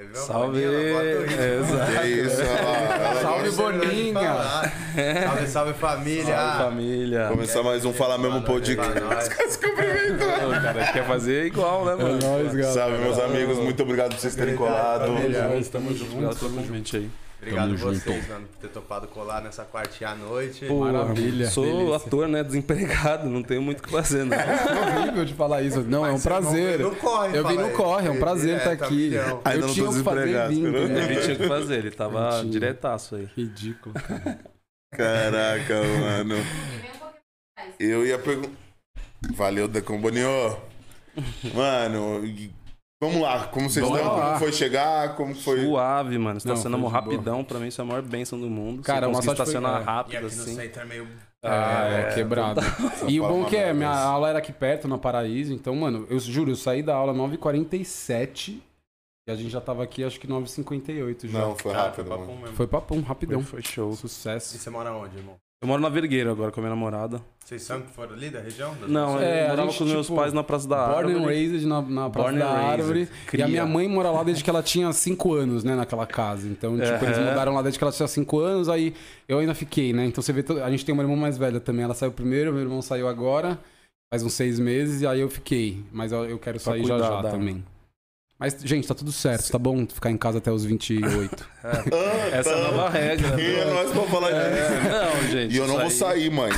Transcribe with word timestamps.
Viu 0.00 0.10
a 0.12 0.14
Salve! 0.14 0.62
É, 0.62 1.58
exato. 1.58 1.90
É 1.98 2.08
isso, 2.08 2.40
ó. 2.40 3.20
Salve, 3.20 3.50
Boninha! 3.50 4.14
falar. 4.14 4.72
Salve, 5.26 5.46
salve 5.48 5.72
família! 5.74 6.36
Salve, 6.36 6.58
família. 6.64 7.26
Começar 7.28 7.62
mais 7.64 7.84
um 7.84 7.92
Fala 7.92 8.16
Mesmo 8.16 8.40
podcast. 8.42 8.92
Pra 8.92 9.00
nós. 9.00 9.26
Ô, 10.46 10.50
cara, 10.62 10.92
quer 10.92 11.04
fazer 11.04 11.46
igual, 11.46 11.84
né, 11.84 11.94
É 11.94 11.96
mano? 11.96 12.18
nóis, 12.20 12.54
galera. 12.54 12.72
Salve, 12.72 12.98
meus 12.98 13.18
amigos. 13.18 13.58
Muito 13.58 13.82
obrigado 13.82 14.10
por 14.10 14.20
vocês 14.20 14.36
terem 14.36 14.54
colado. 14.54 15.06
família. 15.14 15.56
Estamos 15.58 15.98
juntos. 15.98 16.12
Obrigado 16.14 16.36
pelo 16.38 16.52
convite 16.52 16.96
aí. 16.98 17.10
Obrigado 17.40 17.68
Tamo 17.68 17.78
vocês, 17.78 18.28
mano, 18.28 18.48
por 18.48 18.56
ter 18.58 18.68
topado 18.68 19.06
colar 19.06 19.40
nessa 19.40 19.64
quartinha 19.64 20.10
à 20.10 20.14
noite. 20.16 20.66
Pô, 20.66 20.80
Maravilha. 20.80 21.48
Sou 21.48 21.64
Delícia. 21.64 21.96
ator, 22.08 22.26
né? 22.28 22.42
Desempregado, 22.42 23.28
não 23.28 23.44
tenho 23.44 23.62
muito 23.62 23.78
o 23.78 23.82
que 23.84 23.90
fazer, 23.90 24.24
né? 24.24 24.36
É 24.98 24.98
horrível 25.02 25.24
de 25.24 25.34
falar 25.34 25.62
isso. 25.62 25.82
Não, 25.82 26.04
é 26.04 26.08
um 26.08 26.14
Mas 26.14 26.22
prazer. 26.24 26.80
não- 26.80 26.90
não 26.90 26.96
corre, 26.96 27.38
Eu 27.38 27.46
vim 27.46 27.54
no 27.56 27.70
corre, 27.70 28.08
é 28.08 28.10
um 28.10 28.18
prazer 28.18 28.56
estar 28.56 28.74
Direto, 28.74 28.84
aqui. 28.84 28.94
milhão. 28.94 29.40
Ainda 29.44 29.58
Eu 29.64 29.66
não 29.68 29.74
tinha 29.74 29.86
tô 29.86 29.92
o 29.92 29.94
que 29.94 30.02
fazer 30.02 30.20
desempregado, 30.20 30.54
vindo, 30.54 30.72
né? 30.72 30.86
né? 30.88 31.04
Ele 31.12 31.20
tinha 31.20 31.34
o 31.34 31.38
que 31.38 31.46
fazer, 31.48 31.74
ele 31.78 31.90
tava 31.92 32.30
Mentira. 32.30 32.50
diretaço 32.50 33.14
aí. 33.14 33.28
Ridículo, 33.36 33.94
cara. 33.94 34.38
Caraca, 34.92 35.74
mano. 36.00 36.34
Eu 37.78 38.04
ia 38.04 38.18
perguntar. 38.18 38.50
Valeu, 39.34 39.68
Decon 39.68 40.00
Boninho. 40.00 40.56
Mano, 41.54 42.22
vamos 43.00 43.20
lá. 43.20 43.46
Como 43.48 43.68
vocês 43.70 43.84
Vamos 43.84 44.00
estão? 44.00 44.16
lá. 44.16 44.24
Como 44.26 44.38
foi 44.38 44.52
chegar? 44.52 45.14
Como 45.16 45.34
foi. 45.34 45.64
Suave, 45.64 46.18
mano. 46.18 46.38
Estacionamos 46.38 46.90
foi 46.90 47.00
de 47.00 47.04
boa. 47.06 47.16
rapidão. 47.16 47.44
Pra 47.44 47.58
mim, 47.58 47.68
isso 47.68 47.80
é 47.80 47.84
a 47.84 47.86
maior 47.86 48.02
bênção 48.02 48.38
do 48.40 48.48
mundo. 48.48 48.82
Cara, 48.82 49.00
Você 49.00 49.06
uma 49.06 49.14
conseguir 49.16 49.26
sorte 49.36 49.36
foi- 49.38 49.44
estacionar 49.60 49.80
é. 49.80 49.82
E 49.82 49.86
rápido 49.86 50.14
aqui 50.26 50.36
no 50.36 50.42
assim. 50.42 50.54
centro 50.54 50.82
é 50.82 50.84
meio. 50.84 51.08
Ah, 51.42 51.84
é, 51.88 52.14
quebrado. 52.14 52.60
E 53.06 53.20
o 53.20 53.28
bom 53.28 53.44
que 53.44 53.56
é, 53.56 53.72
minha 53.72 53.90
aula 53.96 54.28
era 54.28 54.38
aqui 54.40 54.52
perto, 54.52 54.88
na 54.88 54.98
Paraíso. 54.98 55.52
Então, 55.52 55.74
mano, 55.76 56.04
eu 56.10 56.18
juro, 56.18 56.50
eu 56.50 56.56
saí 56.56 56.82
da 56.82 56.94
aula 56.96 57.14
9h47 57.14 58.60
e 59.28 59.30
a 59.30 59.36
gente 59.36 59.50
já 59.50 59.60
tava 59.60 59.84
aqui, 59.84 60.02
acho 60.02 60.18
que 60.18 60.26
9h58 60.26 61.28
já. 61.28 61.38
Não, 61.38 61.54
foi 61.54 61.72
rápido, 61.72 61.94
foi 61.94 62.04
mano. 62.04 62.26
papum 62.26 62.40
mesmo. 62.40 62.56
Foi 62.56 62.66
papum, 62.66 63.00
rapidão. 63.02 63.40
Foi, 63.42 63.62
foi 63.62 63.70
show. 63.72 63.92
E 63.92 63.96
Sucesso. 63.96 64.58
você 64.58 64.68
mora 64.70 64.92
onde, 64.92 65.16
irmão? 65.18 65.36
Eu 65.60 65.66
moro 65.66 65.82
na 65.82 65.88
Vergueira 65.88 66.30
agora 66.30 66.52
com 66.52 66.60
a 66.60 66.62
minha 66.62 66.70
namorada. 66.74 67.20
Vocês 67.44 67.62
são 67.62 67.80
que 67.80 67.90
foram 67.90 68.12
ali 68.14 68.30
da 68.30 68.38
região? 68.40 68.76
Da 68.80 68.86
Não, 68.86 69.18
É, 69.18 69.40
eu 69.42 69.46
a 69.46 69.48
morava 69.48 69.68
gente, 69.70 69.78
com 69.78 69.84
os 69.84 69.90
meus 69.90 70.06
tipo, 70.06 70.16
pais 70.16 70.32
na 70.32 70.44
Praça 70.44 70.68
da 70.68 70.86
Born 70.86 71.10
and 71.12 71.16
Árvore. 71.16 71.34
raised 71.34 71.66
na, 71.66 71.82
na 71.82 72.08
Praça 72.10 72.28
Born 72.28 72.38
da. 72.38 72.48
Árvore. 72.48 73.00
E 73.02 73.26
Cria. 73.26 73.44
a 73.44 73.48
minha 73.48 73.66
mãe 73.66 73.88
mora 73.88 74.08
lá 74.12 74.22
desde 74.22 74.44
que 74.44 74.50
ela 74.50 74.62
tinha 74.62 74.92
5 74.92 75.34
anos, 75.34 75.64
né, 75.64 75.74
naquela 75.74 76.06
casa. 76.06 76.46
Então, 76.46 76.78
tipo, 76.78 77.04
eles 77.04 77.18
mudaram 77.18 77.54
lá 77.54 77.62
desde 77.62 77.76
que 77.76 77.82
ela 77.82 77.90
tinha 77.90 78.06
5 78.06 78.38
anos, 78.38 78.68
aí 78.68 78.94
eu 79.28 79.40
ainda 79.40 79.52
fiquei, 79.52 79.92
né? 79.92 80.06
Então 80.06 80.22
você 80.22 80.32
vê, 80.32 80.44
a 80.62 80.70
gente 80.70 80.84
tem 80.84 80.92
uma 80.92 81.02
irmã 81.02 81.16
mais 81.16 81.36
velha 81.36 81.58
também. 81.58 81.84
Ela 81.84 81.94
saiu 81.94 82.12
primeiro, 82.12 82.52
meu 82.52 82.62
irmão 82.62 82.80
saiu 82.80 83.08
agora, 83.08 83.58
faz 84.14 84.22
uns 84.22 84.34
seis 84.34 84.60
meses, 84.60 85.00
e 85.02 85.08
aí 85.08 85.18
eu 85.20 85.28
fiquei. 85.28 85.82
Mas 85.90 86.12
eu, 86.12 86.24
eu 86.24 86.38
quero 86.38 86.60
Pra 86.60 86.72
sair 86.72 86.84
já 86.84 86.94
cuidar 86.94 87.08
já 87.16 87.22
da- 87.22 87.30
também. 87.32 87.64
Mas, 88.40 88.56
gente, 88.62 88.86
tá 88.86 88.94
tudo 88.94 89.10
certo, 89.10 89.50
tá 89.50 89.58
bom 89.58 89.84
ficar 89.84 90.12
em 90.12 90.16
casa 90.16 90.38
até 90.38 90.48
os 90.52 90.64
28. 90.64 91.44
Ah, 91.64 91.70
Essa 92.32 92.50
é 92.50 92.54
a 92.54 92.70
nova 92.70 92.88
regra. 92.88 93.34
Quem 93.34 93.46
é 93.56 93.64
nós 93.64 93.90
pra 93.90 94.02
falar 94.02 94.30
disso? 94.30 94.46
É, 94.46 94.88
não, 94.92 95.28
gente. 95.28 95.54
E 95.54 95.56
eu 95.58 95.66
não 95.66 95.74
isso 95.88 95.98
vou 95.98 96.08
aí- 96.08 96.18
sair, 96.20 96.30
mãe. 96.30 96.50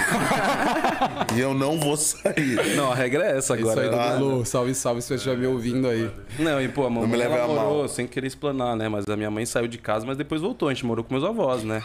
e 1.34 1.40
eu 1.40 1.54
não 1.54 1.80
vou 1.80 1.96
sair. 1.96 2.76
Não, 2.76 2.92
a 2.92 2.94
regra 2.94 3.24
é 3.24 3.38
essa 3.38 3.58
Isso 3.58 3.66
aí, 3.80 3.88
agora. 3.88 4.18
Dudu. 4.18 4.44
Salve, 4.44 4.74
salve, 4.74 5.00
se 5.00 5.08
você 5.08 5.14
estiver 5.14 5.38
me 5.38 5.46
ouvindo 5.46 5.88
aí. 5.88 6.10
Não, 6.38 6.60
e 6.60 6.68
pô, 6.68 6.82
a 6.82 6.84
Não 6.84 6.96
mamãe 6.96 7.08
me 7.12 7.16
leve 7.16 7.32
ela 7.34 7.44
a 7.44 7.48
mal. 7.48 7.64
morou, 7.70 7.88
sem 7.88 8.06
querer 8.06 8.26
explanar, 8.26 8.76
né? 8.76 8.86
Mas 8.86 9.06
a 9.08 9.16
minha 9.16 9.30
mãe 9.30 9.46
saiu 9.46 9.66
de 9.66 9.78
casa, 9.78 10.04
mas 10.04 10.18
depois 10.18 10.42
voltou. 10.42 10.68
A 10.68 10.74
gente 10.74 10.84
morou 10.84 11.02
com 11.02 11.14
meus 11.14 11.24
avós, 11.24 11.64
né? 11.64 11.82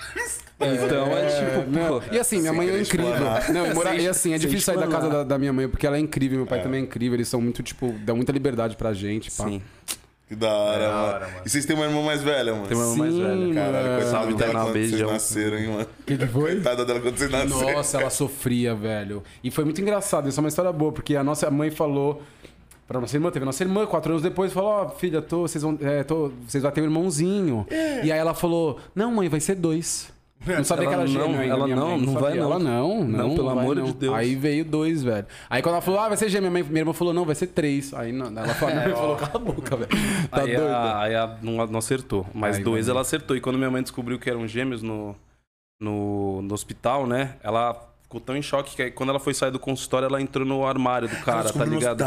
Então 0.59 1.08
é, 1.08 1.26
tipo, 1.28 1.70
Não, 1.72 2.00
pô. 2.02 2.14
E 2.14 2.20
assim, 2.20 2.40
minha 2.40 2.52
Sem 2.52 2.58
mãe 2.58 2.70
é 2.70 2.82
incrível. 2.82 3.12
explanar. 3.14 3.50
Não, 3.52 3.66
e, 3.68 3.74
morar, 3.74 3.96
e 3.96 4.08
assim, 4.09 4.34
é 4.34 4.38
Sem 4.38 4.48
difícil 4.48 4.66
sair 4.74 4.76
da 4.76 4.88
casa 4.88 4.96
explanar. 5.08 5.18
da, 5.20 5.24
da 5.24 5.38
minha 5.40 5.54
mãe, 5.54 5.68
porque 5.70 5.88
ela 5.88 5.96
é 5.96 6.00
incrível, 6.02 6.38
meu 6.40 6.48
pai 6.48 6.62
também 6.62 6.82
é 6.82 6.84
incrível. 6.84 7.16
Eles 7.16 7.30
são 7.30 7.40
muito, 7.42 7.64
tipo, 7.64 7.94
dão 8.06 8.16
muita 8.18 8.34
liberdade 8.34 8.76
pra 8.76 8.94
gente. 8.94 9.30
Pá. 9.32 9.46
Sim, 9.46 9.62
Que 10.28 10.36
da 10.36 10.52
hora, 10.52 10.80
Da 10.80 10.88
mano. 10.94 11.04
hora, 11.08 11.28
mano. 11.28 11.42
E 11.45 11.50
vocês 11.50 11.66
têm 11.66 11.76
uma 11.76 11.86
irmã 11.86 12.02
mais 12.02 12.22
velha, 12.23 12.54
mano? 12.54 12.68
tem 12.68 12.76
uma 12.76 12.86
irmã 12.86 12.98
mais 12.98 13.16
velha. 13.16 13.54
Caralho, 13.54 13.88
coitada 13.88 14.06
Salve, 14.12 14.34
dela 14.34 14.52
quando 14.54 14.72
vocês 14.73 14.90
beijão. 14.92 15.12
nasceram, 15.12 15.58
hein, 15.58 15.68
mano. 15.68 15.88
Que, 16.06 16.18
que 16.18 16.28
foi? 16.28 16.52
Coitada 16.54 16.86
dela 16.86 17.00
quando 17.00 17.18
vocês 17.18 17.30
nasceram. 17.31 17.73
Nossa, 17.73 18.02
ela 18.02 18.09
sofria, 18.09 18.73
velho. 18.73 19.23
E 19.44 19.52
foi 19.52 19.63
muito 19.66 19.80
engraçado, 19.81 20.28
isso 20.28 20.40
é 20.40 20.41
uma 20.41 20.50
história 20.50 20.72
boa, 20.72 20.91
porque 20.91 21.16
a 21.16 21.24
nossa 21.24 21.50
mãe 21.52 21.69
falou 21.69 22.24
pra 22.88 23.00
nossa 23.00 23.16
irmã, 23.16 23.30
teve 23.31 23.44
a 23.44 23.46
nossa 23.46 23.63
irmã, 23.63 23.86
quatro 23.86 24.12
anos 24.12 24.24
depois, 24.24 24.52
falou, 24.53 24.69
ó, 24.69 24.90
filha, 24.90 25.22
tô, 25.22 25.41
vocês, 25.41 25.63
vão, 25.63 25.78
é, 25.81 26.03
tô, 26.03 26.31
vocês 26.47 26.62
vão 26.63 26.72
ter 26.72 26.81
um 26.81 26.86
irmãozinho. 26.86 27.66
E 28.03 28.12
aí 28.12 28.18
ela 28.19 28.34
falou, 28.34 28.80
não, 28.96 29.12
mãe, 29.12 29.30
vai 29.30 29.40
ser 29.40 29.56
dois. 29.56 30.07
Não 30.46 30.63
sabia 30.63 30.84
Ela 30.85 30.90
que 30.90 30.94
era 31.01 31.03
não, 31.06 31.07
gêmeo 31.07 31.40
ainda, 31.41 31.53
ela 31.56 31.68
não, 31.68 31.97
mãe, 31.97 32.06
não 32.06 32.13
vai 32.13 32.23
sabia. 32.23 32.41
não. 32.41 32.51
Ela 32.51 32.59
não, 32.59 33.03
não, 33.03 33.28
Não, 33.29 33.35
pelo 33.35 33.50
vai 33.50 33.63
amor 33.63 33.75
não. 33.78 33.85
de 33.85 33.94
Deus. 33.94 34.13
Aí 34.13 34.35
veio 34.35 34.63
dois, 34.66 35.01
velho. 35.03 35.25
Aí 35.50 35.62
quando 35.62 35.73
ela 35.73 35.81
falou, 35.81 36.00
ah, 36.00 36.07
vai 36.09 36.18
ser 36.18 36.29
gêmeo, 36.29 36.51
minha, 36.51 36.63
minha 36.63 36.81
irmã 36.81 36.94
falou, 36.94 37.13
não, 37.13 37.25
vai 37.25 37.34
ser 37.34 37.47
três. 37.47 37.94
Aí 37.94 38.12
não, 38.12 38.28
ela 38.28 38.53
falou, 38.53 38.75
não, 38.75 38.95
falou, 38.95 39.16
cala 39.16 39.31
a 39.35 39.40
boca, 39.40 39.75
velho. 39.75 39.90
Tá 40.29 40.41
aí 40.41 40.56
doido. 40.56 40.68
a, 40.72 41.01
aí 41.01 41.16
a 41.16 41.38
não, 41.41 41.66
não 41.68 41.79
acertou. 41.79 42.28
Mas 42.34 42.57
Aí, 42.57 42.63
dois 42.63 42.88
ela 42.88 43.01
acertou. 43.01 43.35
E 43.35 43.41
quando 43.41 43.57
minha 43.57 43.72
mãe 43.72 43.81
descobriu 43.81 44.19
que 44.19 44.29
eram 44.29 44.47
gêmeos 44.47 44.84
no, 44.84 45.16
no, 45.79 46.41
no 46.44 46.53
hospital, 46.53 47.07
né? 47.07 47.35
Ela 47.41 47.74
ficou 48.16 48.22
tão 48.22 48.36
em 48.38 48.42
choque 48.42 48.76
que 48.76 48.81
aí, 48.81 48.92
quando 48.92 49.09
ela 49.09 49.20
foi 49.20 49.34
sair 49.34 49.52
do 49.52 49.59
consultório, 49.59 50.06
ela 50.08 50.22
entrou 50.22 50.46
no 50.46 50.66
armário 50.66 51.08
do 51.08 51.16
cara, 51.18 51.52
tá 51.52 51.66
ligado? 51.66 52.02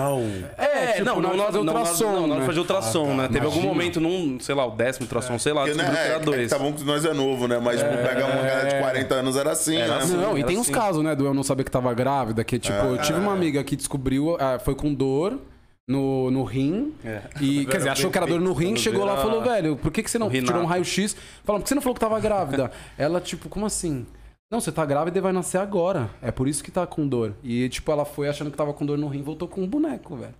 É, 0.56 0.92
tipo, 0.92 1.04
não, 1.04 1.20
não, 1.20 1.30
de 1.32 1.38
fazer 1.38 1.58
não, 1.58 1.74
ultrassom, 1.74 2.12
não, 2.12 2.28
de 2.34 2.40
né? 2.40 2.46
fazer 2.46 2.58
ultrassom, 2.60 3.04
Ah, 3.04 3.08
tá. 3.08 3.14
né? 3.22 3.28
Teve 3.28 3.46
algum 3.46 3.62
momento 3.62 4.00
num, 4.00 4.40
sei 4.40 4.54
lá, 4.54 4.66
o 4.66 4.70
décimo 4.70 5.04
ultrassom, 5.04 5.38
sei 5.38 5.52
lá, 5.52 5.62
Porque, 5.62 5.74
descobriu 5.76 5.98
né, 5.98 6.02
que 6.02 6.08
é, 6.08 6.14
era 6.14 6.22
é 6.22 6.24
dois. 6.24 6.42
que 6.52 6.58
tá 6.58 6.58
bom 6.58 6.72
que 6.72 6.84
nós 6.84 7.04
é 7.04 7.12
novo, 7.12 7.46
né? 7.46 7.58
Mas, 7.58 7.80
tipo, 7.80 7.90
pega 7.90 8.24
uma 8.26 8.36
galera 8.36 8.68
de 8.68 8.78
40 8.78 9.14
anos, 9.14 9.36
era 9.36 9.52
assim, 9.52 9.76
Era 9.76 9.96
né? 9.96 10.02
assim. 10.02 10.16
Não, 10.16 10.36
e 10.36 10.40
era 10.40 10.48
tem 10.48 10.56
uns 10.56 10.62
assim. 10.62 10.72
casos, 10.72 11.04
né, 11.04 11.14
do 11.14 11.26
eu 11.26 11.34
não 11.34 11.42
saber 11.42 11.64
que 11.64 11.70
tava 11.70 11.92
grávida, 11.94 12.42
que 12.44 12.58
tipo, 12.58 12.78
eu 12.78 12.98
tive 12.98 13.18
uma 13.18 13.32
amiga 13.32 13.62
que 13.62 13.76
descobriu, 13.76 14.36
ah, 14.40 14.58
foi 14.58 14.74
com 14.74 14.92
dor 14.92 15.38
no, 15.86 16.30
no 16.30 16.44
rim, 16.44 16.92
É. 17.04 17.22
e 17.40 17.64
quer 17.66 17.78
dizer, 17.78 17.88
achou 17.90 18.10
que 18.10 18.18
era 18.18 18.26
dor 18.26 18.40
no 18.40 18.52
rim, 18.52 18.76
chegou 18.76 19.04
lá 19.04 19.14
e 19.14 19.22
falou, 19.22 19.42
velho, 19.42 19.76
por 19.76 19.90
que, 19.90 20.02
que 20.02 20.10
você 20.10 20.18
não 20.18 20.30
tirou 20.30 20.62
um 20.62 20.66
raio-x? 20.66 21.16
Falando, 21.44 21.60
por 21.60 21.64
que 21.64 21.68
você 21.70 21.74
não 21.74 21.82
falou 21.82 21.94
que 21.94 22.00
tava 22.00 22.18
grávida? 22.20 22.70
Ela, 22.98 23.20
tipo, 23.20 23.48
como 23.48 23.64
assim? 23.66 24.06
Não, 24.50 24.60
você 24.60 24.72
tá 24.72 24.84
grávida 24.86 25.18
e 25.18 25.20
vai 25.20 25.32
nascer 25.32 25.58
agora. 25.58 26.08
É 26.22 26.30
por 26.30 26.48
isso 26.48 26.64
que 26.64 26.70
tá 26.70 26.86
com 26.86 27.06
dor. 27.06 27.34
E, 27.42 27.68
tipo, 27.68 27.92
ela 27.92 28.04
foi 28.04 28.28
achando 28.28 28.50
que 28.50 28.56
tava 28.56 28.72
com 28.72 28.86
dor 28.86 28.96
no 28.96 29.06
rim 29.06 29.18
e 29.18 29.22
voltou 29.22 29.46
com 29.46 29.62
um 29.62 29.66
boneco, 29.66 30.16
velho. 30.16 30.34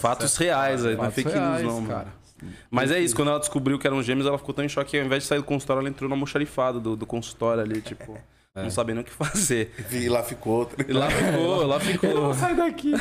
Fatos 0.00 0.36
reais, 0.36 0.84
aí, 0.84 0.96
não 0.96 1.04
é 1.04 1.10
fake 1.10 1.30
news, 1.30 1.62
não, 1.62 1.74
mano. 1.80 1.88
cara. 1.88 2.08
Mas 2.70 2.90
é 2.90 2.98
isso, 2.98 3.14
quando 3.14 3.28
ela 3.28 3.38
descobriu 3.38 3.78
que 3.78 3.86
eram 3.86 4.02
gêmeos, 4.02 4.26
ela 4.26 4.36
ficou 4.36 4.52
tão 4.54 4.64
em 4.64 4.68
choque 4.68 4.92
que 4.92 4.98
ao 4.98 5.04
invés 5.04 5.22
de 5.22 5.28
sair 5.28 5.38
do 5.38 5.44
consultório, 5.44 5.80
ela 5.80 5.88
entrou 5.88 6.08
no 6.08 6.14
almoxarifado 6.14 6.80
do, 6.80 6.96
do 6.96 7.06
consultório 7.06 7.62
ali, 7.62 7.80
tipo, 7.80 8.18
É. 8.54 8.62
não 8.64 8.70
sabendo 8.70 9.00
o 9.00 9.04
que 9.04 9.10
fazer. 9.10 9.72
E 9.90 10.10
lá 10.10 10.22
ficou. 10.22 10.70
E 10.86 10.92
lá 10.92 11.08
ficou, 11.08 11.66
lá 11.66 11.80
ficou. 11.80 12.34
Sai 12.34 12.54
daqui. 12.54 12.92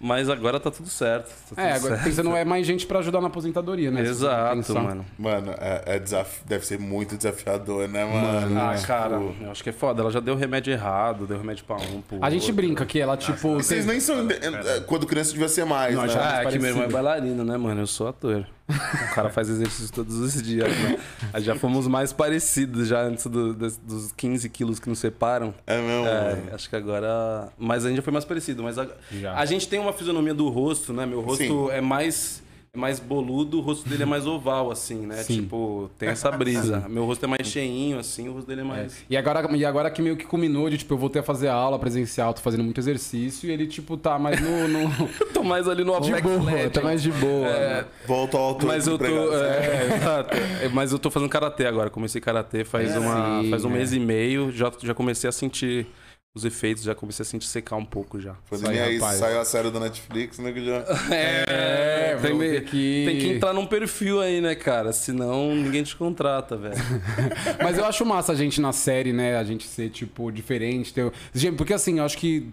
Mas 0.00 0.28
agora 0.28 0.58
tá 0.58 0.72
tudo 0.72 0.88
certo. 0.88 1.28
tá 1.28 1.34
tudo 1.50 1.60
É, 1.60 1.72
agora 1.74 1.94
certo. 1.94 2.04
pensando, 2.04 2.34
é 2.36 2.44
mais 2.44 2.66
gente 2.66 2.84
pra 2.84 2.98
ajudar 2.98 3.20
na 3.20 3.28
aposentadoria, 3.28 3.92
né? 3.92 4.02
você 4.02 4.10
Exato, 4.10 4.74
mano. 4.74 5.06
Mano, 5.16 5.54
é, 5.60 5.82
é 5.86 5.98
desaf... 6.00 6.40
deve 6.44 6.66
ser 6.66 6.80
muito 6.80 7.16
desafiador, 7.16 7.86
né, 7.86 8.04
mano? 8.04 8.58
Ah, 8.60 8.74
Tipo, 8.74 8.86
cara, 8.88 9.16
eu 9.40 9.50
acho 9.52 9.62
que 9.62 9.70
é 9.70 9.72
foda. 9.72 10.02
Ela 10.02 10.10
já 10.10 10.18
deu 10.18 10.34
remédio 10.34 10.72
errado, 10.72 11.28
deu 11.28 11.38
remédio 11.38 11.64
pra 11.64 11.76
um, 11.76 12.00
pro 12.02 12.18
A 12.20 12.28
gente 12.28 12.40
outro. 12.42 12.56
brinca 12.56 12.84
que 12.84 12.98
ela, 12.98 13.16
tipo. 13.16 13.54
Vocês 13.54 13.86
nem 13.86 14.00
são. 14.00 14.28
é, 14.28 14.80
Quando 14.80 15.06
criança 15.06 15.30
devia 15.30 15.48
ser 15.48 15.64
mais, 15.64 15.94
Não, 15.94 16.02
né? 16.02 16.08
já- 16.08 16.38
Ah, 16.38 16.42
é 16.42 16.46
que 16.46 16.58
meu 16.58 16.70
irmão 16.70 16.84
é 16.84 16.88
bailarino, 16.88 17.44
né, 17.44 17.56
mano? 17.56 17.80
Eu 17.82 17.86
sou 17.86 18.08
ator. 18.08 18.44
O 18.72 19.14
cara 19.14 19.30
faz 19.30 19.48
exercício 19.48 19.92
todos 19.92 20.16
os 20.16 20.42
dias, 20.42 20.68
né? 20.68 20.98
Aí 21.32 21.42
já 21.42 21.54
fomos 21.54 21.86
mais 21.86 22.12
parecidos 22.12 22.88
já 22.88 23.02
antes 23.02 23.26
do- 23.26 23.54
dos, 23.54 23.76
dos 23.76 24.12
15 24.12 24.48
quilos 24.48 24.78
que 24.78 24.88
nos 24.88 24.98
separam. 24.98 25.54
É 25.66 25.78
mesmo. 25.80 26.06
É, 26.06 26.54
acho 26.54 26.68
que 26.68 26.76
agora. 26.76 27.48
Mas 27.58 27.84
a 27.84 27.88
gente 27.88 27.96
já 27.96 28.02
foi 28.02 28.12
mais 28.12 28.24
parecido. 28.24 28.62
Mas 28.62 28.78
a... 28.78 28.86
A 29.34 29.44
gente 29.44 29.68
tem 29.68 29.78
uma 29.78 29.92
fisionomia 29.92 30.34
do 30.34 30.48
rosto, 30.48 30.92
né? 30.92 31.04
Meu 31.06 31.20
rosto 31.20 31.44
Sim. 31.44 31.70
é 31.70 31.80
mais. 31.80 32.41
É 32.74 32.78
mais 32.78 32.98
boludo, 32.98 33.58
o 33.58 33.60
rosto 33.60 33.86
dele 33.86 34.04
é 34.04 34.06
mais 34.06 34.26
oval, 34.26 34.70
assim, 34.70 35.04
né? 35.06 35.16
Sim. 35.16 35.42
Tipo, 35.42 35.90
tem 35.98 36.08
essa 36.08 36.30
brisa. 36.30 36.86
Meu 36.88 37.04
rosto 37.04 37.22
é 37.22 37.28
mais 37.28 37.46
cheinho, 37.46 37.98
assim, 37.98 38.30
o 38.30 38.32
rosto 38.32 38.46
dele 38.46 38.62
é 38.62 38.64
mais. 38.64 39.04
E 39.10 39.14
agora, 39.14 39.46
e 39.54 39.62
agora 39.62 39.90
que 39.90 40.00
meio 40.00 40.16
que 40.16 40.24
culminou 40.24 40.70
de, 40.70 40.78
tipo, 40.78 40.94
eu 40.94 40.96
voltei 40.96 41.20
a 41.20 41.22
fazer 41.22 41.48
a 41.48 41.54
aula 41.54 41.78
presencial, 41.78 42.32
tô 42.32 42.40
fazendo 42.40 42.64
muito 42.64 42.80
exercício 42.80 43.46
e 43.46 43.52
ele, 43.52 43.66
tipo, 43.66 43.98
tá 43.98 44.18
mais 44.18 44.40
no. 44.40 44.68
no... 44.68 44.88
Tô 45.34 45.42
mais 45.44 45.68
ali 45.68 45.84
no 45.84 46.00
de 46.00 46.12
Apex 46.14 46.22
boa, 46.26 46.50
Legends. 46.50 46.72
tá 46.72 46.80
mais 46.80 47.02
de 47.02 47.12
boa. 47.12 47.46
É, 47.46 47.84
Volta 48.06 48.38
ao 48.38 48.42
alto 48.44 48.66
Mas 48.66 48.86
eu 48.86 48.96
tô. 48.96 49.04
É, 49.04 49.96
exato. 49.96 50.34
É, 50.62 50.68
Mas 50.68 50.92
eu 50.92 50.98
tô 50.98 51.10
fazendo 51.10 51.28
karatê 51.28 51.66
agora. 51.66 51.90
Comecei 51.90 52.22
karatê 52.22 52.64
faz, 52.64 52.90
É, 52.94 52.98
uma, 52.98 53.42
sim, 53.42 53.50
faz 53.50 53.66
um 53.66 53.70
é. 53.70 53.72
mês 53.74 53.92
e 53.92 54.00
meio. 54.00 54.50
Já, 54.50 54.72
já 54.82 54.94
comecei 54.94 55.28
a 55.28 55.32
sentir 55.32 55.86
os 56.34 56.44
efeitos, 56.46 56.82
já 56.82 56.94
comecei 56.94 57.22
a 57.22 57.26
sentir 57.26 57.46
secar 57.46 57.76
um 57.76 57.84
pouco 57.84 58.18
já. 58.18 58.34
Falei, 58.46 58.64
aí, 58.68 58.72
nem 58.72 58.80
aí, 58.82 58.94
rapaz. 58.98 59.18
saiu 59.18 59.38
a 59.40 59.44
série 59.44 59.70
da 59.70 59.78
Netflix, 59.78 60.38
né? 60.38 60.50
Que 60.52 60.64
já... 60.64 60.82
É, 61.12 62.16
tem, 62.20 62.30
vou 62.30 62.38
me- 62.40 62.60
que- 62.62 63.04
tem 63.06 63.18
que 63.18 63.26
entrar 63.28 63.52
num 63.52 63.66
perfil 63.66 64.20
aí, 64.20 64.40
né, 64.40 64.54
cara? 64.54 64.92
Senão 64.92 65.54
ninguém 65.54 65.82
te 65.82 65.94
contrata, 65.94 66.56
velho. 66.56 66.74
Mas 67.62 67.76
eu 67.76 67.84
acho 67.84 68.04
massa 68.06 68.32
a 68.32 68.34
gente 68.34 68.60
na 68.62 68.72
série, 68.72 69.12
né? 69.12 69.36
A 69.36 69.44
gente 69.44 69.66
ser, 69.66 69.90
tipo, 69.90 70.30
diferente. 70.32 70.94
Ter... 70.94 71.12
Gente, 71.34 71.56
Porque 71.56 71.74
assim, 71.74 71.98
eu 71.98 72.04
acho 72.04 72.16
que 72.16 72.48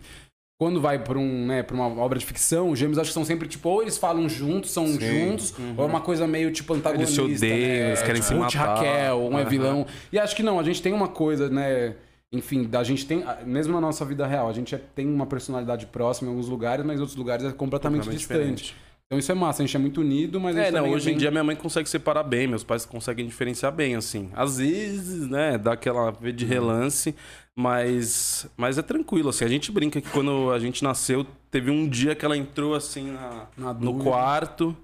quando 0.60 0.82
vai 0.82 1.00
pra, 1.00 1.18
um, 1.18 1.46
né, 1.48 1.64
pra 1.64 1.74
uma 1.74 1.88
obra 1.88 2.20
de 2.20 2.26
ficção, 2.26 2.72
os 2.72 2.78
gêmeos 2.78 3.00
acho 3.00 3.12
que 3.12 3.14
são 3.14 3.24
sempre, 3.24 3.48
tipo, 3.48 3.70
ou 3.70 3.82
eles 3.82 3.98
falam 3.98 4.28
juntos, 4.28 4.72
são 4.72 4.88
juntos, 5.00 5.54
ou 5.78 5.86
é 5.86 5.88
uma 5.88 6.02
coisa 6.02 6.28
meio, 6.28 6.52
tipo, 6.52 6.74
antagonista. 6.74 7.22
Eles 7.22 7.40
se 7.40 7.46
odeiam, 7.46 7.58
né? 7.80 7.88
eles 7.88 8.02
querem 8.02 8.22
se 8.22 8.28
Tipo, 8.28 8.42
Ruth 8.44 8.56
matar. 8.56 8.76
Raquel, 8.76 9.20
um 9.22 9.38
é 9.40 9.42
Aham. 9.44 9.50
vilão. 9.50 9.88
E 10.12 10.20
acho 10.20 10.36
que 10.36 10.44
não, 10.44 10.60
a 10.60 10.64
gente 10.64 10.82
tem 10.82 10.92
uma 10.92 11.08
coisa, 11.08 11.50
né? 11.50 11.96
Enfim, 12.32 12.64
da 12.66 12.84
gente 12.84 13.06
tem, 13.08 13.24
mesmo 13.46 13.74
na 13.74 13.82
nossa 13.82 14.06
vida 14.06 14.28
real, 14.28 14.48
a 14.50 14.54
gente 14.54 14.76
é- 14.76 14.78
tem 14.78 15.08
uma 15.08 15.26
personalidade 15.26 15.88
próxima 15.88 16.28
em 16.28 16.32
alguns 16.32 16.48
lugares, 16.48 16.86
mas 16.86 16.98
em 16.98 17.02
outros 17.02 17.18
lugares 17.18 17.44
é 17.46 17.52
completamente 17.52 18.02
Completamente 18.02 18.20
distante. 18.20 18.40
diferente. 18.64 18.76
Então 19.08 19.18
isso 19.18 19.32
é 19.32 19.36
massa, 19.36 19.64
a 19.64 19.66
gente 19.66 19.76
é 19.76 19.80
muito 19.80 20.02
unido, 20.02 20.40
mas 20.40 20.56
a 20.56 20.60
É, 20.62 20.66
não, 20.70 20.80
também 20.82 20.94
hoje 20.94 21.10
em 21.10 21.14
bem- 21.14 21.18
dia 21.18 21.32
minha 21.32 21.44
mãe 21.44 21.56
consegue 21.56 21.90
separar 21.90 22.22
bem, 22.22 22.46
meus 22.46 22.64
pais 22.64 22.86
conseguem 22.86 23.26
diferenciar 23.26 23.72
bem, 23.72 23.96
assim. 23.96 24.30
Às 24.36 24.60
vezes, 24.60 25.28
né, 25.28 25.58
dá 25.58 25.74
aquela 25.74 26.12
vê 26.12 26.30
Uhum. 26.30 26.36
de 26.36 26.46
relance, 26.46 27.16
mas, 27.58 28.48
mas 28.56 28.78
é 28.78 28.84
tranquilo, 28.84 29.30
assim. 29.30 29.46
A 29.46 29.48
gente 29.48 29.72
brinca 29.72 30.00
que 30.00 30.10
quando 30.12 30.52
a 30.52 30.60
gente 30.60 30.84
nasceu, 30.84 31.26
teve 31.50 31.72
um 31.72 31.90
dia 31.90 32.14
que 32.14 32.24
ela 32.24 32.38
entrou, 32.38 32.76
assim, 32.76 33.10
na, 33.10 33.48
Na 33.58 33.74
no 33.74 33.96
quarto, 34.04 34.78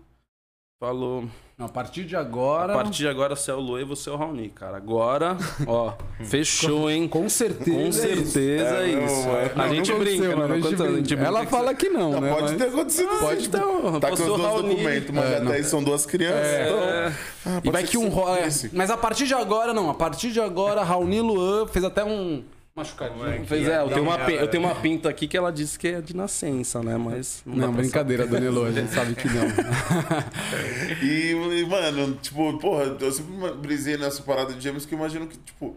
falou... 0.81 1.25
Não, 1.57 1.67
a 1.67 1.69
partir 1.69 2.03
de 2.03 2.17
agora. 2.17 2.73
A 2.73 2.75
partir 2.75 2.97
de 2.97 3.07
agora, 3.07 3.33
você 3.33 3.49
é 3.49 3.53
o 3.53 3.61
Lua 3.61 3.79
e 3.79 3.85
você 3.85 4.09
é 4.09 4.11
o 4.11 4.17
Raoni, 4.17 4.49
cara. 4.49 4.75
Agora, 4.75 5.37
ó, 5.65 5.93
fechou, 6.25 6.91
hein? 6.91 7.07
Com 7.07 7.29
certeza. 7.29 7.71
Com 7.77 7.85
é 7.85 7.87
isso. 7.87 8.01
certeza 8.01 8.75
é, 8.75 8.91
É, 8.91 8.95
não, 8.97 9.05
isso. 9.05 9.29
é. 9.29 9.51
a 9.55 9.55
Não, 9.55 9.69
gente 9.73 9.91
não 9.91 9.99
brinca, 9.99 10.27
não, 10.27 10.35
mas 10.37 10.51
a 10.51 10.53
gente 10.55 10.65
aconteceu, 10.65 10.85
a 10.85 10.89
gente 10.89 10.97
brinca. 10.97 11.15
brinca 11.15 11.27
Ela 11.27 11.45
que- 11.45 11.51
fala 11.51 11.73
que 11.73 11.89
não, 11.89 12.11
Não, 12.11 12.19
né? 12.21 12.29
pode 12.29 12.41
mas- 12.41 12.57
ter 12.57 12.67
acontecido 12.67 13.07
Pode 13.21 13.43
sim. 13.45 13.49
ter, 13.49 13.57
Tá 14.01 14.07
com 14.09 14.13
os 14.15 14.19
dois 14.19 14.41
Raoni. 14.41 14.69
documentos, 14.69 15.11
mas 15.11 15.23
É, 15.23 15.35
até 15.35 15.39
não. 15.45 15.51
aí 15.53 15.63
são 15.63 15.81
duas 15.81 16.05
crianças. 16.05 16.45
É, 16.45 16.67
então- 16.67 17.13
Ah, 17.47 17.61
E 17.63 17.71
vai 17.71 17.81
ser 17.83 17.87
que 17.91 17.97
um 17.99 18.07
é. 18.35 18.49
Mas 18.73 18.89
a 18.91 18.97
partir 18.97 19.25
de 19.25 19.33
agora, 19.33 19.73
não. 19.73 19.89
A 19.89 19.93
partir 19.93 20.31
de 20.33 20.41
agora, 20.41 20.83
Raoni 20.83 21.21
Luan 21.21 21.67
fez 21.67 21.85
até 21.85 22.03
um 22.03 22.43
machucadinho. 22.75 23.45
Fez, 23.45 23.68
é, 23.68 23.80
eu 23.80 23.88
tenho, 23.88 24.04
uma, 24.04 24.18
Não, 24.18 24.30
eu 24.30 24.44
é. 24.44 24.48
tenho 24.48 24.63
uma 24.63 24.75
pinta 24.75 25.07
aqui 25.07 25.27
que 25.27 25.38
ela 25.38 25.51
disse 25.51 25.80
que 25.80 25.88
é 25.88 26.01
de 26.01 26.16
nascença, 26.16 26.83
né? 26.83 26.98
Mas. 26.98 27.42
Não, 27.45 27.72
pra 27.72 27.81
brincadeira, 27.81 28.27
Dona 28.27 28.45
Elo, 28.45 28.66
a 28.66 28.72
gente 28.72 28.92
sabe 28.92 29.16
que 29.16 29.27
não. 29.30 29.45
E, 31.01 31.31
e, 31.31 31.66
mano, 31.66 32.16
tipo, 32.16 32.57
porra, 32.60 32.95
eu 33.00 33.12
sempre 33.12 33.54
brisei 33.54 33.98
nessa 33.98 34.22
parada 34.22 34.54
de 34.54 34.62
gêmeos 34.62 34.86
que 34.86 34.94
eu 34.94 35.00
imagino 35.00 35.27
que, 35.27 35.38
tipo, 35.38 35.75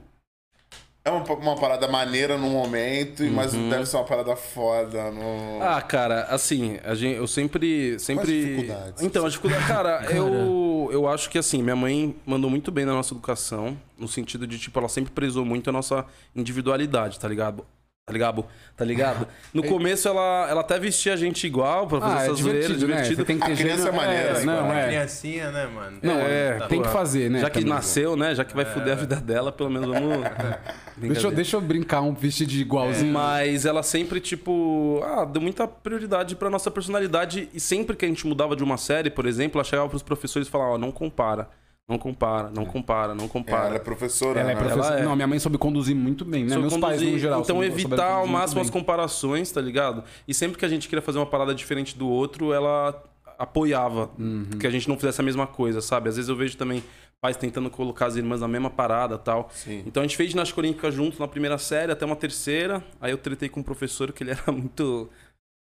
é 1.08 1.10
uma, 1.10 1.24
uma 1.34 1.56
parada 1.56 1.88
maneira 1.88 2.36
no 2.36 2.48
momento, 2.48 3.24
mas 3.24 3.52
deve 3.52 3.86
ser 3.86 3.96
uma 3.96 4.04
parada 4.04 4.36
foda 4.36 5.10
no. 5.10 5.62
Ah, 5.62 5.80
cara, 5.80 6.24
assim, 6.24 6.78
a 6.84 6.94
gente, 6.94 7.16
eu 7.16 7.26
sempre. 7.26 7.98
sempre... 7.98 8.26
dificuldades? 8.26 9.02
Então, 9.02 9.24
a 9.24 9.28
dificuldade. 9.28 9.64
Cara, 9.68 10.06
eu, 10.10 10.88
eu 10.92 11.08
acho 11.08 11.28
que 11.30 11.38
assim, 11.38 11.62
minha 11.62 11.76
mãe 11.76 12.14
mandou 12.24 12.50
muito 12.50 12.70
bem 12.70 12.84
na 12.84 12.92
nossa 12.92 13.12
educação, 13.12 13.76
no 13.98 14.08
sentido 14.08 14.46
de, 14.46 14.58
tipo, 14.58 14.78
ela 14.78 14.88
sempre 14.88 15.12
prezou 15.12 15.44
muito 15.44 15.68
a 15.70 15.72
nossa 15.72 16.04
individualidade, 16.34 17.18
tá 17.18 17.28
ligado? 17.28 17.64
Tá 18.08 18.12
ligado? 18.12 18.44
Tá 18.76 18.84
ligado? 18.84 19.28
No 19.54 19.62
começo 19.62 20.08
ela, 20.08 20.46
ela 20.50 20.60
até 20.62 20.78
vestia 20.78 21.12
a 21.12 21.16
gente 21.16 21.46
igual 21.46 21.86
pra 21.86 22.00
fazer 22.00 22.16
Ah, 22.16 22.22
é 22.22 22.24
essas 22.26 22.38
zoeiras, 22.40 22.62
divertido, 22.66 22.86
né? 22.88 22.94
divertido. 23.02 23.16
Você 23.16 23.24
tem 23.24 23.38
que 23.38 23.44
A 23.44 23.46
ter 23.48 23.56
criança 23.56 23.84
gênio- 23.84 24.00
é 24.00 24.04
maneira, 24.06 24.32
assim, 24.32 24.46
Não, 24.46 24.64
Uma 24.64 24.80
é. 24.80 24.86
criancinha, 24.86 25.50
né, 25.50 25.66
mano? 25.66 25.98
Não, 26.02 26.18
É, 26.20 26.48
é, 26.48 26.66
tem 26.68 26.82
que 26.82 26.88
fazer, 26.88 27.30
né? 27.30 27.40
Já 27.40 27.50
que 27.50 27.60
também. 27.60 27.74
nasceu, 27.74 28.16
né? 28.16 28.34
Já 28.34 28.44
que 28.44 28.54
vai 28.54 28.64
fuder 28.64 28.92
a 28.92 28.96
vida 28.96 29.16
dela, 29.16 29.52
pelo 29.52 29.70
menos 29.70 29.88
vamos. 29.88 30.18
Deixa, 30.96 31.26
eu- 31.28 31.30
deixa 31.30 31.56
eu 31.56 31.60
brincar 31.60 32.00
um 32.00 32.12
vestido 32.14 32.48
de 32.50 32.60
igualzinho. 32.60 33.12
Mas 33.12 33.64
ela 33.66 33.82
sempre, 33.82 34.20
tipo, 34.20 35.00
ah, 35.04 35.24
deu 35.24 35.40
muita 35.40 35.66
prioridade 35.68 36.34
pra 36.36 36.50
nossa 36.50 36.70
personalidade. 36.70 37.48
E 37.54 37.60
sempre 37.60 37.94
que 37.96 38.04
a 38.04 38.08
gente 38.08 38.26
mudava 38.26 38.56
de 38.56 38.62
uma 38.64 38.76
série, 38.76 39.10
por 39.10 39.26
exemplo, 39.26 39.58
ela 39.58 39.64
chegava 39.64 39.88
pros 39.88 40.02
professores 40.02 40.48
e 40.48 40.50
falava, 40.50 40.70
ó, 40.72 40.78
não 40.78 40.90
compara. 40.90 41.48
Não 41.88 41.96
compara, 41.98 42.50
não 42.50 42.66
compara, 42.66 43.14
não 43.14 43.24
É, 43.24 43.28
compara. 43.28 43.66
ela 43.68 43.76
é 43.76 43.78
professora, 43.78 44.40
Ela 44.40 44.50
é 44.50 44.54
né? 44.54 44.60
professora. 44.60 44.94
Ela 44.96 45.00
é. 45.00 45.04
Não, 45.04 45.16
minha 45.16 45.26
mãe 45.26 45.38
soube 45.38 45.56
conduzir 45.56 45.96
muito 45.96 46.22
bem, 46.22 46.42
né? 46.44 46.50
Soube 46.50 46.62
Meus 46.68 46.76
pais, 46.76 46.92
conduzir. 46.98 47.12
no 47.14 47.18
geral. 47.18 47.40
Então, 47.40 47.64
evitar 47.64 48.10
ao 48.12 48.26
máximo 48.26 48.60
as 48.60 48.68
comparações, 48.68 49.50
tá 49.50 49.60
ligado? 49.60 50.04
E 50.26 50.34
sempre 50.34 50.58
que 50.58 50.66
a 50.66 50.68
gente 50.68 50.86
queria 50.86 51.00
fazer 51.00 51.18
uma 51.18 51.24
parada 51.26 51.54
diferente 51.54 51.96
do 51.96 52.06
outro, 52.06 52.52
ela 52.52 53.02
apoiava 53.38 54.10
Uhum. 54.18 54.50
que 54.60 54.66
a 54.66 54.70
gente 54.70 54.86
não 54.86 54.96
fizesse 54.96 55.18
a 55.20 55.24
mesma 55.24 55.46
coisa, 55.46 55.80
sabe? 55.80 56.10
Às 56.10 56.16
vezes 56.16 56.28
eu 56.28 56.36
vejo 56.36 56.58
também 56.58 56.84
pais 57.22 57.36
tentando 57.38 57.70
colocar 57.70 58.06
as 58.06 58.16
irmãs 58.16 58.42
na 58.42 58.48
mesma 58.48 58.68
parada 58.68 59.16
tal. 59.16 59.48
Sim. 59.54 59.82
Então 59.86 60.02
a 60.02 60.06
gente 60.06 60.16
fez 60.16 60.30
ginástica 60.30 60.60
olímpica 60.60 60.90
junto 60.90 61.18
na 61.18 61.26
primeira 61.26 61.56
série 61.56 61.90
até 61.90 62.04
uma 62.04 62.16
terceira. 62.16 62.84
Aí 63.00 63.12
eu 63.12 63.18
tretei 63.18 63.48
com 63.48 63.60
um 63.60 63.62
professor 63.62 64.12
que 64.12 64.22
ele 64.22 64.32
era 64.32 64.52
muito. 64.52 65.08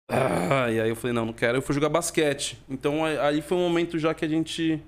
Ah, 0.08 0.70
e 0.70 0.80
aí 0.80 0.88
eu 0.88 0.94
falei, 0.96 1.12
não, 1.12 1.26
não 1.26 1.32
quero. 1.32 1.58
Eu 1.58 1.62
fui 1.62 1.74
jogar 1.74 1.88
basquete. 1.88 2.56
Então 2.68 3.04
aí- 3.04 3.18
aí 3.18 3.42
foi 3.42 3.58
um 3.58 3.62
momento 3.62 3.98
já 3.98 4.14
que 4.14 4.24
a 4.24 4.28
gente 4.28 4.80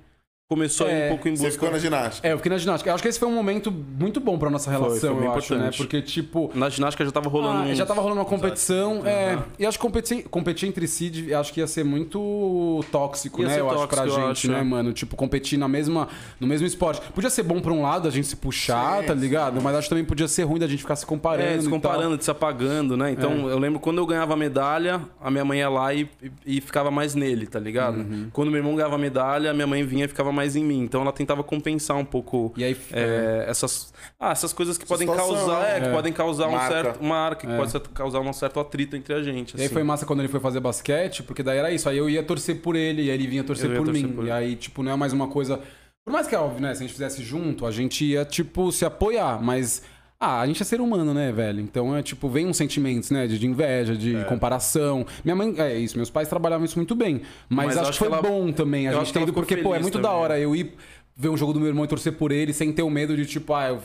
começou 0.48 0.86
a 0.86 0.90
É, 0.90 1.06
um 1.06 1.08
pouco 1.10 1.28
em 1.28 1.34
Você 1.36 1.44
busca. 1.46 1.52
ficou 1.58 1.70
na 1.72 1.78
ginástica. 1.78 2.26
É, 2.28 2.32
eu 2.32 2.36
fiquei 2.36 2.50
na 2.50 2.58
ginástica. 2.58 2.88
Eu 2.90 2.94
acho 2.94 3.02
que 3.02 3.08
esse 3.08 3.18
foi 3.18 3.26
um 3.28 3.34
momento 3.34 3.70
muito 3.72 4.20
bom 4.20 4.38
pra 4.38 4.48
nossa 4.48 4.70
Foi, 4.70 4.80
relação, 4.80 5.10
foi 5.10 5.20
bem 5.20 5.24
eu 5.28 5.34
acho, 5.34 5.54
né? 5.56 5.70
Porque, 5.76 6.00
tipo, 6.00 6.50
Na 6.54 6.68
ginástica 6.68 7.04
já 7.04 7.10
tava 7.10 7.28
rolando. 7.28 7.62
Ah, 7.62 7.72
uns- 7.72 7.76
já 7.78 7.84
tava 7.84 8.00
rolando 8.00 8.20
uma 8.20 8.26
competição, 8.26 9.04
é, 9.04 9.38
e 9.58 9.66
acho 9.66 9.76
que 9.78 9.82
competir, 9.82 10.22
competir 10.28 10.68
entre 10.68 10.86
si, 10.86 11.34
acho 11.34 11.52
que 11.52 11.60
ia 11.60 11.66
ser 11.66 11.84
muito 11.84 12.84
tóxico, 12.92 13.42
Ia 13.42 13.48
né? 13.48 13.60
Eu 13.60 13.68
acho 13.70 13.88
pra 13.88 13.96
tóxico, 14.04 14.20
eu 14.20 14.26
gente, 14.28 14.32
acho, 14.46 14.52
né, 14.52 14.60
é. 14.60 14.62
mano? 14.62 14.92
Tipo, 14.92 15.16
competir 15.16 15.58
na 15.58 15.66
mesma, 15.66 16.08
no 16.38 16.46
mesmo 16.46 16.66
esporte. 16.66 17.00
Podia 17.12 17.30
ser 17.30 17.42
bom 17.42 17.60
pra 17.60 17.72
um 17.72 17.82
lado, 17.82 18.06
a 18.06 18.10
gente 18.10 18.28
se 18.28 18.36
puxar, 18.36 19.00
Sim, 19.00 19.06
tá 19.06 19.14
ligado? 19.14 19.60
Mas 19.60 19.74
acho 19.74 19.86
que 19.86 19.90
também 19.90 20.04
podia 20.04 20.28
ser 20.28 20.44
ruim 20.44 20.60
da 20.60 20.66
gente 20.68 20.80
ficar 20.80 20.96
se 20.96 21.04
comparando. 21.06 21.48
É, 21.48 21.56
e 21.56 21.62
se 21.62 21.62
tal. 21.68 21.72
comparando, 21.72 22.22
se 22.22 22.30
apagando, 22.30 22.96
né? 22.96 23.10
Então, 23.10 23.48
eu 23.50 23.58
lembro 23.58 23.80
quando 23.80 23.98
eu 23.98 24.06
ganhava 24.06 24.36
medalha, 24.36 25.00
a 25.20 25.30
minha 25.30 25.44
mãe 25.44 25.58
ia 25.58 25.68
lá 25.68 25.92
e, 25.92 26.08
e, 26.46 26.58
e 26.58 26.60
ficava 26.60 26.90
mais 26.90 27.14
nele, 27.16 27.46
tá 27.46 27.58
ligado? 27.58 27.96
Uhum. 27.98 28.28
Quando 28.32 28.48
meu 28.50 28.58
irmão 28.58 28.76
ganhava 28.76 28.96
medalha, 28.96 29.52
minha 29.52 29.66
mãe 29.66 29.82
vinha 29.84 30.04
e 30.04 30.08
ficava 30.08 30.35
mais 30.36 30.54
em 30.54 30.62
mim. 30.62 30.82
Então, 30.82 31.00
ela 31.00 31.12
tentava 31.12 31.42
compensar 31.42 31.96
um 31.96 32.04
pouco 32.04 32.52
E 32.56 32.62
aí, 32.62 32.76
é, 32.92 33.46
essas, 33.48 33.92
ah, 34.20 34.30
essas 34.30 34.52
coisas 34.52 34.78
que 34.78 34.86
podem 34.86 35.08
situação, 35.08 35.34
causar, 35.34 35.68
é, 35.68 35.80
que 35.80 35.86
é. 35.88 35.92
podem 35.92 36.12
causar 36.12 36.46
um 36.48 36.52
Marca. 36.52 36.74
certo 36.74 37.02
marca, 37.02 37.46
que 37.46 37.52
É. 37.52 37.56
pode 37.56 37.80
causar 37.94 38.20
um 38.20 38.32
certo 38.32 38.60
atrito 38.60 38.94
entre 38.94 39.14
a 39.14 39.22
gente. 39.22 39.54
E 39.56 39.60
aí 39.60 39.66
assim. 39.66 39.74
foi 39.74 39.82
massa 39.82 40.04
quando 40.06 40.20
ele 40.20 40.28
foi 40.28 40.38
fazer 40.40 40.60
basquete, 40.60 41.22
porque 41.22 41.42
daí 41.42 41.58
era 41.58 41.70
isso. 41.70 41.88
Aí 41.88 41.96
eu 41.96 42.08
ia 42.08 42.22
torcer 42.22 42.60
por 42.60 42.76
ele, 42.76 43.02
e 43.04 43.10
aí 43.10 43.16
ele 43.16 43.26
vinha 43.26 43.42
torcer 43.42 43.68
por 43.74 43.86
torcer 43.86 44.04
mim. 44.06 44.12
por 44.12 44.26
E 44.26 44.30
aí, 44.30 44.54
tipo, 44.54 44.82
não 44.82 44.92
é 44.92 44.96
mais 44.96 45.12
uma 45.12 45.28
coisa. 45.28 45.60
Por 46.04 46.12
mais 46.12 46.28
que 46.28 46.34
é 46.34 46.38
óbvio, 46.38 46.60
né? 46.60 46.72
Se 46.74 46.84
a 46.84 46.86
gente 46.86 46.92
fizesse 46.92 47.22
junto, 47.22 47.66
a 47.66 47.72
gente 47.72 48.04
ia, 48.04 48.24
tipo, 48.24 48.70
se 48.70 48.84
apoiar, 48.84 49.42
mas. 49.42 49.82
Ah, 50.18 50.40
a 50.40 50.46
gente 50.46 50.62
é 50.62 50.64
ser 50.64 50.80
humano, 50.80 51.12
né, 51.12 51.30
velho? 51.30 51.60
Então 51.60 51.94
é 51.94 52.02
tipo, 52.02 52.28
vem 52.28 52.46
uns 52.46 52.56
sentimentos, 52.56 53.10
né? 53.10 53.26
De, 53.26 53.38
de 53.38 53.46
inveja, 53.46 53.94
de 53.94 54.24
comparação. 54.24 55.04
Minha 55.22 55.36
mãe, 55.36 55.54
é 55.58 55.76
isso, 55.78 55.96
meus 55.96 56.08
pais 56.08 56.26
trabalhavam 56.28 56.64
isso 56.64 56.78
muito 56.78 56.94
bem. 56.94 57.20
Mas, 57.48 57.66
Mas 57.74 57.78
acho, 57.78 57.92
que 57.92 57.98
foi 57.98 58.06
ela- 58.08 58.22
bom 58.22 58.50
também 58.50 58.88
a 58.88 58.92
eu 58.92 58.94
gente 58.94 59.02
acho 59.02 59.12
que 59.12 59.18
ter 59.18 59.22
ido, 59.24 59.32
porque, 59.34 59.58
pô, 59.58 59.74
é 59.74 59.78
muito 59.78 59.98
da 59.98 60.08
também. 60.08 60.22
hora 60.22 60.38
eu 60.40 60.56
ir 60.56 60.74
ver 61.14 61.28
um 61.28 61.36
jogo 61.36 61.52
do 61.52 61.60
meu 61.60 61.68
irmão 61.68 61.84
e 61.84 61.88
torcer 61.88 62.14
por 62.14 62.32
ele 62.32 62.52
sem 62.54 62.72
ter 62.72 62.82
o 62.82 62.88
medo 62.90 63.14
de, 63.14 63.26
tipo, 63.26 63.52
ah, 63.52 63.68
eu- 63.68 63.80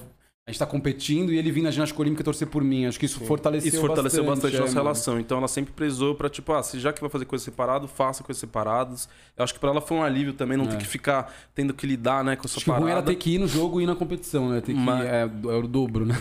a 0.48 0.50
gente 0.52 0.58
tá 0.58 0.66
competindo 0.66 1.32
e 1.32 1.38
ele 1.38 1.52
vir 1.52 1.62
na 1.62 1.70
ginástica 1.70 2.02
olímpica 2.02 2.24
torcer 2.24 2.48
por 2.48 2.64
mim. 2.64 2.88
Acho 2.88 3.00
que 3.00 3.06
isso 3.06 3.20
fortaleceu 3.26 3.70
Isso 3.70 3.80
fortaleceu 3.80 4.24
bastante, 4.24 4.56
é, 4.56 4.58
a 4.58 4.62
nossa 4.62 4.74
mano. 4.74 4.84
relação. 4.84 5.20
Então 5.20 5.38
ela 5.38 5.48
sempre 5.48 5.72
prezou 5.72 6.16
pra, 6.16 6.28
tipo, 6.32 6.52
ah, 6.52 6.64
se 6.64 6.80
já 6.80 6.92
que 6.92 7.00
vai 7.00 7.12
fazer 7.12 7.26
coisa 7.26 7.46
separado, 7.46 7.88
faça 7.88 8.24
coisas 8.24 8.40
separadas. 8.42 9.08
Eu 9.38 9.44
acho 9.44 9.54
que 9.54 9.60
pra 9.60 9.70
ela 9.70 9.80
foi 9.80 9.98
um 9.98 10.04
alívio 10.04 10.34
também 10.34 10.58
não 10.58 10.66
ter 10.66 10.78
que 10.80 10.86
ficar 10.88 11.32
tendo 11.54 11.76
que 11.76 11.86
lidar, 11.86 12.24
né, 12.24 12.36
com 12.36 12.46
essa 12.46 12.56
É. 12.56 12.58
Acho 12.58 12.66
que 12.66 12.72
parada. 12.72 12.84
ruim 12.86 12.92
era 12.92 13.04
ter 13.04 13.16
que 13.16 13.36
ir 13.36 13.38
no 13.38 13.48
jogo 13.48 13.80
e 13.80 13.84
ir 13.84 13.88
na 13.88 13.96
competição, 13.96 14.50
né? 14.50 14.62
Ter 14.62 14.74
que 14.74 14.80
Mas- 14.80 15.06
é, 15.06 15.22
é 15.22 15.26
o 15.56 15.68
dobro, 15.68 16.08
né? 16.08 16.16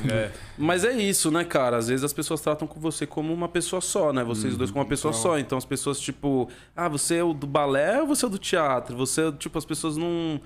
Mas 0.59 0.85
é 0.85 0.93
isso, 0.93 1.31
né, 1.31 1.43
cara? 1.43 1.79
Às 1.79 1.89
vezes 1.89 2.05
as 2.05 2.13
pessoas 2.13 2.43
tratam 2.43 2.69
com 2.69 2.79
você 2.79 3.07
como 3.07 3.33
uma 3.33 3.49
pessoa 3.49 3.81
só, 3.81 4.13
né? 4.13 4.23
Vocês 4.23 4.55
dois 4.55 4.71
como 4.71 4.83
uma 4.83 4.89
pessoa 4.89 5.15
só. 5.15 5.39
Então 5.39 5.57
as 5.57 5.65
pessoas, 5.65 5.99
tipo, 5.99 6.47
ah, 6.77 6.89
você 6.89 7.17
é 7.17 7.25
o 7.25 7.33
do 7.33 7.47
balé 7.47 8.03
ou 8.03 8.07
você 8.07 8.27
é 8.27 8.29
o 8.29 8.31
do 8.31 8.39
teatro? 8.39 8.95
Você, 8.99 9.33
tipo, 9.39 9.57
as 9.57 9.65
pessoas 9.65 9.97
não. 9.97 10.39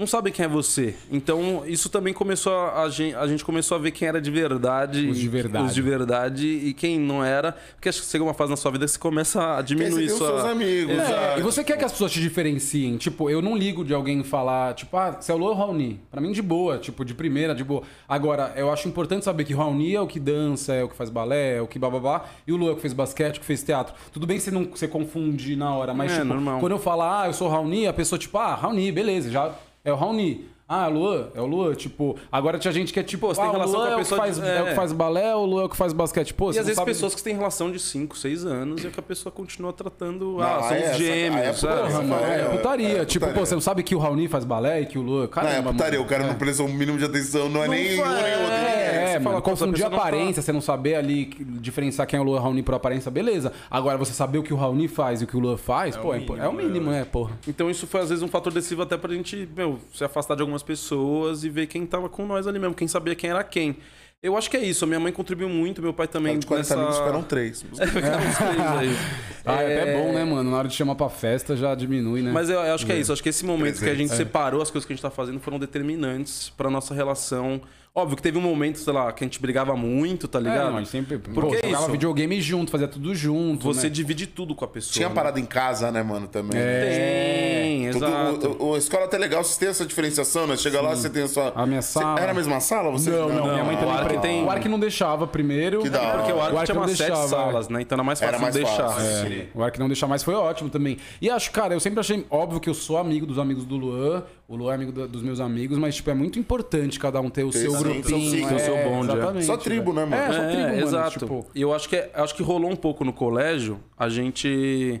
Não 0.00 0.06
sabem 0.06 0.32
quem 0.32 0.46
é 0.46 0.48
você. 0.48 0.94
Então, 1.12 1.62
isso 1.66 1.90
também 1.90 2.14
começou 2.14 2.54
a, 2.54 2.84
a 2.84 2.88
gente, 2.88 3.14
a 3.14 3.26
gente 3.26 3.44
começou 3.44 3.76
a 3.76 3.78
ver 3.78 3.90
quem 3.90 4.08
era 4.08 4.18
de 4.18 4.30
verdade. 4.30 5.06
Os 5.06 5.18
de 5.18 5.28
verdade. 5.28 5.66
Os 5.66 5.74
de 5.74 5.82
verdade 5.82 6.46
e 6.48 6.72
quem 6.72 6.98
não 6.98 7.22
era. 7.22 7.54
Porque 7.74 7.90
acho 7.90 8.00
que 8.00 8.06
chega 8.06 8.24
uma 8.24 8.32
fase 8.32 8.48
na 8.50 8.56
sua 8.56 8.70
vida 8.70 8.86
que 8.86 8.92
você 8.92 8.98
começa 8.98 9.58
a 9.58 9.60
diminuir 9.60 10.08
sua. 10.08 10.28
seus 10.28 10.44
amigos. 10.46 10.94
É, 10.96 11.38
e 11.38 11.42
você 11.42 11.62
quer 11.62 11.76
que 11.76 11.84
as 11.84 11.92
pessoas 11.92 12.10
te 12.12 12.18
diferenciem? 12.18 12.96
Tipo, 12.96 13.28
eu 13.28 13.42
não 13.42 13.54
ligo 13.54 13.84
de 13.84 13.92
alguém 13.92 14.24
falar, 14.24 14.72
tipo, 14.72 14.96
ah, 14.96 15.18
você 15.20 15.32
é 15.32 15.34
o 15.34 15.40
ou 15.42 15.52
Raoni? 15.52 16.00
Pra 16.10 16.18
mim, 16.18 16.32
de 16.32 16.40
boa, 16.40 16.78
tipo, 16.78 17.04
de 17.04 17.12
primeira, 17.12 17.54
de 17.54 17.62
boa. 17.62 17.82
Agora, 18.08 18.54
eu 18.56 18.72
acho 18.72 18.88
importante 18.88 19.26
saber 19.26 19.44
que 19.44 19.52
Raoni 19.52 19.94
é 19.94 20.00
o 20.00 20.06
que 20.06 20.18
dança, 20.18 20.72
é 20.72 20.82
o 20.82 20.88
que 20.88 20.96
faz 20.96 21.10
balé, 21.10 21.56
é 21.58 21.60
o 21.60 21.66
que 21.66 21.78
bababá, 21.78 22.24
e 22.46 22.52
o 22.54 22.56
Luan 22.56 22.70
é 22.70 22.72
o 22.72 22.76
que 22.76 22.80
fez 22.80 22.94
basquete, 22.94 23.36
o 23.36 23.40
que 23.40 23.46
fez 23.46 23.62
teatro. 23.62 23.94
Tudo 24.10 24.26
bem 24.26 24.38
que 24.38 24.42
você 24.44 24.50
não 24.50 24.64
você 24.64 24.88
confunde 24.88 25.56
na 25.56 25.74
hora, 25.74 25.92
mas, 25.92 26.10
É, 26.10 26.14
tipo, 26.14 26.26
normal. 26.28 26.58
quando 26.58 26.72
eu 26.72 26.78
falar, 26.78 27.24
ah, 27.24 27.26
eu 27.26 27.34
sou 27.34 27.48
Raoni, 27.50 27.86
a 27.86 27.92
pessoa, 27.92 28.18
tipo, 28.18 28.38
ah, 28.38 28.54
Raoni, 28.54 28.90
beleza, 28.90 29.30
já 29.30 29.52
é 29.84 29.92
o 29.92 29.96
Raoni. 29.96 30.48
Ah, 30.72 30.86
Luan, 30.86 31.26
é 31.34 31.40
o 31.40 31.46
Luan, 31.46 31.74
tipo, 31.74 32.16
agora 32.30 32.56
tinha 32.56 32.70
gente 32.70 32.92
que 32.92 33.00
é 33.00 33.02
tipo, 33.02 33.26
Pô, 33.26 33.34
você 33.34 33.40
tem 33.40 33.48
ah, 33.48 33.52
o 33.52 33.54
relação 33.54 33.74
Luan 33.80 33.86
com 33.88 33.88
a 33.88 33.90
é 33.90 33.94
o, 33.94 33.98
que 33.98 34.02
pessoa 34.04 34.20
faz, 34.20 34.36
de- 34.38 34.46
é 34.48 34.60
o 34.62 34.64
que 34.66 34.70
é. 34.70 34.74
faz 34.76 34.92
balé, 34.92 35.34
o 35.34 35.44
Luan 35.44 35.62
é 35.62 35.64
o 35.64 35.68
que 35.68 35.76
faz 35.76 35.92
basquete. 35.92 36.32
Pô, 36.32 36.50
E 36.50 36.52
você 36.54 36.60
às 36.60 36.64
não 36.64 36.66
vezes 36.66 36.76
sabe- 36.78 36.90
pessoas 36.92 37.14
que 37.16 37.22
têm 37.24 37.34
relação 37.34 37.72
de 37.72 37.80
5, 37.80 38.16
6 38.16 38.46
anos 38.46 38.84
e 38.84 38.88
que 38.88 39.00
a 39.00 39.02
pessoa 39.02 39.32
continua 39.32 39.72
tratando. 39.72 40.36
Não, 40.36 40.40
ah, 40.42 40.62
são 40.62 40.76
é- 40.76 40.92
os 40.92 40.96
gêmeos, 40.96 41.42
aí 41.42 41.48
é 41.48 41.52
sabe? 41.52 41.80
porra, 41.90 42.02
mano, 42.02 42.24
é, 42.24 42.40
É, 42.40 42.44
putaria. 42.44 42.88
é 43.02 43.04
tipo, 43.04 43.24
putaria. 43.26 43.40
pô, 43.40 43.46
você 43.46 43.54
não 43.54 43.60
sabe 43.60 43.82
que 43.82 43.96
o 43.96 43.98
Raoni 43.98 44.28
faz 44.28 44.44
balé 44.44 44.82
e 44.82 44.86
que 44.86 44.96
o 44.96 45.02
Luan. 45.02 45.22
Não, 45.22 45.28
Caramba, 45.28 45.70
é 45.70 45.72
putaria. 45.72 45.98
mano. 45.98 46.04
O 46.04 46.08
cara 46.08 46.24
não 46.26 46.34
prestou 46.36 46.66
um 46.66 46.72
mínimo 46.72 46.98
de 46.98 47.04
atenção, 47.04 47.48
não 47.48 47.64
é 47.64 47.68
nem 47.68 47.80
um 47.80 47.90
nem 47.90 47.98
outro. 48.00 48.14
É, 48.20 49.18
mano, 49.18 49.24
fala, 49.24 49.36
essa 49.36 49.42
confundir 49.42 49.72
pessoa 49.72 49.90
não 49.90 49.98
tá- 49.98 50.04
aparência, 50.04 50.40
você 50.42 50.52
não 50.52 50.60
saber 50.60 50.94
ali 50.94 51.26
que- 51.26 51.42
diferenciar 51.44 52.06
quem 52.06 52.16
é 52.16 52.20
o 52.20 52.24
Luan 52.24 52.40
Raoni 52.40 52.62
por 52.62 52.74
aparência, 52.74 53.10
beleza. 53.10 53.52
Agora, 53.68 53.98
você 53.98 54.12
saber 54.12 54.38
o 54.38 54.42
que 54.42 54.52
o 54.54 54.56
Raoni 54.56 54.86
faz 54.86 55.20
e 55.20 55.24
o 55.24 55.26
que 55.26 55.36
o 55.36 55.40
Luan 55.40 55.56
faz, 55.56 55.96
pô, 55.96 56.08
o 56.10 56.14
é, 56.14 56.18
mínimo, 56.18 56.36
é 56.36 56.48
o 56.48 56.52
mínimo, 56.52 56.90
né? 56.90 56.98
né, 57.00 57.04
porra. 57.04 57.32
Então 57.48 57.68
isso 57.68 57.86
foi 57.88 58.00
às 58.02 58.08
vezes 58.08 58.22
um 58.22 58.28
fator 58.28 58.52
decisivo 58.52 58.82
até 58.82 58.96
pra 58.96 59.12
gente, 59.12 59.48
meu, 59.56 59.78
se 59.92 60.04
afastar 60.04 60.34
de 60.36 60.42
algumas 60.42 60.59
pessoas 60.62 61.44
e 61.44 61.48
ver 61.48 61.66
quem 61.66 61.86
tava 61.86 62.08
com 62.08 62.26
nós 62.26 62.46
ali 62.46 62.58
mesmo, 62.58 62.74
quem 62.74 62.88
sabia 62.88 63.14
quem 63.14 63.30
era 63.30 63.42
quem. 63.44 63.76
Eu 64.22 64.36
acho 64.36 64.50
que 64.50 64.56
é 64.56 64.60
isso. 64.62 64.84
A 64.84 64.86
minha 64.86 65.00
mãe 65.00 65.10
contribuiu 65.10 65.48
muito, 65.48 65.80
meu 65.80 65.94
pai 65.94 66.06
também. 66.06 66.38
De 66.38 66.46
40 66.46 66.60
nessa... 66.60 66.76
minutos 66.76 66.98
ficaram 66.98 67.22
três. 67.22 67.62
Ficaram 67.72 68.28
os 68.28 68.36
três 68.36 68.60
aí. 68.60 68.96
Ah, 69.42 69.62
é 69.62 69.80
até 69.80 69.96
bom, 69.96 70.12
né, 70.12 70.22
mano? 70.22 70.50
Na 70.50 70.58
hora 70.58 70.68
de 70.68 70.74
chamar 70.74 70.94
pra 70.94 71.08
festa 71.08 71.56
já 71.56 71.74
diminui, 71.74 72.20
né? 72.20 72.30
Mas 72.30 72.50
eu, 72.50 72.60
eu 72.60 72.74
acho 72.74 72.84
que 72.84 72.92
é 72.92 72.98
isso. 72.98 73.10
Acho 73.10 73.22
que 73.22 73.30
esse 73.30 73.44
momento 73.44 73.78
que 73.78 73.86
a 73.86 73.94
gente 73.94 74.08
Presente. 74.08 74.16
separou 74.18 74.60
as 74.60 74.70
coisas 74.70 74.86
que 74.86 74.92
a 74.92 74.94
gente 74.96 75.02
tá 75.02 75.10
fazendo 75.10 75.40
foram 75.40 75.58
determinantes 75.58 76.50
pra 76.50 76.68
nossa 76.68 76.92
relação. 76.92 77.62
Óbvio 77.92 78.16
que 78.16 78.22
teve 78.22 78.38
um 78.38 78.40
momento, 78.40 78.78
sei 78.78 78.92
lá, 78.92 79.12
que 79.12 79.24
a 79.24 79.26
gente 79.26 79.40
brigava 79.40 79.74
muito, 79.76 80.28
tá 80.28 80.38
É, 80.38 80.42
ligado? 80.42 80.70
não, 80.70 80.76
a 80.76 80.78
gente 80.78 80.90
sempre 80.90 81.18
pô, 81.18 81.32
Porque 81.32 81.56
é 81.56 81.60
jogava 81.62 81.82
isso. 81.82 81.90
videogame 81.92 82.40
junto, 82.40 82.70
fazia 82.70 82.86
tudo 82.86 83.12
junto. 83.16 83.64
Você 83.64 83.88
né? 83.88 83.88
divide 83.88 84.28
tudo 84.28 84.54
com 84.54 84.64
a 84.64 84.68
pessoa. 84.68 84.92
Tinha 84.92 85.08
né? 85.08 85.14
parada 85.14 85.40
em 85.40 85.44
casa, 85.44 85.90
né, 85.90 86.00
mano, 86.00 86.28
também. 86.28 86.60
Tem, 86.60 87.90
Tudo- 87.90 88.06
exato. 88.06 88.56
o, 88.60 88.70
o- 88.70 88.74
a 88.74 88.78
escola 88.78 89.02
é 89.02 89.06
até 89.06 89.18
legal, 89.18 89.42
você 89.42 89.58
tem 89.58 89.68
essa 89.68 89.84
diferenciação, 89.84 90.46
né? 90.46 90.56
Chega 90.56 90.80
lá, 90.80 90.94
você 90.94 91.10
tem 91.10 91.24
a 91.24 91.28
sua. 91.28 91.52
A 91.54 91.66
minha 91.66 91.82
Você- 91.82 91.98
sala. 91.98 92.20
Era 92.20 92.30
a 92.30 92.34
mesma 92.34 92.60
sala? 92.60 92.90
Você... 92.92 93.10
Não, 93.10 93.28
não, 93.28 93.52
minha 93.52 93.64
mãe 93.64 93.74
o 93.74 93.78
também 93.80 93.94
Ark 93.94 94.04
pre- 94.08 94.18
tem- 94.18 94.44
O 94.44 94.50
Ark 94.50 94.68
não 94.68 94.78
deixava 94.78 95.26
primeiro. 95.26 95.82
Que 95.82 95.90
da 95.90 96.00
hora. 96.00 96.18
Porque 96.18 96.32
o 96.32 96.40
Arco 96.40 96.54
O 96.54 96.58
Arco 96.58 96.64
tinha 96.66 96.74
não 96.76 96.82
umas 96.82 96.96
sete 96.96 97.08
deixava, 97.08 97.28
salas, 97.28 97.68
né? 97.68 97.82
Então 97.82 97.96
era 97.96 98.04
mais 98.04 98.20
fácil 98.20 98.28
Era 98.34 98.38
mais 98.40 98.54
de 98.54 98.62
deixar. 98.62 98.88
fácil. 98.88 99.32
É. 99.32 99.46
O 99.52 99.62
Ark 99.64 99.78
não 99.80 99.88
deixar 99.88 100.06
mais 100.06 100.22
foi 100.22 100.34
ótimo 100.34 100.70
também. 100.70 100.96
E 101.20 101.28
acho, 101.28 101.50
cara, 101.50 101.74
eu 101.74 101.80
sempre 101.80 101.98
achei 101.98 102.24
óbvio 102.30 102.60
que 102.60 102.70
eu 102.70 102.74
sou 102.74 102.98
amigo 102.98 103.26
dos 103.26 103.38
amigos 103.38 103.64
do 103.64 103.76
Luan, 103.76 104.22
o 104.52 104.56
Luan 104.56 104.72
é 104.72 104.74
amigo 104.74 104.90
do- 104.90 105.06
dos 105.06 105.22
meus 105.22 105.38
amigos, 105.38 105.78
mas 105.78 105.94
tipo, 105.94 106.10
é 106.10 106.14
muito 106.14 106.36
importante 106.36 106.98
cada 106.98 107.20
um 107.20 107.30
ter 107.30 107.44
o 107.44 107.52
seu 107.52 107.70
sim, 107.70 107.78
grupinho, 107.78 108.04
seu 108.04 108.20
ciclo, 108.20 108.56
é, 108.56 108.58
seu 108.58 108.76
bonde, 108.82 109.38
é. 109.38 109.42
Só 109.42 109.56
tribo, 109.56 109.92
né, 109.92 110.04
mano? 110.04 110.14
É, 110.20 110.32
só 110.32 110.42
É, 110.42 110.50
tribo, 110.50 110.68
mano. 110.70 110.80
exato. 110.82 111.18
Tipo, 111.20 111.46
E 111.54 111.60
eu 111.62 111.72
acho 111.72 111.88
que, 111.88 111.94
é- 111.94 112.10
acho 112.12 112.34
que 112.34 112.42
rolou 112.42 112.68
um 112.68 112.74
pouco 112.76 113.04
no 113.04 113.12
colégio 113.12 113.78
a 113.96 114.08
gente 114.08 115.00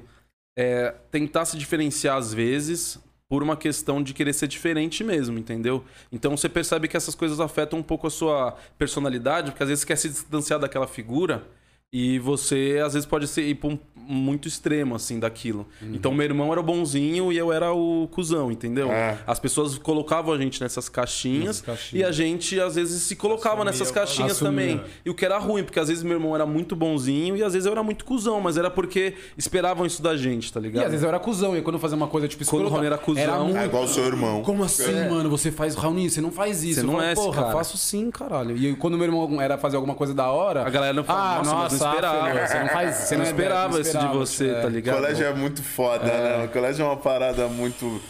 é, 0.56 0.94
tentar 1.10 1.44
se 1.46 1.56
diferenciar 1.58 2.16
às 2.16 2.32
vezes 2.32 2.98
por 3.28 3.42
uma 3.42 3.56
questão 3.56 4.02
de 4.02 4.12
querer 4.14 4.32
ser 4.34 4.46
diferente 4.46 5.02
mesmo, 5.02 5.38
entendeu? 5.38 5.84
Então 6.12 6.36
você 6.36 6.48
percebe 6.48 6.86
que 6.88 6.96
essas 6.96 7.14
coisas 7.14 7.40
afetam 7.40 7.78
um 7.78 7.82
pouco 7.82 8.06
a 8.06 8.10
sua 8.10 8.54
personalidade, 8.78 9.50
porque 9.52 9.62
às 9.62 9.68
vezes 9.68 9.82
você 9.82 9.86
quer 9.86 9.96
se 9.96 10.08
distanciar 10.08 10.58
daquela 10.60 10.86
figura 10.86 11.44
e 11.92 12.18
você 12.20 12.80
às 12.84 12.92
vezes 12.94 13.06
pode 13.06 13.26
ser, 13.26 13.42
ir 13.42 13.56
pra 13.56 13.70
um 13.70 13.78
muito 14.12 14.48
extremo 14.48 14.96
assim 14.96 15.20
daquilo. 15.20 15.68
Uhum. 15.80 15.92
Então 15.94 16.12
meu 16.12 16.24
irmão 16.24 16.50
era 16.50 16.58
o 16.60 16.64
bonzinho 16.64 17.32
e 17.32 17.38
eu 17.38 17.52
era 17.52 17.72
o 17.72 18.08
cuzão, 18.10 18.50
entendeu? 18.50 18.90
É. 18.90 19.16
As 19.24 19.38
pessoas 19.38 19.78
colocavam 19.78 20.34
a 20.34 20.38
gente 20.38 20.60
nessas 20.60 20.88
caixinhas, 20.88 21.60
caixinhas. 21.60 21.92
e 21.94 22.04
a 22.04 22.10
gente 22.10 22.58
às 22.58 22.74
vezes 22.74 23.02
se 23.02 23.14
colocava 23.14 23.56
Assumia 23.56 23.70
nessas 23.70 23.90
caixinhas 23.92 24.32
Assumia. 24.32 24.50
também. 24.76 24.80
E 25.04 25.10
o 25.10 25.14
que 25.14 25.24
era 25.24 25.38
ruim, 25.38 25.62
porque 25.62 25.78
às 25.78 25.86
vezes 25.86 26.02
meu 26.02 26.14
irmão 26.14 26.34
era 26.34 26.44
muito 26.44 26.74
bonzinho 26.74 27.36
e 27.36 27.42
às 27.44 27.52
vezes 27.52 27.66
eu 27.66 27.72
era 27.72 27.84
muito 27.84 28.04
cuzão, 28.04 28.40
mas 28.40 28.56
era 28.56 28.68
porque 28.68 29.14
esperavam 29.38 29.86
isso 29.86 30.02
da 30.02 30.16
gente, 30.16 30.52
tá 30.52 30.58
E 30.58 30.64
ligado? 30.64 30.84
às 30.86 30.90
vezes 30.90 31.04
eu 31.04 31.08
era 31.08 31.20
cuzão, 31.20 31.56
e 31.56 31.62
quando 31.62 31.74
eu 31.76 31.80
fazia 31.80 31.96
uma 31.96 32.08
coisa 32.08 32.26
tipo 32.26 32.44
Quando 32.44 32.64
o 32.66 32.68
Rony 32.68 32.86
era 32.86 32.98
cuzão, 32.98 33.44
muito... 33.44 33.58
É 33.58 33.64
igual 33.66 33.84
o 33.84 33.88
seu 33.88 34.04
irmão. 34.06 34.42
Como 34.42 34.64
assim, 34.64 35.08
mano? 35.08 35.30
Você 35.30 35.52
faz 35.52 35.76
Raoni, 35.76 36.10
você 36.10 36.20
não 36.20 36.32
faz 36.32 36.64
isso. 36.64 36.80
Você 36.80 36.80
Eu 36.80 36.86
não 36.86 36.94
falo, 36.94 37.04
é 37.04 37.12
esse 37.12 37.22
Porra, 37.22 37.42
cara. 37.42 37.52
faço 37.52 37.78
sim, 37.78 38.10
caralho. 38.10 38.56
E 38.56 38.74
quando 38.74 38.96
meu 38.98 39.06
irmão 39.06 39.40
era 39.40 39.56
fazer 39.56 39.76
alguma 39.76 39.94
coisa 39.94 40.12
da 40.12 40.28
hora. 40.32 40.66
A 40.66 40.70
galera 40.70 40.92
não 40.94 41.04
fala, 41.04 41.36
ah, 41.38 41.42
nossa, 41.44 41.74
não 41.76 41.79
esperava. 41.88 42.46
Você 42.46 42.58
não 42.58 42.68
faz. 42.68 42.94
Você 42.96 43.06
Você 43.10 43.16
não 43.16 43.24
é- 43.24 43.26
esperava 43.28 43.72
não 43.74 43.80
isso 43.80 43.98
de 43.98 44.06
você, 44.08 44.48
é. 44.50 44.60
tá 44.60 44.66
O 44.66 44.70
ligado? 44.70 44.96
colégio 44.96 45.26
é 45.26 45.34
muito 45.34 45.62
foda, 45.62 46.04
né? 46.04 46.44
O 46.44 46.48
colégio 46.48 46.82
é 46.82 46.86
uma 46.86 46.96
parada 46.96 47.46
muito. 47.48 48.00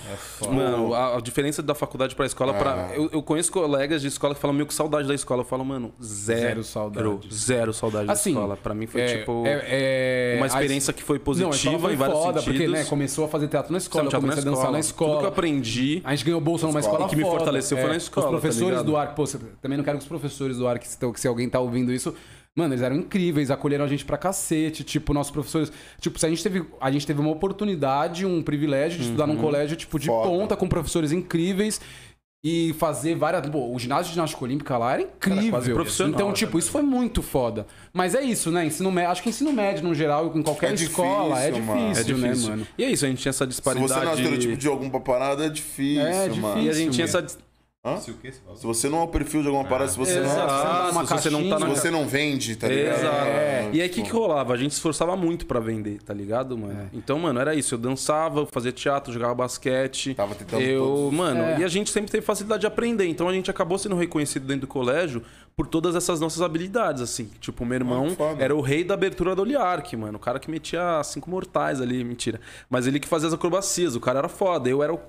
Mano, 0.50 0.94
a, 0.94 1.16
a 1.16 1.20
diferença 1.20 1.62
da 1.62 1.74
faculdade 1.74 2.14
pra 2.14 2.26
escola, 2.26 2.54
pra, 2.54 2.90
eu, 2.94 3.08
eu 3.12 3.22
conheço 3.22 3.50
colegas 3.52 4.00
de 4.02 4.08
escola 4.08 4.34
que 4.34 4.40
falam 4.40 4.54
meio 4.54 4.66
que 4.66 4.74
saudade 4.74 5.06
da 5.06 5.14
escola. 5.14 5.40
Eu 5.42 5.44
falo, 5.46 5.64
mano, 5.64 5.92
zero, 6.02 6.40
Zero 6.40 6.64
saudade. 6.64 7.34
Zero 7.34 7.72
saudade 7.72 8.10
Assim, 8.10 8.34
da 8.34 8.40
escola. 8.40 8.56
Pra 8.56 8.74
mim 8.74 8.86
foi 8.86 9.00
É, 9.02 9.18
tipo 9.18 9.44
é- 9.46 9.64
é- 9.68 10.34
uma 10.38 10.46
experiência 10.46 10.92
que 10.92 11.02
foi 11.02 11.18
Não, 11.18 11.30
a 11.32 11.32
escola 11.34 11.48
positiva 11.50 11.78
foi 11.80 11.92
em 11.92 11.96
vários 11.96 12.18
foda, 12.18 12.40
sentidos. 12.40 12.60
porque 12.66 12.78
né, 12.78 12.84
começou 12.84 13.24
a 13.24 13.28
fazer 13.28 13.48
teatro 13.48 13.72
na 13.72 13.78
escola, 13.78 14.04
teatro 14.04 14.20
comecei 14.20 14.42
a 14.42 14.44
dançar 14.54 14.72
na 14.72 14.78
escola. 14.80 15.10
Tudo 15.10 15.18
que 15.20 15.24
eu 15.26 15.28
aprendi. 15.28 16.00
A 16.04 16.14
gente 16.14 16.24
ganhou 16.24 16.40
bolsa 16.40 16.66
numa 16.66 16.80
Escola. 16.80 16.96
escola 16.98 17.08
E 17.08 17.10
que 17.10 17.16
me 17.16 17.22
foda. 17.22 17.36
fortaleceu 17.36 17.78
foi 17.78 17.88
na 17.90 17.96
escola, 17.96 18.26
Os 18.26 18.32
tá 18.32 18.40
professores 18.40 18.82
do 18.82 18.96
ARC, 18.96 19.14
pô, 19.14 19.26
você- 19.26 19.38
também 19.60 19.76
não 19.78 19.84
quero 19.84 19.98
que 19.98 20.02
os 20.02 20.08
professores 20.08 20.56
do 20.56 20.66
ARC, 20.66 20.82
se, 20.84 20.98
se 21.16 21.28
alguém 21.28 21.48
tá 21.48 21.60
ouvindo 21.60 21.92
isso, 21.92 22.14
mano, 22.56 22.74
eles 22.74 22.82
eram 22.82 22.96
incríveis, 22.96 23.50
acolheram 23.50 23.84
a 23.84 23.88
gente 23.88 24.04
pra 24.04 24.18
cacete, 24.18 24.82
tipo, 24.84 25.14
nossos 25.14 25.32
professores, 25.32 25.72
tipo, 26.00 26.18
se 26.18 26.26
a 26.26 26.28
gente 26.28 26.42
teve, 26.42 26.64
a 26.80 26.90
gente 26.90 27.06
teve 27.06 27.20
uma 27.20 27.30
oportunidade, 27.30 28.26
um 28.26 28.42
privilégio 28.42 28.98
de 28.98 29.04
estudar 29.04 29.26
num 29.26 29.34
Uhum. 29.34 29.40
colégio, 29.40 29.76
tipo, 29.76 29.98
de 29.98 30.06
Foda. 30.08 30.28
ponta, 30.28 30.56
com 30.56 30.68
professores 30.68 31.12
incríveis, 31.12 31.80
e 32.42 32.72
fazer 32.78 33.14
várias. 33.16 33.46
Pô, 33.50 33.70
o 33.70 33.78
ginásio 33.78 34.06
de 34.06 34.12
ginástica 34.14 34.42
olímpica 34.42 34.78
lá 34.78 34.94
era 34.94 35.02
incrível. 35.02 35.50
quase 35.50 35.74
profissional, 35.74 36.14
então, 36.14 36.28
né, 36.28 36.32
tipo, 36.34 36.58
isso 36.58 36.70
foi 36.70 36.80
muito 36.80 37.20
foda. 37.22 37.66
Mas 37.92 38.14
é 38.14 38.22
isso, 38.22 38.50
né? 38.50 38.64
Ensino 38.64 38.90
médio. 38.90 39.10
Acho 39.10 39.22
que 39.22 39.28
ensino 39.28 39.52
médio, 39.52 39.84
no 39.84 39.94
geral, 39.94 40.32
em 40.34 40.42
qualquer 40.42 40.70
É 40.70 40.74
escola, 40.74 41.38
é 41.38 41.50
difícil, 41.50 41.66
mano. 41.66 41.88
difícil, 41.90 42.14
É 42.14 42.18
né, 42.18 42.28
difícil. 42.28 42.50
mano? 42.50 42.66
E 42.78 42.84
é 42.84 42.90
isso, 42.90 43.04
a 43.04 43.08
gente 43.08 43.20
tinha 43.20 43.28
essa 43.30 43.44
Se 43.44 43.48
disparidade. 43.50 43.88
você 43.92 44.00
não 44.00 44.10
é 44.10 44.14
o 44.14 44.16
estereotipo 44.16 44.56
de 44.56 44.68
alguma 44.68 45.00
parada, 45.00 45.44
é 45.44 45.48
difícil, 45.50 46.00
É 46.02 46.28
mano. 46.30 46.62
E 46.62 46.70
a 46.70 46.72
difícil. 46.72 46.74
gente 46.84 46.94
tinha 46.94 47.04
essa. 47.04 47.26
Dis- 47.82 48.02
Se 48.04 48.10
o 48.10 48.14
quê? 48.14 48.30
Se 48.32 48.66
você 48.66 48.88
não 48.90 48.98
é 48.98 49.02
o 49.04 49.08
perfil 49.08 49.40
de 49.40 49.48
alguma 49.48 49.64
parada, 49.66 49.90
se 49.90 49.96
você 49.96 50.16
não, 50.20 50.26
Exato, 50.26 50.92
uma 50.92 51.06
se 51.06 51.12
você 51.14 51.30
não 51.30 51.38
tá 51.38 51.48
caixinha, 51.48 51.58
na 51.68 51.74
se 51.74 51.80
você 51.80 51.90
não 51.90 52.06
vende, 52.06 52.56
tá 52.56 52.68
ligado? 52.68 52.98
Exato. 52.98 53.26
É, 53.26 53.70
E 53.72 53.80
aí, 53.80 53.88
o 53.88 53.90
que, 53.90 54.02
que 54.02 54.10
rolava? 54.10 54.52
A 54.52 54.56
gente 54.56 54.72
se 54.72 54.76
esforçava 54.76 55.16
muito 55.16 55.46
pra 55.46 55.60
vender, 55.60 56.02
tá 56.02 56.12
ligado, 56.12 56.58
mano? 56.58 56.78
É. 56.78 56.86
Então, 56.92 57.18
mano, 57.18 57.40
era 57.40 57.54
isso. 57.54 57.74
Eu 57.74 57.78
dançava, 57.78 58.46
fazia 58.46 58.70
teatro, 58.72 59.12
jogava 59.12 59.34
basquete. 59.34 60.14
Tava 60.14 60.34
tentando 60.34 60.60
Eu, 60.62 60.84
todos- 60.84 61.14
mano, 61.18 61.40
É. 61.40 61.60
e 61.60 61.64
a 61.64 61.68
gente 61.68 61.90
sempre 61.90 62.10
teve 62.10 62.24
facilidade 62.24 62.60
de 62.60 62.66
aprender. 62.66 63.06
Então, 63.06 63.26
a 63.28 63.32
gente 63.32 63.50
acabou 63.50 63.78
sendo 63.78 63.96
reconhecido 63.96 64.46
dentro 64.46 64.62
do 64.62 64.66
colégio 64.66 65.22
por 65.56 65.66
todas 65.66 65.94
essas 65.96 66.20
nossas 66.20 66.42
habilidades, 66.42 67.00
assim. 67.02 67.30
Tipo, 67.40 67.64
meu 67.64 67.76
irmão 67.76 68.10
foda. 68.10 68.42
era 68.42 68.54
o 68.54 68.60
rei 68.60 68.84
da 68.84 68.92
abertura 68.94 69.34
do 69.34 69.40
Oliark, 69.42 69.96
mano. 69.96 70.16
O 70.18 70.20
cara 70.20 70.38
que 70.38 70.50
metia 70.50 71.02
cinco 71.02 71.30
mortais 71.30 71.80
ali, 71.80 72.04
mentira. 72.04 72.40
Mas 72.68 72.86
ele 72.86 73.00
que 73.00 73.08
fazia 73.08 73.28
as 73.28 73.34
acrobacias, 73.34 73.94
o 73.96 74.00
cara 74.00 74.18
era 74.18 74.28
foda. 74.28 74.68
Eu 74.68 74.82
era 74.82 74.92
o- 74.92 75.00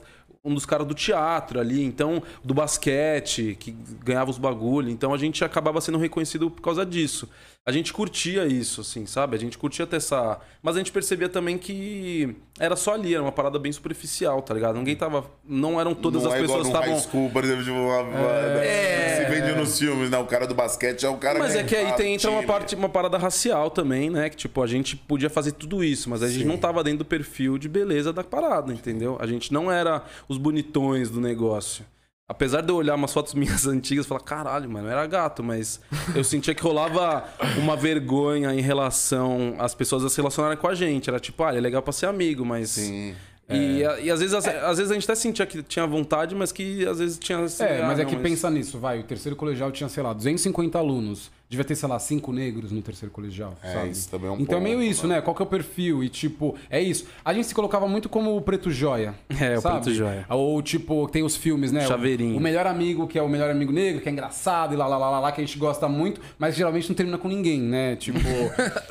um 0.44 0.56
dos 0.56 0.66
caras 0.66 0.88
do 0.88 0.96
teatro 0.96 1.60
ali, 1.60 1.84
então, 1.84 2.24
do 2.44 2.54
basquete, 2.54 3.56
que 3.60 3.72
ganhava 4.04 4.32
os 4.32 4.40
bagulho. 4.40 4.90
Então 4.90 5.14
a 5.14 5.18
gente 5.18 5.44
acabava 5.44 5.80
sendo 5.80 6.00
reconhecido 6.00 6.50
por 6.50 6.62
causa 6.62 6.86
disso. 6.86 7.30
A 7.64 7.72
gente 7.72 7.94
curtia 7.94 8.48
isso, 8.48 8.82
assim, 8.82 9.06
sabe? 9.06 9.36
A 9.36 9.40
gente 9.40 9.56
curtia 9.56 9.86
ter 9.86 9.98
essa. 9.98 10.40
Mas 10.64 10.76
a 10.76 10.80
gente 10.80 10.92
percebia 10.92 11.30
também 11.30 11.60
que 11.60 12.36
era 12.60 12.76
só 12.76 12.96
ali, 12.96 13.14
era 13.14 13.22
uma 13.22 13.32
parada 13.32 13.60
bem 13.60 13.72
superficial, 13.72 14.42
tá 14.42 14.52
ligado? 14.52 14.78
Ninguém 14.78 14.96
tava. 14.96 15.30
Não 15.48 15.80
eram 15.80 15.94
todas 15.94 16.24
não 16.24 16.32
as 16.32 16.38
é 16.38 16.42
pessoas 16.42 16.68
no 16.68 16.74
estavam. 16.74 17.00
school, 17.00 17.30
por 17.30 17.44
exemplo, 17.44 17.64
tipo, 17.64 17.76
uma, 17.76 18.20
É. 18.64 19.16
se 19.16 19.32
vende 19.32 19.56
nos 19.56 19.78
filmes, 19.78 20.10
né? 20.10 20.18
O 20.18 20.26
cara 20.26 20.48
do 20.48 20.56
basquete 20.56 21.06
é 21.06 21.10
o 21.10 21.18
cara 21.18 21.38
Mas 21.38 21.56
é 21.56 21.64
que 21.64 21.76
aí 21.76 21.94
tem, 21.94 22.16
entra 22.16 22.32
uma, 22.32 22.42
parte, 22.42 22.74
uma 22.74 22.90
parada 22.90 23.20
racial 23.20 23.70
também, 23.70 24.10
né? 24.10 24.28
Que 24.32 24.38
tipo, 24.38 24.64
a 24.64 24.68
gente 24.68 24.96
podia 24.96 25.30
fazer 25.30 25.52
tudo 25.52 25.84
isso, 25.84 26.10
mas 26.10 26.24
a 26.24 26.28
gente 26.28 26.42
Sim. 26.42 26.48
não 26.48 26.58
tava 26.58 26.84
dentro 26.84 27.00
do 27.00 27.06
perfil 27.06 27.60
de 27.60 27.70
beleza 27.70 28.12
da 28.12 28.24
parada, 28.24 28.74
entendeu? 28.74 29.18
A 29.22 29.28
gente 29.28 29.54
não 29.54 29.72
era 29.72 30.04
os 30.28 30.40
bonitões 30.40 31.12
do 31.12 31.22
negócio. 31.22 31.86
Apesar 32.32 32.62
de 32.62 32.70
eu 32.70 32.76
olhar 32.78 32.96
umas 32.96 33.12
fotos 33.12 33.34
minhas 33.36 33.68
antigas 33.68 34.06
e 34.06 34.08
falar, 34.08 34.22
caralho, 34.22 34.70
mano, 34.70 34.88
eu 34.88 34.92
era 34.92 35.06
gato, 35.06 35.44
mas 35.44 35.82
eu 36.16 36.24
sentia 36.24 36.56
que 36.56 36.64
rolava 36.64 37.26
uma 37.58 37.76
vergonha 37.76 38.54
em 38.56 38.62
relação 38.62 39.56
às 39.60 39.76
pessoas 39.76 40.06
a 40.06 40.10
se 40.10 40.16
relacionarem 40.16 40.58
com 40.58 40.68
a 40.68 40.74
gente. 40.74 41.10
Era 41.10 41.20
tipo, 41.20 41.44
ah, 41.44 41.54
é 41.54 41.60
legal 41.60 41.82
pra 41.82 41.92
ser 41.92 42.06
amigo, 42.06 42.46
mas. 42.46 42.70
Sim. 42.72 43.14
E, 43.50 43.84
a- 43.84 44.00
e 44.00 44.10
às, 44.10 44.22
vezes, 44.22 44.34
às 44.34 44.78
vezes 44.78 44.90
a 44.90 44.94
gente 44.94 45.04
até 45.04 45.14
sentia 45.16 45.46
que 45.46 45.62
tinha 45.62 45.86
vontade, 45.86 46.34
mas 46.34 46.54
que 46.54 46.86
às 46.88 47.00
vezes 47.00 47.20
tinha. 47.20 47.38
assim, 47.40 47.64
É, 47.64 47.82
ah, 47.82 47.88
mas 47.88 48.00
é 48.00 48.04
não, 48.04 48.10
que 48.10 48.16
pensa 48.16 48.50
nisso, 48.50 48.80
vai. 48.80 49.00
O 49.02 49.04
terceiro 49.04 49.36
colegial 49.36 49.70
tinha, 49.74 49.90
sei 49.90 50.02
lá, 50.02 50.14
250 50.14 50.78
alunos. 50.80 51.30
Devia 51.52 51.66
ter, 51.66 51.76
sei 51.76 51.90
lá, 51.90 52.00
cinco 52.00 52.32
negros 52.32 52.72
no 52.72 52.82
terceiro 52.82 53.12
colegial. 53.14 53.54
É, 53.62 53.74
sabe? 53.74 53.90
isso 53.90 54.10
também 54.10 54.30
é 54.30 54.32
um 54.32 54.36
Então 54.40 54.58
é 54.58 54.62
ponto, 54.62 54.70
meio 54.78 54.82
isso, 54.82 55.06
né? 55.06 55.16
né? 55.16 55.22
Qual 55.22 55.36
que 55.36 55.42
é 55.42 55.46
o 55.46 55.48
perfil? 55.50 56.02
E 56.02 56.08
tipo, 56.08 56.56
é 56.70 56.80
isso. 56.82 57.06
A 57.26 57.34
gente 57.34 57.46
se 57.48 57.54
colocava 57.54 57.90
muito 57.90 58.08
como 58.08 58.38
o 58.38 58.42
preto 58.42 58.72
joia. 58.72 59.14
É, 59.38 59.58
o 59.58 59.62
sabe? 59.62 59.82
preto 59.82 59.94
joia. 59.94 60.26
Ou 60.30 60.62
tipo, 60.62 61.10
tem 61.10 61.24
os 61.24 61.36
filmes, 61.36 61.70
né? 61.74 61.84
O- 61.84 61.88
Chaveirinho. 61.90 62.38
O, 62.38 62.40
melhor 62.40 62.66
amigo, 62.66 63.06
que 63.06 63.20
é 63.20 63.22
o 63.22 63.28
melhor 63.28 63.50
amigo 63.50 63.74
negro, 63.74 64.00
que 64.02 64.08
é 64.08 64.12
engraçado 64.14 64.74
e 64.74 64.78
lá, 64.78 64.88
lá, 64.88 64.98
lá, 64.98 65.10
lá, 65.10 65.20
lá, 65.20 65.32
que 65.34 65.42
a 65.42 65.46
gente 65.46 65.58
gosta 65.60 65.90
muito, 65.90 66.22
mas 66.40 66.56
geralmente 66.56 66.88
não 66.88 66.96
termina 66.96 67.18
com 67.18 67.28
ninguém, 67.28 67.60
né? 67.62 67.98
Tipo. 67.98 68.18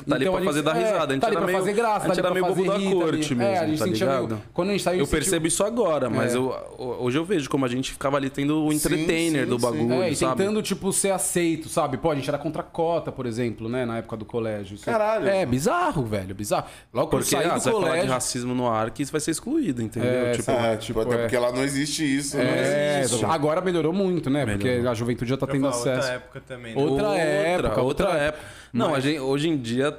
Tá 0.07 0.15
ali 0.15 0.25
pra 0.25 0.33
gente- 0.35 0.45
fazer 0.45 0.61
dar 0.61 0.73
risada. 0.73 1.11
A 1.11 1.13
gente 1.13 1.21
tá 1.21 1.27
ali 1.27 1.35
era 1.35 1.45
pra 1.45 1.45
meio- 1.47 1.57
fazer 1.59 1.73
graça, 1.73 2.05
a 2.05 2.07
gente 2.09 2.15
tá 2.15 2.19
era 2.21 2.27
ali 2.29 2.33
meio 2.41 2.45
pra 2.45 2.55
fazer 2.55 2.67
da 2.67 2.73
tá 2.73 2.95
corte 2.95 3.33
É, 3.33 3.35
mesmo, 3.35 3.55
a 3.63 3.67
gente 3.67 3.79
tá 3.79 3.85
sentia 3.85 4.05
ligado? 4.07 4.27
meio- 4.27 4.41
Quando 4.53 4.69
a 4.69 4.71
gente 4.73 4.83
saiu, 4.83 4.99
Eu 4.99 5.05
sentiu- 5.05 5.19
percebo 5.19 5.47
isso 5.47 5.63
agora, 5.63 6.09
mas 6.09 6.33
É. 6.35 6.37
eu, 6.37 6.53
hoje 6.99 7.17
eu 7.17 7.25
vejo 7.25 7.49
como 7.49 7.65
a 7.65 7.67
gente 7.67 7.91
ficava 7.91 8.17
ali 8.17 8.29
tendo 8.29 8.63
o 8.65 8.71
entertainer 8.73 9.43
sim, 9.45 9.49
do 9.49 9.55
sim. 9.59 9.65
bagulho, 9.65 9.93
É, 10.03 10.09
e 10.11 10.15
sabe? 10.15 10.37
tentando, 10.37 10.61
tipo, 10.61 10.91
ser 10.91 11.11
aceito, 11.11 11.69
sabe? 11.69 11.97
Pô, 11.97 12.11
a 12.11 12.15
gente 12.15 12.27
era 12.27 12.37
contra 12.51 12.61
a 12.61 12.65
cota, 12.65 13.11
por 13.11 13.25
exemplo, 13.25 13.69
né? 13.69 13.85
Na 13.85 13.97
época 13.99 14.17
do 14.17 14.25
colégio. 14.25 14.75
Isso- 14.75 14.85
Caralho. 14.85 15.27
É, 15.27 15.45
bizarro, 15.45 16.03
velho, 16.03 16.35
bizarro. 16.35 16.65
Logo 16.93 17.07
eu 17.07 17.09
Porque 17.19 17.25
saí 17.35 17.45
ah, 17.45 17.53
do 17.55 17.59
você 17.59 17.71
vai 17.71 17.73
falar 17.73 17.85
de 17.85 17.89
colégio... 17.91 18.11
racismo 18.11 18.53
no 18.55 18.69
ar 18.69 18.91
que 18.91 19.03
isso 19.03 19.11
vai 19.11 19.21
ser 19.21 19.31
excluído, 19.31 19.81
entendeu? 19.81 20.09
É, 20.11 20.31
tipo, 20.33 20.51
É, 20.51 20.71
tipo, 20.77 20.77
tipo, 20.85 21.01
até 21.01 21.13
é. 21.15 21.17
porque 21.19 21.37
lá 21.37 21.51
não 21.51 21.63
existe 21.63 22.03
isso, 22.17 22.37
É, 22.37 22.43
não 22.95 22.99
existe. 23.03 23.25
agora 23.25 23.61
melhorou 23.61 23.93
muito, 23.93 24.29
né? 24.29 24.45
Porque 24.45 24.67
Melhorou. 24.67 24.91
a 24.91 24.93
juventude 24.93 25.29
já 25.29 25.37
tá 25.37 25.47
tendo 25.47 25.61
falar, 25.71 25.75
acesso. 25.75 25.95
Outra 25.97 26.13
época 26.13 26.41
também, 26.47 26.75
né? 26.75 26.81
Outra 26.81 27.17
época, 27.17 27.81
outra 27.81 28.05
outra- 28.07 28.17
época. 28.19 28.43
Não, 28.73 28.93
a 28.93 28.99
gente, 28.99 29.19
hoje 29.19 29.49
em 29.49 29.57
dia 29.57 29.97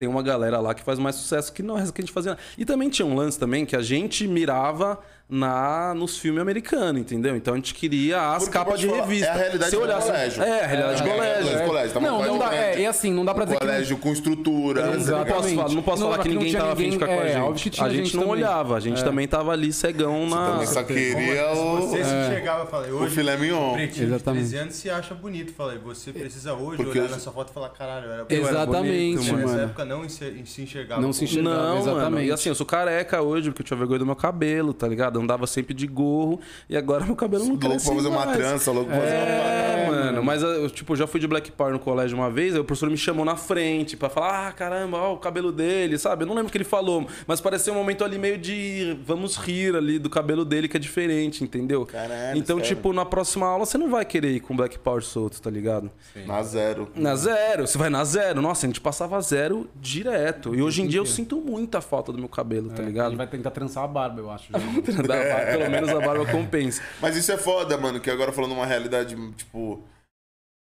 tem 0.00 0.08
uma 0.08 0.22
galera 0.22 0.58
lá 0.60 0.72
que 0.72 0.82
faz 0.82 0.98
mais 0.98 1.14
sucesso 1.16 1.52
que 1.52 1.62
nós 1.62 1.90
que 1.90 2.00
a 2.00 2.02
gente 2.02 2.12
fazia. 2.12 2.38
E 2.56 2.64
também 2.64 2.88
tinha 2.88 3.04
um 3.04 3.14
lance 3.14 3.38
também 3.38 3.66
que 3.66 3.76
a 3.76 3.82
gente 3.82 4.26
mirava 4.26 4.98
na 5.28 5.92
nos 5.94 6.18
filmes 6.18 6.40
americanos, 6.42 7.02
entendeu? 7.02 7.36
Então 7.36 7.52
a 7.52 7.56
gente 7.58 7.72
queria 7.74 8.32
as 8.32 8.44
Porque 8.44 8.58
capas 8.58 8.80
de 8.80 8.88
falar, 8.88 9.02
revista. 9.02 9.26
é 9.26 9.30
a 9.30 9.36
realidade 9.36 9.70
Se 9.70 9.76
do 9.76 9.82
olhasse- 9.82 10.06
colégio. 10.06 10.42
É, 10.42 10.64
a 10.64 10.66
realidade 10.66 11.02
do 11.02 11.08
É, 11.08 11.12
colégio. 11.14 11.50
é, 11.58 11.66
colégio, 11.66 11.92
tá 11.92 12.00
Não, 12.00 12.16
uma 12.18 12.26
não 12.26 12.38
dá, 12.38 12.54
é, 12.54 12.80
e 12.80 12.86
assim, 12.86 13.12
não 13.12 13.24
dá 13.26 13.32
pra 13.34 13.44
dizer 13.44 13.58
que... 13.58 13.64
colégio 13.66 13.96
com 13.98 14.12
estrutura. 14.12 14.86
Não 14.96 15.24
posso 15.26 15.54
falar, 15.54 15.68
não 15.68 15.82
posso 15.82 16.02
Não, 16.02 16.10
falar 16.10 16.22
que 16.22 16.28
não 16.30 16.36
ninguém 16.36 16.52
tava 16.52 16.72
afim 16.72 16.84
de 16.86 16.90
ficar 16.92 17.06
com 17.06 17.12
a 17.12 17.16
é, 17.16 17.28
gente. 17.28 17.36
óbvio 17.42 17.62
que 17.62 17.70
tinha 17.70 17.86
a 17.86 17.90
gente, 17.90 18.04
gente 18.06 18.16
não 18.16 18.22
também. 18.22 18.36
olhava, 18.38 18.76
a 18.76 18.80
gente 18.80 19.04
também 19.04 19.28
tava 19.28 19.52
ali 19.52 19.72
cegão 19.72 20.26
na. 20.28 20.50
Também 20.52 20.66
só 20.66 20.82
queria 20.82 21.52
o, 21.52 21.76
Você 21.82 22.02
se 22.02 22.34
chegava 22.34 22.88
e 22.88 22.90
o 22.90 22.96
hoje, 22.96 23.14
filé 23.14 23.36
mignon. 23.36 23.78
Exatamente. 23.78 24.24
13 24.48 24.56
anos 24.56 24.74
se 24.74 24.90
acha 24.90 25.14
bonito. 25.14 25.52
Falei, 25.52 25.78
você 25.78 26.10
precisa 26.12 26.54
hoje 26.54 26.82
olhar 26.84 27.08
nessa 27.08 27.30
foto 27.30 27.50
e 27.50 27.54
falar, 27.54 27.68
caralho, 27.68 28.10
era 28.10 28.26
Exatamente, 28.28 29.16
bonito, 29.18 29.36
Nessa 29.36 29.46
mano. 29.46 29.62
época 29.62 29.84
não 29.90 30.08
se, 30.08 30.42
se 30.46 30.62
enxergava. 30.62 31.00
Não 31.02 31.12
se 31.12 31.24
enxergava. 31.24 31.56
Não, 31.56 31.76
mano. 31.76 31.80
exatamente. 31.90 32.28
E 32.28 32.32
assim, 32.32 32.48
eu 32.48 32.54
sou 32.54 32.64
careca 32.66 33.20
hoje, 33.20 33.50
porque 33.50 33.62
eu 33.62 33.66
tinha 33.66 33.76
vergonha 33.76 33.98
do 33.98 34.06
meu 34.06 34.16
cabelo, 34.16 34.72
tá 34.72 34.86
ligado? 34.86 35.18
Andava 35.18 35.46
sempre 35.46 35.74
de 35.74 35.86
gorro 35.86 36.40
e 36.68 36.76
agora 36.76 37.04
meu 37.04 37.16
cabelo 37.16 37.42
não 37.44 37.50
Louco 37.50 37.60
pra 37.60 37.70
cresce 37.70 37.94
fazer 37.94 38.08
uma 38.08 38.24
mais. 38.24 38.36
trança, 38.38 38.70
louco 38.70 38.90
pra 38.90 39.00
fazer 39.00 39.14
uma 39.14 39.20
É, 39.20 39.86
mano, 39.88 40.22
mas 40.22 40.42
eu, 40.42 40.70
tipo, 40.70 40.92
eu 40.92 40.96
já 40.96 41.06
fui 41.06 41.18
de 41.18 41.26
Black 41.26 41.50
Power 41.52 41.72
no 41.72 41.78
colégio 41.78 42.16
uma 42.16 42.30
vez, 42.30 42.54
aí 42.54 42.60
o 42.60 42.64
professor 42.64 42.88
me 42.90 42.96
chamou 42.96 43.24
na 43.24 43.36
frente 43.36 43.96
pra 43.96 44.08
falar, 44.08 44.48
ah, 44.48 44.52
caramba, 44.52 44.98
ó, 44.98 45.14
o 45.14 45.18
cabelo 45.18 45.50
dele, 45.50 45.98
sabe? 45.98 46.22
Eu 46.22 46.26
não 46.26 46.34
lembro 46.34 46.48
o 46.48 46.52
que 46.52 46.58
ele 46.58 46.64
falou, 46.64 47.06
mas 47.26 47.40
pareceu 47.40 47.74
um 47.74 47.76
momento 47.76 48.04
ali 48.04 48.18
meio 48.18 48.38
de 48.38 48.96
vamos 49.04 49.36
rir 49.36 49.74
ali 49.74 49.98
do 49.98 50.08
cabelo 50.08 50.44
dele 50.44 50.68
que 50.68 50.76
é 50.76 50.80
diferente, 50.80 51.42
entendeu? 51.42 51.84
Caralho, 51.86 52.38
então, 52.38 52.58
sério? 52.58 52.76
tipo, 52.76 52.92
na 52.92 53.04
próxima 53.04 53.46
aula 53.46 53.66
você 53.66 53.76
não 53.76 53.90
vai 53.90 54.04
querer 54.04 54.30
ir 54.36 54.40
com 54.40 54.54
Black 54.56 54.78
Power 54.78 55.02
solto, 55.02 55.40
tá 55.40 55.50
ligado? 55.50 55.90
Na 56.26 56.42
zero. 56.42 56.88
Na 56.94 57.16
zero, 57.16 57.66
você 57.66 57.76
vai 57.78 57.90
na 57.90 58.04
zero. 58.04 58.40
Nossa, 58.40 58.66
a 58.66 58.68
gente 58.68 58.80
passava 58.80 59.20
zero 59.20 59.68
direto. 59.80 60.54
E 60.54 60.62
hoje 60.62 60.82
em 60.82 60.86
dia 60.86 61.00
eu 61.00 61.06
sinto 61.06 61.40
muita 61.40 61.80
falta 61.80 62.12
do 62.12 62.18
meu 62.18 62.28
cabelo, 62.28 62.70
tá 62.70 62.82
A 62.82 62.86
ligado? 62.86 63.08
gente 63.10 63.18
vai 63.18 63.26
tentar 63.26 63.50
trançar 63.50 63.84
a 63.84 63.88
barba, 63.88 64.20
eu 64.20 64.30
acho. 64.30 64.52
já. 64.52 65.02
Da- 65.02 65.46
Pelo 65.56 65.70
menos 65.70 65.88
a 65.90 66.00
barba 66.00 66.26
compensa. 66.26 66.82
Mas 67.00 67.16
isso 67.16 67.32
é 67.32 67.36
foda, 67.36 67.76
mano, 67.78 67.98
que 68.00 68.10
agora 68.10 68.32
falando 68.32 68.52
uma 68.52 68.66
realidade, 68.66 69.16
tipo. 69.32 69.82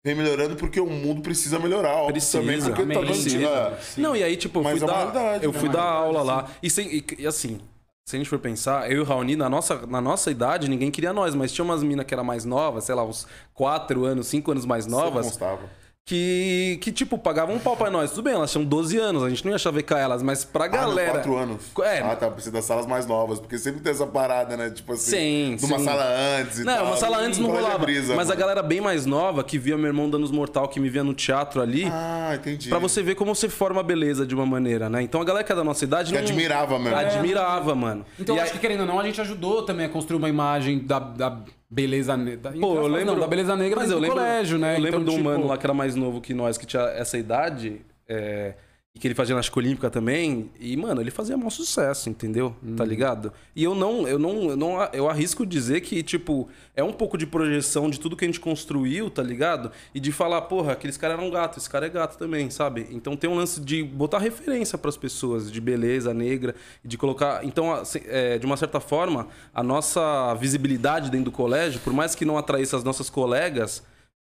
Vem 0.06 0.14
melhorando 0.14 0.54
porque 0.54 0.80
o 0.80 0.86
mundo 0.86 1.20
precisa 1.20 1.58
melhorar, 1.58 1.94
óbvio, 1.96 2.12
Precisa, 2.12 2.38
também, 2.40 2.58
porque 2.62 2.94
tá 2.94 3.00
precisa. 3.00 3.38
dando. 3.40 3.76
Não, 3.98 4.14
e 4.16 4.22
aí, 4.22 4.36
tipo, 4.36 4.60
eu 4.60 4.62
Mas 4.62 4.78
fui 4.78 4.84
é 4.88 4.92
dar, 4.92 4.96
realidade, 4.98 5.44
eu 5.44 5.52
né? 5.52 5.58
fui 5.58 5.68
É 5.68 5.72
dar 5.72 5.82
aula 5.82 6.22
lá. 6.22 6.48
E, 6.62 6.70
sem- 6.70 6.86
e- 6.88 7.04
e 7.18 7.26
assim, 7.26 7.60
se 8.08 8.14
a 8.14 8.18
gente 8.18 8.28
for 8.30 8.38
pensar, 8.38 8.88
eu 8.90 8.98
e 8.98 9.00
o 9.00 9.04
Raoni, 9.04 9.34
na 9.34 9.50
nossa, 9.50 9.84
na 9.86 10.00
nossa 10.00 10.30
idade, 10.30 10.70
ninguém 10.70 10.90
queria 10.90 11.12
nós, 11.12 11.34
mas 11.34 11.52
tinha 11.52 11.64
umas 11.64 11.82
minas 11.82 12.06
que 12.06 12.14
era 12.14 12.22
mais 12.22 12.44
novas, 12.44 12.84
sei 12.84 12.94
lá, 12.94 13.04
uns 13.04 13.26
4 13.52 14.04
anos, 14.04 14.28
5 14.28 14.52
anos 14.52 14.64
mais 14.64 14.86
novas, 14.86 15.26
Gostava. 15.26 15.68
Que, 16.08 16.78
que, 16.80 16.90
tipo, 16.90 17.18
pagavam 17.18 17.54
um 17.56 17.58
pau 17.58 17.76
pra 17.76 17.90
nós. 17.90 18.10
Tudo 18.12 18.22
bem, 18.22 18.32
elas 18.32 18.50
tinham 18.50 18.64
12 18.64 18.96
anos, 18.96 19.22
a 19.22 19.28
gente 19.28 19.44
não 19.44 19.52
ia 19.52 19.58
chavecar 19.58 19.98
elas, 19.98 20.22
mas 20.22 20.42
pra 20.42 20.64
Ah, 20.64 20.68
galera. 20.68 21.06
não, 21.08 21.14
quatro 21.16 21.36
anos. 21.36 21.62
É. 21.82 21.98
Ah, 22.00 22.16
tá. 22.16 22.30
Precisa 22.30 22.50
das 22.54 22.64
salas 22.64 22.86
mais 22.86 23.04
novas. 23.06 23.38
Porque 23.38 23.58
sempre 23.58 23.80
tem 23.82 23.92
essa 23.92 24.06
parada, 24.06 24.56
né? 24.56 24.70
Tipo 24.70 24.94
assim. 24.94 25.10
Sim, 25.10 25.56
De 25.56 25.66
uma 25.66 25.78
sim. 25.78 25.84
sala 25.84 26.04
antes 26.40 26.60
e 26.60 26.64
Não, 26.64 26.74
tal. 26.76 26.86
uma 26.86 26.96
sala 26.96 27.18
antes 27.18 27.38
não 27.38 27.50
rolava. 27.50 27.76
brisa, 27.78 28.14
mas 28.16 28.28
a 28.28 28.30
mano. 28.30 28.40
galera 28.40 28.62
bem 28.62 28.80
mais 28.80 29.04
nova, 29.04 29.44
que 29.44 29.58
via 29.58 29.76
meu 29.76 29.88
irmão 29.88 30.08
dando 30.08 30.24
os 30.24 30.30
mortal, 30.30 30.66
que 30.66 30.80
me 30.80 30.88
via 30.88 31.04
no 31.04 31.12
teatro 31.12 31.60
ali, 31.60 31.84
Ah, 31.92 32.32
entendi. 32.36 32.70
pra 32.70 32.78
você 32.78 33.02
ver 33.02 33.14
como 33.14 33.34
você 33.34 33.50
forma 33.50 33.80
a 33.80 33.84
beleza 33.84 34.24
de 34.26 34.34
uma 34.34 34.46
maneira, 34.46 34.88
né? 34.88 35.02
Então 35.02 35.20
a 35.20 35.24
galera 35.24 35.44
que 35.44 35.52
é 35.52 35.54
da 35.54 35.62
nossa 35.64 35.84
idade 35.84 36.10
Que 36.10 36.18
não... 36.18 36.24
admirava 36.26 36.78
mesmo. 36.78 36.96
Admirava, 36.98 37.74
mano. 37.74 38.06
Então, 38.18 38.34
E 38.34 38.38
eu 38.38 38.42
aí- 38.42 38.48
acho 38.48 38.54
que 38.54 38.58
querendo 38.60 38.80
ou 38.80 38.86
não, 38.86 38.98
a 38.98 39.04
gente 39.04 39.20
ajudou 39.20 39.62
também 39.62 39.84
a 39.84 39.88
construir 39.90 40.16
uma 40.16 40.28
imagem 40.30 40.78
da, 40.78 40.98
da 40.98 41.38
beleza 41.70 42.16
negra. 42.16 42.52
Pô, 42.52 42.76
eu 42.76 42.86
lembro 42.86 43.14
não, 43.14 43.20
da 43.20 43.26
beleza 43.26 43.54
negra 43.56 43.80
mas 43.80 43.90
eu 43.90 43.96
do 43.96 44.02
lembro, 44.02 44.16
colégio, 44.16 44.58
né? 44.58 44.76
Eu 44.76 44.80
lembro 44.80 45.00
Então, 45.00 45.04
de 45.04 45.10
um 45.10 45.16
tipo, 45.18 45.24
mano 45.24 45.46
lá 45.46 45.58
que 45.58 45.66
era 45.66 45.74
mais 45.74 45.94
novo 45.94 46.20
que 46.20 46.32
nós, 46.34 46.56
que 46.56 46.66
tinha 46.66 46.82
essa 46.82 47.18
idade, 47.18 47.82
é, 48.08 48.54
que 48.98 49.06
ele 49.06 49.14
fazia 49.14 49.28
ginástica 49.34 49.58
olímpica 49.58 49.88
também, 49.90 50.50
e, 50.58 50.76
mano, 50.76 51.00
ele 51.00 51.10
fazia 51.10 51.36
maior 51.36 51.50
sucesso, 51.50 52.10
entendeu? 52.10 52.54
Tá 52.76 52.84
Hum. 52.84 52.86
ligado? 52.86 53.32
E 53.54 53.62
eu 53.64 53.74
não, 53.74 54.06
eu 54.08 54.18
não, 54.18 54.50
eu 54.50 54.56
não, 54.56 54.82
eu 54.92 55.08
arrisco 55.08 55.46
dizer 55.46 55.80
que, 55.82 56.02
tipo, 56.02 56.48
é 56.74 56.82
um 56.82 56.92
pouco 56.92 57.16
de 57.16 57.26
projeção 57.26 57.88
de 57.88 57.98
tudo 58.00 58.16
que 58.16 58.24
a 58.24 58.28
gente 58.28 58.40
construiu, 58.40 59.08
tá 59.10 59.22
ligado? 59.22 59.70
E 59.94 60.00
de 60.00 60.10
falar, 60.12 60.42
porra, 60.42 60.72
aqueles 60.72 60.96
caras 60.96 61.18
eram 61.18 61.30
gato, 61.30 61.58
esse 61.58 61.70
cara 61.70 61.86
é 61.86 61.88
gato 61.88 62.18
também, 62.18 62.50
sabe? 62.50 62.86
Então 62.90 63.16
tem 63.16 63.28
um 63.30 63.34
lance 63.34 63.60
de 63.60 63.82
botar 63.82 64.18
referência 64.18 64.76
pras 64.76 64.96
pessoas, 64.96 65.50
de 65.50 65.60
beleza 65.60 66.12
negra, 66.12 66.54
de 66.84 66.98
colocar. 66.98 67.44
Então, 67.44 67.72
assim, 67.72 68.00
é, 68.06 68.38
de 68.38 68.46
uma 68.46 68.56
certa 68.56 68.80
forma, 68.80 69.28
a 69.54 69.62
nossa 69.62 70.34
visibilidade 70.34 71.10
dentro 71.10 71.26
do 71.26 71.32
colégio, 71.32 71.80
por 71.80 71.92
mais 71.92 72.14
que 72.14 72.24
não 72.24 72.36
atraísse 72.36 72.74
as 72.74 72.82
nossas 72.84 73.08
colegas, 73.08 73.82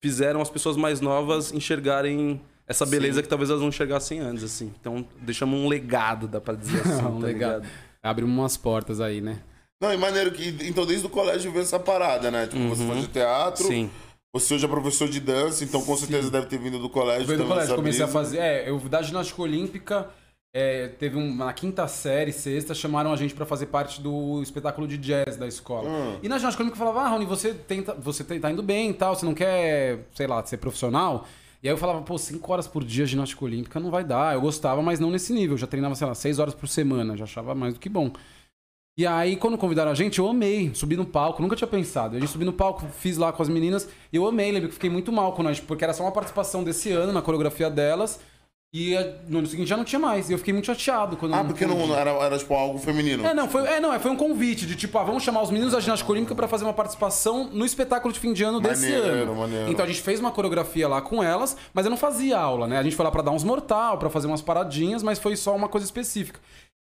fizeram 0.02 0.40
as 0.40 0.50
pessoas 0.50 0.76
mais 0.76 1.00
novas 1.00 1.52
enxergarem 1.52 2.40
essa 2.66 2.86
beleza 2.86 3.22
que 3.22 3.28
talvez 3.28 3.50
elas 3.50 3.62
não 3.62 3.68
enxergassem 3.68 4.20
antes, 4.20 4.42
assim. 4.44 4.72
Então, 4.80 5.06
deixamos 5.20 5.58
um 5.58 5.68
legado, 5.68 6.26
dá 6.26 6.40
pra 6.40 6.54
dizer 6.54 6.80
assim, 6.80 7.04
um 7.04 7.20
tá 7.20 7.26
legado. 7.26 7.62
ligado? 7.62 7.66
Abre 8.02 8.24
umas 8.24 8.56
portas 8.56 9.00
aí, 9.00 9.20
né? 9.20 9.38
Não, 9.80 9.92
e 9.92 9.96
maneiro 9.96 10.30
que. 10.32 10.56
Então, 10.62 10.86
desde 10.86 11.06
o 11.06 11.10
colégio 11.10 11.50
veio 11.52 11.62
essa 11.62 11.78
parada, 11.78 12.30
né? 12.30 12.46
Tipo, 12.46 12.68
você 12.68 12.86
fazia 12.86 13.08
teatro. 13.08 13.64
Uhum. 13.64 13.70
Sim. 13.70 13.90
Você 14.34 14.54
hoje 14.54 14.64
é 14.64 14.68
professor 14.68 15.08
de 15.08 15.20
dança, 15.20 15.62
então 15.62 15.80
com 15.84 15.96
certeza 15.96 16.28
deve 16.28 16.46
ter 16.46 16.58
vindo 16.58 16.78
do 16.78 16.88
colégio. 16.88 17.26
Veio 17.26 17.38
do 17.38 17.42
também 17.44 17.56
colégio, 17.56 17.76
comecei 17.76 18.04
a 18.04 18.08
fazer. 18.08 18.38
É, 18.38 18.68
eu 18.68 18.78
da 18.80 19.00
ginástica 19.00 19.40
olímpica. 19.40 20.08
é, 20.52 20.88
teve 20.88 21.16
um, 21.16 21.34
na 21.34 21.52
quinta 21.52 21.86
série, 21.86 22.32
sexta, 22.32 22.74
chamaram 22.74 23.12
a 23.12 23.16
gente 23.16 23.34
pra 23.34 23.44
fazer 23.44 23.66
parte 23.66 24.00
do 24.00 24.40
espetáculo 24.42 24.88
de 24.88 24.96
jazz 24.98 25.36
da 25.36 25.46
escola. 25.46 25.88
Hum. 25.88 26.18
E 26.22 26.28
na 26.28 26.38
ginástica 26.38 26.62
olímpica 26.62 26.84
falava, 26.84 27.02
ah, 27.02 27.08
Raoni, 27.10 27.26
você, 27.26 27.52
tenta, 27.54 27.94
você 27.94 28.24
tá 28.24 28.38
tá 28.40 28.50
indo 28.50 28.62
bem 28.62 28.90
e 28.90 28.94
tal, 28.94 29.14
você 29.14 29.26
não 29.26 29.34
quer, 29.34 30.00
sei 30.14 30.26
lá, 30.26 30.44
ser 30.44 30.56
profissional? 30.56 31.26
E 31.64 31.68
aí 31.68 31.72
eu 31.72 31.78
falava, 31.78 32.02
pô, 32.02 32.18
cinco 32.18 32.52
horas 32.52 32.68
por 32.68 32.84
dia 32.84 33.06
ginástica 33.06 33.42
olímpica 33.42 33.80
não 33.80 33.90
vai 33.90 34.04
dar. 34.04 34.34
Eu 34.34 34.42
gostava, 34.42 34.82
mas 34.82 35.00
não 35.00 35.10
nesse 35.10 35.32
nível. 35.32 35.54
Eu 35.54 35.58
já 35.58 35.66
treinava, 35.66 35.94
sei 35.94 36.06
lá, 36.06 36.14
seis 36.14 36.38
horas 36.38 36.54
por 36.54 36.68
semana, 36.68 37.16
já 37.16 37.24
achava 37.24 37.54
mais 37.54 37.72
do 37.72 37.80
que 37.80 37.88
bom. 37.88 38.12
E 38.98 39.06
aí, 39.06 39.34
quando 39.34 39.56
convidaram 39.56 39.90
a 39.90 39.94
gente, 39.94 40.18
eu 40.18 40.28
amei. 40.28 40.74
Subi 40.74 40.94
no 40.94 41.06
palco, 41.06 41.40
nunca 41.40 41.56
tinha 41.56 41.66
pensado. 41.66 42.16
A 42.16 42.20
gente 42.20 42.30
subi 42.30 42.44
no 42.44 42.52
palco, 42.52 42.86
fiz 42.98 43.16
lá 43.16 43.32
com 43.32 43.42
as 43.42 43.48
meninas, 43.48 43.88
e 44.12 44.16
eu 44.16 44.26
amei, 44.26 44.52
lembro 44.52 44.68
que 44.68 44.74
fiquei 44.74 44.90
muito 44.90 45.10
mal 45.10 45.32
com 45.32 45.42
nós, 45.42 45.58
porque 45.58 45.82
era 45.82 45.94
só 45.94 46.02
uma 46.04 46.12
participação 46.12 46.62
desse 46.62 46.92
ano 46.92 47.14
na 47.14 47.22
coreografia 47.22 47.70
delas. 47.70 48.20
E 48.74 48.92
eh, 48.92 49.14
no 49.28 49.38
ano 49.38 49.46
seguinte 49.46 49.68
já 49.68 49.76
não 49.76 49.84
tinha 49.84 50.00
mais. 50.00 50.28
E 50.28 50.32
eu 50.32 50.38
fiquei 50.38 50.52
muito 50.52 50.66
chateado 50.66 51.16
quando 51.16 51.32
Ah, 51.32 51.44
porque 51.44 51.64
não, 51.64 51.94
era, 51.94 52.10
era 52.10 52.36
tipo 52.36 52.52
algo 52.54 52.76
feminino. 52.76 53.24
É, 53.24 53.32
não, 53.32 53.48
foi, 53.48 53.64
é, 53.68 53.78
não, 53.78 53.94
é, 53.94 54.00
foi 54.00 54.10
um 54.10 54.16
convite 54.16 54.66
de 54.66 54.74
tipo, 54.74 54.98
ah, 54.98 55.04
vamos 55.04 55.22
chamar 55.22 55.42
os 55.42 55.50
meninos 55.52 55.74
da 55.74 55.78
ginástica 55.78 56.10
olímpica 56.10 56.34
pra 56.34 56.48
fazer 56.48 56.64
uma 56.64 56.72
participação 56.72 57.48
no 57.52 57.64
espetáculo 57.64 58.12
de 58.12 58.18
fim 58.18 58.32
de 58.32 58.42
ano 58.42 58.60
desse 58.60 58.90
Maneiro, 58.90 59.22
ano. 59.22 59.34
maneiro. 59.36 59.70
Então 59.70 59.84
a 59.84 59.88
gente 59.88 60.02
fez 60.02 60.18
uma 60.18 60.32
coreografia 60.32 60.88
lá 60.88 61.00
com 61.00 61.22
elas, 61.22 61.56
mas 61.72 61.86
eu 61.86 61.90
não 61.90 61.96
fazia 61.96 62.36
aula, 62.36 62.66
né? 62.66 62.76
A 62.76 62.82
gente 62.82 62.96
foi 62.96 63.04
lá 63.04 63.12
pra 63.12 63.22
dar 63.22 63.30
uns 63.30 63.44
mortal, 63.44 63.96
pra 63.96 64.10
fazer 64.10 64.26
umas 64.26 64.42
paradinhas, 64.42 65.04
mas 65.04 65.20
foi 65.20 65.36
só 65.36 65.54
uma 65.54 65.68
coisa 65.68 65.86
específica. 65.86 66.40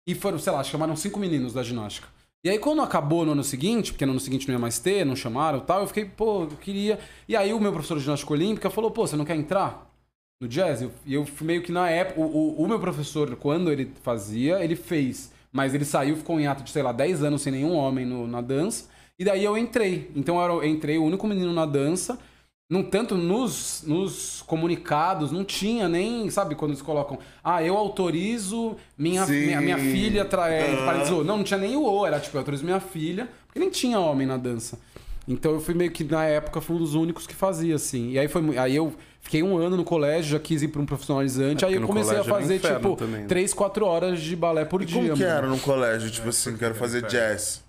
E 0.10 0.16
foram, 0.16 0.40
sei 0.40 0.54
lá, 0.54 0.64
chamaram 0.64 0.96
cinco 0.96 1.20
meninos 1.20 1.54
da 1.54 1.62
ginástica. 1.62 2.08
E 2.44 2.50
aí, 2.50 2.58
quando 2.58 2.82
acabou 2.82 3.24
no 3.26 3.34
ano 3.34 3.44
seguinte, 3.44 3.92
porque 3.92 4.08
no 4.08 4.14
ano 4.14 4.20
seguinte 4.20 4.48
não 4.48 4.56
ia 4.56 4.60
mais 4.60 4.80
ter, 4.80 5.06
não 5.06 5.16
chamaram 5.16 5.60
e 5.60 5.62
tal, 5.62 5.82
eu 5.82 5.88
fiquei, 5.88 6.06
pô, 6.06 6.44
eu 6.44 6.58
queria. 6.60 6.98
E 7.30 7.36
aí, 7.36 7.54
o 7.54 7.60
meu 7.60 7.72
professor 7.72 7.98
de 7.98 8.04
ginástica 8.04 8.34
olímpica 8.34 8.72
falou, 8.72 8.90
pô, 8.90 9.06
você 9.06 9.16
não 9.16 9.26
quer 9.26 9.36
entrar 9.36 9.95
no 10.42 10.48
jazz? 10.48 10.82
Eu- 10.82 10.92
E 11.06 11.14
eu, 11.14 11.26
fui 11.26 11.48
meio 11.48 11.62
que 11.62 11.72
na 11.72 11.90
época, 11.90 12.20
o, 12.20 12.24
o, 12.24 12.64
o 12.64 12.68
meu 12.68 12.80
professor, 12.80 13.36
quando 13.36 13.72
ele 13.72 13.92
fazia, 14.04 14.64
ele 14.64 14.76
fez. 14.76 15.32
Mas 15.52 15.74
ele 15.74 15.86
saiu, 15.86 16.18
ficou 16.18 16.40
em 16.40 16.48
ato 16.48 16.64
de, 16.64 16.70
sei 16.72 16.84
lá, 16.84 16.92
10 16.92 17.24
anos 17.24 17.42
sem 17.42 17.52
nenhum 17.54 17.74
homem 17.76 18.06
no- 18.06 18.28
na 18.28 18.42
dança. 18.42 18.86
E 19.18 19.24
daí 19.24 19.44
eu 19.44 19.58
entrei. 19.58 20.12
Então 20.16 20.36
eu 20.36 20.42
era- 20.44 20.54
eu 20.54 20.66
entrei 20.66 20.98
o 20.98 21.04
único 21.06 21.26
menino 21.28 21.54
na 21.54 21.66
dança. 21.66 22.20
No 22.68 22.84
tanto 22.84 23.16
nos, 23.16 23.84
nos 23.86 24.42
comunicados, 24.42 25.32
não 25.32 25.46
tinha 25.46 25.88
nem, 25.88 26.30
sabe, 26.32 26.56
quando 26.56 26.72
eles 26.72 26.82
colocam, 26.82 27.20
ah, 27.44 27.64
eu 27.64 27.78
autorizo 27.78 28.76
minha, 28.98 29.24
Sim. 29.24 29.46
minha, 29.46 29.62
minha 29.62 29.78
filha 29.78 30.26
tra 30.26 30.48
Aham. 30.48 30.84
paralisou. 30.86 31.24
Não, 31.24 31.38
não 31.38 31.44
tinha 31.44 31.60
nem 31.60 31.76
o 31.76 31.84
O, 31.86 32.06
era 32.08 32.20
tipo, 32.20 32.36
eu 32.36 32.40
autorizo 32.42 32.66
minha 32.66 32.80
filha, 32.80 33.30
porque 33.46 33.60
nem 33.60 33.70
tinha 33.70 34.00
homem 34.00 34.26
na 34.26 34.36
dança. 34.36 34.80
Então 35.28 35.54
eu 35.54 35.60
fui 35.60 35.74
meio 35.74 35.90
que, 35.92 36.04
na 36.04 36.24
época, 36.26 36.62
fui 36.62 36.76
um 36.76 36.80
dos 36.80 36.94
únicos 36.94 37.26
que 37.26 37.34
fazia, 37.34 37.76
assim. 37.76 38.12
E 38.12 38.20
aí 38.20 38.28
foi 38.28 38.58
aí 38.58 38.76
eu 38.76 38.94
fiquei 39.22 39.42
um 39.42 39.58
ano 39.58 39.76
no 39.76 39.84
colégio, 39.84 40.32
já 40.32 40.40
quis 40.40 40.62
ir 40.62 40.68
pra 40.68 40.80
um 40.82 40.86
profissionalizante, 40.86 41.66
É, 41.66 41.68
aí 41.68 41.74
eu 41.76 41.82
comecei 41.88 42.18
a 42.18 42.24
fazer, 42.24 42.60
tipo, 42.60 42.96
também, 42.96 43.22
né? 43.22 43.28
3, 43.28 43.54
4 43.54 43.86
horas 43.86 44.20
de 44.22 44.36
balé 44.36 44.66
por 44.66 44.82
E 44.84 44.86
dia. 44.86 44.96
como 45.02 45.14
que 45.16 45.24
mano. 45.24 45.36
era 45.38 45.48
no 45.48 45.60
colégio? 45.60 46.12
Tipo 46.12 46.30
assim, 46.30 46.56
quero 46.58 46.76
fazer 46.76 47.02
jazz. 47.08 47.64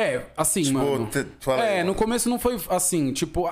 É, 0.00 0.22
assim, 0.36 0.62
Tipo, 0.62 0.78
mano. 0.78 1.06
te- 1.06 1.26
fala 1.40 1.64
É, 1.64 1.78
aí. 1.80 1.84
no 1.84 1.94
começo 1.94 2.28
não 2.28 2.38
foi 2.38 2.60
assim, 2.68 3.12
tipo. 3.12 3.48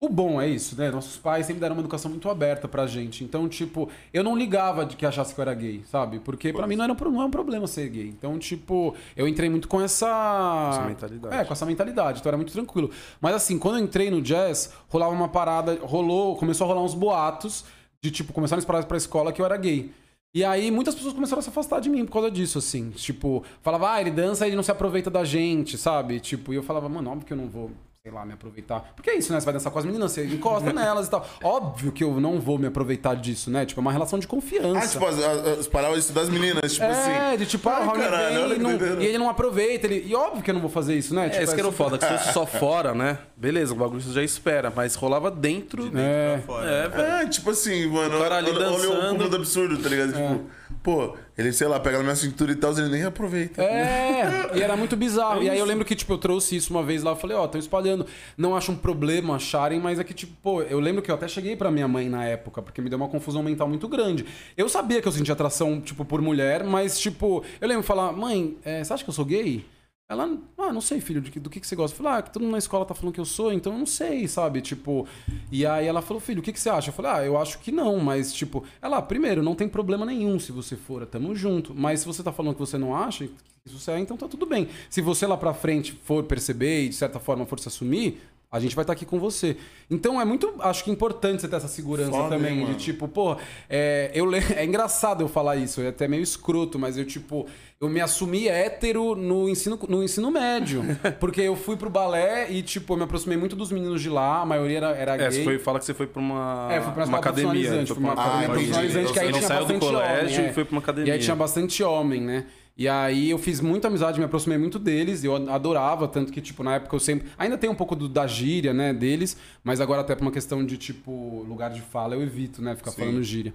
O 0.00 0.08
bom 0.08 0.40
é 0.40 0.46
isso, 0.46 0.76
né? 0.76 0.92
Nossos 0.92 1.16
pais 1.16 1.44
sempre 1.44 1.60
deram 1.60 1.74
uma 1.74 1.80
educação 1.80 2.08
muito 2.08 2.28
aberta 2.30 2.68
pra 2.68 2.86
gente. 2.86 3.24
Então, 3.24 3.48
tipo, 3.48 3.90
eu 4.12 4.22
não 4.22 4.36
ligava 4.36 4.86
de 4.86 4.94
que 4.96 5.04
achasse 5.04 5.34
que 5.34 5.40
eu 5.40 5.42
era 5.42 5.52
gay, 5.52 5.82
sabe? 5.90 6.20
Porque 6.20 6.52
pra 6.52 6.68
mim 6.68 6.76
não 6.76 6.84
era 6.84 6.92
um, 6.92 7.10
não 7.10 7.22
é 7.22 7.24
um 7.24 7.30
problema 7.30 7.66
ser 7.66 7.88
gay. 7.88 8.08
Então, 8.08 8.38
tipo, 8.38 8.94
eu 9.16 9.26
entrei 9.26 9.50
muito 9.50 9.66
com 9.66 9.80
essa. 9.80 10.70
Essa 10.70 10.84
mentalidade. 10.86 11.34
É, 11.34 11.44
com 11.44 11.52
essa 11.52 11.66
mentalidade. 11.66 12.20
Então 12.20 12.30
era 12.30 12.36
muito 12.36 12.52
tranquilo. 12.52 12.90
Mas 13.20 13.34
assim, 13.34 13.58
quando 13.58 13.78
eu 13.78 13.84
entrei 13.84 14.08
no 14.08 14.22
jazz, 14.22 14.72
rolava 14.88 15.12
uma 15.12 15.28
parada. 15.28 15.76
Rolou. 15.82 16.36
Começou 16.36 16.66
a 16.66 16.68
rolar 16.68 16.84
uns 16.84 16.94
boatos 16.94 17.64
de, 18.00 18.12
tipo, 18.12 18.32
começaram 18.32 18.58
a 18.58 18.62
esperar 18.62 18.84
pra 18.84 18.96
escola 18.96 19.32
que 19.32 19.40
eu 19.42 19.46
era 19.46 19.56
gay. 19.56 19.90
E 20.32 20.44
aí 20.44 20.70
muitas 20.70 20.94
pessoas 20.94 21.14
começaram 21.14 21.40
a 21.40 21.42
se 21.42 21.48
afastar 21.48 21.80
de 21.80 21.88
mim 21.88 22.04
por 22.04 22.12
causa 22.12 22.30
disso, 22.30 22.58
assim. 22.58 22.90
Tipo, 22.90 23.42
falava, 23.62 23.94
ah, 23.94 24.00
ele 24.00 24.12
dança 24.12 24.46
e 24.46 24.50
ele 24.50 24.56
não 24.56 24.62
se 24.62 24.70
aproveita 24.70 25.10
da 25.10 25.24
gente, 25.24 25.76
sabe? 25.76 26.20
Tipo, 26.20 26.52
e 26.52 26.56
eu 26.56 26.62
falava, 26.62 26.88
mano, 26.88 27.10
óbvio 27.10 27.26
que 27.26 27.32
eu 27.32 27.36
não 27.36 27.48
vou, 27.48 27.72
sei 28.08 28.10
lá, 28.10 28.24
me 28.24 28.32
aproveitar. 28.32 28.92
Porque 28.96 29.10
é 29.10 29.18
isso, 29.18 29.32
né? 29.32 29.38
Você 29.38 29.44
vai 29.44 29.52
dançar 29.54 29.70
com 29.70 29.78
as 29.78 29.84
meninas, 29.84 30.12
você 30.12 30.24
encosta 30.24 30.72
nelas 30.72 31.06
e 31.06 31.10
tal. 31.10 31.26
Óbvio 31.44 31.92
que 31.92 32.02
eu 32.02 32.18
não 32.18 32.40
vou 32.40 32.58
me 32.58 32.66
aproveitar 32.66 33.14
disso, 33.14 33.50
né? 33.50 33.66
Tipo, 33.66 33.80
é 33.80 33.82
uma 33.82 33.92
relação 33.92 34.18
de 34.18 34.26
confiança. 34.26 34.78
Ah, 34.78 34.88
tipo, 34.88 35.04
as, 35.06 35.18
as, 35.18 35.58
as 35.60 35.68
palavras 35.68 36.10
das 36.10 36.28
meninas, 36.30 36.72
tipo 36.72 36.86
assim. 36.86 37.10
É, 37.10 37.36
de 37.36 37.44
tipo, 37.44 37.68
ah, 37.68 37.84
Raoni 37.84 38.02
caralho, 38.02 38.52
e, 38.52 38.56
que 38.56 38.62
não- 38.62 39.00
e 39.02 39.06
ele 39.06 39.18
não 39.18 39.28
aproveita. 39.28 39.86
Ele, 39.86 40.06
e 40.08 40.14
óbvio 40.14 40.42
que 40.42 40.50
eu 40.50 40.54
não 40.54 40.60
vou 40.62 40.70
fazer 40.70 40.94
isso, 40.94 41.14
né? 41.14 41.30
É, 41.32 41.42
isso 41.42 41.54
que 41.54 41.60
era 41.60 41.68
o 41.68 41.72
foda, 41.72 41.98
que 41.98 42.06
se 42.06 42.12
fosse 42.12 42.32
só 42.32 42.46
fora, 42.46 42.94
né? 42.94 43.18
Beleza, 43.36 43.74
o 43.74 43.76
bagulho 43.76 44.00
você 44.00 44.12
já 44.12 44.22
espera, 44.22 44.72
mas 44.74 44.94
rolava 44.94 45.30
dentro. 45.30 45.90
É. 45.94 46.38
Fora. 46.46 46.66
É, 46.70 46.88
velho. 46.88 47.02
É, 47.02 47.26
tipo 47.28 47.50
assim, 47.50 47.86
mano, 47.88 48.16
O 48.16 48.22
cara 48.22 48.36
ali 48.36 48.50
olha, 48.50 48.66
olha 48.68 48.68
o 48.76 48.80
dançando. 48.80 49.08
cúmulo 49.10 49.28
do 49.28 49.36
absurdo, 49.36 49.76
tá 49.82 49.88
ligado? 49.90 50.12
Tipo, 50.14 50.40
pô, 50.82 51.14
ele, 51.38 51.52
sei 51.52 51.68
lá, 51.68 51.78
pega 51.78 51.98
na 51.98 52.02
minha 52.02 52.16
cintura 52.16 52.50
e 52.50 52.56
tal, 52.56 52.76
ele 52.76 52.88
nem 52.88 53.04
aproveita. 53.04 53.62
É, 53.62 54.50
e 54.56 54.60
era 54.60 54.76
muito 54.76 54.96
bizarro. 54.96 55.40
É 55.40 55.44
e 55.44 55.50
aí 55.50 55.58
eu 55.60 55.64
lembro 55.64 55.84
que, 55.84 55.94
tipo, 55.94 56.12
eu 56.12 56.18
trouxe 56.18 56.56
isso 56.56 56.74
uma 56.74 56.82
vez 56.82 57.04
lá, 57.04 57.12
eu 57.12 57.16
falei, 57.16 57.36
ó, 57.36 57.44
estão 57.44 57.60
espalhando. 57.60 58.04
Não 58.36 58.56
acho 58.56 58.72
um 58.72 58.76
problema 58.76 59.36
acharem, 59.36 59.78
mas 59.78 60.00
é 60.00 60.04
que, 60.04 60.12
tipo, 60.12 60.32
pô, 60.42 60.62
eu 60.62 60.80
lembro 60.80 61.00
que 61.00 61.08
eu 61.08 61.14
até 61.14 61.28
cheguei 61.28 61.54
pra 61.54 61.70
minha 61.70 61.86
mãe 61.86 62.08
na 62.08 62.24
época, 62.24 62.60
porque 62.60 62.82
me 62.82 62.90
deu 62.90 62.96
uma 62.96 63.08
confusão 63.08 63.40
mental 63.40 63.68
muito 63.68 63.86
grande. 63.86 64.26
Eu 64.56 64.68
sabia 64.68 65.00
que 65.00 65.06
eu 65.06 65.12
sentia 65.12 65.32
atração, 65.32 65.80
tipo, 65.80 66.04
por 66.04 66.20
mulher, 66.20 66.64
mas, 66.64 66.98
tipo, 66.98 67.44
eu 67.60 67.68
lembro 67.68 67.82
de 67.82 67.86
falar, 67.86 68.10
mãe, 68.10 68.56
é, 68.64 68.82
você 68.82 68.92
acha 68.92 69.04
que 69.04 69.10
eu 69.10 69.14
sou 69.14 69.24
gay? 69.24 69.64
Ela, 70.10 70.38
ah, 70.56 70.72
não 70.72 70.80
sei, 70.80 71.02
filho, 71.02 71.20
do 71.20 71.30
que, 71.30 71.38
do 71.38 71.50
que, 71.50 71.60
você 71.60 71.76
gosta? 71.76 71.94
Eu 71.94 72.02
falei, 72.02 72.18
ah, 72.18 72.22
todo 72.22 72.40
mundo 72.40 72.52
na 72.52 72.58
escola 72.58 72.86
tá 72.86 72.94
falando 72.94 73.12
que 73.12 73.20
eu 73.20 73.26
sou, 73.26 73.52
então 73.52 73.74
eu 73.74 73.78
não 73.78 73.84
sei, 73.84 74.26
sabe? 74.26 74.62
Tipo, 74.62 75.06
e 75.52 75.66
aí 75.66 75.86
ela 75.86 76.00
falou, 76.00 76.18
filho, 76.18 76.40
o 76.40 76.42
que, 76.42 76.50
que 76.50 76.58
você 76.58 76.70
acha? 76.70 76.88
Eu 76.88 76.94
falei, 76.94 77.10
ah, 77.10 77.24
eu 77.26 77.36
acho 77.36 77.58
que 77.58 77.70
não, 77.70 77.98
mas, 77.98 78.32
tipo, 78.32 78.64
ela, 78.80 79.02
primeiro, 79.02 79.42
não 79.42 79.54
tem 79.54 79.68
problema 79.68 80.06
nenhum 80.06 80.38
se 80.38 80.50
você 80.50 80.76
for, 80.76 81.04
tamo 81.04 81.34
junto. 81.34 81.74
Mas 81.74 82.00
se 82.00 82.06
você 82.06 82.22
tá 82.22 82.32
falando 82.32 82.54
que 82.54 82.60
você 82.60 82.78
não 82.78 82.96
acha, 82.96 83.28
isso 83.66 83.90
é, 83.90 84.00
então 84.00 84.16
tá 84.16 84.26
tudo 84.26 84.46
bem. 84.46 84.68
Se 84.88 85.02
você 85.02 85.26
lá 85.26 85.36
pra 85.36 85.52
frente 85.52 85.92
for 85.92 86.24
perceber 86.24 86.84
e 86.84 86.88
de 86.88 86.94
certa 86.94 87.20
forma 87.20 87.44
for 87.44 87.60
se 87.60 87.68
assumir, 87.68 88.18
a 88.50 88.58
gente 88.58 88.74
vai 88.74 88.82
estar 88.82 88.94
aqui 88.94 89.04
com 89.04 89.18
você. 89.18 89.56
Então 89.90 90.20
é 90.20 90.24
muito, 90.24 90.54
acho 90.60 90.82
que 90.82 90.90
importante 90.90 91.42
você 91.42 91.48
ter 91.48 91.56
essa 91.56 91.68
segurança 91.68 92.10
Foda, 92.10 92.30
também, 92.36 92.52
hein, 92.52 92.58
de 92.60 92.64
mano? 92.66 92.74
tipo, 92.76 93.06
pô, 93.06 93.36
é, 93.68 94.10
eu 94.14 94.26
é 94.56 94.64
engraçado 94.64 95.22
eu 95.22 95.28
falar 95.28 95.56
isso, 95.56 95.80
é 95.82 95.88
até 95.88 96.08
meio 96.08 96.22
escroto, 96.22 96.78
mas 96.78 96.96
eu, 96.96 97.04
tipo, 97.04 97.46
eu 97.80 97.88
me 97.88 98.00
assumi 98.00 98.48
hétero 98.48 99.14
no 99.14 99.48
ensino, 99.48 99.78
no 99.88 100.02
ensino 100.02 100.30
médio. 100.30 100.82
porque 101.20 101.42
eu 101.42 101.54
fui 101.56 101.76
pro 101.76 101.90
balé 101.90 102.50
e, 102.50 102.62
tipo, 102.62 102.94
eu 102.94 102.96
me 102.96 103.04
aproximei 103.04 103.36
muito 103.36 103.54
dos 103.54 103.70
meninos 103.70 104.00
de 104.00 104.08
lá, 104.08 104.40
a 104.40 104.46
maioria 104.46 104.78
era, 104.78 104.90
era 104.96 105.14
É, 105.14 105.18
gay. 105.18 105.30
você 105.30 105.44
foi, 105.44 105.58
fala 105.58 105.78
que 105.78 105.84
você 105.84 105.92
foi 105.94 106.06
pra 106.06 106.20
uma, 106.20 106.68
É, 106.70 106.80
fui 106.80 106.92
pra 106.92 107.04
uma 107.04 107.04
escola 107.04 107.18
academia. 107.20 107.50
profissionalizante, 107.52 107.86
foi 107.88 107.96
fui 107.96 108.04
pra 108.04 108.12
uma 108.14 108.20
Ah, 108.22 108.24
academia 108.26 108.46
entendi. 108.46 108.70
profissionalizante, 108.72 109.12
que 109.12 109.18
aí 109.20 109.32
tinha 109.32 109.42
saiu 109.42 109.60
do 109.60 109.64
bastante 109.74 109.80
colégio 109.92 110.34
homem, 110.36 110.46
é. 110.46 110.50
e 110.50 110.52
foi 110.54 110.64
pra 110.64 110.72
uma 110.72 110.80
academia. 110.80 111.12
E 111.12 111.16
aí 111.16 111.18
tinha 111.22 111.36
bastante 111.36 111.82
homem, 111.82 112.20
né? 112.22 112.46
E 112.78 112.86
aí 112.86 113.28
eu 113.30 113.38
fiz 113.38 113.60
muita 113.60 113.88
amizade, 113.88 114.20
me 114.20 114.24
aproximei 114.24 114.56
muito 114.56 114.78
deles, 114.78 115.24
eu 115.24 115.34
adorava, 115.50 116.06
tanto 116.06 116.32
que, 116.32 116.40
tipo, 116.40 116.62
na 116.62 116.76
época 116.76 116.94
eu 116.94 117.00
sempre. 117.00 117.28
Ainda 117.36 117.58
tem 117.58 117.68
um 117.68 117.74
pouco 117.74 117.96
do- 117.96 118.08
da 118.08 118.24
gíria, 118.24 118.72
né, 118.72 118.94
deles, 118.94 119.36
mas 119.64 119.80
agora 119.80 120.02
até 120.02 120.14
por 120.14 120.22
uma 120.22 120.30
questão 120.30 120.64
de, 120.64 120.76
tipo, 120.76 121.44
lugar 121.48 121.70
de 121.70 121.80
fala, 121.80 122.14
eu 122.14 122.22
evito, 122.22 122.62
né, 122.62 122.76
ficar 122.76 122.92
Sim. 122.92 122.98
falando 123.00 123.22
gíria. 123.22 123.52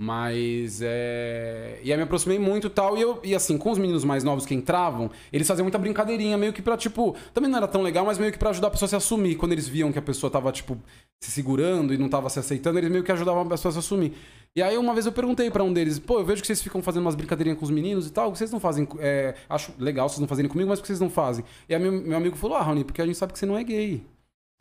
Mas 0.00 0.80
é. 0.82 1.78
E 1.84 1.92
aí 1.92 1.96
me 1.96 2.02
aproximei 2.02 2.36
muito 2.38 2.66
e 2.66 2.70
tal. 2.70 2.96
E, 2.96 3.02
eu, 3.02 3.20
e 3.22 3.34
assim, 3.36 3.56
com 3.56 3.70
os 3.70 3.78
meninos 3.78 4.04
mais 4.04 4.24
novos 4.24 4.44
que 4.44 4.52
entravam, 4.54 5.08
eles 5.32 5.46
faziam 5.46 5.64
muita 5.64 5.78
brincadeirinha, 5.78 6.36
meio 6.36 6.52
que 6.52 6.60
pra, 6.60 6.76
tipo. 6.76 7.14
Também 7.32 7.48
não 7.48 7.58
era 7.58 7.68
tão 7.68 7.82
legal, 7.82 8.04
mas 8.04 8.18
meio 8.18 8.32
que 8.32 8.38
pra 8.38 8.50
ajudar 8.50 8.66
a 8.68 8.70
pessoa 8.70 8.86
a 8.86 8.88
se 8.88 8.96
assumir. 8.96 9.36
Quando 9.36 9.52
eles 9.52 9.68
viam 9.68 9.92
que 9.92 9.98
a 9.98 10.02
pessoa 10.02 10.28
tava, 10.30 10.50
tipo, 10.50 10.76
se 11.22 11.30
segurando 11.30 11.94
e 11.94 11.98
não 11.98 12.08
tava 12.08 12.28
se 12.30 12.38
aceitando, 12.40 12.78
eles 12.78 12.90
meio 12.90 13.04
que 13.04 13.12
ajudavam 13.12 13.42
a 13.42 13.46
pessoa 13.46 13.70
a 13.70 13.72
se 13.74 13.78
assumir. 13.78 14.12
E 14.54 14.62
aí 14.62 14.76
uma 14.76 14.92
vez 14.92 15.06
eu 15.06 15.12
perguntei 15.12 15.50
pra 15.50 15.64
um 15.64 15.72
deles, 15.72 15.98
pô, 15.98 16.18
eu 16.18 16.24
vejo 16.24 16.42
que 16.42 16.46
vocês 16.46 16.60
ficam 16.62 16.82
fazendo 16.82 17.02
umas 17.02 17.14
brincadeirinhas 17.14 17.58
com 17.58 17.64
os 17.64 17.70
meninos 17.70 18.06
e 18.06 18.12
tal, 18.12 18.34
vocês 18.34 18.50
não 18.50 18.60
fazem. 18.60 18.86
é, 18.98 19.34
acho 19.48 19.72
legal 19.78 20.08
vocês 20.08 20.20
não 20.20 20.28
fazerem 20.28 20.50
comigo, 20.50 20.68
mas 20.68 20.78
por 20.78 20.82
que 20.82 20.88
vocês 20.88 21.00
não 21.00 21.08
fazem? 21.08 21.44
E 21.68 21.74
aí 21.74 21.80
meu, 21.80 21.90
meu 21.92 22.16
amigo 22.16 22.36
falou, 22.36 22.56
ah, 22.56 22.62
Raoni, 22.62 22.84
porque 22.84 23.00
a 23.00 23.06
gente 23.06 23.16
sabe 23.16 23.32
que 23.32 23.38
você 23.38 23.46
não 23.46 23.56
é 23.56 23.64
gay. 23.64 24.02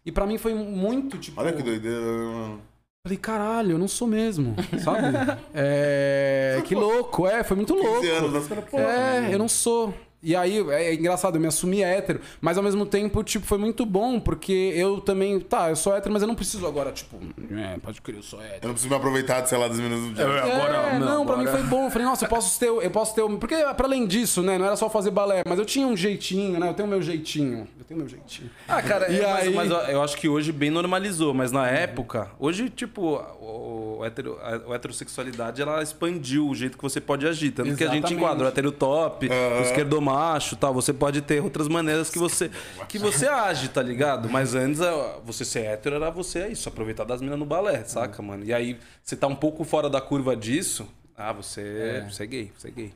E 0.05 0.11
pra 0.11 0.25
mim 0.25 0.37
foi 0.37 0.53
muito, 0.53 1.17
tipo. 1.17 1.39
Olha 1.39 1.53
que 1.53 1.61
doideira, 1.61 2.01
mano. 2.01 2.61
Falei, 3.05 3.17
caralho, 3.17 3.71
eu 3.71 3.77
não 3.79 3.87
sou 3.87 4.07
mesmo, 4.07 4.55
sabe? 4.83 5.01
É. 5.53 6.61
Que 6.65 6.75
louco, 6.75 7.27
é, 7.27 7.43
foi 7.43 7.57
muito 7.57 7.73
louco. 7.73 8.01
15 8.01 8.09
anos, 8.11 8.47
pô. 8.69 8.79
É, 8.79 9.33
eu 9.33 9.39
não 9.39 9.47
sou. 9.47 9.93
E 10.23 10.35
aí, 10.35 10.59
é 10.69 10.93
engraçado, 10.93 11.35
eu 11.37 11.41
me 11.41 11.47
assumi 11.47 11.81
hétero, 11.81 12.21
mas 12.39 12.55
ao 12.55 12.63
mesmo 12.63 12.85
tempo, 12.85 13.23
tipo, 13.23 13.43
foi 13.45 13.57
muito 13.57 13.83
bom, 13.87 14.19
porque 14.19 14.71
eu 14.75 15.01
também, 15.01 15.39
tá, 15.39 15.69
eu 15.69 15.75
sou 15.75 15.95
hétero, 15.95 16.13
mas 16.13 16.21
eu 16.21 16.27
não 16.27 16.35
preciso 16.35 16.67
agora, 16.67 16.91
tipo, 16.91 17.17
é, 17.51 17.77
pode 17.79 18.01
crer, 18.01 18.17
eu 18.17 18.23
sou 18.23 18.39
hétero. 18.39 18.59
Eu 18.61 18.67
não 18.67 18.73
preciso 18.73 18.89
me 18.89 18.95
aproveitar, 18.97 19.43
sei 19.47 19.57
lá, 19.57 19.67
dos 19.67 19.79
meninos 19.79 20.09
do 20.09 20.13
dia. 20.13 20.23
Agora, 20.27 20.77
é, 20.77 20.99
não, 20.99 21.05
não, 21.17 21.25
pra 21.25 21.35
mim 21.37 21.43
agora- 21.47 21.57
foi 21.57 21.67
bom. 21.67 21.85
Eu 21.85 21.89
falei, 21.91 22.05
nossa, 22.05 22.25
eu 22.25 22.29
posso 22.29 22.59
ter, 22.59 22.67
eu 22.67 22.91
posso 22.91 23.15
ter, 23.15 23.23
porque 23.39 23.55
pra 23.75 23.87
além 23.87 24.05
disso, 24.05 24.43
né, 24.43 24.59
não 24.59 24.65
era 24.67 24.75
só 24.75 24.89
fazer 24.91 25.09
balé, 25.09 25.41
mas 25.47 25.57
eu 25.57 25.65
tinha 25.65 25.87
um 25.87 25.97
jeitinho, 25.97 26.59
né, 26.59 26.69
eu 26.69 26.73
tenho 26.75 26.87
meu 26.87 27.01
jeitinho, 27.01 27.67
eu 27.79 27.85
tenho 27.85 27.99
meu 27.99 28.07
jeitinho. 28.07 28.49
Ah, 28.67 28.81
cara, 28.81 29.11
E 29.11 29.19
é, 29.19 29.23
mas, 29.25 29.47
aí- 29.47 29.53
mas 29.55 29.71
eu- 29.71 29.77
eu 29.77 30.03
acho 30.03 30.15
que 30.17 30.29
hoje 30.29 30.51
bem 30.51 30.69
normalizou, 30.69 31.33
mas 31.33 31.51
na 31.51 31.67
época, 31.67 32.29
hoje, 32.39 32.69
tipo, 32.69 33.01
o, 33.41 33.97
o 34.01 34.05
hetero- 34.05 34.37
a, 34.43 34.75
heterossexualidade 34.75 35.61
ela 35.63 35.81
expandiu 35.81 36.47
o 36.47 36.53
jeito 36.53 36.77
que 36.77 36.83
você 36.83 37.01
pode 37.01 37.25
agir. 37.27 37.49
Tanto 37.51 37.75
que 37.75 37.83
a 37.83 37.87
gente 37.87 37.97
Exatamente. 37.97 38.13
enquadra 38.13 38.45
o 38.45 38.47
hétero 38.47 38.71
top, 38.71 39.27
o 39.27 39.61
esquerdomacho 40.11 40.55
tal. 40.55 40.73
Você 40.73 40.93
pode 40.93 41.21
ter 41.21 41.41
outras 41.41 41.67
maneiras 41.67 42.09
que 42.09 42.19
você, 42.19 42.49
que 42.87 42.97
você 42.99 43.27
age, 43.27 43.69
tá 43.69 43.81
ligado? 43.81 44.29
Mas 44.29 44.53
antes, 44.55 44.81
a- 44.81 45.19
você 45.25 45.43
ser 45.45 45.65
hétero 45.65 45.95
era 45.95 46.09
você 46.09 46.39
é 46.39 46.49
isso, 46.51 46.67
aproveitar 46.69 47.03
das 47.03 47.21
minas 47.21 47.39
no 47.39 47.45
balé, 47.45 47.83
saca, 47.83 48.21
mano? 48.21 48.43
E 48.43 48.53
aí, 48.53 48.77
você 49.03 49.15
tá 49.15 49.27
um 49.27 49.35
pouco 49.35 49.63
fora 49.63 49.89
da 49.89 50.01
curva 50.01 50.35
disso, 50.35 50.87
ah, 51.17 51.31
você, 51.33 52.03
você 52.09 52.23
é 52.23 52.25
gay, 52.25 52.51
você 52.57 52.67
é 52.67 52.71
gay. 52.71 52.93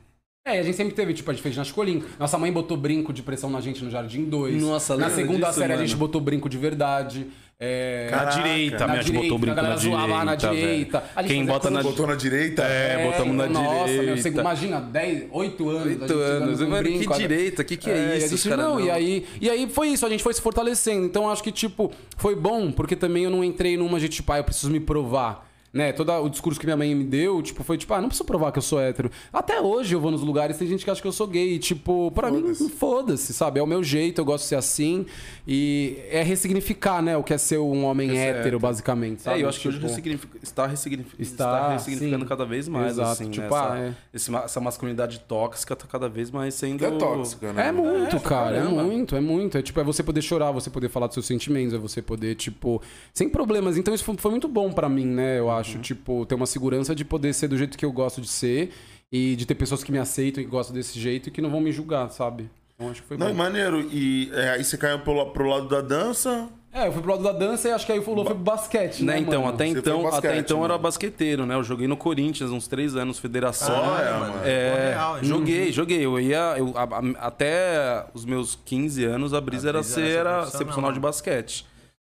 É, 0.48 0.60
a 0.60 0.62
gente 0.62 0.76
sempre 0.76 0.94
teve, 0.94 1.12
tipo, 1.12 1.28
a 1.28 1.34
gente 1.34 1.42
fez 1.42 1.54
ginástica 1.56 1.80
olímpica. 1.80 2.08
Nossa 2.20 2.38
mãe 2.38 2.52
botou 2.52 2.76
brinco 2.76 3.12
de 3.12 3.20
pressão 3.20 3.50
na 3.50 3.60
gente 3.60 3.82
no 3.82 3.90
Jardim 3.90 4.24
2. 4.26 4.62
Nossa, 4.62 4.96
Na 4.96 5.10
segunda 5.10 5.48
disso, 5.48 5.58
série 5.58 5.72
a 5.72 5.76
mano? 5.76 5.88
gente 5.88 5.96
botou 5.98 6.20
brinco 6.20 6.48
de 6.48 6.56
verdade. 6.56 7.26
É... 7.58 8.10
na 8.10 8.24
direita, 8.26 8.78
na 8.80 8.86
minha 8.88 9.02
gente 9.02 9.14
botou 9.14 9.36
o 9.38 9.40
direita, 9.40 9.52
a 9.52 9.54
galera 9.64 9.74
na 9.74 9.80
direita. 9.80 10.06
lá 10.06 10.24
na 10.26 10.34
direita. 10.34 11.04
A 11.16 11.22
gente 11.22 11.30
Quem 11.32 11.46
bota 11.46 11.70
na. 11.70 11.82
Botou 11.82 12.06
na 12.06 12.14
direita? 12.14 12.62
É, 12.62 13.06
botamos 13.10 13.34
na 13.34 13.46
nossa, 13.46 13.86
Meu, 13.92 14.00
direita. 14.00 14.22
você 14.22 14.28
imagina, 14.28 14.80
10, 14.80 15.24
8 15.32 15.68
anos. 15.70 15.82
a 15.82 15.88
gente 15.88 16.02
Oito 16.02 16.12
anos. 16.18 16.58
jogando 16.58 16.58
com 16.58 16.70
Mano, 16.70 16.82
que 16.84 16.96
brinco, 16.98 17.14
a- 17.14 17.16
direita? 17.16 17.64
Que 17.64 17.76
que 17.78 17.90
é, 17.90 17.94
a 17.94 18.16
isso? 18.18 18.36
gente, 18.36 18.48
cara 18.50 18.62
não, 18.62 18.74
não- 18.78 18.84
E, 18.84 18.90
aí, 18.90 19.26
e 19.40 19.48
aí 19.48 19.66
foi 19.70 19.88
isso, 19.88 20.04
a 20.04 20.10
gente 20.10 20.22
foi 20.22 20.34
se 20.34 20.42
fortalecendo. 20.42 21.06
Então 21.06 21.30
acho 21.30 21.42
que, 21.42 21.50
tipo, 21.50 21.90
foi 22.18 22.36
bom, 22.36 22.70
porque 22.70 22.94
também 22.94 23.24
eu 23.24 23.30
não 23.30 23.42
entrei 23.42 23.76
numa 23.78 23.98
de, 23.98 24.10
tipo, 24.10 24.30
ah, 24.32 24.36
eu 24.38 24.44
preciso 24.44 24.70
me 24.70 24.78
provar. 24.80 25.45
Né, 25.76 25.92
todo 25.92 26.10
o 26.10 26.28
discurso 26.30 26.58
que 26.58 26.64
minha 26.64 26.76
mãe 26.76 26.94
me 26.94 27.04
deu, 27.04 27.42
tipo, 27.42 27.62
foi 27.62 27.76
tipo, 27.76 27.92
ah, 27.92 28.00
não 28.00 28.08
preciso 28.08 28.24
provar 28.24 28.50
que 28.50 28.58
eu 28.58 28.62
sou 28.62 28.80
hétero. 28.80 29.10
Até 29.30 29.60
hoje 29.60 29.94
eu 29.94 30.00
vou 30.00 30.10
nos 30.10 30.22
lugares, 30.22 30.56
tem 30.56 30.66
gente 30.66 30.82
que 30.82 30.90
acha 30.90 31.02
que 31.02 31.06
eu 31.06 31.12
sou 31.12 31.26
gay. 31.26 31.58
Tipo, 31.58 32.10
pra 32.12 32.30
mim, 32.30 32.54
foda-se, 32.54 33.34
sabe? 33.34 33.60
É 33.60 33.62
o 33.62 33.66
meu 33.66 33.84
jeito, 33.84 34.18
eu 34.18 34.24
gosto 34.24 34.44
de 34.44 34.48
ser 34.48 34.54
assim. 34.54 35.04
E 35.46 35.98
é 36.10 36.22
ressignificar, 36.22 37.02
né, 37.02 37.14
o 37.16 37.22
que 37.22 37.34
é 37.34 37.38
ser 37.38 37.58
um 37.58 37.84
homem 37.84 38.08
ser 38.08 38.16
hétero, 38.16 38.38
hétero. 38.38 38.58
basicamente. 38.60 39.20
Sabe? 39.22 39.38
É, 39.40 39.42
eu 39.44 39.48
acho 39.50 39.60
que 39.60 39.68
hoje 39.68 39.76
Tipo, 39.76 39.88
ressignifica- 39.88 40.38
está, 40.42 40.66
ressignific- 40.66 41.20
Está, 41.20 41.44
está 41.44 41.72
ressignificando 41.74 42.24
sim. 42.24 42.28
cada 42.28 42.44
vez 42.46 42.68
mais, 42.68 42.92
Exato, 42.92 43.10
assim, 43.12 43.30
tipo, 43.30 43.46
né? 43.46 43.50
ah, 43.52 43.76
essa, 43.76 43.78
é. 43.78 43.94
esse 44.14 44.34
essa 44.34 44.60
masculinidade 44.60 45.20
tóxica 45.28 45.76
tá 45.76 45.86
cada 45.86 46.08
vez 46.08 46.30
mais 46.30 46.54
sendo... 46.54 46.84
É 46.86 46.90
tóxica, 46.92 47.52
né? 47.52 47.68
É 47.68 47.72
muito, 47.72 48.16
É, 48.16 48.20
cara. 48.20 48.56
É 48.56 48.60
caramba. 48.60 48.82
muito, 48.82 49.14
é 49.14 49.20
muito. 49.20 49.58
É 49.58 49.62
tipo, 49.62 49.78
é 49.78 49.84
você 49.84 50.02
poder 50.02 50.22
chorar, 50.22 50.52
você 50.52 50.70
poder 50.70 50.88
falar 50.88 51.06
dos 51.08 51.14
seus 51.14 51.26
sentimentos, 51.26 51.74
é 51.74 51.78
você 51.78 52.00
poder, 52.00 52.34
tipo, 52.34 52.80
sem 53.12 53.28
problemas. 53.28 53.76
Então 53.76 53.92
isso 53.94 54.04
foi, 54.04 54.16
foi 54.16 54.30
muito 54.30 54.48
bom 54.48 54.72
pra 54.72 54.88
mim, 54.88 55.04
né? 55.06 55.38
Eu 55.38 55.50
acho, 55.50 55.65
tipo, 55.80 56.24
ter 56.26 56.34
uma 56.34 56.46
segurança 56.46 56.94
de 56.94 57.04
poder 57.04 57.32
ser 57.32 57.48
do 57.48 57.56
jeito 57.56 57.76
que 57.76 57.84
eu 57.84 57.92
gosto 57.92 58.20
de 58.20 58.28
ser 58.28 58.70
e 59.12 59.36
de 59.36 59.46
ter 59.46 59.54
pessoas 59.54 59.82
que 59.84 59.92
me 59.92 59.98
aceitam 59.98 60.42
e 60.42 60.46
gostam 60.46 60.74
desse 60.74 60.98
jeito 60.98 61.28
e 61.28 61.32
que 61.32 61.40
não 61.40 61.50
vão 61.50 61.60
me 61.60 61.70
julgar, 61.72 62.10
sabe? 62.10 62.48
Então 62.74 62.90
acho 62.90 63.02
que 63.02 63.08
foi 63.08 63.16
Não, 63.16 63.28
bom. 63.28 63.34
maneiro. 63.34 63.80
E 63.92 64.30
é, 64.34 64.50
aí 64.50 64.64
você 64.64 64.76
caiu 64.76 64.98
pro, 65.00 65.26
pro 65.30 65.48
lado 65.48 65.68
da 65.68 65.80
dança. 65.80 66.48
É, 66.72 66.86
eu 66.88 66.92
fui 66.92 67.00
pro 67.00 67.12
lado 67.12 67.22
da 67.22 67.32
dança 67.32 67.68
e 67.68 67.72
acho 67.72 67.86
que 67.86 67.92
aí 67.92 67.98
o 67.98 68.02
Fulô 68.02 68.22
foi 68.22 68.34
pro 68.34 68.44
basquete, 68.44 69.02
né, 69.02 69.14
Né, 69.14 69.20
então, 69.20 69.40
mano? 69.44 69.54
até 69.54 69.66
então, 69.66 70.02
basquete, 70.02 70.18
até 70.30 70.38
então 70.38 70.58
eu 70.58 70.64
era 70.66 70.76
basqueteiro, 70.76 71.46
né? 71.46 71.54
Eu 71.54 71.64
joguei 71.64 71.88
no 71.88 71.96
Corinthians 71.96 72.50
uns 72.50 72.68
três 72.68 72.94
anos, 72.94 73.18
federação. 73.18 73.74
Olha, 73.74 73.92
Olha, 73.92 74.10
mano. 74.18 74.32
mano. 74.34 74.44
É, 74.46 74.90
Real, 74.90 75.16
hein? 75.16 75.24
joguei, 75.24 75.72
joguei. 75.72 76.04
Eu 76.04 76.20
ia. 76.20 76.54
eu- 76.58 76.74
a- 76.76 76.82
a- 76.82 77.26
até 77.28 78.04
os 78.12 78.26
meus 78.26 78.58
15 78.66 79.04
anos, 79.04 79.32
a 79.32 79.40
brisa, 79.40 79.68
A 79.68 79.70
era 79.70 79.78
brisa 79.78 79.94
ser, 79.94 80.00
era 80.02 80.10
ser 80.10 80.16
era 80.18 80.28
ser 80.28 80.34
profissional. 80.34 80.64
profissional 80.66 80.92
de 80.92 81.00
basquete. 81.00 81.66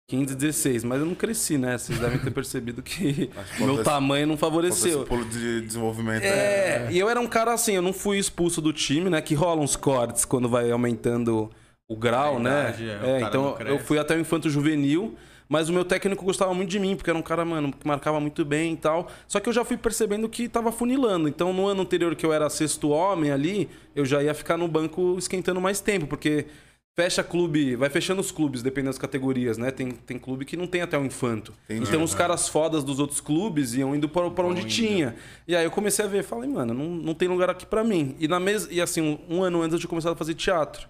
15, 0.06 0.34
16, 0.34 0.84
mas 0.84 1.00
eu 1.00 1.06
não 1.06 1.14
cresci, 1.14 1.56
né? 1.56 1.78
Vocês 1.78 1.98
devem 1.98 2.18
ter 2.18 2.30
percebido 2.30 2.82
que 2.82 3.30
meu 3.58 3.82
tamanho 3.82 4.26
não 4.26 4.34
esse 4.34 4.40
favoreceu. 4.40 5.04
pulo 5.04 5.24
de 5.24 5.62
desenvolvimento. 5.62 6.22
né? 6.22 6.28
É, 6.28 6.88
e 6.90 6.98
eu 6.98 7.08
era 7.08 7.18
um 7.20 7.26
cara 7.26 7.54
assim, 7.54 7.72
eu 7.72 7.82
não 7.82 7.92
fui 7.92 8.18
expulso 8.18 8.60
do 8.60 8.72
time, 8.72 9.08
né? 9.08 9.20
Que 9.22 9.34
rola 9.34 9.62
uns 9.62 9.76
cortes 9.76 10.24
quando 10.24 10.48
vai 10.48 10.70
aumentando 10.70 11.50
o 11.88 11.96
grau, 11.96 12.36
A 12.36 12.40
né? 12.40 12.74
é, 12.78 13.04
o 13.04 13.06
É, 13.06 13.20
então 13.22 13.56
eu 13.60 13.78
fui 13.78 13.98
até 13.98 14.14
o 14.14 14.20
infanto 14.20 14.50
juvenil, 14.50 15.14
mas 15.48 15.68
o 15.68 15.72
meu 15.72 15.84
técnico 15.84 16.24
gostava 16.24 16.52
muito 16.52 16.70
de 16.70 16.78
mim, 16.78 16.96
porque 16.96 17.08
era 17.10 17.18
um 17.18 17.22
cara, 17.22 17.44
mano, 17.44 17.72
que 17.72 17.86
marcava 17.86 18.20
muito 18.20 18.44
bem 18.44 18.74
e 18.74 18.76
tal. 18.76 19.08
Só 19.26 19.40
que 19.40 19.48
eu 19.48 19.52
já 19.52 19.64
fui 19.64 19.76
percebendo 19.76 20.28
que 20.28 20.48
tava 20.48 20.70
funilando. 20.70 21.28
Então 21.28 21.52
no 21.52 21.66
ano 21.66 21.82
anterior 21.82 22.14
que 22.14 22.26
eu 22.26 22.32
era 22.32 22.48
sexto 22.50 22.90
homem 22.90 23.30
ali, 23.30 23.70
eu 23.96 24.04
já 24.04 24.22
ia 24.22 24.34
ficar 24.34 24.58
no 24.58 24.68
banco 24.68 25.16
esquentando 25.18 25.60
mais 25.60 25.80
tempo, 25.80 26.06
porque 26.06 26.46
fecha 26.94 27.24
clube, 27.24 27.74
vai 27.74 27.90
fechando 27.90 28.20
os 28.20 28.30
clubes, 28.30 28.62
dependendo 28.62 28.90
das 28.90 28.98
categorias, 28.98 29.58
né? 29.58 29.70
Tem, 29.70 29.90
tem 29.90 30.18
clube 30.18 30.44
que 30.44 30.56
não 30.56 30.66
tem 30.66 30.80
até 30.80 30.96
o 30.96 31.04
infanto. 31.04 31.52
Entendi. 31.64 31.88
Então 31.88 32.02
os 32.02 32.14
caras 32.14 32.48
fodas 32.48 32.84
dos 32.84 33.00
outros 33.00 33.20
clubes 33.20 33.74
iam 33.74 33.94
indo 33.94 34.08
pra, 34.08 34.30
pra 34.30 34.46
onde 34.46 34.64
tinha. 34.64 35.16
E 35.46 35.56
aí 35.56 35.64
eu 35.64 35.70
comecei 35.70 36.04
a 36.04 36.08
ver, 36.08 36.22
falei, 36.22 36.48
mano, 36.48 36.72
não, 36.72 36.86
não 36.88 37.14
tem 37.14 37.28
lugar 37.28 37.50
aqui 37.50 37.66
pra 37.66 37.82
mim. 37.82 38.14
E 38.20 38.28
na 38.28 38.38
mes... 38.38 38.68
e 38.70 38.80
assim, 38.80 39.00
um, 39.00 39.38
um 39.38 39.42
ano 39.42 39.60
antes 39.60 39.72
eu 39.72 39.78
tinha 39.78 39.88
começado 39.90 40.12
a 40.12 40.16
fazer 40.16 40.34
teatro. 40.34 40.88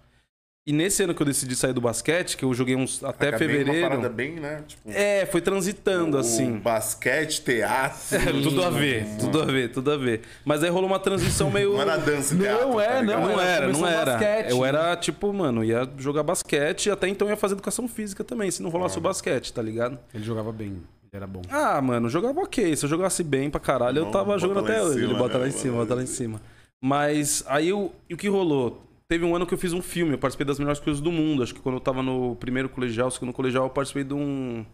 E 0.66 0.72
nesse 0.72 1.02
ano 1.02 1.14
que 1.14 1.20
eu 1.20 1.26
decidi 1.26 1.54
sair 1.54 1.74
do 1.74 1.80
basquete, 1.82 2.38
que 2.38 2.44
eu 2.44 2.54
joguei 2.54 2.74
uns 2.74 3.04
até 3.04 3.28
Acabei 3.28 3.48
Uma 3.48 3.54
fevereiro. 3.56 3.86
parada 3.86 4.08
bem, 4.08 4.36
né? 4.36 4.62
Tipo, 4.66 4.90
É, 4.90 5.26
foi 5.26 5.42
transitando 5.42 6.16
o 6.16 6.20
assim. 6.20 6.52
Basquete, 6.58 7.42
teatro. 7.42 8.16
É, 8.16 8.32
tudo 8.42 8.64
a 8.64 8.70
ver, 8.70 9.06
tudo 9.20 9.42
a 9.42 9.44
ver, 9.44 9.68
tudo 9.72 9.90
a 9.92 9.96
ver. 9.98 10.22
Mas 10.42 10.62
aí 10.62 10.70
rolou 10.70 10.86
uma 10.88 10.98
transição 10.98 11.50
meio. 11.50 11.74
Não 11.74 11.82
era 11.82 11.98
dança 11.98 12.32
e 12.34 12.38
Não, 12.38 12.44
teatro. 12.46 12.80
é, 12.80 12.86
tá 12.86 13.02
não, 13.02 13.20
Não 13.20 13.40
era, 13.40 13.68
não 13.68 13.86
era. 13.86 14.12
basquete. 14.12 14.50
Eu 14.50 14.64
era 14.64 14.96
tipo, 14.96 15.30
mano, 15.34 15.62
ia 15.62 15.86
jogar 15.98 16.22
basquete 16.22 16.86
e 16.86 16.90
até 16.90 17.08
então 17.08 17.28
ia 17.28 17.36
fazer 17.36 17.52
educação 17.52 17.86
física 17.86 18.24
também, 18.24 18.50
se 18.50 18.62
não 18.62 18.70
rolasse 18.70 18.96
o 18.96 19.02
basquete, 19.02 19.52
tá 19.52 19.60
ligado? 19.60 19.98
Ele 20.14 20.24
jogava 20.24 20.50
bem, 20.50 20.68
ele 20.68 20.82
era 21.12 21.26
bom. 21.26 21.42
Ah, 21.50 21.78
mano, 21.82 22.08
jogava 22.08 22.40
ok. 22.40 22.74
Se 22.74 22.86
eu 22.86 22.88
jogasse 22.88 23.22
bem 23.22 23.50
pra 23.50 23.60
caralho, 23.60 23.98
eu 23.98 24.06
Bom, 24.06 24.10
tava 24.12 24.38
jogando 24.38 24.60
até 24.60 24.78
em 24.78 24.80
hoje. 24.80 25.04
Ele 25.04 25.12
bota 25.14 25.34
né, 25.34 25.40
lá 25.40 25.46
em 25.46 25.50
mano? 25.50 25.60
cima, 25.62 25.76
bota 25.76 25.94
lá 25.94 26.02
em 26.02 26.06
cima. 26.06 26.40
Mas 26.82 27.44
aí 27.46 27.70
o, 27.70 27.92
e 28.08 28.14
o 28.14 28.16
que 28.16 28.28
rolou? 28.28 28.82
Teve 29.08 29.24
um 29.24 29.36
ano 29.36 29.46
que 29.46 29.52
eu 29.54 29.58
fiz 29.58 29.72
um 29.72 29.82
filme, 29.82 30.14
eu 30.14 30.18
participei 30.18 30.46
das 30.46 30.58
melhores 30.58 30.80
coisas 30.80 31.00
do 31.02 31.12
mundo. 31.12 31.42
Acho 31.42 31.54
que 31.54 31.60
quando 31.60 31.74
eu 31.76 31.80
tava 31.80 32.02
no 32.02 32.36
primeiro 32.36 32.68
colegial, 32.68 33.10
segundo 33.10 33.32
colegial, 33.32 33.64
eu 33.64 33.70
participei 33.70 34.04
de 34.04 34.14
um. 34.14 34.64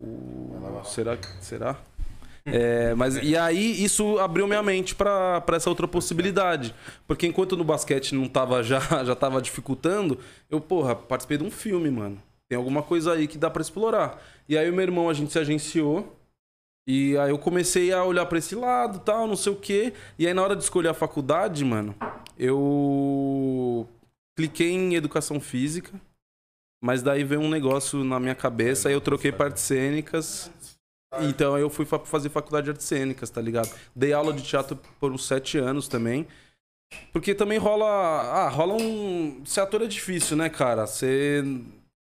o- 0.00 0.84
Será? 0.84 1.16
que- 1.16 1.26
Será? 1.44 1.78
É, 2.44 2.92
mas 2.96 3.16
e 3.22 3.36
aí 3.36 3.84
isso 3.84 4.18
abriu 4.18 4.48
minha 4.48 4.62
mente 4.64 4.96
pra 4.96 5.42
essa 5.52 5.70
outra 5.70 5.86
possibilidade. 5.86 6.74
Porque 7.06 7.24
enquanto 7.26 7.56
no 7.56 7.62
basquete 7.62 8.14
não 8.16 8.28
tava 8.28 8.62
já 8.64 8.80
já 9.04 9.14
tava 9.14 9.40
dificultando, 9.40 10.18
eu, 10.50 10.60
porra, 10.60 10.96
participei 10.96 11.38
de 11.38 11.44
um 11.44 11.50
filme, 11.52 11.88
mano. 11.90 12.20
Tem 12.48 12.56
alguma 12.56 12.82
coisa 12.82 13.12
aí 13.12 13.28
que 13.28 13.38
dá 13.38 13.48
pra 13.48 13.62
explorar. 13.62 14.20
E 14.48 14.58
aí 14.58 14.68
o 14.68 14.72
meu 14.74 14.82
irmão 14.82 15.08
a 15.08 15.14
gente 15.14 15.30
se 15.32 15.38
agenciou 15.38 16.18
e 16.86 17.16
aí 17.18 17.30
eu 17.30 17.38
comecei 17.38 17.92
a 17.92 18.04
olhar 18.04 18.26
pra 18.26 18.38
esse 18.38 18.54
lado, 18.54 18.98
tal, 19.00 19.26
não 19.26 19.36
sei 19.36 19.52
o 19.52 19.56
quê. 19.56 19.92
E 20.18 20.26
aí 20.26 20.34
na 20.34 20.42
hora 20.42 20.56
de 20.56 20.62
escolher 20.62 20.88
a 20.88 20.94
faculdade, 20.94 21.64
mano, 21.64 21.94
eu 22.38 23.88
cliquei 24.36 24.70
em 24.72 24.94
educação 24.94 25.40
física. 25.40 25.92
Mas 26.84 27.00
daí 27.00 27.22
veio 27.22 27.40
um 27.40 27.48
negócio 27.48 28.02
na 28.02 28.18
minha 28.18 28.34
cabeça, 28.34 28.88
aí 28.88 28.94
eu 28.94 29.00
troquei 29.00 29.30
para 29.30 29.46
artes 29.46 29.62
cênicas. 29.62 30.50
Então 31.20 31.56
eu 31.56 31.70
fui 31.70 31.84
fa- 31.84 32.00
fazer 32.00 32.28
faculdade 32.28 32.64
de 32.64 32.70
artes 32.70 32.86
cênicas, 32.86 33.30
tá 33.30 33.40
ligado? 33.40 33.70
Dei 33.94 34.12
aula 34.12 34.32
de 34.32 34.42
teatro 34.42 34.76
por 34.98 35.12
uns 35.12 35.24
sete 35.26 35.58
anos 35.58 35.86
também. 35.86 36.26
Porque 37.12 37.34
também 37.34 37.56
rola. 37.58 37.86
Ah, 37.86 38.48
rola 38.48 38.74
um. 38.74 39.42
Ser 39.44 39.60
ator 39.60 39.82
é 39.82 39.86
difícil, 39.86 40.36
né, 40.36 40.48
cara? 40.48 40.86
Você. 40.86 41.44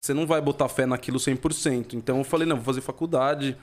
Você 0.01 0.13
não 0.13 0.25
vai 0.25 0.41
botar 0.41 0.69
fé 0.69 0.85
naquilo 0.85 1.19
100%. 1.19 1.93
Então 1.93 2.19
eu 2.19 2.23
falei, 2.23 2.47
não, 2.47 2.55
vou 2.55 2.65
fazer 2.65 2.81
faculdade. 2.81 3.57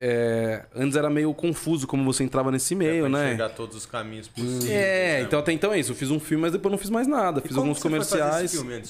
É, 0.00 0.64
antes 0.76 0.96
era 0.96 1.10
meio 1.10 1.34
confuso 1.34 1.84
como 1.86 2.04
você 2.04 2.22
entrava 2.22 2.52
nesse 2.52 2.74
meio, 2.76 3.02
pra 3.02 3.08
né? 3.18 3.24
enxergar 3.26 3.48
todos 3.48 3.76
os 3.76 3.84
caminhos 3.84 4.28
possíveis. 4.28 4.70
É, 4.70 5.18
né? 5.18 5.20
então 5.22 5.40
até 5.40 5.52
então 5.52 5.72
é 5.72 5.80
isso. 5.80 5.90
Eu 5.92 5.96
fiz 5.96 6.10
um 6.10 6.20
filme, 6.20 6.42
mas 6.42 6.52
depois 6.52 6.70
não 6.70 6.78
fiz 6.78 6.90
mais 6.90 7.06
nada. 7.08 7.40
E 7.44 7.48
Fiz 7.48 7.56
alguns 7.56 7.80
comerciais. 7.82 8.52
tudo, 8.52 8.64
mano? 8.64 8.82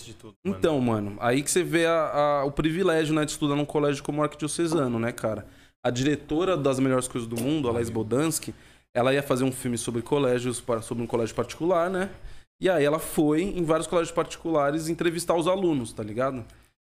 Então, 0.44 0.81
mano, 0.81 1.16
aí 1.21 1.42
que 1.42 1.51
você 1.51 1.62
vê 1.62 1.87
a- 1.87 2.40
a- 2.40 2.44
o 2.44 2.51
privilégio, 2.53 3.14
né, 3.14 3.25
de 3.25 3.31
estudar 3.31 3.57
num 3.57 3.64
colégio 3.64 4.03
como 4.03 4.21
o 4.21 4.23
Arquidiocesano, 4.23 4.99
né, 4.99 5.11
cara? 5.11 5.47
A 5.83 5.90
diretora 5.90 6.57
das 6.57 6.79
melhores 6.79 7.09
coisas 7.09 7.29
do 7.29 7.40
mundo, 7.40 7.68
a 7.68 7.73
Laís 7.73 7.88
Bodansky, 7.88 8.55
ela 8.94 9.14
ia 9.14 9.23
fazer 9.23 9.44
um 9.44 9.53
filme 9.53 9.79
sobre 9.79 10.03
colégios, 10.03 10.62
sobre 10.83 11.03
um 11.03 11.07
colégio 11.07 11.35
particular, 11.35 11.88
né? 11.88 12.11
E 12.61 12.68
aí 12.68 12.85
ela 12.85 12.99
foi 12.99 13.42
em 13.42 13.64
vários 13.64 13.87
colégios 13.87 14.12
particulares 14.14 14.88
entrevistar 14.88 15.35
os 15.37 15.47
alunos, 15.47 15.92
tá 15.92 16.03
ligado? 16.03 16.44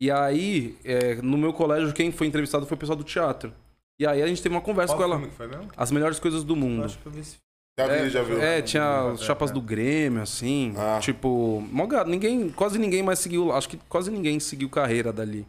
E 0.03 0.11
aí, 0.11 0.77
é, 0.85 1.17
no 1.17 1.37
meu 1.37 1.53
colégio, 1.53 1.93
quem 1.93 2.11
foi 2.11 2.27
entrevistado 2.27 2.65
foi 2.67 2.75
o 2.75 2.79
pessoal 2.79 2.97
do 2.97 3.05
teatro. 3.05 3.53
E 4.01 4.07
aí 4.07 4.23
a 4.23 4.27
gente 4.27 4.43
teve 4.43 4.55
uma 4.55 4.63
conversa 4.63 4.95
Qual 4.97 5.07
com 5.09 5.15
ela. 5.17 5.31
foi 5.33 5.47
mesmo? 5.47 5.69
As 5.77 5.91
melhores 5.93 6.19
coisas 6.19 6.43
do 6.43 6.55
Eu 6.55 6.57
mundo. 6.57 6.85
acho 6.85 6.99
que 6.99 7.05
eu 7.07 7.13
vi 7.13 7.21
esse 7.21 7.37
Já 7.79 7.87
vi, 7.87 7.93
É, 7.93 8.09
já 8.09 8.23
viu. 8.23 8.41
É, 8.41 8.63
tinha 8.63 8.83
É, 8.83 9.13
as 9.13 9.23
chapas 9.23 9.51
é. 9.51 9.53
do 9.53 9.61
Grêmio, 9.61 10.23
assim. 10.23 10.73
Ah. 10.77 10.99
Tipo, 11.01 11.63
ninguém, 12.07 12.49
quase 12.51 12.79
ninguém 12.79 13.03
mais 13.03 13.19
seguiu. 13.19 13.53
Acho 13.53 13.69
que 13.69 13.77
quase 13.91 14.11
ninguém 14.11 14.41
seguiu 14.41 14.71
carreira 14.71 15.13
dali. 15.13 15.47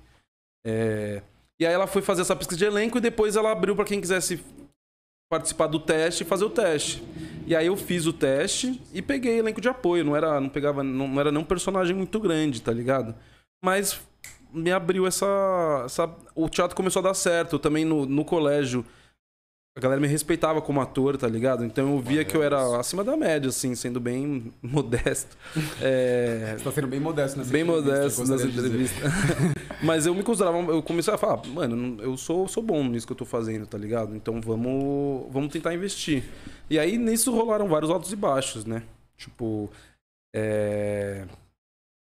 É, 0.65 1.21
e 1.59 1.65
aí 1.65 1.73
ela 1.73 1.87
foi 1.87 2.01
fazer 2.01 2.21
essa 2.23 2.35
pesquisa 2.35 2.57
de 2.57 2.65
elenco 2.65 2.97
e 2.97 3.01
depois 3.01 3.37
ela 3.37 3.51
abriu 3.51 3.73
pra 3.75 3.85
quem 3.85 4.01
quisesse 4.01 4.43
participar 5.31 5.67
do 5.67 5.79
teste 5.79 6.23
e 6.23 6.25
fazer 6.25 6.43
o 6.43 6.49
teste. 6.49 7.01
E 7.47 7.55
aí 7.55 7.67
eu 7.67 7.77
fiz 7.77 8.05
o 8.05 8.11
teste 8.11 8.81
e 8.93 9.01
peguei 9.01 9.39
elenco 9.39 9.61
de 9.61 9.69
apoio. 9.69 10.03
Não 10.03 10.13
era, 10.15 10.41
não 10.41 10.49
pegava, 10.49 10.83
não, 10.83 11.07
não 11.07 11.21
era 11.21 11.31
nem 11.31 11.41
um 11.41 11.45
personagem 11.45 11.95
muito 11.95 12.19
grande, 12.19 12.61
tá 12.61 12.73
ligado? 12.73 13.15
Mas 13.63 14.01
me 14.53 14.71
abriu 14.71 15.07
essa, 15.07 15.25
essa. 15.85 16.09
O 16.35 16.49
teatro 16.49 16.75
começou 16.75 16.99
a 16.99 17.03
dar 17.03 17.13
certo. 17.13 17.55
Eu 17.55 17.59
também 17.59 17.85
no, 17.85 18.05
no 18.05 18.25
colégio. 18.25 18.85
A 19.77 19.79
galera 19.79 20.01
me 20.01 20.07
respeitava 20.07 20.61
como 20.61 20.81
ator, 20.81 21.15
tá 21.15 21.29
ligado? 21.29 21.63
Então 21.63 21.93
eu 21.93 21.99
via 22.01 22.25
que 22.25 22.35
eu 22.35 22.43
era 22.43 22.77
acima 22.77 23.05
da 23.05 23.15
média, 23.15 23.47
assim, 23.47 23.73
sendo 23.73 24.01
bem 24.01 24.51
modesto. 24.61 25.37
É, 25.81 26.55
Você 26.57 26.63
tá 26.65 26.71
sendo 26.73 26.87
bem 26.87 26.99
modesto 26.99 27.37
nessa 27.37 27.49
bem 27.49 27.61
entrevista, 27.61 28.21
modesto 28.21 28.49
dizer. 28.49 28.67
entrevistas. 28.67 29.11
Mas 29.81 30.05
eu 30.05 30.13
me 30.13 30.23
considerava, 30.23 30.57
eu 30.57 30.83
comecei 30.83 31.13
a 31.13 31.17
falar, 31.17 31.47
mano, 31.47 32.03
eu 32.03 32.17
sou, 32.17 32.49
sou 32.49 32.61
bom 32.61 32.83
nisso 32.83 33.07
que 33.07 33.13
eu 33.13 33.17
tô 33.17 33.23
fazendo, 33.25 33.65
tá 33.65 33.77
ligado? 33.77 34.13
Então 34.13 34.41
vamos, 34.41 35.31
vamos 35.31 35.53
tentar 35.53 35.73
investir. 35.73 36.25
E 36.69 36.77
aí 36.77 36.97
nisso 36.97 37.33
rolaram 37.33 37.69
vários 37.69 37.89
altos 37.89 38.11
e 38.11 38.15
baixos, 38.17 38.65
né? 38.65 38.83
Tipo, 39.17 39.71
é... 40.35 41.25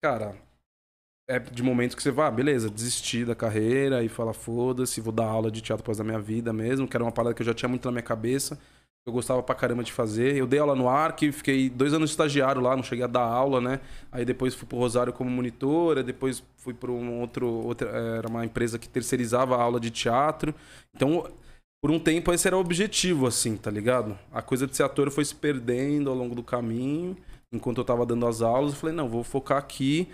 Cara, 0.03 0.35
é 1.27 1.39
de 1.39 1.63
momentos 1.63 1.95
que 1.95 2.03
você 2.03 2.11
vai, 2.11 2.27
ah, 2.27 2.31
beleza, 2.31 2.69
desistir 2.69 3.25
da 3.25 3.35
carreira 3.35 4.03
e 4.03 4.09
falar, 4.09 4.33
foda-se, 4.33 4.99
vou 5.01 5.13
dar 5.13 5.25
aula 5.25 5.49
de 5.49 5.61
teatro 5.61 5.83
após 5.83 5.97
da 5.97 6.03
minha 6.03 6.19
vida 6.19 6.51
mesmo, 6.51 6.87
que 6.87 6.97
era 6.97 7.03
uma 7.03 7.11
parada 7.11 7.33
que 7.33 7.41
eu 7.41 7.45
já 7.45 7.53
tinha 7.53 7.69
muito 7.69 7.85
na 7.85 7.91
minha 7.91 8.03
cabeça. 8.03 8.59
Eu 9.05 9.11
gostava 9.11 9.43
pra 9.43 9.53
caramba 9.53 9.83
de 9.83 9.91
fazer. 9.91 10.37
Eu 10.37 10.47
dei 10.47 10.59
aula 10.59 10.75
no 10.75 10.87
ARC, 10.87 11.19
fiquei 11.33 11.69
dois 11.69 11.93
anos 11.93 12.11
estagiário 12.11 12.61
lá, 12.61 12.75
não 12.75 12.83
cheguei 12.83 13.03
a 13.03 13.07
dar 13.07 13.23
aula, 13.23 13.59
né? 13.59 13.81
Aí 14.09 14.23
depois 14.23 14.55
fui 14.55 14.65
pro 14.65 14.77
Rosário 14.77 15.11
como 15.11 15.29
monitora, 15.29 16.01
depois 16.01 16.41
fui 16.55 16.73
para 16.73 16.89
um 16.89 17.19
outro, 17.19 17.47
outra, 17.47 17.89
era 17.89 18.27
uma 18.29 18.45
empresa 18.45 18.79
que 18.79 18.87
terceirizava 18.87 19.57
a 19.57 19.61
aula 19.61 19.77
de 19.79 19.91
teatro. 19.91 20.55
Então, 20.95 21.29
por 21.83 21.91
um 21.91 21.99
tempo 21.99 22.31
esse 22.31 22.47
era 22.47 22.55
o 22.55 22.61
objetivo, 22.61 23.27
assim, 23.27 23.57
tá 23.57 23.69
ligado? 23.69 24.17
A 24.31 24.41
coisa 24.41 24.65
de 24.65 24.75
ser 24.75 24.83
ator 24.83 25.11
foi 25.11 25.25
se 25.25 25.35
perdendo 25.35 26.09
ao 26.09 26.15
longo 26.15 26.33
do 26.33 26.43
caminho, 26.43 27.17
enquanto 27.51 27.79
eu 27.79 27.83
tava 27.83 28.05
dando 28.05 28.25
as 28.25 28.41
aulas. 28.41 28.71
Eu 28.71 28.79
falei, 28.79 28.95
não, 28.95 29.09
vou 29.09 29.23
focar 29.23 29.57
aqui. 29.57 30.07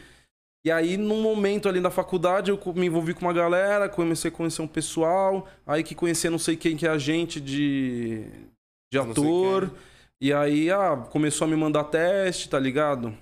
E 0.65 0.71
aí, 0.71 0.97
num 0.97 1.21
momento 1.21 1.69
ali 1.69 1.79
da 1.79 1.89
faculdade, 1.89 2.51
eu 2.51 2.59
me 2.73 2.87
envolvi 2.87 3.13
com 3.13 3.21
uma 3.21 3.33
galera, 3.33 3.87
comecei 3.87 4.29
a 4.29 4.33
conhecer 4.33 4.61
um 4.61 4.67
pessoal, 4.67 5.47
aí 5.65 5.83
que 5.83 5.95
conhecia 5.95 6.29
não 6.29 6.39
sei 6.39 6.57
quem 6.57 6.75
que 6.75 6.85
é 6.85 6.89
agente 6.89 7.39
de, 7.39 8.25
de 8.91 8.99
ator. 8.99 9.71
E 10.21 10.33
aí, 10.33 10.69
ah, 10.69 10.97
começou 11.09 11.45
a 11.45 11.49
me 11.49 11.55
mandar 11.55 11.85
teste, 11.85 12.49
tá 12.49 12.59
ligado? 12.59 13.17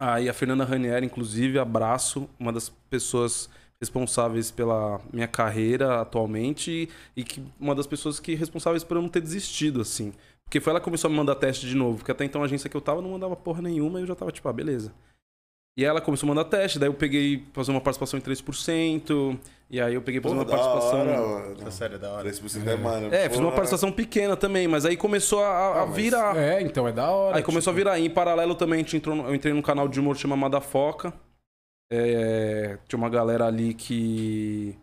Aí 0.00 0.28
a 0.28 0.34
Fernanda 0.34 0.64
Ranieri, 0.64 1.06
inclusive, 1.06 1.58
abraço, 1.58 2.28
uma 2.38 2.52
das 2.52 2.68
pessoas 2.68 3.48
responsáveis 3.80 4.50
pela 4.50 5.00
minha 5.12 5.28
carreira 5.28 6.00
atualmente 6.00 6.70
e, 7.16 7.20
e 7.20 7.24
que 7.24 7.42
uma 7.58 7.74
das 7.74 7.86
pessoas 7.86 8.20
que 8.20 8.34
responsáveis 8.34 8.84
por 8.84 8.96
eu 8.96 9.02
não 9.02 9.08
ter 9.08 9.22
desistido, 9.22 9.80
assim. 9.80 10.12
Porque 10.44 10.60
foi 10.60 10.70
ela 10.70 10.80
que 10.80 10.84
começou 10.84 11.08
a 11.08 11.10
me 11.10 11.16
mandar 11.16 11.36
teste 11.36 11.66
de 11.66 11.74
novo, 11.74 11.98
porque 11.98 12.12
até 12.12 12.24
então 12.24 12.42
a 12.42 12.44
agência 12.44 12.68
que 12.68 12.76
eu 12.76 12.80
tava 12.80 13.00
não 13.00 13.10
mandava 13.10 13.36
porra 13.36 13.62
nenhuma 13.62 13.98
e 13.98 14.02
eu 14.02 14.06
já 14.06 14.14
tava 14.14 14.30
tipo, 14.30 14.48
ah, 14.48 14.52
beleza. 14.52 14.92
E 15.78 15.84
ela 15.84 16.00
começou 16.00 16.26
a 16.26 16.34
mandar 16.34 16.42
teste, 16.44 16.76
daí 16.76 16.88
eu 16.88 16.92
peguei 16.94 17.44
fazer 17.52 17.70
uma 17.70 17.80
participação 17.80 18.18
em 18.18 18.22
3%, 18.22 19.38
e 19.70 19.80
aí 19.80 19.94
eu 19.94 20.02
peguei 20.02 20.20
fazer 20.20 20.34
Pô, 20.34 20.40
uma 20.40 20.44
da 20.44 20.56
participação. 20.56 21.00
hora, 21.02 21.20
mano. 21.20 21.56
Essa 21.60 21.70
série 21.70 21.94
é 21.94 21.98
da 21.98 22.10
hora. 22.10 22.28
3% 22.28 22.66
é, 22.66 22.76
mano. 22.76 23.14
É, 23.14 23.28
fiz 23.30 23.38
uma 23.38 23.52
participação 23.52 23.92
pequena 23.92 24.36
também, 24.36 24.66
mas 24.66 24.84
aí 24.84 24.96
começou 24.96 25.38
a, 25.40 25.46
a 25.48 25.82
Ah, 25.82 25.86
mas- 25.86 25.94
virar. 25.94 26.36
É, 26.36 26.60
então 26.62 26.88
é 26.88 26.90
da 26.92 27.08
hora. 27.08 27.36
Aí 27.36 27.44
começou 27.44 27.70
a 27.72 27.74
virar. 27.76 27.96
Em 28.00 28.10
paralelo 28.10 28.56
também, 28.56 28.80
entrou, 28.80 29.14
no- 29.14 29.28
eu 29.28 29.34
entrei 29.36 29.54
num 29.54 29.62
canal 29.62 29.86
de 29.86 30.00
humor 30.00 30.16
chamado 30.16 30.40
Madafoca. 30.40 31.14
É, 31.92 32.76
tinha 32.88 32.98
uma 32.98 33.08
galera 33.08 33.46
ali 33.46 33.72
que. 33.72 34.74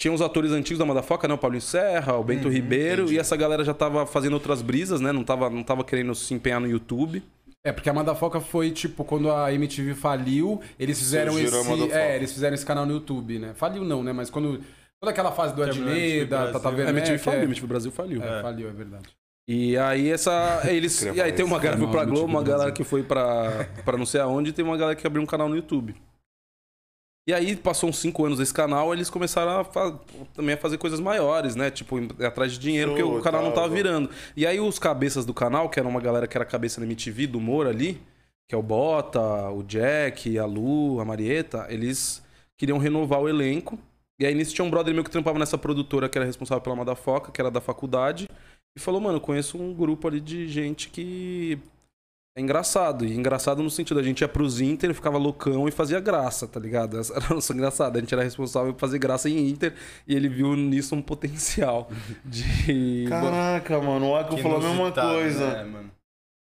Tinha 0.00 0.12
uns 0.12 0.22
atores 0.22 0.50
antigos 0.50 0.78
da 0.78 0.84
Madafoca, 0.86 1.28
né? 1.28 1.34
O 1.34 1.38
Paulinho 1.38 1.60
Serra, 1.60 2.16
o 2.16 2.24
Bento 2.24 2.46
Uhum, 2.48 2.52
Ribeiro. 2.54 3.02
entendi. 3.02 3.16
E 3.16 3.18
essa 3.20 3.36
galera 3.36 3.62
já 3.62 3.74
tava 3.74 4.04
fazendo 4.06 4.32
outras 4.32 4.60
brisas, 4.62 5.00
né? 5.00 5.12
Não 5.12 5.22
tava, 5.22 5.48
não 5.50 5.62
tava 5.62 5.84
querendo 5.84 6.14
se 6.14 6.32
empenhar 6.34 6.58
no 6.60 6.66
YouTube. 6.66 7.22
É, 7.64 7.72
porque 7.72 7.90
a 7.90 7.92
Madafoca 7.92 8.40
foi, 8.40 8.70
tipo, 8.70 9.04
quando 9.04 9.30
a 9.30 9.52
MTV 9.52 9.94
faliu, 9.94 10.60
eles 10.78 10.98
fizeram 10.98 11.32
Surgiram 11.32 11.58
a 11.58 11.76
esse. 11.76 11.92
É, 11.92 12.16
eles 12.16 12.32
fizeram 12.32 12.54
esse 12.54 12.64
canal 12.64 12.86
no 12.86 12.92
YouTube, 12.94 13.38
né? 13.38 13.52
Faliu 13.54 13.84
não, 13.84 14.02
né? 14.02 14.12
Mas 14.12 14.30
quando. 14.30 14.60
Toda 14.98 15.12
aquela 15.12 15.32
fase 15.32 15.54
do 15.54 15.62
a 15.62 15.66
Adnet, 15.66 16.26
da. 16.26 16.52
Tata 16.52 16.68
A 16.68 16.70
Werneck... 16.70 16.98
MTV 16.98 17.18
faliu, 17.18 17.40
a 17.40 17.42
é, 17.42 17.46
MTV 17.46 17.66
Brasil 17.66 17.90
faliu. 17.90 18.22
é, 18.22 18.42
faliu, 18.42 18.68
é 18.68 18.72
verdade. 18.72 19.08
E 19.48 19.76
aí 19.76 20.10
essa. 20.10 20.62
Eles. 20.64 21.02
E 21.02 21.20
aí 21.20 21.32
tem 21.32 21.44
uma 21.44 21.56
isso. 21.56 21.64
galera 21.64 21.80
que 21.80 21.84
foi 21.84 21.92
pra 21.92 22.04
Globo, 22.04 22.26
uma 22.26 22.42
galera 22.42 22.72
que 22.72 22.84
foi 22.84 23.02
pra, 23.02 23.66
pra 23.84 23.98
não 23.98 24.06
sei 24.06 24.20
aonde, 24.20 24.50
e 24.50 24.52
tem 24.52 24.64
uma 24.64 24.76
galera 24.76 24.96
que 24.96 25.06
abriu 25.06 25.22
um 25.22 25.26
canal 25.26 25.48
no 25.48 25.56
YouTube. 25.56 25.94
E 27.28 27.34
aí, 27.34 27.54
passou 27.54 27.88
uns 27.88 27.98
5 27.98 28.24
anos 28.24 28.38
desse 28.38 28.52
canal, 28.52 28.92
eles 28.92 29.10
começaram 29.10 29.60
a 29.60 29.64
também 30.34 30.54
a 30.54 30.58
fazer 30.58 30.78
coisas 30.78 30.98
maiores, 30.98 31.54
né? 31.54 31.70
Tipo, 31.70 31.98
ir 31.98 32.24
atrás 32.24 32.52
de 32.52 32.58
dinheiro, 32.58 32.90
porque 32.90 33.02
o 33.02 33.12
Show, 33.14 33.22
canal 33.22 33.42
não 33.42 33.50
tal, 33.50 33.62
tava 33.62 33.68
tal. 33.68 33.76
virando. 33.76 34.10
E 34.36 34.46
aí, 34.46 34.58
os 34.58 34.78
cabeças 34.78 35.24
do 35.24 35.34
canal, 35.34 35.68
que 35.68 35.78
era 35.78 35.88
uma 35.88 36.00
galera 36.00 36.26
que 36.26 36.36
era 36.36 36.44
cabeça 36.44 36.80
da 36.80 36.86
MTV, 36.86 37.26
do 37.26 37.38
humor 37.38 37.66
ali, 37.66 38.00
que 38.48 38.54
é 38.54 38.58
o 38.58 38.62
Bota, 38.62 39.20
o 39.50 39.62
Jack, 39.62 40.38
a 40.38 40.46
Lu, 40.46 40.98
a 40.98 41.04
Marieta, 41.04 41.66
eles 41.68 42.22
queriam 42.58 42.78
renovar 42.78 43.20
o 43.20 43.28
elenco. 43.28 43.78
E 44.18 44.26
aí, 44.26 44.34
nisso 44.34 44.54
tinha 44.54 44.64
um 44.64 44.70
brother 44.70 44.92
meu 44.92 45.04
que 45.04 45.10
trampava 45.10 45.38
nessa 45.38 45.56
produtora 45.56 46.08
que 46.08 46.18
era 46.18 46.26
responsável 46.26 46.62
pela 46.62 46.74
Madafoca, 46.74 47.30
que 47.30 47.40
era 47.40 47.50
da 47.50 47.60
faculdade. 47.60 48.28
E 48.76 48.80
falou, 48.80 49.00
mano, 49.00 49.20
conheço 49.20 49.58
um 49.58 49.72
grupo 49.74 50.08
ali 50.08 50.20
de 50.20 50.48
gente 50.48 50.88
que 50.88 51.58
é 52.36 52.40
engraçado. 52.40 53.04
E 53.04 53.14
engraçado 53.14 53.62
no 53.62 53.70
sentido, 53.70 53.98
a 54.00 54.02
gente 54.02 54.20
ia 54.20 54.28
pros 54.28 54.60
Inter, 54.60 54.94
ficava 54.94 55.18
loucão 55.18 55.66
e 55.68 55.70
fazia 55.70 56.00
graça, 56.00 56.46
tá 56.46 56.58
ligado? 56.60 56.98
Essa 56.98 57.14
Era 57.16 57.34
nossa 57.34 57.52
engraçado. 57.52 57.96
A 57.96 58.00
gente 58.00 58.12
era 58.14 58.22
responsável 58.22 58.72
por 58.72 58.80
fazer 58.80 58.98
graça 58.98 59.28
em 59.28 59.48
Inter 59.48 59.74
e 60.06 60.14
ele 60.14 60.28
viu 60.28 60.54
nisso 60.56 60.94
um 60.94 61.02
potencial 61.02 61.90
de. 62.24 63.06
Caraca, 63.08 63.80
mano, 63.80 64.06
o 64.12 64.24
Que 64.36 64.42
falou 64.42 64.58
a 64.58 64.60
mesma 64.60 64.74
inusitado, 64.76 65.12
coisa. 65.14 65.50
né, 65.50 65.64
mano? 65.64 65.90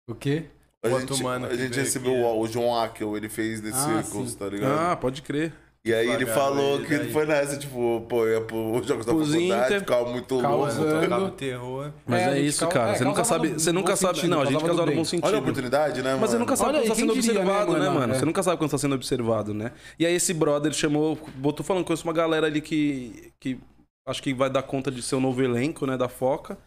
O 0.09 0.14
quê? 0.14 0.45
A 0.83 0.88
Outro 0.88 1.14
gente, 1.14 1.23
mano 1.25 1.47
a 1.47 1.55
gente 1.55 1.79
recebeu 1.79 2.12
aqui, 2.12 2.23
o, 2.23 2.40
o 2.40 2.47
João 2.49 2.75
Akel, 2.75 3.14
ele 3.16 3.29
fez 3.29 3.61
The 3.61 3.69
Ah, 3.69 4.03
Circles, 4.03 4.31
sim. 4.31 4.38
tá 4.38 4.47
ligado? 4.49 4.79
Ah, 4.93 4.97
pode 4.97 5.21
crer. 5.23 5.53
E 5.83 5.95
aí 5.95 6.09
ele 6.11 6.27
falou 6.27 6.77
ele 6.77 6.87
que 6.87 6.99
daí. 6.99 7.12
foi 7.12 7.25
nessa, 7.25 7.57
tipo, 7.59 8.05
pô, 8.09 8.27
ia 8.27 8.40
pros 8.43 8.87
jogos 8.87 9.07
da 9.07 9.14
Pros 9.14 9.29
faculdade, 9.33 9.64
Inter. 9.66 9.81
ficava 9.81 10.11
muito 10.11 10.38
Causando. 10.40 10.87
louco. 10.87 11.01
Tocava 11.03 11.31
terror. 11.31 11.93
Mas 12.07 12.21
É, 12.23 12.37
é, 12.37 12.40
isso, 12.40 12.69
cara. 12.69 12.93
é, 12.93 12.99
você 12.99 13.05
nunca 13.05 13.25
sabe. 13.25 13.49
Você 13.49 13.73
nunca 13.73 13.97
sabe. 13.97 14.14
sentido, 14.16 14.31
não, 14.31 14.43
a 14.43 14.45
gente 14.45 14.62
causava 14.64 14.90
no 14.90 14.97
bom 14.97 15.05
sentido. 15.05 15.27
Olha 15.27 15.37
a 15.38 15.40
oportunidade, 15.40 16.03
né, 16.03 16.09
mano? 16.11 16.21
Mas 16.21 16.31
você 16.31 16.38
nunca 16.38 16.57
sabe 16.57 16.69
Olha 16.71 16.79
quando 16.81 16.83
aí, 16.83 16.88
tá 16.90 16.95
sendo 16.97 17.14
diria, 17.14 17.33
né, 17.33 17.40
observado, 17.40 17.73
né, 17.73 17.79
mano? 17.87 18.01
mano? 18.01 18.12
É. 18.12 18.19
Você 18.19 18.25
nunca 18.27 18.43
sabe 18.43 18.59
quando 18.59 18.71
tá 18.71 18.79
sendo 18.79 18.95
observado, 18.95 19.55
né? 19.55 19.73
E 19.99 20.05
aí 20.05 20.14
esse 20.14 20.35
brother 20.35 20.73
chamou, 20.75 21.16
botou 21.37 21.64
falando 21.64 21.85
com 21.85 21.95
uma 21.95 22.12
galera 22.12 22.47
ali 22.47 22.61
que, 22.61 23.33
que 23.40 23.59
acho 24.07 24.23
que 24.23 24.35
vai 24.35 24.51
dar 24.51 24.62
conta 24.62 24.90
de 24.90 25.01
ser 25.01 25.14
o 25.14 25.21
novo 25.21 25.43
elenco, 25.43 25.87
né, 25.87 25.97
da 25.97 26.09
Foca. 26.09 26.59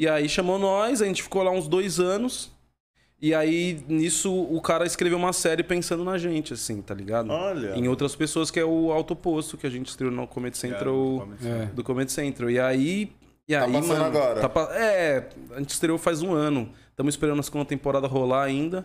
E 0.00 0.08
aí 0.08 0.28
chamou 0.28 0.58
nós, 0.58 1.02
a 1.02 1.06
gente 1.06 1.22
ficou 1.22 1.42
lá 1.42 1.50
uns 1.50 1.68
dois 1.68 2.00
anos. 2.00 2.55
E 3.20 3.34
aí, 3.34 3.82
nisso, 3.88 4.30
o 4.32 4.60
cara 4.60 4.84
escreveu 4.84 5.16
uma 5.16 5.32
série 5.32 5.62
pensando 5.62 6.04
na 6.04 6.18
gente, 6.18 6.52
assim, 6.52 6.82
tá 6.82 6.92
ligado? 6.94 7.30
Olha. 7.30 7.74
Em 7.74 7.88
outras 7.88 8.14
pessoas, 8.14 8.50
que 8.50 8.60
é 8.60 8.64
o 8.64 8.92
Alto 8.92 9.12
Oposto, 9.14 9.56
que 9.56 9.66
a 9.66 9.70
gente 9.70 9.88
estreou 9.88 10.12
no 10.12 10.26
Comedy 10.26 10.58
Central. 10.58 11.26
É. 11.42 11.66
Do 11.66 11.82
Comedy 11.82 12.12
Central. 12.12 12.50
E 12.50 12.58
aí. 12.60 13.10
E 13.48 13.54
Tá 13.54 13.64
aí, 13.64 13.72
passando 13.72 13.88
mano, 13.88 14.04
agora. 14.04 14.40
tá 14.40 14.48
pa- 14.48 14.68
é, 14.74 15.28
a 15.54 15.58
gente 15.60 15.70
estreou 15.70 15.96
faz 15.98 16.20
um 16.20 16.32
ano. 16.32 16.68
Estamos 16.90 17.14
esperando 17.14 17.38
a 17.40 17.42
segunda 17.42 17.64
temporada 17.64 18.06
rolar 18.06 18.42
ainda. 18.44 18.84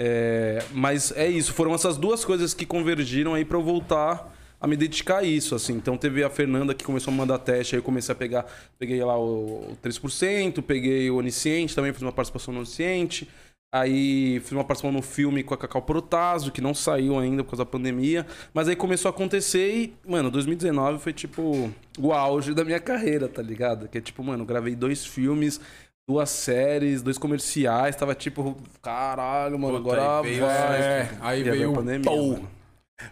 É, 0.00 0.62
mas 0.72 1.12
é 1.16 1.26
isso, 1.28 1.52
foram 1.52 1.74
essas 1.74 1.96
duas 1.96 2.24
coisas 2.24 2.54
que 2.54 2.64
convergiram 2.64 3.34
aí 3.34 3.44
pra 3.44 3.58
eu 3.58 3.62
voltar 3.62 4.32
a 4.60 4.66
me 4.66 4.76
dedicar 4.76 5.18
a 5.18 5.22
isso, 5.24 5.54
assim. 5.54 5.74
Então 5.74 5.96
teve 5.96 6.22
a 6.24 6.30
Fernanda 6.30 6.72
que 6.74 6.84
começou 6.84 7.12
a 7.12 7.16
mandar 7.16 7.38
teste, 7.38 7.74
aí 7.74 7.78
eu 7.80 7.82
comecei 7.84 8.12
a 8.12 8.16
pegar, 8.16 8.46
peguei 8.78 9.02
lá 9.04 9.18
o, 9.18 9.72
o 9.72 9.76
3%, 9.82 10.62
peguei 10.62 11.10
o 11.10 11.16
Onisciente, 11.16 11.74
também 11.74 11.92
fiz 11.92 12.02
uma 12.02 12.12
participação 12.12 12.52
no 12.54 12.60
Onisciente. 12.60 13.28
Aí 13.74 14.40
fiz 14.40 14.52
uma 14.52 14.64
participação 14.64 14.96
no 14.96 15.02
filme 15.02 15.42
com 15.42 15.52
a 15.52 15.58
Cacau 15.58 15.82
Protásio, 15.82 16.50
que 16.50 16.60
não 16.60 16.72
saiu 16.72 17.18
ainda 17.18 17.44
por 17.44 17.50
causa 17.50 17.64
da 17.64 17.70
pandemia. 17.70 18.26
Mas 18.54 18.66
aí 18.66 18.74
começou 18.74 19.10
a 19.10 19.12
acontecer 19.12 19.70
e, 19.70 19.94
mano, 20.06 20.30
2019 20.30 20.98
foi 20.98 21.12
tipo 21.12 21.70
o 21.98 22.12
auge 22.12 22.54
da 22.54 22.64
minha 22.64 22.80
carreira, 22.80 23.28
tá 23.28 23.42
ligado? 23.42 23.86
Que 23.88 23.98
é 23.98 24.00
tipo, 24.00 24.24
mano, 24.24 24.42
eu 24.42 24.46
gravei 24.46 24.74
dois 24.74 25.04
filmes, 25.04 25.60
duas 26.08 26.30
séries, 26.30 27.02
dois 27.02 27.18
comerciais, 27.18 27.94
tava 27.94 28.14
tipo, 28.14 28.56
caralho, 28.80 29.58
mano, 29.58 29.76
Puta, 29.82 29.90
agora 30.00 30.20
aí 30.20 30.30
veio 30.30 30.46
vai. 30.46 30.80
É, 30.80 31.10
aí 31.20 31.40
E 31.40 31.44
veio 31.44 31.70
a 31.70 31.74
pandemia. 31.74 32.42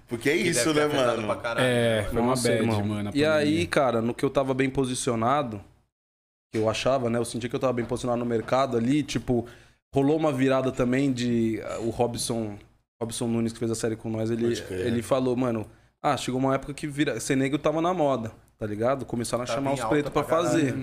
Porque 0.09 0.31
é 0.31 0.37
isso, 0.37 0.73
né, 0.73 0.87
mano? 0.87 1.29
É, 1.59 2.07
foi 2.11 2.21
uma 2.21 2.31
Nossa, 2.31 2.49
bad, 2.49 2.61
irmão. 2.63 2.85
mano. 2.85 3.11
E 3.15 3.25
aí, 3.25 3.67
cara, 3.67 4.01
no 4.01 4.15
que 4.15 4.25
eu 4.25 4.31
tava 4.31 4.55
bem 4.55 4.71
posicionado, 4.71 5.61
que 6.51 6.59
eu 6.59 6.69
achava, 6.69 7.11
né? 7.11 7.19
Eu 7.19 7.25
sentia 7.25 7.49
que 7.49 7.55
eu 7.55 7.61
tava 7.61 7.75
bem 7.75 7.85
posicionado 7.85 8.19
no 8.19 8.27
mercado 8.27 8.77
ali, 8.77 9.03
tipo, 9.03 9.47
rolou 9.95 10.17
uma 10.17 10.33
virada 10.33 10.71
também 10.71 11.13
de 11.13 11.61
ah, 11.65 11.79
o 11.81 11.91
Robson, 11.91 12.59
Robson 13.01 13.27
Nunes 13.27 13.53
que 13.53 13.59
fez 13.59 13.71
a 13.71 13.75
série 13.75 13.97
com 13.97 14.11
nós, 14.11 14.31
ele 14.31 14.55
ele 14.71 15.03
falou, 15.03 15.37
mano, 15.37 15.67
ah, 16.03 16.17
chegou 16.17 16.41
uma 16.41 16.55
época 16.55 16.75
que 16.75 16.87
vira, 16.87 17.19
ser 17.21 17.37
negro 17.37 17.59
tava 17.59 17.81
na 17.81 17.93
moda, 17.93 18.33
tá 18.59 18.67
ligado? 18.67 19.05
Começaram 19.05 19.45
a 19.45 19.47
Tava 19.47 19.59
chamar 19.59 19.73
os 19.75 19.85
pretos 19.85 20.13
caralho, 20.13 20.29
fazer. 20.29 20.75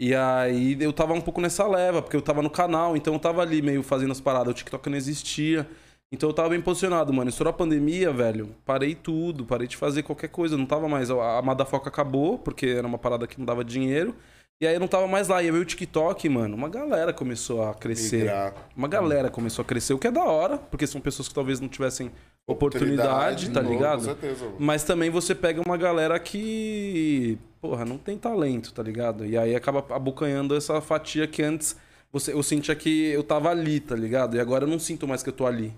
E 0.00 0.14
aí 0.14 0.76
eu 0.80 0.92
tava 0.92 1.12
um 1.12 1.20
pouco 1.20 1.40
nessa 1.40 1.66
leva, 1.66 2.00
porque 2.00 2.16
eu 2.16 2.22
tava 2.22 2.42
no 2.42 2.50
canal, 2.50 2.96
então 2.96 3.14
eu 3.14 3.18
tava 3.18 3.42
ali 3.42 3.60
meio 3.60 3.82
fazendo 3.82 4.12
as 4.12 4.20
paradas, 4.20 4.52
o 4.52 4.54
TikTok 4.54 4.88
não 4.88 4.96
existia. 4.96 5.66
Então 6.10 6.28
eu 6.28 6.32
tava 6.32 6.50
bem 6.50 6.60
posicionado, 6.60 7.12
mano. 7.12 7.28
Estourou 7.28 7.50
a 7.50 7.56
pandemia, 7.56 8.10
velho. 8.12 8.54
Parei 8.64 8.94
tudo, 8.94 9.44
parei 9.44 9.66
de 9.66 9.76
fazer 9.76 10.02
qualquer 10.02 10.28
coisa. 10.28 10.56
Não 10.56 10.64
tava 10.64 10.88
mais. 10.88 11.10
A 11.10 11.38
a 11.38 11.42
Madafoca 11.42 11.88
acabou, 11.88 12.38
porque 12.38 12.66
era 12.66 12.86
uma 12.86 12.96
parada 12.96 13.26
que 13.26 13.38
não 13.38 13.44
dava 13.44 13.62
dinheiro. 13.62 14.14
E 14.60 14.66
aí 14.66 14.74
eu 14.74 14.80
não 14.80 14.88
tava 14.88 15.06
mais 15.06 15.28
lá. 15.28 15.40
E 15.42 15.46
aí 15.46 15.50
veio 15.50 15.62
o 15.62 15.66
TikTok, 15.66 16.28
mano. 16.28 16.56
Uma 16.56 16.68
galera 16.68 17.12
começou 17.12 17.62
a 17.62 17.74
crescer. 17.74 18.18
Migrar. 18.18 18.54
Uma 18.76 18.88
galera 18.88 19.30
começou 19.30 19.62
a 19.62 19.64
crescer, 19.64 19.92
o 19.94 19.98
que 19.98 20.08
é 20.08 20.10
da 20.10 20.24
hora, 20.24 20.58
porque 20.58 20.86
são 20.86 21.00
pessoas 21.00 21.28
que 21.28 21.34
talvez 21.34 21.60
não 21.60 21.68
tivessem 21.68 22.10
oportunidade, 22.46 23.50
tá 23.50 23.62
não, 23.62 23.70
ligado? 23.70 23.98
Com 23.98 24.04
certeza. 24.04 24.44
mano. 24.46 24.56
Mas 24.58 24.82
também 24.82 25.10
você 25.10 25.34
pega 25.34 25.60
uma 25.60 25.76
galera 25.76 26.18
que, 26.18 27.38
porra, 27.60 27.84
não 27.84 27.98
tem 27.98 28.18
talento, 28.18 28.72
tá 28.72 28.82
ligado? 28.82 29.24
E 29.24 29.36
aí 29.36 29.54
acaba 29.54 29.84
abocanhando 29.94 30.56
essa 30.56 30.80
fatia 30.80 31.26
que 31.26 31.42
antes 31.42 31.76
você, 32.10 32.32
eu 32.32 32.42
sentia 32.42 32.74
que 32.74 33.08
eu 33.10 33.22
tava 33.22 33.50
ali, 33.50 33.80
tá 33.80 33.94
ligado? 33.94 34.36
E 34.36 34.40
agora 34.40 34.64
eu 34.64 34.68
não 34.68 34.78
sinto 34.78 35.06
mais 35.06 35.22
que 35.22 35.28
eu 35.28 35.32
tô 35.32 35.46
ali. 35.46 35.74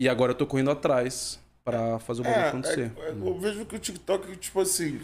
E 0.00 0.08
agora 0.08 0.32
eu 0.32 0.36
tô 0.36 0.46
correndo 0.46 0.70
atrás 0.70 1.40
pra 1.64 1.98
fazer 2.00 2.20
o 2.20 2.24
bagulho 2.24 2.44
É, 2.44 2.48
acontecer. 2.48 2.92
é, 2.98 3.10
eu 3.10 3.38
vejo 3.38 3.64
que 3.64 3.76
o 3.76 3.78
TikTok, 3.78 4.36
tipo 4.36 4.60
assim. 4.60 5.00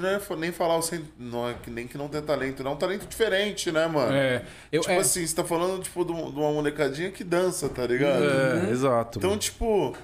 Não 0.00 0.08
é 0.08 0.20
nem 0.36 0.50
falar 0.52 0.76
o 0.76 0.82
sem, 0.82 1.02
não 1.18 1.48
é 1.48 1.54
que 1.54 1.70
nem 1.70 1.86
que 1.86 1.96
não 1.98 2.08
tem 2.08 2.22
talento, 2.22 2.62
não. 2.64 2.72
É 2.72 2.74
um 2.74 2.78
talento 2.78 3.06
diferente, 3.06 3.70
né, 3.70 3.86
mano? 3.86 4.12
É, 4.12 4.42
eu, 4.72 4.80
Tipo 4.80 4.92
é, 4.94 4.98
assim, 4.98 5.26
você 5.26 5.34
tá 5.34 5.44
falando, 5.44 5.82
tipo, 5.82 6.04
de 6.04 6.12
um- 6.12 6.30
de 6.30 6.38
uma 6.38 6.50
molecadinha 6.52 7.10
que 7.10 7.22
dança, 7.22 7.68
tá 7.68 7.86
ligado? 7.86 8.22
É, 8.24 8.70
exato. 8.70 9.18
Então, 9.18 9.30
mano. 9.30 9.40
tipo, 9.40 9.94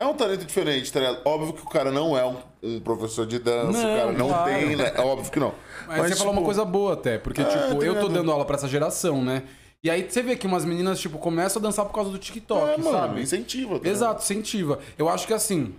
é 0.00 0.06
um 0.06 0.14
talento 0.14 0.44
diferente, 0.44 0.92
tá 0.92 0.98
ligado? 1.00 1.20
Óbvio 1.24 1.52
que 1.52 1.62
o 1.62 1.68
cara 1.68 1.92
não 1.92 2.18
é 2.18 2.24
um, 2.26 2.36
um 2.62 2.80
professor 2.80 3.26
de 3.26 3.38
dança, 3.38 3.82
Não, 3.82 3.94
o 3.94 3.96
cara 3.98 4.12
não 4.12 4.28
claro. 4.28 4.50
tem, 4.50 4.76
né? 4.76 4.92
É 4.96 5.00
óbvio 5.00 5.30
que 5.30 5.38
não. 5.38 5.54
Mas, 5.86 5.98
Mas, 5.98 6.10
você 6.12 6.16
falou 6.16 6.32
uma 6.32 6.38
tipo, 6.40 6.44
coisa 6.46 6.64
boa 6.64 6.94
até, 6.94 7.18
porque, 7.18 7.40
é, 7.40 7.44
tipo, 7.44 7.78
tá 7.78 7.86
eu 7.86 8.00
tô 8.00 8.08
dando 8.08 8.32
aula 8.32 8.44
pra 8.44 8.56
essa 8.56 8.66
geração, 8.68 9.22
né? 9.24 9.42
E 9.84 9.90
aí 9.90 10.08
você 10.08 10.22
vê 10.22 10.36
que 10.36 10.46
umas 10.46 10.64
meninas, 10.64 11.00
tipo, 11.00 11.18
começam 11.18 11.60
a 11.60 11.62
dançar 11.62 11.84
por 11.84 11.92
causa 11.92 12.10
do 12.10 12.18
TikTok, 12.18 12.80
é, 12.80 12.82
mano, 12.82 12.90
sabe? 12.96 13.20
incentiva. 13.20 13.80
tá 13.80 13.88
Exato, 13.88 14.22
incentiva. 14.22 14.78
Eu 14.96 15.08
acho 15.08 15.26
que 15.26 15.32
assim, 15.34 15.74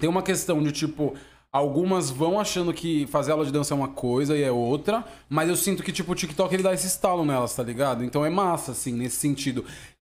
tem 0.00 0.08
uma 0.08 0.22
questão 0.22 0.62
de 0.62 0.70
tipo. 0.72 1.14
Algumas 1.52 2.08
vão 2.08 2.40
achando 2.40 2.72
que 2.72 3.06
fazer 3.08 3.32
aula 3.32 3.44
de 3.44 3.52
dança 3.52 3.74
é 3.74 3.76
uma 3.76 3.88
coisa 3.88 4.34
e 4.34 4.42
é 4.42 4.50
outra, 4.50 5.04
mas 5.28 5.50
eu 5.50 5.56
sinto 5.56 5.82
que, 5.82 5.92
tipo, 5.92 6.10
o 6.10 6.14
TikTok 6.14 6.54
ele 6.54 6.62
dá 6.62 6.72
esse 6.72 6.86
estalo 6.86 7.26
nelas, 7.26 7.54
tá 7.54 7.62
ligado? 7.62 8.02
Então 8.02 8.24
é 8.24 8.30
massa, 8.30 8.72
assim, 8.72 8.94
nesse 8.94 9.16
sentido. 9.16 9.62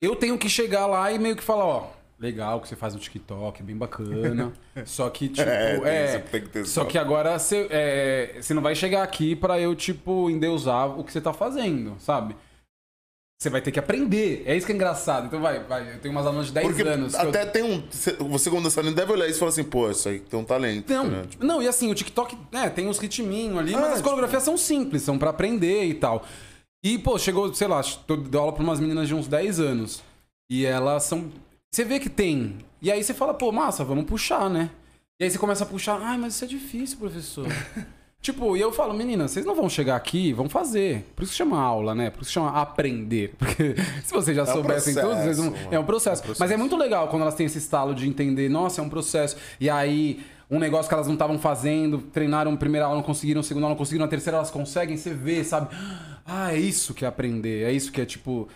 Eu 0.02 0.16
tenho 0.16 0.38
que 0.38 0.48
chegar 0.48 0.86
lá 0.86 1.12
e 1.12 1.20
meio 1.20 1.36
que 1.36 1.44
falar, 1.44 1.66
ó, 1.66 1.88
legal 2.18 2.62
que 2.62 2.70
você 2.70 2.76
faz 2.78 2.94
no 2.94 3.02
TikTok, 3.02 3.62
é 3.62 3.66
bem 3.66 3.76
bacana. 3.76 4.54
só 4.86 5.10
que, 5.10 5.28
tipo, 5.28 5.42
É, 5.50 5.78
tem 5.78 5.86
é. 5.86 6.20
tem 6.20 6.48
que 6.48 6.66
só 6.66 6.86
que 6.86 6.98
agora 6.98 7.38
você, 7.38 7.68
é, 7.70 8.38
você 8.40 8.54
não 8.54 8.62
vai 8.62 8.74
chegar 8.74 9.04
aqui 9.04 9.36
pra 9.36 9.60
eu, 9.60 9.76
tipo, 9.76 10.30
endeusar 10.30 10.98
o 10.98 11.04
que 11.04 11.12
você 11.12 11.20
tá 11.20 11.34
fazendo, 11.34 11.96
sabe? 12.00 12.34
Você 13.38 13.50
vai 13.50 13.62
ter 13.62 13.72
que 13.72 13.78
aprender. 13.80 14.44
É 14.46 14.56
isso 14.56 14.66
que 14.66 14.72
é 14.72 14.76
engraçado. 14.76 15.28
Então 15.28 15.42
vai, 15.42 15.60
vai. 15.64 15.94
Eu 15.96 16.00
tenho 16.00 16.14
umas 16.14 16.26
alunas 16.26 16.48
de 16.48 16.54
10 16.54 16.68
Porque 16.68 16.82
anos. 16.84 17.14
que 17.16 17.22
eu- 17.22 17.30
até 17.30 17.46
tem 17.46 17.64
um. 17.64 17.84
Você, 18.30 18.50
como 18.50 18.62
dançarino, 18.64 18.96
deve 18.96 19.12
olhar 19.12 19.28
isso 19.28 19.38
e 19.38 19.40
falar 19.40 19.50
assim, 19.50 19.64
pô, 19.64 19.90
isso 19.92 20.08
aí 20.08 20.20
tem 20.20 20.40
um 20.40 20.44
talento. 20.46 20.92
Não, 20.92 21.06
né? 21.06 21.26
Tipo, 21.30 21.46
não, 21.46 21.62
e 21.62 21.68
assim, 21.68 21.92
o 21.92 21.96
TikTok, 21.96 22.38
né, 22.52 22.70
tem 22.70 22.88
uns 22.88 22.98
ritminhos 22.98 23.58
ali, 23.58 23.74
mas 23.74 23.84
Ah, 23.84 23.88
as 23.88 23.92
tipo- 23.98 24.04
coreografias 24.04 24.42
são 24.44 24.58
simples, 24.58 25.02
são 25.02 25.18
pra 25.20 25.30
aprender 25.32 25.84
e 25.84 25.94
tal. 25.94 26.26
E, 26.84 26.98
pô, 26.98 27.18
chegou, 27.20 27.54
sei 27.54 27.68
lá, 27.68 27.82
tô- 28.08 28.16
dou 28.16 28.42
aula 28.42 28.54
pra 28.54 28.64
umas 28.64 28.80
meninas 28.80 29.08
de 29.08 29.14
uns 29.14 29.28
10 29.28 29.60
anos. 29.60 30.02
E 30.50 30.66
elas 30.66 31.04
são. 31.04 31.30
Você 31.74 31.84
vê 31.84 32.00
que 32.00 32.10
tem. 32.10 32.58
E 32.82 32.90
aí 32.92 33.04
você 33.04 33.14
fala, 33.14 33.34
pô, 33.34 33.52
massa, 33.52 33.84
vamos 33.84 34.06
puxar, 34.06 34.50
né? 34.50 34.70
E 35.20 35.24
aí 35.26 35.30
você 35.32 35.38
começa 35.38 35.64
a 35.64 35.68
puxar, 35.68 36.00
ai, 36.02 36.18
mas 36.18 36.36
isso 36.36 36.46
é 36.46 36.48
difícil, 36.48 36.98
professor. 36.98 37.46
tipo, 38.26 38.58
e 38.58 38.62
eu 38.62 38.72
falo, 38.72 38.94
meninas, 38.94 39.32
vocês 39.32 39.46
não 39.46 39.56
vão 39.56 39.70
chegar 39.70 39.96
aqui, 39.96 40.34
vão 40.34 40.50
fazer. 40.50 41.06
Por 41.16 41.24
isso 41.24 41.32
que 41.32 41.38
chama 41.38 41.60
aula, 41.62 41.94
né? 41.94 42.10
Por 42.10 42.22
isso 42.22 42.30
que 42.30 42.34
chama 42.34 42.50
aprender. 42.50 43.36
Porque 43.38 43.76
se 44.04 44.12
vocês 44.12 44.36
já 44.36 44.44
um 44.44 44.48
soubessem 44.48 44.96
tudo, 44.96 45.16
vocês 45.16 45.38
não... 45.38 45.52
processo, 45.52 45.74
é 45.74 45.80
um 45.80 45.86
processo. 45.86 46.24
Mas 46.40 46.52
é 46.52 46.58
muito 46.58 46.76
legal 46.76 47.08
quando 47.08 47.22
elas 47.22 47.36
têm 47.36 47.46
esse 47.46 47.60
estalo 47.60 47.94
de 47.94 48.08
entender, 48.08 48.50
nossa, 48.50 48.82
é 48.82 48.84
um 48.84 48.90
processo. 48.90 49.38
E 49.60 49.70
aí, 49.70 50.26
um 50.50 50.58
negócio 50.58 50.88
que 50.88 50.94
elas 50.94 51.06
não 51.06 51.14
estavam 51.14 51.38
fazendo, 51.38 52.00
treinaram 52.00 52.58
primeira 52.58 52.88
aula, 52.88 52.98
não 52.98 53.04
conseguiram, 53.04 53.44
segunda 53.44 53.66
aula 53.68 53.76
não 53.76 53.78
conseguiram, 53.78 54.06
na 54.06 54.10
terceira 54.10 54.38
elas 54.38 54.50
conseguem, 54.50 54.98
você 54.98 55.14
vê, 55.14 55.44
sabe? 55.44 55.76
Ah, 56.26 56.52
é 56.52 56.58
isso 56.58 56.94
que 56.94 57.06
é 57.06 57.08
aprender. 57.08 57.64
É 57.64 57.72
isso 57.72 57.92
que 57.92 58.02
é 58.02 58.06
tipo. 58.06 58.48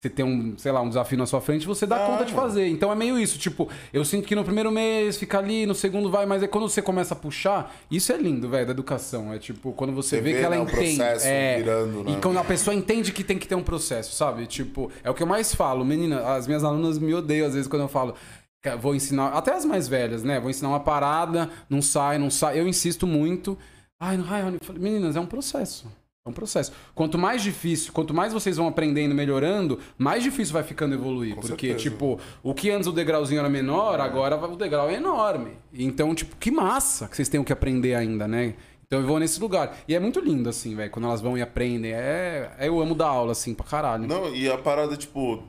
Você 0.00 0.08
tem 0.08 0.24
um, 0.24 0.56
sei 0.56 0.70
lá, 0.70 0.80
um 0.80 0.88
desafio 0.88 1.18
na 1.18 1.26
sua 1.26 1.40
frente, 1.40 1.66
você 1.66 1.84
dá 1.84 1.96
Ah, 1.96 2.06
conta 2.06 2.24
de 2.24 2.32
mano. 2.32 2.46
fazer. 2.46 2.68
Então 2.68 2.92
é 2.92 2.94
meio 2.94 3.18
isso, 3.18 3.36
tipo, 3.36 3.68
eu 3.92 4.04
sinto 4.04 4.28
que 4.28 4.34
no 4.36 4.44
primeiro 4.44 4.70
mês 4.70 5.16
fica 5.18 5.38
ali, 5.40 5.66
no 5.66 5.74
segundo 5.74 6.08
vai, 6.08 6.24
mas 6.24 6.40
é 6.40 6.46
quando 6.46 6.68
você 6.68 6.80
começa 6.80 7.14
a 7.14 7.16
puxar, 7.16 7.74
isso 7.90 8.12
é 8.12 8.16
lindo, 8.16 8.48
velho, 8.48 8.64
da 8.64 8.70
educação. 8.70 9.32
É 9.32 9.40
tipo, 9.40 9.72
quando 9.72 9.92
você, 9.92 10.16
Você 10.18 10.22
vê, 10.22 10.32
vê, 10.34 10.38
que 10.38 10.44
ela 10.44 10.54
né, 10.56 10.62
entende. 10.62 11.02
é, 11.24 11.56
virando, 11.58 12.04
né? 12.04 12.12
E 12.12 12.20
quando 12.20 12.38
a 12.38 12.44
pessoa 12.44 12.72
entende 12.76 13.10
que 13.10 13.24
tem 13.24 13.36
que 13.36 13.48
ter 13.48 13.56
um 13.56 13.62
processo, 13.62 14.14
sabe? 14.14 14.46
Tipo, 14.46 14.88
é 15.02 15.10
o 15.10 15.14
que 15.14 15.22
eu 15.24 15.26
mais 15.26 15.52
falo. 15.52 15.84
Menina, 15.84 16.20
as 16.32 16.46
minhas 16.46 16.62
alunas 16.62 16.96
me 16.96 17.12
odeiam 17.12 17.48
às 17.48 17.54
vezes 17.54 17.66
quando 17.66 17.82
eu 17.82 17.88
falo. 17.88 18.14
"Cara, 18.62 18.76
Vou 18.76 18.94
ensinar, 18.94 19.30
até 19.30 19.52
as 19.52 19.64
mais 19.64 19.88
velhas, 19.88 20.22
né? 20.22 20.38
Vou 20.38 20.48
ensinar 20.48 20.68
uma 20.68 20.80
parada, 20.80 21.50
não 21.68 21.82
sai, 21.82 22.18
não 22.18 22.30
sai. 22.30 22.60
Eu 22.60 22.68
insisto 22.68 23.04
muito. 23.04 23.58
Ai, 23.98 24.16
não, 24.16 24.24
ai, 24.28 24.44
meninas, 24.78 25.16
é 25.16 25.20
um 25.20 25.26
processo. 25.26 25.86
É 26.28 26.30
um 26.30 26.34
processo. 26.34 26.72
Quanto 26.94 27.16
mais 27.16 27.42
difícil, 27.42 27.92
quanto 27.92 28.12
mais 28.12 28.32
vocês 28.32 28.56
vão 28.56 28.68
aprendendo, 28.68 29.14
melhorando, 29.14 29.78
mais 29.96 30.22
difícil 30.22 30.52
vai 30.52 30.62
ficando 30.62 30.94
evoluir. 30.94 31.34
Com 31.34 31.40
porque, 31.40 31.68
certeza. 31.68 31.90
tipo, 31.90 32.20
o 32.42 32.54
que 32.54 32.70
antes 32.70 32.86
o 32.86 32.92
degrauzinho 32.92 33.40
era 33.40 33.48
menor, 33.48 33.98
agora 33.98 34.36
o 34.36 34.56
degrau 34.56 34.90
é 34.90 34.94
enorme. 34.94 35.52
Então, 35.72 36.14
tipo, 36.14 36.36
que 36.36 36.50
massa 36.50 37.08
que 37.08 37.16
vocês 37.16 37.28
tenham 37.28 37.44
que 37.44 37.52
aprender 37.52 37.94
ainda, 37.94 38.28
né? 38.28 38.54
Então 38.86 39.00
eu 39.00 39.06
vou 39.06 39.18
nesse 39.18 39.38
lugar. 39.38 39.76
E 39.86 39.94
é 39.94 40.00
muito 40.00 40.18
lindo, 40.18 40.48
assim, 40.48 40.74
velho, 40.74 40.90
quando 40.90 41.06
elas 41.06 41.20
vão 41.20 41.36
e 41.36 41.42
aprendem. 41.42 41.92
É, 41.92 42.54
é- 42.58 42.68
eu 42.68 42.80
amo 42.80 42.94
dar 42.94 43.08
aula, 43.08 43.32
assim, 43.32 43.54
pra 43.54 43.66
caralho. 43.66 44.06
Não, 44.06 44.34
e 44.34 44.50
a 44.50 44.56
parada, 44.56 44.96
tipo. 44.96 45.42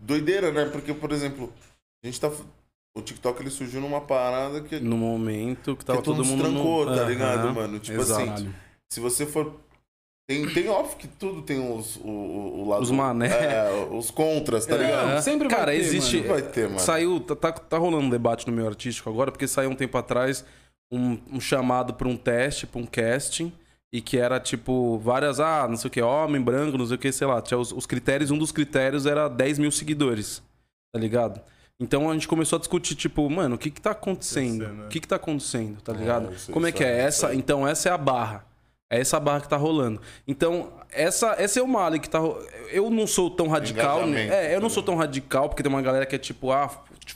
Doideira, 0.00 0.50
né? 0.50 0.64
Porque, 0.66 0.92
por 0.92 1.12
exemplo, 1.12 1.52
a 2.04 2.06
gente 2.06 2.20
tá. 2.20 2.30
O 2.96 3.02
TikTok 3.02 3.42
ele 3.42 3.50
surgiu 3.50 3.80
numa 3.80 4.00
parada 4.00 4.62
que, 4.62 4.78
que 4.78 4.80
No 4.80 4.96
momento 4.96 5.76
que 5.76 5.84
tava 5.84 6.00
todo 6.00 6.16
todo 6.16 6.26
mundo 6.26 6.42
trancou, 6.42 6.86
no... 6.86 6.96
tá 6.96 7.04
ligado, 7.04 7.54
mano? 7.54 7.78
Tipo 7.78 8.00
exato. 8.00 8.30
assim. 8.30 8.54
Se 8.92 9.00
você 9.00 9.26
for. 9.26 9.60
Tem, 10.28 10.44
tem 10.52 10.68
óbvio 10.68 10.96
que 10.96 11.06
tudo 11.06 11.40
tem 11.42 11.56
os, 11.60 11.96
o, 11.96 12.08
o, 12.08 12.68
lado. 12.68 12.82
Os 12.82 12.90
mané. 12.90 13.28
É, 13.28 13.88
os 13.92 14.10
contras, 14.10 14.66
tá 14.66 14.76
ligado? 14.76 15.10
É, 15.10 15.22
sempre 15.22 15.46
vai 15.48 15.56
Cara, 15.56 15.70
ter, 15.72 15.78
existe. 15.78 16.16
mano. 16.18 16.28
Vai 16.30 16.42
ter, 16.42 16.66
mano. 16.66 16.80
Saiu, 16.80 17.20
tá, 17.20 17.36
tá, 17.36 17.52
tá 17.52 17.78
rolando 17.78 18.06
um 18.06 18.10
debate 18.10 18.44
no 18.46 18.52
meio 18.52 18.66
artístico 18.66 19.08
agora, 19.08 19.30
porque 19.30 19.46
saiu 19.46 19.70
um 19.70 19.76
tempo 19.76 19.96
atrás 19.96 20.44
um, 20.90 21.16
um 21.32 21.40
chamado 21.40 21.94
pra 21.94 22.08
um 22.08 22.16
teste, 22.16 22.66
pra 22.66 22.80
um 22.80 22.86
casting, 22.86 23.52
e 23.92 24.00
que 24.00 24.18
era 24.18 24.40
tipo, 24.40 24.98
várias, 24.98 25.38
ah, 25.38 25.68
não 25.68 25.76
sei 25.76 25.86
o 25.86 25.90
que, 25.92 26.02
homem, 26.02 26.42
branco, 26.42 26.76
não 26.76 26.86
sei 26.86 26.96
o 26.96 26.98
que, 26.98 27.12
sei 27.12 27.26
lá. 27.28 27.40
Tinha 27.40 27.56
os, 27.58 27.70
os 27.70 27.86
critérios, 27.86 28.32
um 28.32 28.38
dos 28.38 28.50
critérios 28.50 29.06
era 29.06 29.28
10 29.28 29.60
mil 29.60 29.70
seguidores, 29.70 30.42
tá 30.92 30.98
ligado? 31.00 31.40
Então 31.78 32.10
a 32.10 32.14
gente 32.14 32.26
começou 32.26 32.56
a 32.56 32.58
discutir, 32.58 32.96
tipo, 32.96 33.30
mano, 33.30 33.54
o 33.54 33.58
que 33.58 33.70
que 33.70 33.80
tá 33.80 33.92
acontecendo? 33.92 34.66
Né? 34.66 34.86
O 34.86 34.88
que 34.88 34.98
que 34.98 35.06
tá 35.06 35.16
acontecendo, 35.16 35.80
tá 35.82 35.92
ligado? 35.92 36.32
isso- 36.34 36.50
Como 36.50 36.66
é 36.66 36.72
que 36.72 36.82
é? 36.82 36.88
é- 36.88 37.00
Essa, 37.02 37.30
é- 37.30 37.34
então 37.36 37.68
essa 37.68 37.88
é 37.88 37.92
a 37.92 37.98
barra. 37.98 38.44
É 38.88 39.00
essa 39.00 39.18
barra 39.18 39.40
que 39.40 39.48
tá 39.48 39.56
rolando. 39.56 40.00
Então, 40.28 40.72
essa, 40.92 41.36
esse 41.40 41.58
é 41.58 41.62
o 41.62 41.66
mal 41.66 41.90
que 41.98 42.08
tá. 42.08 42.20
Eu 42.70 42.88
não 42.88 43.06
sou 43.06 43.28
tão 43.28 43.48
radical. 43.48 44.06
né? 44.06 44.28
É, 44.28 44.54
eu 44.54 44.60
não 44.60 44.68
tá 44.68 44.74
sou 44.74 44.82
tão 44.82 44.94
radical, 44.94 45.48
porque 45.48 45.62
tem 45.62 45.70
uma 45.70 45.82
galera 45.82 46.06
que 46.06 46.14
é 46.14 46.18
tipo, 46.18 46.52
ah, 46.52 46.70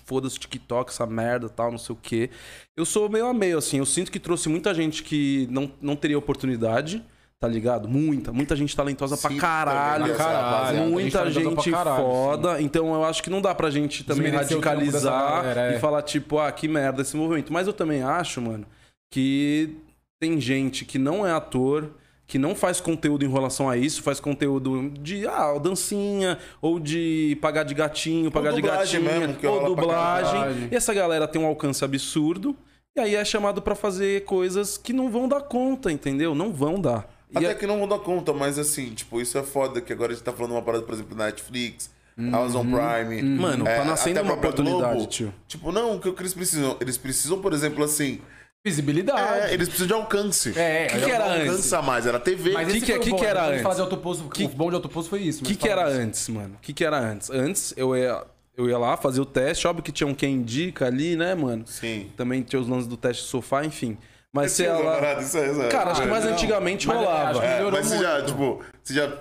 foda-se 0.04 0.38
TikTok, 0.38 0.90
essa 0.90 1.06
merda 1.06 1.48
tal, 1.48 1.70
não 1.70 1.78
sei 1.78 1.94
o 1.94 1.98
quê. 2.00 2.30
Eu 2.76 2.84
sou 2.84 3.08
meio 3.08 3.26
a 3.26 3.34
meio, 3.34 3.58
assim. 3.58 3.78
Eu 3.78 3.86
sinto 3.86 4.10
que 4.10 4.18
trouxe 4.18 4.48
muita 4.48 4.74
gente 4.74 5.04
que 5.04 5.46
não, 5.48 5.70
não 5.80 5.94
teria 5.94 6.18
oportunidade, 6.18 7.04
tá 7.38 7.46
ligado? 7.46 7.88
Muita, 7.88 8.32
muita 8.32 8.56
gente 8.56 8.74
talentosa 8.74 9.16
pra 9.16 9.30
Sim, 9.30 9.36
caralho. 9.36 10.00
também, 10.00 10.14
essa 10.14 10.24
Caralho, 10.24 10.50
rapaziada. 10.50 10.88
Muita 10.88 11.18
talentosa 11.18 11.50
pra 11.50 11.62
gente 11.62 11.70
caralho, 11.70 12.04
foda, 12.04 12.62
então 12.62 12.94
eu 12.94 13.04
acho 13.04 13.22
que 13.22 13.30
não 13.30 13.40
dá 13.40 13.54
pra 13.54 13.70
gente 13.70 14.02
também 14.02 14.32
radicalizar 14.32 15.42
galera, 15.42 15.72
é. 15.72 15.76
e 15.76 15.78
falar, 15.78 16.02
tipo, 16.02 16.40
ah, 16.40 16.50
que 16.50 16.66
merda 16.66 17.02
esse 17.02 17.16
movimento. 17.16 17.52
Mas 17.52 17.68
eu 17.68 17.72
também 17.72 18.02
acho, 18.02 18.40
mano, 18.42 18.66
que 19.12 19.76
tem 20.20 20.38
gente 20.38 20.84
que 20.84 20.98
não 20.98 21.26
é 21.26 21.32
ator, 21.32 21.90
que 22.26 22.38
não 22.38 22.54
faz 22.54 22.78
conteúdo 22.78 23.24
em 23.24 23.30
relação 23.32 23.70
a 23.70 23.76
isso, 23.76 24.02
faz 24.02 24.20
conteúdo 24.20 24.90
de, 25.00 25.26
ah, 25.26 25.58
dancinha, 25.58 26.38
ou 26.60 26.78
de 26.78 27.38
pagar 27.40 27.64
de 27.64 27.72
gatinho, 27.74 28.30
pagar 28.30 28.52
de 28.52 28.60
que 28.60 29.46
ou 29.46 29.64
dublagem. 29.64 30.68
E 30.70 30.76
essa 30.76 30.92
galera 30.92 31.26
tem 31.26 31.40
um 31.40 31.46
alcance 31.46 31.82
absurdo, 31.82 32.54
e 32.94 33.00
aí 33.00 33.14
é 33.14 33.24
chamado 33.24 33.62
pra 33.62 33.74
fazer 33.74 34.24
coisas 34.24 34.76
que 34.76 34.92
não 34.92 35.10
vão 35.10 35.26
dar 35.26 35.40
conta, 35.40 35.90
entendeu? 35.90 36.34
Não 36.34 36.52
vão 36.52 36.78
dar. 36.78 37.08
E 37.32 37.38
Até 37.38 37.52
é- 37.52 37.54
que 37.54 37.66
não 37.66 37.78
vou 37.78 37.86
dar 37.88 37.98
conta, 38.00 38.32
mas 38.34 38.58
assim, 38.58 38.90
tipo, 38.90 39.20
isso 39.22 39.38
é 39.38 39.42
foda 39.42 39.80
que 39.80 39.92
agora 39.92 40.12
a 40.12 40.14
gente 40.14 40.24
tá 40.24 40.32
falando 40.32 40.52
uma 40.52 40.62
parada, 40.62 40.84
por 40.84 40.92
exemplo, 40.92 41.16
Netflix, 41.16 41.90
Amazon 42.18 42.66
Prime. 42.66 43.22
Mano, 43.22 43.64
tá 43.64 43.84
nascendo 43.84 44.18
até 44.18 44.28
a 44.28 44.32
uma 44.32 44.34
oportunidade, 44.38 44.94
Globo. 44.96 45.06
tio. 45.06 45.32
Tipo, 45.48 45.72
não, 45.72 45.96
o 45.96 46.00
que 46.00 46.08
eles 46.10 46.34
precisam? 46.34 46.76
Eles 46.78 46.98
precisam, 46.98 47.40
por 47.40 47.54
exemplo, 47.54 47.82
assim. 47.82 48.20
Visibilidade. 48.64 49.48
É, 49.50 49.54
eles 49.54 49.68
precisam 49.68 49.86
de 49.86 49.92
alcance. 49.94 50.52
É, 50.58 50.86
O 50.86 50.94
que, 50.98 51.04
que 51.06 51.10
era 51.10 51.24
Não 51.26 51.32
antes? 51.34 51.48
alcança 51.48 51.82
mais, 51.82 52.06
era 52.06 52.20
TV. 52.20 52.52
Mas 52.52 52.70
que 52.72 52.80
que- 52.82 52.92
o 52.92 53.00
que 53.00 53.14
que 53.14 53.24
era 53.24 53.46
antes? 53.46 53.64
autoposto, 53.80 54.28
Que- 54.28 54.44
o 54.44 54.48
bom 54.48 54.68
de 54.68 54.74
autoposto 54.76 55.08
foi 55.08 55.20
isso. 55.20 55.42
O 55.42 55.46
que, 55.46 55.54
que 55.56 55.68
era 55.68 55.86
antes, 55.88 56.28
mano? 56.28 56.56
O 56.56 56.60
que, 56.60 56.72
que 56.74 56.84
era 56.84 56.98
antes? 56.98 57.30
Antes 57.30 57.72
eu 57.74 57.96
ia, 57.96 58.22
eu 58.54 58.68
ia 58.68 58.76
lá 58.76 58.98
fazer 58.98 59.20
o 59.20 59.24
teste, 59.24 59.66
óbvio 59.66 59.82
que 59.82 59.90
tinha 59.90 60.06
um 60.06 60.14
quem 60.14 60.34
indica 60.34 60.86
ali, 60.86 61.16
né, 61.16 61.34
mano? 61.34 61.64
Sim. 61.66 62.10
Também 62.18 62.42
tinha 62.42 62.60
os 62.60 62.68
lances 62.68 62.86
do 62.86 62.98
teste 62.98 63.22
sofá, 63.24 63.64
enfim. 63.64 63.96
Mas 64.30 64.52
você 64.52 64.64
ia 64.64 64.72
essa 64.72 64.82
lá. 64.82 64.92
parada, 64.92 65.22
isso 65.22 65.38
é- 65.38 65.50
isso 65.50 65.62
é- 65.62 65.68
Cara, 65.68 65.90
acho 65.92 66.02
que 66.02 66.08
mais 66.08 66.24
Não. 66.26 66.32
antigamente 66.32 66.86
Mas, 66.86 66.96
é, 66.96 67.00
rolava. 67.00 67.30
acho 67.30 67.40
que- 67.40 67.46
É, 67.46 67.54
melhorou 67.56 67.72
mas 67.72 67.86
você 67.86 67.98
já, 67.98 68.22
tipo, 68.24 68.64
você 68.84 68.94
já. 68.94 69.18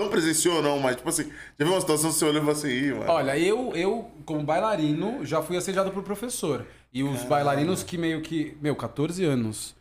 Não 0.00 0.08
presenciou, 0.08 0.60
não, 0.62 0.80
mas, 0.80 0.96
tipo 0.96 1.08
assim, 1.08 1.24
já 1.24 1.64
viu 1.64 1.72
uma 1.74 1.80
situação 1.80 2.10
que 2.10 2.16
você 2.16 2.24
olhou 2.24 2.36
e 2.36 2.40
falou 2.40 2.52
assim, 2.52 2.68
Ih, 2.68 2.92
mano. 2.94 3.12
Olha, 3.12 3.38
eu, 3.38 3.72
eu, 3.76 4.10
como 4.24 4.42
bailarino, 4.42 5.24
já 5.26 5.40
fui 5.42 5.56
assediado 5.56 5.90
por 5.92 6.02
professor. 6.02 6.66
E 6.94 7.02
os 7.02 7.24
bailarinos 7.24 7.82
que 7.82 7.98
meio 7.98 8.22
que. 8.22 8.56
Meu, 8.62 8.76
14 8.76 9.24
anos. 9.24 9.74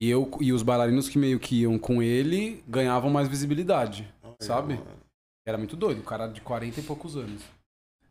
E, 0.00 0.08
eu, 0.08 0.30
e 0.40 0.52
os 0.52 0.62
bailarinos 0.62 1.08
que 1.08 1.18
meio 1.18 1.40
que 1.40 1.62
iam 1.62 1.78
com 1.78 2.00
ele 2.02 2.62
ganhavam 2.68 3.10
mais 3.10 3.26
visibilidade. 3.26 4.06
sabe? 4.40 4.78
Era 5.46 5.56
muito 5.58 5.74
doido. 5.76 6.00
O 6.00 6.04
cara 6.04 6.26
de 6.28 6.40
40 6.40 6.78
e 6.80 6.82
poucos 6.82 7.16
anos. 7.16 7.42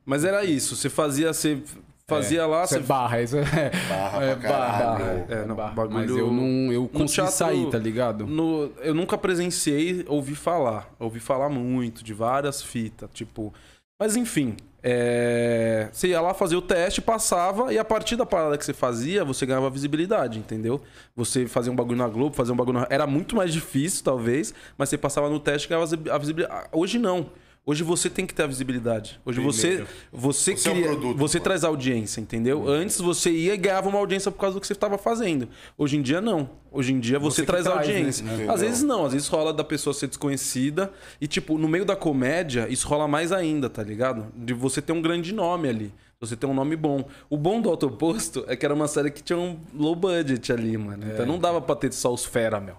Mas 0.06 0.24
era 0.26 0.44
isso. 0.44 0.76
Você 0.76 0.90
fazia, 0.90 1.32
você 1.32 1.62
fazia 2.10 2.46
lá, 2.48 2.64
Isso 2.64 2.74
você 2.74 2.80
é 2.80 2.84
barra, 2.84 3.22
isso 3.22 3.38
é. 3.38 3.44
Barra 3.88 4.24
é 4.26 4.36
barra. 4.36 5.04
É, 5.30 5.46
não, 5.46 5.56
barra. 5.56 5.74
bagulho- 5.74 5.94
Mas 6.00 6.10
eu 6.10 6.32
não. 6.32 6.74
Eu 6.74 6.88
consegui 6.88 7.14
teatro- 7.14 7.32
sair, 7.36 7.70
tá 7.70 7.78
ligado? 7.78 8.26
No- 8.26 8.72
eu 8.82 8.94
nunca 8.96 9.18
presenciei, 9.18 10.04
ouvi 10.08 10.34
falar. 10.36 10.90
Ouvi 11.00 11.20
falar 11.20 11.48
muito, 11.50 12.04
de 12.04 12.14
várias 12.14 12.62
fitas, 12.62 13.10
tipo. 13.14 13.54
Mas 14.00 14.16
enfim, 14.16 14.56
é, 14.84 15.90
você 15.92 16.10
ia 16.10 16.22
lá 16.22 16.34
fazer 16.34 16.56
o 16.56 16.62
teste, 16.62 17.02
passava, 17.02 17.74
e 17.74 17.80
a 17.80 17.84
partir 17.84 18.16
da 18.16 18.26
parada 18.26 18.58
que 18.58 18.64
você 18.64 18.74
fazia, 18.74 19.26
você 19.26 19.46
ganhava 19.46 19.70
visibilidade, 19.72 20.38
entendeu? 20.38 20.82
Você 21.16 21.48
fazia 21.48 21.72
um 21.72 21.76
bagulho 21.76 21.98
na 21.98 22.08
Globo, 22.08 22.36
fazia 22.36 22.54
um 22.54 22.58
bagulho 22.58 22.80
na... 22.80 22.88
Era 22.90 23.08
muito 23.08 23.36
mais 23.36 23.52
difícil, 23.52 24.04
talvez, 24.04 24.54
mas 24.78 24.90
você 24.90 24.98
passava 24.98 25.30
no 25.30 25.40
teste 25.40 25.68
e 25.68 25.70
ganhava 25.70 25.96
a 26.12 26.18
visibilidade. 26.20 26.68
Hoje 26.72 27.00
não. 27.00 27.32
Hoje 27.70 27.84
você 27.84 28.10
tem 28.10 28.26
que 28.26 28.34
ter 28.34 28.44
a 28.44 28.48
visibilidade. 28.48 29.20
Hoje 29.26 29.42
você, 29.42 29.86
você, 30.10 30.56
Você 30.56 30.70
é 30.70 30.72
o 30.72 30.76
cria, 30.76 30.88
produto, 30.88 31.18
você 31.18 31.38
mano. 31.38 31.44
traz 31.44 31.64
audiência, 31.66 32.22
entendeu? 32.22 32.66
Antes 32.66 33.02
você 33.02 33.30
ia 33.30 33.54
e 33.54 33.58
ganhava 33.58 33.90
uma 33.90 34.00
audiência 34.00 34.32
por 34.32 34.40
causa 34.40 34.54
do 34.56 34.62
que 34.62 34.68
você 34.68 34.72
estava 34.72 34.98
fazendo. 34.98 35.50
Hoje 35.78 35.98
em 35.98 36.02
dia 36.02 36.22
não. 36.22 36.50
Hoje 36.72 36.94
em 36.94 37.00
dia 37.02 37.20
você, 37.20 37.42
Você 37.42 37.46
traz, 37.46 37.66
traz, 37.66 37.86
né? 37.86 37.94
audiência. 37.94 38.24
Entendeu? 38.24 38.52
Às 38.52 38.62
vezes 38.62 38.84
não, 38.84 39.06
às 39.06 39.12
vezes 39.12 39.28
rola 39.28 39.52
da 39.54 39.66
pessoa 39.66 39.94
ser 39.94 40.08
desconhecida 40.08 40.94
e 41.20 41.28
tipo, 41.28 41.58
no 41.58 41.68
meio 41.68 41.84
da 41.84 41.96
comédia, 41.98 42.68
isso 42.70 42.88
rola 42.88 43.06
mais 43.06 43.34
ainda, 43.34 43.70
tá 43.70 43.84
ligado? 43.84 44.28
De 44.34 44.54
você 44.54 44.82
ter 44.82 44.94
um 44.94 45.02
grande 45.02 45.34
nome 45.34 45.68
ali. 45.68 45.94
Você 46.20 46.36
ter 46.36 46.48
um 46.48 46.54
nome 46.54 46.76
bom. 46.76 47.06
O 47.30 47.38
bom 47.38 47.62
do 47.62 47.70
Autoposto 47.70 48.44
é 48.48 48.56
que 48.56 48.66
era 48.66 48.74
uma 48.74 48.88
série 48.88 49.12
que 49.12 49.22
tinha 49.22 49.38
um 49.38 49.60
low 49.74 49.96
budget 49.96 50.52
ali, 50.52 50.76
mano. 50.76 51.06
É. 51.08 51.14
Então 51.14 51.26
não 51.28 51.38
dava 51.38 51.62
pra 51.62 51.76
ter 51.76 51.94
só 51.94 52.12
os 52.12 52.26
fera, 52.26 52.60
meu. 52.60 52.76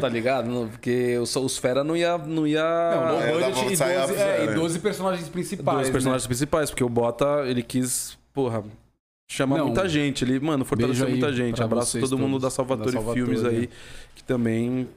Tá 0.00 0.08
ligado? 0.08 0.68
Porque 0.70 1.18
os, 1.18 1.34
os 1.34 1.58
fera 1.58 1.82
não 1.82 1.96
ia. 1.96 2.16
Não 2.16 2.46
ia... 2.46 2.62
Não, 2.62 3.12
low 3.12 3.22
é, 3.22 3.32
budget 3.32 3.72
e 3.72 3.76
sair 3.76 3.98
12, 4.00 4.14
a- 4.14 4.16
é, 4.24 4.40
é. 4.40 4.44
e 4.44 4.54
12 4.54 4.78
personagens 4.78 5.28
principais. 5.28 5.76
Dois 5.78 5.88
né? 5.88 5.92
personagens 5.92 6.26
principais, 6.26 6.70
porque 6.70 6.84
o 6.84 6.88
Bota, 6.88 7.42
ele 7.44 7.62
quis, 7.64 8.16
porra, 8.32 8.62
chamar 9.28 9.58
Não. 9.58 9.66
muita 9.66 9.88
gente. 9.88 10.24
Ele, 10.24 10.38
mano, 10.38 10.64
fortaleceu 10.64 11.06
aí 11.06 11.10
muita 11.10 11.32
gente. 11.32 11.60
Abraço 11.60 11.98
todo 11.98 12.16
mundo 12.16 12.38
da 12.38 12.50
Salvatore, 12.50 12.86
da 12.86 12.92
Salvatore, 12.92 13.20
Filmes 13.20 13.44
aí, 13.44 13.64
é. 13.64 13.68
que 14.14 14.22
também. 14.22 14.88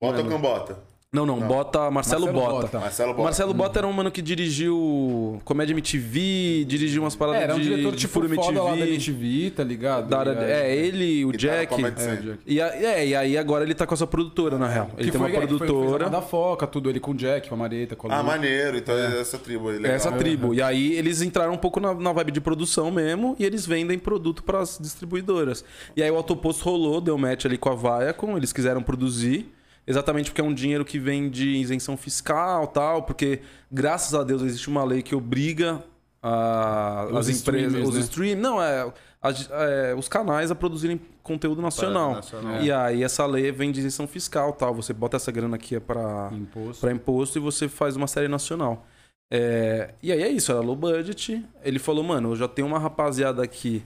Bota 0.00 0.18
ou 0.18 0.24
Mano. 0.24 0.36
cambota? 0.36 0.78
Não, 1.10 1.24
não, 1.24 1.40
Bota 1.40 1.90
Marcelo, 1.90 2.26
Marcelo 2.26 2.32
Bota. 2.32 2.60
Bota. 2.66 2.78
Marcelo 2.80 3.10
Bota. 3.12 3.22
Marcelo 3.24 3.54
Bota 3.54 3.78
era 3.80 3.86
um 3.86 3.92
mano 3.94 4.10
que 4.10 4.20
dirigiu 4.20 5.40
Comédia 5.42 5.72
MTV, 5.72 6.66
dirigiu 6.68 7.02
umas 7.02 7.16
paradas 7.16 7.40
É, 7.40 7.44
era 7.44 7.54
um 7.54 7.58
de, 7.58 7.64
diretor 7.64 7.92
de 7.92 7.96
tipo 7.98 8.12
Furo 8.12 8.28
foda 8.34 8.62
lá 8.62 8.70
da 8.72 8.86
MTV. 8.86 8.92
MTV, 9.26 9.50
tá 9.52 9.64
ligado? 9.64 10.06
da 10.06 10.22
E 10.22 10.28
aí- 10.28 10.50
é, 10.50 10.76
ele, 10.76 11.24
o 11.24 11.30
Que 11.32 11.38
tá 11.38 11.64
Jack. 11.64 11.72
É, 11.72 11.76
o. 11.76 11.90
Jack. 11.90 12.38
E, 12.46 12.60
a- 12.60 12.76
é, 12.76 13.06
e 13.06 13.14
aí 13.16 13.38
agora 13.38 13.64
ele 13.64 13.74
tá 13.74 13.86
com 13.86 13.94
essa 13.94 14.06
produtora, 14.06 14.58
na 14.58 14.68
real. 14.68 14.90
Ele 14.98 15.06
Que 15.06 15.10
tem 15.12 15.18
uma 15.18 15.28
foi, 15.30 15.36
é, 15.38 15.40
que 15.40 15.48
foi- 15.48 15.66
produtora. 15.66 16.10
da 16.10 16.20
Foca, 16.20 16.66
tudo. 16.66 16.90
Ele 16.90 17.00
com 17.00 17.12
o 17.12 17.14
Jack, 17.14 17.48
com 17.48 17.54
a 17.54 17.58
Mareta, 17.58 17.96
com 17.96 18.12
a 18.12 18.18
Ah, 18.18 18.22
maneiro. 18.22 18.76
Então 18.76 18.94
é 18.94 19.18
essa 19.18 19.38
tribo 19.38 19.70
aí. 19.70 19.78
legal. 19.78 19.92
Essa 19.96 20.12
tribo. 20.12 20.52
E 20.52 20.60
aí 20.60 20.92
eles 20.92 21.22
entraram 21.22 21.54
um 21.54 21.58
pouco 21.58 21.80
na, 21.80 21.94
na 21.94 22.12
vibe 22.12 22.32
de 22.32 22.40
produção 22.42 22.90
mesmo 22.90 23.34
e 23.38 23.46
eles 23.46 23.64
vendem 23.64 23.98
produto 23.98 24.42
pras 24.42 24.76
distribuidoras. 24.78 25.64
E 25.96 26.02
aí 26.02 26.10
o 26.10 26.16
Autoposto 26.16 26.62
rolou, 26.66 27.00
deu 27.00 27.16
match 27.16 27.46
ali 27.46 27.56
com 27.56 27.70
a 27.70 27.74
Viacom, 27.74 28.36
eles 28.36 28.52
quiseram 28.52 28.82
produzir. 28.82 29.54
Exatamente 29.90 30.30
porque 30.30 30.40
é 30.40 30.44
um 30.44 30.52
dinheiro 30.54 30.84
que 30.84 30.98
vem 30.98 31.30
de 31.30 31.48
isenção 31.48 31.96
fiscal 31.96 32.66
tal, 32.66 33.02
porque 33.04 33.40
graças 33.72 34.14
a 34.14 34.22
Deus 34.22 34.42
existe 34.42 34.68
uma 34.68 34.84
lei 34.84 35.02
que 35.02 35.14
obriga 35.14 35.82
a- 36.22 37.06
Os 37.10 37.28
as 37.28 37.40
empresas, 37.40 37.88
os 37.88 37.94
né? 37.94 38.00
stream, 38.00 38.36
não 38.38 38.62
é, 38.62 38.92
as- 39.22 39.48
é, 39.50 39.94
os 39.96 40.08
canais 40.08 40.50
a 40.50 40.54
produzirem 40.54 41.00
conteúdo 41.22 41.62
nacional. 41.62 42.14
nacional. 42.14 42.60
E 42.62 42.70
aí 42.72 43.02
essa 43.02 43.24
lei 43.26 43.50
vem 43.52 43.70
de 43.72 43.80
isenção 43.80 44.06
fiscal 44.06 44.52
tal. 44.52 44.74
Você 44.74 44.92
bota 44.92 45.16
essa 45.16 45.30
grana 45.32 45.56
aqui 45.56 45.76
é 45.76 45.80
para 45.80 46.30
Imposto. 46.32 46.88
imposto 46.90 47.38
e 47.38 47.40
você 47.40 47.68
faz 47.68 47.96
uma 47.96 48.06
série 48.06 48.28
nacional. 48.28 48.86
É, 49.30 49.90
e 50.02 50.10
aí 50.10 50.22
é 50.22 50.28
isso, 50.28 50.50
era 50.50 50.60
low 50.60 50.74
budget. 50.76 51.44
Ele 51.62 51.78
falou, 51.78 52.02
mano, 52.02 52.32
eu 52.32 52.36
já 52.36 52.48
tenho 52.48 52.66
uma 52.66 52.78
rapaziada 52.78 53.42
aqui 53.42 53.82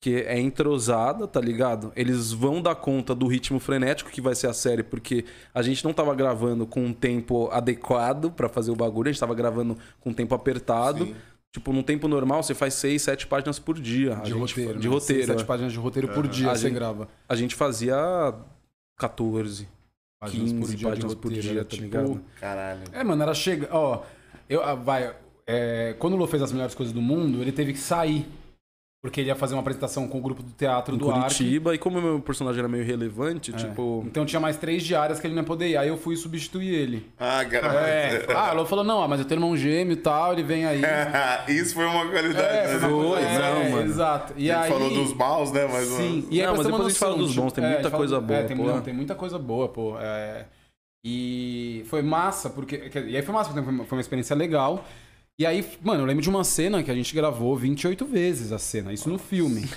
que 0.00 0.16
é 0.22 0.38
entrosada, 0.38 1.26
tá 1.26 1.40
ligado? 1.40 1.92
Eles 1.96 2.30
vão 2.32 2.60
dar 2.62 2.74
conta 2.74 3.14
do 3.14 3.26
ritmo 3.26 3.58
frenético 3.58 4.10
que 4.10 4.20
vai 4.20 4.34
ser 4.34 4.46
a 4.46 4.52
série, 4.52 4.82
porque 4.82 5.24
a 5.54 5.62
gente 5.62 5.84
não 5.84 5.92
tava 5.92 6.14
gravando 6.14 6.66
com 6.66 6.84
um 6.84 6.92
tempo 6.92 7.48
adequado 7.50 8.30
pra 8.30 8.48
fazer 8.48 8.70
o 8.70 8.76
bagulho, 8.76 9.08
a 9.08 9.12
gente 9.12 9.20
tava 9.20 9.34
gravando 9.34 9.76
com 10.00 10.10
um 10.10 10.14
tempo 10.14 10.34
apertado. 10.34 11.06
Sim. 11.06 11.14
Tipo, 11.52 11.72
num 11.72 11.82
tempo 11.82 12.06
normal, 12.06 12.42
você 12.42 12.54
faz 12.54 12.74
seis, 12.74 13.00
sete 13.00 13.26
páginas 13.26 13.58
por 13.58 13.80
dia. 13.80 14.12
A 14.18 14.20
De 14.20 14.30
gente- 14.30 14.38
roteiro. 14.40 14.78
De 14.78 14.88
né? 14.88 14.94
roteiro. 14.94 15.22
Seis, 15.22 15.26
Sete 15.26 15.42
é. 15.42 15.46
páginas 15.46 15.72
de 15.72 15.78
roteiro 15.78 16.08
por 16.08 16.28
dia 16.28 16.50
A 16.50 16.54
você 16.54 16.62
gente- 16.68 16.74
grava. 16.74 17.08
A 17.26 17.34
gente 17.34 17.54
fazia 17.54 17.96
14, 18.98 19.66
Páginas 20.20 20.50
15 20.52 20.76
páginas 20.84 21.14
por 21.14 21.30
dia, 21.32 21.64
tá 21.64 21.64
tipo- 21.70 21.82
ligado? 21.82 22.20
Caralho. 22.40 22.80
É, 22.92 23.04
mano, 23.04 23.22
era 23.22 23.34
chega. 23.34 23.68
Ó, 23.70 24.02
eu, 24.48 24.62
ah, 24.62 24.74
vai. 24.74 25.14
é, 25.46 25.94
quando 25.98 26.14
o 26.14 26.16
Lô 26.16 26.26
fez 26.26 26.42
as 26.42 26.52
melhores 26.52 26.74
coisas 26.74 26.92
do 26.94 27.00
mundo, 27.02 27.40
ele 27.42 27.52
teve 27.52 27.72
que 27.72 27.78
sair. 27.78 28.26
Porque 29.06 29.20
ele 29.20 29.28
ia 29.28 29.36
fazer 29.36 29.54
uma 29.54 29.60
apresentação 29.60 30.08
com 30.08 30.18
o 30.18 30.20
grupo 30.20 30.42
do 30.42 30.50
teatro 30.50 30.94
Em 30.94 30.98
do 30.98 31.08
Arque. 31.10 31.36
Curitiba. 31.36 31.74
E 31.74 31.78
como 31.78 31.98
o 31.98 32.02
meu 32.02 32.20
personagem 32.20 32.58
era 32.58 32.68
meio 32.68 32.84
relevante, 32.84 33.52
É. 33.52 33.56
tipo. 33.56 34.02
Então 34.06 34.26
tinha 34.26 34.40
mais 34.40 34.56
três 34.56 34.82
diárias 34.82 35.20
que 35.20 35.26
ele 35.26 35.34
não 35.34 35.42
ia 35.42 35.46
poder 35.46 35.68
ir. 35.68 35.76
Aí 35.76 35.88
eu 35.88 35.96
fui 35.96 36.16
substituir 36.16 36.74
ele. 36.74 37.06
Ah, 37.18 37.44
cara. 37.44 37.72
É. 37.88 38.26
Ah, 38.34 38.48
ela 38.50 38.66
falou, 38.66 38.84
não, 38.84 39.02
ah, 39.02 39.06
mas 39.08 39.20
eu 39.20 39.26
tenho 39.26 39.38
irmão 39.38 39.56
gêmeo 39.56 39.92
e 39.92 39.96
tal, 39.96 40.32
ele 40.32 40.42
vem 40.42 40.66
aí. 40.66 40.82
Isso 41.48 41.74
foi 41.74 41.84
uma 41.86 42.04
qualidade. 42.10 42.46
É, 42.46 42.66
né? 42.74 42.78
foi 42.80 42.92
uma 42.92 43.14
Foi, 43.14 43.22
não, 43.22 43.28
é, 43.62 43.68
mano. 43.70 43.86
Exato. 43.88 44.32
E 44.36 44.50
a 44.50 44.54
gente 44.54 44.64
aí... 44.64 44.70
falou 44.72 44.90
dos 44.94 45.12
maus, 45.14 45.52
né? 45.52 45.68
Mas, 45.70 45.86
Sim. 45.86 46.26
E 46.30 46.40
aí, 46.40 46.46
Não, 46.46 46.56
mas 46.56 46.66
ter 46.66 46.72
uma 46.72 46.78
depois 46.78 46.86
a 46.86 46.88
gente 46.90 46.98
fala 46.98 47.16
dos 47.16 47.34
bons, 47.36 47.52
tem 47.52 47.64
é, 47.64 47.68
muita 47.74 47.90
coisa 47.90 48.20
boa, 48.20 48.38
É, 48.40 48.42
tem, 48.42 48.56
pô. 48.56 48.64
não, 48.64 48.80
tem 48.80 48.92
muita 48.94 49.14
coisa 49.14 49.38
boa, 49.38 49.68
pô. 49.68 49.96
É, 50.00 50.46
E 51.04 51.84
foi 51.88 52.02
massa, 52.02 52.50
porque. 52.50 52.90
E 53.06 53.16
aí 53.16 53.22
foi 53.22 53.32
massa, 53.32 53.50
porque 53.50 53.64
foi 53.64 53.72
uma- 53.72 53.84
foi 53.84 53.96
uma 53.98 54.00
experiência 54.00 54.34
legal. 54.34 54.84
E 55.38 55.44
aí, 55.44 55.64
mano, 55.82 56.02
eu 56.02 56.06
lembro 56.06 56.22
de 56.22 56.30
uma 56.30 56.44
cena 56.44 56.82
que 56.82 56.90
a 56.90 56.94
gente 56.94 57.14
gravou 57.14 57.54
28 57.56 58.04
vezes 58.06 58.52
a 58.52 58.58
cena, 58.58 58.92
isso 58.92 59.08
no 59.08 59.18
filme. 59.18 59.68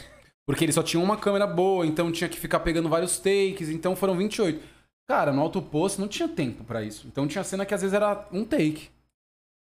Porque 0.48 0.66
ele 0.66 0.72
só 0.72 0.82
tinha 0.82 1.04
uma 1.04 1.18
câmera 1.18 1.46
boa, 1.46 1.86
então 1.86 2.12
tinha 2.12 2.30
que 2.30 2.40
ficar 2.40 2.62
pegando 2.62 2.90
vários 2.90 3.20
takes, 3.20 3.70
então 3.70 3.96
foram 3.96 4.18
28. 4.18 4.64
Cara, 5.08 5.34
no 5.34 5.42
Auto 5.42 5.62
Post 5.62 6.00
não 6.00 6.08
tinha 6.08 6.28
tempo 6.28 6.64
pra 6.64 6.82
isso. 6.82 7.08
Então 7.08 7.28
tinha 7.28 7.44
cena 7.44 7.66
que 7.66 7.74
às 7.74 7.82
vezes 7.82 7.94
era 7.94 8.28
um 8.32 8.46
take. 8.46 8.90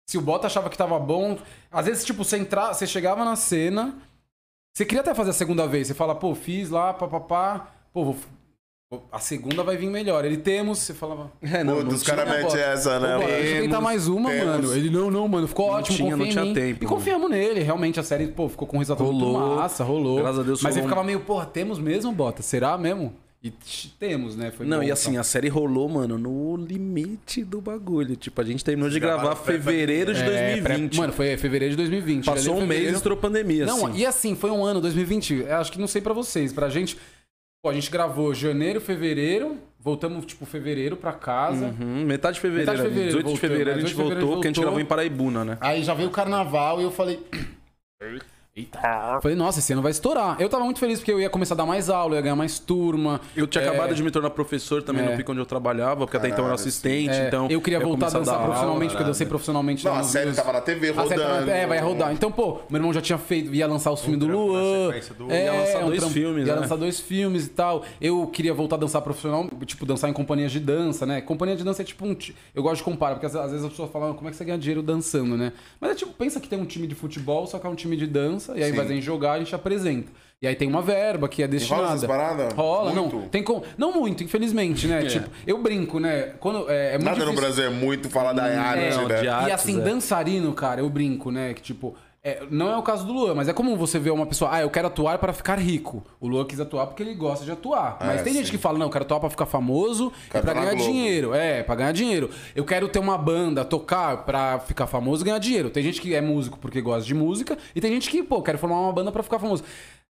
Se 0.08 0.18
o 0.18 0.20
Bota 0.20 0.46
achava 0.46 0.68
que 0.70 0.76
tava 0.76 0.98
bom, 0.98 1.38
às 1.70 1.86
vezes, 1.86 2.04
tipo, 2.04 2.24
você, 2.24 2.36
entra... 2.38 2.72
você 2.72 2.86
chegava 2.86 3.24
na 3.24 3.36
cena, 3.36 3.94
você 4.74 4.84
queria 4.84 5.02
até 5.02 5.14
fazer 5.14 5.30
a 5.30 5.34
segunda 5.34 5.66
vez. 5.66 5.86
Você 5.86 5.94
fala, 5.94 6.14
pô, 6.14 6.34
fiz 6.34 6.70
lá, 6.70 6.92
papapá. 6.94 7.72
Pô, 7.92 8.06
vou... 8.06 8.16
a 9.10 9.18
segunda 9.18 9.62
vai 9.62 9.76
vir 9.76 9.88
melhor. 9.90 10.24
Ele 10.24 10.36
temos, 10.36 10.78
você 10.80 10.92
falava. 10.94 11.30
É, 11.42 11.64
Pô, 11.64 11.82
dos 11.82 12.02
caras 12.02 12.24
tinha, 12.24 12.42
metem 12.44 12.60
essa, 12.60 12.98
né? 13.00 13.16
Ô, 13.16 13.20
bora, 13.20 13.32
deixa 13.32 13.46
eu 13.48 13.54
mano? 13.54 13.64
tentar 13.66 13.80
mais 13.80 14.08
uma, 14.08 14.30
temos. 14.30 14.46
mano. 14.46 14.74
Ele, 14.74 14.90
não, 14.90 15.10
não, 15.10 15.28
mano, 15.28 15.46
ficou 15.48 15.68
Não 15.68 15.74
ótimo, 15.78 15.96
tinha, 15.96 16.16
não 16.16 16.28
tinha 16.28 16.44
mim. 16.44 16.54
tempo, 16.54 16.82
E 16.82 16.86
mano. 16.86 16.96
confiamos 16.96 17.30
nele, 17.30 17.60
realmente, 17.62 17.98
a 18.00 18.02
série, 18.02 18.28
pô, 18.28 18.48
ficou 18.48 18.66
com 18.66 18.76
um 18.76 18.80
resultado 18.80 19.06
muito 19.12 19.24
Rolou. 19.24 19.56
massa, 19.56 19.84
rolou. 19.84 20.18
Graças 20.20 20.38
a 20.40 20.42
Deus 20.42 20.62
Mas 20.62 20.76
ele 20.76 20.82
rolou 20.82 20.86
um- 20.86 20.88
ficava 20.90 21.06
meio, 21.06 21.20
porra, 21.20 21.46
temos 21.46 21.78
mesmo, 21.78 22.12
Bota? 22.12 22.42
Será 22.42 22.76
mesmo? 22.78 23.14
E 23.44 23.52
temos, 23.98 24.36
né? 24.36 24.52
Foi 24.52 24.64
Não, 24.64 24.76
bom, 24.78 24.82
e 24.84 24.92
assim, 24.92 25.10
então. 25.10 25.20
a 25.20 25.24
série 25.24 25.48
rolou, 25.48 25.88
mano, 25.88 26.16
no 26.16 26.56
limite 26.56 27.42
do 27.42 27.60
bagulho. 27.60 28.14
Tipo, 28.14 28.40
a 28.40 28.44
gente 28.44 28.64
terminou 28.64 28.88
de 28.88 29.00
gravaram 29.00 29.22
gravar 29.30 29.36
fevereiro 29.36 30.14
de 30.14 30.20
É, 30.20 30.24
pré- 30.24 30.52
2020. 30.60 30.96
Mano, 30.96 31.12
foi 31.12 31.36
fevereiro 31.36 31.72
de 31.72 31.76
2020. 31.76 32.24
Passou 32.24 32.54
Ali 32.54 32.62
um 32.62 32.66
mês 32.68 32.92
e 32.92 32.94
estourou 32.94 33.18
pandemia, 33.18 33.66
Não, 33.66 33.86
assim. 33.86 33.96
e 33.98 34.06
assim, 34.06 34.36
foi 34.36 34.50
um 34.52 34.64
ano, 34.64 34.80
2020. 34.80 35.34
eu 35.44 35.56
Acho 35.56 35.72
que 35.72 35.80
não 35.80 35.88
sei 35.88 36.00
pra 36.00 36.12
vocês. 36.12 36.52
Pra 36.52 36.68
gente, 36.68 36.96
pô, 37.62 37.70
a 37.70 37.72
gente 37.72 37.90
gravou 37.90 38.34
janeiro, 38.34 38.80
fevereiro. 38.80 39.56
Voltamos, 39.78 40.26
tipo, 40.26 40.44
fevereiro 40.44 40.96
pra 40.96 41.12
casa. 41.12 41.66
Uhum, 41.66 42.04
metade 42.04 42.34
de 42.34 42.40
fevereiro, 42.40 42.70
Metade 42.70 42.82
de 42.82 42.94
fevereiro 42.94 43.22
18 43.22 43.24
de 43.24 43.30
voltou, 43.30 43.40
fevereiro 43.40 43.70
a 43.70 43.74
gente 43.74 43.82
18 43.82 43.96
de 43.96 44.02
fevereiro 44.02 44.20
voltou, 44.20 44.36
porque 44.36 44.46
a 44.46 44.50
gente 44.50 44.56
voltou. 44.56 44.70
gravou 44.70 44.80
em 44.80 44.84
Paraibuna, 44.88 45.44
né? 45.44 45.58
Aí 45.60 45.82
já 45.82 45.94
veio 45.94 46.08
o 46.08 46.12
carnaval 46.12 46.80
e 46.80 46.84
eu 46.84 46.90
falei. 46.90 47.24
Eita. 48.54 49.18
Falei, 49.22 49.34
nossa, 49.34 49.60
esse 49.60 49.72
ano 49.72 49.80
vai 49.80 49.90
estourar. 49.92 50.36
Eu 50.38 50.46
tava 50.46 50.62
muito 50.64 50.78
feliz 50.78 50.98
porque 50.98 51.10
eu 51.10 51.18
ia 51.18 51.30
começar 51.30 51.54
a 51.54 51.56
dar 51.56 51.64
mais 51.64 51.88
aula, 51.88 52.12
eu 52.12 52.16
ia 52.16 52.20
ganhar 52.20 52.36
mais 52.36 52.58
turma. 52.58 53.18
Eu 53.34 53.46
tinha 53.46 53.64
É, 53.64 53.68
acabado 53.68 53.94
de 53.94 54.02
me 54.02 54.10
tornar 54.10 54.28
professor 54.28 54.82
também 54.82 55.02
É. 55.06 55.10
no 55.10 55.16
pico 55.16 55.32
onde 55.32 55.40
eu 55.40 55.46
trabalhava, 55.46 56.04
porque 56.04 56.18
até 56.18 56.26
então 56.28 56.40
eu 56.40 56.44
era 56.50 56.56
Caralho, 56.56 56.68
assistente, 56.68 57.14
é, 57.14 57.28
então... 57.28 57.48
eu 57.48 57.62
queria 57.62 57.80
voltar 57.80 58.08
a 58.08 58.10
dançar 58.10 58.24
dar 58.26 58.32
aula, 58.32 58.44
profissionalmente, 58.48 58.90
porque 58.90 59.02
eu 59.02 59.06
dancei 59.06 59.26
profissionalmente. 59.26 59.84
Não, 59.86 59.94
a 59.94 60.02
série 60.02 60.26
meus- 60.26 60.36
tava 60.36 60.52
na 60.52 60.60
TV 60.60 60.90
A 60.90 60.92
série 60.92 61.08
rodando. 61.22 61.46
tava- 61.46 61.50
É, 61.50 61.66
vai 61.66 61.78
rodar. 61.80 62.12
Então, 62.12 62.30
pô, 62.30 62.58
meu 62.68 62.78
irmão 62.78 62.92
já 62.92 63.00
tinha 63.00 63.16
feito, 63.16 63.54
ia 63.54 63.66
lançar 63.66 63.90
os 63.90 64.02
filmes 64.02 64.20
do 64.20 64.26
Luan. 64.26 64.90
do- 65.16 65.32
É, 65.32 65.44
Ia 65.46 65.52
lançar 65.54 65.78
um 65.78 65.86
dois 65.86 65.98
trampo- 66.00 66.12
filmes, 66.14 66.46
Ia 66.46 66.54
né? 66.54 66.60
lançar 66.60 66.76
dois 66.76 67.00
filmes 67.00 67.46
e 67.46 67.48
tal. 67.48 67.84
Eu 68.02 68.26
queria 68.26 68.52
voltar 68.52 68.76
a 68.76 68.80
dançar 68.80 69.00
profissional, 69.00 69.48
tipo, 69.64 69.86
dançar 69.86 70.10
em 70.10 70.12
companhias 70.12 70.52
de 70.52 70.60
dança, 70.60 71.06
né? 71.06 71.22
Companhia 71.22 71.56
de 71.56 71.64
dança 71.64 71.80
é 71.80 71.84
tipo 71.86 72.04
um. 72.04 72.14
Eu 72.54 72.62
gosto 72.62 72.76
de 72.76 72.82
comparar, 72.84 73.14
porque 73.14 73.24
às 73.24 73.34
às 73.34 73.50
vezes 73.50 73.64
as 73.64 73.70
pessoas 73.70 73.90
falam, 73.90 74.12
como 74.12 74.28
é 74.28 74.30
que 74.30 74.36
você 74.36 74.44
ganha 74.44 74.58
dinheiro 74.58 74.82
dançando, 74.82 75.38
né? 75.38 75.54
Mas 75.80 75.92
é 75.92 75.94
tipo, 75.94 76.12
pensa 76.12 76.38
que 76.38 76.46
tem 76.48 76.58
um 76.60 76.66
time 76.66 76.86
de 76.86 76.94
futebol, 76.94 77.46
só 77.46 77.58
que 77.58 77.66
é 77.66 77.70
um 77.70 77.74
time 77.74 77.96
de 77.96 78.06
dança, 78.06 78.41
e 78.54 78.62
aí 78.62 78.70
Sim. 78.70 78.76
vai 78.76 78.92
em 78.92 79.00
jogar, 79.00 79.32
a 79.32 79.38
gente 79.38 79.54
apresenta. 79.54 80.10
E 80.40 80.46
aí 80.48 80.56
tem 80.56 80.68
uma 80.68 80.82
verba 80.82 81.28
que 81.28 81.40
é 81.40 81.46
Rola 81.46 81.56
destinada. 81.56 81.86
essas 81.94 82.04
paradas? 82.04 82.52
Rola, 82.52 82.92
Muito? 82.92 83.14
não. 83.16 83.28
Tem 83.28 83.44
como. 83.44 83.62
Não 83.78 83.92
muito, 83.92 84.24
infelizmente, 84.24 84.88
né? 84.88 85.02
Tipo, 85.06 85.30
eu 85.46 85.56
brinco, 85.62 86.00
né? 86.00 86.32
Quando, 86.40 86.68
é, 86.68 86.88
é 86.94 86.98
muito 86.98 87.04
Nada 87.04 87.18
no 87.24 87.30
difícil- 87.30 87.40
Brasil 87.40 87.64
é 87.64 87.70
muito 87.70 88.10
falar 88.10 88.32
da 88.32 88.42
arte, 88.44 88.96
não, 88.96 89.06
né? 89.06 89.20
de 89.20 89.24
e 89.26 89.28
artes, 89.28 89.52
assim, 89.54 89.80
é. 89.80 89.84
dançarino, 89.84 90.52
cara, 90.52 90.80
eu 90.80 90.90
brinco, 90.90 91.30
né? 91.30 91.54
Que 91.54 91.62
tipo, 91.62 91.94
é, 92.24 92.46
não 92.50 92.70
é 92.70 92.76
o 92.76 92.82
caso 92.82 93.04
do 93.04 93.12
Luan, 93.12 93.34
mas 93.34 93.48
é 93.48 93.52
comum 93.52 93.76
você 93.76 93.98
ver 93.98 94.10
uma 94.12 94.24
pessoa, 94.26 94.50
ah, 94.54 94.60
eu 94.60 94.70
quero 94.70 94.86
atuar 94.86 95.18
para 95.18 95.32
ficar 95.32 95.58
rico. 95.58 96.04
O 96.20 96.28
Luan 96.28 96.44
quis 96.44 96.60
atuar 96.60 96.86
porque 96.86 97.02
ele 97.02 97.14
gosta 97.14 97.44
de 97.44 97.50
atuar. 97.50 97.96
Mas 98.00 98.20
É, 98.20 98.22
tem 98.22 98.32
gente 98.32 98.46
sim. 98.46 98.52
que 98.52 98.58
fala, 98.58 98.78
não, 98.78 98.86
eu 98.86 98.90
quero 98.90 99.04
atuar 99.04 99.18
pra 99.20 99.28
ficar 99.30 99.46
famoso 99.46 100.12
e 100.28 100.30
Quero 100.30 100.44
pra 100.44 100.54
tá 100.54 100.60
na 100.60 100.66
ganhar 100.66 100.82
dinheiro. 100.82 101.34
É, 101.34 101.62
pra 101.64 101.74
ganhar 101.74 101.92
dinheiro. 101.92 102.30
Eu 102.54 102.64
quero 102.64 102.88
ter 102.88 103.00
uma 103.00 103.18
banda, 103.18 103.64
tocar 103.64 104.24
pra 104.24 104.60
ficar 104.60 104.86
famoso 104.86 105.22
e 105.22 105.26
ganhar 105.26 105.38
dinheiro. 105.38 105.68
Tem 105.68 105.82
gente 105.82 106.00
que 106.00 106.14
é 106.14 106.20
músico 106.20 106.58
porque 106.58 106.80
gosta 106.80 107.04
de 107.04 107.14
música 107.14 107.58
e 107.74 107.80
tem 107.80 107.92
gente 107.92 108.08
que, 108.08 108.22
pô, 108.22 108.40
quero 108.40 108.56
formar 108.58 108.78
uma 108.80 108.92
banda 108.92 109.10
pra 109.12 109.22
ficar 109.22 109.38
famoso. 109.38 109.64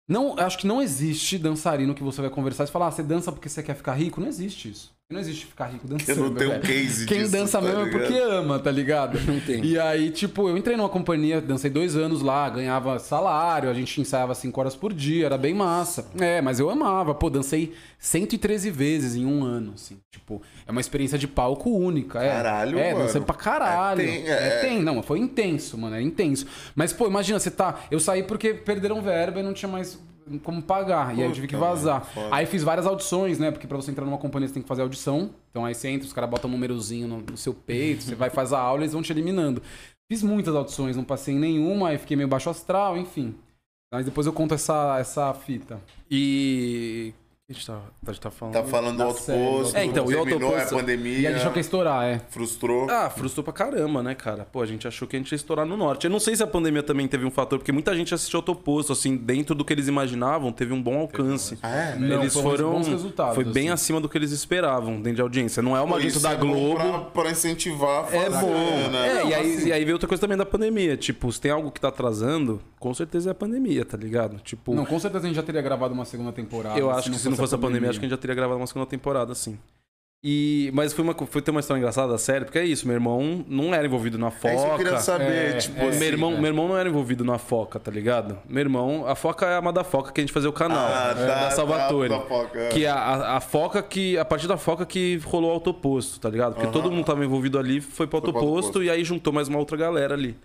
Não, 0.07 0.37
acho 0.37 0.59
que 0.59 0.67
não 0.67 0.81
existe 0.81 1.37
dançarino 1.39 1.95
que 1.95 2.03
você 2.03 2.21
vai 2.21 2.29
conversar 2.29 2.65
e 2.65 2.67
falar, 2.67 2.87
ah, 2.87 2.91
você 2.91 3.01
dança 3.01 3.31
porque 3.31 3.49
você 3.49 3.63
quer 3.63 3.75
ficar 3.75 3.93
rico? 3.93 4.21
Não 4.21 4.27
existe 4.27 4.69
isso. 4.69 4.94
Não 5.07 5.19
existe 5.19 5.45
ficar 5.45 5.67
rico 5.67 5.87
dançando. 5.87 6.19
não 6.19 6.33
tem 6.33 6.47
um 6.47 6.59
case 6.59 7.05
Quem 7.05 7.19
disso, 7.19 7.31
dança 7.31 7.59
tá 7.59 7.63
mesmo 7.67 7.81
é 7.81 7.83
ligado? 7.85 8.01
porque 8.01 8.19
ama, 8.19 8.57
tá 8.57 8.71
ligado? 8.71 9.19
Não 9.21 9.39
tem. 9.39 9.63
E 9.63 9.77
aí, 9.77 10.09
tipo, 10.09 10.49
eu 10.49 10.57
entrei 10.57 10.75
numa 10.75 10.89
companhia, 10.89 11.39
dancei 11.39 11.69
dois 11.69 11.95
anos 11.95 12.23
lá, 12.23 12.49
ganhava 12.49 12.97
salário, 12.97 13.69
a 13.69 13.73
gente 13.75 14.01
ensaiava 14.01 14.33
cinco 14.33 14.59
horas 14.59 14.75
por 14.75 14.91
dia, 14.91 15.27
era 15.27 15.37
bem 15.37 15.53
massa. 15.53 16.07
É, 16.19 16.41
mas 16.41 16.59
eu 16.59 16.71
amava. 16.71 17.13
Pô, 17.13 17.29
dancei 17.29 17.75
113 17.99 18.71
vezes 18.71 19.15
em 19.15 19.27
um 19.27 19.43
ano, 19.43 19.73
assim. 19.75 19.99
Tipo, 20.11 20.41
é 20.65 20.71
uma 20.71 20.81
experiência 20.81 21.19
de 21.19 21.27
palco 21.27 21.69
única. 21.69 22.19
É. 22.23 22.27
Caralho, 22.29 22.79
É, 22.79 22.91
mano. 22.91 23.05
dancei 23.05 23.21
pra 23.21 23.35
caralho. 23.35 24.01
É, 24.01 24.05
É, 24.05 24.07
tem- 24.07 24.27
é- 24.27 24.59
tem, 24.61 24.81
não, 24.81 25.03
foi 25.03 25.19
intenso, 25.19 25.77
mano, 25.77 25.95
é 25.97 26.01
intenso. 26.01 26.47
Mas, 26.73 26.91
pô, 26.91 27.05
imagina, 27.05 27.37
você 27.39 27.51
tá. 27.51 27.79
Eu 27.91 27.99
saí 27.99 28.23
porque 28.23 28.55
perderam 28.55 29.03
verba 29.03 29.39
e 29.39 29.43
não 29.43 29.53
tinha 29.53 29.69
mais 29.69 29.99
como 30.43 30.61
pagar. 30.61 31.15
e 31.15 31.21
aí 31.21 31.27
eu 31.27 31.31
tive 31.31 31.47
que 31.47 31.55
Puta, 31.55 31.67
vazar. 31.67 32.07
mano. 32.15 32.33
Aí 32.33 32.45
fiz 32.45 32.63
várias 32.63 32.85
audições, 32.85 33.39
né? 33.39 33.51
Porque 33.51 33.67
pra 33.67 33.77
você 33.77 33.91
entrar 33.91 34.05
numa 34.05 34.17
companhia 34.17 34.47
você 34.47 34.53
tem 34.53 34.63
que 34.63 34.67
fazer 34.69 34.81
audição. 34.81 35.29
Então 35.49 35.65
aí 35.65 35.73
você 35.75 35.89
entra, 35.89 36.07
os 36.07 36.13
caras 36.13 36.29
botam 36.29 36.49
um 36.49 36.53
númerozinho 36.53 37.07
no, 37.07 37.21
no 37.21 37.37
seu 37.37 37.53
peito, 37.53 38.03
você 38.03 38.15
vai 38.15 38.29
fazer 38.29 38.55
a 38.55 38.59
aula 38.59 38.81
e 38.81 38.83
eles 38.83 38.93
vão 38.93 39.01
te 39.01 39.11
eliminando. 39.11 39.61
Fiz 40.11 40.21
muitas 40.21 40.55
audições, 40.55 40.95
não 40.95 41.03
passei 41.03 41.35
em 41.35 41.39
nenhuma, 41.39 41.89
aí 41.89 41.97
fiquei 41.97 42.15
meio 42.15 42.29
baixo 42.29 42.49
astral, 42.49 42.97
enfim. 42.97 43.35
Mas 43.91 44.05
depois 44.05 44.27
eu 44.27 44.33
conto 44.33 44.53
essa, 44.53 44.97
essa 44.99 45.33
fita. 45.33 45.79
E... 46.09 47.13
A 47.47 47.53
gente 47.53 47.67
tá, 47.67 47.79
a 48.07 48.11
gente 48.11 48.21
tá 48.21 48.31
falando? 48.31 48.53
Tá 48.55 48.63
falando 48.63 48.91
do 48.93 48.97
Da 48.97 49.03
alto 49.05 49.19
série, 49.21 49.37
posto, 49.39 49.71
do 49.73 49.77
É, 49.77 49.85
então, 49.85 50.11
e 50.11 50.15
o 50.15 50.23
terminou 50.25 50.49
autoposto- 50.49 50.73
a 50.75 50.79
pandemia, 50.79 51.19
E 51.19 51.27
aí 51.27 51.33
deixou 51.35 51.51
que 51.51 51.59
estourar, 51.59 52.03
é. 52.03 52.19
frustrou. 52.31 52.89
Ah, 52.89 53.07
frustrou 53.07 53.43
pra 53.43 53.53
caramba, 53.53 54.01
né, 54.01 54.15
cara? 54.15 54.47
Pô, 54.51 54.63
a 54.63 54.65
gente 54.65 54.87
achou 54.87 55.07
que 55.07 55.15
a 55.15 55.19
gente 55.19 55.31
ia 55.31 55.35
estourar 55.35 55.63
no 55.63 55.77
norte. 55.77 56.05
Eu 56.05 56.09
não 56.09 56.19
sei 56.19 56.35
se 56.35 56.41
a 56.41 56.47
pandemia 56.47 56.81
também 56.81 57.07
teve 57.07 57.23
um 57.23 57.29
fator, 57.29 57.59
porque 57.59 57.71
muita 57.71 57.95
gente 57.95 58.11
assistiu 58.15 58.37
Autoposto, 58.39 58.91
assim, 58.93 59.15
dentro 59.15 59.53
do 59.53 59.63
que 59.63 59.71
eles 59.71 59.87
imaginavam, 59.87 60.51
teve 60.51 60.73
um 60.73 60.81
bom 60.81 60.97
alcance. 60.97 61.55
Ah, 61.61 61.69
é? 61.69 61.95
Não, 61.99 62.19
eles 62.19 62.33
foram 62.33 62.49
foram. 62.49 62.71
bons 62.71 62.87
resultados, 62.87 63.35
foi 63.35 63.43
bem 63.43 63.65
assim. 63.65 63.73
acima 63.73 64.01
do 64.01 64.09
que 64.09 64.17
eles 64.17 64.31
esperavam 64.31 64.95
dentro 64.95 65.13
de 65.17 65.21
audiência. 65.21 65.61
Não 65.61 65.77
é 65.77 65.81
uma 65.81 65.97
audiência 65.97 66.17
Isso 66.17 66.27
da 66.27 66.33
é 66.33 66.37
Globo. 66.37 66.75
Pra, 66.77 66.99
pra 67.23 67.29
incentivar 67.29 68.05
a 68.11 68.15
É 68.15 68.27
bom. 68.27 68.89
né? 68.91 69.07
É, 69.21 69.27
e 69.27 69.33
aí, 69.35 69.53
assim- 69.55 69.67
e 69.67 69.71
aí 69.71 69.83
veio 69.85 69.93
outra 69.93 70.07
coisa 70.07 70.19
também 70.19 70.35
da 70.35 70.47
pandemia. 70.47 70.97
Tipo, 70.97 71.31
se 71.31 71.39
tem 71.39 71.51
algo 71.51 71.69
que 71.69 71.79
tá 71.79 71.89
atrasando, 71.89 72.59
com 72.79 72.91
certeza 72.91 73.29
é 73.29 73.31
a 73.31 73.35
pandemia, 73.35 73.85
tá 73.85 73.95
ligado? 73.95 74.37
Tipo, 74.39 74.73
Não, 74.73 74.83
com 74.83 74.99
certeza 74.99 75.25
a 75.25 75.27
gente 75.27 75.35
já 75.35 75.43
teria 75.43 75.61
gravado 75.61 75.93
uma 75.93 76.05
segunda 76.05 76.31
temporada. 76.31 76.79
eu 76.79 76.89
acho 76.89 77.11
que 77.11 77.19
se 77.19 77.29
não 77.29 77.34
fosse 77.37 77.55
a 77.55 77.57
pandemia, 77.57 77.89
acho 77.89 77.99
que 77.99 78.05
a 78.05 78.07
gente 78.09 78.15
já 78.15 78.21
teria 78.21 78.35
gravado 78.35 78.59
uma 78.59 78.67
segunda 78.67 78.85
temporada, 78.85 79.31
assim. 79.31 79.57
E, 80.27 80.71
mas 80.73 80.91
foi, 80.91 81.03
uma, 81.03 81.13
foi 81.13 81.39
ter 81.39 81.51
uma 81.51 81.59
história 81.59 81.79
engraçada 81.79 82.11
da 82.11 82.17
série, 82.17 82.45
porque 82.45 82.57
é 82.57 82.65
isso, 82.65 82.87
meu 82.87 82.95
irmão 82.95 83.45
não 83.47 83.71
era 83.75 83.85
envolvido 83.85 84.17
na 84.17 84.31
foca. 84.31 84.49
É 84.49 84.55
isso 84.55 84.65
que 84.65 84.71
eu 84.71 84.77
queria 84.77 84.97
saber, 84.99 85.55
É, 85.55 85.57
tipo 85.57 85.79
é. 85.79 85.87
assim, 85.89 85.99
meu, 85.99 86.07
irmão, 86.07 86.31
né? 86.31 86.37
meu 86.39 86.47
irmão 86.47 86.67
não 86.67 86.75
era 86.75 86.89
envolvido 86.89 87.23
na 87.23 87.37
foca, 87.37 87.79
tá 87.79 87.91
ligado? 87.91 88.35
Meu 88.49 88.61
irmão, 88.61 89.05
a 89.07 89.13
foca 89.13 89.45
é 89.45 89.53
a 89.53 89.57
Amada 89.57 89.83
Foca 89.83 90.11
que 90.11 90.19
a 90.19 90.23
gente 90.23 90.33
fazia 90.33 90.49
o 90.49 90.53
canal. 90.53 90.83
Ah, 90.83 91.11
é, 91.15 91.27
tá, 91.27 91.35
da 91.41 91.51
Salvatore. 91.51 92.09
tá, 92.09 92.17
da 92.17 92.23
Foca, 92.23 92.59
é. 92.59 92.69
Que 92.69 92.85
é 92.85 92.89
a, 92.89 92.95
a, 92.95 93.37
a 93.37 93.39
foca 93.39 93.83
que. 93.83 94.17
A 94.17 94.25
partir 94.25 94.47
da 94.47 94.57
foca 94.57 94.83
que 94.83 95.17
rolou 95.25 95.51
o 95.51 95.53
autoposto, 95.53 96.19
tá 96.19 96.27
ligado? 96.27 96.53
Porque 96.53 96.65
Aham. 96.65 96.73
todo 96.73 96.89
mundo 96.91 97.05
tava 97.05 97.23
envolvido 97.23 97.59
ali, 97.59 97.79
foi 97.79 98.07
pro 98.07 98.19
Foi 98.19 98.21
pro 98.21 98.29
autoposto 98.29 98.45
autoposto. 98.79 98.83
e 98.83 98.89
aí 98.89 99.03
juntou 99.03 99.31
mais 99.31 99.47
uma 99.47 99.59
outra 99.59 99.77
galera 99.77 100.15
ali. 100.15 100.35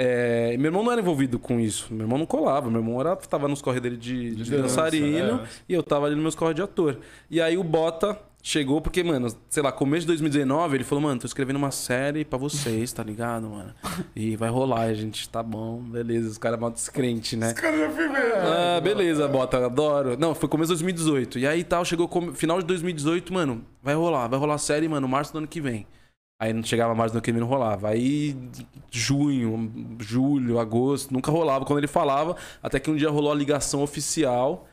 É, 0.00 0.56
meu 0.58 0.66
irmão 0.66 0.84
não 0.84 0.92
era 0.92 1.00
envolvido 1.00 1.40
com 1.40 1.58
isso. 1.58 1.88
Meu 1.92 2.04
irmão 2.04 2.18
não 2.18 2.26
colava. 2.26 2.70
Meu 2.70 2.80
irmão 2.80 3.00
era, 3.00 3.16
tava 3.16 3.48
nos 3.48 3.60
corre 3.60 3.80
dele 3.80 3.96
de, 3.96 4.30
de 4.36 4.48
dança, 4.48 4.62
dançarino 4.82 5.40
é. 5.42 5.48
e 5.68 5.74
eu 5.74 5.82
tava 5.82 6.06
ali 6.06 6.14
nos 6.14 6.22
meus 6.22 6.34
corre 6.36 6.54
de 6.54 6.62
ator. 6.62 6.98
E 7.28 7.40
aí 7.40 7.58
o 7.58 7.64
Bota 7.64 8.16
chegou, 8.40 8.80
porque, 8.80 9.02
mano, 9.02 9.26
sei 9.50 9.60
lá, 9.60 9.72
começo 9.72 10.02
de 10.02 10.06
2019, 10.06 10.76
ele 10.76 10.84
falou, 10.84 11.02
mano, 11.02 11.20
tô 11.20 11.26
escrevendo 11.26 11.56
uma 11.56 11.72
série 11.72 12.24
pra 12.24 12.38
vocês, 12.38 12.92
tá 12.92 13.02
ligado, 13.02 13.48
mano? 13.48 13.74
E 14.14 14.36
vai 14.36 14.48
rolar, 14.48 14.82
a 14.82 14.94
gente, 14.94 15.28
tá 15.28 15.42
bom, 15.42 15.80
beleza. 15.82 16.30
Os 16.30 16.38
caras 16.38 16.60
mal 16.60 16.70
descrente, 16.70 17.36
né? 17.36 17.52
Cara, 17.54 17.76
já 17.76 17.90
fui 17.90 18.08
ver. 18.08 18.34
Ah, 18.36 18.80
beleza, 18.80 19.26
bota, 19.26 19.66
adoro. 19.66 20.16
Não, 20.16 20.32
foi 20.32 20.48
começo 20.48 20.68
de 20.68 20.84
2018. 20.84 21.40
E 21.40 21.46
aí 21.48 21.64
tal, 21.64 21.84
chegou 21.84 22.06
come- 22.06 22.32
final 22.34 22.60
de 22.60 22.66
2018, 22.66 23.34
mano, 23.34 23.64
vai 23.82 23.96
rolar, 23.96 24.28
vai 24.28 24.38
rolar 24.38 24.54
a 24.54 24.58
série, 24.58 24.88
mano, 24.88 25.08
março 25.08 25.32
do 25.32 25.38
ano 25.38 25.48
que 25.48 25.60
vem. 25.60 25.84
Aí 26.40 26.52
não 26.52 26.62
chegava 26.62 26.92
ano 26.92 27.20
que 27.20 27.32
vem, 27.32 27.40
não 27.40 27.48
rolava. 27.48 27.88
Aí 27.88 28.36
junho, 28.90 29.96
julho, 29.98 30.60
agosto, 30.60 31.12
nunca 31.12 31.30
rolava 31.30 31.64
quando 31.64 31.78
ele 31.78 31.88
falava, 31.88 32.36
até 32.62 32.78
que 32.78 32.90
um 32.90 32.96
dia 32.96 33.10
rolou 33.10 33.32
a 33.32 33.34
ligação 33.34 33.82
oficial 33.82 34.66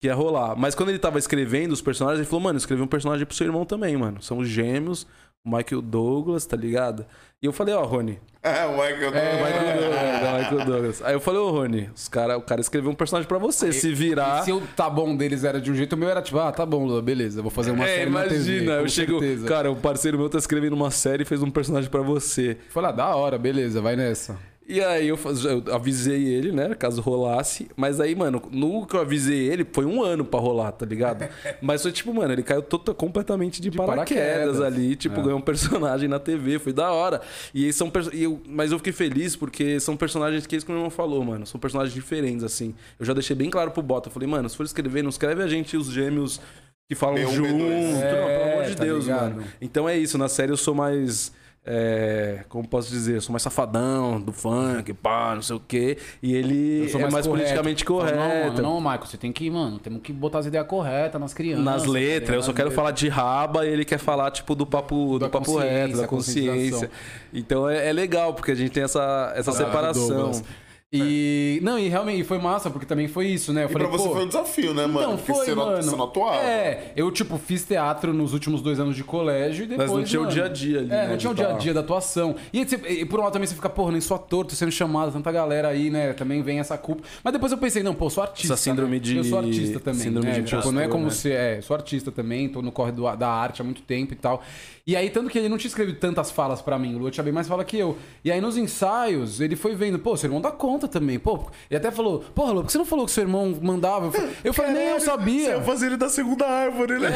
que 0.00 0.06
ia 0.06 0.14
rolar. 0.14 0.56
Mas 0.56 0.74
quando 0.74 0.88
ele 0.88 0.98
tava 0.98 1.18
escrevendo 1.18 1.72
os 1.72 1.82
personagens, 1.82 2.20
ele 2.20 2.28
falou, 2.28 2.42
mano, 2.44 2.56
escrevi 2.56 2.80
um 2.82 2.86
personagem 2.86 3.26
pro 3.26 3.36
seu 3.36 3.46
irmão 3.46 3.66
também, 3.66 3.96
mano. 3.96 4.22
São 4.22 4.38
os 4.38 4.48
gêmeos, 4.48 5.06
o 5.44 5.54
Michael 5.54 5.82
Douglas, 5.82 6.46
tá 6.46 6.56
ligado? 6.56 7.04
E 7.42 7.46
eu 7.46 7.52
falei, 7.54 7.74
ó, 7.74 7.82
Rony, 7.84 8.18
É, 8.42 8.66
o 8.66 8.72
Michael. 8.72 9.10
Michael 9.12 9.80
Douglas, 9.80 9.94
é, 9.94 10.30
o 10.34 10.38
Michael 10.38 10.64
Douglas. 10.66 11.02
Aí 11.02 11.12
eu 11.14 11.20
falei, 11.20 11.40
ô 11.40 11.50
Rony, 11.50 11.88
os 11.94 12.06
cara, 12.06 12.36
o 12.36 12.42
cara 12.42 12.60
escreveu 12.60 12.90
um 12.90 12.94
personagem 12.94 13.26
pra 13.26 13.38
você, 13.38 13.72
se 13.72 13.94
virar... 13.94 14.42
E 14.42 14.44
se 14.44 14.52
o 14.52 14.60
tá 14.76 14.90
bom 14.90 15.16
deles 15.16 15.42
era 15.42 15.58
de 15.58 15.70
um 15.70 15.74
jeito, 15.74 15.94
o 15.94 15.96
meu 15.96 16.10
era 16.10 16.20
tipo, 16.20 16.38
ah, 16.38 16.52
tá 16.52 16.66
bom, 16.66 16.84
Lua, 16.84 17.00
beleza, 17.00 17.40
vou 17.40 17.50
fazer 17.50 17.70
uma 17.70 17.84
É, 17.88 17.96
série 17.96 18.10
na 18.10 18.22
TV, 18.24 18.34
imagina, 18.34 18.74
com 18.76 18.80
eu 18.82 18.88
chego, 18.90 19.18
certeza. 19.20 19.46
cara, 19.46 19.70
um 19.72 19.74
parceiro 19.74 20.18
meu 20.18 20.28
tá 20.28 20.36
escrevendo 20.36 20.74
uma 20.74 20.90
série 20.90 21.22
e 21.22 21.26
fez 21.26 21.42
um 21.42 21.50
personagem 21.50 21.88
pra 21.88 22.02
você. 22.02 22.58
Falei, 22.68 22.90
ah, 22.90 22.92
da 22.92 23.16
hora, 23.16 23.38
beleza, 23.38 23.80
vai 23.80 23.96
nessa. 23.96 24.36
E 24.70 24.80
aí 24.80 25.08
eu, 25.08 25.16
faz- 25.16 25.44
eu 25.44 25.62
avisei 25.72 26.24
ele, 26.26 26.52
né, 26.52 26.74
caso 26.74 27.00
rolasse. 27.00 27.68
Mas 27.76 27.98
aí, 28.00 28.14
mano, 28.14 28.40
no 28.52 28.86
que 28.86 28.94
eu 28.94 29.00
avisei 29.00 29.48
ele, 29.48 29.66
foi 29.72 29.84
um 29.84 30.02
ano 30.02 30.24
pra 30.24 30.38
rolar, 30.38 30.72
tá 30.72 30.86
ligado? 30.86 31.28
Mas 31.60 31.82
foi 31.82 31.90
tipo, 31.90 32.14
mano, 32.14 32.32
ele 32.32 32.42
caiu 32.42 32.62
tota- 32.62 32.94
completamente 32.94 33.60
de, 33.60 33.70
paraquedas, 33.70 34.24
paraquedas. 34.56 34.60
ali, 34.60 34.94
tipo, 34.94 35.18
É. 35.20 35.22
ganhou 35.24 35.38
um 35.38 35.42
personagem 35.42 36.08
na 36.08 36.18
TV, 36.20 36.58
foi 36.58 36.72
da 36.72 36.92
hora. 36.92 37.20
E 37.54 37.72
são 37.72 37.90
e 38.12 38.22
eu, 38.22 38.40
mas 38.46 38.70
eu 38.72 38.78
fiquei 38.78 38.92
feliz 38.92 39.34
porque 39.34 39.80
são 39.80 39.96
personagens 39.96 40.46
que 40.46 40.54
é 40.54 40.58
isso 40.58 40.64
que 40.66 40.70
o 40.70 40.74
meu 40.74 40.80
irmão 40.82 40.90
falou, 40.90 41.24
mano, 41.24 41.44
são 41.46 41.58
personagens 41.60 41.92
diferentes 41.94 42.44
assim. 42.44 42.74
Eu 42.98 43.04
já 43.04 43.12
deixei 43.12 43.34
bem 43.34 43.50
claro 43.50 43.70
pro 43.72 43.82
Bota, 43.82 44.08
eu 44.08 44.12
falei, 44.12 44.28
mano, 44.28 44.48
se 44.48 44.56
for 44.56 44.64
escrever, 44.64 45.02
não 45.02 45.10
escreve 45.10 45.42
a 45.42 45.48
gente 45.48 45.72
e 45.74 45.76
os 45.76 45.88
gêmeos 45.90 46.40
que 46.88 46.94
falam 46.94 47.16
B1, 47.16 47.30
junto, 47.32 47.48
B2. 47.64 47.92
não, 47.92 48.00
pelo 48.00 48.52
amor 48.52 48.64
de 48.66 48.76
tá 48.76 48.84
Deus, 48.84 49.04
ligado? 49.06 49.22
mano. 49.36 49.44
Então 49.60 49.88
é 49.88 49.98
isso, 49.98 50.16
na 50.16 50.28
série 50.28 50.52
eu 50.52 50.56
sou 50.56 50.74
mais. 50.74 51.32
É, 51.64 52.44
como 52.48 52.66
posso 52.66 52.88
dizer? 52.90 53.16
Eu 53.16 53.20
sou 53.20 53.32
mais 53.32 53.42
safadão 53.42 54.18
do 54.20 54.32
funk, 54.32 54.94
pá, 54.94 55.34
não 55.34 55.42
sei 55.42 55.56
o 55.56 55.60
quê. 55.60 55.98
E 56.22 56.34
ele 56.34 56.84
Eu 56.84 56.88
sou 56.88 57.00
é 57.00 57.10
mais 57.10 57.26
correto. 57.26 57.30
politicamente 57.30 57.84
correto. 57.84 58.16
Não, 58.16 58.28
mano, 58.50 58.62
não, 58.62 58.80
Michael, 58.80 59.06
você 59.06 59.16
tem 59.18 59.30
que, 59.30 59.50
mano, 59.50 59.78
temos 59.78 60.00
que 60.02 60.12
botar 60.12 60.38
as 60.38 60.46
ideias 60.46 60.66
corretas 60.66 61.20
nas 61.20 61.34
crianças. 61.34 61.64
Nas 61.64 61.84
letras, 61.84 62.36
eu 62.36 62.42
só 62.42 62.52
quero 62.52 62.68
letras. 62.68 62.76
falar 62.76 62.90
de 62.92 63.08
raba 63.08 63.66
e 63.66 63.68
ele 63.70 63.84
quer 63.84 63.98
falar, 63.98 64.30
tipo, 64.30 64.54
do 64.54 64.64
papo, 64.66 65.12
do 65.12 65.18
Da 65.18 65.28
papo 65.28 65.44
consciência, 65.46 65.86
reto, 65.86 65.96
da 65.98 66.08
consciência. 66.08 66.90
Então 67.32 67.68
é, 67.68 67.88
é 67.88 67.92
legal, 67.92 68.32
porque 68.32 68.52
a 68.52 68.54
gente 68.54 68.70
tem 68.70 68.82
essa, 68.82 69.32
essa 69.36 69.52
Caralho, 69.52 69.66
separação. 69.66 70.08
Douglas. 70.08 70.44
E. 70.92 71.60
Não, 71.62 71.78
e 71.78 71.88
realmente 71.88 72.24
foi 72.24 72.38
massa, 72.38 72.68
porque 72.68 72.84
também 72.84 73.06
foi 73.06 73.26
isso, 73.28 73.52
né? 73.52 73.62
Eu 73.62 73.68
E 73.68 73.72
falei, 73.72 73.86
pra 73.86 73.96
você 73.96 74.08
pô, 74.08 74.14
foi 74.14 74.24
um 74.24 74.26
desafio, 74.26 74.74
né, 74.74 74.86
mano? 74.86 75.08
Não, 75.10 75.16
Porque 75.16 75.32
foi, 75.32 75.44
você 75.44 75.54
não, 75.54 75.76
você 75.76 75.96
não 75.96 76.04
atuava. 76.04 76.36
É, 76.42 76.92
eu, 76.96 77.10
tipo, 77.12 77.38
fiz 77.38 77.64
teatro 77.64 78.12
nos 78.12 78.32
últimos 78.32 78.60
dois 78.60 78.80
anos 78.80 78.96
de 78.96 79.04
colégio 79.04 79.64
e 79.64 79.66
depois. 79.68 79.88
Mas 79.88 79.98
não 79.98 80.04
tinha 80.04 80.20
o 80.20 80.24
mano, 80.24 80.34
dia 80.34 80.44
a 80.46 80.48
dia 80.48 80.78
ali, 80.80 80.86
É, 80.90 80.94
né, 80.96 81.08
não 81.08 81.16
tinha 81.16 81.30
o 81.30 81.34
dia 81.34 81.48
a 81.48 81.52
dia 81.52 81.72
da 81.72 81.78
atuação. 81.80 82.34
E, 82.52 82.58
aí 82.58 82.68
você- 82.68 82.76
e 82.88 83.04
por 83.04 83.20
um 83.20 83.22
lado 83.22 83.32
também 83.32 83.46
você 83.46 83.54
fica, 83.54 83.68
porra, 83.68 83.92
nem 83.92 84.00
sou 84.00 84.16
ator, 84.16 84.44
tô 84.44 84.54
sendo 84.56 84.72
chamado, 84.72 85.12
tanta 85.12 85.30
galera 85.30 85.68
aí, 85.68 85.90
né? 85.90 86.12
Também 86.12 86.42
vem 86.42 86.58
essa 86.58 86.76
culpa. 86.76 87.04
Mas 87.22 87.32
depois 87.32 87.52
eu 87.52 87.58
pensei, 87.58 87.84
não, 87.84 87.94
pô, 87.94 88.10
sou 88.10 88.22
artista. 88.24 88.54
Essa 88.54 88.62
síndrome 88.62 88.94
né? 88.94 88.98
de- 88.98 89.16
Eu 89.18 89.24
sou 89.24 89.38
artista 89.38 89.78
também. 89.78 90.00
síndrome 90.00 90.26
né? 90.28 90.40
de 90.40 90.42
tipo, 90.42 90.72
não 90.72 90.80
é 90.80 90.88
como 90.88 91.04
né? 91.04 91.10
você. 91.10 91.30
É, 91.30 91.60
sou 91.60 91.76
artista 91.76 92.10
também, 92.10 92.48
tô 92.48 92.60
no 92.62 92.72
corre 92.72 92.90
do- 92.90 93.14
da 93.14 93.28
arte 93.28 93.60
há 93.60 93.64
muito 93.64 93.82
tempo 93.82 94.12
e 94.12 94.16
tal. 94.16 94.42
E 94.90 94.96
aí, 94.96 95.08
tanto 95.08 95.30
que 95.30 95.38
ele 95.38 95.48
não 95.48 95.56
tinha 95.56 95.68
escrevido 95.68 95.98
tantas 96.00 96.32
falas 96.32 96.60
pra 96.60 96.76
mim, 96.76 96.96
o 96.96 96.98
Lua 96.98 97.12
tinha 97.12 97.22
bem 97.22 97.32
mais 97.32 97.46
fala 97.46 97.64
que 97.64 97.78
eu. 97.78 97.96
E 98.24 98.32
aí, 98.32 98.40
nos 98.40 98.56
ensaios, 98.56 99.40
ele 99.40 99.54
foi 99.54 99.76
vendo, 99.76 100.00
pô, 100.00 100.16
seu 100.16 100.26
irmão 100.26 100.40
dá 100.40 100.50
conta 100.50 100.88
também. 100.88 101.16
Pô, 101.16 101.38
ele 101.70 101.78
até 101.78 101.92
falou, 101.92 102.24
porra, 102.34 102.50
Lua, 102.50 102.62
por 102.62 102.66
que 102.66 102.72
você 102.72 102.78
não 102.78 102.84
falou 102.84 103.06
que 103.06 103.12
seu 103.12 103.22
irmão 103.22 103.56
mandava? 103.62 104.06
Eu 104.06 104.12
falei, 104.12 104.30
eu 104.42 104.52
falei, 104.54 104.72
nem 104.72 104.88
eu 104.88 105.00
sabia. 105.00 105.60
fazer 105.62 105.86
ele 105.86 105.96
da 105.96 106.08
segunda 106.08 106.44
árvore, 106.44 106.98
né? 106.98 107.08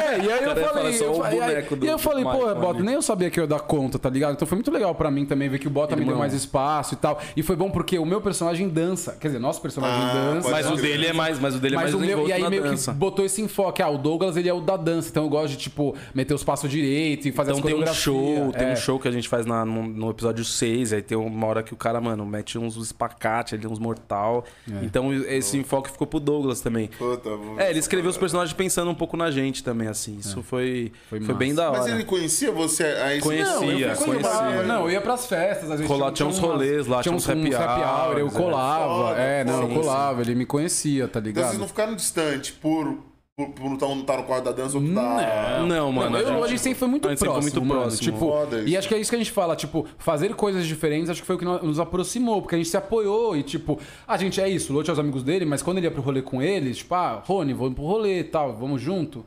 É, 0.00 0.16
e 0.18 0.32
aí 0.32 0.42
eu 0.42 0.56
ia 0.56 0.66
falei, 0.66 1.00
eu 1.00 1.24
e 1.36 1.40
aí- 1.40 1.62
do- 1.62 1.86
e 1.86 1.88
eu 1.88 1.98
falei, 2.00 2.24
pô, 2.24 2.52
Bota, 2.56 2.82
nem 2.82 2.94
eu 2.94 3.02
sabia 3.02 3.30
que 3.30 3.38
eu 3.38 3.44
ia 3.44 3.48
dar 3.48 3.60
conta, 3.60 3.96
tá 3.96 4.10
ligado? 4.10 4.32
Então 4.32 4.48
foi 4.48 4.56
muito 4.56 4.70
legal 4.72 4.92
pra 4.92 5.08
mim 5.08 5.24
também 5.24 5.48
ver 5.48 5.60
que 5.60 5.68
o 5.68 5.70
Bota 5.70 5.94
me 5.94 6.04
deu 6.04 6.16
mais 6.18 6.34
espaço 6.34 6.94
e 6.94 6.96
tal. 6.96 7.20
E 7.36 7.44
foi 7.44 7.54
bom 7.54 7.70
porque 7.70 7.96
o 7.96 8.04
meu 8.04 8.20
personagem 8.20 8.68
dança, 8.68 9.16
quer 9.20 9.28
dizer, 9.28 9.38
nosso 9.38 9.60
personagem 9.62 10.02
Ah, 10.02 10.32
dança. 10.34 10.50
Mas 10.50 10.68
o 10.68 10.74
dele 10.74 11.06
é 11.06 11.12
mais, 11.12 11.38
mas 11.38 11.54
o 11.54 11.58
dele 11.60 11.76
é 11.76 11.78
mais 11.78 11.94
o 11.94 11.98
meu, 12.00 12.26
e 12.26 12.32
aí 12.32 12.42
na 12.42 12.50
meio 12.50 12.64
dança. 12.64 12.90
que 12.92 12.98
botou 12.98 13.24
esse 13.24 13.40
enfoque. 13.40 13.82
Ah, 13.82 13.88
o 13.88 13.98
Douglas 13.98 14.36
ele 14.36 14.48
é 14.48 14.52
o 14.52 14.60
da 14.60 14.76
dança, 14.76 15.10
então 15.10 15.22
eu 15.22 15.28
gosto 15.28 15.50
de, 15.52 15.58
tipo, 15.58 15.94
meter 16.12 16.34
os 16.34 16.42
passos 16.42 16.68
direito 16.68 17.19
e 17.28 17.32
fazer 17.32 17.52
Então 17.52 17.60
as 17.68 17.74
tem 17.74 17.82
um 17.82 17.94
show, 17.94 18.52
tem 18.52 18.68
É. 18.68 18.72
um 18.72 18.76
show 18.76 18.98
que 18.98 19.06
a 19.08 19.10
gente 19.10 19.28
faz 19.28 19.46
na, 19.46 19.64
no, 19.64 19.82
no 19.82 20.10
episódio 20.10 20.44
6, 20.44 20.92
aí 20.92 21.02
tem 21.02 21.16
uma 21.16 21.46
hora 21.46 21.62
que 21.62 21.72
o 21.72 21.76
cara, 21.76 22.00
mano, 22.00 22.24
mete 22.26 22.58
uns 22.58 22.76
espacate 22.76 23.54
ali, 23.54 23.66
uns 23.66 23.78
mortal. 23.78 24.44
É. 24.70 24.84
Então 24.84 25.12
esse 25.12 25.56
enfoque 25.58 25.90
ficou 25.90 26.06
pro 26.06 26.20
Douglas 26.20 26.60
também. 26.60 26.88
Puta, 26.88 27.30
vou- 27.36 27.58
É, 27.60 27.70
ele 27.70 27.78
escreveu 27.78 28.10
os 28.10 28.16
personagens 28.16 28.52
pensando 28.54 28.90
um 28.90 28.94
pouco 28.94 29.16
na 29.16 29.30
gente 29.30 29.62
também, 29.64 29.88
assim. 29.88 30.16
Isso 30.18 30.42
foi, 30.42 30.92
Foi 31.08 31.18
foi, 31.18 31.20
massa. 31.20 31.34
bem 31.34 31.54
da 31.54 31.70
hora. 31.70 31.80
Mas 31.80 31.92
ele 31.92 32.04
conhecia 32.04 32.50
você 32.52 32.84
aí? 32.84 33.20
Conhecia. 33.20 33.54
Não, 33.56 33.64
eu 33.64 33.96
conhecia. 33.96 34.62
Não, 34.64 34.80
eu 34.84 34.90
ia 34.90 35.00
pras 35.00 35.26
festas, 35.26 35.70
às 35.70 35.78
vezes. 35.80 35.86
Rolar- 35.88 36.12
tinha 36.12 36.28
uns 36.28 36.38
rolês 36.38 36.86
lá, 36.86 37.02
tinha 37.02 37.14
uns 37.14 37.28
happy 37.28 37.54
hour, 37.54 38.18
eu 38.18 38.26
é. 38.26 38.30
colava. 38.30 39.18
É, 39.18 39.44
não, 39.44 39.62
eu 39.62 39.68
colava, 39.68 40.20
ele 40.22 40.34
me 40.34 40.46
conhecia, 40.46 41.06
tá 41.08 41.18
Então 41.18 41.22
ligado? 41.22 41.46
vocês 41.48 41.58
não 41.58 41.68
ficaram 41.68 41.94
distantes 41.94 42.50
por, 42.52 42.98
por, 43.36 43.48
por 43.52 43.70
não 43.70 44.00
estar 44.00 44.16
no 44.18 44.24
quarto 44.24 44.44
da 44.44 44.52
dança 44.52 44.76
ou 44.76 44.84
tá... 44.94 45.62
Não, 45.66 45.90
mano. 45.90 46.10
Não, 46.10 46.18
eu, 46.18 46.44
a, 46.44 46.48
gente... 46.48 46.60
sempre 46.60 46.78
foi 46.78 46.88
muito 46.88 47.06
a 47.08 47.10
gente 47.10 47.20
sempre 47.20 47.32
próximo, 47.32 47.50
foi 47.52 47.60
muito 47.60 47.68
mano. 47.68 47.80
próximo. 47.82 48.12
Tipo, 48.12 48.18
Foda 48.18 48.62
e 48.62 48.76
acho 48.76 48.86
que 48.88 48.94
é 48.94 48.98
isso 48.98 49.10
que 49.10 49.16
a 49.16 49.18
gente 49.18 49.30
fala, 49.30 49.56
tipo, 49.56 49.86
fazer 49.98 50.34
coisas 50.34 50.66
diferentes, 50.66 51.08
acho 51.08 51.20
que 51.22 51.26
foi 51.26 51.36
o 51.36 51.38
que 51.38 51.44
no- 51.44 51.62
nos 51.62 51.80
aproximou, 51.80 52.42
porque 52.42 52.54
a 52.54 52.58
gente 52.58 52.68
se 52.68 52.76
apoiou 52.76 53.36
e, 53.36 53.42
tipo, 53.42 53.78
a 54.06 54.16
gente 54.18 54.40
é 54.40 54.48
isso, 54.48 54.72
o 54.72 54.76
Lute 54.76 54.90
é 54.90 54.92
os 54.92 54.98
amigos 54.98 55.22
dele, 55.22 55.44
mas 55.46 55.62
quando 55.62 55.78
ele 55.78 55.86
ia 55.86 55.90
pro 55.90 56.02
rolê 56.02 56.20
com 56.22 56.42
eles, 56.42 56.78
tipo, 56.78 56.94
ah, 56.94 57.22
Rony, 57.24 57.54
vamos 57.54 57.74
pro 57.74 57.84
rolê 57.84 58.20
e 58.20 58.24
tal, 58.24 58.54
vamos 58.54 58.80
junto, 58.82 59.24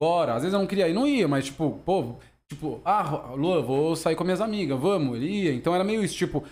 bora. 0.00 0.34
Às 0.34 0.42
vezes 0.42 0.54
eu 0.54 0.60
não 0.60 0.66
queria 0.66 0.88
ir, 0.88 0.94
não 0.94 1.08
ia, 1.08 1.26
mas, 1.26 1.46
tipo, 1.46 1.80
pô, 1.84 2.14
tipo, 2.48 2.80
ah, 2.84 3.32
Luan, 3.36 3.62
vou 3.62 3.96
sair 3.96 4.14
com 4.14 4.22
minhas 4.24 4.40
amigas, 4.40 4.78
vamos, 4.78 5.16
ele 5.16 5.28
ia. 5.28 5.52
Então 5.52 5.74
era 5.74 5.82
meio 5.82 6.04
isso, 6.04 6.14
tipo, 6.16 6.44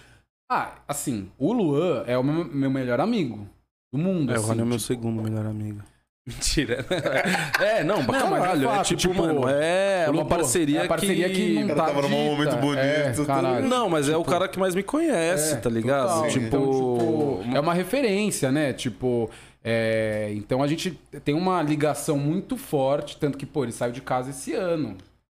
ah, 0.51 0.73
assim, 0.89 1.31
o 1.39 1.53
Luan 1.53 2.03
é 2.07 2.19
o 2.19 2.25
meu, 2.25 2.45
meu 2.45 2.71
melhor 2.71 2.99
amigo 3.01 3.47
do 3.93 3.99
mundo, 3.99 4.31
É, 4.33 4.35
o 4.35 4.39
assim, 4.39 4.49
Rony 4.49 4.61
é 4.63 4.65
meu 4.65 4.79
tipo, 4.79 4.87
segundo 4.87 5.23
melhor 5.23 5.47
amigo. 5.47 5.81
Mentira. 6.29 6.85
é, 7.61 7.83
não, 7.83 8.05
pra 8.05 8.19
Não, 8.21 8.37
é 8.37 8.41
caralho. 8.41 8.69
É, 8.69 8.75
fato, 8.77 8.87
tipo, 8.89 9.01
tipo, 9.01 9.15
mano, 9.15 9.49
é 9.49 10.07
uma 10.11 10.23
Lu- 10.23 10.29
parceria, 10.29 10.83
é 10.83 10.87
parceria 10.87 11.31
que 11.31 11.55
não 11.55 11.65
O 11.65 11.67
cara 11.69 11.81
tá 11.81 11.87
tava 11.87 12.03
num 12.03 12.09
dita. 12.09 12.25
momento 12.31 12.57
bonito, 12.57 12.79
É, 12.79 13.11
tudo. 13.13 13.27
caralho. 13.27 13.67
Não, 13.67 13.89
mas 13.89 14.09
é 14.09 14.17
o 14.17 14.21
Tipo, 14.21 14.31
cara 14.31 14.49
que 14.49 14.59
mais 14.59 14.75
me 14.75 14.83
conhece, 14.83 15.55
É, 15.55 15.57
tá 15.57 15.71
ligado? 15.71 16.09
total. 16.09 16.29
Tipo, 16.29 16.47
Então, 16.47 16.61
tipo, 16.73 17.57
é 17.57 17.61
uma 17.61 17.73
referência, 17.75 18.53
né? 18.53 18.73
Tipo, 18.75 19.31
é, 19.65 20.31
então 20.35 20.63
a 20.63 20.67
gente 20.67 20.91
tem 21.25 21.35
uma 21.35 21.63
ligação 21.63 22.19
muito 22.19 22.57
forte, 22.57 23.17
tanto 23.17 23.39
que, 23.39 23.47
pô, 23.47 23.65
ele 23.65 23.73
saiu 23.73 23.93
de 23.93 24.01
casa 24.03 24.31
esse 24.31 24.53
ano. 24.53 24.97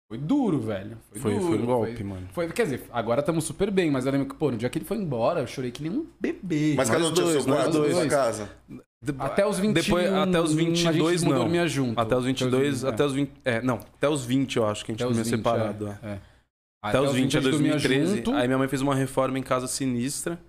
Foi 0.09 0.17
duro, 0.17 0.59
velho. 0.59 0.97
Foi, 1.13 1.21
Foi- 1.21 1.33
duro, 1.35 1.45
foi 1.47 1.57
um 1.57 1.65
golpe, 1.65 2.03
mano. 2.03 2.27
Foi, 2.33 2.49
quer 2.49 2.63
dizer, 2.63 2.83
agora 2.91 3.21
estamos 3.21 3.45
super 3.45 3.71
bem, 3.71 3.89
mas 3.89 4.05
eu 4.05 4.11
lembro 4.11 4.27
que, 4.27 4.35
pô, 4.35 4.51
no 4.51 4.57
dia 4.57 4.69
que 4.69 4.77
ele 4.77 4.83
foi 4.83 4.97
embora, 4.97 5.39
eu 5.39 5.47
chorei 5.47 5.71
que 5.71 5.81
nem 5.81 5.89
um 5.89 6.05
bebê. 6.19 6.73
Mas 6.75 6.89
cada 6.89 7.05
um 7.05 7.13
tinha 7.13 7.25
dois, 7.25 7.43
seu 7.43 7.53
quarto 7.53 7.71
dois. 7.71 7.95
na 7.95 8.09
sua 8.09 8.49
casa. 9.05 9.23
até 9.31 9.45
os 9.47 9.59
21, 9.59 9.73
Depois, 9.73 10.13
até 10.13 10.41
os 10.41 10.51
a 10.51 10.55
22 10.55 11.11
gente 11.11 11.23
mudou 11.23 11.39
não. 11.39 11.45
dormia 11.45 11.67
junto. 11.67 11.99
Até 11.99 12.15
os 12.15 12.25
22, 12.25 12.83
é. 12.83 12.89
até 12.89 13.05
os 13.05 13.13
20, 13.13 13.31
é, 13.43 13.61
não, 13.61 13.75
até 13.75 14.09
os 14.09 14.25
20 14.25 14.57
eu 14.57 14.65
acho 14.67 14.85
que 14.85 14.91
a 14.91 14.93
gente 14.93 15.03
Até 15.03 15.11
os 15.11 15.17
20, 15.17 15.27
separado. 15.27 15.87
é. 15.87 15.99
é, 16.03 16.09
é. 16.09 16.19
Até, 16.83 16.99
os 16.99 17.13
20 17.13 17.35
é 17.35 17.39
a 17.39 17.41
gente 17.41 17.51
dormia 17.51 17.71
2013. 17.73 18.15
junto. 18.17 18.31
Aí 18.33 18.47
minha 18.47 18.57
mãe 18.57 18.67
fez 18.67 18.81
uma 18.81 18.95
reforma 18.95 19.37
em 19.37 19.43
casa 19.43 19.67
sinistra. 19.67 20.39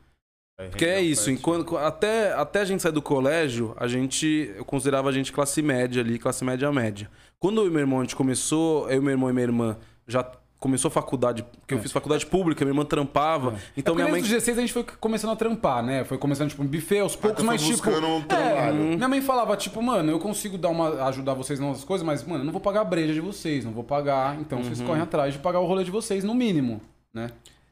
Porque 0.70 0.84
é 0.84 1.00
isso, 1.00 1.30
enquanto, 1.30 1.76
até, 1.76 2.32
até 2.34 2.60
a 2.60 2.64
gente 2.64 2.82
sair 2.82 2.92
do 2.92 3.02
colégio, 3.02 3.74
a 3.76 3.88
gente, 3.88 4.52
eu 4.56 4.64
considerava 4.64 5.08
a 5.08 5.12
gente 5.12 5.32
classe 5.32 5.60
média 5.60 6.00
ali, 6.02 6.18
classe 6.18 6.44
média 6.44 6.70
média. 6.70 7.10
Quando 7.38 7.60
eu 7.62 7.66
e 7.66 7.70
meu 7.70 7.80
irmão, 7.80 7.98
a 7.98 8.02
gente 8.02 8.14
começou, 8.14 8.88
eu, 8.88 9.02
meu 9.02 9.10
irmão 9.10 9.28
e 9.28 9.32
minha 9.32 9.44
irmã 9.44 9.76
já 10.06 10.22
começou 10.62 10.88
a 10.88 10.92
faculdade, 10.92 11.42
porque 11.42 11.74
eu 11.74 11.80
fiz 11.80 11.90
faculdade 11.90 12.24
pública, 12.24 12.64
minha 12.64 12.70
irmã 12.70 12.84
trampava, 12.84 13.56
então 13.76 13.94
é 13.94 13.96
minha 13.96 14.06
mãe... 14.06 14.20
desde 14.20 14.36
os 14.36 14.44
16 14.44 14.58
a 14.58 14.60
gente 14.60 14.72
foi 14.72 14.84
começando 15.00 15.32
a 15.32 15.36
trampar, 15.36 15.82
né? 15.82 16.04
Foi 16.04 16.16
começando, 16.16 16.50
tipo, 16.50 16.62
um 16.62 16.66
buffet 16.66 17.00
aos 17.00 17.16
poucos, 17.16 17.42
tu 17.42 17.44
foi 17.44 17.56
mas, 17.56 17.62
tipo... 17.62 17.90
um 17.90 18.22
é, 18.32 18.72
minha 18.72 19.08
mãe 19.08 19.20
falava, 19.20 19.56
tipo, 19.56 19.82
mano, 19.82 20.12
eu 20.12 20.20
consigo 20.20 20.56
dar 20.56 20.68
uma, 20.68 21.04
ajudar 21.08 21.34
vocês 21.34 21.58
nas 21.58 21.82
coisas, 21.82 22.06
mas, 22.06 22.22
mano, 22.22 22.42
eu 22.42 22.44
não 22.44 22.52
vou 22.52 22.60
pagar 22.60 22.82
a 22.82 22.84
breja 22.84 23.12
de 23.12 23.20
vocês, 23.20 23.64
não 23.64 23.72
vou 23.72 23.82
pagar, 23.82 24.38
então 24.40 24.62
vocês 24.62 24.80
correm 24.80 25.02
atrás 25.02 25.34
de 25.34 25.40
pagar 25.40 25.58
o 25.58 25.66
rolê 25.66 25.82
de 25.82 25.90
vocês, 25.90 26.22
no 26.22 26.32
mínimo, 26.32 26.80
né? 27.12 27.30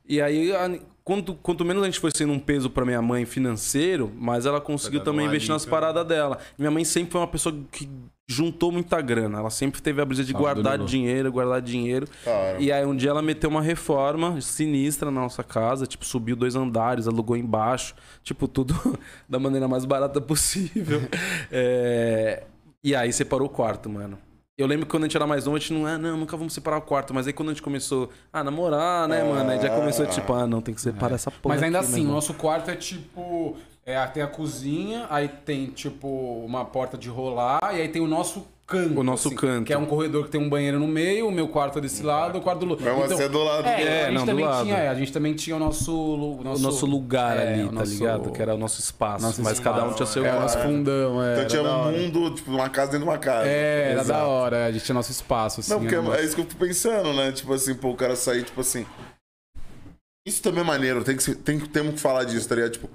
E 0.09 0.20
aí, 0.20 0.53
a- 0.53 0.76
quanto, 1.05 1.34
quanto 1.34 1.64
menos 1.64 1.84
a 1.84 1.86
gente 1.86 2.01
foi 2.01 2.11
sendo 2.12 2.32
um 2.32 2.41
peso 2.41 2.68
pra 2.68 2.84
minha 2.84 3.01
mãe 3.01 3.24
financeiro, 3.24 4.12
mais 4.16 4.47
ela 4.47 4.61
conseguiu 4.61 5.05
também 5.05 5.26
investir 5.26 5.51
nas 5.51 5.64
né? 5.64 5.70
paradas 5.70 6.05
dela. 6.05 6.38
Minha 6.59 6.72
mãe 6.72 6.84
sempre 6.84 7.12
foi 7.12 7.20
uma 7.20 7.28
pessoa 7.28 7.55
que 7.70 7.88
juntou 8.31 8.70
muita 8.70 9.01
grana. 9.01 9.41
Ela 9.41 9.51
sempre 9.51 9.83
teve 9.83 10.01
a 10.01 10.05
brisa 10.05 10.22
de 10.22 10.31
Salve, 10.31 10.45
guardar 10.45 10.78
dinheiro, 10.78 11.33
guardar 11.33 11.61
dinheiro. 11.61 12.07
E 12.61 12.70
aí 12.70 12.87
um 12.87 12.95
dia 12.95 13.11
ela 13.11 13.20
meteu 13.20 13.51
uma 13.51 13.61
reforma 13.61 14.41
sinistra 14.41 15.11
na 15.11 15.20
nossa 15.20 15.43
casa, 15.43 15.85
tipo, 15.85 16.05
subiu 16.05 16.37
dois 16.37 16.55
andares, 16.55 17.09
alugou 17.09 17.37
embaixo, 17.37 17.95
tipo, 18.22 18.47
tudo 18.47 18.74
da 19.28 19.39
maneira 19.41 19.66
mais 19.66 19.85
barata 19.85 20.20
possível. 20.20 21.01
É, 21.53 22.45
E 22.85 22.95
aí 22.95 23.12
separou 23.12 23.47
o 23.47 23.51
quarto, 23.51 23.89
mano. 23.89 24.16
Eu 24.57 24.66
lembro 24.66 24.87
que 24.87 24.91
quando 24.91 25.05
a 25.05 25.07
gente 25.07 25.16
era 25.16 25.26
mais 25.26 25.45
novo, 25.47 25.57
a 25.57 25.61
gente 25.61 25.72
não, 25.72 25.87
ah, 25.87 25.99
não, 25.99 26.16
nunca 26.16 26.37
vamos 26.37 26.53
separar 26.53 26.76
o 26.78 26.83
quarto. 26.83 27.12
Mas 27.14 27.26
aí 27.26 27.33
quando 27.33 27.49
a 27.49 27.53
gente 27.53 27.62
começou 27.62 28.11
a 28.33 28.45
namorar, 28.45 29.09
né, 29.09 29.24
mano? 29.24 29.51
Aí 29.51 29.61
já 29.61 29.70
começou, 29.70 30.07
tipo, 30.07 30.33
ah, 30.33 30.47
não, 30.47 30.61
tem 30.61 30.74
que 30.74 30.81
separar 30.81 31.14
essa 31.14 31.31
porra. 31.31 31.55
mas 31.55 31.62
ainda 31.62 31.81
aqui, 31.81 31.89
assim, 31.89 32.07
o 32.07 32.11
nosso 32.11 32.35
quarto 32.35 32.70
é 32.70 32.76
tipo... 32.76 33.57
É, 33.85 34.05
tem 34.07 34.22
a 34.22 34.26
cozinha, 34.26 35.07
aí 35.11 35.28
tem, 35.28 35.66
tipo, 35.66 36.07
uma 36.45 36.64
porta 36.64 36.97
de 36.99 37.09
rolar, 37.09 37.59
e 37.74 37.81
aí 37.81 37.89
tem 37.89 38.01
o 38.03 38.07
nosso 38.07 38.47
canto. 38.66 39.01
O 39.01 39.03
nosso 39.03 39.35
canto. 39.35 39.64
Que 39.66 39.72
é 39.72 39.78
um 39.78 39.87
corredor 39.87 40.24
que 40.26 40.31
tem 40.31 40.41
um 40.41 40.49
banheiro 40.49 40.78
no 40.78 40.87
meio, 40.87 41.26
o 41.26 41.33
meu 41.33 41.49
quarto 41.49 41.78
é 41.78 41.83
desse 41.83 42.05
lado, 42.05 42.39
o 42.39 42.41
quarto 42.41 42.61
do 42.61 42.66
Lu. 42.66 42.81
Mesmo 42.81 43.03
assim 43.03 43.22
é 43.24 43.28
do 43.28 43.43
lado 43.43 43.66
É, 43.66 43.76
do- 43.76 43.83
É, 43.83 44.03
a 44.03 44.05
gente 44.05 44.14
não, 44.14 44.20
do 44.22 44.26
também 44.26 44.45
lado. 44.45 44.64
tinha, 44.64 44.76
é, 44.76 44.89
a 44.89 44.95
gente 44.95 45.12
também 45.12 45.35
tinha 45.35 45.57
o 45.57 45.59
nosso. 45.59 45.91
lu- 45.93 46.39
O 46.41 46.59
nosso 46.59 46.87
lugar 46.87 47.37
é, 47.37 47.55
ali, 47.55 47.62
o 47.64 47.66
tá 47.68 47.72
nosso- 47.72 47.91
ligado? 47.93 48.31
Que 48.31 48.41
era 48.43 48.55
o 48.55 48.59
nosso 48.59 48.78
espaço. 48.81 49.24
nosso 49.26 49.43
mas 49.43 49.59
cada 49.59 49.83
um 49.85 49.93
tinha 49.93 50.07
seu 50.07 50.24
É, 50.24 50.28
o 50.28 50.33
quarto. 50.37 50.43
nosso 50.43 50.59
fundão, 50.68 51.20
é. 51.24 51.33
Então 51.33 51.41
era 51.41 51.45
tinha 51.47 51.62
da 51.64 51.76
um 51.78 51.91
mundo, 51.93 52.31
tipo, 52.35 52.51
uma 52.53 52.68
casa 52.68 52.93
dentro 52.93 53.07
de 53.07 53.11
uma 53.11 53.18
casa. 53.18 53.49
É, 53.49 53.87
era 53.87 53.95
da 53.97 54.01
Exato. 54.03 54.24
hora, 54.28 54.66
a 54.66 54.70
gente 54.70 54.85
tinha 54.85 54.95
nosso 54.95 55.11
espaço, 55.11 55.61
assim. 55.61 55.72
Não, 55.72 55.81
porque 55.81 55.95
era 55.97 56.03
uma- 56.05 56.16
é 56.16 56.24
isso 56.24 56.37
que 56.37 56.41
eu 56.43 56.45
tô 56.47 56.55
pensando, 56.57 57.12
né? 57.14 57.33
Tipo 57.33 57.53
assim, 57.55 57.74
pô, 57.74 57.89
o 57.91 57.97
cara 57.97 58.14
sair, 58.14 58.45
tipo 58.45 58.61
assim. 58.61 58.87
Isso 60.26 60.42
também 60.42 60.60
é 60.60 60.64
maneiro, 60.64 61.02
tem 61.02 61.16
que, 61.16 61.22
ser- 61.22 61.36
tem, 61.36 61.58
temos 61.58 61.94
que 61.94 62.00
falar 62.00 62.24
disso, 62.24 62.46
tá 62.46 62.54
ligado? 62.54 62.72
Tipo, 62.72 62.90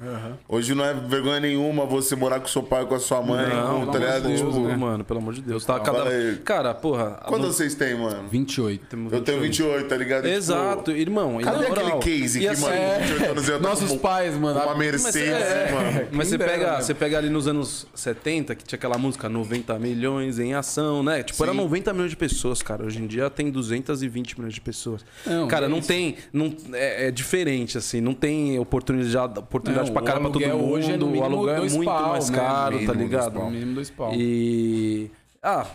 hoje 0.48 0.76
não 0.76 0.86
é 0.86 0.94
vergonha 0.94 1.40
nenhuma 1.40 1.84
você 1.84 2.16
morar 2.16 2.40
com 2.40 2.46
seu 2.46 2.62
pai, 2.62 2.86
com 2.86 2.94
a 2.94 3.00
sua 3.00 3.20
mãe, 3.20 3.50
Não, 3.50 3.84
com, 3.88 3.92
tá 3.92 3.98
ligado? 3.98 4.22
de 4.22 4.28
Deus, 4.28 4.42
Tipo, 4.54 4.68
né, 4.68 4.76
mano, 4.78 5.04
pelo 5.04 5.20
amor 5.20 5.34
de 5.34 5.42
Deus. 5.42 5.66
Tá, 5.66 5.80
cada... 5.80 5.98
fala 6.04 6.12
aí. 6.12 6.36
Cara, 6.46 6.76
porra. 6.76 7.20
Quantos 7.26 7.48
não- 7.48 7.52
vocês 7.54 7.74
têm, 7.74 7.96
mano? 7.96 8.30
28. 8.30 8.86
temos 8.86 9.12
Eu 9.12 9.22
tenho 9.24 9.42
28, 9.42 9.88
tá 9.90 9.98
ligado? 9.98 10.26
Tipo, 10.26 10.36
Exato, 10.36 10.92
irmão. 10.92 11.42
e 11.42 11.44
Cadê 11.44 11.64
na 11.64 11.70
moral, 11.70 11.98
aquele 11.98 12.20
case 12.20 12.40
que, 12.42 12.48
assim, 12.48 12.62
mano, 12.62 12.76
com 12.76 13.02
28 13.08 13.32
anos 13.32 13.50
eu 13.50 13.60
Nossos 13.60 13.90
com 13.90 13.98
pais, 13.98 14.38
mano. 14.38 14.60
uma 14.60 14.72
a- 14.74 14.78
Mercedes, 14.78 15.18
é, 15.32 15.72
mano. 15.72 16.08
Mas 16.12 16.28
você 16.28 16.38
pega, 16.38 16.72
né? 16.74 16.82
você 16.84 16.94
pega 16.94 17.18
ali 17.18 17.30
nos 17.32 17.48
anos 17.48 17.88
70, 17.96 18.54
que 18.54 18.64
tinha 18.64 18.78
aquela 18.78 19.00
música 19.00 19.28
90 19.28 19.80
milhões 19.80 20.38
em 20.38 20.54
ação, 20.54 21.02
né? 21.02 21.24
Tipo, 21.24 21.42
era 21.42 21.54
Sim. 21.54 21.58
90 21.58 21.92
milhões 21.92 22.12
de 22.12 22.18
pessoas, 22.18 22.62
cara. 22.62 22.86
Hoje 22.86 23.00
em 23.02 23.08
dia 23.08 23.32
tem 23.32 23.50
220 23.50 24.36
milhões 24.38 24.54
de 24.54 24.62
pessoas. 24.62 25.04
Não, 25.26 25.48
cara, 25.48 25.66
é 25.66 25.70
não 25.70 25.80
isso. 25.80 25.88
tem. 25.88 26.18
Não, 26.32 26.56
é, 26.72 27.08
é 27.08 27.15
diferente, 27.16 27.78
assim. 27.78 28.02
Não 28.02 28.14
tem 28.14 28.60
oportunidade, 28.60 29.40
oportunidade 29.40 29.88
Não, 29.90 29.94
pra 29.94 30.04
cara 30.04 30.20
o 30.20 30.22
pra 30.24 30.32
todo 30.32 30.46
mundo. 30.48 30.72
hoje 30.72 30.92
é 30.92 30.98
o 30.98 31.24
aluguel 31.24 31.56
é 31.66 31.70
muito 31.70 31.86
pau, 31.86 32.10
mais 32.10 32.30
né? 32.30 32.38
caro, 32.38 32.86
tá 32.86 32.94
ligado? 32.94 33.40
No 33.40 33.50
mínimo 33.50 33.74
dois 33.76 33.90
pau. 33.90 34.14
E. 34.14 35.10
Ah. 35.42 35.66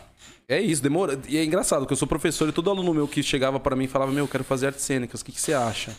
É 0.49 0.61
isso, 0.61 0.83
demora. 0.83 1.17
E 1.29 1.37
é 1.39 1.45
engraçado, 1.45 1.87
que 1.87 1.93
eu 1.93 1.97
sou 1.97 2.09
professor 2.09 2.49
e 2.49 2.53
todo 2.53 2.69
aluno 2.71 2.93
meu 2.93 3.07
que 3.07 3.23
chegava 3.23 3.61
pra 3.61 3.77
mim 3.77 3.85
e 3.85 3.89
falava: 3.89 4.11
Meu, 4.11 4.25
eu 4.25 4.29
quero 4.29 4.43
fazer 4.43 4.67
artes 4.67 4.83
cênicas, 4.85 5.21
o 5.21 5.25
que, 5.25 5.31
que 5.31 5.41
você 5.41 5.55
acha? 5.55 5.97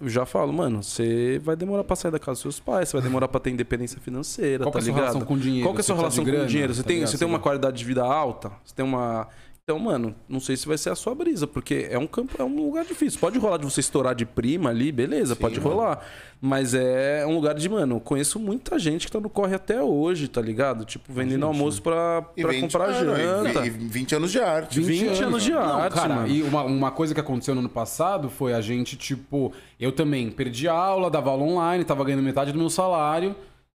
Eu 0.00 0.08
já 0.08 0.24
falo, 0.24 0.52
mano, 0.52 0.84
você 0.84 1.40
vai 1.42 1.56
demorar 1.56 1.82
pra 1.82 1.96
sair 1.96 2.12
da 2.12 2.18
casa 2.20 2.34
dos 2.34 2.40
seus 2.42 2.60
pais, 2.60 2.88
você 2.90 2.96
vai 2.96 3.02
demorar 3.02 3.26
pra 3.26 3.40
ter 3.40 3.50
independência 3.50 3.98
financeira, 4.00 4.64
Qual 4.64 4.70
tá 4.70 4.78
que 4.78 4.78
é 4.78 4.78
a 4.78 4.84
sua 4.84 4.92
ligado? 4.94 5.10
relação 5.12 5.26
com 5.26 5.36
dinheiro? 5.36 5.66
Qual 5.68 5.76
é 5.76 5.80
a 5.80 5.82
sua 5.82 5.96
relação 5.96 6.24
com 6.24 6.30
o 6.30 6.46
dinheiro? 6.46 6.72
Você, 6.74 6.82
tá 6.82 6.86
tem, 6.86 6.96
ligado? 6.98 7.10
você 7.10 7.18
tem 7.18 7.26
uma 7.26 7.40
qualidade 7.40 7.76
de 7.76 7.84
vida 7.84 8.04
alta? 8.04 8.52
Você 8.64 8.72
tem 8.74 8.84
uma. 8.84 9.26
Então, 9.66 9.78
mano, 9.78 10.14
não 10.28 10.40
sei 10.40 10.58
se 10.58 10.68
vai 10.68 10.76
ser 10.76 10.90
a 10.90 10.94
sua 10.94 11.14
brisa, 11.14 11.46
porque 11.46 11.88
é 11.90 11.98
um 11.98 12.06
campo, 12.06 12.34
é 12.38 12.44
um 12.44 12.66
lugar 12.66 12.84
difícil. 12.84 13.18
Pode 13.18 13.38
rolar 13.38 13.56
de 13.56 13.64
você 13.64 13.80
estourar 13.80 14.14
de 14.14 14.26
prima 14.26 14.68
ali, 14.68 14.92
beleza, 14.92 15.34
pode 15.34 15.58
rolar. 15.58 16.04
Mas 16.38 16.74
é 16.74 17.24
um 17.26 17.34
lugar 17.34 17.54
de, 17.54 17.66
mano, 17.66 17.96
eu 17.96 18.00
conheço 18.00 18.38
muita 18.38 18.78
gente 18.78 19.06
que 19.06 19.12
tá 19.12 19.18
no 19.18 19.30
corre 19.30 19.54
até 19.54 19.82
hoje, 19.82 20.28
tá 20.28 20.42
ligado? 20.42 20.84
Tipo, 20.84 21.10
vendendo 21.10 21.46
almoço 21.46 21.80
pra, 21.80 22.20
pra 22.20 22.50
20 22.50 22.60
comprar 22.60 22.90
e 22.90 23.04
janta. 23.06 23.66
E 23.66 23.70
20 23.70 24.14
anos 24.16 24.32
de 24.32 24.38
arte. 24.38 24.80
20 24.82 25.22
anos 25.22 25.42
de 25.42 25.52
Não, 25.52 25.60
arte, 25.80 25.94
cara, 25.94 26.14
mano. 26.14 26.28
E 26.28 26.42
uma, 26.42 26.62
uma 26.64 26.90
coisa 26.90 27.14
que 27.14 27.20
aconteceu 27.20 27.54
no 27.54 27.60
ano 27.60 27.70
passado 27.70 28.28
foi 28.28 28.52
a 28.52 28.60
gente, 28.60 28.98
tipo, 28.98 29.50
eu 29.80 29.92
também 29.92 30.30
perdi 30.30 30.68
a 30.68 30.74
aula, 30.74 31.10
dava 31.10 31.30
aula 31.30 31.42
online, 31.42 31.84
tava 31.84 32.04
ganhando 32.04 32.22
metade 32.22 32.52
do 32.52 32.58
meu 32.58 32.68
salário. 32.68 33.34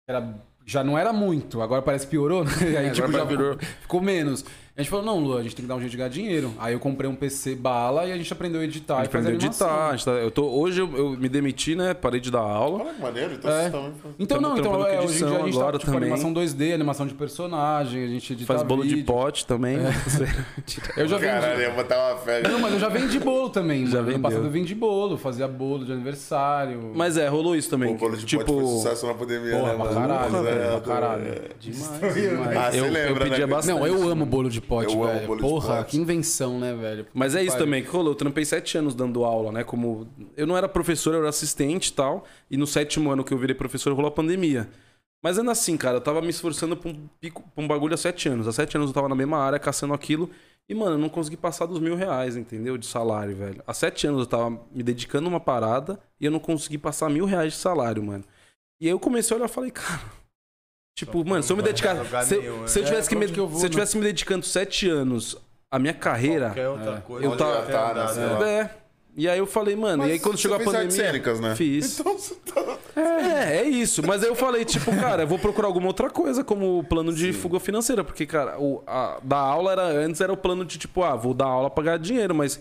Era, 0.10 0.34
já 0.66 0.84
não 0.84 0.98
era 0.98 1.14
muito, 1.14 1.62
agora 1.62 1.84
parece 1.84 2.06
que 2.06 2.12
piorou, 2.12 2.44
né? 2.44 2.52
Aí, 2.76 2.90
tipo, 2.90 3.06
agora 3.08 3.20
já 3.20 3.26
piorou. 3.28 3.58
ficou 3.82 4.02
menos. 4.02 4.44
A 4.78 4.82
gente 4.82 4.90
falou, 4.90 5.06
não, 5.06 5.20
Lu, 5.20 5.38
a 5.38 5.42
gente 5.42 5.56
tem 5.56 5.64
que 5.64 5.70
dar 5.70 5.76
um 5.76 5.80
jeito 5.80 5.92
de 5.92 5.96
ganhar 5.98 6.10
dinheiro. 6.10 6.54
Aí 6.60 6.74
eu 6.74 6.80
comprei 6.82 7.10
um 7.10 7.16
PC 7.16 7.56
bala 7.56 8.06
e 8.06 8.12
a 8.12 8.18
gente 8.18 8.34
aprendeu 8.34 8.60
a 8.60 8.64
editar 8.66 8.96
A 8.96 8.98
e 8.98 9.04
gente 9.04 9.12
fazer 9.14 9.28
aprendeu 9.30 9.48
a 9.48 9.50
editar. 9.50 9.94
a 9.94 9.98
tá- 9.98 10.12
eu 10.22 10.30
tô, 10.30 10.44
hoje 10.50 10.82
eu, 10.82 10.98
eu 10.98 11.10
me 11.12 11.30
demiti, 11.30 11.76
né? 11.76 11.94
Parei 11.94 12.20
de 12.20 12.30
dar 12.30 12.42
aula. 12.42 12.84
Olha 12.84 12.94
que 12.94 13.02
maneiro, 13.02 13.34
então 13.36 13.50
É. 13.50 13.54
vocês 13.54 13.66
estão... 13.68 13.94
Então, 14.20 14.38
Tamo 14.42 14.50
não, 14.50 14.58
então 14.60 14.86
é, 14.86 15.00
hoje 15.00 15.24
em 15.24 15.28
dia 15.28 15.38
a 15.38 15.46
gente 15.46 15.58
agora 15.58 15.80
tá, 15.80 15.86
tipo, 15.86 15.96
animação 15.96 16.34
2D, 16.34 16.74
animação 16.74 17.08
de 17.08 17.14
personagem, 17.14 18.04
a 18.04 18.08
gente 18.08 18.34
edita 18.34 18.48
Faz 18.52 18.64
bolo 18.64 18.84
de 18.84 18.90
vídeo. 18.96 19.06
pote 19.06 19.46
também. 19.48 19.78
Eu 20.98 21.08
já 21.08 21.18
vendi. 21.20 21.32
Caralho, 21.32 21.54
eu 21.62 21.70
ia 21.70 21.74
botar 21.74 22.10
uma 22.12 22.18
fé. 22.18 22.42
Não, 22.42 22.60
mas 22.60 22.74
eu 22.74 22.80
já 22.80 22.90
vendi 22.90 23.18
bolo 23.20 23.50
também. 23.50 23.88
Já 23.88 24.02
vendeu. 24.02 24.20
passado 24.20 24.44
eu 24.44 24.52
vendi 24.52 24.76
bolo, 24.76 25.18
fazia 25.18 25.48
bolo 25.48 25.86
de 25.86 25.94
aniversário. 25.94 26.92
Mas 26.94 27.16
é, 27.16 27.30
rolou 27.30 27.56
isso 27.56 27.70
também. 27.70 27.94
O 27.96 27.98
bolo 27.98 28.18
de 28.18 28.26
tipo, 28.26 28.44
pote 28.44 28.60
foi 28.60 28.68
sucesso 28.78 29.08
na 29.08 29.14
pandemia, 29.14 29.58
Porra, 29.58 29.74
né, 29.78 29.94
caralho, 29.94 30.36
É, 30.36 30.42
velho, 30.42 30.82
pra 30.82 30.94
é, 30.94 30.96
caralho. 30.96 31.24
é. 31.28 31.42
Demais, 31.62 32.14
demais. 32.14 32.58
Ah, 32.58 32.72
você 32.72 32.80
Eu- 32.80 32.86
eu 32.86 32.92
lembra, 32.92 33.24
pedia 33.26 33.48
né? 33.48 33.54
bastante. 33.54 33.80
Não, 33.80 33.88
eu 33.88 34.10
amo 34.10 34.26
bolo 34.26 34.50
de 34.50 34.65
pote, 34.68 34.94
Eu 34.94 35.04
amo 35.04 35.14
velho. 35.14 35.36
de 35.36 35.42
Porra, 35.42 35.78
pote. 35.78 35.92
que 35.92 35.98
invenção, 35.98 36.60
né, 36.60 36.74
velho? 36.76 37.08
Mas 37.14 37.36
é 37.36 37.42
isso 37.42 37.52
Pariu. 37.54 37.66
também 37.66 37.84
que 37.84 37.90
rolou. 37.90 38.12
Eu 38.12 38.16
trampei 38.16 38.44
sete 38.46 38.78
anos 38.78 38.94
dando 38.96 39.24
aula, 39.24 39.52
né? 39.52 39.64
Como. 39.64 40.08
Eu 40.36 40.46
não 40.48 40.58
era 40.58 40.68
professor, 40.68 41.14
eu 41.14 41.20
era 41.22 41.30
assistente 41.30 41.88
e 41.88 41.94
tal. 41.94 42.26
E 42.50 42.58
no 42.58 42.68
sétimo 42.68 43.12
ano 43.12 43.24
que 43.24 43.34
eu 43.34 43.38
virei 43.38 43.56
professor, 43.56 43.94
rolou 43.94 44.10
a 44.10 44.12
pandemia. 44.12 44.70
Mas 45.24 45.40
ainda 45.40 45.52
assim, 45.52 45.76
cara, 45.76 45.98
eu 45.98 46.02
tava 46.02 46.22
me 46.22 46.30
esforçando 46.30 46.78
pra 46.78 46.90
um, 46.92 47.08
pico, 47.20 47.44
pra 47.56 47.64
um 47.64 47.68
bagulho 47.68 47.94
há 47.96 47.98
sete 47.98 48.30
anos. 48.30 48.48
Há 48.48 48.52
sete 48.52 48.78
anos 48.78 48.90
eu 48.90 48.94
tava 48.94 49.10
na 49.10 49.16
mesma 49.16 49.38
área, 49.40 49.58
caçando 49.58 49.94
aquilo. 49.94 50.30
E, 50.70 50.74
mano, 50.76 50.94
eu 50.96 50.98
não 51.00 51.10
consegui 51.10 51.38
passar 51.38 51.66
dos 51.66 51.80
mil 51.80 51.96
reais, 51.96 52.36
entendeu? 52.36 52.78
De 52.78 52.86
salário, 52.86 53.36
velho. 53.36 53.64
Há 53.66 53.74
sete 53.74 54.06
anos 54.08 54.22
eu 54.22 54.26
tava 54.28 54.50
me 54.72 54.84
dedicando 54.84 55.28
a 55.28 55.30
uma 55.30 55.40
parada 55.40 56.00
e 56.20 56.26
eu 56.26 56.32
não 56.32 56.40
consegui 56.40 56.78
passar 56.78 57.10
mil 57.10 57.26
reais 57.26 57.54
de 57.54 57.60
salário, 57.60 58.04
mano. 58.04 58.24
E 58.80 58.86
aí 58.86 58.92
eu 58.92 59.00
comecei 59.00 59.36
a 59.36 59.38
olhar 59.38 59.50
e 59.50 59.52
falei, 59.52 59.72
cara. 59.72 60.02
Tipo, 60.96 61.26
mano, 61.28 61.44
se 61.44 61.52
eu 61.52 61.58
me 61.58 61.62
dedicar. 61.64 61.98
Se, 62.24 62.38
nenhum, 62.38 62.62
né? 62.62 62.68
se 62.68 62.80
eu 62.80 62.84
É, 62.84 62.86
tivesse 62.86 63.10
que 63.10 63.16
pra 63.18 63.28
me, 63.28 63.32
que 63.34 63.40
eu 63.40 63.48
vou, 63.48 63.60
se 63.60 63.66
eu 63.66 63.70
né? 63.70 63.74
tivesse 63.74 63.98
me 63.98 64.04
dedicando 64.04 64.46
sete 64.46 64.90
anos 64.90 65.36
à 65.70 65.78
minha 65.78 65.94
carreira. 65.94 66.46
Qualquer 66.48 66.70
outra 66.70 66.94
É. 66.96 67.02
coisa. 67.02 67.26
Eu 67.26 67.36
tava- 67.36 67.62
tá, 67.64 67.94
né, 68.14 68.26
lá. 68.28 68.50
É. 68.50 68.70
E 69.18 69.28
aí 69.30 69.38
eu 69.38 69.46
falei, 69.46 69.76
mano, 69.76 70.06
e 70.08 70.12
aí 70.14 70.20
quando 70.20 70.38
chegou 70.38 70.56
a 70.58 70.60
pandemia. 70.60 70.92
cênicas, 70.92 71.40
né? 71.42 71.54
Fiz. 71.56 72.00
Então 72.00 72.18
você 72.18 72.36
tá... 72.36 72.78
É, 72.96 73.58
é 73.60 73.64
isso. 73.64 74.06
Mas 74.06 74.24
aí 74.24 74.30
eu 74.30 74.36
falei, 74.36 74.64
tipo, 74.66 74.90
cara, 74.98 75.24
eu 75.24 75.28
vou 75.28 75.38
procurar 75.40 75.68
alguma 75.68 75.88
outra 75.88 76.10
coisa 76.10 76.44
como 76.46 76.82
plano 76.86 77.14
de 77.14 77.32
fuga 77.34 77.60
financeira. 77.60 78.02
Porque, 78.04 78.26
cara, 78.26 78.58
o, 78.60 78.82
a, 78.88 79.18
da 79.24 79.38
aula 79.38 79.72
era 79.74 79.84
antes 79.84 80.20
era 80.22 80.32
o 80.32 80.38
plano 80.38 80.64
de, 80.66 80.78
tipo, 80.78 81.02
ah, 81.04 81.16
vou 81.16 81.34
dar 81.34 81.46
aula 81.46 81.70
pra 81.70 81.84
ganhar 81.84 81.98
dinheiro, 81.98 82.34
mas. 82.34 82.60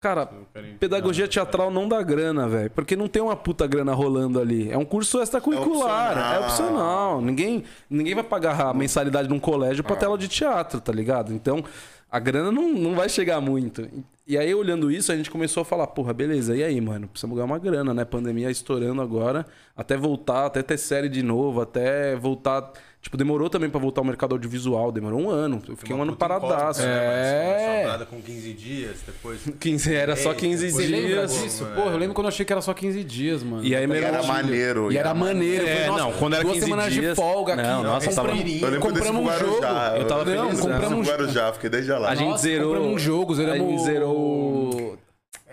Cara, 0.00 0.30
pedagogia 0.78 1.26
teatral 1.26 1.72
não 1.72 1.88
dá 1.88 2.00
grana, 2.02 2.48
velho. 2.48 2.70
Porque 2.70 2.94
não 2.94 3.08
tem 3.08 3.20
uma 3.20 3.34
puta 3.34 3.66
grana 3.66 3.92
rolando 3.92 4.40
ali. 4.40 4.70
É 4.70 4.78
um 4.78 4.84
curso 4.84 5.20
extracurricular. 5.20 6.16
É 6.16 6.36
É 6.36 6.38
opcional. 6.38 6.44
opcional. 6.44 7.20
Ninguém, 7.20 7.64
ninguém 7.90 8.14
vai 8.14 8.22
pagar 8.22 8.60
a 8.60 8.72
mensalidade 8.72 9.28
num 9.28 9.40
colégio 9.40 9.82
pra 9.82 9.96
tela 9.96 10.16
de 10.16 10.28
teatro, 10.28 10.80
tá 10.80 10.92
ligado? 10.92 11.34
Então, 11.34 11.64
a 12.08 12.18
grana 12.20 12.52
não, 12.52 12.72
não 12.72 12.94
vai 12.94 13.08
chegar 13.08 13.40
muito. 13.40 13.88
E 14.24 14.38
aí, 14.38 14.54
olhando 14.54 14.88
isso, 14.88 15.10
a 15.10 15.16
gente 15.16 15.30
começou 15.32 15.62
a 15.62 15.64
falar, 15.64 15.88
porra, 15.88 16.12
beleza, 16.14 16.54
e 16.54 16.62
aí, 16.62 16.80
mano? 16.80 17.08
Precisamos 17.08 17.34
ganhar 17.34 17.46
uma 17.46 17.58
grana, 17.58 17.92
né? 17.92 18.04
Pandemia 18.04 18.50
estourando 18.52 19.02
agora. 19.02 19.44
Até 19.76 19.96
voltar, 19.96 20.46
até 20.46 20.62
ter 20.62 20.78
série 20.78 21.08
de 21.08 21.24
novo, 21.24 21.60
até 21.60 22.14
voltar. 22.14 22.70
Tipo, 23.00 23.16
demorou 23.16 23.48
também 23.48 23.70
pra 23.70 23.78
voltar 23.78 24.00
ao 24.00 24.04
mercado 24.04 24.32
audiovisual. 24.34 24.90
Demorou 24.90 25.20
um 25.20 25.30
ano. 25.30 25.62
Eu 25.68 25.76
fiquei 25.76 25.94
um 25.94 26.02
ano 26.02 26.16
paradaço. 26.16 26.82
É. 26.82 27.84
É. 27.88 28.04
com 28.04 28.20
15 28.20 28.52
dias, 28.52 28.96
depois. 29.06 29.40
15, 29.58 29.94
era 29.94 30.16
só 30.16 30.34
15 30.34 30.70
Você 30.70 30.82
Você 30.82 30.86
lembra 30.88 31.08
dias. 31.26 31.32
disso? 31.42 31.62
mano, 31.62 31.76
Porra, 31.76 31.90
é. 31.90 31.94
eu 31.94 31.98
lembro 31.98 32.14
quando 32.14 32.24
eu 32.24 32.28
achei 32.28 32.44
que 32.44 32.52
era 32.52 32.60
só 32.60 32.74
15 32.74 33.04
dias, 33.04 33.42
mano. 33.44 33.64
E 33.64 33.74
aí, 33.74 33.84
E 33.84 33.86
meu 33.86 33.96
era 34.02 34.22
maneiro. 34.24 34.92
E 34.92 34.98
era 34.98 35.14
maneiro. 35.14 35.64
É, 35.66 35.86
falei, 35.86 36.02
não, 36.02 36.12
quando 36.12 36.34
era 36.34 36.42
duas 36.42 36.54
15 36.54 36.66
semanas 36.66 36.92
de 36.92 37.00
dias- 37.00 37.16
folga 37.16 37.54
aqui. 37.54 37.62
Não, 37.62 37.82
nossa, 37.84 38.10
tava- 38.12 38.28
compramos, 38.28 38.62
Eu 38.62 38.68
lembro 38.68 38.70
desse 38.70 38.80
compramos 39.06 39.22
um 39.22 39.38
jogo. 39.38 39.58
Guarujá. 39.60 39.94
Eu 39.96 40.06
tava 40.06 40.22
lembro 40.24 40.42
feliz, 40.46 40.60
compramos 40.60 40.88
pro 40.88 40.96
um 40.98 41.04
jogo. 41.04 41.16
Guarujá, 41.18 41.52
fiquei 41.52 41.70
desde 41.70 41.92
lá. 41.92 42.08
A 42.10 42.14
gente 42.16 42.28
Nossa, 42.30 42.42
zerou. 42.42 42.66
compramos 42.74 42.94
um 42.94 42.98
jogo, 42.98 43.34
zeramos 43.36 43.66
A 43.66 43.70
gente 43.70 43.82
zerou. 43.84 44.27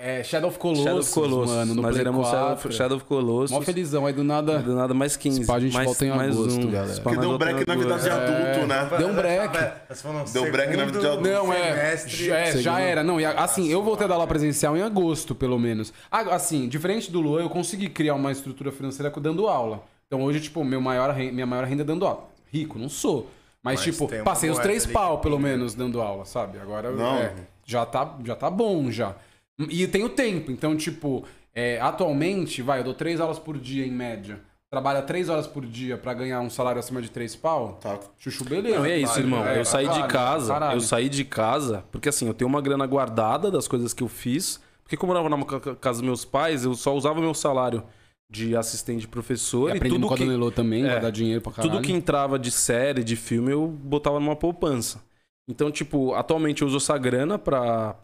É, 0.05 0.23
Shadow 0.23 0.49
of 0.49 0.59
Colossus, 0.59 0.83
Shadow 0.83 0.99
of 0.99 1.11
Colossus. 1.11 1.55
mano, 1.55 1.73
no 1.73 1.81
Nós 1.81 1.91
Play 1.91 1.97
zeramos 1.97 2.29
4. 2.29 2.71
Shadow 2.71 2.97
of 2.97 3.05
Colossus. 3.05 3.49
Mó 3.49 3.61
felizão, 3.61 4.05
aí 4.05 4.13
do 4.13 4.23
nada... 4.23 4.59
Do 4.59 4.75
nada 4.75 4.93
mais 4.93 5.17
15. 5.17 5.39
Esse 5.39 5.47
pá 5.47 5.55
a 5.55 5.59
gente 5.59 5.73
mais, 5.73 5.85
volta 5.87 6.05
em 6.05 6.09
mais 6.09 6.31
agosto, 6.31 6.59
um. 6.59 6.69
galera. 6.69 7.01
Porque 7.01 7.15
nós 7.15 7.25
deu 7.25 7.31
um 7.31 7.37
break 7.39 7.67
na 7.67 7.75
vida 7.75 7.97
de 7.97 8.09
adulto, 8.09 8.67
né? 8.67 8.89
Deu 8.99 9.07
um 9.07 9.15
break. 9.15 9.57
Deu 10.31 10.51
break 10.51 10.77
na 10.77 10.85
vida 10.85 10.99
de 10.99 11.07
adulto. 11.07 11.27
Não, 11.27 11.51
é. 11.51 11.95
é, 12.29 12.57
já 12.57 12.79
era. 12.79 13.03
Não, 13.03 13.19
e 13.19 13.25
assim, 13.25 13.67
eu 13.67 13.81
voltei 13.81 14.05
a 14.05 14.07
dar 14.07 14.13
aula 14.13 14.27
presencial 14.27 14.77
em 14.77 14.83
agosto, 14.83 15.33
pelo 15.33 15.57
menos. 15.57 15.91
Assim, 16.11 16.69
diferente 16.69 17.11
do 17.11 17.19
Luan, 17.19 17.41
eu 17.41 17.49
consegui 17.49 17.89
criar 17.89 18.13
uma 18.13 18.31
estrutura 18.31 18.71
financeira 18.71 19.11
dando 19.19 19.47
aula. 19.47 19.83
Então 20.05 20.21
hoje, 20.21 20.39
tipo, 20.39 20.63
meu 20.63 20.79
maior, 20.79 21.15
minha 21.15 21.47
maior 21.47 21.65
renda 21.65 21.81
é 21.81 21.85
dando 21.85 22.05
aula. 22.05 22.25
Rico, 22.51 22.77
não 22.77 22.89
sou. 22.89 23.27
Mas, 23.63 23.83
Mas 23.83 23.83
tipo, 23.83 24.07
passei 24.23 24.51
os 24.51 24.59
três 24.59 24.83
ali 24.83 24.93
pau, 24.93 25.17
que 25.17 25.23
pelo 25.23 25.39
menos, 25.39 25.73
dando 25.73 25.99
aula, 25.99 26.25
sabe? 26.25 26.59
Agora 26.59 26.91
Não. 26.91 27.17
é, 27.17 27.33
já, 27.65 27.83
tá, 27.83 28.15
já 28.23 28.35
tá 28.35 28.47
bom, 28.47 28.91
já. 28.91 29.15
E 29.69 29.87
tem 29.87 30.03
o 30.03 30.09
tempo. 30.09 30.51
Então, 30.51 30.75
tipo, 30.75 31.23
é, 31.53 31.79
atualmente, 31.79 32.61
vai, 32.61 32.79
eu 32.79 32.83
dou 32.83 32.93
três 32.93 33.19
aulas 33.21 33.39
por 33.39 33.57
dia, 33.57 33.85
em 33.85 33.91
média. 33.91 34.39
Trabalha 34.69 35.01
três 35.01 35.29
horas 35.29 35.47
por 35.47 35.65
dia 35.65 35.97
pra 35.97 36.13
ganhar 36.13 36.41
um 36.41 36.49
salário 36.49 36.79
acima 36.79 37.01
de 37.01 37.09
três 37.09 37.35
pau. 37.35 37.77
Tá. 37.81 37.97
Chuchu, 38.17 38.43
beleza. 38.43 38.77
Não, 38.79 38.85
é 38.85 38.97
isso, 38.97 39.13
Vale, 39.13 39.23
irmão. 39.23 39.47
é, 39.47 39.59
eu 39.59 39.65
saí 39.65 39.87
de 39.87 40.07
casa, 40.07 40.53
caralho. 40.53 40.75
eu 40.75 40.81
saí 40.81 41.07
de 41.07 41.23
casa, 41.23 41.85
porque 41.91 42.09
assim, 42.09 42.27
eu 42.27 42.33
tenho 42.33 42.49
uma 42.49 42.59
grana 42.61 42.85
guardada 42.85 43.49
das 43.49 43.67
coisas 43.67 43.93
que 43.93 44.03
eu 44.03 44.09
fiz. 44.09 44.59
Porque 44.83 44.97
como 44.97 45.13
eu 45.13 45.23
morava 45.23 45.37
na 45.37 45.45
ca- 45.59 45.75
casa 45.75 45.99
dos 45.99 46.05
meus 46.05 46.25
pais, 46.25 46.65
eu 46.65 46.73
só 46.75 46.93
usava 46.93 47.21
meu 47.21 47.33
salário 47.33 47.83
de 48.29 48.55
assistente 48.55 49.01
de 49.01 49.07
professor 49.07 49.69
E 49.69 49.73
e, 49.73 49.77
aprendendo 49.77 50.01
tudo 50.07 50.15
que, 50.17 50.23
Dona 50.25 50.33
Elô 50.33 50.51
também, 50.51 50.83
É. 50.83 50.89
guardar 50.89 51.11
dinheiro 51.11 51.41
pra 51.41 51.53
caralho. 51.53 51.71
tudo 51.75 51.83
que 51.85 51.93
entrava 51.93 52.37
de 52.37 52.51
série, 52.51 53.03
de 53.03 53.15
filme, 53.15 53.51
eu 53.51 53.67
botava 53.67 54.19
numa 54.19 54.35
poupança. 54.35 55.01
Então, 55.47 55.71
tipo, 55.71 56.13
atualmente 56.15 56.63
eu 56.63 56.67
uso 56.67 56.77
essa 56.77 56.97
grana 56.97 57.37
pra 57.39 57.95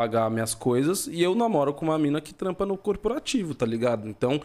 pagar 0.00 0.30
minhas 0.30 0.54
coisas 0.54 1.06
e 1.08 1.22
eu 1.22 1.34
namoro 1.34 1.74
com 1.74 1.84
uma 1.84 1.98
mina 1.98 2.22
que 2.22 2.32
trampa 2.32 2.64
no 2.64 2.78
corporativo, 2.78 3.54
tá 3.54 3.66
ligado? 3.66 4.08
Então, 4.08 4.40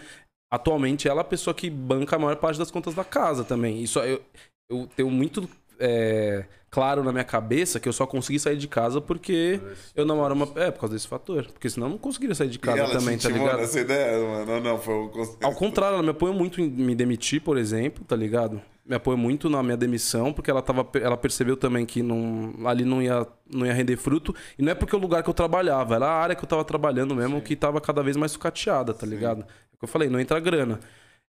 atualmente 0.51 1.07
ela 1.07 1.21
é 1.21 1.23
a 1.23 1.25
pessoa 1.25 1.53
que 1.53 1.69
banca 1.69 2.17
a 2.17 2.19
maior 2.19 2.35
parte 2.35 2.59
das 2.59 2.69
contas 2.69 2.93
da 2.93 3.05
casa 3.05 3.41
também. 3.45 3.81
Isso 3.81 3.97
eu, 3.99 4.21
eu 4.69 4.89
tenho 4.97 5.09
muito 5.09 5.47
é, 5.79 6.43
claro 6.69 7.05
na 7.05 7.13
minha 7.13 7.23
cabeça 7.23 7.79
que 7.79 7.87
eu 7.87 7.93
só 7.93 8.05
consegui 8.05 8.37
sair 8.37 8.57
de 8.57 8.67
casa 8.67 8.99
porque 8.99 9.61
eu 9.95 10.05
namoro 10.05 10.35
uma. 10.35 10.51
É, 10.57 10.71
por 10.71 10.81
causa 10.81 10.93
desse 10.93 11.07
fator. 11.07 11.45
Porque 11.45 11.69
senão 11.69 11.87
eu 11.87 11.91
não 11.91 11.97
conseguiria 11.97 12.35
sair 12.35 12.49
de 12.49 12.59
casa 12.59 12.79
ela 12.79 12.91
também, 12.91 13.17
tá 13.17 13.29
ligado? 13.29 13.59
nessa 13.59 13.79
ideia, 13.79 14.19
mano? 14.27 14.45
Não, 14.45 14.59
não, 14.59 14.77
foi 14.77 14.93
o. 14.93 15.37
Ao 15.41 15.53
contrário, 15.53 15.93
ela 15.93 16.03
me 16.03 16.09
apoia 16.09 16.33
muito 16.33 16.59
em 16.59 16.69
me 16.69 16.93
demitir, 16.93 17.41
por 17.41 17.57
exemplo, 17.57 18.03
tá 18.03 18.17
ligado? 18.17 18.61
Me 18.85 18.95
apoia 18.95 19.17
muito 19.17 19.49
na 19.49 19.63
minha 19.63 19.75
demissão, 19.75 20.31
porque 20.31 20.51
ela, 20.51 20.61
tava, 20.61 20.87
ela 21.01 21.17
percebeu 21.17 21.57
também 21.57 21.85
que 21.85 22.03
não, 22.03 22.53
ali 22.67 22.85
não 22.85 23.01
ia, 23.01 23.25
não 23.51 23.65
ia 23.65 23.73
render 23.73 23.97
fruto. 23.97 24.35
E 24.59 24.61
não 24.61 24.71
é 24.71 24.75
porque 24.75 24.95
o 24.95 24.99
lugar 24.99 25.23
que 25.23 25.29
eu 25.29 25.33
trabalhava, 25.33 25.95
era 25.95 26.05
a 26.05 26.21
área 26.21 26.35
que 26.35 26.43
eu 26.43 26.47
tava 26.47 26.63
trabalhando 26.63 27.15
mesmo 27.15 27.41
que 27.41 27.55
tava 27.55 27.81
cada 27.81 28.03
vez 28.03 28.15
mais 28.15 28.31
sucateada, 28.33 28.93
tá 28.93 29.05
ligado? 29.05 29.41
É 29.41 29.75
o 29.75 29.77
que 29.77 29.83
eu 29.83 29.87
falei, 29.87 30.07
não 30.07 30.19
entra 30.19 30.39
grana. 30.39 30.79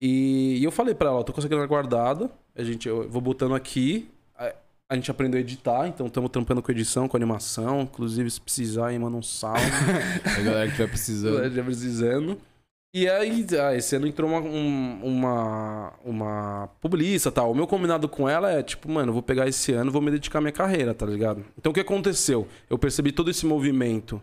E, 0.02 0.58
e 0.60 0.64
eu 0.64 0.72
falei 0.72 0.96
pra 0.96 1.10
ela, 1.10 1.24
tô 1.24 1.32
com 1.32 1.40
essa 1.40 1.48
grana 1.48 1.66
guardada, 1.68 2.30
a 2.56 2.64
gente, 2.64 2.88
eu 2.88 3.08
vou 3.10 3.22
botando 3.22 3.56
aqui. 3.56 4.10
A, 4.38 4.54
a 4.90 4.96
gente 4.96 5.10
aprendeu 5.10 5.38
a 5.38 5.42
editar, 5.42 5.88
então 5.88 6.08
estamos 6.08 6.30
trampando 6.30 6.62
com 6.62 6.72
edição, 6.72 7.08
com 7.08 7.18
animação. 7.18 7.82
Inclusive, 7.82 8.30
se 8.30 8.42
precisar, 8.42 8.88
aí 8.88 9.00
manda 9.00 9.18
um 9.18 9.22
salve. 9.22 9.62
A 10.26 10.42
galera 10.42 10.72
que 10.72 10.78
vai 10.78 10.88
precisando. 10.90 11.54
Já 11.54 11.64
precisando. 11.64 12.38
E 12.98 13.10
aí, 13.10 13.46
ah, 13.62 13.76
esse 13.76 13.94
ano 13.98 14.08
entrou 14.08 14.30
uma, 14.30 14.40
um- 14.40 15.02
uma, 15.04 15.94
uma 16.06 16.68
publicista 16.80 17.30
tal. 17.30 17.52
O 17.52 17.56
meu 17.56 17.68
combinado 17.68 18.08
com 18.08 18.28
ela 18.30 18.50
é, 18.50 18.64
tipo, 18.64 18.90
mano, 18.90 19.12
vou 19.12 19.22
pegar 19.22 19.50
esse 19.50 19.74
ano 19.74 19.92
vou 19.92 20.02
me 20.02 20.10
dedicar 20.12 20.40
à 20.40 20.42
minha 20.42 20.54
carreira, 20.54 20.94
tá 20.94 21.06
ligado? 21.06 21.44
Então 21.58 21.72
o 21.72 21.76
que 21.76 21.82
aconteceu? 21.82 22.48
Eu 22.70 22.78
percebi 22.80 23.12
todo 23.12 23.30
esse 23.30 23.46
movimento 23.46 24.22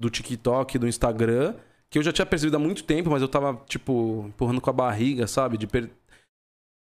do 0.00 0.08
TikTok, 0.08 0.78
do 0.78 0.88
Instagram, 0.88 1.54
que 1.90 1.98
eu 1.98 2.02
já 2.02 2.10
tinha 2.10 2.24
percebido 2.24 2.56
há 2.56 2.60
muito 2.60 2.82
tempo, 2.82 3.10
mas 3.10 3.20
eu 3.20 3.28
tava, 3.28 3.60
tipo, 3.66 4.24
empurrando 4.28 4.60
com 4.62 4.70
a 4.70 4.72
barriga, 4.72 5.26
sabe? 5.26 5.58
De 5.58 5.66
per... 5.66 5.90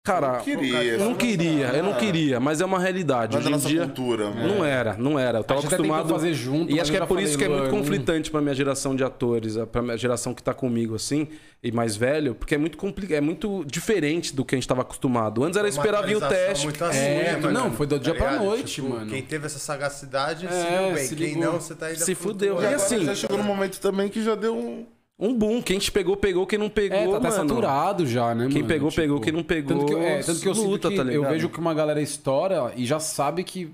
Cara, 0.02 0.38
Não 0.38 0.40
queria. 0.40 0.82
eu 0.82 0.98
não 0.98 1.14
queria, 1.14 1.66
eu 1.74 1.82
não 1.82 1.92
Ah. 1.92 1.96
queria, 1.96 2.40
mas 2.40 2.62
é 2.62 2.64
uma 2.64 2.78
realidade. 2.78 3.34
Não 3.34 3.40
é 3.40 3.44
da 3.44 3.48
Hoje 3.48 3.48
em 3.48 3.52
nossa 3.52 3.68
dia. 3.68 3.82
cultura, 3.84 4.30
mano. 4.30 4.48
Não 4.48 4.64
era, 4.64 4.96
não 4.96 5.18
era. 5.18 5.38
Eu 5.38 5.42
A 5.42 5.44
tava 5.44 5.60
acostumado. 5.60 6.08
fazer 6.08 6.32
junto, 6.32 6.70
E 6.70 6.76
mas 6.76 6.82
acho 6.82 6.90
que 6.90 6.96
é 6.96 7.04
por 7.04 7.20
isso 7.20 7.36
que 7.36 7.44
é 7.44 7.48
muito 7.50 7.68
conflitante 7.68 8.30
pra 8.30 8.40
minha 8.40 8.54
geração 8.54 8.96
de 8.96 9.04
atores, 9.04 9.58
pra 9.70 9.82
minha 9.82 9.98
geração 9.98 10.32
que 10.32 10.42
tá 10.42 10.54
comigo, 10.54 10.94
assim, 10.94 11.28
e 11.62 11.70
mais 11.70 11.96
velho, 11.96 12.34
porque 12.34 12.54
é 12.54 12.58
muito 12.58 12.78
compli... 12.78 13.12
é 13.14 13.20
muito 13.20 13.62
diferente 13.66 14.34
do 14.34 14.42
que 14.42 14.54
a 14.54 14.56
gente 14.58 14.66
tava 14.66 14.80
acostumado. 14.80 15.44
Antes 15.44 15.58
era 15.58 15.66
Uma 15.68 15.70
esperar 15.70 16.02
vir 16.06 16.16
o 16.16 16.20
teste. 16.26 16.64
Muito 16.64 16.82
assim, 16.82 16.98
É, 16.98 17.32
né, 17.34 17.36
mano? 17.36 17.52
não, 17.52 17.70
foi 17.72 17.86
do 17.86 17.98
dia 17.98 18.14
pra 18.14 18.30
ligado? 18.30 18.44
noite, 18.46 18.64
Tipo, 18.76 18.88
mano. 18.88 19.10
Quem 19.10 19.20
teve 19.20 19.44
essa 19.44 19.58
sagacidade 19.58 20.48
se 20.48 20.54
É, 20.54 20.78
deu 20.86 20.94
bem. 20.94 21.04
se 21.04 21.14
Quem 21.14 21.26
ligou. 21.34 21.44
não, 21.44 21.60
você 21.60 21.74
tá 21.74 21.86
ainda 21.86 21.98
Se 22.02 22.14
fudeu. 22.14 22.54
E 22.54 22.56
E 22.56 22.60
agora 22.60 22.76
assim- 22.76 23.04
já 23.04 23.14
chegou 23.14 23.36
no 23.36 23.44
momento 23.44 23.78
também 23.78 24.08
que 24.08 24.22
já 24.24 24.34
deu 24.34 24.56
um. 24.56 24.86
Um 25.20 25.34
boom. 25.34 25.60
Quem 25.60 25.78
te 25.78 25.92
pegou, 25.92 26.16
pegou. 26.16 26.46
Quem 26.46 26.58
não 26.58 26.70
pegou, 26.70 27.16
É, 27.16 27.20
tá 27.20 27.30
saturado 27.30 28.06
já, 28.06 28.34
né, 28.34 28.46
Quem 28.48 28.62
mano? 28.62 28.66
pegou, 28.68 28.90
pegou. 28.90 29.20
Quem 29.20 29.32
não 29.32 29.42
pegou, 29.42 29.76
Tanto 29.78 29.86
que, 29.86 29.92
eu- 29.92 30.02
é, 30.02 30.20
tanto 30.22 30.40
que 30.40 30.48
eu 30.48 30.52
luta, 30.54 30.88
que 30.88 30.96
tá 30.96 31.02
eu 31.02 31.06
ligado? 31.08 31.30
vejo 31.32 31.48
que 31.50 31.58
uma 31.60 31.74
galera 31.74 32.00
estoura 32.00 32.72
e 32.74 32.86
já 32.86 32.98
sabe 32.98 33.44
que 33.44 33.70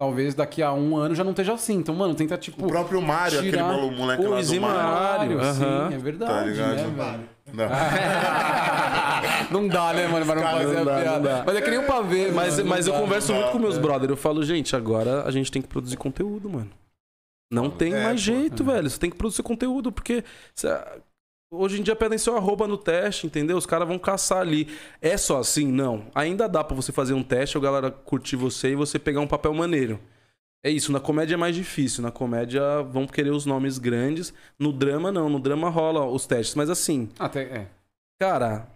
talvez 0.00 0.34
daqui 0.34 0.62
a 0.62 0.72
um 0.72 0.96
ano 0.96 1.14
já 1.14 1.22
não 1.22 1.30
esteja 1.32 1.52
assim. 1.52 1.74
Então, 1.74 1.94
mano, 1.94 2.14
tenta, 2.14 2.36
tipo... 2.38 2.64
O 2.64 2.68
próprio 2.68 3.00
Mário, 3.02 3.38
aquele 3.38 3.52
tirar 3.52 3.64
malu- 3.68 3.90
moleque 3.92 4.22
o 4.22 4.30
lá 4.30 4.36
do 4.36 4.40
Easy 4.40 4.58
Mário. 4.60 5.38
Mário. 5.38 5.54
Sim, 5.54 5.94
é 5.94 5.98
verdade, 5.98 6.32
Tá 6.32 6.44
ligado? 6.44 6.76
né, 6.76 6.82
velho? 6.96 7.28
Não. 7.52 7.66
Não 9.50 9.68
dá, 9.68 9.92
né, 9.92 10.08
mano, 10.08 10.26
pra 10.26 10.34
não 10.34 10.42
Cara, 10.42 10.58
fazer 10.58 10.74
não 10.74 10.80
a 10.82 10.84
dá, 10.84 10.94
não 10.94 11.02
piada. 11.02 11.42
Mas 11.46 11.56
é 11.56 11.60
que 11.62 11.70
nem 11.70 11.78
o 11.78 11.84
pavê, 11.84 12.30
Mas, 12.32 12.56
mano, 12.58 12.68
mas 12.68 12.86
eu 12.86 12.92
dá. 12.94 12.98
converso 13.00 13.32
muito 13.32 13.46
dá, 13.46 13.52
com 13.52 13.58
meus 13.58 13.76
é. 13.76 13.80
brothers. 13.80 14.10
Eu 14.10 14.16
falo, 14.16 14.42
gente, 14.42 14.74
agora 14.74 15.22
a 15.24 15.30
gente 15.30 15.50
tem 15.52 15.62
que 15.62 15.68
produzir 15.68 15.96
conteúdo, 15.96 16.48
mano. 16.50 16.68
Não 17.50 17.70
tem 17.70 17.94
É, 17.94 18.02
mais 18.02 18.20
pô. 18.20 18.24
jeito, 18.32 18.64
velho. 18.64 18.88
Você 18.90 18.98
tem 18.98 19.10
que 19.10 19.16
produzir 19.16 19.42
conteúdo, 19.42 19.92
porque 19.92 20.24
cê- 20.54 20.68
hoje 21.50 21.78
em 21.80 21.82
dia 21.82 21.94
pedem 21.94 22.18
seu 22.18 22.36
arroba 22.36 22.66
no 22.66 22.76
teste, 22.76 23.26
entendeu? 23.26 23.56
Os 23.56 23.66
caras 23.66 23.86
vão 23.86 23.98
caçar 23.98 24.38
ali. 24.38 24.68
É 25.00 25.16
só 25.16 25.38
assim? 25.38 25.70
Não. 25.70 26.06
Ainda 26.14 26.48
dá 26.48 26.64
pra 26.64 26.74
você 26.74 26.90
fazer 26.92 27.14
um 27.14 27.22
teste, 27.22 27.56
a 27.56 27.60
galera 27.60 27.90
curtir 27.90 28.36
você 28.36 28.70
e 28.72 28.74
você 28.74 28.98
pegar 28.98 29.20
um 29.20 29.26
papel 29.28 29.54
maneiro. 29.54 30.00
É 30.64 30.70
isso, 30.70 30.90
na 30.90 30.98
comédia 30.98 31.34
é 31.34 31.36
mais 31.36 31.54
difícil. 31.54 32.02
Na 32.02 32.10
comédia 32.10 32.82
vão 32.82 33.06
querer 33.06 33.30
os 33.30 33.46
nomes 33.46 33.78
grandes. 33.78 34.34
No 34.58 34.72
drama, 34.72 35.12
não. 35.12 35.28
No 35.28 35.38
drama 35.38 35.68
rola 35.70 36.04
os 36.04 36.26
testes. 36.26 36.56
Mas 36.56 36.68
assim, 36.68 37.08
Até, 37.18 37.42
é. 37.42 37.66
Cara, 38.18 38.66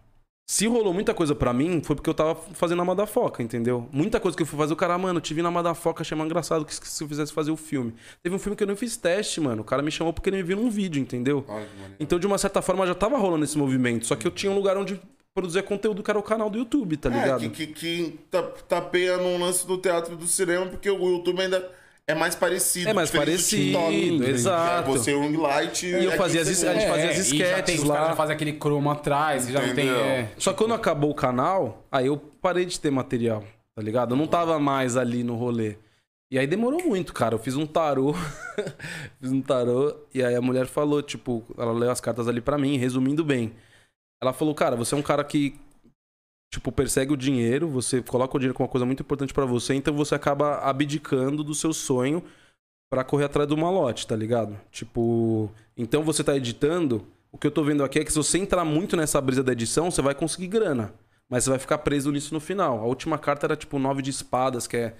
se 0.52 0.66
rolou 0.66 0.92
muita 0.92 1.14
coisa 1.14 1.32
pra 1.32 1.52
mim, 1.52 1.80
foi 1.84 1.94
porque 1.94 2.10
eu 2.10 2.14
tava 2.14 2.34
fazendo 2.54 2.82
a 2.82 2.84
Madafoca, 2.84 3.40
entendeu? 3.40 3.88
Muita 3.92 4.18
coisa 4.18 4.36
que 4.36 4.42
eu 4.42 4.46
fui 4.46 4.58
fazer, 4.58 4.72
o 4.72 4.76
cara, 4.76 4.98
mano, 4.98 5.18
eu 5.18 5.20
te 5.22 5.32
vi 5.32 5.42
na 5.42 5.50
Madafoca, 5.50 6.02
achei 6.02 6.16
mais 6.18 6.26
engraçado 6.28 6.64
que 6.64 6.74
se 6.74 7.04
eu 7.04 7.06
fizesse 7.06 7.32
fazer 7.32 7.52
o 7.52 7.56
filme. 7.56 7.94
Teve 8.20 8.34
um 8.34 8.38
filme 8.40 8.56
que 8.56 8.64
eu 8.64 8.66
não 8.66 8.74
fiz 8.74 8.96
teste, 8.96 9.40
mano. 9.40 9.62
O 9.62 9.64
cara 9.64 9.80
me 9.80 9.92
chamou 9.92 10.12
porque 10.12 10.28
ele 10.28 10.38
me 10.38 10.42
viu 10.42 10.56
num 10.56 10.68
vídeo, 10.68 11.00
entendeu? 11.00 11.46
Então, 12.00 12.18
de 12.18 12.26
uma 12.26 12.36
certa 12.36 12.60
forma, 12.60 12.84
já 12.84 12.96
tava 12.96 13.16
rolando 13.16 13.44
esse 13.44 13.56
movimento. 13.56 14.06
Só 14.06 14.16
que 14.16 14.26
eu 14.26 14.30
tinha 14.32 14.50
um 14.50 14.56
lugar 14.56 14.76
onde 14.76 15.00
produzir 15.32 15.62
conteúdo 15.62 16.02
que 16.02 16.10
era 16.10 16.18
o 16.18 16.22
canal 16.24 16.50
do 16.50 16.58
YouTube, 16.58 16.96
tá 16.96 17.08
É, 17.08 17.12
ligado? 17.22 17.40
que, 17.50 17.50
que, 17.50 17.66
que 17.68 18.18
ta- 18.28 18.42
tapeia 18.68 19.18
no 19.18 19.38
lance 19.38 19.64
do 19.64 19.78
teatro 19.78 20.16
do 20.16 20.26
cinema, 20.26 20.66
porque 20.66 20.90
o 20.90 21.10
YouTube 21.12 21.40
ainda 21.40 21.70
é 22.10 22.14
mais 22.14 22.34
parecido. 22.34 22.88
É 22.88 22.92
mais 22.92 23.10
parecido, 23.10 23.78
TikTok. 23.78 24.30
exato. 24.30 24.90
É 24.90 24.92
Você 24.92 25.12
ring 25.18 25.36
light 25.36 25.86
E 25.86 26.04
eu 26.04 26.12
é 26.12 26.16
fazia 26.16 26.42
as- 26.42 26.48
a 26.64 26.72
gente 26.74 26.86
fazia 26.88 27.10
as 27.10 27.18
e 27.18 27.38
já 27.38 27.62
tem, 27.62 27.74
sketches 27.74 27.82
os 27.82 27.88
caras 27.88 28.02
lá. 28.02 28.08
já 28.10 28.16
fazem 28.16 28.34
aquele 28.36 28.52
cromo 28.54 28.90
atrás, 28.90 29.48
já 29.48 29.60
não 29.66 29.74
tem... 29.74 29.86
Entendeu? 29.86 30.04
É, 30.04 30.28
Só 30.38 30.52
que 30.52 30.58
quando 30.58 30.74
acabou 30.74 31.10
o 31.10 31.14
canal, 31.14 31.84
aí 31.90 32.06
eu 32.06 32.16
parei 32.16 32.64
de 32.64 32.78
ter 32.78 32.90
material, 32.90 33.42
tá 33.74 33.82
ligado? 33.82 34.12
Eu 34.14 34.16
não 34.18 34.26
tava 34.26 34.58
mais 34.58 34.96
ali 34.96 35.22
no 35.24 35.36
rolê. 35.36 35.76
E 36.32 36.38
aí 36.38 36.46
demorou 36.46 36.80
muito, 36.84 37.12
cara. 37.12 37.34
Eu 37.34 37.38
fiz 37.40 37.56
um 37.56 37.66
tarô. 37.66 38.14
fiz 39.20 39.32
um 39.32 39.40
tarô. 39.42 39.94
E 40.14 40.22
aí 40.22 40.34
a 40.34 40.40
mulher 40.40 40.66
falou, 40.66 41.02
tipo, 41.02 41.44
ela 41.58 41.72
leu 41.72 41.90
as 41.90 42.00
cartas 42.00 42.28
ali 42.28 42.40
pra 42.40 42.56
mim, 42.56 42.76
resumindo 42.76 43.24
bem. 43.24 43.52
Ela 44.22 44.32
falou, 44.32 44.54
cara, 44.54 44.76
você 44.76 44.94
é 44.94 44.98
um 44.98 45.02
cara 45.02 45.24
que, 45.24 45.54
tipo, 46.52 46.72
persegue 46.72 47.12
o 47.12 47.16
dinheiro, 47.16 47.68
você 47.68 48.02
coloca 48.02 48.36
o 48.36 48.40
dinheiro 48.40 48.54
como 48.54 48.66
uma 48.66 48.70
coisa 48.72 48.86
muito 48.86 49.02
importante 49.02 49.32
pra 49.32 49.44
você, 49.44 49.74
então 49.74 49.94
você 49.94 50.14
acaba 50.14 50.58
abdicando 50.58 51.44
do 51.44 51.54
seu 51.54 51.72
sonho 51.72 52.22
pra 52.90 53.04
correr 53.04 53.24
atrás 53.24 53.48
do 53.48 53.56
malote, 53.56 54.06
tá 54.06 54.16
ligado? 54.16 54.58
Tipo, 54.70 55.50
então 55.76 56.02
você 56.02 56.24
tá 56.24 56.36
editando. 56.36 57.06
O 57.32 57.38
que 57.38 57.46
eu 57.46 57.50
tô 57.52 57.62
vendo 57.62 57.84
aqui 57.84 58.00
é 58.00 58.04
que 58.04 58.10
se 58.12 58.18
você 58.18 58.38
entrar 58.38 58.64
muito 58.64 58.96
nessa 58.96 59.20
brisa 59.20 59.42
da 59.44 59.52
edição, 59.52 59.90
você 59.90 60.02
vai 60.02 60.14
conseguir 60.14 60.48
grana. 60.48 60.92
Mas 61.28 61.44
você 61.44 61.50
vai 61.50 61.58
ficar 61.60 61.78
preso 61.78 62.10
nisso 62.10 62.34
no 62.34 62.40
final. 62.40 62.80
A 62.80 62.84
última 62.84 63.16
carta 63.16 63.46
era 63.46 63.56
tipo 63.56 63.78
nove 63.78 64.02
de 64.02 64.10
espadas, 64.10 64.66
que 64.66 64.76
é 64.76 64.96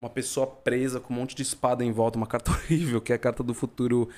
uma 0.00 0.08
pessoa 0.08 0.46
presa 0.46 1.00
com 1.00 1.12
um 1.12 1.16
monte 1.16 1.34
de 1.34 1.42
espada 1.42 1.84
em 1.84 1.90
volta, 1.90 2.16
uma 2.16 2.26
carta 2.26 2.52
horrível, 2.54 3.00
que 3.00 3.12
é 3.12 3.16
a 3.16 3.18
carta 3.18 3.42
do 3.42 3.52
futuro. 3.52 4.08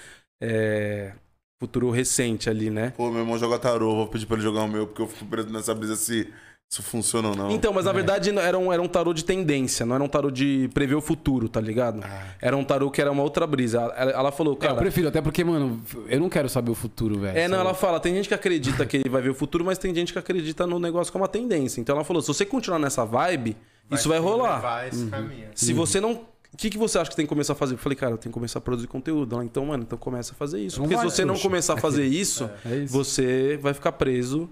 é, 0.43 1.14
Futuro 1.61 1.91
recente 1.91 2.51
ali, 2.51 2.68
né? 2.68 2.91
Pô, 2.91 3.11
meu 3.11 3.20
irmão 3.20 3.39
joga 3.39 3.59
tarô, 3.59 3.95
vou 3.95 4.09
pedir 4.09 4.26
pra 4.26 4.37
ele 4.37 4.43
jogar 4.43 4.62
o 4.64 4.68
meu, 4.68 4.87
porque 4.87 5.01
eu 5.01 5.07
fico 5.07 5.24
preso 5.24 5.49
nessa 5.51 5.74
brisa 5.74 5.97
se 5.97 6.30
isso 6.70 6.82
funciona 6.82 7.28
ou 7.28 7.36
não. 7.36 7.50
Então, 7.52 7.72
mas 7.72 7.84
na 7.84 7.92
verdade 7.92 8.30
era 8.36 8.58
um, 8.58 8.72
era 8.72 8.82
um 8.82 8.88
tarô 8.88 9.12
de 9.14 9.24
tendência, 9.24 9.86
não 9.86 9.94
era 9.94 10.02
um 10.02 10.08
tarô 10.08 10.30
de 10.30 10.68
prever 10.74 10.96
o 10.96 11.00
futuro, 11.00 11.48
tá 11.48 11.60
ligado? 11.60 12.00
Era 12.40 12.56
um 12.56 12.64
tarô 12.64 12.90
que 12.90 13.00
era 13.00 13.12
uma 13.12 13.22
outra 13.22 13.46
brisa. 13.46 13.78
Ela, 13.96 14.10
ela 14.10 14.32
falou, 14.32 14.54
É, 14.54 14.56
cara. 14.56 14.72
eu 14.72 14.78
prefiro, 14.78 15.06
até 15.08 15.20
porque, 15.20 15.44
mano, 15.44 15.80
eu 16.08 16.18
não 16.18 16.28
quero 16.28 16.48
saber 16.48 16.70
o 16.72 16.74
futuro, 16.74 17.18
velho. 17.20 17.38
É, 17.38 17.46
não, 17.46 17.58
sabe? 17.58 17.68
ela 17.68 17.74
fala, 17.74 18.00
tem 18.00 18.14
gente 18.14 18.26
que 18.28 18.34
acredita 18.34 18.84
que 18.86 18.96
ele 18.96 19.08
vai 19.08 19.22
ver 19.22 19.30
o 19.30 19.34
futuro, 19.34 19.64
mas 19.64 19.78
tem 19.78 19.94
gente 19.94 20.12
que 20.12 20.18
acredita 20.18 20.66
no 20.66 20.80
negócio 20.80 21.12
como 21.12 21.22
uma 21.22 21.28
tendência. 21.28 21.80
Então 21.80 21.94
ela 21.94 22.04
falou, 22.04 22.20
se 22.20 22.28
você 22.28 22.44
continuar 22.44 22.78
nessa 22.80 23.04
vibe, 23.04 23.56
isso 23.90 24.08
vai 24.08 24.18
rolar. 24.18 24.56
Levar 24.56 24.88
esse 24.88 25.06
caminho. 25.06 25.48
Se 25.54 25.72
você 25.72 26.00
não. 26.00 26.12
O 26.52 26.56
que, 26.56 26.70
que 26.70 26.78
você 26.78 26.98
acha 26.98 27.10
que 27.10 27.16
tem 27.16 27.24
que 27.24 27.28
começar 27.28 27.52
a 27.52 27.56
fazer? 27.56 27.74
Eu 27.74 27.78
falei, 27.78 27.96
cara, 27.96 28.12
eu 28.12 28.18
tenho 28.18 28.30
que 28.32 28.34
começar 28.34 28.58
a 28.60 28.62
produzir 28.62 28.86
conteúdo. 28.86 29.34
Ela, 29.34 29.44
então, 29.44 29.66
mano, 29.66 29.82
então 29.82 29.98
começa 29.98 30.32
a 30.32 30.34
fazer 30.36 30.60
isso. 30.60 30.78
Não 30.78 30.84
Porque 30.84 30.94
vai, 30.96 31.08
se 31.10 31.16
você 31.16 31.24
não 31.24 31.36
começar 31.36 31.74
a 31.74 31.76
fazer 31.76 32.04
isso, 32.06 32.48
É 32.64 32.76
isso. 32.76 32.92
você 32.92 33.58
vai 33.60 33.74
ficar 33.74 33.90
preso 33.92 34.48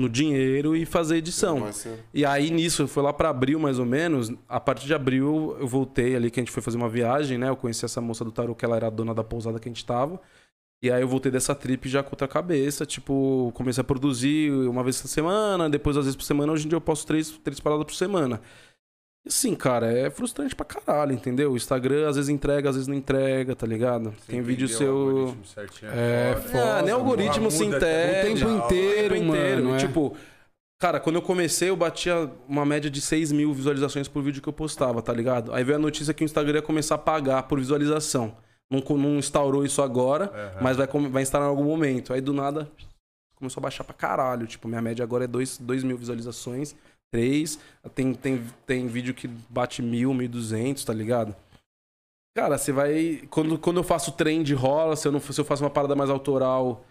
no 0.00 0.08
dinheiro 0.08 0.74
e 0.74 0.84
fazer 0.84 1.16
edição. 1.18 1.58
E 2.12 2.24
aí 2.24 2.50
nisso, 2.50 2.88
foi 2.88 3.02
lá 3.02 3.12
pra 3.12 3.28
abril 3.28 3.60
mais 3.60 3.78
ou 3.78 3.86
menos. 3.86 4.32
A 4.48 4.58
partir 4.58 4.86
de 4.86 4.94
abril 4.94 5.56
eu 5.60 5.66
voltei 5.68 6.16
ali, 6.16 6.30
que 6.30 6.40
a 6.40 6.42
gente 6.42 6.52
foi 6.52 6.62
fazer 6.62 6.76
uma 6.76 6.88
viagem, 6.88 7.38
né? 7.38 7.48
Eu 7.48 7.56
conheci 7.56 7.84
essa 7.84 8.00
moça 8.00 8.24
do 8.24 8.32
tarô, 8.32 8.54
que 8.54 8.64
ela 8.64 8.76
era 8.76 8.86
a 8.86 8.90
dona 8.90 9.14
da 9.14 9.22
pousada 9.22 9.60
que 9.60 9.68
a 9.68 9.70
gente 9.70 9.84
tava. 9.84 10.20
E 10.82 10.90
aí 10.90 11.02
eu 11.02 11.08
voltei 11.08 11.30
dessa 11.30 11.54
trip 11.54 11.88
já 11.88 12.02
com 12.02 12.10
outra 12.12 12.26
cabeça. 12.26 12.86
Tipo, 12.86 13.52
comecei 13.54 13.82
a 13.82 13.84
produzir 13.84 14.50
uma 14.50 14.82
vez 14.82 15.00
por 15.00 15.08
semana, 15.08 15.68
depois 15.68 15.96
às 15.96 16.04
vezes 16.04 16.16
por 16.16 16.24
semana. 16.24 16.52
Hoje 16.52 16.64
em 16.64 16.68
dia 16.68 16.76
eu 16.76 16.80
posto 16.80 17.06
três, 17.06 17.30
três 17.44 17.60
paradas 17.60 17.84
por 17.84 17.94
semana. 17.94 18.40
E 19.24 19.28
assim, 19.28 19.54
cara, 19.54 19.92
é 19.92 20.08
frustrante 20.10 20.54
pra 20.56 20.64
caralho, 20.64 21.12
entendeu? 21.12 21.52
O 21.52 21.56
Instagram 21.56 22.08
às 22.08 22.16
vezes 22.16 22.28
entrega, 22.30 22.70
às 22.70 22.74
vezes 22.76 22.88
não 22.88 22.94
entrega, 22.94 23.54
tá 23.54 23.66
ligado? 23.66 24.14
Tem 24.26 24.40
vídeo 24.40 24.64
o 24.66 24.68
seu. 24.68 24.96
algoritmo 24.96 25.44
certinho, 25.44 25.90
É, 25.94 26.34
foda. 26.36 26.48
foda. 26.48 26.78
Ah, 26.78 26.82
nem 26.82 26.92
algoritmo 26.92 27.44
Muda 27.44 27.50
se 27.50 27.64
integra. 27.64 28.30
o 28.32 28.34
tempo 28.34 28.48
O 28.48 28.56
inteiro, 28.66 29.14
tempo 29.14 29.26
inteiro. 29.32 29.64
mano, 29.64 29.74
é. 29.74 29.78
Tipo, 29.78 30.16
cara, 30.80 30.98
quando 30.98 31.16
eu 31.16 31.22
comecei, 31.22 31.68
eu 31.68 31.76
batia 31.76 32.30
uma 32.48 32.64
média 32.64 32.90
de 32.90 33.00
6 33.00 33.30
mil 33.30 33.52
visualizações 33.52 34.08
por 34.08 34.22
vídeo 34.22 34.40
que 34.40 34.48
eu 34.48 34.52
postava, 34.54 35.02
tá 35.02 35.12
ligado? 35.12 35.52
Aí 35.52 35.62
veio 35.64 35.76
a 35.76 35.80
notícia 35.80 36.14
que 36.14 36.24
o 36.24 36.26
Instagram 36.26 36.56
ia 36.56 36.62
começar 36.62 36.94
a 36.94 36.98
pagar 36.98 37.42
por 37.42 37.58
visualização. 37.58 38.34
Não, 38.70 38.80
não 38.96 39.16
instaurou 39.18 39.64
isso 39.66 39.82
agora, 39.82 40.26
Aham. 40.32 40.62
mas 40.62 40.76
vai, 40.78 40.86
vai 40.86 41.22
instaurar 41.22 41.46
em 41.48 41.50
algum 41.50 41.64
momento. 41.64 42.14
Aí 42.14 42.22
do 42.22 42.32
nada 42.32 42.70
começou 43.34 43.60
a 43.60 43.64
baixar 43.64 43.84
pra 43.84 43.92
caralho. 43.92 44.46
Tipo, 44.46 44.66
minha 44.66 44.80
média 44.80 45.02
agora 45.02 45.24
é 45.24 45.26
2 45.26 45.58
mil 45.82 45.98
visualizações, 45.98 46.74
3. 47.10 47.58
Tem, 47.94 48.14
tem, 48.14 48.44
tem 48.66 48.86
vídeo 48.86 49.14
que 49.14 49.28
bate 49.28 49.82
mil, 49.82 50.10
1.200, 50.12 50.84
tá 50.84 50.92
ligado? 50.92 51.34
Cara, 52.36 52.56
você 52.56 52.72
vai. 52.72 53.22
Quando, 53.30 53.58
quando 53.58 53.78
eu 53.78 53.84
faço 53.84 54.12
trend, 54.12 54.52
rola. 54.54 54.96
Se 54.96 55.08
eu, 55.08 55.12
não, 55.12 55.20
se 55.20 55.38
eu 55.40 55.44
faço 55.44 55.64
uma 55.64 55.70
parada 55.70 55.96
mais 55.96 56.10
autoral, 56.10 56.84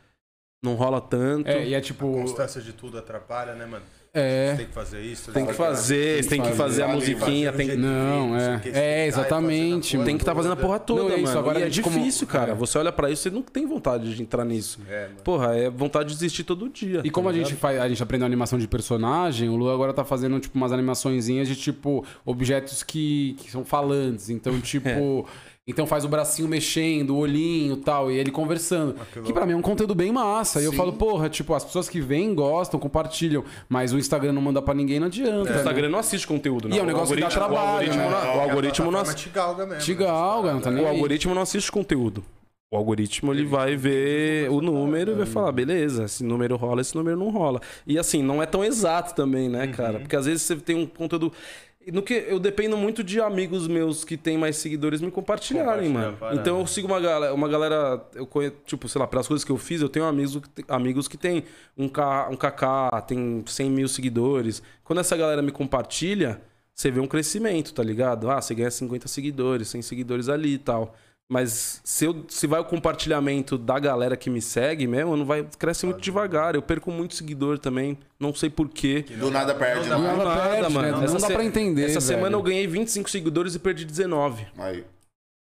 não 0.63 0.75
rola 0.75 0.99
tanto. 0.99 1.47
É, 1.47 1.65
e 1.67 1.73
é 1.73 1.77
A 1.77 1.81
tipo. 1.81 2.11
constância 2.11 2.61
de 2.61 2.73
tudo 2.73 2.97
atrapalha, 2.97 3.55
né, 3.55 3.65
mano? 3.65 3.85
É. 4.13 4.55
Tem 4.55 4.65
que 4.65 4.73
fazer 4.73 5.01
isso. 5.01 5.31
Tem 5.31 5.45
que 5.45 5.53
fazer, 5.53 6.25
tem 6.25 6.41
que 6.41 6.51
fazer 6.53 6.83
a 6.83 6.87
musiquinha, 6.87 7.53
tem 7.53 7.69
que. 7.69 7.75
Não, 7.75 8.35
é. 8.35 8.61
É, 8.73 9.07
exatamente, 9.07 9.97
Tem 9.99 10.17
que 10.17 10.23
estar 10.23 10.33
fazendo 10.33 10.53
a 10.53 10.55
porra 10.55 10.79
toda, 10.79 11.03
Não, 11.03 11.11
é 11.11 11.15
isso, 11.15 11.25
mano. 11.25 11.39
agora 11.39 11.59
e 11.59 11.63
é 11.63 11.69
difícil, 11.69 12.25
cara. 12.25 12.51
é. 12.53 12.55
Você 12.55 12.77
olha 12.77 12.91
pra 12.91 13.09
isso, 13.11 13.23
você 13.23 13.29
não 13.29 13.41
tem 13.41 13.67
vontade 13.67 14.15
de 14.15 14.21
entrar 14.21 14.43
nisso. 14.43 14.79
É, 14.89 15.03
mano. 15.03 15.19
Porra, 15.23 15.55
é 15.55 15.69
vontade 15.69 16.09
de 16.09 16.15
desistir 16.15 16.43
todo 16.43 16.67
dia. 16.69 17.01
E 17.03 17.11
como 17.11 17.29
tá 17.29 17.35
a 17.35 17.37
gente, 17.37 17.53
faz, 17.55 17.79
a 17.79 17.87
gente 17.87 18.01
aprendeu 18.01 18.25
animação 18.25 18.57
de 18.57 18.67
personagem, 18.67 19.47
o 19.49 19.55
Lu 19.55 19.69
agora 19.69 19.93
tá 19.93 20.03
fazendo, 20.03 20.39
tipo, 20.39 20.57
umas 20.57 20.71
animaçõezinhas 20.71 21.47
de, 21.47 21.55
tipo, 21.55 22.03
objetos 22.25 22.81
que, 22.81 23.35
que 23.39 23.51
são 23.51 23.63
falantes. 23.63 24.29
Então, 24.29 24.59
tipo... 24.61 25.27
Então 25.69 25.85
faz 25.85 26.03
o 26.03 26.09
bracinho 26.09 26.47
mexendo, 26.47 27.11
o 27.11 27.17
olhinho 27.19 27.75
e 27.75 27.77
tal, 27.77 28.11
e 28.11 28.17
ele 28.17 28.31
conversando. 28.31 28.95
que 29.13 29.21
que 29.21 29.33
pra 29.33 29.45
mim 29.45 29.53
é 29.53 29.55
um 29.55 29.61
conteúdo 29.61 29.93
bem 29.93 30.11
massa. 30.11 30.59
E 30.59 30.65
eu 30.65 30.73
falo, 30.73 30.93
porra, 30.93 31.29
tipo, 31.29 31.53
as 31.53 31.63
pessoas 31.63 31.87
que 31.87 32.01
vêm, 32.01 32.33
gostam, 32.33 32.79
compartilham. 32.79 33.43
Mas 33.69 33.93
o 33.93 33.99
Instagram 33.99 34.33
não 34.33 34.41
manda 34.41 34.61
pra 34.63 34.73
ninguém, 34.73 34.99
não 34.99 35.05
adianta. 35.05 35.41
O 35.51 35.53
né? 35.53 35.57
Instagram 35.57 35.89
não 35.89 35.99
assiste 35.99 36.25
conteúdo, 36.25 36.67
não. 36.67 36.75
E 36.75 36.79
é 36.79 36.83
um 36.83 36.87
negócio 36.87 37.13
que 37.15 37.21
dá 37.21 37.27
trabalho, 37.27 37.53
O 37.53 37.67
algoritmo, 37.67 37.97
né? 37.97 38.09
não, 38.09 38.37
o 38.37 38.41
algoritmo 38.41 38.91
não 38.91 38.99
a 38.99 39.01
assiste. 39.03 39.23
te 39.23 39.29
galga 39.29 39.65
mesmo. 39.67 39.81
Te 39.83 39.93
galga, 39.93 40.53
não 40.53 40.59
tá 40.61 40.71
nem 40.71 40.83
O 40.83 40.87
algoritmo 40.87 41.35
não 41.35 41.43
assiste 41.43 41.71
conteúdo. 41.71 42.23
O 42.71 42.77
algoritmo 42.77 43.33
ele 43.33 43.45
vai 43.45 43.75
ver 43.75 44.49
o 44.51 44.61
número 44.61 45.11
e 45.11 45.15
vai 45.15 45.25
falar, 45.25 45.51
beleza, 45.51 46.03
esse 46.03 46.23
número 46.23 46.55
rola, 46.55 46.81
esse 46.81 46.95
número 46.95 47.17
não 47.17 47.29
rola. 47.29 47.59
E 47.85 47.97
assim, 47.97 48.21
não 48.21 48.43
é 48.43 48.45
tão 48.45 48.63
exato 48.63 49.15
também, 49.15 49.49
né, 49.49 49.67
cara? 49.67 49.99
Porque 49.99 50.15
às 50.15 50.25
vezes 50.27 50.43
você 50.43 50.55
tem 50.55 50.75
um 50.75 50.85
conteúdo. 50.85 51.33
No 51.87 52.03
que 52.03 52.13
eu 52.13 52.39
dependo 52.39 52.75
muito 52.75 53.01
de 53.03 53.21
amigos 53.21 53.67
meus 53.67 54.03
que 54.03 54.17
têm 54.17 54.37
mais 54.37 54.57
seguidores 54.57 54.99
me 54.99 55.09
compartilharem, 55.09 55.87
Compartilhar 55.87 56.05
mano. 56.05 56.17
parada. 56.17 56.41
Então 56.41 56.59
eu 56.59 56.67
sigo 56.67 56.87
uma 56.87 56.99
galera, 56.99 57.33
uma 57.33 57.47
galera, 57.47 58.05
eu 58.13 58.27
conheço, 58.27 58.57
tipo, 58.65 58.87
sei 58.89 58.99
lá, 58.99 59.07
pelas 59.07 59.27
coisas 59.27 59.45
que 59.45 59.51
eu 59.51 59.57
fiz, 59.57 59.81
eu 59.81 59.87
tenho 59.87 60.05
amigos, 60.05 60.39
amigos 60.67 61.07
que 61.07 61.17
tem 61.17 61.45
um, 61.77 61.87
K, 61.87 62.27
um 62.29 62.35
KK, 62.35 63.01
tem 63.07 63.43
100 63.45 63.71
mil 63.71 63.87
seguidores. 63.87 64.61
Quando 64.83 64.99
essa 64.99 65.15
galera 65.15 65.41
me 65.41 65.51
compartilha, 65.53 66.41
você 66.75 66.91
vê 66.91 66.99
um 66.99 67.07
crescimento, 67.07 67.73
tá 67.73 67.81
ligado? 67.81 68.29
Ah, 68.29 68.41
você 68.41 68.53
ganha 68.53 68.69
50 68.69 69.07
seguidores, 69.07 69.69
100 69.69 69.81
seguidores 69.81 70.27
ali 70.27 70.55
e 70.55 70.57
tal. 70.59 70.93
Mas 71.31 71.79
se, 71.83 72.05
eu, 72.05 72.25
se 72.27 72.47
vai 72.47 72.59
o 72.59 72.65
compartilhamento 72.65 73.55
da 73.55 73.77
galera 73.77 74.17
que 74.17 74.31
me 74.31 74.41
segue 74.41 74.87
mesmo, 74.87 75.15
não 75.15 75.25
vai 75.25 75.45
cresce 75.59 75.85
muito 75.85 76.01
devagar. 76.01 76.55
Eu 76.55 76.61
perco 76.61 76.91
muito 76.91 77.13
seguidor 77.13 77.59
também, 77.59 77.95
não 78.19 78.33
sei 78.33 78.49
porquê. 78.49 79.05
Do 79.15 79.29
nada 79.29 79.53
perde, 79.53 79.87
não 79.89 80.01
né? 80.01 80.07
dá 80.07 80.13
Ela 80.23 80.41
perde, 80.51 80.73
né? 80.79 80.91
Não 80.91 81.01
dá 81.13 81.19
se- 81.19 81.33
pra 81.33 81.45
entender, 81.45 81.83
Essa 81.83 81.99
velho. 81.99 82.01
semana 82.01 82.35
eu 82.35 82.41
ganhei 82.41 82.65
25 82.65 83.07
seguidores 83.11 83.53
e 83.53 83.59
perdi 83.59 83.85
19. 83.85 84.47
Aí. 84.57 84.83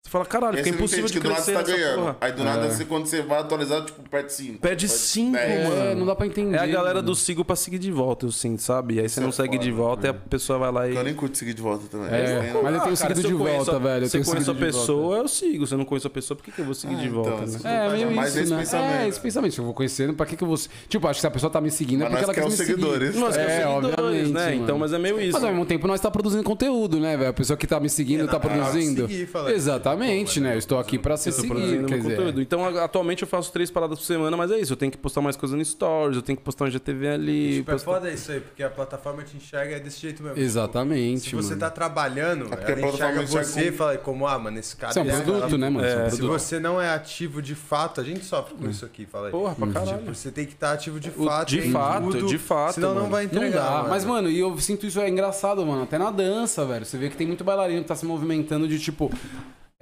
Você 0.06 0.10
fala, 0.10 0.26
caralho, 0.26 0.58
fica 0.58 0.68
não 0.68 0.76
impossível 0.76 1.06
de 1.06 1.12
que 1.14 1.18
do 1.20 1.28
nada 1.30 1.42
crescer 1.42 1.56
você 1.58 1.64
tá 1.64 1.76
ganhando. 1.78 1.96
porra. 2.00 2.16
Aí 2.20 2.32
do 2.32 2.44
nada, 2.44 2.68
você, 2.70 2.84
quando 2.84 3.06
você 3.06 3.22
vai 3.22 3.38
atualizar, 3.40 3.82
tipo, 3.86 4.06
perde 4.06 4.32
5. 4.34 4.58
Perde 4.58 4.86
5, 4.86 5.34
É, 5.34 5.66
mano. 5.66 6.00
não 6.00 6.06
dá 6.06 6.14
pra 6.14 6.26
entender. 6.26 6.56
É 6.58 6.60
a 6.60 6.66
galera 6.66 6.96
mano. 6.96 7.06
do 7.06 7.14
sigo 7.16 7.42
pra 7.42 7.56
seguir 7.56 7.78
de 7.78 7.90
volta, 7.90 8.26
eu 8.26 8.30
sinto, 8.30 8.60
sabe? 8.60 8.96
E 8.96 9.00
aí 9.00 9.08
você 9.08 9.18
não 9.20 9.30
é 9.30 9.32
segue 9.32 9.56
de 9.56 9.70
foda, 9.70 9.82
volta 9.82 10.06
e 10.06 10.10
a 10.10 10.14
pessoa 10.14 10.58
vai 10.58 10.70
lá 10.70 10.88
e. 10.90 10.94
Eu 10.94 11.02
nem 11.04 11.14
curto 11.14 11.38
seguir 11.38 11.54
de 11.54 11.62
volta 11.62 11.86
também. 11.90 12.08
É, 12.10 12.52
mas 12.62 12.74
eu 12.74 12.80
tenho 12.82 12.92
Ah, 12.92 12.96
seguido 12.96 13.20
se 13.22 13.26
de 13.26 13.32
volta, 13.32 13.76
a- 13.76 13.78
velho. 13.78 14.06
Se 14.06 14.18
eu 14.18 14.24
conheço 14.24 14.50
a 14.50 14.54
de 14.54 14.60
pessoa, 14.60 15.16
eu 15.16 15.26
sigo. 15.28 15.66
Se 15.66 15.72
eu 15.74 15.78
não 15.78 15.86
conheço 15.86 16.06
a 16.06 16.10
pessoa, 16.10 16.36
por 16.36 16.44
que, 16.44 16.52
que 16.52 16.58
eu 16.60 16.64
vou 16.66 16.74
seguir 16.74 16.96
Ah, 16.96 16.98
de 16.98 17.06
então, 17.08 17.22
volta, 17.24 17.44
isso- 17.44 17.64
né? 17.64 17.86
É, 17.86 17.88
meio 17.90 18.10
Mas 18.12 18.28
isso, 18.28 18.38
esse 18.40 18.52
né? 18.52 18.58
pensamento. 18.58 18.92
É, 19.00 19.08
esse 19.08 19.20
pensamento. 19.20 19.54
Se 19.54 19.58
eu 19.60 19.64
vou 19.64 19.72
conhecendo, 19.74 20.12
pra 20.12 20.26
que 20.26 20.36
que 20.36 20.44
eu 20.44 20.48
vou... 20.48 20.58
Tipo, 20.86 21.08
acho 21.08 21.16
que 21.16 21.20
se 21.22 21.26
a 21.26 21.30
pessoa 21.30 21.48
tá 21.50 21.62
me 21.62 21.70
seguindo 21.70 22.04
é 22.04 22.10
porque 22.10 22.24
ela 22.24 22.34
quer 22.34 22.42
me 22.42 22.48
os 22.48 22.54
seguir. 22.54 22.72
seguidores. 22.72 23.16
Nós 23.16 23.34
É, 23.38 23.46
queremos 23.46 23.84
seguidores, 23.86 24.30
né? 24.30 24.54
Então, 24.54 24.78
mas 24.78 24.92
é 24.92 24.98
meio 24.98 25.18
isso. 25.18 25.32
Mas 25.32 25.42
ao 25.44 25.48
mesmo 25.50 25.64
tempo 25.64 25.86
nós 25.86 25.98
tá 25.98 26.10
produzindo 26.10 26.42
conteúdo, 26.44 27.00
né, 27.00 27.16
velho? 27.16 27.30
A 27.30 27.32
pessoa 27.32 27.56
que 27.56 27.66
tá 27.66 27.80
me 27.80 27.88
seguindo, 27.88 28.24
É, 28.24 28.26
tá 28.26 28.38
produzindo. 28.38 29.08
falar, 29.28 29.50
Exatamente, 29.94 30.40
né? 30.40 30.46
mano, 30.48 30.54
Eu 30.54 30.58
estou 30.58 30.78
aqui 30.78 30.98
pra 30.98 31.16
ser 31.16 31.30
Eu 31.30 31.34
tô 31.34 31.40
seguido, 31.42 31.54
produzindo 31.60 31.86
quer 31.86 31.94
meu 31.94 32.02
dizer. 32.02 32.16
conteúdo. 32.16 32.40
Então, 32.42 32.64
atualmente 32.78 33.22
eu 33.22 33.28
faço 33.28 33.52
três 33.52 33.70
paradas 33.70 33.98
por 33.98 34.04
semana, 34.04 34.36
mas 34.36 34.50
é 34.50 34.58
isso. 34.58 34.72
Eu 34.72 34.76
tenho 34.76 34.90
que 34.92 34.98
postar 34.98 35.20
mais 35.20 35.36
coisas 35.36 35.56
no 35.56 35.64
Stories, 35.64 36.16
eu 36.16 36.22
tenho 36.22 36.36
que 36.38 36.44
postar 36.44 36.64
um 36.66 36.70
GTV 36.70 37.08
ali. 37.08 37.56
Tipo, 37.58 37.70
é 37.70 37.74
postar- 37.74 37.92
foda 37.92 38.10
isso 38.10 38.32
aí, 38.32 38.40
porque 38.40 38.62
a 38.62 38.70
plataforma 38.70 39.22
te 39.22 39.36
enxerga 39.36 39.78
desse 39.80 40.00
jeito 40.00 40.22
mesmo. 40.22 40.38
Exatamente, 40.38 41.22
Tipo, 41.24 41.42
se 41.42 41.48
você 41.48 41.48
mano. 41.50 41.60
tá 41.60 41.70
trabalhando, 41.70 42.46
porque 42.46 42.72
ela 42.72 42.80
enxerga 42.80 43.22
enxerga 43.22 43.44
você 43.46 43.60
e 43.60 43.64
como- 43.66 43.76
fala 43.78 43.98
como, 43.98 44.26
ah, 44.26 44.38
mano, 44.38 44.58
esse 44.58 44.76
cara... 44.76 44.90
Isso 44.90 44.98
é 44.98 45.02
um 45.02 45.06
esse 45.06 45.22
produto, 45.22 45.40
cara- 45.42 45.58
né, 45.58 45.70
mano? 45.70 45.86
É 45.86 45.96
um 45.96 46.00
É, 46.00 46.10
Se 46.10 46.16
produto. 46.16 46.38
você 46.40 46.60
não 46.60 46.80
é 46.80 46.90
ativo 46.90 47.40
de 47.42 47.54
fato, 47.54 48.00
a 48.00 48.04
gente 48.04 48.24
sofre 48.24 48.54
com 48.54 48.68
isso 48.68 48.84
aqui, 48.84 49.06
fala 49.06 49.26
aí. 49.28 49.30
Porra, 49.30 49.54
pra 49.54 49.66
caralho. 49.68 49.98
Tipo, 49.98 50.14
você 50.14 50.30
tem 50.30 50.46
que 50.46 50.52
estar 50.52 50.72
ativo 50.72 50.98
de 51.00 51.10
fato. 51.10 51.48
de 51.48 51.62
fato, 51.70 52.10
tudo, 52.10 52.26
de 52.26 52.38
fato, 52.38 52.74
Senão 52.74 52.88
não 52.90 52.96
mano. 53.02 53.10
vai 53.10 53.24
Não 53.26 53.32
entregar. 53.44 53.82
dá, 53.82 53.88
mas, 53.88 54.04
mano, 54.04 54.28
e 54.30 54.38
eu 54.38 54.58
sinto 54.58 54.86
isso 54.86 55.00
é 55.00 55.08
engraçado, 55.08 55.64
mano. 55.66 55.82
Até 55.82 55.98
na 55.98 56.10
dança, 56.10 56.64
velho. 56.64 56.84
Você 56.84 56.96
vê 56.98 57.08
que 57.08 57.16
tem 57.16 57.26
muito 57.26 57.44
bailarino 57.44 57.82
que 57.82 57.88
tá 57.88 57.94
se 57.94 58.06
movimentando 58.06 58.66
de, 58.68 58.78
tipo, 58.78 59.10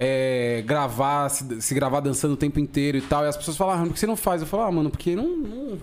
é, 0.05 0.61
gravar, 0.65 1.29
se, 1.29 1.61
se 1.61 1.73
gravar 1.73 2.01
dançando 2.01 2.33
o 2.33 2.37
tempo 2.37 2.59
inteiro 2.59 2.97
e 2.97 3.01
tal. 3.01 3.23
E 3.23 3.27
as 3.29 3.37
pessoas 3.37 3.55
falam, 3.55 3.75
ah, 3.81 3.85
por 3.85 3.93
que 3.93 3.99
você 3.99 4.07
não 4.07 4.15
faz? 4.17 4.41
Eu 4.41 4.47
falo, 4.47 4.63
ah, 4.63 4.71
mano, 4.71 4.89
porque 4.89 5.15
não. 5.15 5.37
não... 5.37 5.79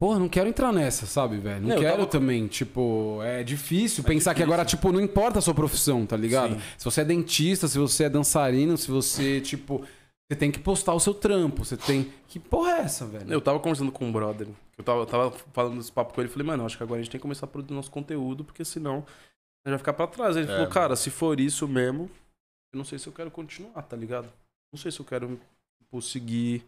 Porra, 0.00 0.18
não 0.18 0.30
quero 0.30 0.48
entrar 0.48 0.72
nessa, 0.72 1.04
sabe, 1.04 1.36
velho? 1.36 1.60
Não 1.60 1.68
Não, 1.68 1.76
eu 1.76 1.82
quero 1.82 1.96
tava- 1.98 2.06
também, 2.06 2.46
tipo, 2.46 3.20
é 3.22 3.42
difícil 3.42 4.02
pensar 4.02 4.34
que 4.34 4.42
agora, 4.42 4.64
tipo, 4.64 4.90
não 4.90 5.00
importa 5.00 5.38
a 5.38 5.42
sua 5.42 5.52
profissão, 5.52 6.06
tá 6.06 6.16
ligado? 6.16 6.54
Sim. 6.54 6.60
Se 6.78 6.84
você 6.86 7.02
é 7.02 7.04
dentista, 7.04 7.68
se 7.68 7.78
você 7.78 8.04
é 8.04 8.08
dançarino, 8.08 8.78
se 8.78 8.90
você, 8.90 9.42
tipo, 9.42 9.82
você 10.26 10.38
tem 10.38 10.50
que 10.50 10.58
postar 10.58 10.94
o 10.94 11.00
seu 11.00 11.12
trampo, 11.12 11.66
você 11.66 11.76
tem. 11.76 12.10
Que 12.28 12.38
porra 12.38 12.70
é 12.70 12.80
essa, 12.80 13.04
velho? 13.04 13.30
Eu 13.30 13.42
tava 13.42 13.60
conversando 13.60 13.92
com 13.92 14.06
um 14.06 14.12
brother. 14.12 14.48
Eu 14.78 14.82
tava, 14.84 15.00
eu 15.00 15.06
tava 15.06 15.32
falando 15.52 15.76
desse 15.76 15.92
papo 15.92 16.14
com 16.14 16.20
ele. 16.22 16.30
Falei, 16.30 16.46
mano, 16.46 16.64
acho 16.64 16.78
que 16.78 16.82
agora 16.82 16.98
a 16.98 17.02
gente 17.02 17.10
tem 17.12 17.18
que 17.18 17.22
começar 17.22 17.44
a 17.44 17.48
produzir 17.50 17.74
nosso 17.74 17.90
conteúdo, 17.90 18.42
porque 18.42 18.64
senão 18.64 19.04
a 19.66 19.68
gente 19.68 19.72
vai 19.72 19.78
ficar 19.78 19.92
pra 19.92 20.06
trás. 20.06 20.34
Ele 20.34 20.44
É, 20.44 20.48
falou, 20.48 20.62
mano. 20.62 20.72
cara, 20.72 20.96
se 20.96 21.10
for 21.10 21.38
isso 21.38 21.68
mesmo, 21.68 22.08
eu 22.72 22.78
não 22.78 22.84
sei 22.84 22.98
se 22.98 23.06
eu 23.06 23.12
quero 23.12 23.30
continuar, 23.30 23.82
tá 23.82 23.96
ligado? 23.96 24.28
Não 24.72 24.78
sei 24.78 24.90
se 24.92 25.00
eu 25.00 25.04
quero 25.04 25.38
tipo, 25.78 26.00
seguir 26.00 26.64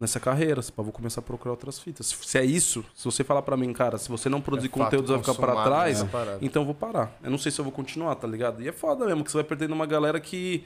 nessa 0.00 0.20
carreira. 0.20 0.60
Se 0.62 0.70
pá, 0.70 0.82
vou 0.82 0.92
começar 0.92 1.20
a 1.20 1.24
procurar 1.24 1.52
outras 1.52 1.78
fitas. 1.78 2.06
Se, 2.06 2.38
é 2.38 2.44
isso, 2.44 2.84
se 2.94 3.04
você 3.04 3.24
falar 3.24 3.42
pra 3.42 3.56
mim, 3.56 3.72
cara, 3.72 3.98
se 3.98 4.08
você 4.08 4.28
não 4.28 4.40
produzir 4.40 4.68
É 4.68 4.70
conteúdo, 4.70 5.06
você 5.06 5.12
vai 5.14 5.20
ficar 5.20 5.34
pra 5.34 5.46
consumado 5.46 5.70
trás. 5.70 5.98
nessa 6.00 6.10
parada. 6.12 6.38
Então 6.42 6.62
eu 6.62 6.66
vou 6.66 6.74
parar. 6.74 7.18
Eu 7.22 7.30
não 7.30 7.38
sei 7.38 7.50
se 7.50 7.58
eu 7.60 7.64
vou 7.64 7.72
continuar, 7.72 8.14
tá 8.16 8.26
ligado? 8.28 8.62
E 8.62 8.68
é 8.68 8.72
foda 8.72 9.06
mesmo, 9.06 9.24
que 9.24 9.30
você 9.30 9.38
vai 9.38 9.44
perdendo 9.44 9.72
uma 9.72 9.86
galera 9.86 10.20
que, 10.20 10.64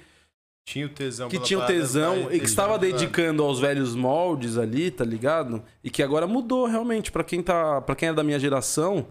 Tinha 0.64 0.86
o 0.86 0.88
tesão 0.88 1.28
que 1.28 1.38
tinha 1.38 1.58
o 1.58 1.66
tesão 1.66 2.30
e 2.32 2.38
que 2.38 2.46
estava 2.46 2.78
deixando, 2.78 2.98
dedicando 3.00 3.42
aos 3.42 3.58
velhos 3.60 3.94
moldes 3.94 4.58
ali, 4.58 4.90
tá 4.90 5.04
ligado? 5.04 5.62
E 5.82 5.90
que 5.90 6.02
agora 6.02 6.26
mudou 6.26 6.66
realmente. 6.66 7.10
Pra 7.10 7.24
quem 7.24 7.42
tá, 7.42 7.80
para 7.80 7.94
quem 7.94 8.08
é 8.08 8.12
da 8.12 8.22
minha 8.24 8.38
geração, 8.38 9.06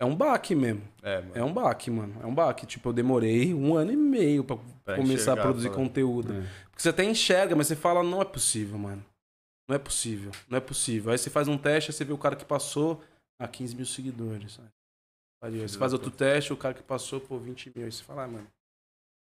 é 0.00 0.04
um 0.04 0.16
baque 0.16 0.54
mesmo. 0.54 0.82
É, 1.02 1.20
mano. 1.20 1.32
É 1.34 1.44
um 1.44 1.52
baque, 1.52 1.90
mano. 1.90 2.16
É 2.22 2.26
um 2.26 2.34
baque. 2.34 2.64
Tipo, 2.66 2.88
eu 2.88 2.92
demorei 2.92 3.52
um 3.54 3.76
ano 3.76 3.92
e 3.92 3.96
meio 3.96 4.42
pra, 4.42 4.56
Pra 4.84 4.96
começar 4.96 5.34
a 5.34 5.36
produzir 5.36 5.68
falando. 5.68 5.86
conteúdo. 5.88 6.32
É. 6.32 6.40
Porque 6.70 6.82
você 6.82 6.88
até 6.88 7.04
enxerga, 7.04 7.54
mas 7.54 7.66
você 7.66 7.76
fala, 7.76 8.02
não 8.02 8.20
é 8.22 8.24
possível, 8.24 8.78
mano. 8.78 9.04
Não 9.68 9.76
é 9.76 9.78
possível, 9.78 10.32
não 10.48 10.56
é 10.56 10.60
possível. 10.60 11.12
Aí 11.12 11.18
você 11.18 11.30
faz 11.30 11.46
um 11.46 11.56
teste, 11.56 11.90
aí 11.90 11.94
você 11.94 12.04
vê 12.04 12.12
o 12.12 12.18
cara 12.18 12.34
que 12.34 12.44
passou 12.44 13.00
a 13.38 13.46
15 13.46 13.76
mil 13.76 13.86
seguidores. 13.86 14.58
Aí 15.42 15.60
você 15.60 15.78
faz 15.78 15.92
outro 15.92 16.10
teste, 16.10 16.52
o 16.52 16.56
cara 16.56 16.74
que 16.74 16.82
passou, 16.82 17.20
pô, 17.20 17.38
20 17.38 17.70
mil. 17.76 17.84
Aí 17.84 17.92
você 17.92 18.02
fala, 18.02 18.24
ah, 18.24 18.28
mano. 18.28 18.46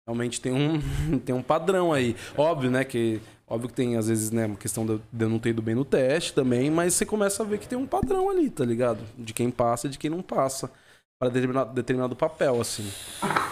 Realmente 0.07 0.41
tem 0.41 0.53
um, 0.53 0.79
tem 1.25 1.35
um 1.35 1.43
padrão 1.43 1.93
aí. 1.93 2.15
Óbvio, 2.37 2.71
né? 2.71 2.85
Que, 2.85 3.21
óbvio 3.51 3.69
que 3.69 3.75
tem, 3.75 3.97
às 3.97 4.07
vezes, 4.07 4.31
né, 4.31 4.47
uma 4.47 4.57
questão 4.57 4.87
de 4.87 5.01
eu 5.19 5.29
não 5.29 5.41
ter 5.41 5.51
ido 5.51 5.61
bem 5.61 5.75
no 5.75 5.85
teste 5.85 6.33
também, 6.33 6.71
mas 6.71 6.95
você 6.95 7.05
começa 7.05 7.43
a 7.43 7.47
ver 7.47 7.59
que 7.59 7.69
tem 7.69 7.77
um 7.77 7.87
padrão 7.87 8.31
ali, 8.31 8.49
tá 8.49 8.65
ligado? 8.65 9.01
De 9.19 9.35
quem 9.35 9.51
passa 9.51 9.89
e 9.89 9.91
de 9.91 9.99
quem 9.99 10.09
não 10.09 10.23
passa. 10.23 10.71
Para 11.19 11.29
determinado, 11.29 11.75
determinado 11.75 12.17
papel, 12.17 12.61
assim. 12.61 12.89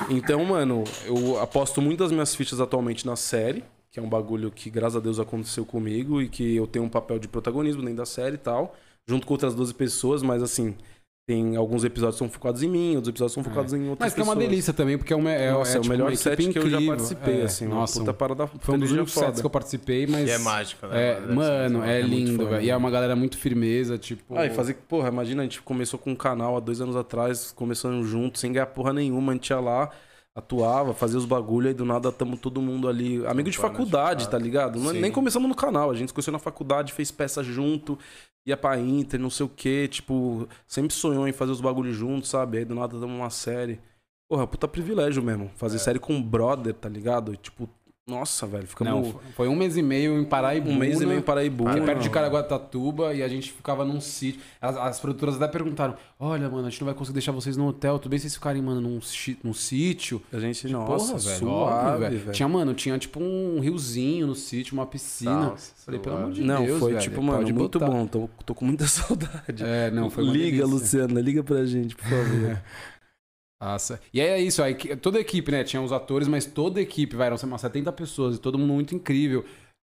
Então, 0.09 0.43
mano, 0.45 0.85
eu 1.05 1.39
aposto 1.39 1.83
muito 1.83 2.03
as 2.03 2.13
minhas 2.13 2.35
fichas 2.35 2.61
atualmente 2.61 3.05
na 3.05 3.15
série, 3.15 3.63
que 3.91 3.99
é 3.99 4.03
um 4.03 4.09
bagulho 4.09 4.51
que, 4.51 4.71
graças 4.71 4.97
a 4.97 5.01
Deus, 5.01 5.19
aconteceu 5.19 5.67
comigo 5.67 6.23
e 6.23 6.29
que 6.29 6.57
eu 6.57 6.67
tenho 6.67 6.85
um 6.85 6.89
papel 6.89 7.19
de 7.19 7.29
protagonismo 7.29 7.83
dentro 7.83 7.97
da 7.97 8.07
série 8.07 8.37
e 8.37 8.39
tal, 8.39 8.75
junto 9.07 9.27
com 9.27 9.35
outras 9.35 9.55
12 9.55 9.75
pessoas, 9.75 10.23
mas 10.23 10.43
assim, 10.43 10.77
tem 11.29 11.57
alguns 11.57 11.85
episódios 11.85 12.15
que 12.15 12.21
são 12.21 12.31
focados 12.31 12.63
em 12.63 12.69
mim, 12.71 12.97
outros 12.97 13.11
episódios 13.11 13.35
são 13.35 13.45
focados 13.45 13.75
em 13.75 13.87
outras 13.91 13.99
Mas 13.99 14.15
que 14.15 14.21
é 14.21 14.25
uma 14.25 14.33
pessoas. 14.35 14.49
delícia 14.49 14.73
também, 14.73 14.97
porque 14.97 15.13
é, 15.13 15.17
uma, 15.17 15.31
é, 15.31 15.53
Nossa, 15.53 15.73
é, 15.73 15.77
é 15.77 15.79
o 15.79 15.83
tipo, 15.83 15.93
melhor 15.93 16.09
uma 16.09 16.17
set 16.17 16.49
que 16.49 16.59
eu 16.59 16.71
já 16.71 16.81
participei, 16.81 17.43
É, 17.43 17.45
assim. 17.45 17.67
uma 17.67 17.75
Nossa, 17.81 17.99
puta 18.01 18.15
parada 18.15 18.47
foi 18.47 18.77
um 18.77 18.79
dos 18.79 18.91
únicos 18.93 19.13
sets 19.13 19.27
foda. 19.27 19.41
que 19.43 19.45
eu 19.47 19.51
participei, 19.51 20.07
mas... 20.07 20.27
E 20.27 20.33
é 20.33 20.39
mágico, 20.39 20.87
né? 20.87 21.11
É, 21.11 21.21
mano, 21.21 21.85
é 21.85 21.99
é 21.99 22.01
lindo, 22.01 22.49
velho. 22.49 22.63
E 22.65 22.71
é 22.71 22.77
uma 22.77 22.91
galera 22.91 23.15
muito 23.15 23.37
firmeza, 23.37 23.99
tipo... 23.99 24.39
Ah, 24.39 24.47
e 24.47 24.51
fazer, 24.51 24.73
porra, 24.89 25.09
imagina, 25.09 25.43
a 25.43 25.45
gente 25.45 25.61
começou 25.61 25.99
com 25.99 26.13
um 26.13 26.17
canal 26.17 26.57
há 26.57 26.61
dois 26.61 26.81
anos 26.81 26.97
atrás, 26.97 27.53
começando 27.53 28.03
junto, 28.07 28.39
sem 28.39 28.51
ganhar 28.51 28.67
porra 28.69 28.95
nenhuma, 28.95 29.33
a 29.33 29.35
gente 29.35 29.51
ia 29.51 29.61
lá, 29.61 29.91
atuava, 30.35 30.95
fazia 30.95 31.19
os 31.19 31.27
bagulho, 31.27 31.69
aí 31.69 31.75
do 31.75 31.85
nada 31.85 32.11
tamo 32.11 32.39
todo 32.39 32.63
mundo 32.63 32.89
ali, 32.89 33.27
amigo 33.27 33.51
de 33.51 33.59
faculdade, 33.59 34.25
de 34.25 34.31
tá 34.31 34.39
ligado? 34.39 34.79
Sim. 34.79 34.99
Nem 34.99 35.13
começamos 35.13 35.47
no 35.47 35.55
canal, 35.55 35.91
a 35.91 35.95
gente 35.95 36.09
se 36.09 36.15
conheceu 36.15 36.33
na 36.33 36.39
faculdade, 36.39 36.95
fez 36.95 37.11
peça 37.11 37.43
junto, 37.43 37.99
ia 38.49 38.57
pra 38.57 38.79
Inter, 38.79 39.21
não 39.21 39.31
sei 39.31 39.45
o 39.47 39.49
que, 39.49 39.89
tipo, 39.89 40.49
sempre 40.67 40.95
sonhou 40.95 41.29
em 41.29 41.33
fazer 41.33 41.53
os 41.53 41.61
bagulhos 41.61 41.95
juntos, 41.95 42.31
sabe? 42.31 42.59
Aí 42.59 42.65
do 42.65 42.75
nada 42.75 42.99
damos 42.99 43.17
uma 43.17 43.31
série. 43.31 43.81
Porra, 44.31 44.47
puta 44.47 44.67
privilégio 44.67 45.23
mesmo, 45.23 45.51
fazer 45.57 45.79
série 45.79 45.99
com 45.99 46.15
um 46.15 46.23
brother, 46.23 46.75
tá 46.75 46.89
ligado? 46.89 47.33
E, 47.33 47.37
tipo, 47.37 47.69
Nossa, 48.09 48.47
velho, 48.47 48.63
Não, 48.63 48.69
ficamos 48.69 49.09
foi- 49.11 49.21
foi 49.37 49.49
um 49.49 49.55
mês 49.55 49.77
e 49.77 49.83
meio 49.83 50.19
em 50.19 50.25
Paraíba. 50.25 50.71
um 50.71 50.75
mês 50.75 50.99
e 50.99 51.05
meio 51.07 51.19
em 51.19 51.23
Paraíba. 51.23 51.71
Que 51.75 51.79
é 51.79 51.83
perto 51.83 52.01
de 52.01 52.09
Caraguatatuba 52.09 53.13
e 53.13 53.23
a 53.23 53.29
gente 53.29 53.53
ficava 53.53 53.85
num 53.85 54.01
sítio. 54.01 54.41
As, 54.63 54.77
as 54.79 54.99
produtoras 54.99 55.37
até 55.37 55.47
perguntaram: 55.47 55.95
Olha, 56.19 56.49
mano, 56.49 56.67
a 56.67 56.71
gente 56.71 56.81
não 56.81 56.87
vai 56.87 56.95
conseguir 56.95 57.15
deixar 57.15 57.33
vocês 57.33 57.55
no 57.57 57.67
hotel. 57.69 57.99
Tudo 57.99 58.11
bem 58.11 58.19
se 58.19 58.23
vocês 58.23 58.35
ficarem, 58.35 58.63
mano, 58.63 58.81
num, 58.81 58.99
num 59.45 59.53
sítio. 59.53 60.23
A 60.33 60.39
gente, 60.39 60.67
nossa, 60.69 61.07
Porra, 61.13 61.19
velho, 61.19 61.39
suave, 61.39 62.17
velho. 62.17 62.33
Tinha, 62.33 62.49
mano, 62.49 62.73
tinha 62.73 62.97
tipo 62.99 63.21
um 63.23 63.61
riozinho 63.61 64.27
no 64.27 64.35
sítio, 64.35 64.73
uma 64.73 64.87
piscina. 64.87 65.51
Nossa, 65.51 65.73
Falei, 65.85 66.01
pelo 66.01 66.17
amor 66.17 66.33
de 66.33 66.43
Não, 66.43 66.65
Deus. 66.65 66.79
foi 66.79 66.93
velho, 66.93 67.03
tipo, 67.03 67.23
mano, 67.23 67.55
muito 67.55 67.79
bom. 67.79 68.07
Tô, 68.07 68.29
tô 68.47 68.55
com 68.55 68.65
muita 68.65 68.87
saudade. 68.89 69.63
É, 69.63 69.91
não, 69.91 70.09
foi 70.09 70.25
Liga, 70.25 70.39
delícia. 70.67 70.67
Luciana, 70.67 71.21
liga 71.21 71.43
pra 71.45 71.67
gente, 71.67 71.95
por 71.95 72.05
favor. 72.09 72.59
Nossa. 73.61 74.01
E 74.15 74.21
é 74.21 74.41
isso, 74.41 74.63
aí, 74.63 74.75
toda 74.75 75.19
a 75.19 75.21
equipe, 75.21 75.51
né? 75.51 75.65
Tinha 75.65 75.83
os 75.83 75.91
atores, 75.93 76.29
mas 76.29 76.47
toda 76.47 76.79
a 76.79 76.83
equipe, 76.83 77.17
vai, 77.17 77.27
eram 77.27 77.37
umas 77.43 77.61
70 77.61 77.93
pessoas 77.93 78.37
e 78.37 78.41
todo 78.41 78.57
mundo 78.57 78.73
muito 78.73 78.95
incrível. 78.95 79.45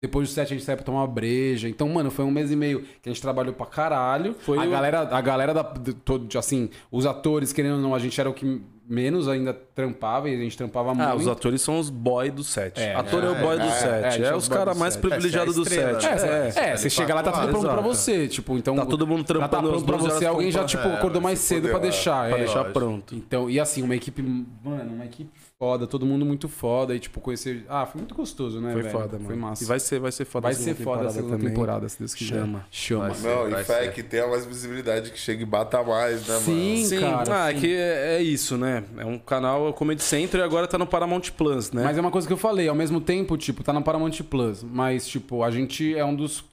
Depois 0.02 0.28
do 0.28 0.32
set 0.34 0.46
a 0.46 0.50
gente 0.56 0.64
saiu 0.64 0.76
pra 0.78 0.86
tomar 0.86 1.00
uma 1.02 1.08
breja. 1.08 1.68
Então, 1.68 1.88
mano, 1.90 2.12
foi 2.12 2.26
um 2.26 2.32
mês 2.32 2.52
e 2.52 2.56
meio 2.56 2.82
que 3.02 3.10
a 3.10 3.12
gente 3.12 3.22
trabalhou 3.22 3.54
pra 3.54 3.66
caralho. 3.66 4.36
Foi 4.40 4.58
a, 4.60 4.64
o- 4.64 4.70
galera, 4.70 5.00
a 5.02 5.22
galera 5.22 5.54
da. 5.54 5.64
todo, 5.64 6.38
assim, 6.38 6.70
os 6.92 7.06
atores, 7.06 7.52
querendo 7.52 7.76
ou 7.76 7.82
não, 7.82 7.96
a 7.96 8.00
gente 8.00 8.20
era 8.20 8.30
o 8.30 8.34
que 8.34 8.62
menos 8.88 9.28
ainda 9.28 9.52
trampava 9.52 10.30
e 10.30 10.36
a 10.36 10.38
gente 10.38 10.56
trampava 10.56 10.94
muito. 10.94 11.10
Ah, 11.10 11.16
os 11.16 11.28
atores 11.28 11.60
são 11.62 11.80
os 11.80 11.90
boy 11.90 12.30
do 12.30 12.44
set. 12.44 12.78
É, 12.80 12.94
Ator 12.94 13.24
é, 13.24 13.30
o 13.30 13.36
é, 13.36 13.42
boy 13.42 13.58
do 13.58 13.64
é, 13.66 13.72
set. 13.72 13.90
é, 13.90 14.08
É, 14.08 14.10
tinha 14.10 14.36
os 14.36 14.48
caras 14.48 14.78
mais 14.78 14.96
privilegiados 14.96 15.56
É, 15.56 15.60
do 15.60 15.66
é 15.66 15.70
set. 15.72 16.06
É, 16.06 16.48
é, 16.68 16.72
Tá 16.72 16.78
você 16.78 16.90
chega 16.92 17.16
lá, 17.16 17.24
tá 17.24 17.32
tudo 17.32 17.48
pronto 17.48 17.68
pra 17.68 17.82
você. 17.82 18.28
Tipo, 18.28 18.56
então. 18.58 18.76
Tá 18.76 18.86
todo 18.86 19.08
mundo 19.08 19.26
já 19.28 19.40
tá 19.40 19.48
trampando 19.48 19.70
pronto 19.72 19.86
pra 19.86 19.98
12 19.98 20.10
você, 20.12 20.26
alguém 20.28 20.52
já, 20.52 20.66
tipo, 20.66 20.84
É, 20.88 20.94
acordou 20.94 21.20
mais 21.20 21.40
cedo 21.40 21.70
pra 21.70 21.80
deixar. 21.80 22.30
Pra 22.30 22.38
é. 22.38 22.44
deixar 22.44 22.66
pronto. 22.66 23.16
Então, 23.16 23.50
e 23.50 23.60
assim, 23.60 23.82
uma 23.82 23.96
equipe, 23.96 24.22
mano, 24.22 24.94
uma 24.94 25.06
equipe 25.06 25.32
foda, 25.58 25.88
todo 25.88 26.06
mundo 26.06 26.26
muito 26.26 26.50
foda. 26.50 26.96
E, 26.96 27.00
tipo, 27.00 27.20
conhecer. 27.22 27.66
Ah, 27.70 27.86
foi 27.86 28.00
muito 28.00 28.14
gostoso, 28.14 28.60
né? 28.60 28.74
Foi 28.74 28.82
velho? 28.82 28.92
foda, 28.92 29.14
mano. 29.14 29.26
Foi 29.26 29.36
massa. 29.36 29.64
E 29.64 29.68
vai 29.68 29.80
ser, 29.80 30.00
vai 30.00 30.12
ser 30.12 30.26
foda 30.26 30.44
Vai 30.48 30.54
ser 30.54 30.76
foda 30.76 30.76
a 30.76 30.76
temporada 30.78 31.10
segunda 31.12 31.38
também. 31.38 31.50
temporada, 31.50 31.90
se 31.90 32.00
Deus 32.00 32.14
quiser. 32.14 32.36
Chama. 32.40 32.66
Chama. 32.70 33.08
Vai 33.08 33.16
ser. 33.16 33.28
Não, 33.28 33.48
e 33.48 33.52
vai 33.52 33.64
fé 33.64 33.84
ser. 33.86 33.94
que 33.94 34.04
tenha 34.04 34.28
mais 34.28 34.46
visibilidade, 34.46 35.12
que 35.12 35.20
chegue 35.20 35.44
e 35.44 35.46
bata 35.46 35.84
mais, 35.84 36.28
né, 36.28 36.40
Sim, 36.40 36.74
mano? 36.76 36.86
Sim, 36.88 37.00
cara. 37.00 37.46
ah, 37.48 37.52
sim. 37.52 37.58
é 37.58 37.60
que 37.60 37.74
é 37.74 38.16
é 38.18 38.22
isso, 38.22 38.58
né? 38.58 38.84
É 38.98 39.06
um 39.06 39.18
canal 39.18 39.74
Comedy 39.74 40.04
Central 40.04 40.44
e 40.44 40.46
agora 40.46 40.68
tá 40.68 40.78
no 40.78 40.86
Paramount 40.88 41.32
Plus, 41.38 41.72
né? 41.72 41.84
Mas 41.84 41.98
é 41.98 42.02
uma 42.02 42.12
coisa 42.12 42.28
que 42.28 42.34
eu 42.34 42.38
falei, 42.38 42.68
ao 42.68 42.76
mesmo 42.76 43.00
tempo, 43.02 43.38
tipo, 43.38 43.64
tá 43.64 43.74
na 43.74 43.82
Paramount 43.82 44.12
Plus. 44.30 44.64
Mas, 44.64 45.08
tipo, 45.08 45.44
a 45.44 45.52
gente 45.52 45.96
é 45.96 46.04
um 46.06 46.16
dos 46.16 46.44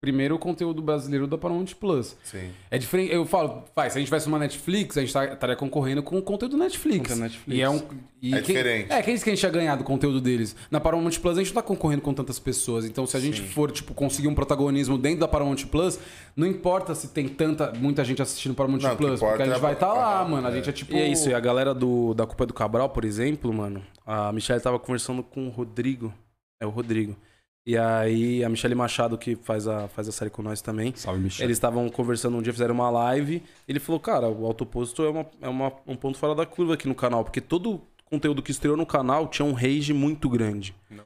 primeiro 0.00 0.38
conteúdo 0.38 0.80
brasileiro 0.80 1.26
da 1.26 1.36
Paramount 1.36 1.74
Plus. 1.80 2.16
Sim. 2.22 2.50
É 2.70 2.78
diferente. 2.78 3.12
Eu 3.12 3.26
falo, 3.26 3.64
vai, 3.74 3.90
se 3.90 3.96
a 3.96 4.00
gente 4.00 4.06
tivesse 4.06 4.28
uma 4.28 4.38
Netflix, 4.38 4.96
a 4.96 5.00
gente 5.00 5.12
tá- 5.12 5.24
estaria 5.24 5.56
concorrendo 5.56 6.02
com 6.04 6.16
o 6.16 6.22
conteúdo 6.22 6.56
Netflix. 6.56 6.98
Conteúdo 7.08 7.20
Netflix. 7.22 7.58
E 7.58 7.60
é 7.62 7.68
um. 7.68 7.82
e 8.22 8.28
É 8.34 8.40
quem- 8.40 8.54
diferente. 8.54 8.92
É, 8.92 9.02
que 9.02 9.10
é 9.10 9.14
isso 9.14 9.24
que 9.24 9.30
a 9.30 9.34
gente 9.34 9.42
ia 9.42 9.50
ganhar 9.50 9.74
do 9.74 9.82
conteúdo 9.82 10.20
deles. 10.20 10.54
Na 10.70 10.78
Paramount 10.78 11.18
Plus 11.20 11.36
a 11.36 11.40
gente 11.42 11.48
não 11.52 11.60
tá 11.60 11.66
concorrendo 11.66 12.02
com 12.02 12.14
tantas 12.14 12.38
pessoas. 12.38 12.84
Então, 12.84 13.06
se 13.06 13.16
a 13.16 13.20
gente 13.20 13.42
for, 13.42 13.72
tipo, 13.72 13.92
conseguir 13.92 14.28
um 14.28 14.34
protagonismo 14.36 14.96
dentro 14.96 15.18
da 15.20 15.28
Paramount 15.28 15.66
Plus, 15.68 15.98
não 16.36 16.46
importa 16.46 16.94
se 16.94 17.08
tem 17.08 17.26
tanta, 17.28 17.72
muita 17.72 18.04
gente 18.04 18.22
assistindo 18.22 18.54
Paramount 18.54 18.80
Não, 18.82 18.92
o 18.92 18.96
Plus, 18.96 19.18
porque 19.18 19.42
a 19.42 19.46
gente 19.46 19.56
é- 19.56 19.60
vai 19.60 19.72
estar 19.72 19.92
lá, 19.92 20.24
é, 20.24 20.28
mano. 20.28 20.46
A 20.46 20.50
é. 20.50 20.54
gente 20.54 20.70
é 20.70 20.72
tipo. 20.72 20.94
E 20.94 20.98
é 21.00 21.08
isso, 21.08 21.28
e 21.28 21.34
a 21.34 21.40
galera 21.40 21.74
do, 21.74 22.14
da 22.14 22.24
Culpa 22.24 22.44
é 22.44 22.46
do 22.46 22.54
Cabral, 22.54 22.88
por 22.90 23.04
exemplo, 23.04 23.52
mano, 23.52 23.82
a 24.06 24.32
Michelle 24.32 24.60
tava 24.60 24.78
conversando 24.78 25.24
com 25.24 25.48
o 25.48 25.50
Rodrigo. 25.50 26.14
É 26.60 26.66
o 26.66 26.70
Rodrigo. 26.70 27.16
E 27.68 27.76
aí 27.76 28.42
a 28.42 28.48
Michelle 28.48 28.74
Machado, 28.74 29.18
que 29.18 29.36
faz 29.36 29.68
a, 29.68 29.88
faz 29.88 30.08
a 30.08 30.12
série 30.12 30.30
com 30.30 30.40
nós 30.40 30.62
também, 30.62 30.94
Salve, 30.96 31.20
Michel. 31.20 31.44
eles 31.44 31.58
estavam 31.58 31.86
conversando 31.90 32.38
um 32.38 32.40
dia, 32.40 32.50
fizeram 32.50 32.74
uma 32.74 32.88
live. 32.88 33.42
Ele 33.68 33.78
falou, 33.78 34.00
cara, 34.00 34.26
o 34.26 34.46
Autoposto 34.46 35.02
é, 35.02 35.10
uma, 35.10 35.26
é 35.42 35.48
uma, 35.50 35.70
um 35.86 35.94
ponto 35.94 36.16
fora 36.16 36.34
da 36.34 36.46
curva 36.46 36.72
aqui 36.72 36.88
no 36.88 36.94
canal, 36.94 37.22
porque 37.22 37.42
todo 37.42 37.82
conteúdo 38.06 38.42
que 38.42 38.50
estreou 38.50 38.74
no 38.74 38.86
canal 38.86 39.28
tinha 39.28 39.44
um 39.44 39.52
rage 39.52 39.92
muito 39.92 40.30
grande. 40.30 40.74
Não. 40.88 41.04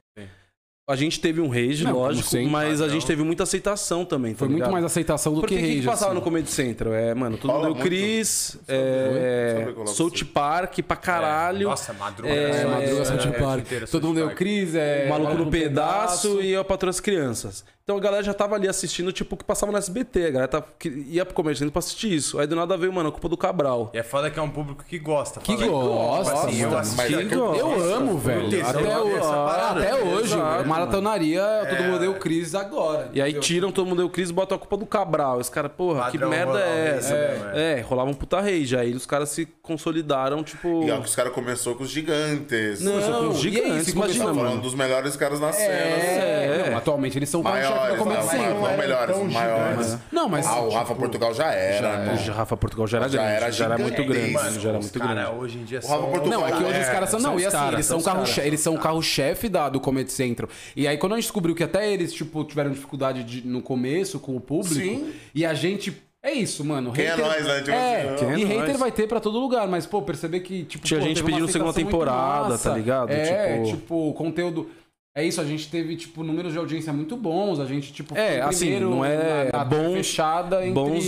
A 0.85 0.97
gente 0.97 1.21
teve 1.21 1.39
um 1.39 1.47
rage, 1.47 1.85
Não, 1.85 1.93
lógico, 1.93 2.27
sempre, 2.27 2.51
mas 2.51 2.81
a 2.81 2.83
padrão. 2.83 2.89
gente 2.89 3.07
teve 3.07 3.23
muita 3.23 3.43
aceitação 3.43 4.03
também, 4.03 4.33
tá 4.33 4.39
Foi 4.39 4.49
muito 4.49 4.57
ligado? 4.57 4.71
mais 4.73 4.83
aceitação 4.83 5.33
do 5.33 5.39
Porque 5.39 5.55
que 5.55 5.61
o 5.61 5.65
que, 5.65 5.75
rage. 5.75 5.87
passava 5.87 6.11
assim. 6.11 6.15
no 6.19 6.21
Comedy 6.21 6.51
Central? 6.51 6.93
É, 6.93 7.13
mano, 7.15 7.37
todo 7.37 7.51
Fala 7.51 7.69
mundo 7.69 7.75
deu 7.75 7.75
muito. 7.75 7.87
Chris, 7.89 8.57
é, 8.67 9.73
é 9.81 9.85
South? 9.85 10.25
Park 10.33 10.79
pra 10.85 10.97
caralho. 10.97 11.69
Nossa, 11.69 11.93
madruga. 11.93 12.33
É, 12.33 12.61
É, 12.61 12.65
Madruga 12.65 13.01
é, 13.01 13.05
South 13.05 13.27
é, 13.29 13.31
Park. 13.31 13.67
Todo 13.89 14.07
mundo 14.07 14.15
deu 14.17 14.29
Cris, 14.31 14.75
é. 14.75 15.05
o 15.05 15.09
Maluco 15.09 15.33
no 15.35 15.49
Pedaço 15.49 16.27
Pedaço. 16.27 16.41
e 16.41 16.51
eu 16.51 16.65
Patrulha 16.65 16.89
as 16.89 16.99
Crianças. 16.99 17.63
Então 17.85 17.97
a 17.97 17.99
galera 17.99 18.23
já 18.23 18.33
tava 18.33 18.55
ali 18.55 18.65
assistindo, 18.65 19.11
tipo, 19.11 19.35
o 19.35 19.37
que 19.37 19.43
passava 19.43 19.69
no 19.69 19.77
SBT. 19.77 20.27
A 20.27 20.29
galera 20.29 20.47
tava, 20.47 20.65
que 20.79 20.87
ia 20.87 21.25
pro 21.25 21.33
Comedy 21.33 21.69
pra 21.69 21.79
assistir 21.79 22.13
isso. 22.13 22.39
Aí 22.39 22.47
do 22.47 22.55
nada 22.55 22.77
veio, 22.77 22.93
mano, 22.93 23.09
a 23.09 23.11
culpa 23.11 23.27
do 23.27 23.35
Cabral. 23.35 23.91
E 23.93 23.97
é 23.97 24.03
foda 24.03 24.31
que 24.31 24.39
é 24.39 24.41
um 24.41 24.49
público 24.49 24.85
que 24.85 24.97
gosta. 24.97 25.41
Que 25.41 25.57
fala, 25.57 25.69
gosta, 25.69 26.33
Tipo 26.33 26.47
assim, 26.47 26.61
eu 26.61 26.77
assisti 26.77 27.13
é 27.15 27.25
que 27.25 27.35
eu- 27.35 27.53
Eu 27.55 27.93
amo, 27.95 28.17
velho. 28.17 28.65
Até, 28.65 28.97
o- 28.97 29.19
parada. 29.19 29.81
até 29.81 29.95
hoje. 30.01 30.33
Exato, 30.33 30.65
maratonaria, 30.69 31.41
todo 31.67 31.77
É. 31.77 31.87
mundo 31.87 31.99
deu 31.99 32.13
Cris 32.13 32.55
agora. 32.55 33.09
E 33.13 33.21
aí 33.21 33.33
tiram 33.33 33.69
todo 33.69 33.85
mundo 33.85 33.97
deu 33.97 34.09
Cris 34.09 34.29
e 34.29 34.33
botam 34.33 34.55
a 34.55 34.59
culpa 34.59 34.77
do 34.77 34.85
Cabral. 34.85 35.39
Os 35.39 35.49
caras, 35.49 35.71
porra, 35.75 36.05
que 36.09 36.17
Padrão 36.17 36.29
merda 36.29 36.51
rolar 36.53 36.61
é 36.65 36.95
essa? 36.97 37.13
né, 37.13 37.51
É, 37.79 37.81
rolava 37.81 38.09
um 38.09 38.13
puta 38.13 38.39
rage. 38.39 38.77
Aí 38.77 38.93
os 38.93 39.05
caras 39.05 39.27
se 39.27 39.45
consolidaram, 39.61 40.41
tipo. 40.41 40.83
E 40.85 40.89
ó, 40.91 40.99
que 41.01 41.07
os 41.07 41.15
caras 41.15 41.33
começou 41.33 41.75
com 41.75 41.83
os 41.83 41.89
gigantes. 41.89 42.79
Não, 42.79 42.93
com 42.93 43.27
os 43.27 43.39
gigantes, 43.39 43.89
imagina, 43.89 44.23
Tá 44.27 44.33
falando 44.33 44.49
mano. 44.51 44.61
dos 44.61 44.73
melhores 44.73 45.17
caras 45.17 45.41
na 45.41 45.51
cena. 45.51 45.73
É, 45.73 46.63
É. 46.65 46.69
não, 46.69 46.77
atualmente 46.77 47.17
eles 47.17 47.27
são 47.27 47.41
o 47.41 47.43
Maiores, 47.75 47.97
Comédia 47.99 48.23
não, 48.23 48.29
Central. 48.29 48.61
não, 48.61 48.77
melhores, 48.77 49.17
maiores. 49.33 49.85
gigante. 49.85 50.03
Não, 50.11 50.29
mas. 50.29 50.47
Ah, 50.47 50.59
o 50.59 50.63
tipo, 50.63 50.73
Rafa 50.75 50.95
Portugal 50.95 51.33
já 51.33 51.51
era, 51.51 51.81
já 51.81 51.97
né? 51.97 52.25
O 52.27 52.31
Rafa 52.31 52.57
Portugal 52.57 52.87
já 52.87 52.97
era 52.97 53.09
Já 53.09 53.17
grande, 53.21 53.35
era 53.35 53.51
já 53.51 53.65
era 53.65 53.77
muito 53.77 54.03
grande, 54.03 54.31
Mano, 54.31 54.59
já 54.59 54.69
era 54.69 54.79
muito 54.79 54.99
cara 54.99 55.13
grande. 55.13 55.37
hoje 55.39 55.57
em 55.59 55.63
dia 55.63 55.79
O 55.83 55.87
Rafa 55.87 56.01
são... 56.01 56.11
Portugal- 56.11 56.39
Não, 56.39 56.47
é 56.47 56.51
que 56.51 56.63
hoje 56.63 56.79
os 56.79 56.87
É, 56.87 56.91
caras 56.91 57.09
são. 57.09 57.19
Não, 57.19 57.39
e 57.39 57.45
assim, 57.45 57.57
caras, 57.57 57.73
eles 57.73 57.85
são 57.85 58.43
eles 58.45 58.59
são 58.59 58.75
o 58.75 58.79
carro-chefe 58.79 59.49
da- 59.49 59.69
do 59.69 59.79
Comedy 59.79 60.11
Central. 60.11 60.49
E 60.75 60.87
aí, 60.87 60.97
quando 60.97 61.13
a 61.13 61.15
gente 61.15 61.25
descobriu 61.25 61.55
que 61.55 61.63
até 61.63 61.91
eles, 61.91 62.13
tipo, 62.13 62.43
tiveram 62.43 62.71
dificuldade 62.71 63.23
de- 63.23 63.47
no 63.47 63.61
começo 63.61 64.19
com 64.19 64.35
o 64.35 64.39
público, 64.41 64.75
Sim. 64.75 65.13
e 65.33 65.45
a 65.45 65.53
gente. 65.53 66.01
É 66.25 66.31
isso, 66.31 66.63
mano. 66.63 66.93
Quem 66.93 67.05
é 67.05 67.17
nós, 67.17 67.45
né? 67.45 67.57
Tipo 67.59 67.71
é, 67.71 68.01
assim, 68.01 68.15
Quem 68.17 68.29
é 68.33 68.37
e 68.39 68.43
hater 68.45 68.67
nós? 68.69 68.79
vai 68.79 68.91
ter 68.93 69.07
pra 69.09 69.19
todo 69.19 69.37
lugar, 69.37 69.67
mas, 69.67 69.85
pô, 69.85 70.01
perceber 70.01 70.39
que, 70.39 70.63
tipo, 70.63 70.85
Tinha 70.85 71.01
pô, 71.01 71.05
gente 71.05 71.17
teve 71.17 71.27
uma 71.29 71.37
pedindo 71.37 71.51
segunda 71.51 71.73
temporada, 71.73 72.57
tá 72.57 72.73
ligado? 72.75 73.09
É, 73.11 73.55
Tipo- 73.63 73.67
tipo, 73.75 74.09
o 74.09 74.13
conteúdo. 74.13 74.69
É 75.15 75.23
isso, 75.23 75.39
a 75.39 75.45
gente 75.45 75.69
teve, 75.69 75.95
tipo, 75.95 76.23
números 76.23 76.53
de 76.53 76.57
audiência 76.57 76.91
muito 76.91 77.15
bons. 77.15 77.59
A 77.59 77.65
gente, 77.65 77.93
tipo, 77.93 78.17
É, 78.17 78.41
assim, 78.41 78.61
primeiro 78.65 78.89
não 78.89 79.05
é 79.05 79.51
na, 79.51 79.59
na 79.59 79.65
bons- 79.65 79.93
fechada 79.93 80.61
entre 80.65 80.73
bons 80.73 81.03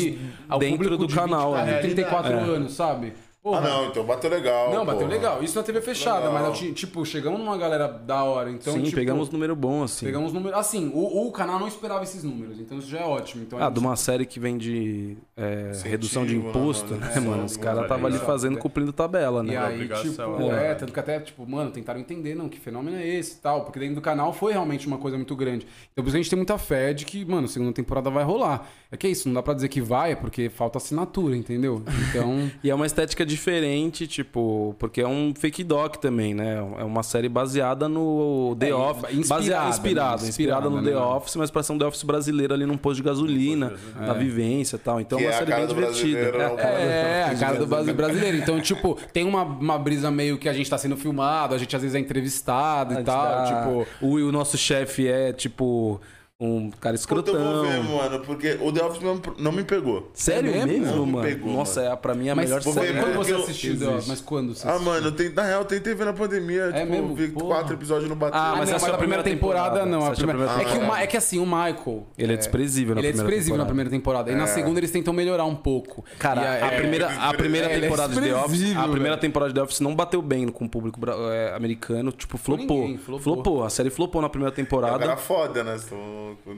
dentro 0.60 0.70
público 0.78 0.98
do 0.98 1.08
de 1.08 1.16
canal, 1.16 1.54
24 1.56 1.66
né? 1.72 1.78
e 1.80 1.82
34 1.82 2.32
É. 2.34 2.40
anos, 2.40 2.74
sabe? 2.74 3.14
Ah, 3.46 3.48
Porra. 3.48 3.62
não, 3.62 3.86
então 3.86 4.04
bateu 4.04 4.28
legal. 4.28 4.72
Não, 4.74 4.84
bateu 4.84 5.02
porra. 5.02 5.14
legal. 5.14 5.44
Isso 5.44 5.56
na 5.56 5.62
TV 5.64 5.80
fechada, 5.80 6.30
Legal. 6.30 6.50
mas 6.50 6.58
tipo, 6.74 7.06
chegamos 7.06 7.40
numa 7.40 7.56
galera 7.56 7.88
da 7.88 8.24
hora. 8.24 8.50
Então, 8.50 8.74
Sim, 8.74 8.82
tipo, 8.82 8.96
pegamos 8.96 9.30
número 9.30 9.56
bom, 9.56 9.84
assim. 9.84 10.04
pegamos 10.04 10.34
números. 10.34 10.58
Assim, 10.58 10.92
o, 10.96 11.28
o 11.28 11.32
canal 11.32 11.60
não 11.60 11.68
esperava 11.68 12.04
esses 12.04 12.24
números, 12.24 12.60
então 12.60 12.80
isso 12.80 12.88
já 12.90 13.02
é 13.02 13.06
ótimo. 13.06 13.44
Então, 13.44 13.60
Ah, 13.60 13.66
gente- 13.66 13.74
de 13.76 13.80
uma 13.82 13.96
série 13.96 14.26
que 14.26 14.40
vem 14.40 14.58
de 14.58 15.16
é, 15.38 15.72
redução 15.84 16.26
de 16.26 16.36
né, 16.36 16.50
imposto, 16.50 16.92
mano? 16.96 17.06
né, 17.06 17.14
É, 17.16 17.20
mano? 17.20 17.46
Os 17.46 17.56
caras 17.56 17.84
estavam 17.84 18.08
ali 18.08 18.18
fazendo, 18.18 18.58
cumprindo 18.58 18.92
tabela, 18.92 19.44
né? 19.44 19.54
E 19.54 19.58
aí, 19.58 19.74
obrigação, 19.76 20.10
tipo, 20.38 20.48
né? 20.52 20.72
é, 20.72 20.74
tanto 20.74 20.92
que 20.92 21.00
até, 21.00 21.20
tipo, 21.20 21.48
mano, 21.48 21.70
tentaram 21.70 22.00
entender, 22.00 22.34
não, 22.34 22.50
que 22.50 22.60
fenômeno 22.60 22.98
é 22.98 23.08
esse 23.08 23.36
e 23.38 23.42
tal, 23.42 23.62
porque 23.64 23.78
dentro 23.78 23.94
do 23.96 24.02
canal 24.02 24.34
foi 24.34 24.54
realmente 24.54 24.88
uma 24.88 24.98
coisa 24.98 25.18
muito 25.18 25.36
grande. 25.36 25.68
Então 25.94 26.04
por 26.04 26.08
isso 26.08 26.18
a 26.18 26.20
gente 26.20 26.32
tem 26.32 26.38
muita 26.38 26.58
fé 26.58 26.94
de 26.94 27.06
que, 27.06 27.24
mano, 27.24 27.46
a 27.46 27.48
segunda 27.48 27.72
temporada 27.74 28.10
vai 28.10 28.24
rolar. 28.24 28.68
É 28.96 28.98
que 28.98 29.08
é 29.08 29.10
isso, 29.10 29.28
não 29.28 29.36
dá 29.36 29.44
pra 29.44 29.54
dizer 29.54 29.68
que 29.68 29.82
vai, 29.82 30.14
é 30.14 30.16
porque 30.16 30.50
falta 30.50 30.78
assinatura, 30.78 31.36
entendeu? 31.36 31.84
Então, 32.10 32.50
E 32.64 32.70
é 32.70 32.74
uma 32.76 32.86
estética 32.86 33.26
diferente, 33.26 34.08
tipo, 34.08 34.76
porque 34.80 35.02
é 35.02 35.08
um 35.08 35.34
fake 35.38 35.64
doc 35.64 35.98
também, 35.98 36.34
né? 36.34 36.58
É 36.80 36.84
uma 36.84 37.04
série 37.04 37.28
baseada 37.30 37.90
no 37.90 38.56
The 38.60 38.70
É, 38.70 38.74
Office. 38.74 39.04
inspirada, 39.18 39.28
baseada, 39.42 39.64
né? 39.66 39.70
inspirada, 39.70 40.26
inspirada 40.28 40.70
no 40.70 40.78
Inspirada, 40.78 41.00
The 41.02 41.06
né? 41.08 41.16
Office, 41.18 41.36
mas 41.36 41.52
pra 41.52 41.62
ser 41.64 41.74
um 41.74 41.78
The 41.78 41.86
Office 41.86 42.04
brasileiro 42.04 42.54
ali 42.54 42.66
num 42.66 42.78
posto 42.78 42.98
de 42.98 43.04
gasolina, 43.04 43.74
na 44.00 44.14
vivência 44.14 44.78
e 44.78 44.80
tal. 44.80 45.02
Então 45.02 45.18
Que 45.18 45.26
é 45.26 45.28
uma 45.28 45.34
é 45.34 45.36
a 45.36 45.40
série 45.40 45.54
bem 45.56 45.68
divertida. 45.68 46.20
é 46.20 47.22
É, 47.22 47.24
a 47.32 47.36
cara 47.36 47.58
do 47.60 47.68
base 47.68 47.92
brasileiro. 47.94 48.38
Então, 48.38 48.60
tipo, 48.62 48.98
tem 49.12 49.26
uma, 49.26 49.44
uma 49.44 49.78
brisa 49.78 50.10
meio 50.10 50.38
que 50.38 50.48
a 50.48 50.54
gente 50.54 50.70
tá 50.70 50.78
sendo 50.78 50.96
filmado, 50.96 51.54
a 51.54 51.58
gente 51.58 51.76
às 51.76 51.82
vezes 51.82 51.96
é 51.96 52.00
entrevistado 52.00 52.94
e 52.94 53.04
tal. 53.04 53.46
Tipo, 53.46 54.06
o, 54.06 54.16
o 54.16 54.32
nosso 54.32 54.58
chefe 54.58 55.08
é, 55.08 55.34
tipo, 55.34 56.00
um 56.38 56.70
cara 56.70 56.98
Puta, 56.98 57.32
eu 57.32 57.40
vou 57.42 57.62
ver, 57.64 57.70
escrotão. 57.80 57.96
mano, 57.98 58.20
porque 58.26 58.58
o 58.62 58.70
The 58.70 58.84
Office 58.84 59.02
não, 59.02 59.22
não 59.40 59.52
me 59.54 59.64
pegou. 59.64 60.12
Sério 60.14 60.54
É 60.54 60.66
mesmo? 60.66 60.86
Não 60.98 61.06
me 61.06 61.12
mano? 61.14 61.26
pegou, 61.30 61.54
Nossa, 61.54 61.82
é 61.82 61.96
pra 61.96 62.14
mim 62.14 62.28
a 62.28 62.36
mas 62.36 62.50
melhor 62.50 62.62
série. 62.62 62.88
ver, 62.88 62.94
quando 63.00 63.08
mano, 63.14 63.24
você 63.24 63.32
eu- 63.34 63.38
assistiu? 63.38 63.78
que 63.78 63.84
existe. 63.86 64.10
Mas 64.10 64.20
quando 64.20 64.54
você 64.54 64.68
Ah, 64.68 64.72
assistiu? 64.72 64.92
mano, 64.92 65.08
eu 65.08 65.12
tenho, 65.14 65.34
na 65.34 65.44
real, 65.44 65.62
eu 65.62 65.66
tentei 65.66 65.96
ver 65.96 66.04
na 66.04 66.12
pandemia. 66.12 66.64
É 66.64 66.72
tipo, 66.82 66.92
mesmo? 66.92 67.16
vi 67.16 67.30
Porra. 67.30 67.46
quatro 67.56 67.74
episódios 67.76 68.10
no 68.10 68.18
bateu. 68.18 68.38
Ah, 68.38 68.52
Ah, 68.52 68.56
mas 68.58 68.70
não, 68.70 68.76
essa 68.76 68.86
mas 68.86 68.96
a 68.96 68.98
primeira 68.98 69.24
temporada, 69.24 69.86
não. 69.86 70.00
A 70.06 70.10
Essa 70.10 70.10
é 70.10 70.12
a 70.12 70.28
primeira... 70.28 70.38
primeira 70.46 70.62
É, 70.62 70.66
que 70.66 70.70
o 70.70 70.74
temporada. 70.74 70.94
Ma- 70.98 71.02
é 71.04 71.08
que 71.08 71.18
assim, 71.18 71.40
o 71.40 71.46
Michael. 71.46 72.08
Ele 72.18 72.34
é 72.34 72.36
desprezível 72.38 72.96
na 72.96 73.02
Ele 73.02 73.08
é 73.08 73.12
primeira 73.12 73.28
desprezível 73.30 73.58
na 73.58 73.64
temporada. 73.64 73.68
primeira 73.70 73.90
temporada. 73.90 74.32
E 74.32 74.36
na 74.36 74.48
segunda 74.48 74.80
eles 74.82 74.92
tentam 74.92 75.14
melhorar 75.14 75.46
um 75.46 75.56
pouco. 75.56 76.04
Cara, 76.20 76.42
a, 76.42 76.56
é- 76.74 76.78
primeira, 76.78 77.08
a 77.08 77.34
primeira 77.34 77.68
ele 77.68 77.78
é 77.78 77.80
temporada 77.90 78.14
de 78.14 78.20
The 78.22 78.36
Office, 78.36 78.76
a 78.76 78.88
primeira 78.90 79.18
temporada 79.18 79.54
de 79.54 79.56
The 79.56 79.64
Office 79.64 79.80
não 79.80 79.96
bateu 79.96 80.22
bem 80.22 80.50
com 80.50 80.66
o 80.66 80.70
público 80.70 81.00
é, 81.32 81.54
americano, 81.56 82.12
tipo, 82.12 82.38
flopou. 82.38 82.98
flopou. 83.22 83.64
A 83.64 83.70
série 83.70 83.90
flopou 83.90 84.22
na 84.22 84.28
primeira 84.28 84.54
temporada. 84.54 85.16
foda, 85.16 85.64
né? 85.64 85.78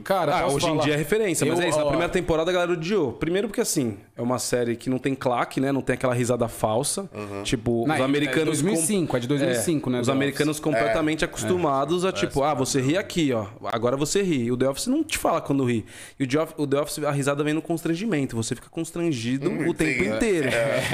Cara, 0.04 0.38
Ah, 0.40 0.46
hoje 0.46 0.66
em 0.66 0.68
falar? 0.70 0.82
dia 0.84 0.94
é 0.94 0.96
referência, 0.96 1.46
mas 1.46 1.58
Eu, 1.58 1.64
é 1.64 1.68
isso. 1.68 1.78
Na 1.78 1.84
ó, 1.84 1.88
primeira 1.88 2.12
temporada 2.12 2.50
a 2.50 2.54
galera 2.54 2.72
odiou. 2.72 3.12
Primeiro 3.12 3.48
porque, 3.48 3.60
assim, 3.60 3.98
é 4.16 4.22
uma 4.22 4.38
série 4.38 4.76
que 4.76 4.88
não 4.90 4.98
tem 4.98 5.14
claque, 5.14 5.60
né? 5.60 5.72
Não 5.72 5.80
tem 5.80 5.94
aquela 5.94 6.14
risada 6.14 6.48
falsa. 6.48 7.08
Tipo, 7.44 7.86
Não, 7.86 7.94
os 7.94 8.00
é 8.00 8.04
americanos... 8.04 8.58
de 8.58 8.64
2005, 8.64 9.16
é 9.16 9.20
de 9.20 9.28
2005, 9.28 9.88
É, 9.88 9.92
né, 9.92 10.00
Os 10.00 10.08
americanos 10.08 10.60
completamente 10.60 11.24
acostumados 11.24 12.04
a, 12.04 12.12
tipo, 12.12 12.42
ah, 12.42 12.54
você 12.54 12.80
ri 12.80 12.96
aqui, 12.96 13.32
ó. 13.32 13.46
Agora 13.64 13.96
você 13.96 14.22
ri. 14.22 14.44
E 14.44 14.52
o 14.52 14.56
The 14.56 14.68
Office 14.68 14.86
não 14.86 15.02
te 15.04 15.18
fala 15.18 15.40
quando 15.40 15.64
ri. 15.64 15.84
E 16.18 16.24
o 16.24 16.26
The 16.28 16.40
Office, 16.40 16.54
o 16.58 16.66
The 16.66 16.80
Office 16.80 17.04
a 17.04 17.10
risada 17.10 17.42
vem 17.44 17.54
no 17.54 17.62
constrangimento. 17.62 18.36
Você 18.36 18.54
fica 18.54 18.68
constrangido 18.68 19.50
o 19.50 19.74
tempo 19.74 20.02
sim, 20.04 20.10
é. 20.10 20.16
inteiro. 20.16 20.48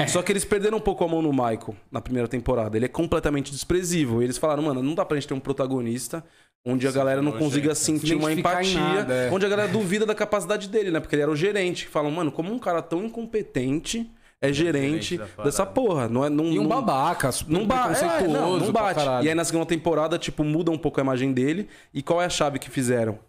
Só 0.07 0.21
que 0.21 0.31
eles 0.31 0.45
perderam 0.45 0.77
um 0.77 0.81
pouco 0.81 1.03
a 1.03 1.07
mão 1.07 1.21
no 1.21 1.31
Michael 1.31 1.75
na 1.91 2.01
primeira 2.01 2.27
temporada. 2.27 2.77
Ele 2.77 2.85
é 2.85 2.89
completamente 2.89 3.51
desprezível. 3.51 4.21
E 4.21 4.25
eles 4.25 4.37
falaram, 4.37 4.63
mano, 4.63 4.81
não 4.81 4.93
dá 4.93 5.05
pra 5.05 5.15
gente 5.17 5.27
ter 5.27 5.33
um 5.33 5.39
protagonista 5.39 6.23
onde 6.65 6.87
a 6.87 6.91
galera 6.91 7.21
não 7.21 7.31
consiga 7.31 7.75
sentir 7.75 8.15
uma 8.15 8.33
empatia, 8.33 8.79
nada, 8.79 9.13
é. 9.13 9.31
onde 9.31 9.45
a 9.45 9.49
galera 9.49 9.67
duvida 9.71 10.05
da 10.05 10.15
capacidade 10.15 10.67
dele, 10.67 10.89
né? 10.89 10.99
Porque 10.99 11.15
ele 11.15 11.21
era 11.21 11.31
o 11.31 11.35
gerente. 11.35 11.87
Falam, 11.87 12.09
mano, 12.09 12.31
como 12.31 12.51
um 12.51 12.57
cara 12.57 12.81
tão 12.81 13.05
incompetente 13.05 14.09
é 14.41 14.51
gerente, 14.51 15.15
gerente 15.15 15.35
da 15.37 15.43
dessa 15.43 15.65
porra. 15.65 16.09
Não 16.09 16.25
é, 16.25 16.29
não, 16.29 16.45
E 16.45 16.59
um 16.59 16.63
não- 16.63 16.69
babaca, 16.69 17.29
não, 17.47 17.65
ba 17.65 17.91
é, 17.95 18.27
não, 18.27 18.57
não 18.57 18.71
bate. 18.71 18.99
E 19.23 19.29
aí 19.29 19.35
na 19.35 19.45
segunda 19.45 19.65
temporada, 19.65 20.17
tipo, 20.17 20.43
muda 20.43 20.71
um 20.71 20.77
pouco 20.77 20.99
a 20.99 21.03
imagem 21.03 21.31
dele. 21.31 21.67
E 21.93 22.01
qual 22.01 22.21
é 22.21 22.25
a 22.25 22.29
chave 22.29 22.57
que 22.59 22.69
fizeram? 22.69 23.19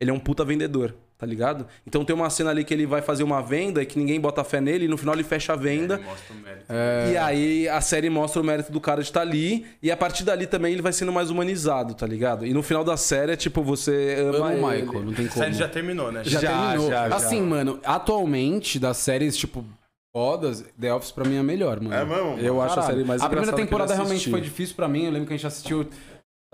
Ele 0.00 0.10
é 0.10 0.14
um 0.14 0.18
puta 0.18 0.44
vendedor, 0.44 0.94
tá 1.16 1.26
ligado? 1.26 1.66
Então 1.86 2.04
tem 2.04 2.14
uma 2.14 2.28
cena 2.28 2.50
ali 2.50 2.64
que 2.64 2.74
ele 2.74 2.86
vai 2.86 3.00
fazer 3.00 3.22
uma 3.22 3.40
venda 3.40 3.82
e 3.82 3.86
que 3.86 3.98
ninguém 3.98 4.20
bota 4.20 4.42
fé 4.44 4.60
nele 4.60 4.84
e 4.86 4.88
no 4.88 4.96
final 4.96 5.14
ele 5.14 5.22
fecha 5.24 5.52
a 5.52 5.56
venda. 5.56 5.98
Mostra 6.04 6.34
o 6.34 6.38
mérito. 6.38 6.64
E 7.12 7.16
aí 7.16 7.68
a 7.68 7.80
série 7.80 8.10
mostra 8.10 8.42
o 8.42 8.44
mérito 8.44 8.70
do 8.72 8.80
cara 8.80 9.00
de 9.00 9.08
estar 9.08 9.20
ali. 9.20 9.64
E 9.82 9.90
a 9.90 9.96
partir 9.96 10.24
dali 10.24 10.46
também 10.46 10.72
ele 10.72 10.82
vai 10.82 10.92
sendo 10.92 11.12
mais 11.12 11.30
humanizado, 11.30 11.94
tá 11.94 12.06
ligado? 12.06 12.44
E 12.44 12.52
no 12.52 12.62
final 12.62 12.82
da 12.84 12.96
série 12.96 13.32
é 13.32 13.36
tipo, 13.36 13.62
você 13.62 14.16
ama 14.18 14.50
Amo 14.52 14.66
o 14.66 14.72
ele. 14.72 14.82
Michael, 14.82 15.04
não 15.04 15.12
tem 15.12 15.26
A 15.26 15.28
como. 15.28 15.44
série 15.44 15.54
já 15.54 15.68
terminou, 15.68 16.10
né? 16.12 16.22
Já, 16.24 16.40
Já, 16.40 16.50
terminou. 16.60 16.90
já, 16.90 17.08
já. 17.08 17.16
Assim, 17.16 17.40
mano, 17.40 17.78
atualmente, 17.84 18.78
das 18.78 18.96
séries, 18.98 19.36
tipo, 19.36 19.64
fodas, 20.12 20.64
The 20.80 20.92
Office 20.94 21.10
pra 21.10 21.24
mim 21.24 21.36
é 21.36 21.38
a 21.40 21.42
melhor, 21.42 21.80
mano. 21.80 21.94
É 21.94 22.04
mesmo? 22.04 22.38
Eu 22.38 22.60
acho 22.60 22.72
a 22.72 22.76
Caralho. 22.76 22.94
série 22.94 23.04
mais 23.08 23.22
A 23.22 23.28
primeira 23.28 23.52
temporada 23.52 23.94
realmente 23.94 24.30
foi 24.30 24.40
difícil 24.40 24.74
pra 24.76 24.86
mim. 24.88 25.04
Eu 25.06 25.10
lembro 25.12 25.26
que 25.26 25.34
a 25.34 25.36
gente 25.36 25.46
assistiu. 25.46 25.86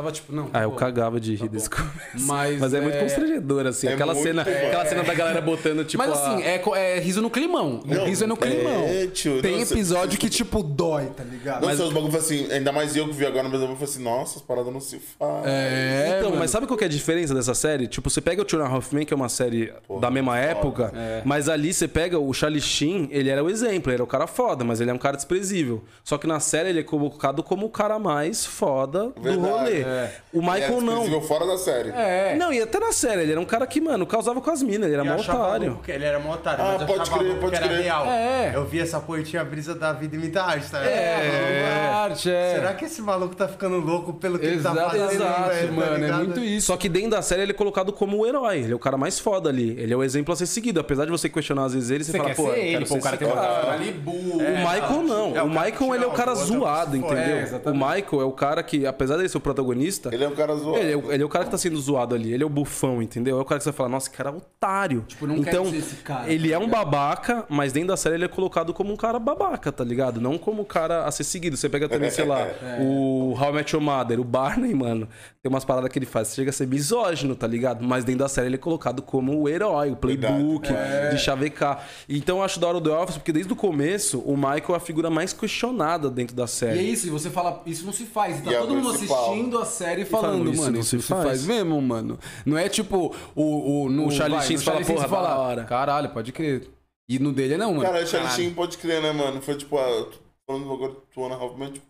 Tava 0.00 0.12
tipo, 0.12 0.32
não. 0.34 0.48
Ah, 0.52 0.62
eu 0.62 0.70
pô, 0.70 0.76
cagava 0.76 1.20
de 1.20 1.32
rir 1.34 1.40
Tá 1.40 1.46
desse 1.48 1.68
começo. 1.68 1.92
Mas, 2.26 2.58
Mas 2.58 2.72
é 2.72 2.80
muito 2.80 2.98
constrangedor, 2.98 3.66
assim. 3.66 3.86
É 3.88 3.92
aquela, 3.92 4.14
muito, 4.14 4.26
cena, 4.26 4.42
é. 4.42 4.68
aquela 4.68 4.86
cena 4.86 5.02
da 5.04 5.12
galera 5.14 5.40
botando, 5.42 5.84
tipo. 5.84 6.02
Mas 6.02 6.10
a- 6.10 6.14
assim, 6.32 6.42
é, 6.42 6.58
co- 6.58 6.74
é 6.74 6.98
riso 6.98 7.20
no 7.20 7.28
climão. 7.28 7.82
Não, 7.84 8.02
o 8.04 8.06
riso 8.06 8.24
é 8.24 8.26
no 8.26 8.36
climão. 8.36 8.84
é, 8.86 9.06
tio, 9.08 9.42
Tem 9.42 9.56
não, 9.56 9.62
episódio 9.62 10.18
que, 10.18 10.30
tipo, 10.30 10.62
dói, 10.62 11.06
tá 11.14 11.22
ligado? 11.22 11.66
Não, 11.66 11.76
seus 11.76 11.92
bagulho 11.92 12.10
foi 12.10 12.20
assim, 12.20 12.50
ainda 12.50 12.72
mais 12.72 12.96
eu 12.96 13.06
que 13.08 13.12
vi 13.14 13.26
agora 13.26 13.42
no 13.42 13.50
Brasil, 13.50 13.68
eu 13.68 13.74
falei 13.74 13.90
assim, 13.92 14.02
nossa, 14.02 14.38
as 14.38 14.42
paradas 14.42 14.72
não 14.72 14.80
se 14.80 14.98
fazem. 15.18 15.42
É, 15.52 16.14
Então, 16.16 16.30
mano. 16.30 16.40
mas 16.40 16.50
sabe 16.50 16.66
qual 16.66 16.78
que 16.78 16.84
é 16.84 16.86
a 16.86 16.90
diferença 16.90 17.34
dessa 17.34 17.52
série? 17.54 17.86
Tipo, 17.86 18.08
você 18.08 18.22
pega 18.22 18.42
o 18.42 18.62
a 18.62 18.66
Half 18.66 18.92
Men, 18.92 19.04
que 19.04 19.12
é 19.12 19.16
uma 19.16 19.28
série 19.28 19.70
da 20.00 20.10
mesma 20.10 20.38
época, 20.38 20.92
É. 20.96 21.20
mas 21.26 21.48
ali 21.48 21.74
você 21.74 21.86
pega 21.86 22.18
o 22.18 22.32
Charlie 22.32 22.60
Sheen, 22.62 23.08
ele 23.10 23.28
era 23.28 23.44
o 23.44 23.50
exemplo, 23.50 23.90
ele 23.90 23.96
era 23.96 24.04
o 24.04 24.06
cara 24.06 24.26
foda, 24.26 24.64
mas 24.64 24.80
ele 24.80 24.90
é 24.90 24.94
um 24.94 24.98
cara 24.98 25.16
desprezível. 25.16 25.82
Só 26.04 26.16
que 26.16 26.26
na 26.26 26.40
série 26.40 26.70
ele 26.70 26.80
é 26.80 26.82
colocado 26.82 27.42
como 27.42 27.66
o 27.66 27.70
cara 27.70 27.98
mais 27.98 28.46
foda 28.46 29.08
do 29.10 29.20
Verdade, 29.22 29.50
rolê. 29.52 29.82
É. 29.90 30.12
O 30.32 30.38
Ele 30.38 30.46
era 30.46 30.52
Michael 30.58 30.80
não. 30.80 30.86
desprezível 30.94 31.20
fora 31.22 31.46
da 31.46 31.58
série. 31.58 31.90
É. 31.90 32.34
Não, 32.36 32.52
e 32.52 32.60
até 32.62 32.78
na 32.78 32.92
série, 32.92 33.22
ele 33.22 33.32
era 33.32 33.40
um 33.40 33.44
cara 33.44 33.66
que, 33.66 33.80
mano, 33.80 34.06
causava 34.06 34.40
com 34.40 34.50
as 34.50 34.62
minas, 34.62 34.86
ele 34.90 34.94
era 34.94 35.04
Eu 35.04 35.14
mó 35.14 35.20
otário. 35.20 35.68
louco 35.70 35.90
ele 35.90 36.04
era 36.04 36.18
mó 36.18 36.32
otário, 36.34 36.64
Ah, 36.64 36.84
pode 36.86 37.00
achava 37.00 37.18
crer, 37.18 37.26
louco 37.28 37.40
pode 37.40 37.52
que 37.52 37.58
era 37.58 37.68
crer. 37.68 37.82
real. 37.82 38.06
É. 38.06 38.52
Eu 38.54 38.64
vi 38.64 38.80
essa 38.80 39.00
porra 39.00 39.20
e 39.20 39.24
tinha 39.24 39.42
a 39.42 39.44
brisa 39.44 39.74
da 39.74 39.92
vida 39.92 40.14
imita 40.16 40.42
arte, 40.42 40.70
tá? 40.70 40.78
É, 40.84 41.90
arte, 41.92 42.30
é. 42.30 42.54
Será 42.54 42.74
que 42.74 42.84
esse 42.84 43.02
maluco 43.02 43.34
tá 43.34 43.48
ficando 43.48 43.76
louco 43.78 44.12
pelo 44.14 44.38
que 44.38 44.46
ele 44.46 44.62
tá 44.62 44.70
Exato, 44.70 44.90
fazendo, 44.90 45.12
exato, 45.12 45.48
velho, 45.50 45.68
tá 45.68 45.74
mano. 45.74 45.94
é 45.94 45.98
ligado? 45.98 46.24
muito 46.24 46.40
isso. 46.40 46.66
Só 46.68 46.76
que 46.76 46.88
dentro 46.88 47.10
da 47.10 47.22
série 47.22 47.42
ele 47.42 47.52
é 47.52 47.54
colocado 47.54 47.92
como 47.92 48.18
o 48.18 48.26
herói, 48.26 48.58
ele 48.58 48.72
é 48.72 48.76
o 48.76 48.78
cara 48.78 48.96
mais 48.96 49.18
foda 49.18 49.48
ali. 49.48 49.70
Ele 49.78 49.92
é 49.92 49.96
o 49.96 50.02
exemplo 50.02 50.32
a 50.32 50.36
ser 50.36 50.46
seguido. 50.46 50.80
Apesar 50.80 51.04
de 51.04 51.10
você 51.10 51.28
questionar 51.28 51.64
às 51.64 51.74
vezes 51.74 51.90
ele, 51.90 52.04
você, 52.04 52.12
Você 52.12 52.18
fala, 52.18 52.34
pô, 52.34 52.52
ele, 52.52 52.70
quero 52.72 52.86
pô, 52.86 52.94
o 52.96 53.00
cara 53.00 53.16
tem 53.16 53.28
um 53.28 53.92
burro. 54.00 54.38
O 54.38 54.56
Michael 54.58 55.02
não. 55.02 55.36
É, 55.36 55.42
o 55.42 55.48
Michael 55.48 55.94
ele 55.94 56.04
é 56.04 56.06
o 56.06 56.10
cara 56.12 56.34
zoado, 56.34 56.96
entendeu? 56.96 57.36
É, 57.36 57.68
o. 57.68 57.74
Michael 57.74 58.20
é 58.22 58.24
o 58.24 58.32
cara 58.32 58.62
que, 58.62 58.86
apesar 58.86 59.16
dele 59.16 59.28
ser 59.28 59.38
o 59.38 59.40
protagonista, 59.40 59.69
Ele 60.12 60.24
é 60.24 60.28
um 60.28 60.34
cara 60.34 60.54
zoado. 60.56 60.78
ele, 60.78 60.92
é, 60.92 60.96
o- 60.96 61.12
ele 61.12 61.22
é 61.22 61.26
o 61.26 61.28
cara 61.28 61.44
que 61.44 61.50
tá 61.50 61.58
sendo 61.58 61.78
zoado 61.80 62.14
ali. 62.14 62.32
Ele 62.32 62.42
é 62.42 62.46
o 62.46 62.50
bufão, 62.50 63.00
entendeu? 63.02 63.38
É 63.38 63.42
o 63.42 63.44
cara 63.44 63.58
que 63.58 63.64
você 63.64 63.72
fala, 63.72 63.88
nossa, 63.88 64.08
que 64.10 64.16
cara 64.16 64.30
otário. 64.30 65.04
Tipo, 65.08 65.26
não 65.26 65.42
quero 65.42 65.48
então, 65.56 65.70
ser 65.70 65.76
esse 65.78 65.96
cara, 65.96 66.30
ele 66.32 66.48
tá 66.50 66.54
é 66.54 66.58
um 66.58 66.68
babaca, 66.68 67.44
mas 67.48 67.72
dentro 67.72 67.88
da 67.88 67.96
série 67.96 68.14
ele 68.16 68.24
é 68.24 68.28
colocado 68.28 68.72
como 68.74 68.92
um 68.92 68.96
cara 68.96 69.18
babaca, 69.18 69.70
tá 69.72 69.84
ligado? 69.84 70.20
Não 70.20 70.36
como 70.38 70.62
um 70.62 70.64
cara 70.64 71.04
a 71.04 71.10
ser 71.10 71.24
seguido. 71.24 71.56
Você 71.56 71.68
pega 71.68 71.88
também, 71.88 72.10
sei 72.10 72.24
lá, 72.24 72.46
o 72.80 73.34
How 73.40 73.50
I 73.50 73.52
Met 73.52 73.74
Your 73.74 73.82
Mother, 73.82 74.20
o 74.20 74.24
Barney, 74.24 74.74
mano. 74.74 75.08
Tem 75.42 75.48
umas 75.50 75.64
paradas 75.64 75.90
que 75.90 75.98
ele 75.98 76.06
faz, 76.06 76.34
chega 76.34 76.50
a 76.50 76.52
ser 76.52 76.66
misógino, 76.66 77.34
tá 77.34 77.46
ligado? 77.46 77.82
Mas 77.82 78.04
dentro 78.04 78.20
da 78.20 78.28
série 78.28 78.48
ele 78.48 78.56
é 78.56 78.58
colocado 78.58 79.00
como 79.02 79.38
o 79.40 79.48
herói, 79.48 79.90
o 79.90 79.96
playbook, 79.96 80.68
de 81.10 81.18
chavecar. 81.18 81.86
Então 82.08 82.38
eu 82.38 82.44
acho 82.44 82.60
da 82.60 82.68
hora 82.68 82.76
o 82.78 82.80
The 82.80 82.90
Office, 82.90 83.16
porque 83.16 83.32
desde 83.32 83.52
o 83.52 83.56
começo, 83.56 84.18
o 84.20 84.36
Michael 84.36 84.64
é 84.70 84.76
a 84.76 84.80
figura 84.80 85.08
mais 85.10 85.32
questionada 85.32 86.10
dentro 86.10 86.36
da 86.36 86.42
E 86.42 86.44
é 86.44 86.46
série. 86.48 86.92
isso, 86.92 87.06
e 87.06 87.10
você 87.10 87.30
fala, 87.30 87.62
isso 87.66 87.86
não 87.86 87.92
se 87.92 88.04
faz. 88.04 88.38
E 88.38 88.42
tá 88.42 88.50
E 88.50 88.54
é 88.54 88.58
todo 88.58 88.72
o 88.72 88.76
mundo 88.76 88.90
assistindo 88.90 89.58
a 89.62 89.66
série 89.66 90.04
fala, 90.04 90.28
falando, 90.28 90.50
isso 90.50 90.60
mano, 90.60 90.72
não 90.74 90.80
isso 90.80 91.00
se 91.00 91.06
faz. 91.06 91.24
faz 91.24 91.46
mesmo, 91.46 91.80
mano. 91.82 92.18
Não 92.44 92.56
é 92.58 92.68
tipo 92.68 93.14
o. 93.34 93.84
O, 93.84 93.88
no, 93.90 94.06
O 94.08 94.10
Charlie 94.10 94.40
Sheen 94.42 94.58
fala, 94.58 94.84
porra, 94.84 95.08
da 95.08 95.38
hora. 95.38 95.64
Caralho, 95.64 96.08
pode 96.10 96.32
crer. 96.32 96.68
E 97.08 97.18
no 97.18 97.32
dele 97.32 97.54
é 97.54 97.56
não, 97.56 97.74
mano. 97.74 97.82
Cara, 97.90 98.04
o 98.04 98.06
Charlie 98.06 98.30
Sheen 98.30 98.54
pode 98.54 98.78
crer, 98.78 99.02
né, 99.02 99.12
mano? 99.12 99.40
Foi 99.42 99.54
tipo, 99.56 99.76
ah, 99.78 100.04
tô 100.10 100.18
falando 100.46 100.64
do 100.64 100.70
bagulho 100.70 100.90
do 100.92 101.00
Two 101.12 101.24
and 101.26 101.32
a 101.34 101.36
Half 101.36 101.56
Men, 101.58 101.72
tipo, 101.72 101.86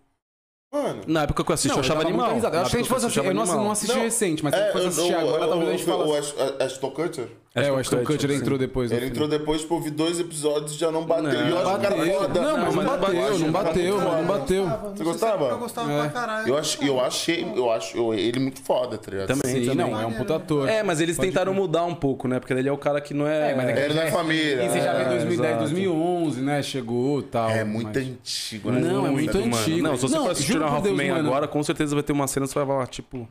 mano... 0.72 1.02
Na 1.06 1.22
época 1.24 1.44
que 1.44 1.50
eu 1.50 1.54
assisti, 1.54 1.68
Não, 1.68 1.76
eu 1.76 1.80
achava 1.80 2.00
animal. 2.02 2.30
Eu 2.38 2.60
acho 2.60 2.70
que 2.70 2.76
a 2.76 2.78
gente 2.78 2.88
fosse 2.88 3.06
assistir. 3.06 3.26
Eu 3.26 3.34
não, 3.34 3.70
assisti 3.70 3.98
recente, 3.98 4.42
mas 4.42 4.54
se 4.54 4.60
a 4.60 4.64
gente 4.64 4.72
fosse 4.72 4.86
assistir 4.88 5.14
agora, 5.14 5.46
talvez 5.48 5.68
a 5.68 5.72
gente 5.72 5.82
o- 5.82 5.86
falasse. 5.86 6.10
O 6.10 6.14
Ash- 6.16 6.34
Ashton 6.60 6.90
Kutcher? 6.90 7.28
É, 7.52 7.68
o 7.72 7.76
Ashton 7.76 8.04
Kutcher 8.04 8.30
sim. 8.30 8.36
entrou 8.36 8.56
depois. 8.56 8.92
Ele 8.92 9.06
entrou 9.06 9.26
depois, 9.26 9.62
tipo, 9.62 9.74
eu 9.74 9.80
vi 9.80 9.90
dois 9.90 10.20
episódios 10.20 10.72
e 10.76 10.78
já 10.78 10.92
não 10.92 11.04
bateu. 11.04 11.24
Não, 11.32 11.46
e 11.48 11.50
eu 11.50 11.58
acho 11.58 11.68
o 11.76 11.80
cara 11.80 11.96
bateu. 11.96 12.14
foda. 12.20 12.40
Não, 12.40 12.58
mas 12.58 12.74
não 12.74 12.84
bateu, 13.00 13.38
não 13.40 13.50
bateu, 13.52 13.96
mano, 13.98 14.16
não 14.18 14.24
bateu. 14.26 14.66
Você 14.94 15.02
gostava? 15.04 15.44
Eu 15.46 15.58
gostava 15.58 15.92
É. 15.92 15.98
pra 16.02 16.08
caralho. 16.10 16.48
Eu, 16.48 16.56
ach, 16.56 16.78
eu 16.80 17.00
achei, 17.00 17.44
eu 17.56 17.70
acho 17.72 17.96
eu- 17.96 18.14
ele 18.14 18.38
muito 18.38 18.60
foda, 18.62 18.96
tá 18.96 19.10
ligado? 19.10 19.26
Também. 19.26 19.62
Sim, 19.64 19.68
também. 19.68 19.90
não, 19.90 20.00
é 20.00 20.06
um 20.06 20.12
puta 20.12 20.36
ator. 20.36 20.68
É, 20.68 20.84
mas 20.84 21.00
eles 21.00 21.18
tentaram 21.18 21.52
mudar 21.52 21.84
um 21.84 21.94
pouco, 21.94 22.28
né? 22.28 22.38
Porque 22.38 22.52
ele 22.52 22.68
é 22.68 22.72
o 22.72 22.78
cara 22.78 23.00
que 23.00 23.12
não 23.12 23.26
é. 23.26 23.50
É, 23.50 23.54
mas 23.56 23.68
é 23.68 23.84
Ele 23.84 23.94
não 23.94 24.02
é 24.02 24.10
família. 24.12 24.62
E 24.64 24.68
você 24.68 24.80
já 24.80 24.92
vê 24.94 25.02
É, 25.02 25.08
2010, 25.08 25.40
exato. 25.50 25.58
2011, 25.64 26.40
né? 26.42 26.62
Chegou 26.62 27.18
e 27.18 27.22
tal. 27.24 27.50
É 27.50 27.64
muito 27.64 27.86
mas- 27.98 28.08
antigo, 28.08 28.70
né? 28.70 28.80
Não, 28.80 29.06
é 29.06 29.10
muito 29.10 29.36
antigo. 29.36 29.82
Não, 29.82 29.96
se 29.96 30.02
você 30.02 30.16
for 30.16 30.30
assistir 30.30 30.52
juro 30.52 30.64
o 30.66 30.68
por 30.68 30.74
Half 30.76 30.84
Deus, 30.84 30.96
Man 30.96 31.08
mano. 31.16 31.28
agora, 31.28 31.48
com 31.48 31.62
certeza 31.64 31.96
vai 31.96 32.04
ter 32.04 32.12
uma 32.12 32.28
cena 32.28 32.46
que 32.46 32.52
você 32.52 32.58
vai 32.60 32.68
falar, 32.68 32.86
tipo. 32.86 33.28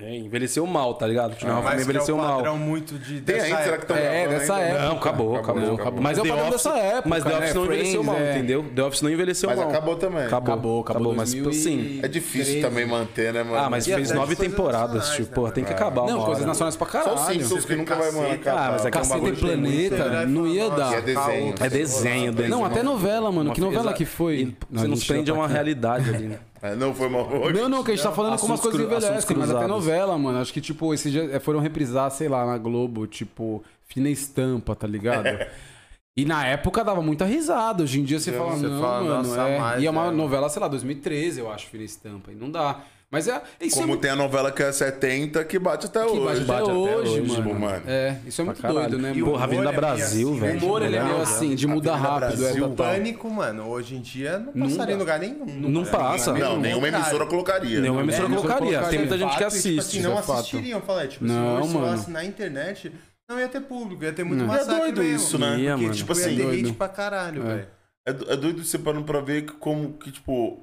É, 0.00 0.16
envelheceu 0.16 0.64
mal, 0.66 0.94
tá 0.94 1.06
ligado? 1.06 1.30
Man 1.44 1.60
Mas 1.62 1.74
que 1.74 1.78
é 1.78 1.82
envelheceu 1.82 2.14
o 2.14 2.18
mal. 2.18 2.36
padrão 2.36 2.56
muito 2.56 2.94
de 2.98 3.20
Tem 3.20 3.34
dessa 3.36 3.46
ainda, 3.46 3.56
será 3.58 3.76
que 3.78 3.82
época. 3.84 3.94
tá 3.94 4.00
É, 4.00 4.20
gravando 4.22 4.38
dessa 4.40 4.54
ainda? 4.54 4.66
época. 4.68 4.82
Não, 4.88 4.96
acabou, 4.96 5.36
acabou. 5.36 5.62
Não, 5.62 5.74
acabou. 5.74 6.00
Mas 6.02 6.18
é 6.18 6.20
o 6.20 6.24
The 6.24 6.30
padrão 6.30 6.48
Office- 6.48 6.64
dessa 6.64 6.78
época, 6.78 7.08
Mas 7.08 7.24
The 7.24 7.28
né? 7.30 7.36
Office 7.38 7.54
não 7.54 7.64
envelheceu 7.64 8.02
Friends, 8.04 8.06
mal, 8.06 8.16
é. 8.16 8.36
entendeu? 8.38 8.64
The 8.74 8.82
Office 8.84 9.02
não 9.02 9.10
envelheceu 9.10 9.48
Mas 9.50 9.58
mal. 9.58 9.68
acabou 9.68 9.96
também. 9.96 10.24
Acabou, 10.24 10.52
Acabou, 10.54 10.80
acabou. 10.80 11.14
mas 11.14 11.32
tipo 11.32 11.48
assim. 11.48 12.00
É 12.02 12.08
difícil 12.08 12.60
também 12.62 12.86
manter, 12.86 13.32
né, 13.32 13.42
mano? 13.42 13.56
Ah, 13.56 13.68
mas 13.70 13.86
E 13.86 13.94
fez 13.94 14.10
nove 14.12 14.36
temporadas, 14.36 15.10
tipo, 15.10 15.22
né, 15.28 15.34
porra, 15.34 15.52
tem 15.52 15.64
que 15.64 15.72
acabar 15.72 16.06
Não, 16.06 16.16
uma 16.18 16.24
coisas 16.24 16.42
hora. 16.42 16.46
nacionais 16.48 16.76
pra 16.76 16.86
caralho. 16.86 17.18
Simpsons 17.18 17.64
que 17.64 17.74
nunca 17.76 17.94
vai, 17.96 18.10
mano, 18.12 18.32
acabar. 18.32 18.68
Ah, 18.68 18.70
mas 18.72 18.86
é 18.86 18.90
que 18.90 18.98
é 18.98 19.00
um 19.02 19.08
bagulho 19.08 19.36
Planeta, 19.36 20.26
não 20.26 20.46
ia 20.46 20.70
dar. 20.70 20.94
É 20.94 21.00
desenho. 21.00 21.54
É 21.60 21.68
desenho, 21.68 22.32
desenho. 22.32 22.50
Não, 22.56 22.64
até 22.64 22.82
novela, 22.82 23.30
mano. 23.32 23.52
Que 23.52 23.60
novela 23.60 23.92
que 23.92 24.04
foi? 24.04 24.54
Não, 24.70 24.82
Você 24.82 24.88
nos 24.88 25.04
prende 25.04 25.30
a 25.30 25.34
uma 25.34 25.48
realidade 25.48 26.08
ali, 26.14 26.26
né? 26.26 26.38
É, 26.60 26.74
não, 26.74 26.92
foi 26.94 27.08
mal. 27.08 27.28
Não, 27.52 27.68
não, 27.68 27.84
que 27.84 27.92
a 27.92 27.94
gente 27.94 28.02
tá 28.02 28.12
falando 28.12 28.38
como 28.38 28.54
as 28.54 28.60
coisas 28.60 28.80
cru- 28.80 28.90
envelhecem, 28.90 29.36
mas 29.36 29.50
até 29.50 29.66
novela, 29.66 30.18
mano. 30.18 30.38
Acho 30.40 30.52
que, 30.52 30.60
tipo, 30.60 30.92
esses 30.92 31.10
dias 31.12 31.32
é, 31.32 31.38
foram 31.38 31.60
reprisar, 31.60 32.10
sei 32.10 32.28
lá, 32.28 32.44
na 32.44 32.58
Globo, 32.58 33.06
tipo, 33.06 33.62
fina 33.86 34.08
estampa, 34.08 34.74
tá 34.74 34.86
ligado? 34.86 35.26
E 36.16 36.24
na 36.24 36.44
época 36.44 36.82
dava 36.82 37.00
muita 37.00 37.24
risada. 37.24 37.84
Hoje 37.84 38.00
em 38.00 38.02
dia 38.02 38.18
você 38.18 38.32
fala, 38.32 38.56
não, 38.56 38.80
fala, 38.80 39.04
mano. 39.04 39.28
nossa, 39.28 39.40
é. 39.42 39.58
mais, 39.60 39.80
E 39.80 39.86
é 39.86 39.90
uma 39.90 40.08
é. 40.08 40.10
novela, 40.10 40.48
sei 40.48 40.60
lá, 40.60 40.66
2013, 40.66 41.38
eu 41.38 41.48
acho, 41.48 41.68
fina 41.68 41.84
estampa. 41.84 42.32
E 42.32 42.34
não 42.34 42.50
dá. 42.50 42.80
Mas 43.10 43.26
é. 43.26 43.40
Isso 43.58 43.76
é 43.76 43.80
Como 43.80 43.88
muito 43.88 44.02
tem 44.02 44.10
a 44.10 44.16
novela 44.16 44.52
que 44.52 44.62
é 44.62 44.70
70 44.70 45.42
que 45.44 45.58
bate 45.58 45.86
até 45.86 46.04
que 46.04 46.10
hoje. 46.10 46.20
bate, 46.20 46.40
bate 46.44 46.62
até 46.62 46.70
até 46.70 46.96
hoje, 46.96 47.20
hoje, 47.22 47.40
mano. 47.42 47.54
mano. 47.58 47.82
É, 47.86 48.18
isso 48.26 48.42
é 48.42 48.44
muito 48.44 48.60
Caralho. 48.60 48.80
doido, 48.80 48.98
né, 48.98 49.12
E? 49.16 49.22
Porra, 49.22 49.44
é 49.44 49.48
meio 49.48 49.72
Brasil, 49.72 50.28
assim, 50.28 50.40
velho. 50.40 50.60
O 50.60 50.64
humor, 50.66 50.82
ele 50.82 50.96
é 50.96 51.02
meio 51.02 51.14
Não, 51.14 51.22
assim, 51.22 51.54
de 51.54 51.66
mudar 51.66 51.94
Avenida 51.94 52.10
rápido. 52.10 52.32
É, 52.34 52.36
Brasil. 52.44 52.70
Pânico, 52.70 53.30
mano, 53.30 53.66
hoje 53.68 53.96
em 53.96 54.00
dia 54.02 54.38
não 54.38 54.52
Não 54.54 54.68
passaria 54.68 54.94
em 54.94 54.98
lugar 54.98 55.18
nenhum. 55.20 55.46
Não 55.46 55.84
passa. 55.86 56.32
Não, 56.32 56.38
Pelo 56.38 56.60
nenhuma 56.60 56.88
emissora 56.88 57.24
colocaria. 57.26 57.80
Nenhuma 57.80 58.02
emissora 58.02 58.24
É, 58.24 58.26
emissora 58.30 58.54
colocaria. 58.56 58.88
Tem 58.90 58.98
muita 58.98 59.16
gente 59.18 59.28
que 59.30 59.34
tipo 59.36 59.46
assiste. 59.46 59.78
assim, 59.80 60.00
não 60.02 60.12
é 60.12 60.18
assistiriam, 60.18 60.80
falar, 60.82 61.06
tipo, 61.08 61.24
Não, 61.24 61.64
se 61.64 61.72
fosse 61.72 62.10
na 62.10 62.22
internet, 62.26 62.92
não 63.26 63.40
ia 63.40 63.48
ter 63.48 63.60
público, 63.62 64.04
ia 64.04 64.12
ter 64.12 64.22
muito 64.24 64.40
Não. 64.44 64.52
E 64.52 64.54
é 64.54 64.58
massacre 64.58 64.80
doido 64.82 65.00
mesmo. 65.02 65.16
isso, 65.16 65.38
né? 65.38 65.58
Ia, 65.58 65.70
Porque, 65.70 65.82
mano. 65.84 65.94
tipo 65.96 66.12
assim, 66.12 66.30
ia 66.32 66.36
ter 66.36 66.42
hate 66.42 66.62
doido. 66.62 66.74
pra 66.74 66.88
caralho, 66.88 67.42
É. 67.42 67.46
velho. 67.46 67.66
É, 68.06 68.12
do- 68.12 68.32
é 68.32 68.36
doido 68.36 68.62
você 68.64 68.78
parando 68.78 69.04
pra 69.06 69.20
ver 69.20 69.46
que 69.46 69.52
como 69.54 69.94
que, 69.94 70.10
tipo, 70.12 70.62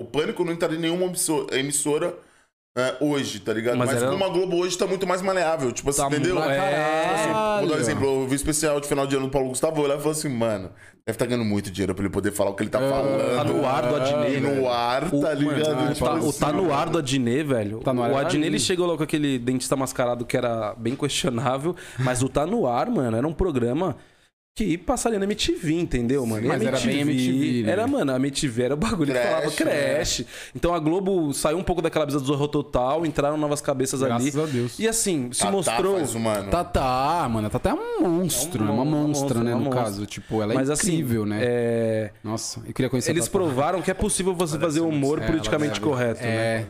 o 0.00 0.04
Pânico 0.04 0.44
não 0.44 0.52
entraria 0.52 0.78
em 0.78 0.80
nenhuma 0.80 1.04
emissora, 1.04 1.58
emissora 1.58 2.14
é, 2.76 2.96
hoje, 3.00 3.40
tá 3.40 3.52
ligado? 3.52 3.76
Mas 3.76 3.90
Mas, 3.90 4.02
era- 4.02 4.10
como 4.12 4.24
a 4.24 4.28
Globo 4.28 4.56
hoje 4.58 4.78
tá 4.78 4.86
muito 4.86 5.04
mais 5.06 5.20
maleável, 5.20 5.72
tipo 5.72 5.90
assim, 5.90 6.00
Tá 6.02 6.06
entendeu? 6.06 6.36
muito- 6.36 6.48
é, 6.48 7.04
Assim, 7.14 7.32
vou 7.60 7.68
dar 7.70 7.76
um 7.76 7.80
exemplo, 7.80 8.06
eu 8.22 8.26
vi 8.28 8.34
o 8.34 8.36
especial 8.36 8.80
de 8.80 8.86
final 8.86 9.04
de 9.06 9.16
ano 9.16 9.26
do 9.26 9.30
Paulo 9.32 9.48
Gustavo, 9.48 9.82
eu 9.82 9.88
lá 9.88 9.94
e 9.96 9.98
falei 9.98 10.12
assim, 10.12 10.28
mano, 10.28 10.70
deve 11.04 11.16
estar 11.16 11.26
ganhando 11.26 11.44
muito 11.44 11.72
dinheiro 11.72 11.92
pra 11.92 12.04
ele 12.04 12.12
poder 12.12 12.30
falar 12.30 12.50
o 12.50 12.54
que 12.54 12.62
ele 12.62 12.70
tá 12.70 12.78
falando. 12.78 13.36
Tá 13.36 13.42
no 13.42 13.66
ar 13.66 13.82
do 13.88 13.96
Adnet, 13.96 14.30
velho. 14.40 14.54
no 14.60 14.68
ar, 14.70 15.12
O, 15.12 15.20
tá 15.20 15.34
ligado? 15.34 15.74
mano, 15.74 15.92
Tipo 15.94 16.04
tá, 16.06 16.12
o 16.14 16.28
assim, 16.28 16.38
tá 16.38 16.52
no 16.52 16.72
ar 16.72 16.88
do 16.88 16.98
Adnet, 16.98 17.42
velho. 17.42 17.80
Tá 17.80 17.92
no 17.92 18.02
ar 18.04 18.10
o 18.12 18.16
Adnet, 18.16 18.46
ele 18.46 18.58
chegou 18.60 18.86
lá 18.86 18.96
com 18.96 19.02
aquele 19.02 19.40
dentista 19.40 19.74
mascarado 19.74 20.24
que 20.24 20.36
era 20.36 20.72
bem 20.76 20.94
questionável, 20.94 21.74
mas 21.98 22.22
o 22.22 22.28
Tá 22.28 22.46
no 22.46 22.64
ar, 22.68 22.88
mano, 22.88 23.16
era 23.16 23.26
um 23.26 23.32
programa 23.32 23.96
que 24.64 24.76
passaria 24.76 25.18
na 25.18 25.24
MTV, 25.24 25.72
entendeu, 25.72 26.26
mano? 26.26 26.44
A 26.46 26.48
mas 26.48 26.62
era 26.62 26.80
bem 26.80 27.00
MTV, 27.00 27.62
né? 27.62 27.72
Era, 27.72 27.86
mano, 27.86 28.12
a 28.12 28.16
MTV 28.16 28.62
era 28.62 28.74
o 28.74 28.76
bagulho 28.76 29.12
que 29.12 29.18
Trash, 29.20 29.30
falava 29.30 29.50
crash. 29.52 30.24
Então 30.54 30.74
a 30.74 30.78
Globo 30.80 31.32
saiu 31.32 31.58
um 31.58 31.62
pouco 31.62 31.80
daquela 31.80 32.04
brisa 32.04 32.18
do 32.18 32.26
Zorro 32.26 32.48
Total, 32.48 33.06
entraram 33.06 33.36
novas 33.36 33.60
cabeças 33.60 34.00
Graças 34.00 34.34
ali. 34.36 34.44
a 34.44 34.52
Deus. 34.52 34.78
E 34.78 34.88
assim, 34.88 35.30
se 35.32 35.40
Tatá 35.40 35.52
mostrou... 35.52 35.96
faz 35.98 36.14
um, 36.14 36.18
mano. 36.18 36.50
Tatá, 36.50 37.28
mano, 37.30 37.46
a 37.46 37.50
Tatá 37.50 37.70
é 37.70 37.74
um 37.74 38.00
monstro, 38.08 38.64
É 38.64 38.66
é 38.66 38.70
um 38.70 38.74
uma 38.74 38.82
uma 38.82 38.96
monstra, 39.06 39.22
monstra, 39.22 39.44
né, 39.44 39.50
uma 39.54 39.58
no 39.58 39.64
monstra. 39.66 39.84
caso. 39.84 40.06
Tipo, 40.06 40.42
ela 40.42 40.52
é 40.52 40.56
Mas 40.56 40.70
assim, 40.70 40.92
incrível, 40.94 41.24
né? 41.24 41.38
é, 41.42 42.10
Nossa, 42.24 42.60
eu 42.66 42.72
queria 42.74 42.90
conhecer 42.90 43.10
a 43.10 43.14
Eles 43.14 43.28
provaram 43.28 43.80
que 43.80 43.90
é 43.90 43.94
possível 43.94 44.34
você 44.34 44.58
fazer 44.58 44.80
humor 44.80 45.22
É, 45.22 45.26
politicamente 45.26 45.78
ela 45.78 45.88
correto, 45.88 46.20
né? 46.22 46.28
É, 46.28 46.60
O 46.62 46.66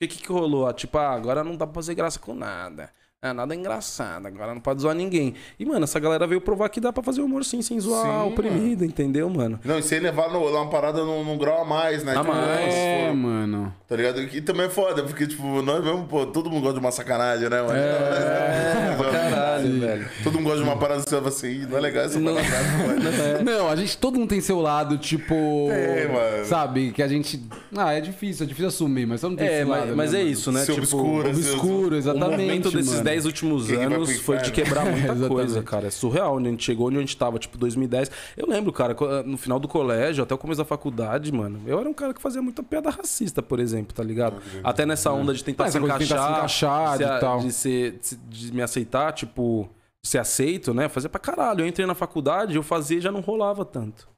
que, 0.00 0.08
que 0.08 0.22
que 0.22 0.32
rolou? 0.32 0.72
Tipo, 0.72 0.96
ah, 0.98 1.10
agora 1.10 1.44
não 1.44 1.54
dá 1.56 1.66
pra 1.66 1.74
fazer 1.74 1.94
graça 1.94 2.18
com 2.18 2.34
nada. 2.34 2.90
Ah, 3.22 3.32
nada 3.32 3.54
é 3.54 3.56
engraçado, 3.56 4.26
agora 4.26 4.52
não 4.54 4.60
pode 4.60 4.82
zoar 4.82 4.94
ninguém. 4.94 5.32
E, 5.58 5.64
mano, 5.64 5.84
essa 5.84 5.98
galera 5.98 6.26
veio 6.26 6.38
provar 6.40 6.68
que 6.68 6.78
dá 6.78 6.92
pra 6.92 7.02
fazer 7.02 7.22
humor 7.22 7.42
sim, 7.46 7.62
sem 7.62 7.80
zoar 7.80 8.02
Sim, 8.02 8.08
a 8.10 8.24
oprimida, 8.24 8.84
entendeu, 8.84 9.28
mano? 9.30 9.58
Não, 9.64 9.78
e 9.78 9.82
sem 9.82 9.98
levar 10.00 10.30
no, 10.30 10.44
lá 10.44 10.60
uma 10.60 10.70
parada 10.70 11.02
num, 11.02 11.24
num 11.24 11.38
grau 11.38 11.62
a 11.62 11.64
mais, 11.64 12.04
né? 12.04 12.12
A 12.14 12.20
Tipo, 12.20 12.30
mais. 12.34 12.74
é, 12.74 13.12
mano. 13.12 13.74
Tá 13.88 13.96
ligado? 13.96 14.20
E 14.20 14.40
também 14.42 14.66
é 14.66 14.68
foda, 14.68 15.02
porque, 15.02 15.26
tipo, 15.26 15.62
nós 15.62 15.82
mesmo, 15.82 16.04
pô, 16.06 16.26
todo 16.26 16.50
mundo 16.50 16.60
gosta 16.60 16.74
de 16.78 16.84
uma 16.84 16.92
sacanagem, 16.92 17.48
né, 17.48 17.62
mano? 17.62 17.72
É, 17.74 18.94
pra 19.00 19.10
caralho, 19.10 19.80
velho. 19.80 20.08
Todo 20.22 20.34
mundo 20.34 20.44
gosta 20.44 20.58
de 20.58 20.64
uma 20.64 20.76
parada 20.76 21.00
você 21.00 21.16
assim, 21.16 21.62
"Ih, 21.62 21.66
não 21.66 21.78
é 21.78 21.80
legal 21.80 22.04
essa 22.04 22.20
parada, 22.20 22.42
mano. 22.86 23.06
Não, 23.44 23.68
a 23.70 23.76
gente, 23.76 23.96
todo 23.96 24.18
mundo 24.18 24.28
tem 24.28 24.42
seu 24.42 24.60
lado, 24.60 24.98
tipo. 24.98 25.34
Tem, 25.34 26.12
mano. 26.12 26.44
Sabe? 26.44 26.92
Que 26.92 27.02
a 27.02 27.08
gente. 27.08 27.42
Ah, 27.74 27.94
é 27.94 28.00
difícil, 28.00 28.44
é 28.44 28.46
difícil 28.46 28.68
assumir, 28.68 29.06
mas 29.06 29.20
todo 29.22 29.30
mundo 29.30 29.38
tem 29.38 29.48
É, 29.48 29.60
esse 29.60 29.64
mas, 29.64 29.80
lado. 29.80 29.96
mas 29.96 30.12
né, 30.12 30.18
é 30.18 30.22
mano? 30.22 30.32
isso, 30.32 30.52
né? 30.52 30.60
Ser 30.60 30.72
tipo, 30.72 30.82
obscuro, 30.82 31.30
assim, 31.30 31.40
Obscuro, 31.52 31.96
exatamente. 31.96 32.70
desses 32.76 32.90
mano. 32.92 33.04
10 33.06 33.24
últimos 33.26 33.66
Quem 33.68 33.76
anos 33.84 34.20
foi 34.20 34.38
de 34.38 34.52
quebrar 34.52 34.84
muita 34.90 35.28
coisa, 35.28 35.62
cara. 35.62 35.86
É 35.86 35.90
surreal, 35.90 36.38
né? 36.38 36.48
A 36.48 36.52
gente 36.52 36.64
chegou 36.64 36.88
onde 36.88 36.96
a 36.98 37.00
gente 37.00 37.16
tava, 37.16 37.38
tipo, 37.38 37.56
2010. 37.56 38.10
Eu 38.36 38.46
lembro, 38.48 38.72
cara, 38.72 38.94
co- 38.94 39.22
no 39.24 39.36
final 39.38 39.58
do 39.58 39.66
colégio, 39.68 40.22
até 40.22 40.34
o 40.34 40.38
começo 40.38 40.58
da 40.58 40.64
faculdade, 40.64 41.32
mano, 41.32 41.60
eu 41.66 41.78
era 41.80 41.88
um 41.88 41.94
cara 41.94 42.12
que 42.12 42.20
fazia 42.20 42.42
muita 42.42 42.62
piada 42.62 42.90
racista, 42.90 43.42
por 43.42 43.58
exemplo, 43.60 43.94
tá 43.94 44.02
ligado? 44.02 44.36
Até 44.62 44.84
nessa 44.84 45.10
onda 45.12 45.32
de 45.32 45.42
tentar, 45.42 45.64
Ah, 45.64 45.70
se, 45.70 45.78
coisa 45.80 45.96
de 45.98 46.04
encaixar, 46.04 46.18
tentar 46.18 46.32
se 46.48 46.64
encaixar 46.64 46.96
se 46.96 47.02
e 47.02 47.04
a- 47.06 47.18
tal. 47.18 47.38
de, 47.40 47.52
ser, 47.52 47.98
de, 48.02 48.16
de 48.46 48.52
me 48.54 48.62
aceitar, 48.62 49.12
tipo, 49.12 49.68
de 50.04 50.10
ser 50.10 50.18
aceito, 50.18 50.74
né? 50.74 50.88
Fazia 50.88 51.08
pra 51.08 51.18
caralho. 51.20 51.60
Eu 51.62 51.66
entrei 51.66 51.86
na 51.86 51.94
faculdade, 51.94 52.54
eu 52.56 52.62
fazia 52.62 52.98
e 52.98 53.00
já 53.00 53.10
não 53.12 53.20
rolava 53.20 53.64
tanto. 53.64 54.08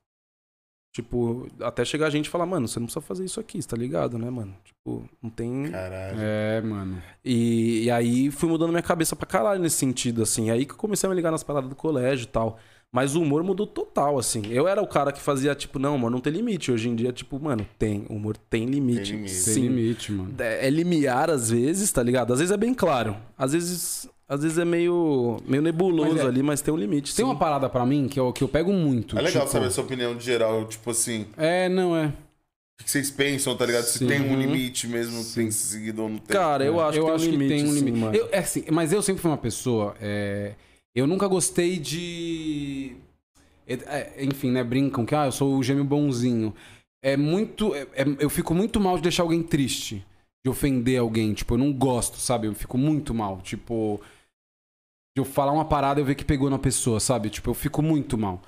Tipo, 0.99 1.47
até 1.61 1.85
chegar 1.85 2.09
a 2.09 2.11
gente 2.11 2.27
e 2.27 2.29
falar, 2.29 2.45
mano, 2.45 2.67
você 2.67 2.81
não 2.81 2.87
precisa 2.87 3.01
fazer 3.01 3.25
isso 3.25 3.39
aqui, 3.39 3.63
você 3.63 3.69
tá 3.69 3.77
ligado, 3.77 4.19
né, 4.19 4.29
mano? 4.29 4.53
Tipo, 4.65 5.09
não 5.23 5.31
tem. 5.31 5.71
Caralho. 5.71 6.19
É, 6.19 6.61
mano. 6.61 7.01
E, 7.25 7.85
e 7.85 7.91
aí 7.93 8.33
fui 8.33 8.49
mudando 8.49 8.71
minha 8.71 8.83
cabeça 8.83 9.15
pra 9.15 9.25
caralho 9.25 9.61
nesse 9.63 9.77
sentido, 9.77 10.25
assim. 10.25 10.51
Aí 10.51 10.67
que 10.67 10.73
eu 10.73 10.77
comecei 10.77 11.07
a 11.07 11.11
me 11.11 11.15
ligar 11.15 11.31
nas 11.31 11.45
paradas 11.45 11.71
do 11.71 11.77
colégio 11.77 12.25
e 12.25 12.27
tal. 12.27 12.59
Mas 12.91 13.15
o 13.15 13.23
humor 13.23 13.45
mudou 13.45 13.65
total, 13.65 14.19
assim. 14.19 14.43
Eu 14.51 14.67
era 14.67 14.83
o 14.83 14.89
cara 14.89 15.13
que 15.13 15.21
fazia, 15.21 15.55
tipo, 15.55 15.79
não, 15.79 15.97
mano, 15.97 16.17
não 16.17 16.21
tem 16.21 16.33
limite. 16.33 16.73
Hoje 16.73 16.89
em 16.89 16.97
dia, 16.97 17.13
tipo, 17.13 17.39
mano, 17.39 17.65
tem. 17.79 18.05
O 18.09 18.15
humor 18.15 18.37
tem 18.37 18.67
limite. 18.67 19.13
Tem 19.13 19.17
limite. 19.19 19.35
Sim. 19.35 19.69
limite, 19.69 20.11
mano. 20.11 20.35
É, 20.37 20.67
é 20.67 20.69
limiar 20.71 21.31
às 21.31 21.49
vezes, 21.49 21.93
tá 21.93 22.03
ligado? 22.03 22.33
Às 22.33 22.41
vezes 22.41 22.53
é 22.53 22.57
bem 22.57 22.75
claro. 22.75 23.17
Às 23.37 23.53
vezes, 23.53 24.11
às 24.29 24.43
vezes 24.43 24.59
é 24.59 24.65
meio, 24.65 25.39
meio 25.47 25.63
nebuloso 25.63 26.13
Mas 26.13 26.21
é- 26.21 26.27
ali, 26.27 26.43
mas 26.43 26.61
tem 26.61 26.73
um 26.73 26.77
limite. 26.77 27.15
Tem 27.15 27.25
sim. 27.25 27.31
uma 27.31 27.39
parada 27.39 27.69
pra 27.69 27.87
mim 27.87 28.07
que 28.09 28.21
eu, 28.21 28.33
que 28.33 28.45
eu 28.45 28.49
pego 28.49 28.73
muito. 28.73 29.19
É 29.19 29.23
legal 29.23 29.43
tipo- 29.45 29.53
saber 29.53 29.67
a 29.67 29.71
sua 29.71 29.85
opinião 29.85 30.15
de 30.17 30.25
geral, 30.25 30.67
tipo 30.67 30.91
assim, 30.91 31.27
É, 31.37 31.69
não, 31.69 31.97
é. 31.97 32.07
o 32.09 32.85
que 32.85 32.91
vocês 32.91 33.11
pensam, 33.11 33.57
tá 33.57 33.65
ligado? 33.65 33.85
Se 33.85 33.99
Sim. 34.01 34.07
tem 34.07 34.21
um 34.21 34.39
limite 34.39 34.87
mesmo 34.87 35.25
que 35.25 35.35
tem 35.35 35.47
que 35.47 35.55
ser 35.55 35.67
seguido 35.79 36.03
ou 36.03 36.09
não 36.11 36.19
tem. 36.19 36.37
Cara, 36.37 36.65
eu 36.65 36.79
acho 36.81 36.99
eu 36.99 37.07
que 37.07 37.11
acho 37.13 37.25
tem 37.25 37.29
um 37.35 37.39
limite, 37.39 37.55
que 37.55 37.61
tem 37.63 37.71
um 37.71 37.75
sim, 37.75 37.85
limite. 37.85 37.99
mano. 38.05 38.15
Eu- 38.17 38.29
é 38.31 38.39
assim, 38.39 38.65
mas 38.71 38.93
eu 38.93 39.01
sempre 39.03 39.23
fui 39.23 39.31
uma 39.31 39.39
pessoa. 39.39 39.97
é, 40.01 40.53
eu 40.95 41.07
nunca 41.07 41.27
gostei 41.27 41.79
de. 41.79 42.93
é, 43.67 43.75
é, 44.19 44.25
enfim, 44.25 44.51
né? 44.51 44.63
Brincam 44.63 45.05
que 45.07 45.15
ah, 45.15 45.27
eu 45.27 45.33
sou 45.33 45.57
o 45.57 45.63
gêmeo 45.63 45.85
bonzinho. 45.85 46.55
É 47.03 47.17
muito. 47.17 47.75
é- 47.75 47.87
é- 47.95 48.17
eu 48.19 48.29
fico 48.29 48.55
muito 48.55 48.79
mal 48.81 48.97
de 48.97 49.03
deixar 49.03 49.23
alguém 49.23 49.43
triste. 49.43 50.05
De 50.45 50.51
ofender 50.51 51.01
alguém. 51.01 51.33
Tipo, 51.35 51.55
eu 51.55 51.59
não 51.59 51.73
gosto, 51.73 52.17
sabe? 52.19 52.47
Eu 52.47 52.55
fico 52.55 52.77
muito 52.79 53.13
mal. 53.15 53.41
Tipo. 53.43 54.01
De 55.19 55.21
eu 55.21 55.25
falar 55.25 55.51
uma 55.53 55.65
parada 55.65 55.99
e 55.99 56.03
eu 56.03 56.07
ver 56.07 56.15
que 56.15 56.25
pegou 56.25 56.49
na 56.49 56.59
pessoa, 56.59 57.01
sabe? 57.01 57.29
Tipo, 57.29 57.51
eu 57.51 57.55
fico 57.55 57.83
muito 57.83 58.17
mal. 58.17 58.41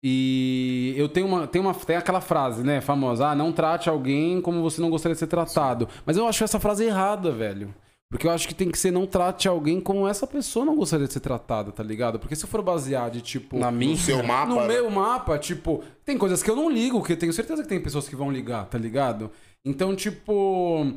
E 0.00 0.94
eu 0.96 1.08
tenho 1.08 1.26
uma, 1.26 1.46
tem 1.46 1.60
uma 1.60 1.74
tem 1.74 1.96
aquela 1.96 2.20
frase, 2.20 2.62
né, 2.62 2.80
famosa, 2.80 3.28
ah, 3.28 3.34
não 3.34 3.50
trate 3.50 3.88
alguém 3.88 4.40
como 4.40 4.62
você 4.62 4.80
não 4.80 4.90
gostaria 4.90 5.14
de 5.14 5.18
ser 5.18 5.26
tratado. 5.26 5.88
Mas 6.06 6.16
eu 6.16 6.26
acho 6.28 6.44
essa 6.44 6.60
frase 6.60 6.84
errada, 6.84 7.32
velho. 7.32 7.74
Porque 8.08 8.28
eu 8.28 8.30
acho 8.30 8.46
que 8.46 8.54
tem 8.54 8.70
que 8.70 8.78
ser 8.78 8.92
não 8.92 9.06
trate 9.06 9.48
alguém 9.48 9.80
como 9.80 10.06
essa 10.06 10.24
pessoa 10.24 10.64
não 10.64 10.76
gostaria 10.76 11.06
de 11.06 11.12
ser 11.12 11.20
tratada, 11.20 11.72
tá 11.72 11.82
ligado? 11.82 12.20
Porque 12.20 12.36
se 12.36 12.44
eu 12.44 12.48
for 12.48 12.62
basear 12.62 13.10
de 13.10 13.20
tipo 13.20 13.58
Na 13.58 13.72
minha. 13.72 13.92
No 13.92 13.96
seu 13.96 14.22
mapa. 14.22 14.46
no 14.46 14.60
né? 14.60 14.68
meu 14.68 14.88
mapa, 14.88 15.36
tipo, 15.36 15.82
tem 16.04 16.16
coisas 16.16 16.42
que 16.42 16.50
eu 16.50 16.54
não 16.54 16.70
ligo, 16.70 17.02
que 17.02 17.14
eu 17.14 17.16
tenho 17.16 17.32
certeza 17.32 17.62
que 17.62 17.68
tem 17.68 17.80
pessoas 17.80 18.08
que 18.08 18.14
vão 18.14 18.30
ligar, 18.30 18.66
tá 18.66 18.78
ligado? 18.78 19.32
Então, 19.64 19.96
tipo. 19.96 20.92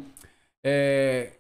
É. 0.64 1.37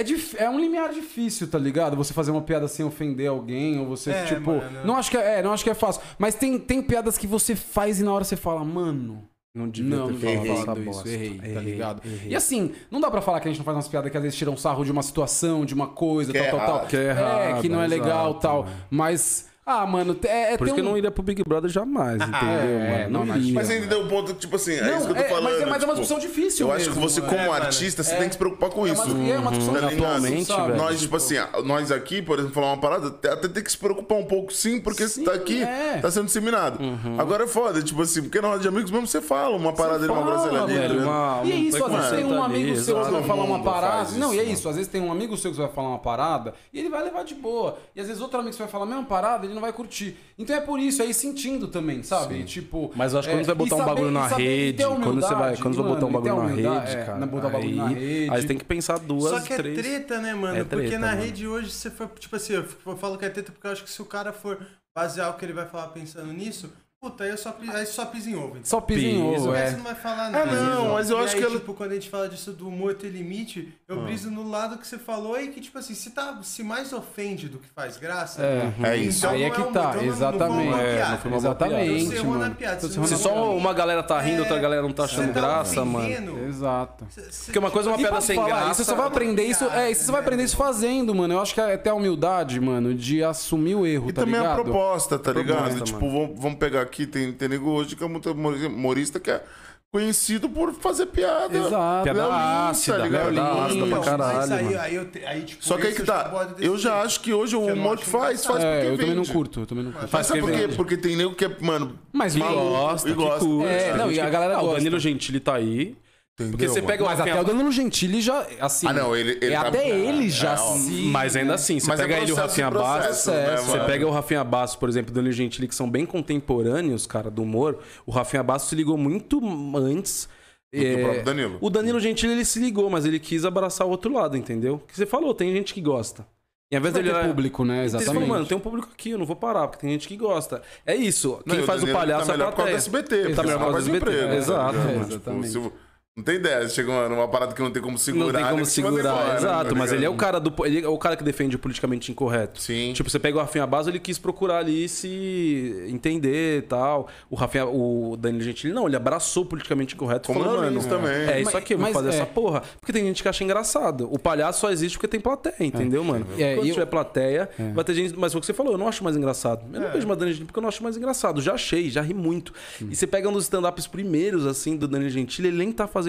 É, 0.00 0.04
dif- 0.04 0.36
é 0.38 0.48
um 0.48 0.58
limiar 0.58 0.90
difícil, 0.92 1.48
tá 1.48 1.58
ligado? 1.58 1.96
Você 1.96 2.12
fazer 2.14 2.30
uma 2.30 2.40
piada 2.42 2.66
sem 2.66 2.84
ofender 2.84 3.28
alguém, 3.28 3.78
ou 3.78 3.86
você, 3.86 4.10
É, 4.10 4.24
tipo. 4.24 4.52
mano. 4.52 4.84
Não 4.84 4.96
acho 4.96 5.10
que 5.10 5.16
é, 5.16 5.38
é, 5.38 5.42
não 5.42 5.52
acho 5.52 5.62
que 5.62 5.70
é 5.70 5.74
fácil. 5.74 6.02
Mas 6.18 6.34
tem, 6.34 6.58
tem 6.58 6.82
piadas 6.82 7.18
que 7.18 7.26
você 7.26 7.54
faz 7.54 8.00
e 8.00 8.02
na 8.04 8.12
hora 8.12 8.24
você 8.24 8.36
fala, 8.36 8.64
mano. 8.64 9.28
Não 9.54 9.68
devia 9.68 9.94
Não, 9.96 10.06
ter 10.06 10.12
não 10.14 10.18
falado 10.20 10.36
devia 10.38 10.52
essa 10.54 10.62
falado 10.64 10.80
isso, 10.80 10.90
bosta. 10.90 11.08
errei, 11.10 11.38
tá 11.38 11.46
Errei, 11.46 11.62
ligado? 11.72 12.02
errei. 12.06 12.30
E 12.30 12.34
assim, 12.34 12.72
não 12.90 12.98
dá 13.02 13.10
pra 13.10 13.20
falar 13.20 13.38
que 13.38 13.48
a 13.48 13.50
gente 13.50 13.58
não 13.58 13.66
faz 13.66 13.76
umas 13.76 13.86
piadas 13.86 14.10
que 14.10 14.16
às 14.16 14.22
vezes 14.22 14.38
tiram 14.38 14.56
sarro 14.56 14.82
de 14.82 14.90
uma 14.90 15.02
situação, 15.02 15.66
de 15.66 15.74
uma 15.74 15.88
coisa, 15.88 16.32
Que 16.32 16.38
tal, 16.38 16.46
é 16.46 16.50
tal, 16.50 16.58
tal. 16.60 16.68
errado. 16.76 16.88
Que 16.88 16.96
é 16.96 17.04
errado, 17.10 17.60
que 17.60 17.68
não 17.68 17.82
é 17.82 17.86
legal, 17.86 18.30
exato, 18.30 18.40
tal. 18.40 18.64
né? 18.64 18.72
Mas, 18.90 19.48
ah, 19.64 19.86
mano, 19.86 20.16
é, 20.24 20.54
é 20.54 20.58
Por 20.58 20.66
isso 20.66 20.74
que 20.74 20.80
ter 20.80 20.84
eu 20.86 20.88
um- 20.88 20.90
não 20.92 20.98
iria 20.98 21.10
pro 21.10 21.22
Big 21.22 21.42
Brother 21.44 21.70
jamais, 21.70 22.20
entendeu, 22.20 22.38
é, 22.40 22.98
mano? 23.04 23.10
não, 23.10 23.20
Não, 23.20 23.26
não, 23.26 23.36
iria. 23.36 23.54
Mas 23.54 23.66
você 23.68 23.78
entendeu 23.78 24.02
o 24.02 24.08
ponto, 24.08 24.32
tipo 24.34 24.56
assim, 24.56 24.74
é 24.74 24.82
Não, 24.82 24.96
isso 24.98 25.06
que 25.06 25.12
eu 25.12 25.16
tô 25.16 25.20
é, 25.22 25.28
falando. 25.28 25.44
mas, 25.44 25.52
é, 25.54 25.58
mas 25.58 25.62
é 25.62 25.66
uma 25.66 25.78
tipo, 25.78 25.94
discussão 25.94 26.18
difícil 26.18 26.66
Eu 26.66 26.72
acho 26.72 26.84
que 26.90 26.90
mesmo, 26.96 27.08
você, 27.08 27.20
é. 27.20 27.22
como 27.22 27.36
É, 27.40 27.48
mano. 27.48 27.64
artista, 27.64 28.02
você 28.02 28.12
É. 28.14 28.16
tem 28.16 28.26
que 28.28 28.32
se 28.34 28.38
preocupar 28.38 28.70
com 28.70 28.86
É 28.86 28.90
isso. 28.90 29.02
uma, 29.02 29.28
é 29.32 29.38
uma 29.38 29.50
discussão 29.52 29.74
Tá? 29.80 29.86
Atualmente, 29.88 30.44
sabe? 30.46 30.66
velho. 30.72 30.76
Nós, 30.78 31.00
tipo 31.00 31.16
assim, 31.16 31.34
nós 31.64 31.92
aqui, 31.92 32.20
por 32.22 32.38
exemplo, 32.38 32.54
falar 32.54 32.66
uma 32.72 32.80
parada, 32.80 33.06
até 33.08 33.36
tem 33.48 33.62
que 33.62 33.70
se 33.70 33.78
preocupar 33.78 34.18
um 34.18 34.24
pouco, 34.24 34.52
sim, 34.52 34.80
porque 34.80 35.06
Sim, 35.08 35.24
você 35.24 35.30
tá 35.30 35.32
aqui, 35.36 35.62
é. 35.62 35.98
tá 36.02 36.10
sendo 36.10 36.26
disseminado. 36.26 36.78
Agora 37.18 37.44
é 37.44 37.46
foda, 37.46 37.82
tipo 37.82 38.02
assim, 38.02 38.22
porque 38.22 38.40
na 38.40 38.48
roda 38.48 38.60
de 38.60 38.68
amigos 38.68 38.90
mesmo 38.90 39.06
você 39.06 39.20
fala 39.20 39.56
uma 39.56 39.72
parada 39.72 40.00
de 40.04 40.10
uma 40.10 40.22
fala, 40.22 40.30
groselha 40.36 40.62
ali, 40.64 40.72
velho, 40.74 40.88
ligado? 40.94 41.06
uma- 41.08 41.40
E 41.44 41.52
é 41.52 41.54
um 41.54 41.58
isso, 41.58 41.84
às 41.84 41.92
vezes 41.92 42.10
tem 42.10 42.24
um 42.24 42.42
amigo 42.42 42.76
seu 42.76 43.00
que 43.04 43.10
vai 43.10 43.22
falar 43.22 43.44
uma 43.44 43.62
parada. 43.62 44.10
Não, 44.12 44.34
e 44.34 44.38
é 44.38 44.42
isso, 44.42 44.52
isso, 44.52 44.68
às 44.68 44.76
vezes 44.76 44.90
tem 44.90 45.00
um 45.00 45.10
amigo 45.12 45.36
seu 45.36 45.50
que 45.52 45.56
vai 45.58 45.68
falar 45.68 45.88
uma 45.88 45.98
parada 45.98 46.54
e 46.72 46.78
ele 46.78 46.88
vai 46.88 47.02
levar 47.04 47.24
de 47.24 47.34
boa. 47.34 47.78
E 47.94 48.00
às 48.00 48.06
vezes 48.06 48.20
outro 48.22 48.38
amigo 48.40 48.52
que 48.54 48.58
vai 48.62 48.68
falar 48.70 48.84
a 48.84 48.88
mesma 48.88 49.04
parada, 49.04 49.46
ele 49.52 49.54
não 49.54 49.60
vai 49.62 49.72
curtir. 49.72 50.16
Então 50.38 50.56
é 50.56 50.60
por 50.60 50.80
isso, 50.80 51.02
é 51.02 51.06
ir 51.06 51.14
sentindo 51.14 51.68
também, 51.68 52.02
sabe? 52.02 52.42
Tipo. 52.44 52.90
Mas 52.96 53.12
eu 53.12 53.18
acho 53.18 53.28
que 53.28 53.34
é, 53.34 53.36
quando 53.36 53.44
você 53.44 53.54
vai 53.54 53.66
botar 53.66 53.76
um 53.76 53.86
bagulho 53.86 54.10
na 54.10 54.26
rede, 54.26 54.82
quando 54.84 55.20
você 55.20 55.34
vai, 55.34 55.56
quando 55.56 55.74
você 55.74 55.82
vai 55.82 55.90
botar 55.92 56.06
um 56.06 56.10
mano, 56.10 56.20
e 56.20 56.28
ter 56.28 56.34
bagulho 56.34 56.70
na 56.70 56.80
rede, 56.80 56.96
é, 56.96 57.04
cara, 57.04 57.26
botar 57.26 57.48
um 57.48 57.50
bagulho 57.50 57.76
na 57.76 57.86
aí, 57.86 57.94
rede. 57.94 58.30
aí 58.30 58.40
você 58.40 58.48
tem 58.48 58.58
que 58.58 58.64
pensar 58.64 58.98
duas, 58.98 59.30
Só 59.30 59.40
que 59.40 59.54
três. 59.54 59.78
é 59.78 59.82
treta, 59.82 60.20
né, 60.20 60.34
mano? 60.34 60.56
É 60.56 60.64
porque 60.64 60.76
treta, 60.88 60.98
na 60.98 61.08
mano. 61.08 61.22
rede 61.22 61.46
hoje, 61.46 61.70
você 61.70 61.90
for, 61.90 62.08
tipo 62.18 62.34
assim, 62.34 62.54
eu 62.54 62.96
falo 62.96 63.18
que 63.18 63.24
é 63.24 63.28
treta 63.28 63.52
porque 63.52 63.66
eu 63.66 63.70
acho 63.72 63.84
que 63.84 63.90
se 63.90 64.00
o 64.00 64.06
cara 64.06 64.32
for 64.32 64.58
basear 64.94 65.30
o 65.30 65.34
que 65.34 65.44
ele 65.44 65.52
vai 65.52 65.66
falar 65.66 65.88
pensando 65.88 66.32
nisso, 66.32 66.72
puta, 67.02 67.24
aí, 67.24 67.30
eu 67.30 67.36
só, 67.36 67.56
aí 67.74 67.84
só 67.84 68.06
pisa 68.06 68.30
em 68.30 68.36
ovo. 68.36 68.50
Então. 68.50 68.60
Só 68.62 68.80
pisa 68.80 69.00
em 69.04 69.20
ovo, 69.20 69.50
Aí 69.50 69.62
é. 69.62 69.70
você 69.70 69.76
não 69.76 69.82
vai 69.82 69.94
falar 69.96 70.30
nada. 70.30 70.46
não, 70.52 70.92
mas 70.92 71.10
eu 71.10 71.18
E 71.18 71.24
acho 71.24 71.34
aí, 71.34 71.40
que 71.40 71.46
ela- 71.48 71.58
tipo, 71.58 71.74
quando 71.74 71.90
a 71.90 71.94
gente 71.94 72.08
fala 72.08 72.28
disso 72.28 72.52
do 72.52 72.68
humor 72.68 72.94
ter 72.94 73.08
limite, 73.08 73.74
eu 73.88 73.98
Ah. 73.98 74.04
briso 74.04 74.30
no 74.30 74.48
lado 74.48 74.78
que 74.78 74.86
você 74.86 74.96
falou 74.98 75.36
e 75.40 75.48
que, 75.48 75.60
tipo 75.60 75.76
assim, 75.76 75.94
se, 75.94 76.10
tá, 76.10 76.38
se 76.42 76.62
mais 76.62 76.92
ofende 76.92 77.48
do 77.48 77.58
que 77.58 77.68
faz 77.74 77.96
graça, 77.96 78.40
É. 78.40 78.72
É 78.84 78.96
isso. 78.96 79.26
Aí 79.26 79.42
é 79.42 79.48
não 79.48 79.54
que 79.56 79.60
um- 79.62 79.72
tá, 79.72 79.80
então 79.80 79.82
não- 79.82 79.92
não 79.92 79.92
foi 79.92 80.04
uma 80.04 80.14
exatamente. 80.14 80.74
É, 80.80 80.94
piada. 80.94 81.10
não 81.10 81.18
foi 81.18 81.30
uma 81.32 81.40
boa 81.40 81.54
piada. 81.56 81.74
Exatamente, 81.74 82.04
Então 82.14 82.24
na 82.30 82.38
mano. 82.38 82.54
piada. 82.54 82.80
Se 82.80 82.88
Se 83.08 83.16
só 83.16 83.56
uma 83.56 83.74
galera 83.74 84.02
tá 84.04 84.20
rindo, 84.20 84.36
É, 84.36 84.40
outra 84.42 84.58
galera 84.60 84.82
não 84.82 84.92
tá 84.92 85.02
achando 85.04 85.34
tá 85.34 85.40
graça, 85.40 85.84
mano. 85.84 86.46
Exato. 86.46 87.04
Porque 87.46 87.58
uma 87.58 87.70
coisa 87.72 87.90
é 87.90 87.92
uma 87.94 87.98
E 87.98 88.02
piada 88.02 88.20
sem 88.20 88.36
graça. 88.44 88.66
Isso, 88.70 88.74
você 88.76 88.84
só 88.84 88.94
vai 88.94 89.08
aprender 89.08 89.42
isso, 89.42 89.64
é, 89.64 89.90
isso 89.90 90.04
você 90.04 90.12
vai 90.12 90.20
aprender 90.20 90.44
isso 90.44 90.56
fazendo, 90.56 91.12
mano. 91.12 91.34
Eu 91.34 91.40
acho 91.40 91.52
que 91.52 91.60
é 91.60 91.74
até 91.74 91.90
a 91.90 91.94
humildade, 91.94 92.60
mano, 92.60 92.94
de 92.94 93.24
assumir 93.24 93.74
o 93.74 93.84
erro, 93.84 94.08
E 94.08 94.12
tá 94.12 94.22
também 94.22 94.38
ligado? 94.40 94.60
a 94.60 94.62
proposta, 94.62 95.18
tá 95.18 95.32
ligado? 95.32 95.80
Tipo, 95.80 95.98
vamos, 96.08 96.40
vamos 96.40 96.58
pegar 96.58 96.82
aqui, 96.92 97.06
tem, 97.06 97.32
tem 97.32 97.48
nego 97.48 97.70
hoje 97.70 97.96
que 97.96 98.04
é 98.04 98.08
muito 98.08 98.30
humorista 98.30 99.18
que 99.18 99.30
é 99.30 99.42
conhecido 99.90 100.48
por 100.48 100.72
fazer 100.72 101.06
piada. 101.06 101.56
Exato. 101.56 102.04
Piada 102.04 102.26
Léo 102.26 102.30
Lins, 102.32 102.70
ácida, 102.70 102.96
tá 102.98 103.02
ligado? 103.04 103.32
piada 103.32 103.64
ácida 103.64 103.86
pra 103.86 103.98
caralho, 104.00 104.54
aí, 104.54 104.76
aí, 104.76 104.94
eu 104.94 105.08
aí, 105.26 105.42
tipo, 105.42 105.64
Só 105.64 105.76
que 105.76 105.86
aí 105.86 105.94
que 105.94 106.02
tá. 106.02 106.30
Eu 106.58 106.78
já 106.78 106.92
jeito. 106.92 107.06
acho 107.06 107.20
que 107.20 107.32
hoje 107.32 107.56
o 107.56 107.60
Que 107.60 107.66
não 107.68 107.74
humor 107.74 107.98
que 107.98 108.04
faz, 108.06 108.44
faz 108.44 108.62
É, 108.64 108.72
porque 108.74 108.86
eu 108.86 108.96
também 108.98 109.14
não 109.14 109.22
vende. 109.22 109.32
curto, 109.34 109.60
eu 109.60 109.66
também 109.66 109.84
não 109.84 109.92
curto. 109.92 110.08
Mas 110.10 110.26
sabe 110.26 110.40
por 110.40 110.50
quê? 110.50 110.56
vende. 110.58 110.76
Porque 110.76 110.96
tem 110.96 111.16
nego 111.16 111.34
que 111.34 111.44
é, 111.44 111.56
mano, 111.60 111.98
Mas 112.12 112.34
maluco 112.36 112.60
gosta, 112.70 112.78
gosta, 112.80 113.08
e 113.08 113.12
que 113.12 113.18
gosta. 113.18 113.44
curte. 113.44 113.68
É, 113.68 113.94
não, 113.96 114.06
gente 114.08 114.16
e 114.16 114.20
a 114.20 114.24
que- 114.24 114.30
galera 114.30 114.54
Ah, 114.56 114.58
O 114.58 114.62
gosta. 114.62 114.76
Danilo 114.78 114.98
Gentili 115.00 115.40
tá 115.40 115.54
aí. 115.54 115.96
Entendeu, 116.42 116.50
Porque 116.52 116.68
você 116.68 116.80
mano? 116.80 116.86
pega 116.86 117.02
o 117.02 117.06
Mas 117.06 117.20
até 117.20 117.40
o 117.40 117.44
Danilo 117.44 117.72
Gentili 117.72 118.20
já, 118.20 118.46
assim... 118.60 118.86
Ah, 118.86 118.92
não, 118.92 119.14
ele- 119.16 119.38
ele 119.40 119.54
é, 119.54 119.60
tá- 119.60 119.68
até 119.68 119.88
ele 119.88 120.28
já 120.30 120.52
é, 120.54 120.58
ó. 120.58 120.74
se... 120.76 120.90
Mas 121.06 121.36
ainda 121.36 121.54
assim, 121.54 121.78
você 121.80 121.86
Mas 121.88 122.00
é 122.00 122.02
pega 122.04 122.18
ele 122.20 122.30
e 122.30 122.32
o 122.32 122.36
Rafinha 122.36 122.70
Bastos. 122.70 123.26
né, 123.26 123.56
Você 123.56 123.70
mano? 123.76 123.84
pega 123.86 124.06
o 124.06 124.10
Rafinha 124.10 124.44
Bastos, 124.44 124.76
por 124.78 124.88
exemplo, 124.88 125.10
o 125.10 125.14
Danilo 125.14 125.32
Gentili, 125.32 125.68
que 125.68 125.74
são 125.74 125.90
bem 125.90 126.04
contemporâneos, 126.06 127.06
cara, 127.06 127.30
do 127.30 127.42
humor. 127.42 127.78
O 128.06 128.10
Rafinha 128.10 128.42
Bastos 128.42 128.70
se 128.70 128.74
ligou 128.76 128.96
muito 128.98 129.40
antes. 129.76 130.28
Do 130.72 130.78
que 130.80 130.84
o 130.84 130.98
é, 130.98 131.02
próprio 131.02 131.24
Danilo. 131.24 131.58
O 131.60 131.68
Danilo 131.70 132.00
Gentili, 132.00 132.32
ele 132.32 132.44
se 132.44 132.58
ligou, 132.58 132.88
mas 132.88 133.04
ele 133.04 133.18
quis 133.18 133.44
abraçar 133.44 133.86
o 133.86 133.90
outro 133.90 134.12
lado, 134.12 134.36
entendeu? 134.36 134.82
Que 134.88 134.96
você 134.96 135.04
falou, 135.04 135.34
tem 135.34 135.52
gente 135.52 135.74
que 135.74 135.80
gosta. 135.82 136.26
E 136.70 136.74
ao 136.74 136.80
invés 136.80 136.94
Vai 136.94 137.02
dele 137.02 137.12
ter 137.14 137.20
olhar- 137.20 137.28
público, 137.28 137.64
né? 137.66 137.80
Ele 137.80 137.90
falou, 137.90 138.02
Exatamente. 138.02 138.28
mano, 138.30 138.46
tem 138.46 138.56
um 138.56 138.60
público 138.60 138.88
aqui, 138.90 139.10
eu 139.10 139.18
não 139.18 139.26
vou 139.26 139.36
parar, 139.36 139.68
porque 139.68 139.82
tem 139.82 139.90
gente 139.90 140.08
que 140.08 140.16
gosta. 140.16 140.62
É 140.86 140.96
isso. 140.96 141.38
Quem 141.46 141.58
Não, 141.58 141.66
faz 141.66 141.82
o 141.82 141.86
Danilo 141.86 141.98
palhaço 141.98 142.26
tá 142.26 142.32
é 142.32 142.34
a 142.34 142.38
melhor 142.38 142.50
por 142.52 142.56
causa 142.64 142.90
plateia. 142.90 143.02
do 143.22 143.28
SBT. 143.28 143.34
Tá 143.34 143.42
melhor 143.42 143.58
por 143.58 143.64
causa 143.72 143.72
do 143.90 143.94
SBT, 143.96 144.10
emprego, 144.16 144.32
exato, 144.32 144.62
tá 144.64 144.70
ligado? 144.72 144.86
mano. 144.86 145.04
Tipo, 145.04 145.14
Exatamente. 145.30 145.48
se- 145.52 145.72
não 146.14 146.22
tem 146.22 146.34
ideia, 146.36 146.68
chega 146.68 146.90
uma- 146.90 147.08
numa 147.08 147.26
parada 147.26 147.54
que 147.54 147.62
não 147.62 147.70
tem 147.70 147.82
como 147.82 147.96
segurar. 147.96 148.26
Não 148.26 148.32
tem 148.40 148.50
como 148.50 148.64
se 148.66 148.82
manda 148.82 148.96
segurar, 148.96 149.14
embora, 149.22 149.38
exato. 149.38 149.68
tá 149.70 149.74
mas 149.74 149.92
ele 149.92 150.04
é 150.04 150.10
o 150.10 150.14
cara 150.14 150.38
do. 150.38 150.52
Ele 150.66 150.84
é 150.84 150.88
o 150.88 150.98
cara 150.98 151.16
que 151.16 151.24
defende 151.24 151.56
o 151.56 151.58
politicamente 151.58 152.12
incorreto. 152.12 152.60
Sim. 152.60 152.92
Tipo, 152.92 153.08
você 153.08 153.18
pega 153.18 153.38
o 153.38 153.40
Rafinha 153.40 153.66
Basso, 153.66 153.88
ele 153.88 153.98
quis 153.98 154.18
procurar 154.18 154.58
ali 154.58 154.86
se 154.90 155.86
entender 155.88 156.58
e 156.58 156.62
tal. 156.62 157.08
O 157.30 157.34
Rafinha, 157.34 157.66
o 157.66 158.14
Danilo 158.18 158.44
Gentili, 158.44 158.74
não, 158.74 158.86
ele 158.86 158.94
abraçou 158.96 159.44
o 159.44 159.46
politicamente 159.46 159.94
incorreto. 159.94 160.26
Como 160.26 160.44
falou, 160.44 160.60
mano, 160.60 160.84
também. 160.86 161.12
É 161.12 161.36
isso 161.40 161.46
Mas- 161.46 161.54
aqui, 161.62 161.76
mas 161.76 161.92
fazer 161.94 162.10
é. 162.10 162.14
essa 162.14 162.26
porra. 162.26 162.62
Porque 162.78 162.92
tem 162.92 163.04
gente 163.06 163.22
que 163.22 163.28
acha 163.30 163.42
engraçado. 163.42 164.06
O 164.12 164.18
palhaço 164.18 164.60
só 164.60 164.70
existe 164.70 164.98
porque 164.98 165.08
tem 165.08 165.18
plateia, 165.20 165.54
entendeu, 165.60 166.04
mano? 166.04 166.26
É, 166.38 166.56
Quando 166.56 166.66
eu- 166.68 166.74
tiver 166.74 166.86
plateia, 166.86 167.48
vai 167.74 167.84
ter 167.84 167.94
gente. 167.94 168.18
Mas 168.18 168.32
foi 168.32 168.38
o 168.38 168.40
que 168.40 168.46
você 168.46 168.52
falou, 168.52 168.72
eu 168.72 168.78
não 168.78 168.86
acho 168.86 169.02
mais 169.02 169.16
engraçado. 169.16 169.62
Eu 169.72 169.80
não 169.80 169.90
vejo 169.90 170.06
mais 170.06 170.18
Danilo 170.18 170.32
Gentili 170.34 170.44
porque 170.46 170.58
eu 170.58 170.62
não 170.62 170.68
acho 170.68 170.82
mais 170.82 170.94
engraçado. 170.96 171.40
Já 171.40 171.54
achei, 171.54 171.88
já 171.88 172.02
ri 172.02 172.12
muito. 172.12 172.52
E 172.82 172.94
você 172.94 173.06
pega 173.06 173.26
um 173.30 173.32
dos 173.32 173.44
stand-ups 173.44 173.86
primeiros, 173.86 174.46
assim, 174.46 174.76
do 174.76 174.86
Danilo 174.86 175.08
Gentili, 175.10 175.48
ele 175.48 175.56
nem 175.56 175.72
tá 175.72 175.86
fazendo 175.86 176.01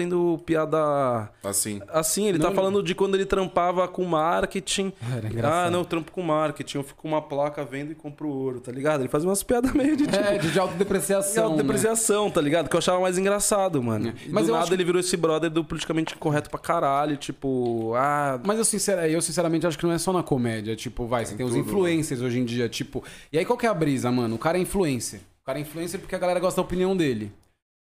piada. 0.44 1.30
Assim. 1.42 1.80
Assim, 1.88 2.28
ele 2.28 2.38
tá 2.38 2.50
falando 2.50 2.82
de 2.82 2.94
quando 2.94 3.14
ele 3.14 3.24
trampava 3.26 3.86
com 3.88 4.04
marketing. 4.04 4.92
Era 5.16 5.26
engraçado. 5.28 5.66
ah, 5.66 5.70
não, 5.70 5.80
eu 5.80 5.84
trampo 5.84 6.12
com 6.12 6.22
marketing. 6.22 6.78
Eu 6.78 6.84
fico 6.84 7.02
com 7.02 7.08
uma 7.08 7.22
placa, 7.22 7.64
vendo 7.64 7.92
e 7.92 7.94
compro 7.94 8.28
ouro, 8.28 8.60
tá 8.60 8.72
ligado? 8.72 9.00
Ele 9.00 9.08
faz 9.08 9.24
umas 9.24 9.42
piadas 9.42 9.72
meio 9.72 9.96
de 9.96 10.04
tipo. 10.06 10.16
É, 10.16 10.38
de, 10.38 10.46
de 10.48 10.52
de 10.54 10.58
autodepreciação, 10.58 11.44
né? 11.44 11.50
autodepreciação, 11.50 12.30
tá 12.30 12.40
ligado? 12.40 12.68
Que 12.68 12.76
eu 12.76 12.78
achava 12.78 13.00
mais 13.00 13.18
engraçado, 13.18 13.82
mano. 13.82 14.12
E 14.24 14.30
Mas 14.30 14.46
do 14.46 14.50
eu 14.52 14.54
nada 14.54 14.68
que- 14.68 14.74
ele 14.74 14.84
virou 14.84 15.00
esse 15.00 15.16
brother 15.16 15.50
do 15.50 15.64
politicamente 15.64 16.14
correto 16.16 16.48
pra 16.50 16.58
caralho, 16.58 17.16
tipo, 17.16 17.92
ah, 17.96 18.40
Mas 18.44 18.58
eu, 18.58 18.64
sincera, 18.64 19.08
eu 19.08 19.20
sinceramente 19.20 19.66
acho 19.66 19.78
que 19.78 19.84
não 19.84 19.92
é 19.92 19.98
só 19.98 20.12
na 20.12 20.22
comédia. 20.22 20.76
Tipo, 20.76 21.06
vai, 21.06 21.24
você 21.26 21.34
tem 21.34 21.44
os 21.44 21.54
influencers 21.56 22.20
hoje 22.20 22.38
em 22.38 22.44
dia, 22.44 22.68
tipo. 22.68 23.02
E 23.32 23.38
aí 23.38 23.44
qual 23.44 23.58
que 23.58 23.66
é 23.66 23.68
a 23.68 23.74
brisa, 23.74 24.10
mano? 24.10 24.36
O 24.36 24.38
cara 24.38 24.58
é 24.58 24.60
influencer. 24.60 25.20
O 25.42 25.46
cara 25.46 25.58
é 25.58 25.62
influencer 25.62 26.00
porque 26.00 26.14
a 26.14 26.18
galera 26.18 26.40
gosta 26.40 26.60
da 26.60 26.64
opinião 26.64 26.96
dele. 26.96 27.30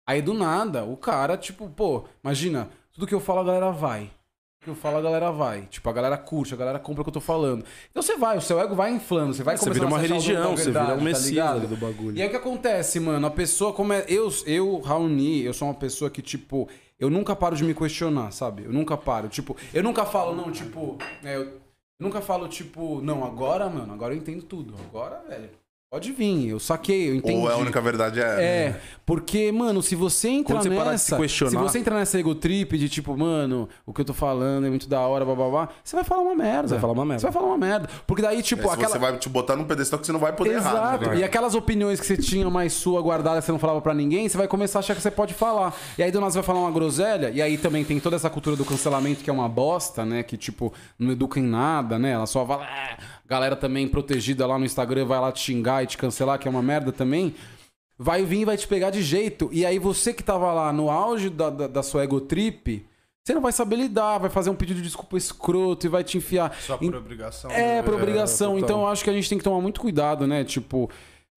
Aí 0.10 0.24
do 0.24 0.34
nada, 0.34 0.84
o 0.86 0.98
cara, 0.98 1.38
tipo, 1.38 1.70
pô, 1.70 2.04
imagina, 2.24 2.68
tudo 2.92 3.06
que 3.06 3.14
eu 3.14 3.20
falo 3.20 3.42
a 3.42 3.44
galera 3.44 3.70
vai. 3.70 4.10
Tudo 4.60 4.64
que 4.64 4.70
eu 4.72 4.76
falo 4.76 4.98
a 4.98 5.02
galera 5.02 5.30
vai. 5.30 5.68
Tipo, 5.68 5.88
a 5.88 5.94
galera 5.94 6.18
curte, 6.18 6.52
a 6.52 6.58
galera 6.58 6.80
compra 6.80 7.02
o 7.02 7.06
que 7.06 7.10
eu 7.10 7.14
tô 7.14 7.22
falando. 7.22 7.64
Então 7.92 8.02
você 8.02 8.18
vai, 8.18 8.36
o 8.36 8.42
seu 8.42 8.60
ego 8.60 8.74
vai 8.74 8.92
inflando, 8.92 9.36
você 9.36 9.44
vai 9.44 9.56
você 9.56 9.66
começando 9.66 9.88
vira 9.88 9.88
uma 9.88 9.98
a 9.98 10.08
se 10.08 10.12
achar 10.12 10.16
o 10.16 10.34
dono 10.34 10.34
da 10.34 10.50
religião, 10.50 10.58
você 10.58 10.72
vira 10.72 10.84
um 10.96 10.98
tá 10.98 11.04
messias 11.04 11.30
ligado? 11.30 11.58
ali 11.58 11.68
do 11.68 11.78
bagulho. 11.78 12.18
E 12.18 12.22
aí 12.24 12.28
o 12.28 12.32
que 12.32 12.38
acontece, 12.38 13.00
mano? 13.00 13.28
A 13.28 13.30
pessoa 13.30 13.72
como 13.72 13.94
é. 13.94 14.04
Eu, 14.08 14.34
eu, 14.48 14.80
Raoni, 14.80 15.44
eu 15.44 15.54
sou 15.54 15.68
uma 15.68 15.76
pessoa 15.76 16.10
que, 16.10 16.24
tipo, 16.24 16.68
eu 17.00 17.12
nunca 17.12 17.36
paro 17.36 17.56
de 17.56 17.64
me 17.64 17.76
questionar, 17.76 18.32
sabe? 18.32 18.64
Eu 18.64 18.74
nunca 18.74 18.98
paro. 18.98 19.30
Tipo, 19.30 19.56
eu 19.72 19.84
nunca 19.84 20.08
falo, 20.08 20.36
não, 20.36 20.52
tipo. 20.52 20.98
é, 21.24 21.38
eu 21.38 21.62
nunca 22.00 22.20
falo, 22.20 22.48
tipo, 22.48 23.00
não, 23.04 23.24
agora, 23.24 23.70
mano, 23.70 23.94
agora 23.94 24.16
eu 24.16 24.18
entendo 24.18 24.42
tudo. 24.42 24.74
Agora, 24.90 25.24
velho. 25.30 25.52
Pode 25.92 26.12
vir, 26.12 26.50
eu 26.50 26.60
saquei, 26.60 27.10
eu 27.10 27.16
entendi. 27.16 27.36
Ou 27.36 27.50
a 27.50 27.58
única 27.58 27.82
verdade 27.82 28.20
é. 28.22 28.24
É, 28.24 28.80
porque, 29.04 29.52
mano, 29.52 29.82
se 29.82 29.96
você 29.96 30.30
entra 30.30 30.62
você 30.62 30.70
de 30.70 30.76
nessa. 30.76 31.16
se 31.16 31.20
questionar- 31.20 31.50
Se 31.50 31.58
você 31.58 31.80
entrar 31.80 31.96
nessa 31.96 32.20
ego 32.20 32.36
trip 32.36 32.78
de 32.78 32.88
tipo, 32.88 33.18
mano, 33.18 33.68
o 33.88 33.92
que 33.92 34.02
eu 34.02 34.06
tô 34.06 34.14
falando 34.14 34.68
é 34.68 34.70
muito 34.70 34.88
da 34.88 35.00
hora, 35.00 35.26
babá, 35.26 35.68
você 35.84 35.96
vai 35.96 36.06
falar 36.06 36.22
uma 36.22 36.36
merda. 36.36 36.68
Você 36.68 36.74
vai 36.76 36.82
falar 36.82 36.94
uma 36.94 37.06
merda. 37.06 37.20
Você 37.22 37.26
vai 37.26 37.34
falar 37.34 37.46
uma 37.48 37.58
merda. 37.58 37.90
Porque 38.06 38.22
daí, 38.22 38.36
Aí 38.38 38.44
tipo, 38.44 38.62
se 38.68 38.70
aquela. 38.72 38.88
Você 38.92 39.00
vai 39.00 39.18
te 39.18 39.28
botar 39.30 39.56
num 39.56 39.64
pedestal 39.64 39.98
que 39.98 40.06
você 40.06 40.12
não 40.12 40.20
vai 40.20 40.32
poder 40.32 40.52
errar. 40.58 40.70
Exato. 40.94 41.10
né? 41.10 41.18
E 41.18 41.24
aquelas 41.24 41.56
opiniões 41.56 42.00
que 42.00 42.06
você 42.06 42.18
tinha 42.18 42.48
mais 42.52 42.72
sua 42.74 43.02
guardada 43.02 43.40
que 43.40 43.46
você 43.48 43.52
não 43.52 43.58
falava 43.58 43.82
pra 43.82 43.96
ninguém, 43.96 44.30
você 44.30 44.38
vai 44.38 44.48
começar 44.48 44.78
a 44.78 44.82
achar 44.82 44.94
que 44.96 45.02
você 45.02 45.10
pode 45.10 45.34
falar. 45.34 45.76
E 45.98 46.04
aí 46.04 46.12
do 46.12 46.20
nada 46.20 46.32
você 46.32 46.38
vai 46.38 46.46
falar 46.46 46.60
uma 46.60 46.72
groselha, 46.72 47.32
e 47.32 47.42
aí 47.42 47.58
também 47.58 47.84
tem 47.84 48.00
toda 48.00 48.16
essa 48.16 48.30
cultura 48.30 48.56
do 48.56 48.64
cancelamento 48.64 49.24
que 49.24 49.30
é 49.32 49.34
uma 49.34 49.50
bosta, 49.50 50.06
né? 50.06 50.22
Que 50.22 50.38
tipo, 50.38 50.72
não 51.00 51.12
educa 51.14 51.40
em 51.40 51.44
nada, 51.44 51.98
né? 51.98 52.12
Ela 52.12 52.28
só 52.28 52.46
fala. 52.46 52.68
Galera 53.30 53.56
também 53.56 53.88
protegida 53.88 54.48
lá 54.48 54.58
no 54.58 54.66
Instagram 54.66 55.06
vai 55.06 55.20
lá 55.20 55.32
te 55.32 55.40
xingar 55.40 55.84
e 55.84 55.88
te 55.88 55.98
cancelar, 55.98 56.40
que 56.40 56.48
é 56.48 56.52
uma 56.52 56.64
merda 56.64 56.92
também. 56.92 57.36
Vai 57.96 58.24
vir 58.24 58.40
e 58.40 58.46
vai 58.46 58.58
te 58.58 58.68
pegar 58.68 58.90
de 58.90 59.04
jeito. 59.04 59.50
E 59.52 59.64
aí 59.66 59.78
você 59.78 60.12
que 60.12 60.24
tava 60.24 60.52
lá 60.52 60.74
no 60.74 60.90
auge 60.90 61.30
da, 61.30 61.50
da, 61.52 61.68
da 61.68 61.84
sua 61.84 62.04
ego 62.04 62.20
trip. 62.20 62.84
Você 63.24 63.34
não 63.36 63.42
vai 63.42 63.52
saber 63.52 63.76
lidar, 63.76 64.18
vai 64.18 64.30
fazer 64.32 64.50
um 64.50 64.56
pedido 64.56 64.78
de 64.78 64.84
desculpa 64.84 65.16
escroto 65.16 65.86
e 65.86 65.90
vai 65.90 66.04
te 66.04 66.18
enfiar. 66.18 66.58
Só 66.62 66.78
por 66.78 66.96
obrigação. 66.96 67.52
é, 67.52 67.76
né? 67.76 67.84
por 67.84 67.94
obrigação. 67.94 68.54
total. 68.54 68.64
então 68.64 68.80
eu 68.82 68.88
acho 68.88 69.04
que 69.04 69.10
a 69.12 69.14
gente 69.14 69.30
tem 69.30 69.38
que 69.38 69.44
tomar 69.44 69.62
muito 69.62 69.80
cuidado, 69.80 70.26
né? 70.26 70.44
Tipo, 70.44 70.90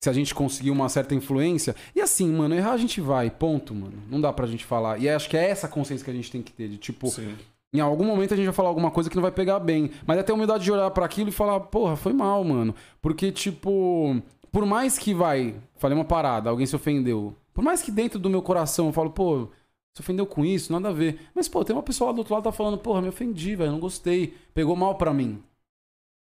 se 0.03 0.09
a 0.09 0.13
gente 0.15 0.35
conseguir 0.35 0.71
uma 0.71 0.89
certa 0.89 1.15
influência. 1.15 1.77
E 1.95 2.01
assim, 2.01 2.33
mano, 2.33 2.55
errar 2.55 2.73
a 2.73 2.79
gente 2.79 3.03
vai, 3.03 3.29
ponto, 3.29 3.75
mano. 3.75 4.03
Não 4.09 4.19
dá 4.19 4.33
pra 4.33 4.47
gente 4.47 4.65
falar. 4.65 4.99
E 4.99 5.11
acho 5.11 5.29
que 5.29 5.37
é 5.37 5.51
essa 5.51 5.69
consciência 5.69 6.03
que 6.03 6.11
a 6.11 6.15
gente 6.15 6.31
tem 6.31 6.41
que 6.41 6.53
ter. 6.53 6.69
De 6.69 6.79
tipo, 6.79 7.09
Sim. 7.09 7.37
Em 7.73 7.81
algum 7.81 8.05
momento 8.05 8.35
a 8.35 8.37
gente 8.37 8.47
vai 8.47 8.55
falar 8.55 8.69
alguma 8.69 8.91
coisa 8.91 9.09
que 9.09 9.17
não 9.17 9.23
vai 9.23 9.33
pegar 9.33 9.59
bem. 9.59 9.91
Mas 10.07 10.19
é 10.19 10.23
ter 10.23 10.33
a 10.33 10.35
humildade 10.35 10.65
de 10.65 10.73
olhar 10.73 10.91
pra 10.91 11.07
aquilo 11.07 11.31
e 11.31 11.33
falar, 11.33 11.59
porra, 11.61 11.97
foi 11.97 12.13
mal, 12.13 12.45
mano. 12.45 12.75
Porque, 13.01 13.33
tipo, 13.33 14.21
por 14.51 14.67
mais 14.67 14.99
que 14.99 15.15
vai. 15.15 15.55
Falei 15.77 15.97
uma 15.97 16.05
parada, 16.05 16.51
alguém 16.51 16.67
se 16.67 16.77
ofendeu. 16.77 17.35
Por 17.55 17.65
mais 17.65 17.83
que 17.83 17.91
dentro 17.91 18.19
do 18.19 18.31
meu 18.31 18.43
coração 18.43 18.87
eu 18.87 18.93
falo, 18.93 19.11
pô, 19.11 19.49
se 19.95 20.01
ofendeu 20.01 20.27
com 20.27 20.45
isso, 20.45 20.73
nada 20.73 20.91
a 20.91 20.93
ver. 20.93 21.21
Mas, 21.35 21.49
pô, 21.49 21.65
tem 21.65 21.75
uma 21.75 21.83
pessoa 21.83 22.09
lá 22.09 22.13
do 22.15 22.19
outro 22.19 22.35
lado 22.35 22.43
que 22.43 22.51
tá 22.51 22.53
falando, 22.53 22.79
porra, 22.79 23.01
me 23.01 23.09
ofendi, 23.09 23.57
velho, 23.57 23.73
não 23.73 23.81
gostei. 23.81 24.37
Pegou 24.53 24.77
mal 24.77 24.97
pra 24.97 25.15
mim. 25.15 25.43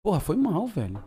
Porra, 0.04 0.20
foi 0.20 0.36
mal, 0.36 0.66
velho. 0.68 1.02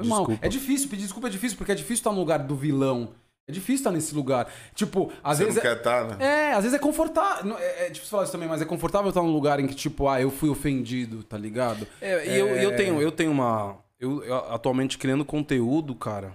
Foi 0.00 0.08
mal. 0.08 0.18
Desculpa. 0.26 0.46
É 0.46 0.48
difícil, 0.48 0.88
pedir 0.88 1.02
desculpa 1.02 1.28
é 1.28 1.30
difícil, 1.30 1.56
porque 1.56 1.72
é 1.72 1.76
difícil 1.76 2.00
estar 2.00 2.12
no 2.12 2.18
lugar 2.18 2.40
do 2.40 2.56
vilão. 2.56 3.14
É 3.52 3.54
difícil 3.54 3.74
estar 3.76 3.90
nesse 3.90 4.14
lugar. 4.14 4.50
Tipo, 4.74 5.12
às 5.22 5.36
Você 5.38 5.44
vezes. 5.44 5.62
não 5.62 5.70
é- 5.70 5.74
quer 5.74 5.78
estar, 5.78 6.04
né? 6.04 6.16
é, 6.24 6.52
às 6.52 6.62
vezes 6.62 6.74
é 6.74 6.78
confortável. 6.78 7.56
É, 7.58 7.86
é 7.86 7.88
difícil 7.90 8.10
falar 8.10 8.22
isso 8.24 8.32
também, 8.32 8.48
mas 8.48 8.62
é 8.62 8.64
confortável 8.64 9.08
estar 9.10 9.22
num 9.22 9.32
lugar 9.32 9.60
em 9.60 9.66
que, 9.66 9.74
tipo, 9.74 10.08
ah, 10.08 10.20
eu 10.20 10.30
fui 10.30 10.48
ofendido, 10.48 11.22
tá 11.22 11.36
ligado? 11.36 11.86
É, 12.00 12.26
e 12.26 12.38
eu, 12.38 12.48
eu 12.48 12.74
tenho, 12.76 13.00
eu 13.02 13.12
tenho 13.12 13.30
uma. 13.30 13.76
Eu, 14.00 14.22
eu 14.24 14.36
atualmente 14.52 14.98
criando 14.98 15.24
conteúdo, 15.24 15.94
cara. 15.94 16.34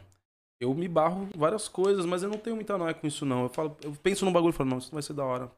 Eu 0.60 0.74
me 0.74 0.88
barro 0.88 1.28
várias 1.36 1.68
coisas, 1.68 2.06
mas 2.06 2.24
eu 2.24 2.30
não 2.30 2.38
tenho 2.38 2.56
muita 2.56 2.78
noia 2.78 2.94
com 2.94 3.06
isso, 3.06 3.26
não. 3.26 3.44
Eu 3.44 3.50
falo, 3.50 3.76
eu 3.84 3.92
penso 4.02 4.26
num 4.26 4.32
bagulho 4.32 4.52
e 4.52 4.54
falo, 4.56 4.70
não, 4.70 4.78
isso 4.78 4.88
não 4.88 4.96
vai 4.96 5.04
ser 5.04 5.14
da 5.14 5.24
hora. 5.26 5.52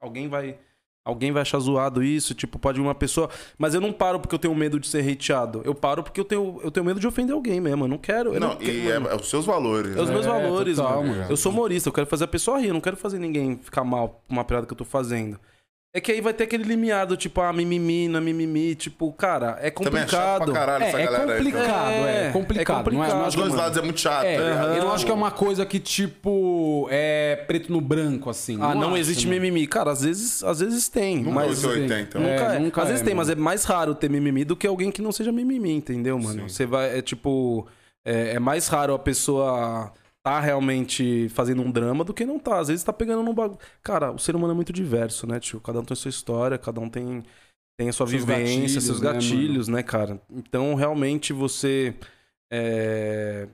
Alguém 0.00 0.28
vai. 0.28 0.58
Alguém 1.04 1.32
vai 1.32 1.42
achar 1.42 1.58
zoado 1.58 2.00
isso, 2.02 2.32
tipo, 2.32 2.60
pode 2.60 2.78
vir 2.78 2.86
uma 2.86 2.94
pessoa. 2.94 3.28
Mas 3.58 3.74
eu 3.74 3.80
não 3.80 3.92
paro 3.92 4.20
porque 4.20 4.34
eu 4.36 4.38
tenho 4.38 4.54
medo 4.54 4.78
de 4.78 4.86
ser 4.86 5.00
hateado. 5.10 5.60
Eu 5.64 5.74
paro 5.74 6.00
porque 6.02 6.20
eu 6.20 6.24
tenho, 6.24 6.60
eu 6.62 6.70
tenho 6.70 6.86
medo 6.86 7.00
de 7.00 7.06
ofender 7.08 7.34
alguém 7.34 7.60
mesmo. 7.60 7.84
Eu 7.84 7.88
não 7.88 7.98
quero. 7.98 8.32
Eu 8.34 8.38
não, 8.40 8.50
Não, 8.50 8.56
quero, 8.56 8.70
e 8.72 8.88
é, 8.88 8.98
mano. 9.00 9.12
é 9.14 9.16
os 9.20 9.28
seus 9.28 9.44
valores. 9.44 9.96
É 9.96 10.00
os 10.00 10.08
né? 10.08 10.14
meus 10.14 10.26
É, 10.26 10.28
valores, 10.28 10.76
total, 10.76 11.02
mano. 11.02 11.16
mano. 11.16 11.26
Eu 11.30 11.36
sou 11.36 11.50
humorista, 11.50 11.88
eu 11.88 11.92
quero 11.92 12.06
fazer 12.06 12.24
a 12.24 12.28
pessoa 12.28 12.60
rir, 12.60 12.68
eu 12.68 12.74
não 12.74 12.80
quero 12.80 12.96
fazer 12.96 13.18
ninguém 13.18 13.58
ficar 13.60 13.82
mal 13.82 14.22
com 14.28 14.32
uma 14.34 14.44
piada 14.44 14.64
que 14.64 14.72
eu 14.72 14.76
tô 14.76 14.84
fazendo. 14.84 15.40
É 15.94 16.00
que 16.00 16.10
aí 16.10 16.22
vai 16.22 16.32
ter 16.32 16.44
aquele 16.44 16.64
limiar 16.64 17.06
do 17.06 17.18
tipo, 17.18 17.38
ah, 17.42 17.52
mimimi, 17.52 18.08
não 18.08 18.18
é 18.18 18.22
mimimi. 18.22 18.74
Tipo, 18.74 19.12
cara, 19.12 19.58
é 19.60 19.70
Também 19.70 20.02
é 20.02 20.08
chato 20.08 20.38
complicado. 20.38 20.44
pra 20.46 20.54
caralho 20.54 20.84
essa 20.84 20.98
É, 20.98 21.02
é 21.02 21.04
galera 21.04 21.32
aí. 21.34 21.38
complicado, 21.38 21.90
é, 21.90 22.24
É, 22.24 22.26
é 22.28 22.30
complicado. 22.32 22.90
não 22.92 23.04
é, 23.04 23.08
não 23.08 23.14
complicado, 23.14 23.20
Os 23.20 23.26
acho 23.28 23.36
dois 23.36 23.54
lados 23.54 23.78
é 23.78 23.82
muito 23.82 24.00
chato. 24.00 24.24
É, 24.24 24.36
tá 24.38 24.42
eu 24.74 24.84
não 24.84 24.92
acho 24.94 25.04
que 25.04 25.10
é 25.10 25.14
uma 25.14 25.30
coisa 25.30 25.66
que, 25.66 25.78
tipo, 25.78 26.88
é 26.90 27.44
preto 27.46 27.70
no 27.70 27.78
branco, 27.78 28.30
assim. 28.30 28.56
Ah, 28.58 28.74
não 28.74 28.88
acho, 28.88 28.96
existe 28.96 29.26
mano. 29.26 29.38
mimimi. 29.38 29.66
Cara, 29.66 29.90
às 29.90 30.00
vezes, 30.02 30.42
às 30.42 30.60
vezes 30.60 30.88
tem. 30.88 31.18
Nunca 31.18 31.30
mas 31.30 31.60
foi 31.62 31.80
80, 31.82 32.18
nunca 32.18 32.30
É, 32.30 32.56
é. 32.56 32.58
nunca 32.58 32.82
às 32.82 32.88
vezes 32.88 33.02
é, 33.02 33.04
tem, 33.04 33.14
mano. 33.14 33.28
mas 33.28 33.36
é 33.38 33.38
mais 33.38 33.64
raro 33.64 33.94
ter 33.94 34.08
mimimi 34.08 34.46
do 34.46 34.56
que 34.56 34.66
alguém 34.66 34.90
que 34.90 35.02
não 35.02 35.12
seja 35.12 35.30
mimimi, 35.30 35.72
entendeu, 35.72 36.18
mano? 36.18 36.48
Você 36.48 36.64
vai, 36.64 36.98
é 36.98 37.02
tipo. 37.02 37.66
É, 38.02 38.36
é 38.36 38.38
mais 38.40 38.66
raro 38.66 38.94
a 38.94 38.98
pessoa 38.98 39.92
tá 40.22 40.40
realmente 40.40 41.28
fazendo 41.30 41.62
um 41.62 41.70
drama 41.70 42.04
do 42.04 42.14
que 42.14 42.24
não 42.24 42.38
tá. 42.38 42.58
Às 42.60 42.68
vezes 42.68 42.84
tá 42.84 42.92
pegando 42.92 43.22
num 43.22 43.34
bagulho. 43.34 43.58
Cara, 43.82 44.12
o 44.12 44.18
ser 44.18 44.36
humano 44.36 44.52
é 44.52 44.56
muito 44.56 44.72
diverso, 44.72 45.26
né, 45.26 45.40
tio? 45.40 45.60
Cada 45.60 45.80
um 45.80 45.84
tem 45.84 45.94
a 45.94 45.96
sua 45.96 46.08
história, 46.10 46.58
cada 46.58 46.80
um 46.80 46.88
tem, 46.88 47.22
tem 47.78 47.88
a 47.88 47.92
sua 47.92 48.06
Seus 48.06 48.24
vivência, 48.24 48.80
gatilhos, 48.84 48.84
seus 48.84 49.00
né, 49.00 49.12
gatilhos, 49.12 49.68
né, 49.68 49.82
cara? 49.82 50.20
Então, 50.30 50.74
realmente, 50.74 51.32
você. 51.32 51.96
é, 52.52 53.48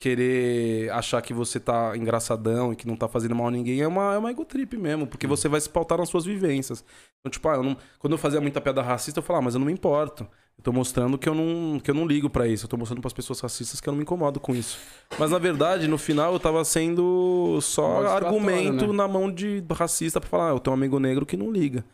querer 0.00 0.90
achar 0.92 1.20
que 1.22 1.34
você 1.34 1.58
tá 1.58 1.96
engraçadão 1.96 2.72
e 2.72 2.76
que 2.76 2.86
não 2.86 2.96
tá 2.96 3.08
fazendo 3.08 3.34
mal 3.34 3.48
a 3.48 3.50
ninguém 3.50 3.80
é 3.80 3.86
uma, 3.88 4.14
é 4.14 4.18
uma 4.18 4.30
ego 4.30 4.44
trip 4.44 4.76
mesmo, 4.76 5.06
porque 5.06 5.26
você 5.26 5.48
vai 5.48 5.60
se 5.60 5.68
pautar 5.70 5.98
nas 5.98 6.08
suas 6.08 6.24
vivências. 6.24 6.84
Então, 7.20 7.30
tipo, 7.30 7.48
ah, 7.48 7.56
eu 7.56 7.62
não- 7.64 7.76
quando 7.98 8.12
eu 8.12 8.18
fazia 8.18 8.40
muita 8.40 8.60
piada 8.60 8.82
racista, 8.82 9.18
eu 9.20 9.22
falava, 9.24 9.42
ah, 9.42 9.46
mas 9.46 9.54
eu 9.54 9.60
não 9.60 9.66
me 9.66 9.72
importo. 9.72 10.26
Eu 10.58 10.64
tô 10.64 10.72
mostrando 10.72 11.16
que 11.16 11.28
eu 11.28 11.34
não, 11.34 11.78
que 11.78 11.90
eu 11.90 11.94
não 11.94 12.04
ligo 12.04 12.28
pra 12.28 12.48
isso. 12.48 12.64
Eu 12.64 12.68
tô 12.68 12.76
mostrando 12.76 13.00
pras 13.00 13.12
pessoas 13.12 13.38
racistas 13.38 13.80
que 13.80 13.88
eu 13.88 13.92
não 13.92 13.96
me 13.96 14.02
incomodo 14.02 14.40
com 14.40 14.54
isso. 14.54 14.76
Mas 15.16 15.30
na 15.30 15.38
verdade, 15.38 15.86
no 15.86 15.96
final, 15.96 16.32
eu 16.32 16.40
tava 16.40 16.64
sendo 16.64 17.60
só 17.62 18.04
argumento 18.06 18.88
né? 18.88 18.92
na 18.92 19.06
mão 19.06 19.32
de 19.32 19.62
racista 19.70 20.20
pra 20.20 20.28
falar, 20.28 20.48
ah, 20.48 20.54
eu 20.54 20.58
tenho 20.58 20.74
um 20.74 20.78
amigo 20.78 20.98
negro 20.98 21.24
que 21.24 21.36
não 21.36 21.52
liga. 21.52 21.84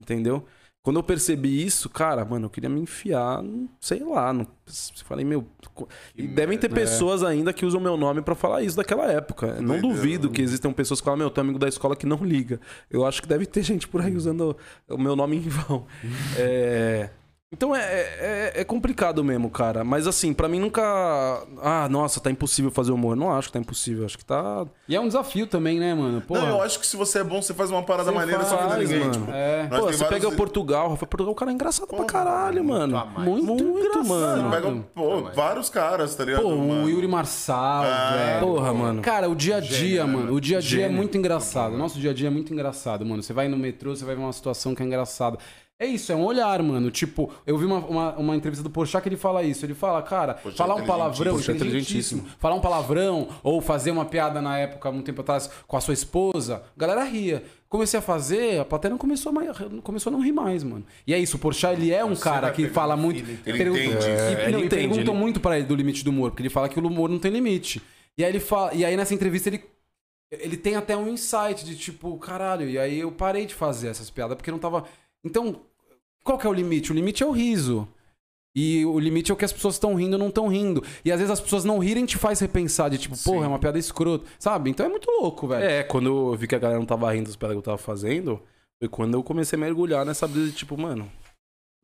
Entendeu? 0.00 0.44
Quando 0.84 0.98
eu 0.98 1.02
percebi 1.02 1.64
isso, 1.64 1.88
cara, 1.88 2.26
mano, 2.26 2.44
eu 2.44 2.50
queria 2.50 2.68
me 2.68 2.78
enfiar, 2.78 3.42
sei 3.80 4.04
lá, 4.04 4.34
no, 4.34 4.46
falei, 5.06 5.24
meu, 5.24 5.46
e 6.14 6.26
devem 6.26 6.58
ter 6.58 6.68
pessoas 6.68 7.22
ainda 7.22 7.54
que 7.54 7.64
usam 7.64 7.80
meu 7.80 7.96
nome 7.96 8.20
pra 8.20 8.34
falar 8.34 8.62
isso 8.62 8.76
daquela 8.76 9.10
época. 9.10 9.46
Eu 9.46 9.62
não 9.62 9.80
duvido 9.80 10.28
né? 10.28 10.34
que 10.34 10.42
existam 10.42 10.74
pessoas 10.74 11.00
que 11.00 11.06
falam, 11.06 11.16
meu, 11.16 11.32
é 11.34 11.40
amigo 11.40 11.58
da 11.58 11.68
escola 11.68 11.96
que 11.96 12.04
não 12.04 12.18
liga. 12.18 12.60
Eu 12.90 13.06
acho 13.06 13.22
que 13.22 13.28
deve 13.28 13.46
ter 13.46 13.62
gente 13.62 13.88
por 13.88 14.02
aí 14.02 14.14
usando 14.14 14.54
o 14.86 14.98
meu 14.98 15.16
nome 15.16 15.36
em 15.36 15.48
vão. 15.48 15.86
É, 16.36 17.08
Então 17.56 17.74
é, 17.74 17.80
é, 17.82 18.52
é 18.56 18.64
complicado 18.64 19.22
mesmo, 19.22 19.48
cara. 19.48 19.84
Mas 19.84 20.06
assim, 20.08 20.32
pra 20.34 20.48
mim 20.48 20.58
nunca. 20.58 20.82
Ah, 21.62 21.88
nossa, 21.88 22.20
tá 22.20 22.30
impossível 22.30 22.70
fazer 22.70 22.90
humor. 22.90 23.14
Não 23.16 23.30
acho 23.32 23.46
que 23.48 23.52
tá 23.52 23.58
impossível. 23.60 24.04
Acho 24.04 24.18
que 24.18 24.24
tá. 24.24 24.66
E 24.88 24.96
é 24.96 25.00
um 25.00 25.06
desafio 25.06 25.46
também, 25.46 25.78
né, 25.78 25.94
mano? 25.94 26.20
Porra. 26.20 26.40
Não, 26.42 26.48
eu 26.48 26.62
acho 26.62 26.80
que 26.80 26.86
se 26.86 26.96
você 26.96 27.20
é 27.20 27.24
bom, 27.24 27.40
você 27.40 27.54
faz 27.54 27.70
uma 27.70 27.82
parada 27.82 28.10
Você 28.10 28.16
maneira 28.18 28.44
só 28.44 28.56
que 28.56 28.62
não 28.64 28.70
é 28.72 28.74
faz, 28.74 28.88
ninguém. 28.90 29.06
mano. 29.06 29.12
Tipo, 29.12 29.30
É. 29.32 29.66
Pô, 29.68 29.76
você 29.76 29.82
vários- 29.98 30.02
pega 30.08 30.28
o 30.28 30.36
Portugal, 30.36 30.90
Rafa 30.90 31.06
Portugal, 31.06 31.32
o 31.32 31.36
cara 31.36 31.50
é 31.52 31.54
engraçado 31.54 31.86
pra 31.86 31.96
Porra, 31.96 32.08
caralho, 32.08 32.64
mano. 32.64 33.06
muito. 33.18 33.44
Muito, 33.44 33.64
Muito 33.64 34.04
mano. 34.04 34.50
Pega, 34.50 34.84
pô, 34.94 35.22
vários 35.32 35.70
caras, 35.70 36.14
tá 36.14 36.24
ligado? 36.24 36.42
Pô, 36.42 36.56
mano? 36.56 36.84
o 36.84 36.90
Yuri 36.90 37.06
Marçal, 37.06 37.84
Ah, 37.84 38.16
velho. 38.16 38.40
Porra, 38.46 38.72
mano. 38.74 39.00
Cara, 39.00 39.28
o 39.28 39.34
dia 39.34 39.56
a 39.56 39.60
dia, 39.60 39.76
Gênio, 39.78 40.06
né, 40.06 40.12
mano. 40.12 40.34
O 40.34 40.40
dia 40.40 40.58
a 40.58 40.60
dia 40.60 40.80
é 40.80 40.82
Gênio. 40.82 40.96
muito 40.96 41.16
engraçado. 41.16 41.76
Nosso 41.76 41.98
dia 42.00 42.10
a 42.10 42.14
dia 42.14 42.26
é 42.26 42.30
muito 42.30 42.52
engraçado, 42.52 43.06
mano. 43.06 43.22
Você 43.22 43.32
vai 43.32 43.46
no 43.46 43.56
metrô, 43.56 43.94
você 43.94 44.04
vai 44.04 44.16
ver 44.16 44.22
uma 44.22 44.32
situação 44.32 44.74
que 44.74 44.82
é 44.82 44.86
engraçada. 44.86 45.38
É 45.76 45.86
isso, 45.86 46.12
é 46.12 46.14
um 46.14 46.22
olhar, 46.24 46.62
mano. 46.62 46.88
Tipo, 46.88 47.32
eu 47.44 47.58
vi 47.58 47.64
uma, 47.64 47.78
uma, 47.78 48.12
uma 48.16 48.36
entrevista 48.36 48.62
do 48.62 48.70
Porchat 48.70 49.02
que 49.02 49.08
ele 49.08 49.16
fala 49.16 49.42
isso. 49.42 49.66
Ele 49.66 49.74
fala, 49.74 50.00
cara, 50.02 50.34
Porchat 50.34 50.56
falar 50.56 50.76
um 50.76 50.84
é 50.84 50.86
palavrão, 50.86 51.32
Porchat 51.34 51.50
é 51.52 51.56
inteligentíssimo. 51.56 52.24
Falar 52.38 52.54
um 52.54 52.60
palavrão 52.60 53.28
ou 53.42 53.60
fazer 53.60 53.90
uma 53.90 54.04
piada 54.04 54.40
na 54.40 54.56
época, 54.56 54.90
muito 54.92 55.04
tempo 55.06 55.20
atrás, 55.22 55.50
com 55.66 55.76
a 55.76 55.80
sua 55.80 55.92
esposa, 55.92 56.62
a 56.76 56.80
galera 56.80 57.02
ria. 57.02 57.42
Comecei 57.68 57.98
a 57.98 58.02
fazer, 58.02 58.60
a 58.60 58.64
plateia 58.64 58.90
não 58.90 58.98
começou 58.98 59.30
a, 59.30 59.32
mais, 59.32 59.50
começou 59.82 60.10
a 60.10 60.16
não 60.16 60.22
rir 60.22 60.30
mais, 60.30 60.62
mano. 60.62 60.86
E 61.04 61.12
é 61.12 61.18
isso, 61.18 61.36
o 61.36 61.40
Porchat, 61.40 61.74
ele 61.74 61.92
é 61.92 62.04
um 62.04 62.14
cara 62.14 62.46
vai 62.46 62.52
que 62.52 62.68
fala 62.68 62.96
muito... 62.96 63.24
feeling. 63.24 63.38
Ele 63.44 63.58
pergun- 63.58 63.76
entende. 63.76 64.06
e, 64.06 64.08
É, 64.10 64.16
não, 64.50 64.58
ele 64.58 64.62
e 64.62 64.66
entende, 64.66 64.68
perguntam 64.70 65.14
ele- 65.14 65.22
muito 65.22 65.40
pra 65.40 65.56
ele 65.58 65.66
do 65.66 65.74
limite 65.74 66.04
do 66.04 66.10
humor, 66.10 66.30
porque 66.30 66.42
ele 66.42 66.50
fala 66.50 66.68
que 66.68 66.78
o 66.78 66.86
humor 66.86 67.10
não 67.10 67.18
tem 67.18 67.32
limite. 67.32 67.82
E 68.16 68.24
aí 68.24 68.30
ele 68.30 68.38
fala, 68.38 68.72
e 68.72 68.84
aí 68.84 68.96
nessa 68.96 69.12
entrevista 69.12 69.48
ele 69.48 69.64
ele 70.30 70.56
tem 70.56 70.74
até 70.74 70.96
um 70.96 71.08
insight 71.08 71.64
de 71.64 71.76
tipo, 71.76 72.16
caralho, 72.18 72.68
e 72.68 72.76
aí 72.76 72.98
eu 73.00 73.12
parei 73.12 73.46
de 73.46 73.54
fazer 73.54 73.88
essas 73.88 74.10
piadas 74.10 74.36
porque 74.36 74.50
não 74.50 74.58
tava. 74.58 74.84
Então, 75.24 75.60
qual 76.22 76.38
que 76.38 76.46
é 76.46 76.50
o 76.50 76.52
limite? 76.52 76.92
O 76.92 76.94
limite 76.94 77.22
é 77.22 77.26
o 77.26 77.30
riso. 77.32 77.88
E 78.56 78.84
o 78.84 78.98
limite 79.00 79.32
é 79.32 79.34
o 79.34 79.36
que 79.36 79.44
as 79.44 79.52
pessoas 79.52 79.74
estão 79.74 79.94
rindo 79.94 80.12
ou 80.12 80.18
não 80.18 80.28
estão 80.28 80.46
rindo. 80.46 80.82
E 81.04 81.10
às 81.10 81.18
vezes 81.18 81.32
as 81.32 81.40
pessoas 81.40 81.64
não 81.64 81.78
rirem 81.80 82.06
te 82.06 82.16
faz 82.16 82.38
repensar 82.38 82.88
de 82.88 82.98
tipo, 82.98 83.16
porra, 83.24 83.46
é 83.46 83.48
uma 83.48 83.58
piada 83.58 83.78
escrota. 83.78 84.24
Sabe? 84.38 84.70
Então 84.70 84.86
é 84.86 84.88
muito 84.88 85.10
louco, 85.10 85.48
velho. 85.48 85.64
É, 85.64 85.82
quando 85.82 86.06
eu 86.06 86.36
vi 86.36 86.46
que 86.46 86.54
a 86.54 86.58
galera 86.58 86.78
não 86.78 86.86
tava 86.86 87.10
rindo 87.12 87.26
das 87.26 87.34
piadas 87.36 87.54
que 87.54 87.58
eu 87.58 87.62
tava 87.62 87.78
fazendo, 87.78 88.40
foi 88.78 88.88
quando 88.88 89.14
eu 89.14 89.24
comecei 89.24 89.56
a 89.56 89.60
mergulhar 89.60 90.06
nessa 90.06 90.28
brisa 90.28 90.50
de 90.50 90.56
tipo, 90.56 90.78
mano. 90.78 91.10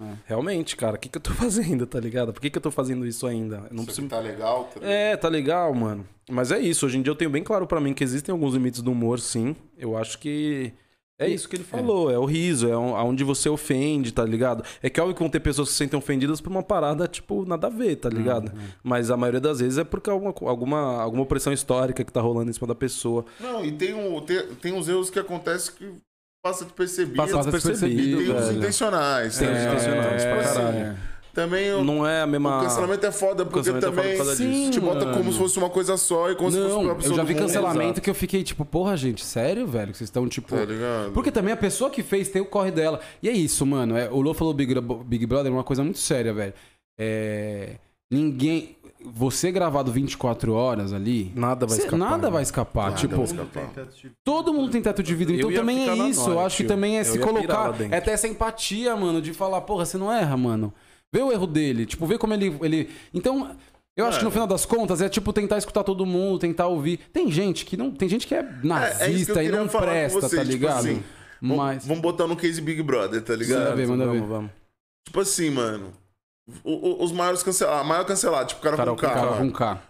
É. 0.01 0.15
Realmente, 0.27 0.77
cara, 0.77 0.97
o 0.97 0.99
que, 0.99 1.09
que 1.09 1.19
eu 1.19 1.23
tô 1.23 1.33
fazendo, 1.35 1.87
tá 1.87 1.99
ligado? 1.99 2.33
Por 2.33 2.41
que, 2.41 2.49
que 2.49 2.57
eu 2.57 2.63
tô 2.63 2.71
fazendo 2.71 3.05
isso 3.05 3.27
ainda? 3.27 3.57
Eu 3.57 3.75
não 3.75 3.83
Isso 3.83 3.87
preciso. 3.87 4.07
aqui 4.07 4.09
tá 4.09 4.21
legal, 4.21 4.65
tá 4.65 4.81
ligado? 4.81 4.91
É, 4.91 5.17
tá 5.17 5.29
legal, 5.29 5.75
mano. 5.75 6.07
Mas 6.31 6.53
é 6.53 6.59
isso, 6.61 6.87
hoje 6.87 6.99
em 6.99 7.03
dia 7.03 7.11
eu 7.11 7.17
tenho 7.17 7.31
bem 7.31 7.43
claro 7.43 7.67
pra 7.67 7.81
mim 7.81 7.93
que 7.93 8.05
existem 8.05 8.33
alguns 8.33 8.55
limites 8.55 8.81
do 8.81 8.93
humor, 8.93 9.19
sim. 9.19 9.57
Eu 9.77 9.97
acho 9.97 10.19
que. 10.21 10.73
É 11.21 11.29
isso 11.29 11.49
que 11.49 11.57
ele 11.57 11.65
falou, 11.65 12.11
é, 12.11 12.19
o 12.19 12.25
riso, 12.25 12.67
é 12.69 12.77
on- 12.77 12.97
aonde 12.97 13.23
você 13.23 13.49
ofende, 13.49 14.11
tá 14.13 14.25
ligado? 14.25 14.65
É 14.83 14.89
que 14.89 14.99
óbvio 15.01 15.15
que 15.15 15.21
vão 15.21 15.29
ter 15.29 15.41
pessoas 15.41 15.69
que 15.69 15.73
se 15.73 15.79
sentem 15.79 15.99
ofendidas 15.99 16.41
por 16.41 16.49
uma 16.51 16.63
parada, 16.63 17.07
tipo, 17.07 17.45
nada 17.45 17.67
a 17.67 17.71
ver, 17.71 17.97
tá 17.97 18.09
ligado? 18.09 18.51
Mas 18.83 19.11
a 19.11 19.17
maioria 19.17 19.41
das 19.41 19.61
vezes 19.61 19.77
é 19.79 19.85
porque 19.85 20.09
alguma, 20.09 20.35
alguma, 20.49 21.03
alguma 21.03 21.23
opressão 21.23 21.53
histórica 21.53 22.03
que 22.03 22.11
tá 22.13 22.21
rolando 22.23 22.49
em 22.51 22.53
cima 22.55 22.67
da 22.67 22.75
pessoa. 22.75 23.25
Não, 23.39 23.63
e 23.65 23.71
tem, 23.71 23.93
um, 23.95 24.19
tem, 24.23 24.43
tem 24.63 24.73
uns 24.73 24.89
erros 24.89 25.11
que 25.11 25.19
acontecem 25.19 25.75
que 25.77 25.93
passa 26.43 26.65
despercebido. 26.65 27.17
Passa 27.19 27.37
Passa 27.37 27.51
despercebido, 27.51 28.23
e 28.23 28.25
tem 28.27 28.35
uns 28.35 28.45
velho. 28.47 28.59
intencionais. 28.59 29.37
Tem 29.39 29.47
tá 29.47 29.53
uns 29.53 29.59
ligado? 29.59 29.73
intencionais 29.75 30.25
pra 30.25 30.37
Tipo 30.39 30.41
assim, 30.49 30.55
caralho. 30.73 30.99
Também 31.33 31.67
eu- 31.67 31.85
Não 31.85 32.07
é 32.07 32.23
a 32.23 32.27
mesma. 32.27 32.59
o 32.59 32.63
cancelamento 32.63 33.07
é 33.07 33.13
foda, 33.13 33.45
porque 33.45 33.59
cancelamento 33.61 33.87
é 33.87 33.91
foda 33.91 34.03
também 34.03 34.17
por 34.19 34.25
causa 34.27 34.45
disso. 34.45 34.71
te 34.73 34.81
bota 34.81 35.01
Sim, 35.01 35.05
como 35.07 35.19
mano. 35.19 35.33
se 35.33 35.39
fosse 35.39 35.59
uma 35.59 35.71
coisa 35.71 35.97
só 35.97 36.31
e 36.31 36.35
como 36.37 36.51
se 36.51 36.57
fosse 36.59 36.69
Não, 36.71 36.81
uma 36.83 36.91
eu 36.91 36.97
pessoa 36.97 37.17
já 37.17 37.23
do 37.23 37.27
vi 37.29 37.35
mundo. 37.35 37.43
cancelamento 37.43 37.83
exato. 37.85 38.01
que 38.01 38.11
eu 38.11 38.15
fiquei 38.15 38.43
tipo, 38.43 38.65
porra, 38.65 38.97
gente, 38.97 39.25
sério, 39.25 39.67
velho? 39.67 39.93
Que 39.93 39.99
vocês 39.99 40.09
estão 40.09 40.29
tipo. 40.29 40.55
Tá 40.57 40.65
ligado? 40.65 41.13
Porque 41.13 41.31
também 41.31 41.53
a 41.53 41.57
pessoa 41.57 41.89
que 41.91 42.03
fez 42.03 42.29
tem 42.29 42.43
o 42.43 42.47
corre 42.47 42.71
dela. 42.71 43.01
E 43.23 43.29
é 43.29 43.33
isso, 43.33 43.65
mano. 43.65 43.97
É, 43.97 44.09
o 44.11 44.21
Lô 44.21 44.35
falou 44.35 44.53
Big, 44.53 44.75
Big 45.05 45.25
Brother 45.27 45.51
é 45.53 45.55
uma 45.55 45.65
coisa 45.65 45.83
muito 45.85 45.99
séria, 45.99 46.33
velho. 46.35 46.53
É. 46.99 47.77
Ninguém. 48.13 48.77
Você 49.03 49.51
gravado 49.51 49.91
24 49.91 50.53
horas 50.53 50.93
ali. 50.93 51.33
Nada 51.35 51.65
vai 51.65 51.75
cê- 51.77 51.85
escapar. 51.85 51.99
Nada 51.99 52.27
né? 52.27 52.31
vai 52.33 52.43
escapar. 52.43 52.85
Nada 52.91 52.97
tipo, 52.97 53.17
vai 53.17 53.25
Todo 53.27 53.35
mundo 53.35 53.47
escapar. 53.49 53.71
tem 53.75 53.85
teto 53.85 53.97
de- 53.97 54.13
todo 54.23 54.53
mundo 54.53 54.71
tem 54.71 54.83
teto 54.83 55.03
de 55.03 55.15
vidro. 55.15 55.35
Eu 55.35 55.39
Então 55.51 55.53
também 55.53 55.89
é 55.89 55.95
isso. 56.11 56.21
noia, 56.29 56.35
eu 56.35 56.41
acho 56.41 56.57
que 56.59 56.63
tio. 56.65 56.69
também 56.69 56.99
é 56.99 57.01
Eu 57.01 57.05
se 57.07 57.19
colocar. 57.19 57.75
É 57.91 57.99
ter 57.99 58.11
essa 58.11 58.29
empatia, 58.29 58.95
mano, 58.97 59.23
de 59.23 59.33
falar, 59.33 59.63
porra, 59.63 59.87
você 59.87 59.97
não 59.97 60.13
erra, 60.13 60.37
mano. 60.37 60.71
Vê 61.13 61.23
o 61.23 61.33
erro 61.33 61.47
dele. 61.47 61.87
Tipo, 61.87 62.07
vê 62.07 62.17
como 62.19 62.35
ele. 62.35 62.57
ele... 62.63 62.91
Então. 63.13 63.57
Eu 63.97 64.07
acho 64.07 64.19
que 64.19 64.25
no 64.25 64.31
final 64.31 64.47
das 64.47 64.65
contas 64.65 65.03
é 65.03 65.09
tipo 65.11 65.31
tentar 65.33 65.59
escutar 65.59 65.83
todo 65.85 66.07
mundo, 66.07 66.39
tentar 66.39 66.69
ouvir. 66.69 66.99
Tem 67.13 67.31
gente 67.31 67.67
que 67.67 67.77
não, 67.77 67.91
tem 67.91 68.09
gente 68.09 68.27
que 68.27 68.35
é 68.35 68.39
É, 68.39 68.43
é 68.43 68.47
isso 68.47 68.57
que 68.57 68.65
nazista 68.65 69.43
e 69.43 69.49
não 69.51 69.69
presta, 69.69 70.21
você, 70.23 70.37
tá 70.37 70.43
tipo 70.43 70.53
ligado? 70.53 70.79
assim, 70.79 71.03
Vamos- 71.43 71.57
Mas 71.59 71.87
Vamos 71.87 72.01
botar 72.03 72.27
no 72.27 72.37
case 72.37 72.61
Big 72.63 72.83
Brother, 72.83 73.21
tá 73.23 73.35
ligado? 73.35 73.59
Manda 73.65 73.77
ver, 73.77 73.87
manda 73.89 74.05
ver. 74.07 74.13
Vamos, 74.21 74.29
vamos. 74.29 74.51
Tipo 75.07 75.21
assim, 75.21 75.51
mano. 75.51 75.93
o- 76.65 76.73
o- 77.03 77.05
os 77.05 77.13
maiores 77.13 77.43
cancelados. 77.43 77.81
A 77.81 77.85
maior 77.85 78.05
cancelada, 78.07 78.47
tipo, 78.47 78.61
o 78.61 78.63
cara 78.65 78.77
Carol 78.77 78.95
com 78.97 79.01
K. 79.03 79.09
cara 79.13 79.31
mano. 79.33 79.51
com 79.51 79.59
K. 79.59 79.83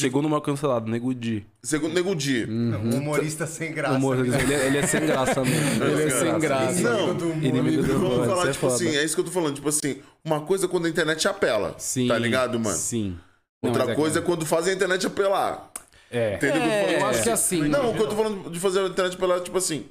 Chegou 0.00 0.22
no 0.22 0.28
mal 0.28 0.40
cancelado, 0.40 0.90
Nego 0.90 1.12
Di. 1.14 1.44
Segundo 1.62 1.92
Nego 1.94 2.14
Di. 2.14 2.46
Não, 2.46 2.80
um 2.80 2.96
humorista 2.98 3.46
sem 3.46 3.72
graça. 3.72 3.96
Humor, 3.96 4.16
né? 4.18 4.40
ele, 4.40 4.54
é- 4.54 4.66
ele 4.66 4.78
é 4.78 4.86
sem 4.86 5.04
graça 5.06 5.42
mesmo. 5.44 5.84
Ele 5.84 6.02
é 6.04 6.10
sem 6.10 6.38
graça. 6.38 6.80
Não, 6.82 6.98
Inimigo 7.10 7.14
do 7.18 7.24
humor. 7.26 7.44
inimigo 7.44 7.82
do 7.82 7.96
humor. 7.96 8.10
Vamos 8.10 8.26
falar, 8.28 8.48
é 8.48 8.52
tipo 8.52 8.60
foda. 8.60 8.74
assim, 8.74 8.96
é 8.96 9.04
isso 9.04 9.14
que 9.14 9.20
eu 9.20 9.24
tô 9.24 9.30
falando. 9.30 9.54
Tipo 9.54 9.68
assim, 9.68 10.00
uma 10.24 10.40
coisa 10.42 10.66
é 10.66 10.68
quando 10.68 10.86
a 10.86 10.88
internet 10.88 11.26
apela. 11.26 11.74
Sim. 11.78 12.06
Tá 12.08 12.16
ligado, 12.18 12.60
mano? 12.60 12.76
Sim. 12.76 13.18
Não, 13.62 13.70
Outra 13.70 13.86
mas 13.86 13.96
coisa 13.96 14.18
é 14.20 14.22
é 14.22 14.24
quando 14.24 14.46
fazem 14.46 14.72
a 14.72 14.76
internet 14.76 15.06
apelar. 15.06 15.72
É. 16.10 16.36
Entendeu 16.36 16.56
o 16.56 16.60
que 16.62 16.68
eu 16.68 16.70
tô 16.70 16.74
É, 16.76 16.80
falando? 16.86 17.00
eu 17.00 17.06
acho 17.08 17.22
que 17.24 17.30
assim. 17.30 17.62
Não, 17.68 17.90
o 17.90 17.94
que 17.94 18.02
eu 18.02 18.08
tô 18.08 18.16
falando 18.16 18.50
de 18.50 18.60
fazer 18.60 18.80
a 18.80 18.86
internet 18.86 19.14
apelar, 19.16 19.40
tipo 19.40 19.58
assim. 19.58 19.84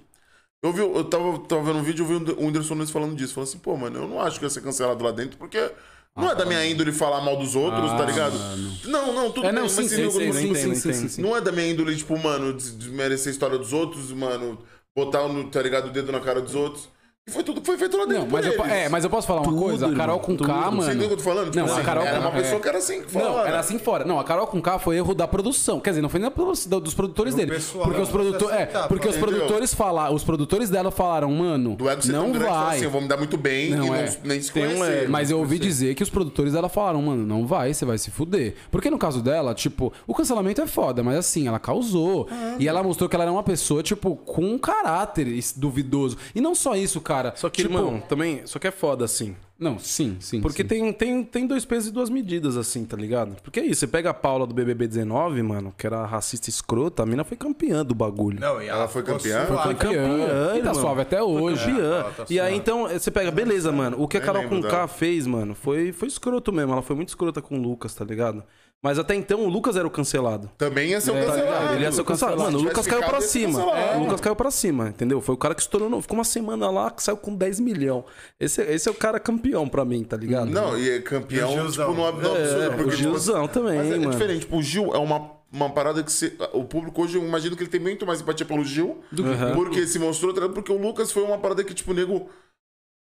Eu, 0.64 0.72
vi, 0.74 0.80
eu 0.82 1.04
tava, 1.04 1.38
tava 1.40 1.64
vendo 1.64 1.80
um 1.80 1.84
vídeo, 1.84 2.04
eu 2.04 2.20
vi 2.20 2.32
o 2.32 2.46
Whindersson 2.46 2.76
Nunes 2.76 2.90
falando 2.92 3.14
disso. 3.16 3.34
Falando 3.34 3.50
assim, 3.50 3.60
pô, 3.60 3.76
mano, 3.78 4.00
eu 4.00 4.08
não 4.08 4.20
acho 4.22 4.40
que 4.40 4.46
ia 4.46 4.50
ser 4.50 4.62
cancelado 4.62 5.04
lá 5.04 5.12
dentro, 5.12 5.38
porque 5.38 5.70
não 6.18 6.32
é 6.32 6.36
da 6.36 6.46
minha 6.46 6.66
índole 6.66 6.92
falar 6.92 7.22
mal 7.22 7.38
dos 7.38 7.56
outros, 7.56 7.92
Ah, 7.92 7.98
tá 7.98 8.06
ligado? 8.06 8.34
mano. 8.38 8.78
Não, 8.86 9.14
não, 9.14 9.32
tudo 9.32 9.48
É, 9.48 9.52
não, 9.52 9.62
bem, 9.62 9.70
sim, 9.70 9.76
mas 9.82 9.90
sim, 9.92 10.10
sim, 10.12 10.32
sim, 10.34 10.56
sim, 10.56 10.76
sim, 10.76 10.94
sim, 10.94 11.08
sim. 11.10 11.22
Não 11.22 11.36
é 11.38 11.42
da 11.42 11.52
minha 11.52 11.68
índole, 11.70 11.96
tipo, 11.96 12.18
mano, 12.18 12.54
des- 12.54 12.76
desmerecer 12.78 13.28
a 13.30 13.32
história 13.32 13.58
dos 13.58 13.72
outros, 13.74 14.12
mano, 14.12 14.58
botar, 14.96 15.28
no, 15.28 15.50
tá 15.50 15.62
ligado, 15.62 15.88
o 15.88 15.92
dedo 15.92 16.12
na 16.12 16.20
cara 16.20 16.42
dos 16.42 16.56
outros. 16.56 16.90
E 17.28 17.32
foi 17.32 17.44
tudo 17.44 17.60
que 17.60 17.68
foi 17.68 17.78
feito 17.78 17.98
lá 17.98 18.06
dentro 18.06 18.22
Não, 18.22 18.28
por 18.30 18.42
mas 18.42 18.46
eu, 18.46 18.64
é, 18.64 18.88
mas 18.88 19.04
eu 19.04 19.10
posso 19.10 19.28
falar 19.28 19.42
uma 19.42 19.50
Tudo, 19.50 19.62
coisa? 19.62 19.88
A 19.88 19.94
Carol 19.94 20.18
com. 20.22 20.38
K, 20.38 20.46
Você 20.46 20.54
Você 20.54 20.62
entendeu 20.62 20.72
o 20.72 20.78
mano. 20.78 20.98
que 20.98 21.04
eu 21.14 21.18
tô 21.18 21.24
falando? 21.24 21.46
Tipo 21.52 21.58
Não, 21.58 21.66
a 21.66 21.76
assim, 21.76 21.84
Carol 21.86 22.06
era 22.06 22.20
uma 22.22 22.32
pessoa 22.32 22.56
é. 22.56 22.60
que 22.62 22.68
era 22.70 22.78
assim, 22.78 22.98
Não, 23.00 23.06
fora. 23.10 23.48
era 23.50 23.60
assim 23.60 23.80
fora. 23.80 24.06
Não, 24.06 24.18
a 24.18 24.24
Carol 24.24 24.48
com 24.48 24.62
K 24.62 24.80
foi 24.80 24.96
erro 24.96 25.14
da 25.14 25.28
produção. 25.28 25.82
Quer 25.82 25.90
dizer, 25.90 26.02
não 26.02 26.08
foi 26.08 26.22
nem 26.22 26.30
da 26.30 26.34
produção, 26.34 26.80
dos 26.80 26.94
produtores 26.94 27.34
Do 27.34 27.38
dele. 27.40 27.52
pessoal, 27.52 27.84
porque 27.84 27.98
não, 27.98 28.04
os 28.06 28.10
produtores, 28.10 28.50
é, 28.56 28.64
aceitar, 28.64 28.88
porque 28.88 29.08
os 29.10 29.18
produtores 29.18 29.74
falaram, 29.74 30.16
os 30.16 30.24
produtores 30.24 30.70
dela 30.70 30.90
falaram, 30.90 31.30
mano, 31.34 31.76
Do 31.76 31.90
ego 31.90 32.02
não 32.08 32.32
grande, 32.32 32.46
vai. 32.50 32.76
assim, 32.78 32.86
eu 32.86 32.92
vou 32.92 33.02
me 33.02 33.10
dar 33.10 33.18
muito 33.18 33.36
bem 33.36 33.72
Não, 33.72 33.86
e 33.88 34.00
é. 34.00 34.06
não, 34.06 34.14
nem 34.24 34.42
se 34.42 34.54
Tem 34.54 34.64
um, 34.66 34.78
conhecer. 34.78 35.04
é, 35.04 35.08
Mas 35.10 35.30
eu 35.30 35.38
ouvi 35.40 35.60
dizer 35.60 35.96
que 35.96 36.04
os 36.04 36.10
produtores 36.10 36.54
dela 36.54 36.70
falaram, 36.70 37.02
mano, 37.02 37.26
não 37.26 37.46
vai, 37.46 37.74
você 37.74 37.84
vai 37.84 37.98
se 37.98 38.10
fuder. 38.10 38.56
Porque 38.72 38.90
no 38.90 38.98
caso 38.98 39.22
dela, 39.22 39.54
tipo, 39.54 39.92
o 40.08 40.14
cancelamento 40.14 40.62
é 40.62 40.66
foda, 40.68 41.04
mas 41.04 41.18
assim, 41.18 41.46
ela 41.46 41.60
causou. 41.60 42.30
E 42.58 42.70
ela 42.70 42.82
mostrou 42.82 43.10
que 43.10 43.18
ela 43.18 43.26
era 43.26 43.34
uma 43.34 43.44
pessoa, 43.44 43.84
tipo, 43.84 44.16
com 44.16 44.46
um 44.46 44.58
caráter 44.58 45.28
duvidoso. 45.58 46.18
E 46.34 46.40
não 46.40 46.56
só 46.56 46.74
isso, 46.74 47.02
cara. 47.02 47.17
Só 47.36 47.50
que, 47.50 47.62
tipo, 47.62 47.74
irmão, 47.74 48.00
também. 48.02 48.42
Só 48.46 48.60
que 48.60 48.68
é 48.68 48.72
foda, 48.72 49.06
assim. 49.06 49.36
Não, 49.60 49.80
sim, 49.80 50.18
sim. 50.20 50.40
Porque 50.40 50.62
sim. 50.62 50.68
tem, 50.68 50.94
tem, 50.94 51.24
tem 51.24 51.48
dois 51.48 51.66
pesos 51.66 51.90
e 51.90 51.92
duas 51.92 52.12
medidas, 52.12 52.56
assim, 52.58 52.86
tá 52.86 52.96
ligado? 52.96 53.36
Porque 53.42 53.60
é 53.60 53.66
isso, 53.66 53.80
você 53.80 53.88
pega 53.88 54.12
a 54.12 54.14
Paula 54.14 54.46
do 54.46 54.54
BBB 54.54 54.88
19, 54.88 55.42
mano, 55.42 55.74
que 55.76 55.88
era 55.88 56.06
racista 56.06 56.48
escrota, 56.48 57.02
a 57.02 57.06
mina 57.06 57.24
foi 57.24 57.36
campeã 57.36 57.84
do 57.84 57.96
bagulho. 57.96 58.40
Não, 58.40 58.62
e 58.62 58.68
Ela 58.68 58.88
foi 58.88 59.02
ficou 59.02 59.18
campeã? 59.18 59.46
Foi 59.46 59.74
campeã, 59.74 60.56
E 60.58 60.62
tá 60.62 60.74
suave 60.76 61.02
até 61.02 61.24
hoje. 61.24 61.72
Campeã. 61.72 62.00
ela 62.00 62.12
tá 62.12 62.26
e 62.30 62.40
aí, 62.40 62.56
então, 62.56 62.88
você 62.88 63.10
pega, 63.10 63.32
beleza, 63.32 63.72
mano. 63.72 64.00
O 64.00 64.08
que 64.08 64.18
a 64.18 64.22
Carol 64.22 64.48
com 64.48 64.62
K 64.62 64.88
fez, 64.88 65.26
mano, 65.26 65.56
foi, 65.56 65.92
foi 65.92 66.08
escroto 66.08 66.54
mesmo. 66.54 66.74
Ela 66.74 66.84
foi 66.84 66.96
muito 66.96 67.10
escrota 67.10 67.42
com 67.42 67.58
o 67.58 67.62
Lucas, 67.62 67.96
tá 67.96 68.06
ligado? 68.06 68.44
Mas 68.84 69.00
até 69.00 69.16
então 69.16 69.42
o 69.44 69.50
Lucas 69.50 69.76
era 69.76 69.88
o 69.88 69.90
cancelado. 69.90 70.52
Também 70.58 70.92
ia 70.92 71.02
ser 71.02 71.12
um 71.12 71.18
É, 71.18 71.26
Tá 71.26 71.32
cancelado. 71.32 71.74
Ele 71.74 71.84
ia 71.84 71.92
ser 71.92 72.02
o 72.02 72.06
cancelado. 72.06 72.38
Mano, 72.42 72.60
o 72.60 72.62
Lucas 72.62 72.86
caiu 72.86 73.04
pra 73.04 73.22
cima. 73.22 73.60
O 73.96 74.00
Lucas 74.04 74.22
caiu 74.22 74.36
pra 74.36 74.52
cima, 74.52 74.90
entendeu? 74.90 75.20
Foi 75.20 75.34
o 75.36 75.38
cara 75.38 75.56
que 75.56 75.62
estourou. 75.62 75.90
no- 75.90 76.02
Ficou 76.02 76.18
uma 76.18 76.24
semana 76.24 76.70
lá, 76.70 76.92
que 76.92 77.02
saiu 77.02 77.18
com 77.18 77.34
10 77.36 77.60
milhões. 77.60 78.04
Esse, 78.40 78.62
esse 78.62 78.88
é 78.88 78.92
o 78.92 78.96
cara 78.96 79.20
campeão 79.20 79.68
pra 79.68 79.84
mim, 79.84 80.04
tá 80.04 80.16
ligado? 80.16 80.52
Não, 80.52 80.78
e 80.78 80.90
é 80.92 81.00
campeão, 81.02 81.50
E 81.52 81.54
o 81.54 81.62
Gilzão? 81.64 81.90
tipo, 81.90 82.02
no. 82.02 82.38
É, 82.38 82.68
porque, 82.70 82.82
o 82.84 82.90
tipo, 82.90 82.92
Gilzão 82.92 83.48
também, 83.48 83.78
Mas 83.78 83.88
é 83.92 83.98
mano. 83.98 84.12
diferente. 84.12 84.40
Tipo, 84.42 84.58
o 84.58 84.62
Gil 84.64 84.94
é 84.94 84.98
uma, 85.00 85.32
uma 85.52 85.70
parada 85.72 86.04
que 86.04 86.12
se, 86.12 86.34
o 86.54 86.64
público 86.64 87.02
hoje, 87.02 87.18
eu 87.18 87.24
imagino 87.26 87.56
que 87.56 87.64
ele 87.64 87.70
tem 87.72 87.80
muito 87.80 88.06
mais 88.06 88.22
empatia 88.22 88.46
pelo 88.46 88.64
Gil. 88.64 89.02
Uhum. 89.18 89.54
Porque 89.56 89.88
se 89.88 89.98
mostrou, 89.98 90.32
tá 90.34 90.48
porque 90.50 90.72
o 90.72 90.78
Lucas 90.78 91.12
foi 91.12 91.24
uma 91.24 91.40
parada 91.40 91.64
que, 91.64 91.74
tipo, 91.74 91.92
o 91.92 91.96
nego 91.96 92.30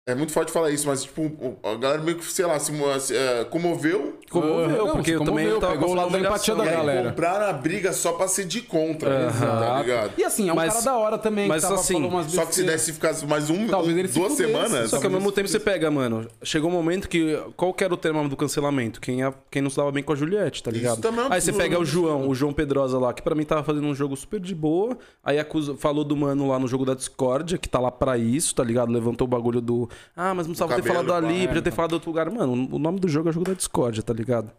É 0.07 0.14
muito 0.14 0.32
forte 0.32 0.52
falar 0.52 0.69
isso, 0.69 0.86
mas, 0.86 1.02
tipo, 1.02 1.57
a 1.64 1.73
galera 1.77 1.99
meio 2.03 2.15
que, 2.19 2.26
sei 2.32 2.45
lá, 2.45 2.60
se, 2.60 2.72
é, 3.15 3.44
comoveu. 3.45 4.19
Comoveu, 4.30 4.86
Não, 4.86 4.94
porque 4.98 5.10
eu 5.15 5.23
também 5.23 5.45
comoveu, 5.48 5.60
tava 5.60 5.73
pegou 5.73 5.90
o 5.90 5.94
lado 5.95 6.11
da 6.11 6.19
empatia 6.19 6.53
da 6.53 6.64
E 6.64 6.69
aí 6.69 6.76
galera. 6.76 7.10
compraram 7.10 7.45
a 7.48 7.53
briga 7.53 7.91
só 7.91 8.11
pra 8.11 8.27
ser 8.27 8.45
de 8.45 8.61
contra, 8.61 9.10
tá 9.10 9.27
Exato. 9.30 9.82
ligado? 9.82 10.11
E 10.15 10.23
assim, 10.23 10.48
é 10.48 10.53
um 10.53 10.56
Mas- 10.56 10.73
cara 10.73 10.86
da 10.86 10.95
hora 10.98 11.18
também. 11.18 11.48
mas 11.48 11.64
que 11.64 11.69
tava, 11.69 11.82
assim, 11.82 11.94
falou 11.95 12.10
umas 12.11 12.32
Só 12.32 12.45
que 12.45 12.53
se 12.53 12.64
desse 12.64 12.94
ficasse 12.94 13.26
mais 13.26 13.49
um, 13.49 13.65
Talvez 13.68 13.95
um- 13.95 13.99
ele 13.99 14.07
duas 14.07 14.34
fudesse. 14.34 14.52
semanas. 14.53 14.90
Só 14.91 14.99
que 14.99 15.07
ao 15.07 15.11
mesmo 15.11 15.32
tempo 15.32 15.48
você 15.48 15.60
pega, 15.60 15.90
mano. 15.90 16.27
Chegou 16.44 16.69
um 16.69 16.73
momento 16.73 17.10
que. 17.10 17.40
Qual 17.57 17.73
que 17.73 17.84
era 17.84 17.91
o 17.91 17.98
tema 17.98 18.30
do 18.30 18.38
cancelamento? 18.38 19.02
Quem, 19.02 19.23
a- 19.23 19.34
quem 19.49 19.64
não 19.64 19.72
se 19.72 19.77
dava 19.77 19.91
bem 19.91 20.03
com 20.03 20.14
a 20.14 20.15
Juliette, 20.15 20.61
tá 20.61 20.69
ligado? 20.69 21.02
também 21.02 21.26
é 21.26 21.27
um 21.30 21.34
Aí 21.34 21.41
você 21.41 21.52
pega 21.52 21.77
o 21.77 21.80
né? 21.80 21.86
João, 21.86 22.30
o 22.30 22.36
João 22.36 22.53
Pedrosa 22.53 22.99
lá, 22.99 23.11
que 23.11 23.23
pra 23.23 23.34
mim 23.34 23.44
tava 23.44 23.64
fazendo 23.64 23.88
um 23.88 23.95
jogo 23.95 24.15
super 24.15 24.40
de 24.40 24.53
boa. 24.53 24.95
Aí 25.23 25.40
acusa, 25.40 25.76
falou 25.76 26.03
do 26.03 26.15
mano 26.15 26.48
lá 26.49 26.60
no 26.60 26.68
jogo 26.68 26.86
da 26.86 26.94
Discord, 26.94 27.57
que 27.57 27.68
tá 27.68 27.80
lá 27.80 27.90
pra 27.90 28.19
isso, 28.19 28.53
tá 28.53 28.64
ligado? 28.64 28.91
Levantou 28.91 29.26
o 29.26 29.27
bagulho 29.27 29.60
do. 29.60 29.90
Ah, 30.15 30.34
mas 30.34 30.47
não 30.47 30.53
precisava 30.53 30.81
ter 30.81 30.88
falado 30.88 31.13
ali, 31.13 31.47
podia 31.47 31.61
ter 31.61 31.72
falado 31.72 31.91
do 31.91 31.93
outro 31.95 32.09
lugar. 32.09 32.30
Mano, 32.30 32.69
o 32.72 32.80
nome 32.80 32.99
do 32.99 33.07
jogo 33.07 33.30
é 33.30 33.31
jogo 33.31 33.45
da 33.45 33.53
Discord, 33.53 34.03
tá 34.03 34.13
ligado? 34.13 34.51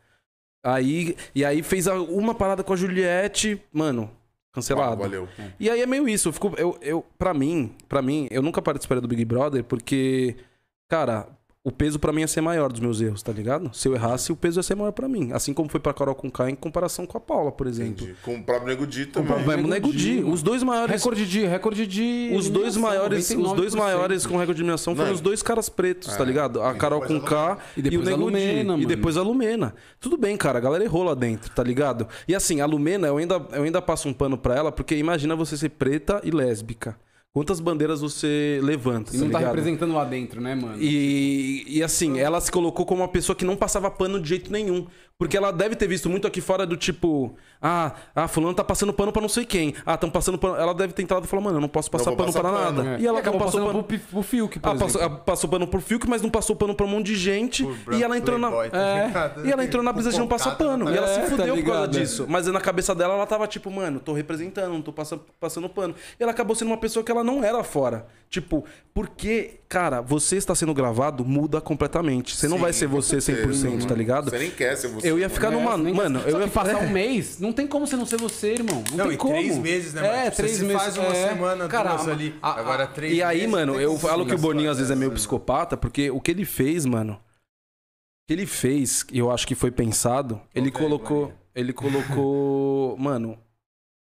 Aí. 0.62 1.16
E 1.34 1.44
aí 1.44 1.62
fez 1.62 1.86
uma 1.86 2.34
parada 2.34 2.64
com 2.64 2.72
a 2.72 2.76
Juliette, 2.76 3.62
mano. 3.72 4.10
Cancelado. 4.52 5.02
Ah, 5.02 5.06
valeu. 5.06 5.28
E 5.60 5.68
aí 5.68 5.82
é 5.82 5.86
meio 5.86 6.08
isso, 6.08 6.28
eu 6.28 6.32
fico. 6.32 6.54
Eu, 6.56 6.78
eu, 6.80 7.04
pra 7.18 7.34
mim, 7.34 7.74
para 7.88 8.00
mim, 8.00 8.26
eu 8.30 8.40
nunca 8.40 8.62
participaria 8.62 9.02
do 9.02 9.08
Big 9.08 9.24
Brother 9.24 9.62
porque, 9.62 10.34
cara, 10.88 11.28
o 11.66 11.72
peso 11.72 11.98
pra 11.98 12.12
mim 12.12 12.20
ia 12.20 12.28
ser 12.28 12.40
maior 12.40 12.70
dos 12.70 12.78
meus 12.78 13.00
erros, 13.00 13.24
tá 13.24 13.32
ligado? 13.32 13.74
Se 13.74 13.88
eu 13.88 13.94
errasse, 13.96 14.30
o 14.30 14.36
peso 14.36 14.60
ia 14.60 14.62
ser 14.62 14.76
maior 14.76 14.92
pra 14.92 15.08
mim. 15.08 15.32
Assim 15.32 15.52
como 15.52 15.68
foi 15.68 15.80
pra 15.80 15.92
Carol 15.92 16.14
com 16.14 16.30
K 16.30 16.48
em 16.48 16.54
comparação 16.54 17.04
com 17.04 17.18
a 17.18 17.20
Paula, 17.20 17.50
por 17.50 17.66
exemplo. 17.66 18.04
Entendi. 18.04 18.16
Com 18.22 18.36
o 18.36 18.42
próprio 18.44 18.68
Nego 18.68 18.86
Di 18.86 19.02
O 19.02 19.06
também. 19.08 19.42
próprio 19.42 19.66
Nego 19.66 19.92
Di, 19.92 20.22
os 20.22 20.44
dois 20.44 20.62
maiores. 20.62 20.94
Recorde 20.94 21.26
de. 21.26 21.44
Recorde 21.44 21.84
de. 21.84 22.30
Os 22.36 22.48
dois 22.48 22.76
maiores, 22.76 23.30
os 23.30 23.52
dois 23.52 23.74
99%. 23.74 23.78
maiores 23.78 24.24
com 24.24 24.36
recorde 24.36 24.58
de 24.58 24.62
eliminação 24.62 24.94
foram 24.94 25.10
os 25.10 25.20
dois 25.20 25.42
caras 25.42 25.68
pretos, 25.68 26.14
tá 26.16 26.22
é, 26.22 26.26
ligado? 26.26 26.62
A 26.62 26.72
Carol 26.72 27.00
com 27.00 27.20
K 27.20 27.58
E 27.76 27.80
e, 27.80 27.82
depois 27.82 28.06
o 28.06 28.08
a 28.08 28.12
Nego 28.12 28.24
Lumena, 28.26 28.76
Di. 28.76 28.82
E 28.82 28.86
depois 28.86 29.16
a 29.16 29.22
Lumena. 29.22 29.74
Tudo 29.98 30.16
bem, 30.16 30.36
cara, 30.36 30.58
a 30.58 30.60
galera 30.60 30.84
errou 30.84 31.02
lá 31.02 31.14
dentro, 31.14 31.50
tá 31.50 31.64
ligado? 31.64 32.06
E 32.28 32.34
assim, 32.36 32.60
a 32.60 32.66
Lumena, 32.66 33.08
eu 33.08 33.16
ainda, 33.16 33.44
eu 33.52 33.64
ainda 33.64 33.82
passo 33.82 34.08
um 34.08 34.12
pano 34.12 34.38
pra 34.38 34.54
ela, 34.54 34.70
porque 34.70 34.94
imagina 34.94 35.34
você 35.34 35.56
ser 35.56 35.70
preta 35.70 36.20
e 36.22 36.30
lésbica. 36.30 36.96
Quantas 37.36 37.60
bandeiras 37.60 38.00
você 38.00 38.58
levanta, 38.62 39.14
E 39.14 39.18
não 39.18 39.28
tá 39.28 39.40
ligado? 39.40 39.54
representando 39.54 39.92
lá 39.92 40.06
dentro, 40.06 40.40
né, 40.40 40.54
mano? 40.54 40.78
E, 40.80 41.66
e 41.68 41.82
assim, 41.82 42.18
ela 42.18 42.40
se 42.40 42.50
colocou 42.50 42.86
como 42.86 43.02
uma 43.02 43.08
pessoa 43.08 43.36
que 43.36 43.44
não 43.44 43.54
passava 43.54 43.90
pano 43.90 44.18
de 44.18 44.26
jeito 44.26 44.50
nenhum. 44.50 44.86
Porque 45.18 45.34
ela 45.34 45.50
deve 45.50 45.74
ter 45.74 45.88
visto 45.88 46.10
muito 46.10 46.26
aqui 46.26 46.42
fora 46.42 46.66
do 46.66 46.76
tipo, 46.76 47.34
ah, 47.62 47.92
ah 48.14 48.28
fulano 48.28 48.52
tá 48.52 48.62
passando 48.62 48.92
pano 48.92 49.10
pra 49.10 49.22
não 49.22 49.30
sei 49.30 49.46
quem. 49.46 49.74
Ah, 49.86 49.96
tão 49.96 50.10
passando 50.10 50.36
pano. 50.36 50.56
Ela 50.56 50.74
deve 50.74 50.92
ter 50.92 51.02
entrado 51.02 51.24
e 51.24 51.26
falou, 51.26 51.42
mano, 51.42 51.56
eu 51.56 51.60
não 51.62 51.68
posso 51.70 51.90
passar 51.90 52.12
pano 52.12 52.26
passar 52.26 52.40
pra 52.42 52.52
pano. 52.52 52.82
nada. 52.82 52.96
É. 52.96 53.00
E 53.00 53.06
ela 53.06 53.20
acabou 53.20 53.40
não 53.40 53.46
passou 53.46 53.60
passando 53.62 53.72
pano. 53.72 53.84
pro, 53.84 53.98
pro 53.98 54.22
Fiuk, 54.22 54.58
por 54.58 54.68
Ah, 54.68 54.74
passou, 54.74 55.00
exemplo. 55.00 55.16
ah, 55.16 55.24
passou 55.24 55.48
pano 55.48 55.66
pro 55.66 55.80
Fiuk, 55.80 56.06
mas 56.06 56.20
não 56.20 56.28
passou 56.28 56.54
pano 56.54 56.74
pra 56.74 56.84
um 56.84 56.88
monte 56.90 57.06
de 57.06 57.16
gente. 57.16 57.64
Por 57.64 57.94
E 57.94 58.02
ela 58.02 58.18
entrou 58.18 58.38
na. 58.38 58.50
playboy, 58.50 58.70
tá 58.70 59.32
é, 59.42 59.48
e 59.48 59.50
ela 59.52 59.64
entrou 59.64 59.82
na 59.82 59.90
brisa 59.90 60.10
de 60.10 60.18
não 60.18 60.28
passar 60.28 60.50
pano. 60.54 60.84
tá 60.84 60.90
E 60.92 60.96
ela 60.98 61.08
se 61.08 61.20
fudeu 61.30 61.54
É, 61.54 61.62
por 61.62 61.64
causa 61.64 61.80
tá 61.80 61.86
ligado, 61.86 61.90
disso. 61.98 62.26
Mas 62.28 62.46
na 62.48 62.60
cabeça 62.60 62.94
dela, 62.94 63.14
ela 63.14 63.26
tava 63.26 63.46
tipo, 63.46 63.70
mano, 63.70 63.98
tô 64.00 64.12
representando, 64.12 64.72
não 64.74 64.82
tô 64.82 64.92
passando, 64.92 65.22
passando 65.40 65.66
pano. 65.66 65.94
E 66.20 66.22
ela 66.22 66.32
acabou 66.32 66.54
sendo 66.54 66.68
uma 66.68 66.76
pessoa 66.76 67.02
que 67.02 67.10
ela 67.10 67.24
não 67.24 67.42
era 67.42 67.64
fora. 67.64 68.06
Tipo, 68.28 68.64
porque, 68.92 69.60
cara, 69.68 70.02
você 70.02 70.36
está 70.36 70.54
sendo 70.54 70.74
gravado, 70.74 71.24
muda 71.24 71.58
completamente. 71.60 72.36
Você 72.36 72.48
não 72.48 72.58
vai 72.58 72.72
ser 72.74 72.86
você 72.86 73.18
certeza. 73.18 73.66
100%, 73.70 73.86
tá 73.86 73.94
ligado? 73.94 74.28
Você 74.30 74.38
nem 74.38 74.50
quer 74.50 74.76
ser 74.76 74.88
você. 74.88 75.05
Eu 75.06 75.18
ia 75.18 75.28
ficar 75.28 75.48
É, 75.48 75.56
numa. 75.56 75.76
nem- 75.76 75.94
Mano, 75.94 76.20
eu 76.20 76.40
ia 76.40 76.48
passar 76.48 76.76
um 76.78 76.84
é. 76.84 76.90
mês, 76.90 77.38
não 77.38 77.52
tem 77.52 77.66
como 77.66 77.86
você 77.86 77.96
não 77.96 78.04
ser 78.06 78.16
você, 78.18 78.52
irmão. 78.54 78.82
Não, 78.90 78.96
Não, 78.98 79.04
tem 79.06 79.14
e 79.14 79.16
como. 79.16 79.32
três 79.34 79.58
meses, 79.58 79.94
né, 79.94 80.02
mano? 80.02 80.12
É, 80.14 80.30
Você 80.30 80.36
três 80.36 80.56
se 80.56 80.64
meses. 80.64 80.82
faz 80.82 80.96
uma 80.96 81.06
é. 81.08 81.28
semana, 81.28 81.68
Cara, 81.68 81.90
duas 81.96 82.08
ali. 82.08 82.34
a- 82.42 82.60
Agora 82.60 82.86
três 82.86 83.12
E 83.16 83.22
aí, 83.22 83.38
meses, 83.38 83.50
mano, 83.52 83.80
eu 83.80 83.96
falo 83.98 84.26
que 84.26 84.34
o 84.34 84.38
Boninho 84.38 84.70
às 84.70 84.78
vezes 84.78 84.90
é 84.90 84.94
meio 84.96 85.08
essa, 85.10 85.16
psicopata, 85.16 85.76
porque 85.76 86.10
o 86.10 86.20
que 86.20 86.30
ele 86.30 86.44
fez, 86.44 86.84
mano. 86.84 87.14
O 87.14 88.26
que 88.26 88.32
ele 88.32 88.46
fez, 88.46 89.04
e 89.12 89.18
eu 89.18 89.30
acho 89.30 89.46
que 89.46 89.54
foi 89.54 89.70
pensado, 89.70 90.40
ele 90.54 90.70
velho, 90.70 90.82
colocou. 90.84 91.20
Boninho. 91.26 91.38
Ele 91.54 91.72
colocou. 91.72 92.96
mano, 92.98 93.38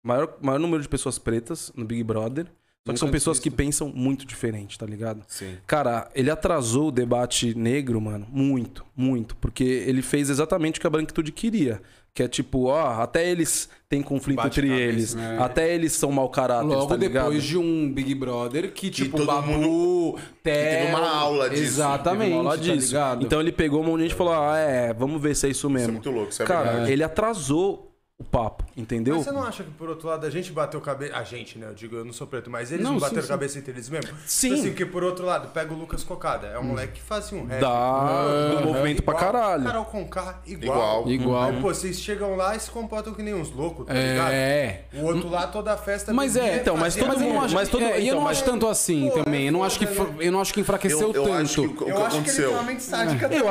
maior, 0.03 0.37
maior 0.41 0.59
número 0.59 0.83
de 0.83 0.89
pessoas 0.89 1.19
pretas 1.19 1.71
no 1.77 1.85
Big 1.85 2.03
Brother. 2.03 2.47
Só 2.87 2.93
que 2.93 2.99
são 2.99 3.11
pessoas 3.11 3.39
visto. 3.39 3.45
que 3.45 3.51
pensam 3.51 3.89
muito 3.95 4.27
diferente, 4.27 4.79
tá 4.79 4.85
ligado? 4.85 5.23
Sim. 5.27 5.55
Cara, 5.67 6.11
ele 6.15 6.31
atrasou 6.31 6.89
o 6.89 6.93
debate 6.93 7.57
negro, 7.57 7.99
mano, 7.99 8.27
muito, 8.31 8.85
muito. 8.95 9.35
Porque 9.37 9.65
ele 9.65 10.03
fez 10.03 10.29
exatamente 10.29 10.77
o 10.79 10.81
que 10.83 10.87
a 10.87 10.91
branquitude 10.91 11.33
queria. 11.33 11.81
Que 12.13 12.23
é 12.23 12.29
tipo, 12.29 12.67
ó, 12.67 13.01
até 13.03 13.29
eles 13.29 13.69
têm 13.89 14.03
conflito 14.03 14.37
Bate 14.37 14.61
entre 14.61 14.71
eles. 14.71 15.15
né? 15.15 15.39
Até 15.41 15.75
eles 15.75 15.95
são 15.95 16.13
mau 16.13 16.29
caráter, 16.29 16.67
Logo 16.67 16.87
tá 16.87 16.95
ligado? 16.97 17.25
depois 17.25 17.43
de 17.43 17.57
um 17.59 17.91
Big 17.93 18.15
Brother 18.15 18.71
que, 18.73 18.91
tipo, 18.91 19.17
todo 19.17 19.27
Babu, 19.27 19.51
mundo- 19.51 20.19
teve 20.43 20.91
uma 20.91 21.09
aula 21.11 21.49
disso. 21.51 21.63
Exatamente, 21.63 22.33
uma 22.33 22.39
aula 22.41 22.51
tá 22.51 22.57
disso. 22.63 22.87
ligado? 22.89 23.25
Então 23.25 23.41
ele 23.41 23.51
pegou 23.51 23.81
um 23.81 23.85
monte 23.87 23.97
de 23.97 24.03
gente 24.05 24.13
e 24.13 24.17
falou: 24.19 24.35
ah, 24.35 24.57
é, 24.59 24.93
vamos 24.93 25.21
ver 25.21 25.35
se 25.35 25.47
é 25.47 25.51
isso 25.51 25.67
Isso 25.67 25.67
é 25.69 25.73
mesmo. 25.81 25.93
muito 25.95 26.11
louco, 26.11 26.31
isso 26.31 26.43
é 26.43 26.47
Cara, 26.47 26.71
verdade. 26.71 26.93
ele 26.93 27.03
atrasou 27.03 27.94
o 28.17 28.23
papo, 28.23 28.63
entendeu? 28.77 29.17
Mas 29.17 29.25
você 29.25 29.33
não 29.33 29.43
acha 29.43 29.65
que, 29.65 29.71
por 29.73 29.89
outro 29.89 30.07
lado, 30.07 30.25
a 30.25 30.31
gente 30.31 30.53
bateu 30.53 30.81
cabeça. 30.81 31.17
A 31.17 31.25
gente, 31.25 31.59
né? 31.59 31.67
Eu 31.69 31.75
digo, 31.75 31.97
eu 31.97 32.05
não 32.05 32.13
sou 32.13 32.29
preto, 32.29 32.49
mas 32.49 32.71
eles 32.71 32.85
não, 32.85 32.93
Não, 32.93 33.01
bateram 33.01 33.23
sim, 33.23 33.27
sim. 33.27 33.33
cabeça 33.33 33.59
entre 33.59 33.73
eles 33.73 33.89
mesmo? 33.89 34.13
Sim. 34.25 34.49
Tipo 34.51 34.61
Assim, 34.61 34.69
porque, 34.71 34.87
por 34.87 35.03
outro 35.03 35.27
lado, 35.27 35.49
pega 35.49 35.75
o 35.75 35.77
Lucas 35.77 36.05
Cocada. 36.05 36.47
É 36.47 36.57
um 36.57 36.63
moleque 36.63 36.93
que 36.95 37.03
fazia 37.03 37.37
um 37.37 37.45
rap. 37.45 37.59
Dá 37.61 37.69
do 37.69 38.57
Aham. 38.59 38.61
movimento 38.67 39.03
pra 39.03 39.15
Igual. 39.15 39.33
caralho. 39.33 39.65
Carol 39.65 39.85
Conká, 39.87 40.39
igual. 40.47 41.09
Igual. 41.09 41.11
Igual. 41.11 41.43
Aí, 41.51 41.61
pô, 41.61 41.75
vocês 41.75 41.99
chegam 41.99 42.37
lá 42.37 42.55
e 42.55 42.61
se 42.61 42.71
comportam 42.71 43.13
que 43.15 43.23
nem 43.23 43.35
uns 43.35 43.51
loucos, 43.51 43.85
tá 43.85 43.93
ligado? 43.93 44.31
É. 44.33 44.85
O 44.95 45.07
outro 45.07 45.29
lá, 45.29 45.49
toda 45.49 45.73
a 45.73 45.77
festa. 45.77 46.13
Mas 46.15 46.37
é, 46.37 46.59
então, 46.59 46.77
mas 46.77 46.95
todo 46.95 47.09
Mas 47.09 47.17
eu 47.21 47.27
não 47.27 47.35
mundo- 47.35 47.45
acho, 47.47 47.55
mas 47.55 47.69
todo- 47.69 47.83
é, 47.83 47.99
e 47.99 48.03
eu 48.03 48.05
então, 48.05 48.15
não 48.19 48.23
mas- 48.23 48.37
acho 48.37 48.45
tanto 48.49 48.69
assim 48.69 49.11
Pô, 49.11 49.25
também. 49.25 49.47
Eu 49.47 49.53
não, 49.53 49.65
é 49.65 49.67
acho 49.67 49.79
que, 49.81 49.87
fr- 49.89 50.07
eu 50.21 50.31
não 50.31 50.41
acho 50.41 50.55
que 50.55 50.61
enfraqueceu 50.61 51.01
Eu, 51.01 51.13
eu 51.15 51.23
tanto. 51.25 51.33
acho 51.35 51.55
que 51.63 51.67
o, 51.67 51.75
que 51.77 51.83
Eu 51.91 51.97
acho 51.97 51.97
que 51.97 51.99
ele 51.99 52.07
aconteceu. 52.15 52.51
Eu 52.53 52.59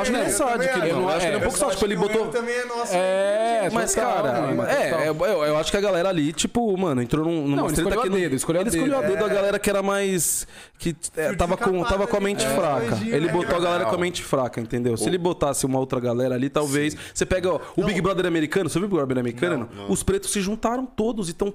acho 0.00 0.10
que 0.10 0.16
ele 0.16 0.24
é 0.24 0.28
sádico, 0.30 0.78
irmão. 0.78 1.02
Eu 1.02 1.08
acho 1.10 1.18
que 1.20 1.26
ele 1.26 1.34
é 1.34 1.36
um 1.36 1.40
pouco 1.42 1.44
Eu 1.44 1.48
acho 1.48 1.58
sádico. 1.58 1.84
Ele 1.84 1.96
que 1.96 2.02
o 2.04 2.08
botou- 2.08 2.28
também 2.28 2.54
é 2.54 2.64
nosso. 2.64 2.92
É, 2.94 3.68
Mas, 3.70 3.94
cara, 3.94 4.53
mano, 4.54 4.68
é, 4.70 5.06
é, 5.06 5.08
eu, 5.08 5.14
eu 5.44 5.56
acho 5.58 5.70
que 5.70 5.76
a 5.76 5.80
galera 5.80 6.08
ali, 6.08 6.32
tipo, 6.32 6.76
mano, 6.76 7.02
entrou 7.02 7.24
num, 7.24 7.42
numa 7.48 7.56
Não, 7.56 7.66
ele 7.66 7.74
treta 7.74 7.90
escolheu 7.90 8.02
que 8.02 8.06
a 8.08 8.10
não- 8.10 8.18
dedo, 8.18 8.34
escolheu 8.36 8.60
a 8.60 8.62
ele 8.62 8.70
dedo. 8.70 8.82
escolheu 8.84 8.98
a 8.98 9.02
dedo 9.08 9.24
a 9.24 9.30
É. 9.30 9.34
galera 9.34 9.58
que 9.58 9.70
era 9.70 9.82
mais. 9.82 10.46
que 10.78 10.96
é, 11.16 11.34
tava, 11.34 11.56
com, 11.56 11.82
tava 11.84 12.06
com 12.06 12.16
a 12.16 12.20
mente 12.20 12.44
ali, 12.46 12.54
fraca. 12.56 12.94
é, 13.04 13.16
Ele 13.16 13.28
é, 13.28 13.32
botou 13.32 13.56
a 13.56 13.60
galera 13.60 13.84
com 13.86 13.94
a 13.94 13.98
mente 13.98 14.22
fraca, 14.22 14.60
entendeu? 14.60 14.96
Se 14.96 15.06
ele 15.08 15.18
botasse 15.18 15.64
uma 15.66 15.78
outra 15.78 15.98
galera 16.00 16.34
ali, 16.34 16.48
talvez. 16.48 16.96
Você 17.12 17.26
pega 17.26 17.52
ó, 17.52 17.60
o 17.76 17.84
Big 17.84 18.00
Brother 18.00 18.26
americano, 18.26 18.68
você 18.68 18.78
viu 18.78 18.86
o 18.86 18.88
Big 18.90 18.96
Brother 18.98 19.18
americano? 19.18 19.68
Não, 19.74 19.82
não. 19.84 19.90
Os 19.90 20.02
pretos 20.02 20.30
se 20.30 20.40
juntaram 20.40 20.86
todos, 20.86 21.28
então 21.28 21.52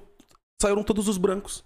saíram 0.62 0.84
todos 0.84 1.08
os 1.08 1.18
brancos. 1.18 1.64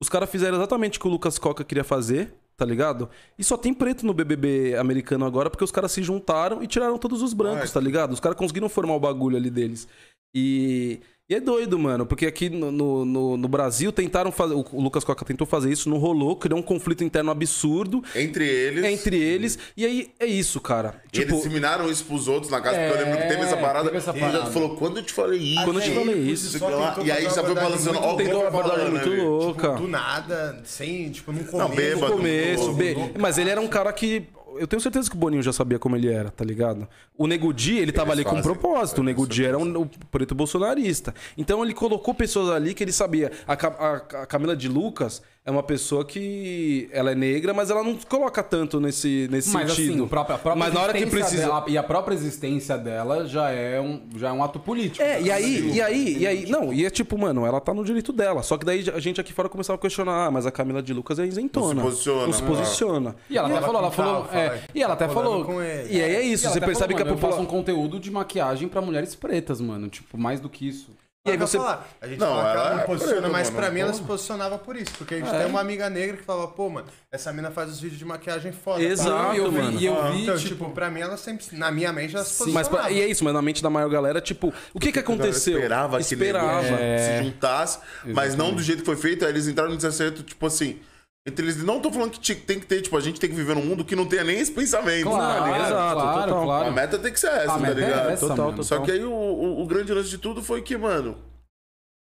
Os 0.00 0.08
caras 0.08 0.30
fizeram 0.30 0.56
exatamente 0.56 0.98
o 0.98 1.00
que 1.00 1.08
o 1.08 1.10
Lucas 1.10 1.38
Coca 1.38 1.64
queria 1.64 1.82
fazer, 1.82 2.32
tá 2.56 2.64
ligado? 2.64 3.08
E 3.36 3.42
só 3.42 3.56
tem 3.56 3.74
preto 3.74 4.06
no 4.06 4.14
BBB 4.14 4.76
americano 4.76 5.24
agora 5.24 5.50
porque 5.50 5.64
os 5.64 5.72
caras 5.72 5.90
se 5.90 6.04
juntaram 6.04 6.62
e 6.62 6.68
tiraram 6.68 6.96
todos 6.98 7.20
os 7.20 7.32
brancos, 7.32 7.70
É. 7.70 7.72
tá 7.72 7.80
ligado? 7.80 8.12
Os 8.12 8.20
caras 8.20 8.38
conseguiram 8.38 8.68
formar 8.68 8.94
o 8.94 9.00
bagulho 9.00 9.36
ali 9.36 9.50
deles. 9.50 9.88
E, 10.34 11.00
e 11.28 11.34
é 11.34 11.40
doido, 11.40 11.78
mano, 11.78 12.06
porque 12.06 12.24
aqui 12.26 12.48
no, 12.48 12.70
no, 13.04 13.36
no- 13.36 13.48
Brasil 13.48 13.90
tentaram 13.92 14.30
fazer. 14.32 14.54
O 14.54 14.80
Lucas 14.80 15.04
Coca 15.04 15.24
tentou 15.24 15.46
fazer 15.46 15.70
isso, 15.70 15.88
não 15.90 15.98
rolou, 15.98 16.36
criou 16.36 16.58
um 16.58 16.62
conflito 16.62 17.02
interno 17.04 17.30
absurdo 17.30 18.02
Entre 18.14 18.46
eles. 18.46 18.84
entre 18.84 19.16
eles. 19.18 19.58
E 19.76 19.84
aí 19.84 20.10
é 20.20 20.26
isso, 20.26 20.58
cara. 20.60 21.02
E 21.06 21.10
Tipo, 21.10 21.32
eles 21.32 21.36
disseminaram 21.42 21.90
isso 21.90 22.04
pros 22.04 22.28
outros 22.28 22.50
na 22.50 22.60
casa, 22.60 22.78
porque 22.78 22.92
eu 23.00 23.04
lembro 23.04 23.20
que 23.22 23.28
teve 23.28 23.42
essa 23.42 23.56
É, 23.56 23.60
parada. 23.60 23.84
teve 23.86 23.98
essa 23.98 24.16
E 24.16 24.20
já 24.20 24.26
parada. 24.30 24.50
falou, 24.50 24.76
quando 24.76 24.96
eu 24.98 25.02
te 25.02 25.12
falei 25.12 25.38
isso? 25.38 25.64
Quando 25.64 25.76
eu 25.80 25.82
te 25.82 25.90
Aí, 25.90 25.94
falei 25.96 26.14
isso, 26.22 26.64
lá, 26.66 26.96
e 27.04 27.10
aí 27.10 27.24
já 27.24 27.30
uma 27.42 27.44
foi 27.44 27.54
balançando, 27.54 27.92
muito 28.00 28.04
ó, 28.06 28.14
o 28.14 28.16
tentou 28.16 28.40
uma 28.40 28.48
abordagem 28.48 28.78
falando, 28.86 28.92
muito 28.92 29.10
né, 29.10 29.22
louca. 29.22 29.68
Do 29.72 29.88
nada, 29.88 30.60
sem, 30.64 31.10
tipo, 31.10 31.32
não 31.32 31.44
começo. 31.44 31.74
bêbado. 31.76 32.12
no 32.12 32.16
começo, 32.18 32.72
be- 32.74 32.96
mas 33.18 33.36
ele 33.38 33.50
era 33.50 33.60
um 33.60 33.68
cara 33.68 33.92
que. 33.92 34.24
Eu 34.58 34.66
tenho 34.66 34.80
certeza 34.80 35.08
que 35.10 35.16
o 35.16 35.18
Boninho 35.18 35.42
já 35.42 35.52
sabia 35.52 35.78
como 35.78 35.96
ele 35.96 36.08
era, 36.08 36.30
tá 36.30 36.44
ligado? 36.44 36.88
O 37.16 37.26
Nego 37.26 37.52
Di, 37.52 37.78
ele 37.78 37.92
tava 37.92 38.12
ali 38.12 38.24
com 38.24 38.36
um 38.36 38.42
propósito. 38.42 39.00
O 39.00 39.04
Nego 39.04 39.22
eles 39.24 39.34
Di 39.34 39.44
era 39.44 39.58
um, 39.58 39.82
o 39.82 39.86
preto 40.10 40.34
bolsonarista. 40.34 41.14
Então 41.36 41.64
ele 41.64 41.74
colocou 41.74 42.14
pessoas 42.14 42.50
ali 42.50 42.74
que 42.74 42.82
ele 42.84 42.92
sabia. 42.92 43.30
A, 43.46 43.52
a- 43.52 44.22
a 44.22 44.26
Camila 44.26 44.56
de 44.56 44.68
Lucas 44.68 45.22
é 45.48 45.50
uma 45.50 45.62
pessoa 45.62 46.04
que. 46.04 46.88
Ela 46.92 47.12
é 47.12 47.14
negra, 47.14 47.54
mas 47.54 47.70
ela 47.70 47.82
não 47.82 47.94
coloca 47.96 48.42
tanto 48.42 48.78
nesse, 48.78 49.26
nesse 49.30 49.48
Mas 49.50 49.70
sentido. 49.72 49.92
assim, 49.94 50.04
a 50.04 50.06
própria, 50.06 50.34
a 50.36 50.38
própria 50.38 50.64
mas 50.64 50.74
na 50.74 50.80
hora 50.82 50.92
que 50.92 51.06
precisa. 51.06 51.42
dela- 51.42 51.64
e 51.66 51.78
a 51.78 51.82
própria 51.82 52.14
existência 52.14 52.76
dela 52.76 53.26
já 53.26 53.50
é 53.50 53.80
um, 53.80 54.02
já 54.16 54.28
é 54.28 54.32
um 54.32 54.44
ato 54.44 54.60
político. 54.60 55.02
É, 55.02 55.22
e 55.22 55.30
aí, 55.30 55.70
e 55.72 55.80
aí, 55.80 56.16
e 56.18 56.26
aí, 56.26 56.50
não, 56.50 56.70
e 56.72 56.84
é 56.84 56.90
tipo, 56.90 57.16
mano, 57.16 57.46
ela 57.46 57.60
tá 57.60 57.72
no 57.72 57.82
direito 57.82 58.12
dela. 58.12 58.42
Só 58.42 58.58
que 58.58 58.66
daí 58.66 58.84
a 58.94 59.00
gente 59.00 59.20
aqui 59.20 59.32
fora 59.32 59.48
começava 59.48 59.78
a 59.78 59.80
questionar, 59.80 60.26
ah, 60.26 60.30
mas 60.30 60.44
a 60.44 60.50
Camila 60.50 60.82
de 60.82 60.92
Lucas 60.92 61.18
é 61.18 61.24
isentona. 61.26 61.74
Não 61.82 61.90
se 61.90 61.96
posiciona, 61.96 62.26
Não 62.26 62.32
se 62.34 62.42
né? 62.42 62.48
posiciona. 62.48 63.16
E 63.30 63.38
ela 63.38 63.48
até 63.48 63.56
ela 63.56 63.66
falou, 63.66 63.80
ela 63.82 63.90
falou. 63.90 64.28
é, 64.32 64.60
e 64.74 64.82
ela 64.82 64.92
até 64.92 65.08
falou. 65.08 65.32
rolando 65.32 65.44
com 65.46 65.62
ele. 65.62 65.96
E 65.96 66.02
aí 66.02 66.14
é 66.16 66.22
isso, 66.22 66.44
E 66.44 66.46
ela 66.46 66.52
você 66.52 66.58
até 66.58 66.66
percebe 66.66 66.92
falou, 66.92 66.96
que 66.96 67.02
a 67.02 67.04
mano, 67.06 67.16
Eu 67.16 67.20
faço 67.20 67.36
população. 67.38 67.44
um 67.44 67.46
conteúdo 67.46 67.98
de 67.98 68.10
maquiagem 68.10 68.68
pra 68.68 68.80
mulheres 68.82 69.14
pretas, 69.14 69.60
mano. 69.62 69.88
Tipo, 69.88 70.18
mais 70.18 70.40
do 70.40 70.48
que 70.50 70.68
isso. 70.68 70.90
E 71.26 71.30
aí 71.32 71.36
Mas 71.36 71.50
você. 71.50 71.56
eu 71.58 71.60
falar, 71.60 71.88
A 72.00 72.06
gente 72.06 72.20
Não, 72.20 72.26
fala 72.28 72.42
que 72.52 72.56
ela 72.56 72.70
não 72.70 72.78
é 72.80 72.84
posiciona, 72.84 73.12
preta, 73.16 73.28
mas 73.32 73.50
mano, 73.50 73.60
pra 73.60 73.70
mim 73.70 73.80
ela 73.80 73.92
se 73.92 74.02
posicionava 74.02 74.56
por 74.58 74.76
isso. 74.76 74.92
Porque 74.96 75.14
a 75.14 75.18
gente 75.18 75.28
É. 75.34 75.38
tem 75.40 75.46
uma 75.48 75.60
amiga 75.60 75.90
negra 75.90 76.16
que 76.16 76.22
fala, 76.22 76.46
pô, 76.48 76.70
mano, 76.70 76.86
essa 77.12 77.32
mina 77.32 77.50
faz 77.50 77.70
os 77.70 77.80
vídeos 77.80 77.98
de 77.98 78.04
maquiagem 78.04 78.52
foda. 78.52 78.82
Exato, 78.82 79.10
tá? 79.30 79.36
eu 79.36 79.50
vi, 79.50 79.58
mano. 79.58 79.80
E 79.80 79.84
eu 79.84 80.12
vi, 80.12 80.22
então, 80.22 80.36
tipo, 80.38 80.48
tipo, 80.48 80.70
pra 80.70 80.88
mim 80.88 81.00
ela 81.00 81.16
sempre, 81.16 81.44
na 81.52 81.70
minha 81.72 81.92
mente, 81.92 82.14
ela 82.14 82.24
se 82.24 82.30
Mas 82.30 82.68
posicionava. 82.68 82.82
pra- 82.88 82.90
e 82.92 83.02
é 83.02 83.06
isso, 83.08 83.24
mas 83.24 83.34
na 83.34 83.42
mente 83.42 83.62
da 83.62 83.68
maior 83.68 83.90
galera, 83.90 84.20
tipo, 84.20 84.54
o 84.72 84.78
que 84.80 84.90
que 84.92 84.98
aconteceu? 85.00 85.54
esperava 85.58 85.96
que 85.98 86.02
Esperava. 86.04 86.62
É. 86.66 87.18
se 87.18 87.24
juntasse, 87.24 87.78
mas 88.06 88.34
não 88.36 88.54
do 88.54 88.62
jeito 88.62 88.80
que 88.80 88.86
foi 88.86 88.96
feito. 88.96 89.24
Aí 89.24 89.30
eles 89.32 89.48
entraram 89.48 89.70
no 89.70 89.76
desacerto, 89.76 90.22
tipo 90.22 90.46
assim. 90.46 90.78
Entre 91.26 91.44
eles, 91.44 91.62
não 91.62 91.78
tô 91.80 91.92
falando 91.92 92.12
que 92.12 92.34
tem 92.34 92.58
que 92.58 92.66
ter, 92.66 92.80
tipo, 92.80 92.96
a 92.96 93.00
gente 93.00 93.20
tem 93.20 93.28
que 93.28 93.36
viver 93.36 93.54
num 93.54 93.64
mundo 93.64 93.84
que 93.84 93.94
não 93.94 94.06
tenha 94.06 94.24
nem 94.24 94.38
esse 94.40 94.50
pensamento, 94.50 95.04
Claro, 95.10 95.40
tá 95.42 95.46
ligado? 95.46 95.66
exato, 95.66 96.00
claro, 96.00 96.20
total. 96.22 96.40
A 96.40 96.44
claro. 96.44 96.72
meta 96.72 96.98
tem 96.98 97.12
que 97.12 97.20
ser 97.20 97.26
essa, 97.26 97.42
A 97.42 97.54
tá 97.54 97.58
meta 97.58 97.80
é 97.80 97.84
ligado? 97.84 98.10
essa, 98.10 98.28
Total, 98.28 98.50
mano. 98.50 98.64
Só 98.64 98.78
que 98.80 98.90
aí 98.92 99.04
o, 99.04 99.12
o, 99.12 99.62
o 99.62 99.66
grande 99.66 99.92
lance 99.92 100.08
de 100.08 100.16
tudo 100.18 100.42
foi 100.42 100.62
que, 100.62 100.76
mano. 100.76 101.18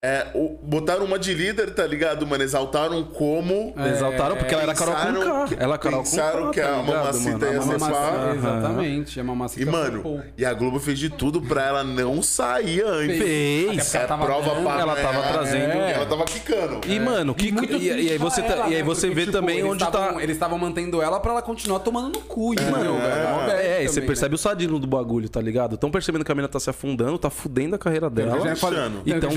É, 0.01 0.27
o, 0.33 0.57
botaram 0.63 1.03
uma 1.03 1.19
de 1.19 1.33
líder, 1.33 1.71
tá 1.73 1.85
ligado, 1.85 2.25
mano? 2.25 2.41
Exaltaram 2.41 3.03
como. 3.03 3.73
É, 3.75 3.89
Exaltaram 3.89 4.37
porque 4.37 4.53
ela 4.53 4.63
era 4.63 4.73
Carol 4.73 4.95
K. 4.95 5.45
que- 5.49 5.61
Ela 5.61 5.75
é 5.75 5.77
Carol 5.77 5.99
pensaram 6.03 6.51
que 6.51 6.61
tá 6.61 6.67
a 6.67 6.77
ligado, 6.79 6.95
mamacita 6.95 7.45
ia 7.45 7.59
A 7.59 7.61
ser 7.61 7.67
mamacita- 7.67 7.89
pá. 7.91 8.33
Exatamente. 8.33 9.19
É 9.19 9.23
uma 9.23 9.35
massa 9.35 9.61
E, 9.61 9.65
mano, 9.65 10.23
e 10.37 10.45
a 10.45 10.53
Globo 10.53 10.79
fez 10.79 10.97
de 10.97 11.09
tudo 11.09 11.41
pra 11.41 11.65
ela 11.67 11.83
não 11.83 12.21
sair 12.23 12.81
antes. 12.81 13.17
Fez. 13.17 13.93
É 13.95 13.99
tava 14.05 14.25
prova 14.25 14.53
dando, 14.55 14.63
pra 14.63 14.79
ela 14.79 14.95
tava 14.95 15.17
é, 15.19 15.31
trazendo- 15.33 15.71
Ela 15.73 16.05
tava 16.05 16.23
quicando. 16.23 16.79
E, 16.87 16.97
mano, 16.97 17.35
que, 17.35 17.51
Muito 17.51 17.73
e, 17.75 17.87
e 18.07 18.09
aí 18.11 18.17
você, 18.17 18.41
tá- 18.41 18.53
ela, 18.53 18.67
e 18.69 18.75
aí 18.77 18.83
você 18.83 19.07
Porque, 19.07 19.15
vê 19.15 19.25
tipo, 19.25 19.33
também 19.37 19.61
onde 19.65 19.83
tavam- 19.83 20.13
tá. 20.13 20.23
Eles 20.23 20.37
estavam 20.37 20.57
mantendo 20.57 21.01
ela 21.01 21.19
pra 21.19 21.33
ela 21.33 21.41
continuar 21.41 21.79
tomando 21.79 22.07
no 22.17 22.21
cu, 22.21 22.53
entendeu? 22.53 22.95
é, 23.49 23.81
É, 23.81 23.83
e 23.83 23.87
você 23.89 23.99
percebe 23.99 24.31
né? 24.31 24.35
o 24.35 24.37
sadismo 24.37 24.79
do 24.79 24.87
bagulho, 24.87 25.27
tá 25.27 25.41
ligado? 25.41 25.75
Estão 25.75 25.91
percebendo 25.91 26.23
que 26.23 26.31
a 26.31 26.35
menina 26.35 26.47
tá 26.47 26.57
se 26.57 26.69
afundando, 26.69 27.17
tá 27.17 27.29
fudendo 27.29 27.75
a 27.75 27.77
carreira 27.77 28.09
dela. 28.09 28.37
Fazer- 28.37 28.47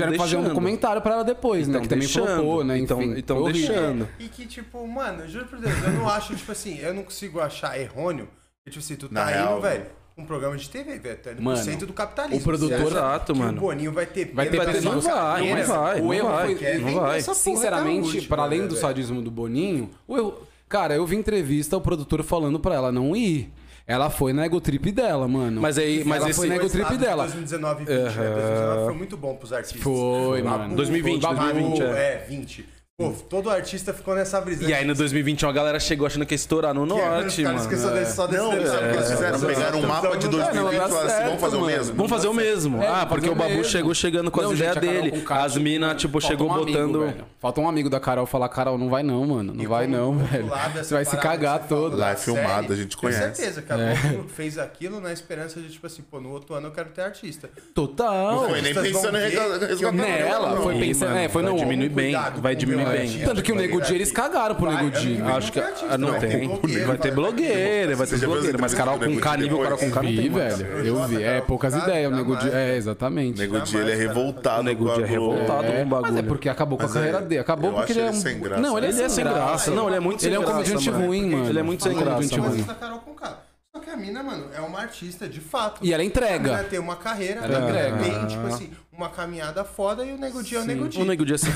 deixando. 0.09 0.52
Um 0.53 0.55
comentário 0.55 1.01
pra 1.01 1.13
ela 1.15 1.23
depois, 1.23 1.67
né? 1.67 1.73
Então 1.73 1.81
Que 1.81 1.87
também 1.89 2.07
deixando. 2.07 2.25
flopou, 2.35 2.63
né? 2.63 2.77
Então- 2.77 3.01
Enfim, 3.01 3.19
então 3.19 3.43
deixando. 3.51 4.07
E 4.19 4.27
que, 4.29 4.45
tipo, 4.45 4.87
mano, 4.87 5.27
juro 5.27 5.45
por 5.45 5.59
Deus, 5.59 5.73
eu 5.83 5.91
não 5.93 6.07
acho, 6.09 6.35
tipo 6.35 6.51
assim, 6.51 6.79
eu 6.79 6.93
não 6.93 7.03
consigo 7.03 7.39
achar 7.39 7.79
errôneo. 7.79 8.27
que, 8.63 8.71
Tipo 8.71 8.83
assim, 8.83 8.95
tu 8.95 9.09
Na 9.11 9.25
tá 9.25 9.27
real, 9.27 9.53
indo, 9.53 9.61
velho, 9.61 9.85
um 10.17 10.25
programa 10.25 10.55
de 10.55 10.69
TV, 10.69 10.97
velho, 10.99 11.17
tá 11.17 11.31
Mano, 11.37 11.57
pro 11.57 11.65
centro 11.65 11.85
do 11.87 11.91
capitalismo. 11.93 12.39
o 12.39 12.43
produtor- 12.43 12.79
Exato, 12.91 13.35
mano. 13.35 13.57
O 13.57 13.61
Boninho 13.61 13.91
vai 13.91 14.05
ter 14.05 14.31
Vai 14.33 14.45
ter 14.45 14.51
pena 14.51 14.65
pena, 14.71 14.81
pra 14.81 14.91
não 14.91 15.01
vai, 15.01 15.11
não 15.11 15.65
vai, 15.65 15.99
O 15.99 16.03
não 16.05 16.13
erro 16.13 16.27
vai, 16.29 16.55
foi- 16.55 16.77
não 16.79 16.93
vai. 16.93 17.21
Sinceramente, 17.21 18.17
até 18.17 18.25
a 18.25 18.29
para 18.29 18.43
além 18.43 18.65
do 18.67 18.75
sadismo 18.75 19.21
do 19.21 19.29
Boninho, 19.31 19.89
o 20.07 20.17
erro... 20.17 20.33
Cara, 20.69 20.95
eu 20.95 21.05
vi 21.05 21.15
entrevista 21.17 21.77
o 21.77 21.81
produtor 21.81 22.23
falando 22.23 22.59
pra 22.59 22.73
ela 22.73 22.91
não 22.91 23.15
ir. 23.15 23.51
Ela 23.85 24.09
foi 24.09 24.31
na 24.31 24.45
egotrip 24.45 24.91
dela, 24.93 25.27
mano. 25.27 25.61
Mas 25.61 25.77
aí- 25.77 26.03
mas 26.05 26.21
ela 26.21 26.29
esse- 26.29 26.39
foi 26.39 26.47
na 26.47 26.55
Foi 26.55 26.65
estado 26.67 26.97
de 26.97 26.97
dela. 26.97 27.23
2019 27.23 27.83
e 27.83 27.85
20, 27.85 27.95
né? 27.97 28.03
2019 28.33 28.85
foi 28.85 28.93
muito 28.95 29.17
bom 29.17 29.35
pros 29.35 29.51
artistas. 29.51 29.81
Foi, 29.81 30.41
Babu, 30.41 30.57
mano. 30.59 30.75
2020, 30.75 31.21
Babu, 31.21 31.35
2020, 31.35 31.81
é. 31.81 31.85
é. 31.85 32.25
20. 32.29 32.65
Pô, 32.95 33.09
todo 33.27 33.49
artista 33.49 33.91
ficou 33.91 34.13
nessa 34.13 34.39
brisa. 34.39 34.65
E 34.69 34.71
aí 34.71 34.85
no 34.85 34.93
2021 34.93 35.49
a 35.49 35.51
galera 35.51 35.79
chegou 35.79 36.05
achando 36.05 36.27
que 36.27 36.33
ia 36.33 36.35
estourar 36.35 36.75
no 36.75 36.85
Que 36.85 36.93
é, 36.93 36.95
norte, 37.09 37.41
caras 37.41 37.61
mano. 37.61 37.73
esqueceram 37.73 37.93
desse- 37.95 38.15
só 38.15 38.27
desse 38.27 38.37
Não, 38.43 38.49
detalhe. 38.51 38.67
sabe 38.69 38.85
o 38.85 38.89
que 38.91 38.95
eles 38.97 39.09
fizeram? 39.09 39.35
É, 39.35 39.55
Pegaram 39.55 39.79
um 39.79 39.87
mapa 39.87 40.09
de 40.09 40.27
então 40.27 40.31
não 40.31 40.37
dá, 40.37 40.51
2020 40.51 40.75
e 40.75 40.77
não 40.77 40.89
falaram 40.89 41.07
assim, 41.09 41.23
vamos 41.25 41.41
fazer 41.41 41.55
o 41.57 41.65
mesmo? 41.65 41.95
Vamos 41.95 42.09
fazer 42.11 42.27
o 42.27 42.33
mesmo. 42.35 42.83
É, 42.83 42.87
ah, 42.87 43.05
porque 43.07 43.27
o 43.27 43.33
Babu 43.33 43.49
mesmo. 43.49 43.63
chegou 43.65 43.95
chegando 43.95 44.29
com 44.29 44.39
as 44.41 44.45
Não, 44.45 44.53
ideias 44.53 44.75
dele. 44.75 45.21
com 45.23 45.33
As 45.33 45.57
minas, 45.57 45.99
tipo, 45.99 46.21
falta 46.21 46.27
chegou 46.27 46.47
um 46.47 46.53
amigo, 46.53 46.67
botando. 46.71 46.99
velho. 46.99 47.25
Falta 47.39 47.61
um 47.61 47.67
amigo 47.67 47.89
da 47.89 47.99
Carol 47.99 48.27
falar, 48.27 48.47
Carol, 48.49 48.77
não 48.77 48.89
vai 48.91 49.01
não, 49.01 49.25
mano. 49.25 49.55
Não 49.55 49.63
E 49.63 49.65
vai 49.65 49.87
não, 49.87 50.15
velho. 50.19 50.51
Você 50.75 50.93
vai 50.93 51.03
se 51.03 51.17
cagar 51.17 51.67
todo. 51.67 51.97
Lá 51.97 52.11
é 52.11 52.15
filmado, 52.15 52.71
a 52.73 52.75
gente 52.75 52.95
conhece. 52.95 53.21
certeza 53.21 53.63
que 53.63 53.73
a 53.73 53.75
Globo 54.11 54.29
fez 54.29 54.59
aquilo 54.59 55.01
na 55.01 55.11
esperança 55.11 55.59
de, 55.59 55.67
tipo 55.69 55.87
assim, 55.87 56.03
pô, 56.03 56.21
no 56.21 56.29
outro 56.29 56.53
ano 56.53 56.67
eu 56.67 56.71
quero 56.71 56.89
ter 56.89 57.01
artista. 57.01 57.49
Total. 57.73 58.35
Não 58.35 58.49
foi 58.49 58.61
nem 58.61 58.71
pensando 58.71 59.17
em 59.17 59.21
resgatar- 59.21 59.91
Nela, 59.93 60.53
não. 60.57 60.61
foi 60.61 60.77
pensando. 60.79 61.17
É, 61.17 61.27
foi 61.27 61.41
vai 61.41 61.51
no. 61.51 61.57
diminuir 61.57 61.89
bem, 61.89 62.13
vai 62.37 62.53
com 62.53 62.59
diminuir 62.59 62.82
o 62.85 62.89
bem. 62.91 63.19
Tanto 63.25 63.41
que 63.43 63.51
o 63.51 63.55
Nego 63.55 63.75
virar 63.77 63.87
Di, 63.87 63.95
eles 63.95 64.11
cagaram 64.11 64.55
pro 64.55 64.69
Nego 64.71 64.83
eu 64.85 64.89
Di. 64.91 65.17
não 65.17 65.25
vi 65.27 65.31
Acho 65.33 65.51
que 65.51 65.59
artista, 65.59 65.87
ah, 65.89 65.97
não 65.97 66.11
vai 66.11 66.19
ter 66.19 66.27
tem. 66.29 66.47
blogueiro, 66.47 66.87
Vai 66.87 66.97
ter 66.97 67.11
blogueira, 67.11 67.95
vai 67.95 68.07
ter 68.07 68.17
blogueira. 68.19 68.57
Mas 68.59 68.73
Carol 68.73 68.99
com 68.99 69.15
K, 69.19 69.37
nível 69.37 69.59
Carol 69.59 69.77
com 69.77 69.91
K 69.91 70.01
não 70.03 70.09
Vi, 70.09 70.17
tem. 70.17 70.29
velho. 70.29 70.67
Eu 70.85 71.03
vi. 71.07 71.23
É, 71.23 71.41
poucas 71.41 71.73
ideias. 71.75 72.11
O 72.11 72.15
Nego 72.15 72.35
Di. 72.35 72.45
jamais. 72.45 72.55
É, 72.69 72.75
exatamente. 72.77 73.39
Nego 73.39 73.59
Di, 73.61 73.77
ele 73.77 73.91
é 73.91 73.95
revoltado 73.95 74.61
O 74.61 74.63
Nego 74.63 74.85
com 74.85 74.91
a 74.91 74.95
Di 74.95 75.03
é 75.03 75.05
revoltado 75.05 75.63
com 75.71 75.81
o 75.81 75.85
bagulho. 75.85 76.11
Mas 76.13 76.17
é 76.17 76.27
porque 76.27 76.49
acabou 76.49 76.77
com 76.77 76.83
a 76.83 76.87
Mas 76.87 76.93
carreira 76.93 77.17
é- 77.17 77.21
dele. 77.21 77.41
Acabou 77.41 77.69
eu 77.71 77.75
porque 77.77 77.91
ele 77.93 77.99
é 77.99 78.03
ele 78.07 78.11
um. 78.11 78.19
sem 78.21 78.39
graça. 78.39 78.61
Não, 78.61 78.77
ele 78.77 78.87
é, 78.87 78.89
é 78.89 79.09
sem 79.09 79.23
graça. 79.23 79.71
Não, 79.71 79.87
ele 79.87 79.95
é 79.95 79.99
muito 79.99 80.21
sem 80.21 80.27
Ele 80.29 80.35
é 80.35 80.39
um 80.39 80.43
graça, 80.43 80.57
comediante 80.57 80.89
ruim, 80.89 81.29
mano. 81.29 81.49
Ele 81.49 81.59
é 81.59 81.63
muito 81.63 81.83
sem 81.83 81.91
Ele 81.91 82.01
é 82.01 82.03
graça, 82.03 82.37
ruim. 82.41 82.61
da 82.63 82.73
Carol 82.73 82.99
com 82.99 83.13
K. 83.13 83.37
Só 83.75 83.79
que 83.81 83.89
a 83.89 83.97
mina, 83.97 84.21
mano, 84.21 84.45
é 84.55 84.61
uma 84.61 84.81
artista 84.81 85.27
de 85.27 85.39
fato. 85.39 85.79
E 85.81 85.91
ela 85.93 86.03
entrega. 86.03 86.51
A 86.53 86.57
mina 86.57 86.63
tem 86.69 86.79
uma 86.79 86.95
carreira, 86.95 87.41
Ela 87.43 87.59
entrega. 87.69 87.97
tem, 87.97 88.27
tipo 88.27 88.45
assim, 88.47 88.69
uma 88.95 89.09
caminhada 89.09 89.63
foda 89.63 90.05
e 90.05 90.13
o 90.13 90.17
Nego 90.17 90.43
Di 90.43 90.55
é 90.55 90.59
o 90.59 90.65
Nego 90.65 90.87
Di. 90.87 91.01
O 91.01 91.05
Nego 91.05 91.25
Di 91.25 91.33
é 91.33 91.37
sem 91.37 91.51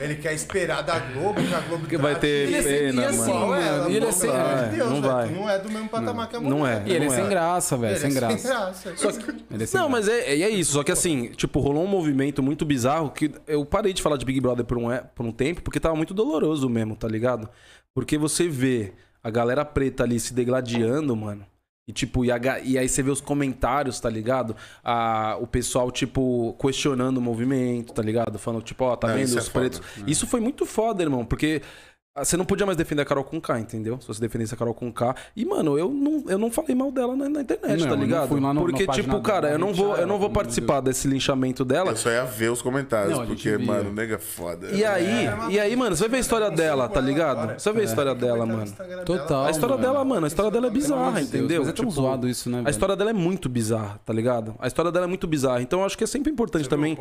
Ele 0.00 0.16
quer 0.16 0.32
esperar 0.32 0.82
da 0.82 0.98
Globo, 0.98 1.34
que 1.42 1.54
a 1.54 1.60
Globo 1.60 1.86
Que 1.86 1.96
vai 1.98 2.18
ter 2.18 2.48
ele 2.48 2.56
é 2.56 2.62
pena, 2.62 3.02
e 3.02 3.04
assim, 3.04 3.18
mano. 3.32 3.46
mano, 3.48 3.90
e 3.90 3.96
ele 3.96 4.06
é 4.06 4.12
sem- 4.12 4.30
amor 4.30 4.40
é, 4.58 4.68
de 4.68 4.76
Deus, 4.76 4.90
não 4.90 5.02
vai. 5.02 5.30
não 5.30 5.50
é 5.50 5.58
do 5.58 5.70
mesmo 5.70 5.88
patamar 5.88 6.28
que 6.28 6.36
a 6.36 6.40
mulher. 6.40 6.54
Não 6.58 6.66
é. 6.66 6.82
E 6.86 6.92
ele 6.92 7.04
é 7.04 7.08
Não 7.08 7.14
sem 7.14 7.24
é. 7.24 7.28
graça, 7.28 7.76
velho. 7.76 7.92
Ele 7.92 8.00
Sem 8.00 8.10
é 8.10 8.14
graça. 8.14 8.38
sem 8.38 8.50
graça. 8.50 8.96
Só 8.96 9.12
que- 9.12 9.30
Ele 9.50 9.62
é 9.62 9.66
sem 9.66 9.80
Não, 9.80 9.88
graça. 9.90 10.06
mas 10.06 10.08
é, 10.08 10.30
é 10.42 10.48
isso. 10.48 10.72
Só 10.72 10.82
que 10.82 10.90
assim, 10.90 11.28
tipo, 11.36 11.60
rolou 11.60 11.84
um 11.84 11.88
movimento 11.88 12.42
muito 12.42 12.64
bizarro 12.64 13.10
que 13.10 13.30
eu 13.46 13.64
parei 13.64 13.92
de 13.92 14.00
falar 14.00 14.16
de 14.16 14.24
Big 14.24 14.40
Brother 14.40 14.64
por 14.64 14.78
um, 14.78 14.90
é- 14.90 15.02
por 15.02 15.26
um 15.26 15.32
tempo, 15.32 15.62
porque 15.62 15.78
tava 15.78 15.94
muito 15.94 16.14
doloroso 16.14 16.68
mesmo, 16.68 16.96
tá 16.96 17.06
ligado? 17.06 17.48
Porque 17.94 18.16
você 18.16 18.48
vê 18.48 18.92
a 19.22 19.28
galera 19.30 19.64
preta 19.66 20.02
ali 20.04 20.18
se 20.18 20.32
degladiando, 20.32 21.14
mano. 21.14 21.44
E, 21.90 21.92
tipo, 21.92 22.24
e, 22.24 22.30
a 22.30 22.38
e 22.62 22.78
aí 22.78 22.88
você 22.88 23.02
vê 23.02 23.10
os 23.10 23.20
comentários, 23.20 23.98
tá 23.98 24.08
ligado? 24.08 24.54
A, 24.82 25.36
o 25.40 25.46
pessoal, 25.46 25.90
tipo, 25.90 26.54
questionando 26.60 27.18
o 27.18 27.20
movimento, 27.20 27.92
tá 27.92 28.00
ligado? 28.00 28.38
Falando, 28.38 28.62
tipo, 28.62 28.84
ó, 28.84 28.94
tá 28.94 29.08
Não, 29.08 29.16
vendo 29.16 29.26
isso 29.26 29.38
é 29.38 29.40
os 29.40 29.48
foda. 29.48 29.68
pretos. 29.68 29.82
Isso 30.06 30.24
foi 30.28 30.38
muito 30.38 30.64
foda, 30.64 31.02
irmão, 31.02 31.24
porque 31.24 31.60
você 32.18 32.36
não 32.36 32.44
podia 32.44 32.66
mais 32.66 32.76
defender 32.76 33.02
a 33.02 33.04
Carol 33.04 33.22
com 33.22 33.40
K, 33.40 33.60
entendeu? 33.60 33.98
Se 34.00 34.06
você 34.08 34.20
defendesse 34.20 34.52
a 34.52 34.56
Carol 34.56 34.74
com 34.74 34.92
K. 34.92 35.14
E, 35.36 35.44
mano, 35.44 35.78
eu 35.78 35.88
não, 35.88 36.24
eu 36.28 36.38
não 36.38 36.50
falei 36.50 36.74
mal 36.74 36.90
dela 36.90 37.14
na, 37.14 37.28
na 37.28 37.40
internet, 37.42 37.78
Não, 37.80 37.86
tá 37.86 37.92
eu 37.92 37.96
não 37.96 38.04
ligado? 38.04 38.28
fui 38.28 38.40
lá 38.40 38.52
no- 38.52 38.60
porque, 38.62 38.84
tipo, 38.88 39.20
cara, 39.20 39.50
eu 39.50 39.58
não 39.58 39.72
vou, 39.72 39.96
eu 39.96 40.06
não 40.08 40.18
vou 40.18 40.28
participar 40.28 40.80
desse 40.80 41.06
linchamento 41.06 41.64
dela. 41.64 41.90
Eu 41.92 41.96
só 41.96 42.10
ia 42.10 42.24
ver 42.24 42.50
os 42.50 42.60
comentários, 42.60 43.16
Não, 43.16 43.26
porque, 43.26 43.56
via. 43.56 43.64
mano, 43.66 43.92
nega 43.92 44.16
é 44.16 44.18
foda. 44.18 44.70
E 44.72 44.84
aí, 44.84 45.26
e 45.50 45.60
aí, 45.60 45.76
mano, 45.76 45.94
você 45.94 46.02
vai 46.02 46.10
ver 46.10 46.16
a 46.16 46.20
história 46.20 46.50
dela, 46.50 46.88
tá 46.88 47.00
ligado? 47.00 47.54
Você 47.58 47.68
vai 47.70 47.74
ver 47.76 47.82
a 47.82 47.90
história 47.90 48.14
dela, 48.14 48.44
mano. 48.44 48.72
Total. 49.04 49.44
A 49.46 49.50
história 49.50 49.76
mano. 49.76 49.86
dela, 49.88 50.04
mano, 50.04 50.24
a 50.24 50.28
história 50.28 50.50
dela 50.50 50.66
é 50.66 50.70
bizarra, 50.70 51.20
entendeu? 51.22 51.60
Mas 51.60 51.68
é 51.68 51.72
tão 51.72 51.84
Tipo, 51.86 51.90
zoado 51.92 52.28
isso, 52.28 52.50
né, 52.50 52.62
A 52.66 52.70
história 52.70 52.96
dela 52.96 53.10
é 53.10 53.14
muito 53.14 53.48
bizarra, 53.48 54.00
tá 54.04 54.12
ligado? 54.12 54.54
A 54.58 54.66
história 54.66 54.90
dela 54.90 55.06
é 55.06 55.08
muito 55.08 55.26
bizarra. 55.26 55.62
Então 55.62 55.78
eu 55.80 55.86
acho 55.86 55.96
que 55.96 56.04
é 56.04 56.06
sempre 56.06 56.30
importante 56.30 56.68
também. 56.68 56.98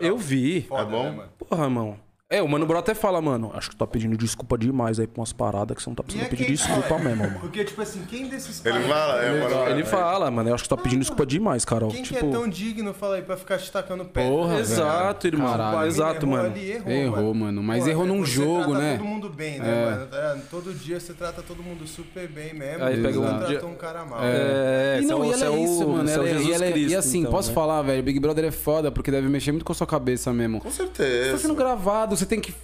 Eu 0.00 0.16
vi. 0.16 0.66
É 0.70 0.84
bom? 0.84 1.12
Né, 1.12 1.24
Porra, 1.38 1.64
irmão. 1.64 1.96
É, 2.28 2.42
o 2.42 2.48
Mano 2.48 2.66
Bro 2.66 2.76
até 2.78 2.92
fala, 2.92 3.22
mano, 3.22 3.52
acho 3.54 3.70
que 3.70 3.76
tu 3.76 3.78
tá 3.78 3.86
pedindo 3.86 4.16
desculpa 4.16 4.58
demais 4.58 4.98
aí 4.98 5.06
pra 5.06 5.20
umas 5.20 5.32
paradas 5.32 5.76
que 5.76 5.80
você 5.84 5.88
não 5.88 5.94
tá 5.94 6.02
precisando 6.02 6.28
pedir 6.28 6.46
desculpa 6.46 6.98
mesmo, 6.98 7.22
mano. 7.22 7.38
Porque, 7.38 7.62
tipo 7.64 7.80
assim, 7.80 8.04
quem 8.10 8.26
desses 8.28 8.64
Ele 8.66 8.80
caras- 8.80 8.88
fala, 8.90 9.22
é, 9.22 9.40
mano. 9.48 9.70
Ele 9.70 9.84
fala, 9.84 10.28
mano, 10.32 10.48
eu 10.50 10.54
acho 10.56 10.64
que 10.64 10.68
tu 10.68 10.74
tá 10.74 10.82
pedindo 10.82 10.98
desculpa 11.02 11.24
demais, 11.24 11.64
Carol. 11.64 11.88
Quem 11.88 12.02
que 12.02 12.14
Tipo, 12.14 12.26
é 12.26 12.30
tão 12.32 12.48
digno, 12.48 12.92
fala 12.92 13.14
aí, 13.14 13.22
pra 13.22 13.36
ficar 13.36 13.58
te 13.58 13.70
tacando 13.70 14.04
pedra? 14.06 14.28
Porra, 14.28 14.58
exato, 14.58 15.24
irmão. 15.28 15.52
Caralho. 15.52 15.86
Exato, 15.86 16.26
Errou 16.26 16.30
mano. 16.36 16.48
ali, 16.50 16.70
errou, 16.72 16.90
Errou, 16.92 17.34
mano. 17.34 17.62
Mas 17.62 17.84
Pô, 17.84 17.90
errou 17.90 18.06
num 18.08 18.18
você 18.26 18.32
jogo, 18.32 18.64
trata 18.72 18.78
né? 18.80 18.96
todo 18.96 19.06
mundo 19.06 19.28
bem, 19.28 19.60
né, 19.60 19.68
É. 19.68 19.84
mano? 19.90 20.08
É, 20.12 20.36
Todo 20.50 20.74
dia 20.74 20.98
você 20.98 21.12
trata 21.12 21.42
todo 21.42 21.62
mundo 21.62 21.86
super 21.86 22.26
bem 22.26 22.52
mesmo. 22.52 22.82
Aí 22.84 23.00
pega 23.00 23.20
um 23.20 23.46
dia- 23.46 23.64
um 23.64 23.74
cara 23.76 24.04
mal. 24.04 24.18
É, 24.24 24.96
e 24.96 24.98
esse 24.98 25.08
não, 25.08 25.22
é 25.22 25.28
e 25.28 25.32
ela 25.32 25.44
é 25.44 25.50
o- 25.50 25.58
isso, 25.64 25.88
mano. 25.88 26.10
é 26.10 26.12
é- 26.12 26.40
e, 26.42 26.52
é- 26.52 26.78
e 26.88 26.96
assim, 26.96 27.20
então, 27.20 27.30
posso 27.30 27.50
né? 27.50 27.54
falar, 27.54 27.82
velho, 27.82 28.02
Big 28.02 28.18
Brother 28.18 28.46
é 28.46 28.50
foda 28.50 28.90
porque 28.90 29.12
deve 29.12 29.28
mexer 29.28 29.52
muito 29.52 29.64
com 29.64 29.70
a 29.70 29.76
sua 29.76 29.86
cabeça 29.86 30.32
mesmo. 30.32 30.58
Com 30.58 30.68
Tá 30.70 30.74
certeza. 30.74 31.38
sendo 31.38 31.54
gravado, 31.54 32.15
você 32.16 32.26
tem 32.26 32.40
que. 32.40 32.54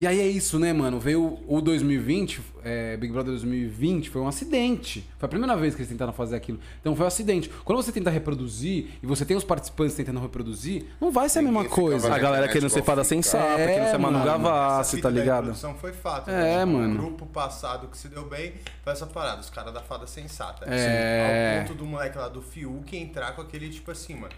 E 0.00 0.06
aí 0.06 0.20
é 0.20 0.28
isso, 0.28 0.60
né, 0.60 0.72
mano? 0.72 1.00
Veio 1.00 1.40
o 1.48 1.60
2020, 1.60 2.40
é, 2.62 2.96
Big 2.96 3.12
Brother 3.12 3.32
2020, 3.32 4.08
foi 4.10 4.22
um 4.22 4.28
acidente. 4.28 5.04
Foi 5.18 5.26
a 5.26 5.28
primeira 5.28 5.56
vez 5.56 5.74
que 5.74 5.80
eles 5.80 5.90
tentaram 5.90 6.12
fazer 6.12 6.36
aquilo. 6.36 6.60
Então 6.80 6.94
foi 6.94 7.04
um 7.04 7.08
acidente. 7.08 7.50
Quando 7.64 7.82
você 7.82 7.90
tenta 7.90 8.08
reproduzir 8.08 8.90
e 9.02 9.06
você 9.06 9.24
tem 9.24 9.36
os 9.36 9.42
participantes 9.42 9.96
tentando 9.96 10.20
reproduzir, 10.20 10.84
não 11.00 11.10
vai 11.10 11.28
ser 11.28 11.40
a 11.40 11.42
mesma 11.42 11.64
coisa. 11.64 12.14
A 12.14 12.16
galera 12.16 12.46
querendo 12.46 12.70
ser 12.70 12.84
fada 12.84 13.02
sensata, 13.02 13.60
É, 13.60 13.66
querendo 13.66 13.90
ser 13.90 13.98
Manu 13.98 14.18
mano. 14.18 14.24
Gavassi, 14.30 15.00
tá 15.00 15.10
ligado? 15.10 15.46
introdução 15.46 15.74
foi 15.74 15.92
fato. 15.92 16.30
É, 16.30 16.32
né? 16.32 16.60
Tipo, 16.60 16.78
mano. 16.78 16.94
O 16.94 16.98
grupo 16.98 17.26
passado 17.26 17.88
que 17.88 17.98
se 17.98 18.06
deu 18.06 18.24
bem 18.24 18.52
foi 18.84 18.92
essa 18.92 19.04
parada, 19.04 19.40
os 19.40 19.50
caras 19.50 19.74
da 19.74 19.80
fada 19.80 20.06
sensata. 20.06 20.64
É. 20.68 21.58
Ao 21.58 21.66
ponto 21.66 21.76
do 21.76 21.84
moleque 21.84 22.16
lá 22.16 22.28
do 22.28 22.40
Fiuk 22.40 22.96
entrar 22.96 23.32
com 23.32 23.42
aquele 23.42 23.68
tipo 23.68 23.90
assim, 23.90 24.14
mano. 24.14 24.32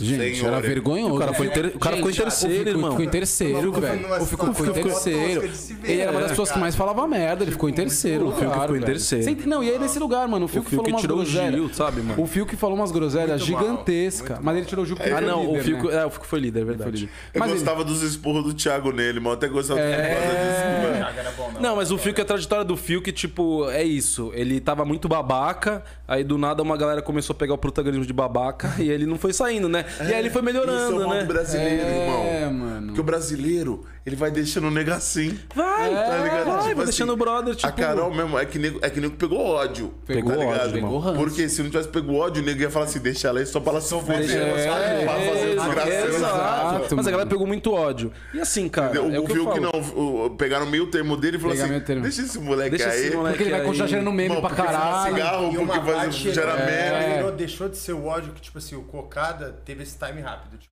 Gente, 0.00 0.36
Senhor, 0.36 0.48
era 0.48 0.60
vergonhoso. 0.60 1.14
O 1.14 1.18
cara 1.18 1.34
foi 1.34 1.48
em 1.48 1.50
ter- 1.50 1.66
o 1.66 1.78
cara 1.78 1.96
ficou 1.96 2.10
em 2.10 2.14
Gente, 2.14 2.22
terceiro, 2.22 2.54
o 2.54 2.56
Fico 2.64 2.70
irmão. 2.70 2.90
Ficou 2.92 3.04
em 3.04 3.08
terceiro, 3.10 3.72
velho. 3.72 4.22
O 4.22 4.26
Fico 4.26 4.54
ficou 4.54 4.66
em 4.68 4.72
terceiro. 4.72 5.50
Ele 5.84 6.00
era 6.00 6.10
uma 6.10 6.20
das 6.20 6.22
né, 6.22 6.28
pessoas 6.30 6.50
que 6.50 6.58
mais 6.58 6.74
falava 6.74 7.06
merda. 7.06 7.44
Ele 7.44 7.50
ficou 7.52 7.68
em 7.68 7.74
terceiro. 7.74 8.24
louco. 8.24 8.38
claro, 8.40 8.72
ficou 8.72 8.76
em 8.76 8.80
terceiro. 8.80 9.36
Não, 9.46 9.62
e 9.62 9.70
aí 9.70 9.78
nesse 9.78 9.98
lugar, 9.98 10.26
mano, 10.28 10.44
o 10.44 10.46
O 10.46 10.48
Fiuk 10.48 10.70
Fiuk 10.70 10.76
falou 10.82 10.90
umas 10.92 11.00
tirou 11.02 11.16
o 11.18 11.20
groselhas. 11.20 11.54
Gil, 11.54 11.74
sabe, 11.74 12.00
mano? 12.00 12.22
O 12.22 12.26
Fiuk 12.26 12.56
falou 12.56 12.74
umas 12.76 12.90
groselhas 12.90 13.42
gigantescas. 13.42 14.38
Mas 14.40 14.56
ele 14.56 14.64
tirou 14.64 14.82
o 14.82 14.86
Gil 14.86 14.96
porque 14.96 15.10
Ah, 15.10 15.20
não, 15.20 15.46
o 15.46 15.52
né? 15.52 15.62
é, 15.92 16.06
o 16.06 16.10
Fico 16.10 16.26
foi 16.26 16.40
líder, 16.40 16.60
é 16.62 16.64
verdade. 16.64 17.10
Eu 17.34 17.46
gostava 17.46 17.84
dos 17.84 18.02
esporros 18.02 18.44
do 18.44 18.54
Thiago 18.54 18.90
nele, 18.92 19.20
mano. 19.20 19.34
Até 19.34 19.46
gostava 19.46 19.78
do 19.78 19.84
É. 19.86 21.06
Não. 21.52 21.60
Não, 21.60 21.76
mas 21.76 21.90
o 21.92 21.98
Fiuk, 21.98 22.18
a 22.18 22.24
trajetória 22.24 22.64
do 22.64 22.76
Fiuk, 22.78 23.12
tipo, 23.12 23.68
é 23.68 23.84
isso. 23.84 24.30
Ele 24.34 24.58
tava 24.58 24.86
muito 24.86 25.06
babaca, 25.06 25.84
aí 26.08 26.24
do 26.24 26.38
nada 26.38 26.62
uma 26.62 26.76
galera 26.78 27.02
começou 27.02 27.34
a 27.34 27.36
pegar 27.36 27.52
o 27.52 27.58
protagonismo 27.58 28.06
de 28.06 28.12
babaca 28.12 28.74
e 28.82 28.88
ele 28.90 29.04
não 29.04 29.18
foi 29.18 29.32
saindo, 29.34 29.65
né? 29.68 29.84
E 30.00 30.12
aí 30.12 30.18
ele 30.20 30.30
foi 30.30 30.40
Isso 30.42 30.50
é 30.50 30.52
melhorando, 30.52 30.96
o 30.96 31.04
modo 31.04 31.14
né? 31.14 31.24
brasileiro, 31.24 31.82
É, 31.84 32.42
irmão. 32.42 32.52
mano. 32.52 32.86
Porque 32.88 33.00
o 33.00 33.04
brasileiro, 33.04 33.84
ele 34.06 34.14
vai 34.16 34.30
deixando 34.30 34.68
o 34.68 34.70
nega 34.70 34.94
assim. 34.94 35.36
Vai, 35.54 35.90
tá 35.92 36.16
ligado? 36.22 36.46
vai, 36.46 36.62
Tipo 36.62 36.74
vai 36.76 36.84
deixando 36.84 37.08
o 37.08 37.12
assim, 37.12 37.18
brother, 37.22 37.54
tipo... 37.56 37.66
A 37.66 37.72
Carol 37.72 38.14
mesmo, 38.14 38.38
é 38.38 38.46
que 38.46 38.58
nego, 38.58 38.78
é 38.80 38.88
que 38.88 39.00
nego 39.00 39.16
pegou 39.16 39.40
ódio. 39.44 39.92
Pegou 40.06 40.32
tá 40.32 40.38
ligado? 40.38 40.60
ódio, 40.60 40.72
pegou 40.74 40.98
ranço. 41.00 41.18
Porque 41.18 41.48
se 41.48 41.62
não 41.62 41.70
tivesse 41.70 41.88
pego 41.88 42.14
ódio, 42.14 42.40
o 42.42 42.46
nego 42.46 42.60
ia 42.60 42.70
falar 42.70 42.84
assim, 42.86 43.00
deixa 43.00 43.26
ela 43.28 43.40
aí 43.40 43.46
só 43.46 43.58
pra 43.58 43.72
ela 43.72 43.80
se 43.80 43.88
fuder. 43.88 44.30
É, 44.30 45.04
pra 45.04 45.14
fazer 45.14 45.50
Exato, 45.52 45.66
desgraça. 45.66 46.06
Mas 46.06 46.84
Exato, 46.92 47.00
a 47.00 47.10
galera 47.10 47.28
pegou 47.28 47.46
muito 47.46 47.72
ódio. 47.72 48.12
E 48.32 48.40
assim, 48.40 48.68
cara, 48.68 49.02
O, 49.02 49.12
é 49.14 49.18
o 49.18 49.22
o 49.22 49.26
que 49.26 49.32
eu 49.32 49.36
Fiuk 49.36 49.60
falo. 49.60 49.60
não, 49.60 50.24
o- 50.26 50.30
pegaram 50.30 50.66
meio 50.66 50.86
termo 50.86 51.16
dele 51.16 51.36
e 51.36 51.40
falou 51.40 51.54
assim: 51.56 51.68
deixa 52.00 52.22
esse 52.22 52.38
moleque 52.38 52.70
Deixa 52.76 52.88
esse 52.94 53.08
aí. 53.08 53.14
moleque 53.16 53.36
Porque 53.38 53.48
ele 53.50 53.56
vai 53.58 53.66
continuar 53.66 53.88
gerando 53.88 54.12
meme 54.12 54.28
Mano, 54.28 54.40
pra 54.40 54.50
caralho. 54.50 55.14
cigarro, 55.14 55.52
porque 55.52 55.80
faz, 55.80 55.84
parte 55.96 56.32
gera 56.32 56.52
é, 56.52 57.22
meme. 57.22 57.32
deixou 57.32 57.68
de 57.68 57.76
ser 57.76 57.92
o 57.92 58.06
ódio 58.06 58.32
que, 58.32 58.40
tipo 58.40 58.58
assim, 58.58 58.76
o 58.76 58.82
Cocada 58.82 59.52
teve 59.64 59.82
esse 59.82 59.98
time 59.98 60.20
rápido. 60.20 60.58
Tipo, 60.58 60.70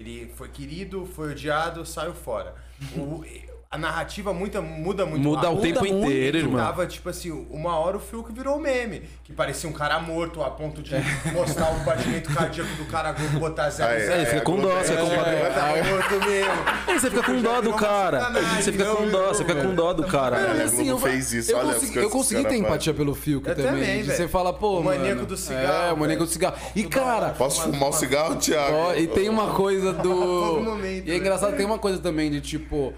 ele 0.00 0.32
foi 0.36 0.48
querido, 0.48 1.04
foi 1.06 1.32
odiado, 1.32 1.84
saiu 1.84 2.12
fora. 2.14 2.54
O- 2.96 3.24
a 3.70 3.76
narrativa 3.76 4.32
muita, 4.32 4.62
muda 4.62 5.04
muito 5.04 5.22
Muda 5.22 5.50
o 5.50 5.60
tempo 5.60 5.80
muito. 5.80 5.94
inteiro, 6.06 6.38
irmão. 6.38 6.58
Tava, 6.58 6.86
tipo 6.86 7.06
assim, 7.10 7.30
uma 7.50 7.76
hora 7.78 7.98
o 7.98 8.00
Fiuk 8.00 8.32
virou 8.32 8.58
meme. 8.58 9.02
Que 9.22 9.30
parecia 9.30 9.68
um 9.68 9.74
cara 9.74 10.00
morto 10.00 10.42
a 10.42 10.48
ponto 10.48 10.80
de 10.80 10.94
mostrar 11.34 11.70
o 11.74 11.80
batimento 11.80 12.32
cardíaco 12.32 12.74
do 12.76 12.86
cara 12.86 13.14
botar 13.38 13.68
zero. 13.68 13.92
Aí, 13.92 14.00
zero. 14.00 14.12
É, 14.12 14.16
ele 14.16 14.26
fica 14.26 14.40
com 14.40 14.56
dó, 14.58 14.74
você 14.74 14.96
fica 14.96 15.02
com 15.04 15.12
É, 15.12 15.50
tá 15.50 15.66
morto 15.92 16.26
mesmo. 16.26 16.52
Aí 16.86 16.98
você 16.98 17.10
fica 17.10 17.22
com 17.22 17.42
dó 17.42 17.60
do 17.60 17.68
uma 17.68 17.78
cara. 17.78 18.30
Você 18.58 18.72
fica 18.72 18.84
com 18.86 19.08
dó, 19.10 19.28
você 19.28 19.44
fica 19.44 19.62
com 19.62 19.74
dó 19.74 19.92
do 19.92 20.04
cara. 20.04 20.36
É, 20.38 20.48
Mas, 20.48 20.60
a 20.60 20.64
assim, 20.64 20.84
Globo 20.84 20.90
eu, 20.90 20.98
fez 21.12 21.32
isso, 21.34 21.52
eu 21.52 21.58
olha 21.58 21.74
consegui, 21.74 21.98
eu 21.98 22.10
consegui 22.10 22.44
ter 22.48 22.56
empatia 22.56 22.94
pelo 22.94 23.14
Fiuk 23.14 23.46
Eu 23.46 23.54
também. 23.54 24.02
você 24.02 24.26
fala, 24.26 24.50
pô, 24.54 24.78
O 24.78 24.84
maníaco 24.84 25.26
do 25.26 25.36
cigarro, 25.36 25.88
É, 25.90 25.92
o 25.92 25.96
maníaco 25.98 26.24
do 26.24 26.30
cigarro. 26.30 26.56
E, 26.74 26.84
cara. 26.84 27.30
Posso 27.30 27.60
fumar 27.64 27.90
o 27.90 27.92
cigarro, 27.92 28.36
Thiago? 28.36 28.94
E 28.96 29.06
tem 29.08 29.28
uma 29.28 29.48
coisa 29.52 29.92
do. 30.02 30.60
E 30.86 31.02
é 31.06 31.12
né? 31.12 31.16
engraçado, 31.18 31.54
tem 31.54 31.66
uma 31.66 31.78
coisa 31.78 31.98
também 31.98 32.30
de 32.30 32.40
tipo. 32.40 32.94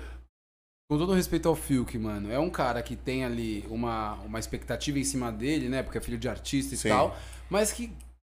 Com 0.90 0.98
todo 0.98 1.12
respeito 1.12 1.48
ao 1.48 1.54
Fiuk, 1.54 1.96
mano, 1.98 2.32
é 2.32 2.38
um 2.40 2.50
cara 2.50 2.82
que 2.82 2.96
tem 2.96 3.24
ali 3.24 3.64
uma, 3.70 4.14
uma 4.26 4.40
expectativa 4.40 4.98
em 4.98 5.04
cima 5.04 5.30
dele, 5.30 5.68
né? 5.68 5.84
Porque 5.84 5.98
é 5.98 6.00
filho 6.00 6.18
de 6.18 6.28
artista 6.28 6.74
e 6.74 6.76
Sim. 6.76 6.88
tal, 6.88 7.16
mas 7.48 7.70
que 7.70 7.92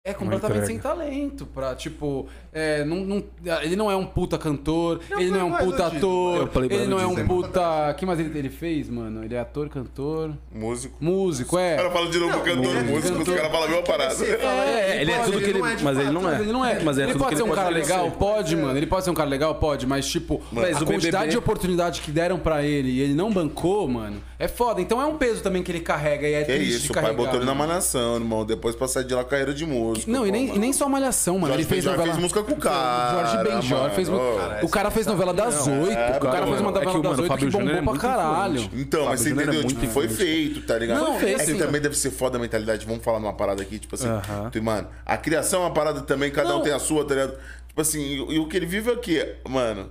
é 0.04 0.12
completamente 0.12 0.66
sem 0.66 0.78
talento 0.80 1.46
pra, 1.46 1.76
tipo, 1.76 2.26
é, 2.52 2.84
não, 2.84 2.96
não- 3.04 3.24
ele 3.62 3.76
não 3.76 3.88
é 3.88 3.94
um 3.94 4.04
puta 4.04 4.36
cantor, 4.36 5.00
ele 5.16 5.30
não 5.30 5.38
é 5.38 5.44
um 5.44 5.52
puta 5.52 5.86
ator, 5.86 6.50
ele 6.68 6.86
não 6.86 6.98
é 6.98 7.06
um 7.06 7.24
puta... 7.24 7.94
que 7.96 8.04
mais 8.04 8.18
ele, 8.18 8.36
ele 8.36 8.48
fez, 8.50 8.90
mano? 8.90 9.22
Ele 9.24 9.36
é 9.36 9.38
ator, 9.38 9.68
cantor, 9.68 10.32
Músico. 10.52 10.96
músico, 11.00 11.54
O 11.54 11.58
é. 11.60 11.76
cara 11.76 11.90
fala 11.92 12.10
de 12.10 12.18
novo 12.18 12.32
Não, 12.32 12.40
cantor, 12.42 12.62
músico, 12.64 12.84
músico, 12.90 13.12
os 13.12 13.18
cantor. 13.18 13.36
caras 13.36 13.52
falam 13.52 13.64
a 13.64 13.68
mesma 13.70 13.84
parada. 13.84 14.24
É, 14.24 15.00
ele 15.02 15.12
é 15.12 15.18
pode, 15.18 15.30
tudo 15.30 15.44
que 15.44 15.50
ele. 15.50 15.58
é 15.60 15.76
Mas 15.82 15.98
ele 15.98 16.10
não 16.10 16.28
é. 16.32 16.40
Ele 16.40 16.52
não 16.52 16.64
é. 16.66 16.82
Mas 16.82 16.98
é 16.98 17.02
ele 17.04 17.14
pode 17.18 17.36
ser 17.36 17.42
um 17.44 17.46
ele 17.46 17.54
cara 17.54 17.68
legal? 17.68 18.10
ser. 18.10 18.16
Pode, 18.16 18.56
mano. 18.56 18.76
Ele 18.76 18.86
pode 18.88 19.04
ser 19.04 19.10
um 19.10 19.14
cara 19.14 19.30
legal? 19.30 19.54
Pode. 19.54 19.86
Mas, 19.86 20.08
tipo, 20.08 20.42
Mas 20.50 20.78
a 20.78 20.80
o 20.82 20.84
quantidade 20.86 21.10
BBB 21.26 21.30
de 21.30 21.38
oportunidade 21.38 22.00
que 22.00 22.10
deram 22.10 22.40
pra 22.40 22.64
ele 22.64 22.90
e 22.90 23.00
ele 23.00 23.14
não 23.14 23.30
bancou, 23.32 23.86
mano, 23.86 24.20
é 24.44 24.48
foda. 24.48 24.80
Então 24.80 25.00
é 25.00 25.06
um 25.06 25.16
peso 25.16 25.42
também 25.42 25.62
que 25.62 25.70
ele 25.70 25.80
carrega 25.80 26.26
e 26.28 26.34
é 26.34 26.44
Que 26.44 26.52
triste 26.52 26.70
isso, 26.76 26.80
de 26.86 26.90
o 26.90 26.94
pai 26.94 27.02
carregar. 27.04 27.22
botou 27.24 27.36
ele 27.38 27.46
na 27.46 27.54
mano. 27.54 27.68
malhação, 27.68 28.14
irmão. 28.16 28.44
Depois 28.44 28.74
pra 28.74 28.88
sair 28.88 29.04
de 29.04 29.14
lá, 29.14 29.24
carreira 29.24 29.54
de 29.54 29.64
músico. 29.64 30.10
Não, 30.10 30.24
e 30.26 30.30
pô, 30.30 30.32
nem, 30.32 30.46
mano. 30.46 30.56
e 30.56 30.58
nem 30.60 30.72
só 30.72 30.88
malhação, 30.88 31.34
mano. 31.38 31.46
Jorge 31.48 31.62
ele 31.62 31.68
fez 31.68 31.84
novela. 31.84 32.04
fez 32.04 32.16
música 32.18 32.42
com 32.42 32.52
o 32.52 32.56
cara, 32.56 33.26
Jorge 33.26 33.44
Benjor 33.50 33.90
fez. 33.90 34.08
Cara, 34.08 34.60
o 34.64 34.68
cara 34.68 34.90
fez 34.90 35.06
novela 35.06 35.32
das 35.34 35.66
oito. 35.66 35.90
é, 35.92 36.16
o 36.16 36.20
cara 36.20 36.46
fez 36.46 36.60
uma 36.60 36.70
É 36.70 36.72
que 36.72 36.84
novela 36.86 36.98
o, 36.98 37.02
das 37.02 37.18
oito 37.18 37.36
que 37.36 37.50
Júnior 37.50 37.70
é 37.76 37.80
bombou 37.80 37.94
pra 37.94 38.02
caralho. 38.08 38.70
Então, 38.74 39.04
mas 39.06 39.20
você 39.20 39.28
é 39.28 39.32
entendeu? 39.32 39.64
Tipo, 39.64 39.86
foi 39.88 40.08
feito, 40.08 40.62
tá 40.62 40.78
ligado? 40.78 40.98
Não, 41.00 41.14
é 41.16 41.18
fez, 41.18 41.36
que 41.36 41.42
assim, 41.42 41.58
também 41.58 41.80
deve 41.80 41.96
ser 41.96 42.10
foda 42.10 42.36
a 42.36 42.40
mentalidade. 42.40 42.84
Vamos 42.86 43.04
falar 43.04 43.20
numa 43.20 43.32
parada 43.32 43.62
aqui, 43.62 43.78
tipo 43.78 43.94
assim. 43.94 44.08
Tu- 44.50 44.62
Mano, 44.62 44.88
a 45.06 45.16
criação 45.16 45.62
é 45.62 45.66
uma 45.66 45.72
parada 45.74 46.00
também, 46.02 46.30
cada 46.30 46.56
um 46.56 46.62
tem 46.62 46.72
a 46.72 46.78
sua, 46.78 47.04
tá 47.04 47.14
ligado? 47.14 47.36
Tipo 47.68 47.80
assim, 47.80 48.00
e, 48.00 48.34
e 48.34 48.38
o 48.38 48.46
que 48.48 48.56
ele 48.56 48.66
vive 48.66 48.90
aqui, 48.90 49.24
mano. 49.48 49.90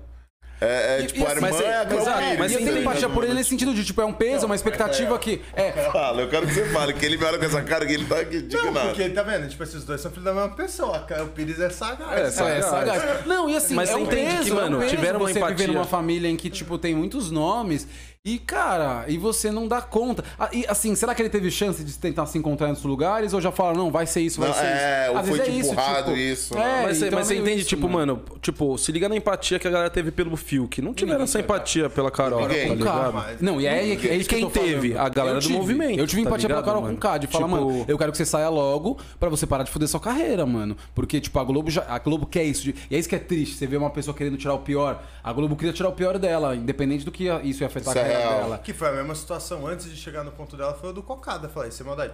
É, 0.63 0.99
é, 0.99 1.01
E- 1.01 1.07
tipo, 1.07 1.19
e 1.21 1.25
a 1.25 1.31
irmã 1.31 1.49
assim, 1.49 1.63
é 1.63 1.75
a 1.75 1.85
mas, 1.89 2.07
ah, 2.07 2.13
Pires, 2.17 2.37
mas 2.39 2.51
e 2.51 2.55
tenho 2.57 2.67
entende, 2.69 2.81
empatia 2.81 3.09
por 3.09 3.23
ele 3.23 3.33
nesse 3.33 3.49
sentido 3.49 3.73
de, 3.73 3.83
tipo, 3.83 3.99
é 3.99 4.05
um 4.05 4.13
peso, 4.13 4.45
uma 4.45 4.53
expectativa 4.53 5.17
que. 5.17 5.41
É, 5.55 5.71
Fala, 5.91 6.21
eu 6.21 6.29
quero 6.29 6.45
que 6.45 6.53
você 6.53 6.65
fale, 6.65 6.93
que 6.93 7.03
ele 7.03 7.17
me 7.17 7.25
olha 7.25 7.39
com 7.39 7.45
essa 7.45 7.61
cara 7.63 7.83
que 7.83 7.93
ele 7.93 8.05
tá 8.05 8.19
aqui 8.19 8.35
Não, 8.37 8.43
indignado. 8.43 8.87
porque, 8.89 9.09
tá 9.09 9.23
vendo? 9.23 9.49
Tipo, 9.49 9.63
esses 9.63 9.83
dois 9.83 9.99
são 9.99 10.11
filhos 10.11 10.25
da 10.25 10.33
mesma 10.33 10.49
pessoa. 10.55 11.03
O 11.23 11.27
Pires 11.29 11.59
é 11.59 11.69
sagaz. 11.71 12.11
É, 12.11 12.21
É, 12.27 12.29
sagaz. 12.29 12.65
sagaz. 12.65 13.25
Não, 13.25 13.49
e 13.49 13.55
assim, 13.57 13.73
Mas 13.73 13.89
é 13.89 13.93
você 13.93 13.97
um 13.99 14.03
entende 14.03 14.35
peso, 14.37 14.43
que, 14.43 14.49
é 14.51 14.53
um 14.53 14.55
mano, 14.57 14.77
peso 14.79 14.89
tiveram 14.95 15.19
uma 15.19 15.27
você 15.27 15.33
viver 15.33 15.45
empatia. 15.47 15.67
numa 15.67 15.85
família 15.85 16.29
em 16.29 16.37
que, 16.37 16.49
tipo, 16.51 16.77
tem 16.77 16.93
muitos 16.93 17.31
nomes 17.31 17.87
e, 18.23 18.37
cara, 18.37 19.05
e 19.07 19.17
você 19.17 19.49
não 19.49 19.67
dá 19.67 19.81
conta. 19.81 20.23
Ah, 20.37 20.47
E, 20.53 20.63
assim, 20.69 20.93
será 20.93 21.15
que 21.15 21.23
ele 21.23 21.29
teve 21.29 21.49
chance 21.49 21.83
de 21.83 21.91
tentar 21.97 22.27
se 22.27 22.37
encontrar 22.37 22.67
em 22.67 22.69
outros 22.69 22.85
lugares 22.85 23.33
ou 23.33 23.41
já 23.41 23.51
fala, 23.51 23.73
não, 23.75 23.89
vai 23.89 24.05
ser 24.05 24.21
isso, 24.21 24.39
vai 24.39 24.49
Não, 24.49 24.55
ser 24.55 24.63
é, 24.65 25.01
isso? 25.05 25.11
ou 25.13 25.17
Às 25.17 25.27
foi 25.27 25.37
vezes 25.39 25.53
é 25.53 25.57
tipo 25.57 25.71
empurrado 25.71 26.05
tipo, 26.05 26.17
isso, 26.17 26.53
É, 26.53 26.57
né? 26.59 26.81
Mas, 26.83 26.97
você- 26.99 27.07
então 27.07 27.17
mas 27.17 27.27
você 27.27 27.33
é 27.33 27.35
meio 27.37 27.45
entende, 27.47 27.61
isso, 27.61 27.69
tipo, 27.69 27.89
mano. 27.89 28.21
tipo, 28.39 28.77
se 28.77 28.91
liga 28.91 29.09
na 29.09 29.15
empatia 29.15 29.57
que 29.57 29.67
a 29.67 29.71
galera 29.71 29.89
teve 29.89 30.11
pelo 30.11 30.37
Fiuk. 30.37 30.83
Não 30.83 30.93
tiveram 30.93 31.23
essa 31.23 31.39
empatia 31.39 31.89
pela 31.89 32.11
Carol, 32.11 32.41
Ninguém. 32.41 32.67
tá 32.67 32.75
ligado? 32.75 33.41
Não, 33.43 33.59
e 33.59 33.65
é, 33.65 33.71
é, 33.71 33.91
é 33.93 34.15
isso 34.15 34.29
que 34.29 34.35
quem 34.35 34.43
eu 34.43 34.49
tô 34.51 34.59
falando. 34.59 34.69
teve? 34.71 34.95
A 34.95 35.09
galera 35.09 35.37
Eu 35.37 35.41
do 35.41 35.47
tive. 35.47 35.57
movimento, 35.57 35.99
Eu 35.99 36.05
tive 36.05 36.21
tá 36.21 36.27
empatia 36.29 36.47
pela 36.47 36.59
ligado, 36.59 36.73
Carol 36.75 36.81
mano? 36.83 36.93
com 36.93 37.01
K, 37.01 37.17
de 37.17 37.25
falar, 37.25 37.45
Tipo- 37.47 37.57
mano, 37.71 37.85
eu 37.87 37.97
quero 37.97 38.11
que 38.11 38.17
você 38.19 38.25
saia 38.25 38.49
logo 38.49 38.99
pra 39.19 39.29
você 39.29 39.47
parar 39.47 39.63
de 39.63 39.71
foder 39.71 39.87
sua 39.87 39.99
carreira, 39.99 40.45
mano. 40.45 40.77
Porque, 40.93 41.19
tipo, 41.19 41.39
a 41.39 41.43
Globo 41.43 41.71
já. 41.71 41.83
A 41.89 41.97
Globo 41.97 42.27
quer 42.27 42.43
isso. 42.43 42.65
de- 42.65 42.75
E 42.91 42.95
é 42.95 42.99
isso 42.99 43.09
que 43.09 43.15
é 43.15 43.19
triste. 43.19 43.55
Você 43.57 43.65
vê 43.65 43.77
uma 43.77 43.89
pessoa 43.89 44.15
querendo 44.15 44.37
tirar 44.37 44.53
o 44.53 44.59
pior. 44.59 45.01
A 45.23 45.33
Globo 45.33 45.55
queria 45.55 45.73
tirar 45.73 45.89
o 45.89 45.93
pior 45.93 46.19
dela, 46.19 46.55
independente 46.55 47.03
do 47.03 47.11
que 47.11 47.23
isso 47.43 47.63
ia 47.63 47.67
afetar 47.67 47.93
Isso 47.95 47.99
a 47.99 48.07
é 48.07 48.10
carreira 48.11 48.29
real. 48.29 48.43
dela. 48.43 48.57
Que 48.59 48.73
foi 48.73 48.89
a 48.89 48.91
mesma 48.91 49.15
situação 49.15 49.65
antes 49.67 49.89
de 49.89 49.95
chegar 49.95 50.23
no 50.23 50.31
ponto 50.31 50.55
dela, 50.57 50.73
foi 50.73 50.89
o 50.89 50.93
do 50.93 51.03
Cocada. 51.03 51.49
Falei, 51.49 51.69
isso 51.69 51.81
é 51.81 51.85
maldade. 51.85 52.13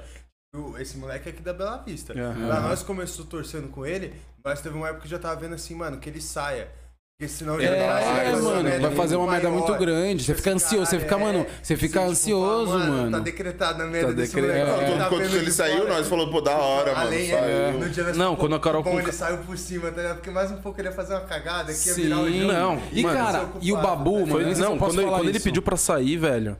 Esse 0.80 0.98
moleque 0.98 1.30
é 1.30 1.32
aqui 1.32 1.42
da 1.42 1.54
Bela 1.54 1.78
Vista. 1.78 2.14
Aham. 2.14 2.48
Pra 2.48 2.62
nós 2.62 2.82
começou 2.82 3.26
torcendo 3.26 3.68
com 3.68 3.86
ele, 3.86 4.16
mas 4.44 4.62
teve 4.62 4.76
uma 4.76 4.88
época 4.88 5.04
que 5.04 5.10
já 5.10 5.20
tava 5.20 5.40
vendo 5.40 5.56
assim, 5.56 5.76
mano, 5.76 6.00
que 6.00 6.10
ele 6.10 6.22
saia. 6.22 6.72
Porque 7.20 7.34
senão 7.34 7.60
já 7.60 7.68
É, 7.70 7.88
vai 7.88 8.04
fazer 8.32 8.42
mano, 8.44 8.80
vai 8.80 8.92
fazer 8.96 9.16
uma 9.16 9.32
merda 9.32 9.50
muito 9.50 9.74
grande. 9.74 10.24
Você 10.24 10.36
fica 10.36 10.52
ansioso, 10.52 10.86
você 10.86 11.00
fica, 11.00 11.10
caralho, 11.16 11.26
mano, 11.40 11.48
é. 11.50 11.64
você 11.64 11.76
fica 11.76 12.00
tipo, 12.02 12.12
ansioso, 12.12 12.78
mano. 12.78 13.10
Tá 13.12 13.20
decretado 13.24 13.82
a 13.82 13.86
merda 13.88 14.10
Tá 14.10 14.14
desse 14.14 14.36
decretado. 14.36 14.70
moleque. 14.84 15.10
Quando, 15.10 15.30
Tá 15.32 15.36
ele 15.38 15.52
saiu, 15.52 15.88
nós 15.88 16.08
falou, 16.08 16.30
pô, 16.30 16.42
da 16.42 16.56
hora, 16.56 16.94
mano. 16.94 17.08
Além, 17.08 17.28
saiu. 17.32 17.40
é, 17.44 17.72
no 17.72 17.90
dia 17.90 18.04
nós 18.04 18.18
Não, 18.18 18.36
quando 18.36 18.54
a 18.54 18.60
Carol 18.60 18.84
bom, 18.84 19.00
ele 19.00 19.12
saiu 19.12 19.40
por 19.40 19.58
cima, 19.58 19.90
tá 19.90 20.00
ligado? 20.00 20.16
Porque 20.18 20.30
mais 20.30 20.52
um 20.52 20.58
pouco 20.58 20.80
ele 20.80 20.90
ia 20.90 20.94
fazer 20.94 21.16
uma 21.16 21.22
cagada 21.22 21.72
aqui, 21.72 21.88
ia 21.88 21.94
Sim, 21.96 22.02
virar 22.04 22.16
jogo. 22.18 22.30
Não, 22.30 22.82
E, 22.92 23.02
cara, 23.04 23.50
e 23.62 23.74
o 23.74 23.78
Babu, 23.78 24.28
Foi- 24.28 24.44
mano, 24.46 24.58
não, 24.60 24.78
quando, 24.78 25.02
ele- 25.28 25.40
pediu 25.40 25.64
pra 25.64 25.76
sair, 25.76 26.18
velho. 26.18 26.56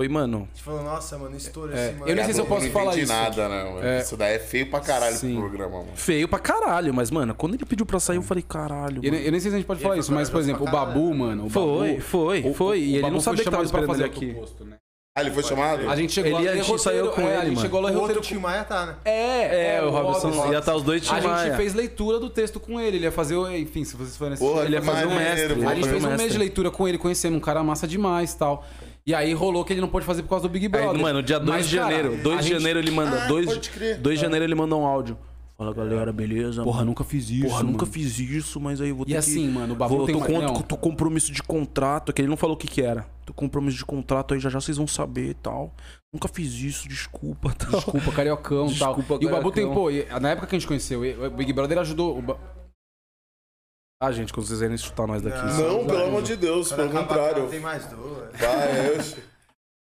Foi, 0.00 0.08
mano. 0.08 0.48
A 0.50 0.54
gente 0.56 0.62
falou, 0.64 0.82
nossa, 0.82 1.18
mano, 1.18 1.36
estouro 1.36 1.76
É, 1.76 1.88
esse 1.88 1.92
mano. 1.98 2.10
eu 2.10 2.16
nem 2.16 2.24
sei 2.24 2.32
se 2.32 2.40
eu 2.40 2.46
posso 2.46 2.64
não 2.64 2.72
falar 2.72 2.96
isso. 2.96 3.12
nada, 3.12 3.48
não. 3.50 3.82
É. 3.82 4.00
Isso 4.00 4.16
daí 4.16 4.36
é 4.36 4.38
feio 4.38 4.70
pra 4.70 4.80
caralho 4.80 5.14
Sim. 5.14 5.32
pro 5.34 5.42
programa, 5.42 5.78
mano. 5.80 5.90
Feio 5.94 6.26
pra 6.26 6.38
caralho, 6.38 6.94
mas, 6.94 7.10
mano, 7.10 7.34
quando 7.34 7.52
ele 7.54 7.66
pediu 7.66 7.84
pra 7.84 8.00
sair, 8.00 8.16
eu 8.16 8.22
falei, 8.22 8.42
caralho. 8.42 9.02
Eu, 9.04 9.12
eu 9.12 9.30
nem 9.30 9.38
sei 9.38 9.50
se 9.50 9.56
a 9.56 9.58
gente 9.58 9.66
pode 9.66 9.80
Ele 9.80 9.84
falar 9.88 9.98
isso, 9.98 10.10
mas, 10.10 10.30
por 10.30 10.40
exemplo, 10.40 10.66
o 10.66 10.70
Babu, 10.70 10.92
caralho. 11.00 11.14
mano. 11.14 11.46
O 11.46 11.50
Foi, 11.50 11.88
Babu, 11.90 12.00
foi, 12.00 12.40
o- 12.46 12.54
foi. 12.54 12.78
o 12.78 12.82
E 12.82 12.96
ele 12.96 13.10
não 13.10 13.20
sabia 13.20 13.44
que 13.44 13.50
tava 13.50 13.62
esperando 13.62 13.88
fazer 13.88 14.04
ele 14.04 14.10
aqui. 14.10 14.32
posto, 14.32 14.64
né? 14.64 14.76
Ah, 15.14 15.22
ele 15.22 15.32
foi 15.32 15.42
chamado? 15.42 15.90
A 15.90 15.96
gente 15.96 16.12
chegou 16.12 16.38
Ele- 16.38 16.46
lá 16.46 16.52
a 16.52 16.56
e 16.56 16.62
gente 16.62 16.80
saiu 16.80 17.08
com 17.10 17.20
é, 17.20 17.24
a 17.24 17.28
ele, 17.28 17.36
gente 17.40 17.48
mano. 17.56 17.60
chegou 17.60 17.80
lá 17.80 17.92
e 17.92 17.96
O 17.96 18.00
outro. 18.00 18.20
Tim 18.20 18.36
Maia 18.38 18.62
tá, 18.62 18.86
né? 18.86 18.94
É, 19.04 19.74
É, 19.74 19.82
o 19.82 19.90
Robson 19.90 20.30
ia 20.52 20.58
estar 20.60 20.74
os 20.76 20.84
dois 20.84 21.02
A 21.02 21.04
Tim 21.08 21.14
gente 21.20 21.26
Maia. 21.30 21.56
fez 21.56 21.74
leitura 21.74 22.20
do 22.20 22.30
texto 22.30 22.60
com 22.60 22.80
ele. 22.80 22.96
Ele 22.98 23.04
ia 23.06 23.12
fazer, 23.12 23.34
o- 23.34 23.50
enfim, 23.50 23.82
se 23.84 23.96
vocês 23.96 24.16
forem 24.16 24.38
Porra, 24.38 24.62
Ele 24.62 24.74
ia 24.76 24.80
fazer 24.82 25.06
um 25.06 25.10
maneiro, 25.10 25.56
mestre. 25.56 25.66
A 25.66 25.74
gente 25.74 25.88
fez 25.88 26.04
o 26.04 26.08
um 26.08 26.16
mês 26.16 26.32
de 26.32 26.38
leitura 26.38 26.70
com 26.70 26.86
ele, 26.88 26.96
conhecendo 26.96 27.36
um 27.36 27.40
cara 27.40 27.62
massa 27.64 27.88
demais 27.88 28.32
e 28.32 28.38
tal. 28.38 28.64
E 29.06 29.14
aí 29.14 29.32
rolou 29.32 29.64
que 29.64 29.72
ele 29.72 29.80
não 29.80 29.88
pôde 29.88 30.04
fazer 30.06 30.22
por 30.22 30.28
causa 30.28 30.46
do 30.48 30.52
Big 30.52 30.68
Brother. 30.68 30.90
Aí, 30.90 31.00
mano, 31.02 31.22
dia 31.22 31.38
2 31.38 31.48
Mas, 31.50 31.68
de 31.68 31.76
cara, 31.78 31.90
janeiro. 31.96 32.22
2 32.22 32.38
a 32.38 32.40
de 32.42 32.48
gente- 32.48 32.58
janeiro 32.58 32.78
ele 32.78 32.90
manda. 32.90 33.24
Ah, 33.24 33.28
2 33.28 33.46
pode 33.46 33.70
crer. 33.70 33.98
2 33.98 34.18
de 34.18 34.22
janeiro 34.24 34.44
ele 34.44 34.54
manda 34.54 34.76
um 34.76 34.84
áudio. 34.86 35.16
Fala 35.56 35.74
galera, 35.74 36.10
beleza? 36.10 36.62
Porra, 36.62 36.78
mano? 36.78 36.86
nunca 36.90 37.04
fiz 37.04 37.28
isso. 37.28 37.46
Porra, 37.46 37.62
nunca 37.62 37.84
mano. 37.84 37.92
fiz 37.92 38.18
isso, 38.18 38.58
mas 38.58 38.80
aí 38.80 38.88
eu 38.88 38.96
vou 38.96 39.04
ter 39.04 39.10
E 39.10 39.14
que... 39.14 39.18
assim, 39.18 39.46
mano, 39.48 39.74
o 39.74 39.76
Babu 39.76 39.94
vou, 39.98 40.06
tem 40.06 40.18
tô, 40.18 40.26
não. 40.40 40.54
tô 40.62 40.76
com 40.76 40.90
compromisso 40.90 41.30
de 41.32 41.42
contrato, 41.42 42.14
que 42.14 42.22
ele 42.22 42.28
não 42.28 42.36
falou 42.36 42.56
o 42.56 42.58
que 42.58 42.66
que 42.66 42.80
era. 42.80 43.02
Tô 43.26 43.34
com 43.34 43.44
compromisso 43.44 43.76
de 43.76 43.84
contrato 43.84 44.32
aí, 44.32 44.40
já 44.40 44.48
já 44.48 44.58
vocês 44.58 44.78
vão 44.78 44.86
saber 44.86 45.28
e 45.30 45.34
tal. 45.34 45.74
Nunca 46.14 46.28
fiz 46.28 46.54
isso, 46.54 46.88
desculpa, 46.88 47.52
tal. 47.58 47.72
Desculpa, 47.72 48.10
cariocão 48.10 48.68
e 48.70 48.78
tal. 48.78 48.94
Desculpa, 48.94 49.22
E 49.22 49.26
o 49.26 49.30
Babu 49.30 49.50
tem, 49.52 49.64
cariocão. 49.64 49.74
pô, 49.82 49.90
e 49.90 50.06
na 50.18 50.30
época 50.30 50.46
que 50.46 50.56
a 50.56 50.58
gente 50.58 50.66
conheceu, 50.66 51.04
e- 51.04 51.14
o 51.14 51.30
Big 51.30 51.52
Brother 51.52 51.76
ajudou. 51.78 52.22
Ah, 54.02 54.10
gente, 54.12 54.32
quando 54.32 54.46
vocês 54.46 54.62
irem 54.62 54.78
chutar 54.78 55.06
nós 55.06 55.20
daqui. 55.20 55.44
Não, 55.60 55.84
pelo 55.84 56.04
amor 56.04 56.22
de 56.22 56.34
Deus, 56.34 56.72
pelo 56.72 56.88
contrário. 56.88 57.48
Tem 57.48 57.60
mais 57.60 57.84
duas. 57.84 58.30
Vai, 58.38 58.88
eu... 58.96 59.30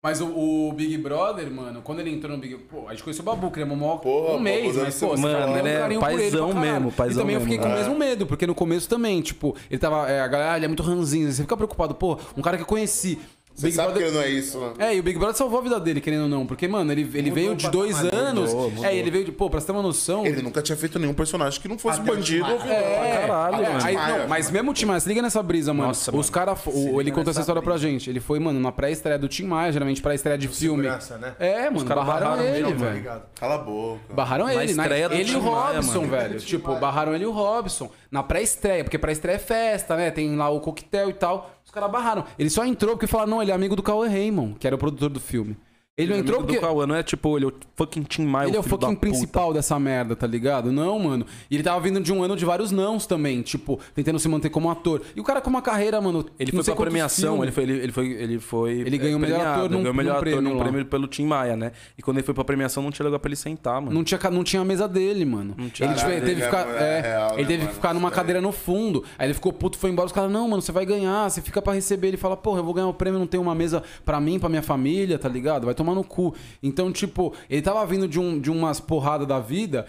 Mas 0.03 0.21
o, 0.21 0.27
o 0.29 0.73
Big 0.73 0.97
Brother, 0.99 1.49
mano, 1.51 1.83
quando 1.83 2.01
ele 2.01 2.11
entrou 2.13 2.33
no 2.33 2.39
Big 2.41 2.57
Pô, 2.57 2.87
a 2.89 2.93
gente 2.93 3.03
conheceu 3.05 3.23
o 3.23 3.25
Babu, 3.27 3.51
criamos 3.51 3.77
um, 3.77 3.81
maior- 3.81 3.99
Porra, 3.99 4.35
um 4.35 4.41
mês, 4.41 4.73
deve 4.75 4.85
mas, 4.87 4.95
ser 4.95 5.07
pô, 5.07 5.17
você 5.17 5.23
Mano, 5.23 5.53
um 5.53 5.57
ele 5.59 5.69
é 5.69 5.79
carinho 5.79 6.01
por 6.01 6.11
ele 6.11 6.19
paizão 6.31 6.55
mesmo, 6.55 6.93
paizão 6.93 7.17
E 7.17 7.23
também 7.23 7.35
eu 7.35 7.41
fiquei 7.41 7.59
mesmo. 7.59 7.71
com 7.73 7.77
o 7.77 7.79
É. 7.81 7.83
mesmo 7.85 7.99
medo, 7.99 8.27
porque 8.27 8.47
no 8.47 8.55
começo 8.55 8.89
também, 8.89 9.21
tipo, 9.23 9.57
ele 9.71 9.79
tava. 9.79 10.09
é, 10.09 10.21
a 10.21 10.29
galera, 10.29 10.53
ah, 10.53 10.57
ele 10.57 10.65
é 10.65 10.69
muito 10.69 10.83
ranzinho, 10.85 11.31
você 11.31 11.43
fica 11.43 11.57
preocupado, 11.57 11.95
pô, 11.97 12.17
um 12.37 12.43
cara 12.43 12.57
que 12.57 12.63
eu 12.63 12.67
conheci. 12.67 13.19
Você 13.59 13.67
Big 13.67 13.77
sabe 13.77 13.89
Brother- 13.93 14.09
que 14.09 14.15
não 14.15 14.23
é 14.23 14.29
isso, 14.31 14.59
né? 14.61 14.73
É, 14.79 14.95
e 14.95 15.01
o 15.01 15.03
Big 15.03 15.19
Brother 15.19 15.37
salvou 15.37 15.59
a 15.59 15.63
vida 15.63 15.81
dele, 15.81 16.01
querendo 16.01 16.23
ou 16.23 16.29
não. 16.29 16.47
Porque, 16.47 16.69
mano, 16.69 16.93
ele, 16.93 17.01
ele 17.15 17.23
Mudou 17.31 17.35
veio 17.35 17.57
de 17.57 17.69
dois 17.69 17.97
anos. 18.05 18.53
mudou, 18.53 18.71
mudou. 18.71 18.85
É, 18.85 18.95
ele 18.95 19.11
veio 19.11 19.25
de. 19.25 19.33
Pô, 19.33 19.51
pra 19.51 19.59
você 19.61 19.67
ter 19.67 19.73
uma 19.73 19.83
noção. 19.83 20.25
Ele 20.25 20.43
nunca 20.43 20.63
tinha 20.63 20.77
feito 20.77 20.99
nenhum 20.99 21.13
personagem 21.13 21.61
que 21.61 21.67
não 21.67 21.77
fosse 21.77 22.01
Até 22.01 22.11
bandido 22.11 22.45
ou. 22.49 22.61
É, 22.63 23.27
caralho, 23.27 23.63
mano. 23.65 23.85
aí- 23.85 23.97
não, 23.97 24.29
mas 24.29 24.51
mesmo 24.51 24.71
o 24.71 24.75
Tim 24.75 24.87
Maia, 24.87 25.01
se 25.01 25.09
liga 25.09 25.21
nessa 25.21 25.43
brisa, 25.43 25.75
mano. 25.75 25.89
Nossa, 25.89 26.15
Os 26.17 26.31
caras. 26.31 26.59
Ele 26.67 27.11
contou 27.11 27.31
essa 27.33 27.41
história 27.41 27.61
pra 27.61 27.77
gente. 27.77 28.09
Ele 28.09 28.21
foi, 28.21 28.39
mano, 28.39 28.61
na 28.61 28.71
pré-estreia 28.71 29.19
do 29.19 29.27
Tim 29.29 29.45
Maia, 29.45 29.73
geralmente 29.73 30.01
pré-estreia 30.01 30.39
de 30.39 30.47
filme. 30.49 30.85
né? 30.89 31.35
É, 31.41 31.69
mano, 31.71 31.85
caras 31.85 32.07
barraram, 32.07 32.31
barraram 32.37 32.55
ele, 32.55 32.63
Tá 32.73 32.85
velho. 32.85 33.23
Cala 33.35 33.55
a 33.55 33.59
boca. 33.59 34.15
Barraram 34.15 34.49
ele, 34.49 34.75
na 34.75 34.83
estreia 34.85 35.09
do 35.09 35.15
ele 35.17 35.31
e 35.33 35.35
o 35.37 35.41
Robson, 35.41 36.07
velho. 36.07 36.39
Tipo, 36.39 36.77
barraram 36.77 37.15
ele 37.15 37.25
e 37.25 37.27
o 37.27 37.33
Robson. 37.33 37.91
Na 38.11 38.23
pré-estreia, 38.23 38.85
porque 38.85 38.99
pré-estreia 38.99 39.37
é 39.37 39.39
festa, 39.39 39.97
né? 39.97 40.11
Tem 40.11 40.35
lá 40.37 40.49
o 40.49 40.61
coquetel 40.61 41.11
e 41.11 41.13
tal. 41.13 41.51
Os 41.69 41.73
caras 41.73 41.91
barraram. 41.91 42.25
Ele 42.39 42.49
só 42.49 42.65
entrou 42.65 42.95
porque 42.95 43.07
falaram, 43.07 43.33
não, 43.33 43.43
ele 43.43 43.51
é 43.51 43.55
amigo 43.55 43.77
do 43.77 43.83
Cauê 43.83 44.09
Raymond, 44.09 44.55
que 44.59 44.67
era 44.67 44.75
o 44.75 44.79
produtor 44.79 45.11
do 45.11 45.21
filme. 45.21 45.55
Ele 45.99 46.13
não 46.13 46.21
entrou 46.21 46.39
Amigo 46.39 46.53
porque. 46.53 46.67
Cauã, 46.67 46.87
não 46.87 46.95
é 46.95 47.03
tipo, 47.03 47.37
ele 47.37 47.45
é 47.47 47.49
o 47.49 47.53
fucking 47.77 48.03
Tim 48.05 48.25
Maia, 48.25 48.49
Ele 48.49 48.57
é 48.57 48.61
o 48.61 48.63
fucking 48.63 48.87
puta. 48.95 49.01
principal 49.01 49.53
dessa 49.53 49.79
merda, 49.79 50.15
tá 50.17 50.27
ligado? 50.27 50.71
Não, 50.73 50.99
mano. 50.99 51.27
E 51.51 51.57
ele 51.57 51.63
tava 51.63 51.81
vindo 51.81 52.01
de 52.01 52.13
um 52.13 52.23
ano 52.23 52.37
de 52.37 52.45
vários 52.45 52.71
nãos 52.71 53.05
também, 53.07 53.43
tipo, 53.43 53.79
tentando 53.95 54.19
se 54.19 54.29
manter 54.29 54.49
como 54.51 54.71
ator. 54.71 55.03
E 55.17 55.21
o 55.21 55.25
cara 55.25 55.41
com 55.41 55.51
uma 55.51 55.61
carreira, 55.61 56.01
mano. 56.01 56.25
Ele 56.39 56.53
não 56.55 56.63
foi 56.65 56.75
pra 56.75 56.85
premiação, 56.85 57.43
ele 57.43 57.53
foi, 57.53 57.63
ele, 57.65 57.73
ele 57.83 57.93
foi, 57.93 58.07
ele 58.13 58.39
foi. 58.39 58.71
Ele 58.81 58.97
ganhou 58.99 59.19
o 59.19 59.21
melhor 59.21 59.37
premiado, 59.39 59.59
ator 59.61 59.71
num- 59.71 59.79
ganhou 59.79 59.93
o 59.93 59.97
melhor 59.97 60.13
num 60.13 60.17
ator 60.19 60.23
prêmio 60.33 60.43
num 60.43 60.57
lá. 60.57 60.65
prêmio 60.65 60.87
pelo 60.87 61.07
Tim 61.09 61.27
Maia, 61.27 61.57
né? 61.57 61.73
E 61.99 62.03
quando 62.03 62.19
ele 62.19 62.25
foi 62.25 62.35
pra 62.35 62.45
premiação, 62.45 62.83
não 62.83 62.91
tinha 62.91 63.05
lugar 63.05 63.19
pra 63.19 63.29
ele 63.29 63.37
sentar, 63.37 63.81
mano. 63.81 63.93
Não 63.93 64.05
tinha, 64.05 64.21
não 64.31 64.45
tinha 64.45 64.63
a 64.63 64.65
mesa 64.65 64.87
dele, 64.87 65.25
mano. 65.25 65.55
tinha. 65.73 65.89
ele 65.89 65.95
tipo, 65.95 66.07
Caralho, 66.07 66.21
teve 66.21 66.25
que 66.27 66.31
ele 66.31 66.43
ficar, 66.43 66.69
é 66.69 66.99
é, 66.99 67.01
real, 67.01 67.33
ele 67.35 67.43
né, 67.43 67.49
teve 67.49 67.59
que 67.59 67.65
mano? 67.65 67.75
ficar 67.75 67.95
numa 67.95 68.11
cadeira 68.11 68.41
no 68.41 68.53
fundo. 68.53 69.05
Aí 69.19 69.27
ele 69.27 69.35
ficou 69.35 69.53
puto, 69.53 69.77
foi 69.79 69.91
embora. 69.91 70.07
Os 70.07 70.13
caras, 70.13 70.31
não, 70.31 70.49
mano, 70.49 70.63
você 70.63 70.71
vai 70.73 70.87
ganhar, 70.87 71.29
você 71.29 71.41
fica 71.43 71.61
pra 71.61 71.73
receber. 71.73 72.09
Ele 72.09 72.17
fala, 72.17 72.37
porra, 72.37 72.61
eu 72.61 72.65
vou 72.65 72.73
ganhar 72.75 72.89
o 72.89 72.95
prêmio, 72.95 73.19
não 73.19 73.27
tenho 73.27 73.43
uma 73.43 73.55
mesa 73.55 73.83
pra 74.05 74.21
mim, 74.21 74.39
pra 74.39 74.49
minha 74.49 74.63
família, 74.63 75.19
tá 75.19 75.29
ligado? 75.29 75.65
Vai 75.67 75.75
tomar 75.75 75.88
no 75.95 76.05
cu. 76.05 76.35
Então, 76.63 76.93
tipo, 76.93 77.35
ele 77.49 77.63
tava 77.63 77.85
vindo 77.87 78.09
de, 78.09 78.19
um, 78.19 78.41
de 78.41 78.51
umas 78.51 78.81
porradas 78.81 79.27
da 79.27 79.39
vida. 79.39 79.87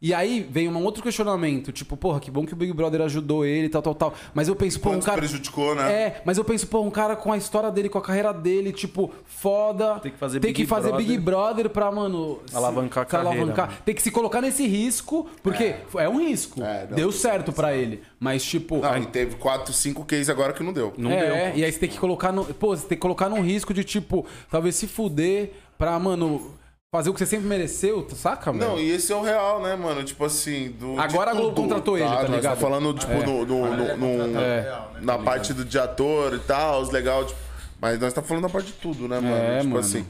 E 0.00 0.12
aí 0.12 0.46
veio 0.50 0.70
um 0.70 0.84
outro 0.84 1.02
questionamento, 1.02 1.72
tipo, 1.72 1.96
porra, 1.96 2.20
que 2.20 2.30
bom 2.30 2.44
que 2.44 2.52
o 2.52 2.56
Big 2.56 2.70
Brother 2.70 3.00
ajudou 3.00 3.46
ele, 3.46 3.66
tal, 3.70 3.80
tal, 3.80 3.94
tal. 3.94 4.14
Mas 4.34 4.46
eu 4.46 4.54
penso, 4.54 4.78
pô, 4.78 4.90
um 4.90 5.00
cara. 5.00 5.16
prejudicou, 5.16 5.74
né? 5.74 5.90
É, 5.90 6.22
mas 6.22 6.36
eu 6.36 6.44
penso, 6.44 6.66
pô, 6.66 6.82
um 6.82 6.90
cara 6.90 7.16
com 7.16 7.32
a 7.32 7.36
história 7.38 7.70
dele, 7.70 7.88
com 7.88 7.96
a 7.96 8.02
carreira 8.02 8.30
dele, 8.32 8.72
tipo, 8.72 9.10
foda. 9.24 9.98
Tem 10.00 10.12
que 10.12 10.18
fazer 10.18 10.38
tem 10.40 10.50
Big 10.52 10.62
que 10.62 10.68
fazer 10.68 10.88
Brother. 10.88 11.06
Big 11.06 11.18
Brother 11.18 11.70
pra, 11.70 11.90
mano. 11.90 12.40
se- 12.46 12.54
Alavancar 12.54 13.04
a 13.04 13.06
se 13.06 13.10
carreira, 13.10 13.36
alavancar. 13.36 13.66
mano. 13.68 13.78
Tem 13.86 13.94
que 13.94 14.02
se 14.02 14.10
colocar 14.10 14.42
nesse 14.42 14.66
risco, 14.66 15.28
porque 15.42 15.74
é, 15.96 16.08
um 16.08 16.18
risco. 16.20 16.62
É, 16.62 16.86
não, 16.90 16.94
deu 16.96 17.10
certo 17.10 17.50
pra 17.50 17.74
ele. 17.74 18.02
Mas, 18.20 18.44
tipo. 18.44 18.78
Não, 18.78 18.98
e 18.98 19.06
teve 19.06 19.36
4, 19.36 19.72
5 19.72 20.04
cases 20.04 20.28
agora 20.28 20.52
que 20.52 20.62
não 20.62 20.74
deu. 20.74 20.92
Não 20.98 21.10
é, 21.10 21.50
deu. 21.52 21.58
e 21.60 21.64
aí 21.64 21.72
você 21.72 21.78
tem 21.78 21.88
que 21.88 21.98
colocar 21.98 22.32
no. 22.32 22.44
Pô, 22.44 22.76
você 22.76 22.86
tem 22.86 22.98
que 22.98 23.02
colocar 23.02 23.30
num 23.30 23.40
risco 23.40 23.72
de, 23.72 23.82
tipo, 23.82 24.26
talvez 24.50 24.74
se 24.76 24.86
fuder 24.86 25.52
pra, 25.78 25.98
mano, 25.98 26.54
fazer 26.96 27.10
o 27.10 27.12
que 27.14 27.18
você 27.20 27.26
sempre 27.26 27.46
mereceu, 27.46 28.06
saca, 28.14 28.52
mano? 28.52 28.72
Não, 28.72 28.78
e 28.80 28.90
esse 28.90 29.12
é 29.12 29.16
o 29.16 29.22
real, 29.22 29.62
né, 29.62 29.74
mano? 29.76 30.02
Tipo 30.04 30.24
assim, 30.24 30.70
do. 30.72 30.98
Agora 30.98 31.30
a 31.30 31.34
Globo 31.34 31.54
contratou 31.62 31.96
ele, 31.98 32.06
tá 32.08 32.22
Nós 32.22 32.30
ligado? 32.30 32.54
tá 32.54 32.56
falando, 32.60 32.94
tipo, 32.94 33.12
É. 33.12 33.24
no, 33.26 33.46
no- 33.46 33.76
no- 33.76 33.82
Ele 33.84 33.94
no- 34.32 34.40
É. 34.40 34.60
real, 34.62 34.90
né? 34.94 35.00
na 35.02 35.18
parte 35.18 35.52
do, 35.52 35.64
de 35.64 35.78
ator 35.78 36.34
e 36.34 36.38
tal, 36.40 36.80
os 36.82 36.90
legal, 36.90 37.24
tipo, 37.24 37.38
mas 37.80 37.98
nós 38.00 38.12
tá 38.12 38.22
falando 38.22 38.44
da 38.44 38.48
parte 38.48 38.66
de 38.68 38.72
tudo, 38.74 39.06
né, 39.08 39.20
mano? 39.20 39.34
É, 39.36 39.56
tipo 39.58 39.68
mano. 39.68 39.80
assim, 39.80 40.06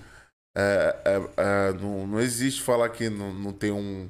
é, 0.57 0.97
é- 1.05 1.21
é, 1.37 1.73
não, 1.81 2.07
não 2.07 2.21
existe 2.21 2.63
falar 2.63 2.89
que 2.89 3.09
não, 3.11 3.33
não 3.33 3.53
tem 3.53 3.71
um. 3.73 4.07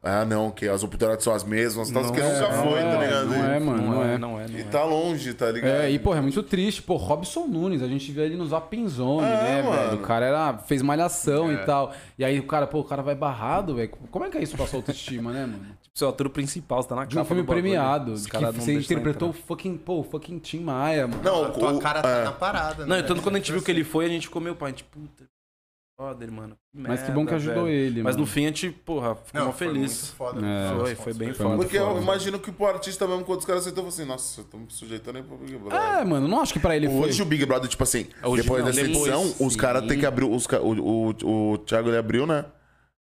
Ah, 0.00 0.24
não, 0.24 0.50
que 0.50 0.68
as 0.68 0.82
oportunidades 0.84 1.24
são 1.24 1.34
as 1.34 1.42
mesmas, 1.42 1.90
tal, 1.90 2.04
Não 2.04 2.12
que 2.12 2.20
é, 2.20 2.24
nunca 2.40 2.48
não 2.56 2.62
foi, 2.62 2.78
é, 2.78 2.82
tá 2.82 2.98
ligado? 3.00 3.26
não 3.26 3.44
é, 3.44 3.58
mano, 3.58 3.82
não 3.82 4.02
é. 4.04 4.18
não 4.18 4.40
é. 4.40 4.46
não 4.46 4.56
E 4.58 4.60
é. 4.60 4.64
tá 4.64 4.84
longe, 4.84 5.34
tá 5.34 5.50
ligado? 5.50 5.70
É, 5.72 5.90
e, 5.90 5.98
porra, 5.98 6.18
é 6.18 6.20
muito 6.20 6.40
triste. 6.42 6.80
Pô, 6.82 6.94
Robson 6.96 7.46
Nunes, 7.48 7.82
a 7.82 7.88
gente 7.88 8.12
vê 8.12 8.22
ele 8.26 8.36
nos 8.36 8.52
Apinzone, 8.52 9.26
É, 9.26 9.30
né, 9.42 9.62
mano. 9.62 9.76
velho? 9.90 9.94
O 9.96 10.02
cara 10.06 10.26
era, 10.26 10.58
fez 10.58 10.82
malhação 10.82 11.50
É. 11.50 11.54
e 11.54 11.56
tal. 11.66 11.92
E 12.16 12.24
aí 12.24 12.38
o 12.38 12.46
cara, 12.46 12.66
pô, 12.66 12.78
o 12.78 12.84
cara 12.84 13.02
vai 13.02 13.16
barrado, 13.16 13.74
velho. 13.74 13.90
Como 14.10 14.24
é 14.24 14.30
que 14.30 14.38
é 14.38 14.42
isso 14.42 14.56
pra 14.56 14.66
sua 14.68 14.78
autoestima, 14.78 15.32
né, 15.32 15.40
mano? 15.46 15.66
Tipo, 15.82 15.98
seu 15.98 16.08
ator 16.10 16.28
principal, 16.30 16.80
você 16.80 16.88
tá 16.88 16.94
na 16.94 17.04
De 17.04 17.16
um 17.16 17.18
capa 17.18 17.28
filme 17.34 17.42
premiado. 17.42 18.12
Os 18.12 18.24
Que 18.26 18.38
não 18.38 18.52
você 18.52 18.74
interpretou 18.74 19.30
o 19.30 19.32
fucking, 19.32 19.76
pô, 19.76 19.98
o 20.00 20.04
fucking 20.04 20.38
Tim 20.38 20.60
Maia, 20.60 21.08
mano. 21.08 21.20
Não, 21.24 21.44
A 21.46 21.50
tua 21.50 21.72
o- 21.72 21.80
cara 21.80 22.02
tá 22.02 22.08
é. 22.08 22.24
na 22.24 22.32
parada, 22.32 22.84
né? 22.86 22.88
Não, 22.90 22.98
e 22.98 23.02
tanto 23.02 23.20
quando 23.20 23.34
a 23.34 23.38
gente 23.38 23.50
viu 23.50 23.60
que 23.60 23.70
ele 23.70 23.80
Assim. 23.80 23.90
foi, 23.90 24.04
a 24.04 24.08
gente 24.08 24.28
ficou 24.28 24.40
meio 24.40 24.54
pai, 24.54 24.72
tipo, 24.72 24.96
puta, 24.96 25.24
foda, 25.98 26.24
mano. 26.30 26.56
Mas 26.72 27.02
que 27.02 27.10
bom 27.10 27.26
que 27.26 27.32
merda, 27.32 27.36
ajudou 27.36 27.64
velho. 27.64 27.76
ele, 27.76 28.02
Mas 28.04 28.14
mano. 28.14 28.24
no 28.24 28.30
fim 28.32 28.44
a 28.44 28.46
gente, 28.46 28.70
porra, 28.70 29.16
ficou 29.16 29.40
Não, 29.40 29.46
mó 29.48 29.52
foi 29.52 29.66
feliz. 29.66 29.80
muito 30.02 30.16
foda. 30.16 30.46
É. 30.46 30.78
Foi, 30.78 30.94
foi 30.94 31.14
bem 31.14 31.34
Foi 31.34 31.44
foda. 31.46 31.56
Porque 31.56 31.76
eu 31.76 31.86
foda. 31.88 32.00
imagino 32.00 32.38
que 32.38 32.52
pro 32.52 32.66
artista 32.66 33.06
mesmo, 33.08 33.24
quando 33.24 33.40
os 33.40 33.44
caras 33.44 33.62
aceitam, 33.62 33.84
eu 33.84 33.90
falei 33.90 34.04
assim, 34.04 34.08
nossa, 34.12 34.40
eu 34.40 34.44
tô 34.44 34.58
me 34.58 34.66
sujeitando 34.70 35.18
aí 35.18 35.24
pro 35.24 35.36
Big 35.36 35.56
Brother. 35.56 35.76
É, 35.76 36.04
mano, 36.04 36.28
não 36.28 36.40
acho 36.40 36.52
que 36.52 36.60
pra 36.60 36.76
ele 36.76 36.86
foi. 36.88 37.08
Hoje 37.08 37.20
o 37.20 37.24
Big 37.24 37.44
Brother, 37.44 37.68
tipo 37.68 37.82
assim, 37.82 38.06
Hoje 38.22 38.42
depois 38.42 38.64
não, 38.64 38.70
dessa 38.70 38.86
depois, 38.86 39.08
edição, 39.08 39.46
os 39.46 39.52
sim. 39.54 39.58
caras 39.58 39.84
têm 39.88 39.98
que 39.98 40.06
abrir. 40.06 40.24
Os, 40.24 40.46
o, 40.46 40.72
o, 41.26 41.52
o 41.54 41.58
Thiago 41.58 41.88
ele 41.88 41.98
abriu, 41.98 42.26
né? 42.26 42.44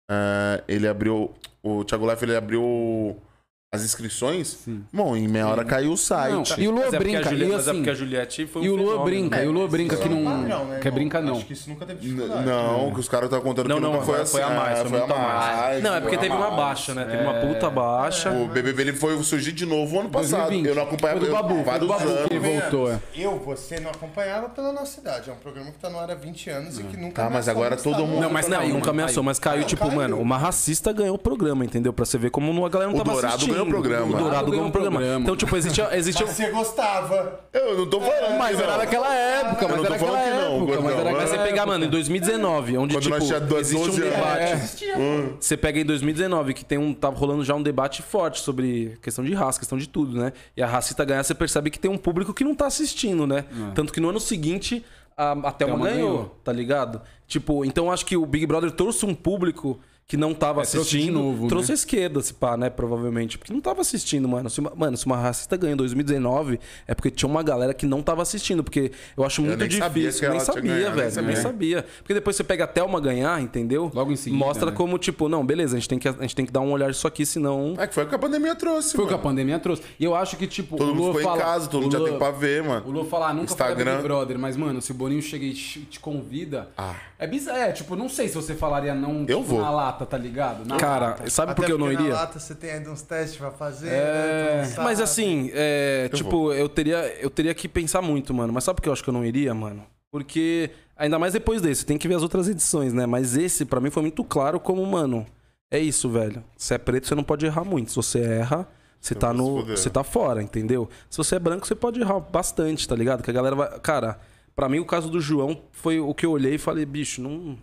É, 0.09 0.63
ele 0.67 0.87
abriu. 0.87 1.33
O 1.61 1.83
Thiago 1.83 2.09
Life 2.09 2.23
ele 2.23 2.35
abriu 2.37 3.21
as 3.71 3.83
inscrições. 3.83 4.47
Sim. 4.65 4.83
Bom, 4.91 5.15
em 5.15 5.27
meia 5.27 5.47
hora 5.47 5.63
caiu 5.63 5.89
o 5.89 5.91
Não, 5.91 5.97
site. 5.97 6.59
e 6.59 6.67
o 6.67 6.71
Lua 6.71 6.85
Mas 6.85 6.93
é 6.93 6.97
porque 6.97 7.15
a 7.15 7.19
brinca, 7.19 7.29
Juliette- 7.29 7.51
e 7.51 7.55
Mas 7.55 7.67
é 7.67 7.69
assim. 7.69 7.77
porque 7.79 7.89
a 7.89 7.93
Juliette 7.93 8.47
foi 8.47 8.61
um 8.63 8.65
E 8.65 8.69
o 8.71 8.75
Lua 8.75 9.03
brinca, 9.05 9.43
e 9.43 9.47
o 9.47 9.51
Lua 9.51 9.67
brinca 9.67 9.95
que 9.95 10.07
é 10.07 10.09
não. 10.09 10.23
padrão, 10.25 10.65
né, 10.65 10.79
Quer 10.79 10.91
brincar, 10.91 11.21
não. 11.21 11.35
Acho 11.35 11.45
que 11.45 11.53
isso 11.53 11.69
nunca 11.69 11.85
teve 11.85 11.99
dificuldade. 11.99 12.45
Não, 12.47 12.91
que 12.91 12.99
os 12.99 13.07
caras 13.07 13.25
estão 13.25 13.41
contando 13.41 13.67
Não, 13.69 13.75
que 13.75 13.81
não, 13.83 13.91
nunca 13.93 14.05
foi 14.05 14.13
foi- 14.15 14.23
assim. 14.23 14.31
foi 14.31 14.41
a 14.41 14.49
mais, 14.49 14.79
é, 14.79 14.81
foi 14.85 14.99
muito 14.99 15.13
a 15.13 15.17
mais. 15.19 15.83
Não, 15.83 15.93
é 15.95 16.01
porque 16.01 16.15
foi 16.17 16.23
teve 16.27 16.35
uma 16.35 16.45
mais. 16.47 16.55
baixa, 16.55 16.93
né? 16.95 17.05
Teve 17.05 17.23
uma 17.23 17.33
puta 17.35 17.69
baixa. 17.69 18.31
O 18.31 18.47
BBB 18.47 18.81
ele 18.81 18.93
foi 18.93 19.21
surgir 19.21 19.51
de 19.51 19.65
novo 19.67 19.99
ano 19.99 20.09
passado. 20.09 20.39
2020. 20.49 20.67
Eu 20.67 20.75
não 20.75 20.83
acompanhava 20.83 21.19
Foi 21.19 21.29
do 21.29 21.35
eu- 21.35 21.41
Babu, 21.43 21.63
foi 21.63 21.79
do 21.79 21.87
Babu 21.87 22.09
anos. 22.09 22.27
que 22.27 22.33
ele 22.33 22.59
voltou, 22.59 22.91
é. 22.91 22.99
Eu, 23.15 23.37
você 23.37 23.79
não 23.79 23.91
acompanhava 23.91 24.49
pela 24.49 24.73
nossa 24.73 24.93
cidade. 24.95 25.29
É 25.29 25.33
um 25.33 25.35
programa 25.35 25.69
que 25.71 25.77
tá 25.77 25.91
no 25.91 25.99
ar 25.99 26.09
há 26.09 26.15
20 26.15 26.49
anos 26.49 26.79
e 26.79 26.83
que 26.83 26.97
nunca 26.97 27.21
Tá, 27.21 27.29
mas 27.29 27.47
agora 27.47 27.77
todo 27.77 28.03
mundo- 28.07 28.21
Não, 28.21 28.31
mas 28.31 28.47
não, 28.47 28.67
nunca 28.67 28.85
né? 28.87 29.03
ameaçou, 29.03 29.21
mas 29.21 29.37
caiu, 29.37 29.61
Não, 29.61 29.67
tipo, 29.67 29.91
mano, 29.91 30.19
uma 30.19 30.39
racista 30.39 30.91
ganhou 30.91 31.13
o 31.15 31.19
programa, 31.19 31.63
entendeu? 31.63 31.93
Pra 31.93 32.03
você 32.03 32.17
ver 32.17 32.31
como 32.31 32.65
a 32.65 32.69
galera 32.69 32.89
não 32.91 32.95
O 32.99 33.03
tava 33.03 33.11
Dourado 33.13 33.35
assistindo. 33.35 33.58
Ganhou 33.63 33.67
o 33.67 33.69
programa. 33.69 34.15
O 34.15 34.19
Dourado 34.19 34.51
ganhou 34.51 34.67
o 34.67 34.71
programa. 34.71 34.97
programa. 34.99 35.23
Então, 35.23 35.35
tipo, 35.35 35.55
existia... 35.55 35.95
existia... 35.95 36.25
Mas 36.25 36.35
você 36.35 36.49
gostava. 36.49 37.39
Eu 37.53 37.77
não 37.77 37.89
tô 37.89 38.01
falando. 38.01 38.37
Mas 38.37 38.57
que 38.57 38.63
era 38.63 38.77
naquela 38.77 39.15
época, 39.15 39.65
Eu 39.65 39.69
mas 39.69 39.77
não 39.77 39.85
era 39.85 39.97
tô 39.99 40.05
naquela 40.05 40.19
falando 40.19 40.23
que 40.23 40.29
não, 40.29 40.55
época. 40.55 40.81
Mas 40.81 40.93
era 40.93 41.11
Mas 41.11 41.23
você 41.23 41.37
naquela 41.37 41.47
pegar, 41.47 41.65
mano, 41.65 41.85
em 41.85 41.89
2019, 41.89 42.77
onde, 42.77 42.93
Quando 42.95 43.09
nós 43.09 43.23
tipo, 43.23 43.27
tinha 43.27 43.39
12 43.39 43.75
existe 43.77 43.89
um 43.89 44.03
debate... 44.03 44.85
Hum. 44.97 45.33
Você 45.39 45.57
pega 45.57 45.79
em 45.79 45.85
2019, 45.85 46.53
que 46.53 46.65
tem 46.65 46.77
um. 46.77 46.93
Tava 46.93 47.17
rolando 47.17 47.43
já 47.43 47.55
um 47.55 47.61
debate 47.63 48.01
forte 48.01 48.41
sobre 48.41 48.97
questão 49.01 49.23
de 49.23 49.33
raça, 49.33 49.59
questão 49.59 49.77
de 49.77 49.87
tudo, 49.87 50.17
né? 50.17 50.33
E 50.55 50.61
a 50.61 50.67
racista 50.67 51.05
ganhar, 51.05 51.23
você 51.23 51.33
percebe 51.33 51.69
que 51.69 51.79
tem 51.79 51.89
um 51.89 51.97
público 51.97 52.33
que 52.33 52.43
não 52.43 52.55
tá 52.55 52.67
assistindo, 52.67 53.25
né? 53.25 53.45
Tanto 53.75 53.93
que 53.93 53.99
no 53.99 54.09
ano 54.09 54.19
seguinte, 54.19 54.83
a, 55.15 55.31
a 55.31 55.51
Thelma 55.51 55.77
ganhou, 55.77 56.09
ganhou. 56.09 56.39
tá 56.43 56.51
ligado? 56.51 57.01
Tipo, 57.27 57.65
então 57.65 57.85
eu 57.85 57.91
acho 57.91 58.05
que 58.05 58.15
o 58.15 58.25
Big 58.25 58.45
Brother 58.45 58.71
trouxe 58.71 59.05
um 59.05 59.13
público 59.13 59.79
que 60.09 60.17
não 60.17 60.33
tava 60.33 60.63
É, 60.63 60.65
trouxe 60.65 60.89
de 60.89 60.97
assistindo. 60.97 61.19
novo, 61.19 61.43
né? 61.43 61.49
trouxe 61.49 61.71
a 61.71 61.75
esquerda, 61.75 62.19
se 62.19 62.33
pá, 62.33 62.57
né? 62.57 62.67
Provavelmente. 62.67 63.37
Porque 63.37 63.53
não 63.53 63.61
tava 63.61 63.81
assistindo, 63.81 64.27
mano. 64.27 64.49
Se 64.49 64.59
uma, 64.59 64.73
mano, 64.75 64.97
se 64.97 65.05
uma 65.05 65.15
racista 65.15 65.55
ganha 65.55 65.73
em 65.73 65.77
2019, 65.77 66.59
é 66.87 66.95
porque 66.95 67.11
tinha 67.11 67.29
uma 67.29 67.43
galera 67.43 67.75
que 67.75 67.85
não 67.85 68.01
tava 68.01 68.23
assistindo. 68.23 68.63
Porque 68.63 68.91
eu 69.15 69.23
acho 69.23 69.43
muito 69.43 69.59
nem 69.59 69.69
sabia 69.69 70.07
difícil. 70.09 70.27
que 70.27 70.35
nem 70.35 70.39
sabia, 70.43 70.73
ganhado, 70.73 70.95
velho. 70.95 71.21
Nem 71.27 71.35
sabia. 71.35 71.85
Porque 71.99 72.15
depois 72.15 72.35
você 72.35 72.43
pega 72.43 72.63
a 72.63 72.67
Thelma 72.67 72.99
ganhar, 72.99 73.39
entendeu? 73.39 73.91
Logo 73.93 74.11
em 74.11 74.15
seguida, 74.15 74.43
Mostra 74.43 74.71
né? 74.71 74.75
como, 74.75 74.97
tipo, 74.97 75.29
não, 75.29 75.45
beleza, 75.45 75.77
a 75.77 75.79
gente 75.79 75.87
tem 75.87 75.99
que, 75.99 76.07
a 76.07 76.13
gente 76.13 76.35
tem 76.35 76.45
que 76.47 76.51
dar 76.51 76.61
um 76.61 76.71
olhar 76.71 76.87
nisso 76.87 77.07
aqui, 77.07 77.23
senão. 77.23 77.75
É 77.77 77.85
que 77.85 77.93
foi 77.93 78.03
o 78.05 78.07
que 78.09 78.15
a 78.15 78.19
pandemia 78.19 78.55
trouxe, 78.55 78.95
Foi 78.95 79.05
o 79.05 79.07
que 79.07 79.13
a 79.13 79.17
pandemia 79.19 79.59
trouxe. 79.59 79.83
E 79.99 80.03
eu 80.03 80.15
acho 80.15 80.37
que, 80.37 80.47
tipo, 80.47 80.75
Todo 80.75 80.91
o 80.91 80.95
mundo 80.95 81.17
ficou 81.19 81.21
fala, 81.21 81.37
em 81.37 81.45
casa, 81.45 81.67
todo 81.69 81.83
mundo 81.83 81.91
já 81.95 82.03
tem 82.03 82.17
pra 82.17 82.31
ver, 82.31 82.63
mano. 82.63 82.83
O 82.87 82.89
Lu 82.91 83.05
falar, 83.05 83.31
nunca 83.31 83.49
foi 83.49 83.53
Instagram. 83.67 83.97
Big 83.97 84.03
Brother, 84.07 84.39
mas, 84.39 84.57
mano, 84.57 84.81
se 84.81 84.89
o 84.91 84.95
Boninho 84.95 85.21
chega 85.21 85.45
e 85.45 85.53
te 85.53 85.81
te 85.81 85.99
convida. 85.99 86.67
Ah. 86.75 86.95
É 87.19 87.27
bizarro. 87.27 87.57
É, 87.57 87.71
tipo, 87.73 87.97
não 87.97 88.07
sei 88.07 88.29
se 88.29 88.35
você 88.35 88.55
falaria 88.55 88.95
não 88.95 89.25
Eu 89.27 89.39
tipo, 89.41 89.43
vou. 89.43 89.61
na 89.61 89.69
lata, 89.69 90.05
tá 90.05 90.17
ligado? 90.17 90.65
Na 90.65 90.77
Cara, 90.77 91.07
lata. 91.07 91.29
sabe 91.29 91.53
por 91.53 91.65
que 91.65 91.71
eu 91.71 91.77
não 91.77 91.91
iria? 91.91 92.07
Na 92.07 92.15
lata 92.21 92.39
você 92.39 92.55
tem 92.55 92.71
ainda 92.71 92.89
uns 92.89 93.01
testes 93.01 93.37
pra 93.37 93.51
fazer. 93.51 93.89
É. 93.89 94.61
né? 94.65 94.73
Não 94.77 94.83
Mas 94.85 95.01
assim, 95.01 95.51
é, 95.53 96.07
Eu 96.09 96.17
tipo, 96.17 96.53
eu 96.53 96.69
teria, 96.69 96.97
eu 97.19 97.29
teria 97.29 97.53
que 97.53 97.67
pensar 97.67 98.01
muito, 98.01 98.33
mano. 98.33 98.53
Mas 98.53 98.63
sabe 98.63 98.77
por 98.77 98.83
que 98.83 98.89
eu 98.89 98.93
acho 98.93 99.03
que 99.03 99.09
eu 99.09 99.13
não 99.13 99.25
iria, 99.25 99.53
mano? 99.53 99.83
Porque, 100.09 100.71
ainda 100.95 101.19
mais 101.19 101.33
depois 101.33 101.61
desse, 101.61 101.85
tem 101.85 101.97
que 101.97 102.07
ver 102.07 102.15
as 102.15 102.23
outras 102.23 102.47
edições, 102.47 102.93
né? 102.93 103.05
Mas 103.05 103.35
esse, 103.35 103.65
pra 103.65 103.81
mim, 103.81 103.89
foi 103.91 104.01
muito 104.01 104.23
claro 104.23 104.59
como, 104.59 104.83
mano, 104.85 105.25
é 105.69 105.77
isso, 105.77 106.09
velho. 106.09 106.41
Se 106.57 106.73
é 106.73 106.77
preto, 106.77 107.05
você 107.05 107.15
não 107.15 107.23
pode 107.23 107.45
errar 107.45 107.63
muito. 107.65 107.91
Se 107.91 107.95
você 107.97 108.21
erra, 108.21 108.65
você 108.99 109.13
tá 109.13 109.27
vai 109.27 109.35
se 109.35 109.41
no. 109.41 109.65
Você 109.65 109.89
tá 109.89 110.03
fora, 110.03 110.41
entendeu? 110.41 110.89
Se 111.09 111.17
você 111.17 111.35
é 111.35 111.39
branco, 111.39 111.67
você 111.67 111.75
pode 111.75 111.99
errar 111.99 112.19
bastante, 112.19 112.87
tá 112.87 112.95
ligado? 112.95 113.21
Que 113.21 113.29
a 113.29 113.33
galera 113.33 113.55
vai. 113.55 113.79
Cara, 113.81 114.19
pra 114.59 114.67
mim 114.67 114.79
o 114.79 114.85
caso 114.85 115.09
do 115.09 115.21
João 115.21 115.61
foi 115.71 116.01
o 116.01 116.13
que 116.13 116.25
eu 116.25 116.31
olhei 116.31 116.55
e 116.55 116.57
falei, 116.57 116.85
bicho, 116.85 117.21
não. 117.21 117.57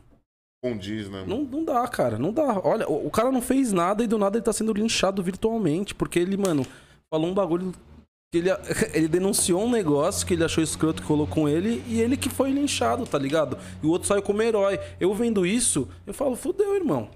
Condiz, 0.65 1.11
né? 1.11 1.25
Não, 1.27 1.43
não 1.45 1.63
dá, 1.63 1.87
cara. 1.87 2.19
Não 2.19 2.33
dá. 2.33 2.59
Olha, 2.65 2.89
o, 2.89 3.09
o 3.09 3.11
cara 3.11 3.31
não 3.31 3.43
fez 3.43 3.71
nada 3.71 4.03
e 4.03 4.07
do 4.07 4.17
nada 4.17 4.39
ele 4.39 4.45
tá 4.45 4.51
sendo 4.51 4.73
linchado 4.73 5.23
virtualmente. 5.23 5.95
Porque 5.95 6.19
ele, 6.19 6.39
mano, 6.39 6.67
falou 7.11 7.29
um 7.29 7.35
bagulho. 7.35 7.71
Que 8.33 8.39
ele, 8.39 8.49
ele 8.95 9.09
denunciou 9.09 9.63
um 9.63 9.71
negócio 9.71 10.27
que 10.27 10.33
ele 10.33 10.43
achou 10.43 10.65
escroto 10.65 11.03
que 11.03 11.09
rolou 11.09 11.27
com 11.27 11.47
ele 11.47 11.85
e 11.87 12.01
ele 12.01 12.17
que 12.17 12.31
foi 12.31 12.51
linchado, 12.51 13.05
tá 13.05 13.19
ligado? 13.19 13.59
E 13.83 13.87
o 13.87 13.91
outro 13.91 14.09
saiu 14.09 14.23
como 14.23 14.41
herói. 14.41 14.81
Eu 14.99 15.13
vendo 15.13 15.45
isso, 15.45 15.87
eu 16.07 16.15
falo, 16.15 16.35
fudeu, 16.35 16.77
irmão. 16.77 17.11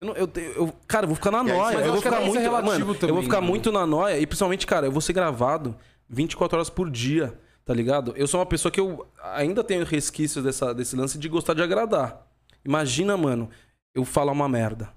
Eu, 0.00 0.14
eu, 0.14 0.30
eu- 0.54 0.72
cara, 0.86 1.02
eu 1.02 1.08
vou 1.08 1.16
ficar 1.16 1.32
na 1.32 1.42
noia. 1.42 1.78
mas 1.78 1.80
Eu 1.80 1.86
eu 1.86 1.92
vou 1.94 2.00
ficar 2.00 2.22
é 2.22 2.26
muito. 2.26 2.40
Mano, 2.64 2.90
eu 2.90 2.94
também, 2.94 3.14
vou 3.14 3.22
ficar 3.24 3.40
né? 3.40 3.46
muito 3.48 3.72
na 3.72 3.84
noia. 3.84 4.20
E 4.20 4.24
principalmente, 4.24 4.64
cara, 4.68 4.86
eu 4.86 4.92
vou 4.92 5.00
ser 5.00 5.12
gravado 5.12 5.74
24 6.08 6.56
horas 6.58 6.70
por 6.70 6.88
dia. 6.88 7.36
Tá 7.66 7.74
ligado? 7.74 8.14
Eu 8.16 8.26
sou 8.26 8.40
uma 8.40 8.46
pessoa 8.46 8.72
que 8.72 8.80
eu 8.80 9.06
ainda 9.22 9.62
tenho 9.62 9.84
resquícios 9.84 10.42
dessa, 10.42 10.72
desse 10.72 10.96
lance 10.96 11.18
de 11.18 11.28
gostar 11.28 11.52
de 11.52 11.62
agradar. 11.62 12.26
Imagina, 12.64 13.16
mano, 13.16 13.50
eu 13.94 14.04
falar 14.04 14.32
uma 14.32 14.48
merda. 14.48 14.88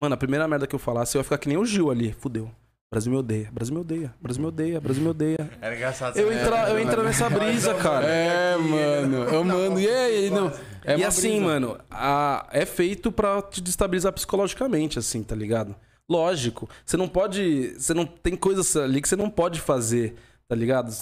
Mano, 0.00 0.14
a 0.14 0.18
primeira 0.18 0.46
merda 0.48 0.66
que 0.66 0.74
eu 0.74 0.78
falasse, 0.78 1.16
eu 1.16 1.20
ia 1.20 1.24
ficar 1.24 1.38
que 1.38 1.48
nem 1.48 1.58
o 1.58 1.66
Gil 1.66 1.90
ali. 1.90 2.12
Fudeu. 2.12 2.50
Brasil 2.92 3.10
me 3.10 3.18
odeia, 3.18 3.50
Brasil 3.52 3.74
me 3.74 3.80
odeia, 3.80 4.14
Brasil 4.20 4.40
me 4.40 4.48
odeia, 4.48 4.80
Brasil 4.80 5.02
me 5.02 5.08
odeia. 5.08 5.50
Era 5.60 5.74
engraçado. 5.74 6.16
Eu 6.16 6.28
merda, 6.28 6.68
eu 6.70 6.78
entro 6.78 6.98
mano. 6.98 7.02
nessa 7.08 7.28
brisa, 7.28 7.72
Mas, 7.74 7.82
cara. 7.82 8.06
É, 8.06 8.56
mano. 8.56 9.24
Eu 9.24 9.42
mando. 9.44 9.80
E 9.80 9.88
aí, 9.88 10.30
não. 10.30 10.52
É 10.84 10.96
e 10.98 11.02
assim, 11.04 11.30
brisa. 11.30 11.44
mano, 11.44 11.78
a- 11.90 12.46
é 12.52 12.64
feito 12.64 13.10
pra 13.10 13.42
te 13.42 13.60
destabilizar 13.60 14.12
psicologicamente, 14.12 14.96
assim, 14.96 15.24
tá 15.24 15.34
ligado? 15.34 15.74
Lógico, 16.08 16.68
você 16.86 16.96
não 16.96 17.08
pode. 17.08 17.74
Você 17.76 17.92
não. 17.94 18.06
Tem 18.06 18.36
coisas 18.36 18.76
ali 18.76 19.02
que 19.02 19.08
você 19.08 19.16
não 19.16 19.28
pode 19.30 19.60
fazer, 19.60 20.14
tá 20.46 20.54
ligado? 20.54 20.92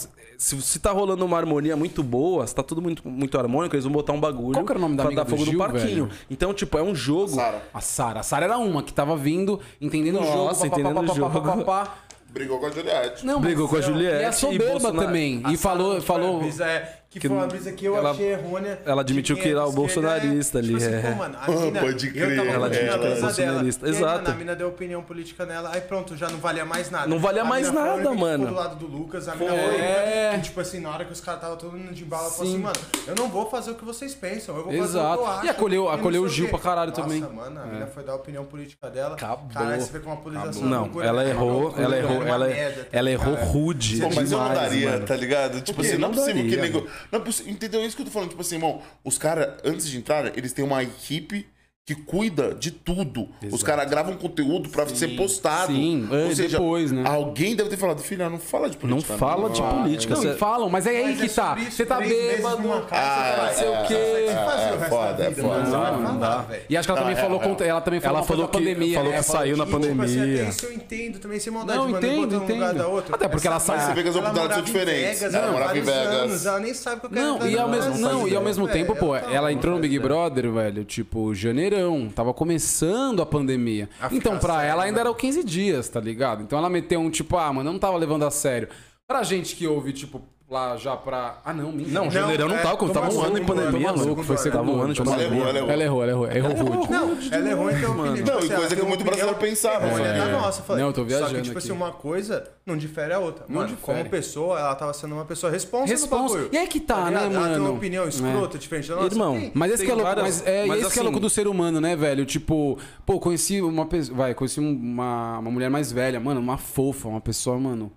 Se, 0.42 0.60
se 0.60 0.80
tá 0.80 0.90
rolando 0.90 1.24
uma 1.24 1.36
harmonia 1.38 1.76
muito 1.76 2.02
boa, 2.02 2.44
se 2.44 2.52
tá 2.52 2.64
tudo 2.64 2.82
muito, 2.82 3.08
muito 3.08 3.38
harmônico, 3.38 3.76
eles 3.76 3.84
vão 3.84 3.92
botar 3.92 4.12
um 4.12 4.18
bagulho 4.20 4.54
Qual 4.54 4.64
que 4.66 4.72
era 4.72 4.78
o 4.78 4.82
nome 4.82 4.96
da 4.96 5.04
pra 5.04 5.08
amiga 5.10 5.22
dar 5.22 5.30
do 5.30 5.36
fogo 5.36 5.44
Gil, 5.44 5.52
no 5.52 5.58
parquinho. 5.60 6.06
velho? 6.06 6.18
Então, 6.28 6.52
tipo, 6.52 6.76
é 6.76 6.82
um 6.82 6.92
jogo. 6.96 7.28
Sara 7.28 7.62
A 7.72 7.80
Sara. 7.80 8.20
A 8.20 8.22
Sara 8.24 8.44
era 8.46 8.58
uma 8.58 8.82
que 8.82 8.92
tava 8.92 9.16
vindo, 9.16 9.60
entendendo 9.80 10.16
o 10.16 10.20
Nossa, 10.20 10.32
jogo. 10.32 10.48
pá, 10.48 10.54
pá, 10.58 10.66
entendendo 10.66 11.00
o 11.00 11.06
pá, 11.06 11.14
jogo. 11.14 11.40
pá, 11.40 11.56
pá, 11.56 11.64
pá. 11.64 11.94
brigou 12.28 12.58
com 12.58 12.66
a 12.66 12.70
Juliette. 12.70 13.24
Não, 13.24 13.40
Brigou 13.40 13.62
mas- 13.64 13.70
com 13.70 13.76
a 13.76 13.80
Juliette 13.82 14.16
E 14.20 14.24
é 14.24 14.28
e 14.28 14.32
soberba 14.32 14.70
Bolsonaro- 14.72 15.06
também. 15.06 15.40
A 15.44 15.52
E 15.52 15.56
falou. 15.56 16.00
Falou 16.00 16.36
a 16.38 16.40
brisa, 16.40 16.64
é, 16.66 17.01
que, 17.12 17.20
que 17.20 17.28
foi 17.28 17.36
uma 17.36 17.46
brisa 17.46 17.70
que 17.72 17.84
eu 17.84 17.94
ela- 17.96 18.10
achei 18.12 18.32
errônea. 18.32 18.80
ela 18.86 19.02
admitiu 19.02 19.36
que 19.36 19.42
é 19.46 19.50
era 19.50 19.60
o 19.60 19.68
esquerda, 19.68 19.76
bolsonarista 19.76 20.58
ali, 20.58 20.68
tipo 20.68 20.76
assim, 20.78 20.94
é. 20.94 21.00
pô, 21.02 21.14
mano, 21.16 21.36
a 21.40 21.50
mina, 21.50 21.80
Pode 21.80 22.06
Eu 22.06 22.12
crer. 22.12 22.36
tava 22.36 22.48
Ela 22.48 22.58
curtindo 22.60 22.64
admitiu 22.64 22.72
a 22.72 22.72
que 22.72 22.82
era 22.82 22.98
brisa 22.98 23.20
dela. 23.20 23.52
bolsonarista, 23.52 23.86
E 23.86 23.88
aí, 23.90 23.96
exato. 23.96 24.22
mano, 24.22 24.34
a 24.34 24.38
mina 24.38 24.56
deu 24.56 24.68
opinião 24.68 25.02
política 25.02 25.44
nela, 25.46 25.70
aí 25.74 25.80
pronto, 25.82 26.16
já 26.16 26.28
não 26.30 26.38
valia 26.38 26.64
mais 26.64 26.90
nada. 26.90 27.06
Não 27.06 27.18
valia 27.18 27.42
A 27.42 27.44
mais 27.44 27.66
foi 27.68 27.74
nada, 27.82 28.10
que 28.10 28.16
mano. 28.16 28.46
ficou 28.46 28.46
do 28.46 28.54
lado 28.68 28.76
do 28.76 28.86
Lucas, 28.86 29.28
a 29.28 29.34
mina 29.36 29.50
Foi. 29.50 29.58
foi 29.60 29.80
É. 29.80 30.30
que, 30.36 30.40
tipo 30.40 30.60
assim, 30.60 30.80
na 30.80 30.90
hora 30.90 31.04
que 31.04 31.12
os 31.12 31.20
caras 31.20 31.40
estavam 31.40 31.58
todo 31.58 31.76
mundo 31.76 31.92
de 31.92 32.04
bala, 32.04 32.30
falou 32.30 32.46
Sim. 32.46 32.52
assim, 32.54 32.62
mano, 32.62 32.76
eu 33.06 33.14
não 33.14 33.28
vou 33.28 33.50
fazer 33.50 33.72
o 33.72 33.74
que 33.74 33.84
vocês 33.84 34.14
pensam, 34.14 34.56
eu 34.56 34.64
vou 34.64 34.72
fazer 34.72 34.84
Exato. 34.84 35.12
o 35.14 35.16
que 35.18 35.22
eu 35.22 35.26
acho. 35.32 35.46
E 35.46 35.48
acolheu- 35.50 35.88
acolheu 35.90 36.22
o 36.22 36.28
Gil 36.30 36.48
pra 36.48 36.58
caralho 36.58 36.90
Nossa, 36.90 37.02
também. 37.02 37.20
mano, 37.20 37.60
a 37.60 37.66
mina 37.66 37.86
foi 37.88 38.02
dar 38.04 38.12
a 38.12 38.16
opinião 38.16 38.44
política 38.44 38.88
dela. 38.88 39.14
Acabou. 39.16 39.48
Caralho, 39.52 39.82
você 39.82 39.92
vê 39.92 39.98
com 40.00 40.12
a 40.12 40.16
polarização. 40.16 40.66
Não, 40.66 41.02
ela 41.02 41.28
errou, 41.28 41.74
ela 41.76 41.96
errou, 41.98 42.16
uma 42.22 42.28
ela, 42.28 42.48
ela 42.90 43.10
errou 43.10 43.34
rude. 43.34 44.00
Mas 44.14 44.32
eu 44.32 44.38
não 44.38 44.54
daria, 44.54 45.00
tá 45.00 45.14
ligado? 45.16 45.60
Tipo 45.60 45.80
assim, 45.82 45.98
não 45.98 46.08
é 46.10 46.12
possível 46.14 46.42
que 46.44 46.56
nego. 46.56 46.86
Não 47.10 47.20
é 47.20 47.22
possível. 47.22 47.52
Entendeu 47.52 47.84
isso 47.84 47.96
que 47.96 48.02
eu 48.02 48.06
tô 48.06 48.12
falando? 48.12 48.30
Tipo 48.30 48.42
assim, 48.42 48.56
irmão, 48.56 48.82
os 49.04 49.18
caras, 49.18 49.60
antes 49.64 49.88
de 49.88 49.98
entrar, 49.98 50.36
eles 50.36 50.52
têm 50.52 50.64
uma 50.64 50.82
equipe 50.82 51.46
que 51.84 51.96
cuida 51.96 52.54
de 52.54 52.70
tudo. 52.70 53.28
Os 53.50 53.60
caras 53.60 53.90
gravam 53.90 54.14
conteúdo 54.14 54.68
pra 54.68 54.86
ser 54.86 55.16
postado. 55.16 55.72
Sim, 55.72 56.06
Ou 56.08 56.16
é, 56.16 56.32
seja, 56.32 56.56
depois, 56.56 56.92
né? 56.92 57.02
alguém 57.04 57.56
deve 57.56 57.70
ter 57.70 57.76
falado, 57.76 58.00
filha, 58.00 58.30
não 58.30 58.38
fala 58.38 58.70
de 58.70 58.76
Não 58.84 58.88
política. 58.98 59.18
fala 59.18 59.50
de 59.50 59.60
política. 59.60 60.14
Não, 60.14 60.22
você- 60.22 60.28
e 60.30 60.34
falam, 60.36 60.68
mas 60.70 60.86
é 60.86 60.90
aí 60.90 61.04
Mas 61.06 61.16
que 61.18 61.24
é 61.24 61.28
tá. 61.28 61.48
sobre 61.48 61.62
isso, 61.62 61.72
Você 61.78 61.84
tá 61.86 61.98
bêbado. 61.98 62.62
casa, 62.86 62.86
Ah, 62.92 63.50
você 63.52 63.64
vai 63.64 63.74
é, 63.74 63.82
o 63.82 63.86
quê? 63.88 63.94
é, 63.94 63.98
é 63.98 64.30
o 64.30 64.78
resto 64.78 64.88
foda, 64.88 65.12
da 65.14 65.24
é 65.24 65.30
foda. 65.32 65.48
vai 65.48 65.62
Não, 65.64 65.70
falar, 65.72 65.98
não 65.98 66.18
dá. 66.20 66.36
velho. 66.42 66.62
E 66.70 66.76
acho 66.76 66.86
que 66.86 66.92
ela 66.92 67.00
também 67.00 67.16
Ah, 67.16 67.18
é, 67.18 67.22
falou 67.22 67.40
é. 67.40 67.44
contra. 67.48 67.66
Ela 67.66 67.80
também 67.80 68.00
falou 68.00 68.18
Ela 68.18 68.26
que- 68.46 68.52
pandemia. 68.58 68.94
falou 68.98 69.10
né? 69.12 69.18
que 69.18 69.24
saiu 69.24 69.56
na 69.56 69.64
tipo 69.64 69.76
assim, 69.78 69.88
pandemia. 69.96 70.40
até 70.42 70.50
isso 70.50 70.66
eu 70.66 70.72
entendo 70.72 71.18
também, 71.18 71.40
sem 71.40 71.52
maldade, 71.52 71.78
Não, 71.80 71.90
entendo, 71.90 72.40
um 72.40 72.44
entendo. 72.44 72.74
da 72.78 72.86
outra. 72.86 73.16
Até 73.16 73.26
porque 73.26 73.48
ela 73.48 73.58
sai- 73.58 73.80
Você 73.88 73.92
vê 73.94 74.02
que 74.04 74.08
as 74.08 74.14
oportunidades 74.14 74.54
são 74.56 74.64
diferentes. 74.64 75.22
Ela 75.22 75.50
morava 75.50 75.76
em 75.76 75.80
Vegas. 75.82 76.46
Ela 76.46 76.60
nem 76.60 76.74
sabe 76.74 76.98
o 76.98 77.00
que 77.00 77.06
eu 77.06 77.10
quero 77.10 77.26
Não, 77.26 77.48
e 77.48 77.58
ao 77.58 77.68
mesmo, 77.68 77.98
não 77.98 78.12
não, 78.20 78.28
e 78.28 78.68
tempo, 78.68 78.94
pô, 78.94 79.16
ela 79.16 79.42
não 79.42 79.50
entrou 79.50 79.74
no 79.74 79.80
Big. 79.80 79.98
Brother, 79.98 80.48
velho, 80.50 80.84
tipo, 80.84 81.34
janeirão, 81.72 82.08
tava 82.10 82.34
começando 82.34 83.22
a 83.22 83.26
pandemia. 83.26 83.88
A 84.00 84.08
Então, 84.12 84.38
pra 84.38 84.56
sério, 84.56 84.70
ela 84.70 84.82
ainda 84.84 84.96
né? 84.96 85.00
eram 85.00 85.14
15 85.14 85.42
dias, 85.44 85.88
tá 85.88 86.00
ligado? 86.00 86.42
Então 86.42 86.58
ela 86.58 86.68
meteu 86.68 87.00
um 87.00 87.10
tipo, 87.10 87.36
ah, 87.36 87.52
mano, 87.52 87.68
eu 87.68 87.72
não 87.72 87.80
tava 87.80 87.96
levando 87.96 88.24
a 88.24 88.30
sério. 88.30 88.68
Pra 89.06 89.22
gente 89.22 89.56
que 89.56 89.66
ouve, 89.66 89.92
tipo, 89.92 90.22
lá 90.52 90.76
já 90.76 90.94
pra. 90.96 91.38
Ah, 91.44 91.52
não, 91.52 91.72
mentira. 91.72 91.98
Não, 92.00 92.10
janeirão 92.10 92.46
não 92.48 92.56
é, 92.56 92.62
tava, 92.62 92.88
tava 92.90 93.12
um 93.12 93.22
ano 93.22 93.38
em 93.38 93.44
pandemia, 93.44 93.90
louco. 93.90 94.22
Foi 94.22 94.36
segundo 94.36 94.58
Tava 94.66 94.70
um 94.70 94.82
ano 94.82 94.92
de 94.94 95.00
ano, 95.00 95.10
Ela 95.12 95.22
errou, 95.22 95.38
pandemia. 95.46 95.48
ela 95.48 95.58
errou. 95.58 95.70
Ela 95.72 95.82
errou, 95.82 96.02
ela 96.02 96.36
errou, 96.36 96.50
errou 96.50 96.76
rude. 96.80 96.90
Não, 96.92 97.18
ela 97.32 97.50
errou 97.50 97.70
opinião. 97.70 97.94
Mano. 97.94 98.16
Tipo 98.16 98.28
Não, 98.28 98.34
e 98.34 98.38
assim, 98.38 98.46
ela 98.48 98.56
coisa 98.56 98.68
tem 98.68 98.78
que 98.78 98.84
muito 98.88 99.00
opinião, 99.00 99.26
brasileiro 99.26 99.38
pensava, 99.40 99.86
É, 99.86 99.98
né? 99.98 100.18
da 100.18 100.28
nossa, 100.28 100.60
eu 100.60 100.64
falei. 100.64 100.82
Não, 100.82 100.90
eu 100.90 100.94
tô 100.94 101.00
Só 101.00 101.06
viajando 101.06 101.34
que, 101.36 101.42
tipo 101.42 101.58
assim, 101.58 101.72
uma 101.72 101.90
coisa 101.92 102.44
não 102.66 102.76
difere 102.76 103.12
a 103.14 103.18
outra. 103.18 103.44
Não 103.48 103.56
Mano, 103.56 103.68
difere. 103.68 103.98
como 103.98 104.10
pessoa, 104.10 104.58
ela 104.60 104.74
tava 104.74 104.92
sendo 104.92 105.14
uma 105.14 105.24
pessoa 105.24 105.50
responsável 105.50 106.06
bagulho. 106.06 106.48
E 106.52 106.56
aí 106.58 106.66
que 106.68 106.80
tá, 106.80 107.10
né, 107.10 107.24
ligado? 107.24 107.34
Ela 107.34 107.44
tem 107.48 107.56
uma 107.56 107.58
mano? 107.64 107.74
opinião 107.76 108.06
escrota, 108.08 108.58
diferente 108.58 108.88
da 108.88 108.96
nossa. 108.96 109.06
Irmão. 109.08 109.50
Mas 109.54 109.72
esse 109.72 109.84
que 109.84 109.90
é 109.90 109.94
louco, 109.94 110.10
mas 110.20 110.46
é 110.46 110.66
mas 110.66 110.80
esse 110.80 110.80
que 110.80 110.84
é 110.84 110.86
assim- 110.88 111.00
louco 111.02 111.18
do 111.20 111.30
ser 111.30 111.46
humano, 111.48 111.80
né, 111.80 111.96
velho? 111.96 112.26
Tipo, 112.26 112.78
pô, 113.06 113.18
conheci 113.18 113.60
uma 113.62 113.86
pessoa, 113.86 114.16
vai, 114.16 114.34
conheci 114.34 114.60
um- 114.60 114.70
uma, 114.72 115.38
uma 115.38 115.50
mulher 115.50 115.70
mais 115.70 115.90
velha, 115.90 116.20
mano, 116.20 116.40
uma 116.40 116.58
fofa, 116.58 117.08
uma 117.08 117.20
pessoa, 117.20 117.58
mano, 117.58 117.90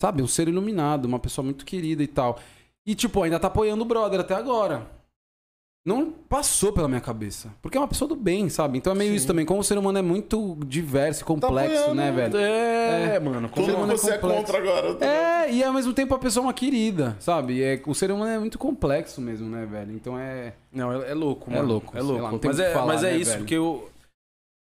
sabe, 0.00 0.22
um 0.22 0.26
ser 0.26 0.48
iluminado, 0.48 1.04
uma 1.06 1.18
pessoa 1.18 1.44
muito 1.44 1.64
querida 1.64 2.02
e 2.02 2.06
tal. 2.06 2.38
E 2.86 2.94
tipo, 2.94 3.22
ainda 3.22 3.38
tá 3.40 3.48
apoiando 3.48 3.82
o 3.82 3.86
brother 3.86 4.20
até 4.20 4.34
agora. 4.34 4.94
Não 5.84 6.10
passou 6.10 6.72
pela 6.72 6.88
minha 6.88 7.00
cabeça. 7.00 7.54
Porque 7.62 7.78
é 7.78 7.80
uma 7.80 7.86
pessoa 7.86 8.08
do 8.08 8.16
bem, 8.16 8.48
sabe? 8.48 8.76
Então 8.76 8.92
é 8.92 8.96
meio 8.96 9.14
isso 9.14 9.24
também. 9.24 9.46
Como 9.46 9.60
o 9.60 9.64
ser 9.64 9.78
humano 9.78 9.96
é 9.96 10.02
muito 10.02 10.58
diverso 10.66 11.22
e 11.22 11.24
complexo, 11.24 11.76
apoiando, 11.76 11.94
né, 11.94 12.10
velho? 12.10 12.36
É, 12.38 13.20
mano. 13.20 13.48
Tudo 13.48 13.72
humano 13.76 13.86
que 13.86 13.92
é 13.94 13.96
você 13.96 14.10
é 14.10 14.18
complexo. 14.18 14.46
contra 14.52 14.58
agora. 14.58 15.04
É, 15.04 15.52
e 15.52 15.62
ao 15.62 15.72
mesmo 15.72 15.92
tempo 15.92 16.12
a 16.12 16.18
pessoa 16.18 16.42
é 16.42 16.46
uma 16.48 16.52
querida, 16.52 17.16
sabe? 17.20 17.62
É, 17.62 17.80
o 17.86 17.94
ser 17.94 18.10
humano 18.10 18.32
é 18.32 18.38
muito 18.38 18.58
complexo 18.58 19.20
mesmo, 19.20 19.48
né, 19.48 19.64
velho? 19.64 19.92
Então 19.92 20.18
é. 20.18 20.54
Não, 20.72 20.92
é, 20.92 21.12
é 21.12 21.14
louco, 21.14 21.48
É 21.52 21.54
mano. 21.54 21.68
louco, 21.68 21.96
É 21.96 22.00
louco. 22.02 22.22
lá, 22.24 22.32
mas 22.42 22.58
é, 22.58 22.72
falar, 22.72 22.86
mas 22.86 23.04
é 23.04 23.12
né, 23.12 23.16
isso, 23.18 23.30
velho? 23.30 23.42
porque 23.42 23.54
eu. 23.54 23.88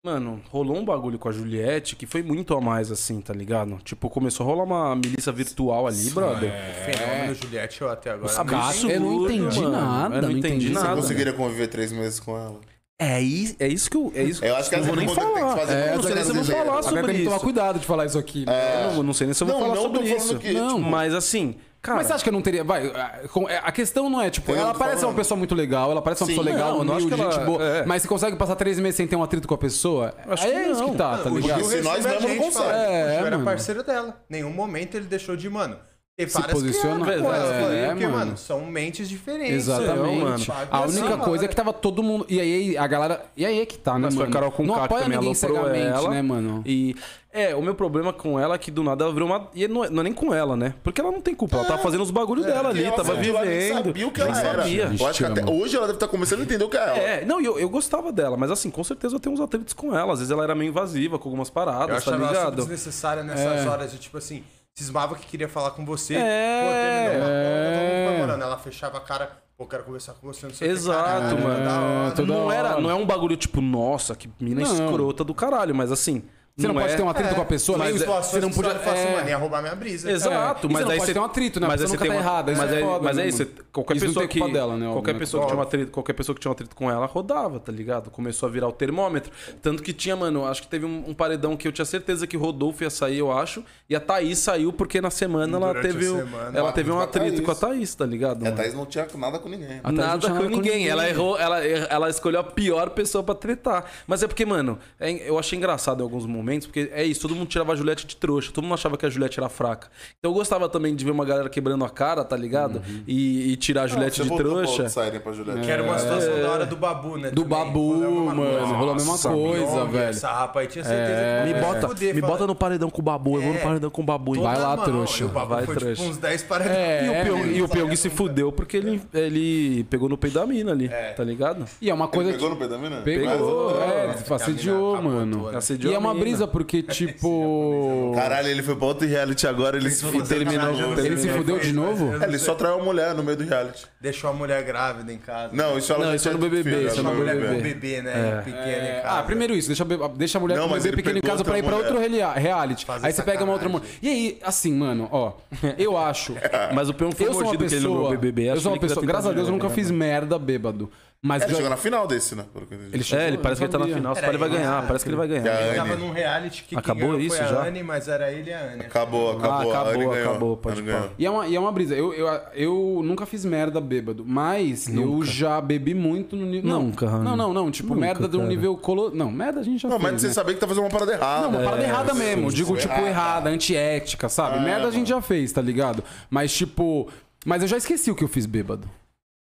Mano, 0.05 0.39
rolou 0.51 0.77
um 0.77 0.85
bagulho 0.85 1.17
com 1.17 1.27
a 1.29 1.31
Juliette 1.31 1.95
que 1.95 2.05
foi 2.05 2.21
muito 2.21 2.53
a 2.55 2.61
mais, 2.61 2.91
assim, 2.91 3.19
tá 3.21 3.33
ligado? 3.33 3.79
Tipo, 3.83 4.07
começou 4.07 4.45
a 4.45 4.49
rolar 4.49 4.63
uma 4.63 4.95
milícia 4.95 5.31
virtual 5.31 5.87
ali, 5.87 6.11
brother. 6.11 6.51
Fenômeno 6.85 7.33
Juliette, 7.33 7.81
eu 7.81 7.89
até 7.89 8.11
agora. 8.11 8.31
Absurdo, 8.39 8.91
eu 8.91 8.99
não 8.99 9.23
entendi 9.25 9.59
mano. 9.61 9.71
nada, 9.71 10.15
Eu 10.17 10.21
não 10.21 10.29
não 10.29 10.37
entendi 10.37 10.55
entendi 10.67 10.73
Você 10.75 10.83
nada. 10.83 10.95
conseguiria 11.01 11.33
conviver 11.33 11.67
três 11.69 11.91
meses 11.91 12.19
com 12.19 12.37
ela? 12.37 12.59
É, 12.99 13.19
isso, 13.19 13.55
é 13.59 13.67
isso 13.67 13.89
que 13.89 13.97
eu. 13.97 14.11
É 14.15 14.23
isso 14.23 14.45
Eu 14.45 14.55
acho 14.55 14.69
que 14.69 14.75
não 14.75 14.83
essa 14.83 14.93
vou 14.93 15.03
nem 15.03 15.13
falar. 15.15 15.57
fazer 15.57 15.73
É, 15.73 15.95
não 15.95 16.03
sei 16.03 16.13
nem 16.15 16.23
se 16.23 16.29
eu 16.29 16.35
vou 16.35 16.43
falar 16.45 16.83
sobre 16.83 17.03
tem 17.03 17.15
que 17.15 17.23
tomar 17.23 17.35
isso. 17.37 17.43
cuidado 17.43 17.79
de 17.79 17.85
falar 17.87 18.05
isso 18.05 18.17
aqui. 18.19 18.45
né? 18.45 18.85
Eu 18.85 18.93
não, 18.93 19.03
não 19.03 19.13
sei 19.13 19.25
nem 19.27 19.33
se 19.33 19.41
eu 19.43 19.47
vou 19.47 19.55
Não, 19.55 19.61
falar 19.63 19.75
não 19.75 19.81
sobre 19.81 20.01
isso. 20.15 20.37
que, 20.37 20.53
Não, 20.53 20.77
tipo, 20.77 20.89
Mas 20.89 21.13
assim, 21.15 21.55
cara. 21.85 21.97
Mas 21.97 22.07
você 22.07 22.13
acha 22.13 22.23
que 22.23 22.29
eu 22.29 22.33
não 22.33 22.41
teria. 22.41 22.63
Vai, 22.63 22.87
a- 22.87 23.11
é, 23.49 23.71
questão 23.71 24.09
não 24.09 24.21
é, 24.21 24.29
tipo, 24.29 24.51
ela 24.53 24.71
eu 24.71 24.73
parece 24.75 24.95
uma 24.97 25.01
falando? 25.01 25.15
pessoa 25.17 25.37
muito 25.37 25.53
legal, 25.55 25.91
ela 25.91 26.01
parece 26.01 26.23
uma 26.23 26.27
Sim. 26.27 26.35
pessoa 26.35 26.45
legal, 26.45 26.71
Não, 26.71 26.77
eu 26.77 26.81
humilde, 27.05 27.21
ela- 27.21 27.31
gente 27.31 27.45
boa. 27.45 27.63
é. 27.63 27.85
Mas 27.85 28.01
você 28.01 28.07
consegue 28.07 28.35
passar 28.35 28.55
três 28.55 28.79
meses 28.79 28.95
sem 28.95 29.07
ter 29.07 29.15
um 29.15 29.23
atrito 29.23 29.47
com 29.47 29.53
a 29.53 29.57
pessoa? 29.57 30.13
Acho 30.27 30.45
é 30.47 30.69
isso 30.71 30.81
não. 30.81 30.91
que 30.91 30.97
tá, 30.97 31.17
tá 31.17 31.29
ligado? 31.29 31.59
Gil 31.59 31.69
Se 31.69 31.81
nós 31.81 32.05
mesmo 32.05 32.27
não 32.35 32.51
falando, 32.51 32.71
É, 32.75 33.05
O 33.05 33.09
Gil 33.17 33.25
era 33.27 33.31
mano. 33.31 33.45
parceiro 33.45 33.83
dela. 33.83 34.17
Nenhum 34.29 34.51
momento 34.51 34.95
ele 34.95 35.05
deixou 35.05 35.35
de, 35.35 35.49
mano, 35.49 35.77
ter 36.17 36.29
Se 36.29 36.41
posiciona- 36.43 37.11
ela. 37.11 37.35
É, 37.37 37.61
falei, 37.61 37.85
porque, 37.87 38.07
mano. 38.07 38.17
mano, 38.17 38.37
são 38.37 38.65
mentes 38.65 39.09
diferentes. 39.09 39.53
Exatamente. 39.67 40.21
mano. 40.21 40.35
A 40.71 40.83
assim, 40.83 40.99
única 40.99 41.09
mano, 41.17 41.23
coisa 41.23 41.45
é 41.45 41.47
que 41.47 41.55
tava 41.55 41.73
todo 41.73 42.01
mundo. 42.01 42.25
E 42.29 42.39
aí 42.39 42.77
a 42.77 42.87
galera. 42.87 43.25
E 43.35 43.45
aí 43.45 43.59
é 43.59 43.65
que 43.65 43.77
tá, 43.77 43.93
né, 43.95 43.99
Mas 44.05 44.13
foi 44.15 44.23
mano? 44.23 44.31
a 44.31 44.33
Carol 44.33 44.51
com 44.51 44.63
não 44.63 44.75
que 44.75 44.79
apoia 44.81 45.03
também 45.03 45.17
ninguém 45.19 45.33
cegamente, 45.33 45.87
ela. 45.87 46.09
né, 46.09 46.21
mano? 46.21 46.63
E 46.65 46.95
é, 47.33 47.53
o 47.53 47.61
meu 47.61 47.75
problema 47.75 48.13
com 48.13 48.39
ela 48.39 48.55
é 48.55 48.57
que 48.57 48.71
do 48.71 48.81
nada 48.81 49.03
ela 49.03 49.11
virou 49.13 49.27
uma. 49.27 49.49
E 49.53 49.67
não 49.67 49.83
é, 49.83 49.89
não 49.89 49.99
é 49.99 50.03
nem 50.05 50.13
com 50.13 50.33
ela, 50.33 50.55
né? 50.55 50.73
Porque 50.81 51.01
ela 51.01 51.11
não 51.11 51.19
tem 51.19 51.35
culpa. 51.35 51.57
Ela 51.57 51.65
tava 51.65 51.81
fazendo 51.83 52.01
os 52.03 52.11
bagulhos 52.11 52.45
dela 52.45 52.69
ali, 52.69 52.83
É, 52.83 52.87
Ela 52.87 52.95
tava 52.95 53.15
vivendo. 53.15 53.73
sabia 53.83 54.07
o 54.07 54.11
que 54.11 54.21
ela 54.21 54.39
era. 54.39 54.61
sabia. 54.61 54.91
Eu 54.97 55.07
acho 55.07 55.17
que 55.25 55.25
até 55.31 55.51
hoje 55.51 55.75
ela 55.75 55.85
deve 55.87 55.97
estar 55.97 56.07
começando 56.07 56.39
a 56.39 56.43
entender 56.43 56.63
o 56.63 56.69
que 56.69 56.77
é 56.77 56.79
ela. 56.79 56.97
É, 56.97 57.25
não, 57.25 57.41
e 57.41 57.45
eu, 57.45 57.59
eu 57.59 57.67
gostava 57.67 58.13
dela, 58.13 58.37
mas 58.37 58.49
assim, 58.49 58.69
com 58.71 58.85
certeza 58.85 59.13
eu 59.15 59.19
tenho 59.19 59.35
uns 59.35 59.41
atritos 59.41 59.73
com 59.73 59.93
ela. 59.93 60.13
Às 60.13 60.19
vezes 60.19 60.31
ela 60.31 60.45
era 60.45 60.55
meio 60.55 60.69
invasiva 60.69 61.19
com 61.19 61.27
algumas 61.27 61.49
Eu 61.49 61.53
paradas, 61.53 62.05
tá 62.05 62.11
achava 62.11 62.23
ela 62.23 62.27
ligado? 62.31 62.55
desnecessária 62.55 63.21
nessas 63.21 63.65
É. 63.65 63.69
horas 63.69 63.91
de, 63.91 63.97
tipo 63.97 64.17
assim, 64.17 64.41
cismava 64.77 65.15
que 65.15 65.25
queria 65.25 65.47
falar 65.47 65.71
com 65.71 65.85
você. 65.85 66.15
É. 66.15 66.61
Pô, 66.61 67.15
terminou 67.15 67.29
É. 67.31 68.05
comemorando. 68.07 68.43
Ela 68.43 68.57
fechava 68.57 68.97
a 68.97 69.01
cara, 69.01 69.31
pô, 69.57 69.65
quero 69.65 69.83
conversar 69.85 70.13
com 70.15 70.27
você, 70.27 70.45
não 70.47 70.53
sei 70.53 70.67
o 70.67 70.71
que. 70.71 70.77
Exato, 70.77 71.37
mano. 71.37 72.11
toda 72.13 72.27
Não, 72.33 72.51
era, 72.51 72.79
não 72.81 72.91
é 72.91 72.93
um 72.95 73.05
bagulho 73.05 73.37
tipo, 73.37 73.61
nossa, 73.61 74.15
que 74.15 74.29
mina 74.39 74.61
Não. 74.61 74.73
escrota 74.73 75.23
do 75.23 75.33
caralho, 75.33 75.73
mas 75.73 75.91
assim. 75.91 76.23
Você 76.57 76.67
não, 76.67 76.73
pode 76.75 76.93
é... 76.93 76.95
ter 76.95 77.03
um 77.03 77.09
atrito 77.09 77.35
com 77.35 77.41
a 77.41 77.45
pessoa, 77.45 77.77
mas 77.77 77.91
mas 77.91 77.99
situações 77.99 78.31
você 78.31 78.39
não 78.39 78.49
podia. 78.49 78.71
você 78.71 78.79
fala 78.79 78.95
assim, 78.95 79.07
é, 79.07 79.15
mano, 79.17 79.29
ia 79.29 79.37
roubar 79.37 79.61
minha 79.61 79.75
brisa. 79.75 80.09
Exato, 80.09 80.67
É, 80.67 80.69
e 80.69 80.73
mas 80.73 80.83
não 80.85 80.91
aí 80.91 80.97
pode 80.97 81.07
você 81.07 81.13
ter 81.13 81.19
um 81.19 81.23
atrito, 81.25 81.59
né? 81.59 81.67
Mas 81.67 81.81
você 81.81 81.87
nunca 81.87 81.99
tem 81.99 82.07
tá 82.07 82.13
uma... 82.15 82.21
errada, 82.23 82.51
Mas 82.55 82.71
é 82.71 82.77
aí, 82.77 82.83
foda, 82.83 83.03
mas 83.03 83.17
né, 83.17 83.23
é 83.23 83.27
isso. 83.27 83.45
Qualquer 83.73 83.97
Isso 83.97 84.05
não 84.05 84.11
pessoa 84.13 84.23
tem 84.25 84.29
que 84.29 84.39
culpa 84.39 84.53
dela, 84.53 84.77
né, 84.77 84.89
qualquer 84.89 85.17
pessoa 85.17 85.41
que 85.43 85.47
tinha 85.49 85.59
um 85.59 85.61
atrito, 85.61 85.91
qualquer 85.91 86.13
pessoa 86.13 86.33
que 86.33 86.39
tinha 86.39 86.49
um 86.49 86.53
atrito 86.53 86.73
com 86.73 86.89
ela 86.89 87.05
rodava, 87.07 87.59
tá 87.59 87.73
ligado? 87.73 88.09
Começou 88.09 88.47
a 88.47 88.51
virar 88.53 88.69
o 88.69 88.71
termômetro, 88.71 89.33
tanto 89.61 89.83
que 89.83 89.91
tinha, 89.91 90.15
mano, 90.15 90.45
acho 90.45 90.61
que 90.61 90.69
teve 90.69 90.85
um, 90.85 91.03
um 91.09 91.13
paredão 91.13 91.57
que 91.57 91.67
eu 91.67 91.73
tinha 91.73 91.83
certeza 91.83 92.25
que 92.25 92.37
Rodolfo 92.37 92.83
ia 92.83 92.89
sair, 92.89 93.17
eu 93.17 93.33
acho, 93.33 93.61
e 93.89 93.95
a 93.95 93.99
Thaís 93.99 94.39
saiu 94.39 94.71
porque 94.71 95.01
na 95.01 95.09
semana 95.09 95.57
ela 95.57 95.67
Durante 95.73 95.87
teve 95.91 96.09
um- 96.09 96.19
semana. 96.19 96.57
ela 96.57 96.71
teve 96.71 96.89
um 96.89 97.01
atrito 97.01 97.41
com 97.41 97.51
a 97.51 97.55
Thaís, 97.55 97.93
tá 97.93 98.05
ligado? 98.05 98.47
A? 98.47 98.51
Thaís 98.53 98.73
não 98.73 98.85
tinha 98.85 99.05
nada 99.17 99.39
com 99.39 99.49
ninguém. 99.49 99.81
Não 99.83 99.91
Nada 99.91 100.29
com 100.29 100.43
ninguém. 100.43 100.87
Ela 100.87 101.09
errou, 101.09 101.37
ela, 101.37 101.61
ela 101.65 102.09
escolheu 102.09 102.39
a 102.39 102.43
pior 102.45 102.91
pessoa 102.91 103.21
pra 103.25 103.35
tretar. 103.35 103.83
Mas 104.07 104.23
é 104.23 104.27
porque, 104.27 104.45
mano, 104.45 104.79
é- 104.97 105.29
eu 105.29 105.37
achei 105.37 105.57
engraçado 105.57 105.99
em 105.99 106.03
alguns 106.03 106.25
momentos, 106.25 106.44
porque 106.67 106.89
é 106.93 107.03
isso, 107.03 107.21
todo 107.21 107.35
mundo 107.35 107.47
tirava 107.47 107.73
a 107.73 107.75
Juliette 107.75 108.05
de 108.05 108.15
trouxa, 108.15 108.51
todo 108.51 108.63
mundo 108.63 108.73
achava 108.73 108.97
que 108.97 109.05
a 109.05 109.09
Juliette 109.09 109.39
era 109.39 109.49
fraca. 109.49 109.87
Então 110.19 110.31
eu 110.31 110.35
gostava 110.35 110.67
também 110.69 110.95
de 110.95 111.03
ver 111.03 111.11
uma 111.11 111.25
galera 111.25 111.49
quebrando 111.49 111.83
a 111.85 111.89
cara, 111.89 112.23
tá 112.23 112.35
ligado? 112.37 112.77
Uhum. 112.77 113.03
E, 113.07 113.51
e, 113.51 113.55
tirar 113.55 113.83
a 113.83 113.87
Juliette 113.87 114.17
Você 114.23 114.29
de 114.29 114.35
trouxa. 114.35 114.83
pra 115.21 115.31
Juliette. 115.33 115.65
Que 115.65 115.71
era 115.71 115.83
uma 115.83 115.97
situação 115.99 116.39
da 116.41 116.51
hora 116.51 116.65
do 116.65 116.75
Babu, 116.75 117.17
né? 117.17 117.31
Do 117.31 117.43
também. 117.43 117.57
Babu, 117.57 117.93
Rolou 117.93 118.25
mano, 118.25 118.41
coisa. 118.43 118.65
rolou 118.65 118.91
a 118.91 118.95
mesma 118.95 119.11
Nossa, 119.11 119.29
coisa, 119.29 119.85
velho. 119.85 120.09
Essa 120.09 120.31
rapa 120.31 120.59
aí 120.61 120.67
tinha 120.67 120.83
certeza 120.83 121.11
É. 121.19 121.45
que 121.47 121.53
Me 121.53 121.59
bota, 121.61 121.87
fuder, 121.87 122.15
me 122.15 122.21
bota 122.21 122.47
no 122.47 122.55
paredão 122.55 122.89
com 122.89 123.01
o 123.01 123.03
Babu, 123.03 123.35
eu 123.37 123.41
vou 123.41 123.53
no 123.53 123.59
É. 123.59 123.61
paredão 123.63 123.89
com 123.89 124.01
o 124.01 124.05
Babu. 124.05 124.35
Toda 124.35 124.47
Vai 124.47 124.59
lá, 124.59 124.75
mão, 124.75 124.85
trouxa. 124.85 125.23
E 125.23 125.27
Vai, 125.27 125.47
foi 125.65 125.75
tipo 125.75 125.79
trouxa. 125.85 126.03
uns 126.03 126.17
10 126.17 126.43
paredões. 126.43 126.77
É, 126.77 127.17
E 127.55 127.61
o 127.61 127.67
Pyong, 127.69 127.95
se 127.95 128.09
fudeu 128.09 128.51
porque 128.51 128.77
ele, 128.77 129.01
ele 129.13 129.83
pegou 129.85 130.07
no 130.09 130.17
peito 130.17 130.33
da 130.35 130.45
mina 130.45 130.71
ali, 130.71 130.87
É. 130.87 131.11
tá 131.13 131.23
ligado? 131.23 131.65
E 131.81 131.89
é 131.89 131.93
uma 131.93 132.07
coisa. 132.07 132.31
pegou 132.31 132.49
no 132.49 132.55
pedamina? 132.57 133.01
Pegou, 133.01 133.81
é, 133.81 134.13
Que 134.23 134.33
a 134.33 134.35
assediou, 134.35 134.97
mina 134.97 135.09
mano. 135.09 135.51
né? 135.51 135.59
E 135.81 135.93
é 135.93 135.97
uma 135.97 136.13
mina. 136.13 136.25
Brisa 136.35 136.47
porque, 136.47 136.83
tipo. 137.29 138.11
Caralho, 138.15 138.47
ele 138.47 138.61
foi 138.63 138.75
pra 138.75 138.85
outro 138.87 139.07
reality 139.07 139.47
agora, 139.47 139.77
ele 139.77 139.89
se 139.89 140.05
Ele 140.05 140.11
fudeu. 140.19 140.27
terminou- 140.37 140.97
Ele 140.99 141.17
se 141.17 141.29
fudeu 141.29 141.59
de 141.59 141.73
novo? 141.73 142.21
É, 142.23 142.27
ele 142.27 142.37
só 142.39 142.55
traiu 142.55 142.79
a 142.79 142.83
mulher 142.83 143.13
no 143.15 143.23
meio 143.23 143.37
do 143.37 143.43
reality. 143.43 143.85
Deixou 143.99 144.29
a 144.29 144.33
mulher 144.33 144.63
grávida 144.63 145.11
em 145.11 145.17
casa. 145.17 145.53
Não, 145.53 145.77
isso 145.77 145.91
ela 145.91 146.03
Não, 146.05 146.09
já 146.11 146.15
isso 146.15 146.29
é 146.29 146.31
no 146.33 146.37
BBB, 146.37 146.63
filho, 146.69 146.87
isso 146.87 146.97
é 146.97 146.99
ela 146.99 147.09
no 147.11 147.15
mulher 147.17 147.35
com 147.35 147.43
o 147.43 147.47
BBB. 147.47 147.73
bebê, 147.73 148.01
né? 148.01 148.41
Pequeno 148.45 148.63
É, 148.65 148.99
em 148.99 149.01
casa. 149.01 149.19
ah, 149.19 149.23
primeiro 149.23 149.53
isso, 149.55 149.67
deixa, 149.67 149.85
deixa 150.15 150.37
a 150.37 150.41
mulher 150.41 150.57
Não, 150.57 150.67
com 150.69 150.73
bebê 150.75 150.91
pequeno 150.91 151.17
em 151.17 151.21
casa 151.21 151.43
pra 151.43 151.57
ir 151.57 151.63
pra 151.63 151.75
outra 151.75 151.95
outro 151.95 152.39
reality. 152.39 152.85
Fazer 152.85 153.07
Aí 153.07 153.13
você 153.13 153.23
pega 153.23 153.43
uma 153.43 153.53
outra 153.53 153.67
mulher. 153.69 153.85
E 154.01 154.09
aí, 154.09 154.39
assim, 154.43 154.73
mano, 154.73 155.07
ó, 155.11 155.33
eu 155.77 155.97
acho. 155.97 156.35
Mas 156.73 156.89
o 156.89 156.93
Pyong 156.93 157.11
foi 157.15 157.29
mordido 157.29 157.65
que 157.65 157.75
ele 157.75 157.87
não 157.87 158.09
BBB. 158.09 158.49
Eu 158.51 158.59
sou 158.59 158.71
uma 158.73 158.79
pessoa. 158.79 159.05
Graças 159.05 159.27
a 159.29 159.33
Deus 159.33 159.47
eu 159.47 159.53
nunca 159.53 159.69
fiz 159.69 159.89
merda 159.91 160.37
bêbado. 160.37 160.89
Mas 161.27 161.41
Ele 161.41 161.55
chegou 161.55 161.69
na 161.71 161.75
final 161.77 162.05
desse, 162.05 162.35
né? 162.35 162.45
Ele 162.93 163.03
chegou- 163.03 163.23
É, 163.25 163.27
ele 163.29 163.39
parece 163.39 163.57
que 163.59 163.65
ele 163.65 163.71
tá 163.71 163.79
na 163.79 163.87
final, 163.87 164.15
só 164.15 164.27
ele 164.27 164.37
vai 164.37 164.47
ganhar, 164.47 164.81
né? 164.81 164.87
parece 164.87 165.03
que 165.03 165.09
ele 165.09 165.17
vai 165.17 165.27
ganhar. 165.27 165.51
a 165.57 165.61
Ele 165.67 165.75
tava 165.75 165.95
num 165.95 166.11
reality 166.11 166.63
que 166.65 166.75
Acabou 166.77 167.19
isso 167.19 167.35
foi 167.35 167.47
já? 167.47 167.61
a 167.63 167.65
Anne, 167.65 167.81
mas 167.81 168.07
era 168.07 168.31
ele 168.31 168.51
e 168.51 168.53
a 168.53 168.61
Anne. 168.73 168.81
Acabou, 168.81 169.31
acabou. 169.31 169.73
Ah, 169.73 169.81
acabou, 169.81 170.13
acabou, 170.13 170.57
pode. 170.57 170.83
E 171.17 171.25
é 171.25 171.29
uma, 171.31 171.47
e 171.47 171.55
é 171.55 171.59
uma 171.59 171.71
brisa. 171.71 171.95
Eu, 171.95 172.13
eu, 172.13 172.27
eu 172.53 173.01
nunca 173.03 173.25
fiz 173.25 173.43
merda 173.43 173.81
bêbado, 173.81 174.23
mas 174.23 174.87
eu 174.87 175.23
já 175.23 175.59
bebi 175.59 175.95
muito 175.95 176.35
no 176.35 176.45
nível. 176.45 176.69
Não, 176.69 176.83
Nunca, 176.83 177.09
Rani. 177.09 177.23
Não, 177.25 177.35
não, 177.35 177.51
não. 177.55 177.71
Tipo, 177.71 177.95
Nunca, 177.95 178.01
merda 178.01 178.27
de 178.27 178.37
um 178.37 178.45
nível 178.45 178.77
colo. 178.77 179.09
Não, 179.11 179.31
merda 179.31 179.61
a 179.61 179.63
gente 179.63 179.81
já 179.81 179.89
Não, 179.89 179.99
fez. 179.99 180.11
mas 180.11 180.21
você 180.21 180.27
né? 180.27 180.33
sabia 180.33 180.53
que 180.53 180.59
tá 180.59 180.67
fazendo 180.67 180.83
uma 180.83 180.91
parada 180.91 181.11
errada. 181.11 181.41
Não, 181.41 181.49
uma 181.49 181.63
parada 181.63 181.81
É, 181.81 181.87
errada 181.89 182.13
mesmo. 182.13 182.51
Digo, 182.51 182.77
tipo, 182.77 182.93
Ah, 182.93 183.01
errada, 183.01 183.49
antiética, 183.49 184.29
sabe? 184.29 184.57
É, 184.57 184.61
Merda 184.61 184.87
a 184.89 184.91
gente 184.91 185.09
já 185.09 185.19
fez, 185.23 185.51
tá 185.51 185.61
ligado? 185.61 186.03
Mas, 186.29 186.53
tipo. 186.53 187.09
Mas 187.43 187.63
eu 187.63 187.67
já 187.67 187.77
esqueci 187.77 188.11
o 188.11 188.15
que 188.15 188.23
eu 188.23 188.27
fiz 188.27 188.45
bêbado. 188.45 188.87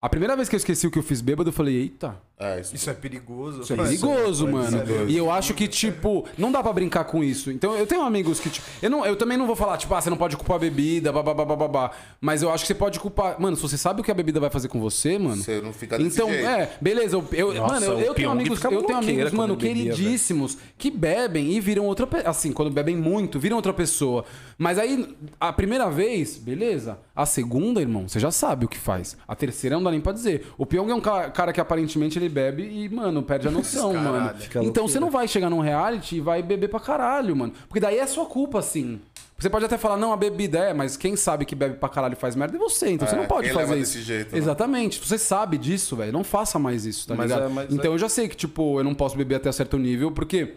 A 0.01 0.09
primeira 0.09 0.37
vez 0.37 0.49
que 0.49 0.55
eu 0.55 0.59
esqueci 0.59 0.87
o 0.87 0.91
que 0.91 0.99
eu 0.99 1.03
fiz 1.03 1.21
bêbado, 1.21 1.49
eu 1.49 1.53
falei, 1.53 1.75
eita, 1.75 2.21
É, 2.39 2.61
isso. 2.61 2.75
Isso 2.75 2.91
é 2.91 2.93
perigoso. 2.93 3.63
isso 3.63 3.73
é 3.73 3.77
perigoso, 3.77 4.47
mano. 4.47 4.79
perigoso. 4.83 5.09
E 5.11 5.17
eu 5.17 5.31
acho 5.31 5.55
que, 5.55 5.67
tipo, 5.67 6.27
não 6.37 6.53
dá 6.53 6.63
pra 6.63 6.71
brincar 6.71 7.05
com 7.05 7.25
isso. 7.25 7.51
Então, 7.51 7.75
eu 7.75 7.87
tenho 7.87 8.03
amigos 8.03 8.39
que, 8.39 8.51
tipo, 8.51 8.67
eu, 8.83 8.91
não, 8.91 9.07
eu 9.07 9.17
também 9.17 9.39
não 9.39 9.47
vou 9.47 9.57
falar, 9.57 9.79
tipo, 9.79 9.95
ah, 9.95 10.01
você 10.03 10.11
não 10.11 10.19
pode 10.19 10.37
culpar 10.37 10.57
a 10.57 10.61
bebida, 10.61 11.11
babá, 11.11 11.33
babá. 11.33 11.91
Mas 12.21 12.43
eu 12.43 12.51
acho 12.51 12.65
que 12.65 12.69
você 12.69 12.75
pode 12.75 13.01
culpar. 13.01 13.41
Mano, 13.41 13.57
se 13.57 13.63
você 13.63 13.79
sabe 13.79 14.03
o 14.03 14.05
que 14.05 14.11
a 14.11 14.15
bebida 14.15 14.39
vai 14.39 14.51
fazer 14.51 14.69
com 14.69 14.79
você, 14.79 15.19
mano. 15.19 15.43
Você 15.43 15.63
não 15.63 15.73
fica 15.73 15.97
desse 15.97 16.15
Então, 16.17 16.29
jeito. 16.29 16.47
é, 16.47 16.71
beleza. 16.79 17.17
Eu, 17.17 17.27
eu- 17.33 17.55
Nossa, 17.55 17.73
mano, 17.75 17.87
eu, 17.87 18.01
eu 18.01 18.15
tenho 18.15 18.31
amigos, 18.31 18.63
eu 18.63 18.83
tenho 18.83 18.99
amigos, 18.99 19.33
mano, 19.33 19.57
bebia, 19.57 19.93
queridíssimos 19.95 20.59
que 20.77 20.91
bebem 20.91 21.53
e 21.53 21.61
viram 21.61 21.87
outra 21.87 22.07
pessoa. 22.07 22.31
Assim, 22.31 22.53
quando 22.53 22.71
bebem 22.71 22.97
muito, 22.97 23.41
viram 23.41 23.57
outra 23.57 23.73
pessoa. 23.73 24.27
Mas 24.59 24.79
aí, 24.79 25.17
a 25.41 25.53
primeira 25.55 25.89
vez, 25.91 26.37
beleza. 26.37 26.99
A 27.15 27.25
segunda, 27.25 27.81
irmão, 27.81 28.07
você 28.09 28.21
já 28.21 28.31
sabe 28.31 28.67
o 28.67 28.69
que 28.69 28.77
faz. 28.77 29.17
A 29.27 29.35
terceira 29.35 29.77
não 29.77 29.83
dá 29.83 29.91
nem 29.91 30.03
pra 30.03 30.13
dizer. 30.13 30.47
O 30.59 30.67
Pyong 30.67 30.91
é 30.91 30.95
um 30.95 31.01
ca- 31.01 31.31
cara 31.31 31.51
que 31.51 31.61
aparentemente 31.61 32.19
ele 32.19 32.26
bebe 32.29 32.63
e, 32.63 32.89
mano, 32.89 33.23
perde 33.23 33.49
a 33.49 33.51
noção, 33.53 33.93
mano. 33.95 34.29
Fica 34.39 34.59
Então 34.61 34.63
loucura. 34.85 34.89
você 34.89 35.01
não 35.01 35.11
vai 35.11 35.27
chegar 35.29 35.51
num 35.51 35.61
reality 35.61 36.17
e 36.17 36.21
vai 36.21 36.43
beber 36.43 36.69
pra 36.69 36.81
caralho, 36.81 37.35
mano. 37.37 37.53
Porque 37.69 37.81
daí 37.81 37.99
é 37.99 38.07
sua 38.07 38.27
culpa, 38.27 38.59
assim. 38.59 39.01
Você 39.39 39.51
pode 39.51 39.67
até 39.67 39.77
falar, 39.77 39.99
não, 39.99 40.13
a 40.15 40.17
bebida 40.17 40.59
é, 40.61 40.73
mas 40.73 40.97
quem 40.97 41.15
sabe 41.15 41.45
que 41.45 41.55
bebe 41.55 41.77
pra 41.77 41.91
caralho 41.91 42.15
e 42.15 42.17
faz 42.17 42.35
merda 42.35 42.57
é 42.57 42.59
você. 42.59 42.91
Então 42.91 43.07
você 43.07 43.15
É, 43.15 43.19
não 43.19 43.27
pode 43.27 43.49
quem 43.49 43.55
fazer 43.55 43.67
leva 43.71 43.81
isso. 43.83 43.93
desse 43.93 44.05
jeito, 44.05 44.33
né? 44.33 44.39
Exatamente. 44.39 44.99
Você 44.99 45.19
sabe 45.19 45.59
disso, 45.59 45.95
velho. 45.95 46.11
Não 46.13 46.25
faça 46.25 46.59
mais 46.59 46.87
isso, 46.87 47.07
tá 47.07 47.15
Mas 47.15 47.31
ligado? 47.31 47.45
é- 47.51 47.53
mas 47.53 47.73
então 47.73 47.91
é- 47.91 47.95
eu 47.95 47.99
já 47.99 48.09
sei 48.09 48.29
que, 48.29 48.37
tipo, 48.37 48.81
eu 48.81 48.85
não 48.85 48.95
posso 48.95 49.15
beber 49.17 49.35
até 49.35 49.53
certo 49.53 49.77
nível, 49.77 50.11
porque 50.11 50.55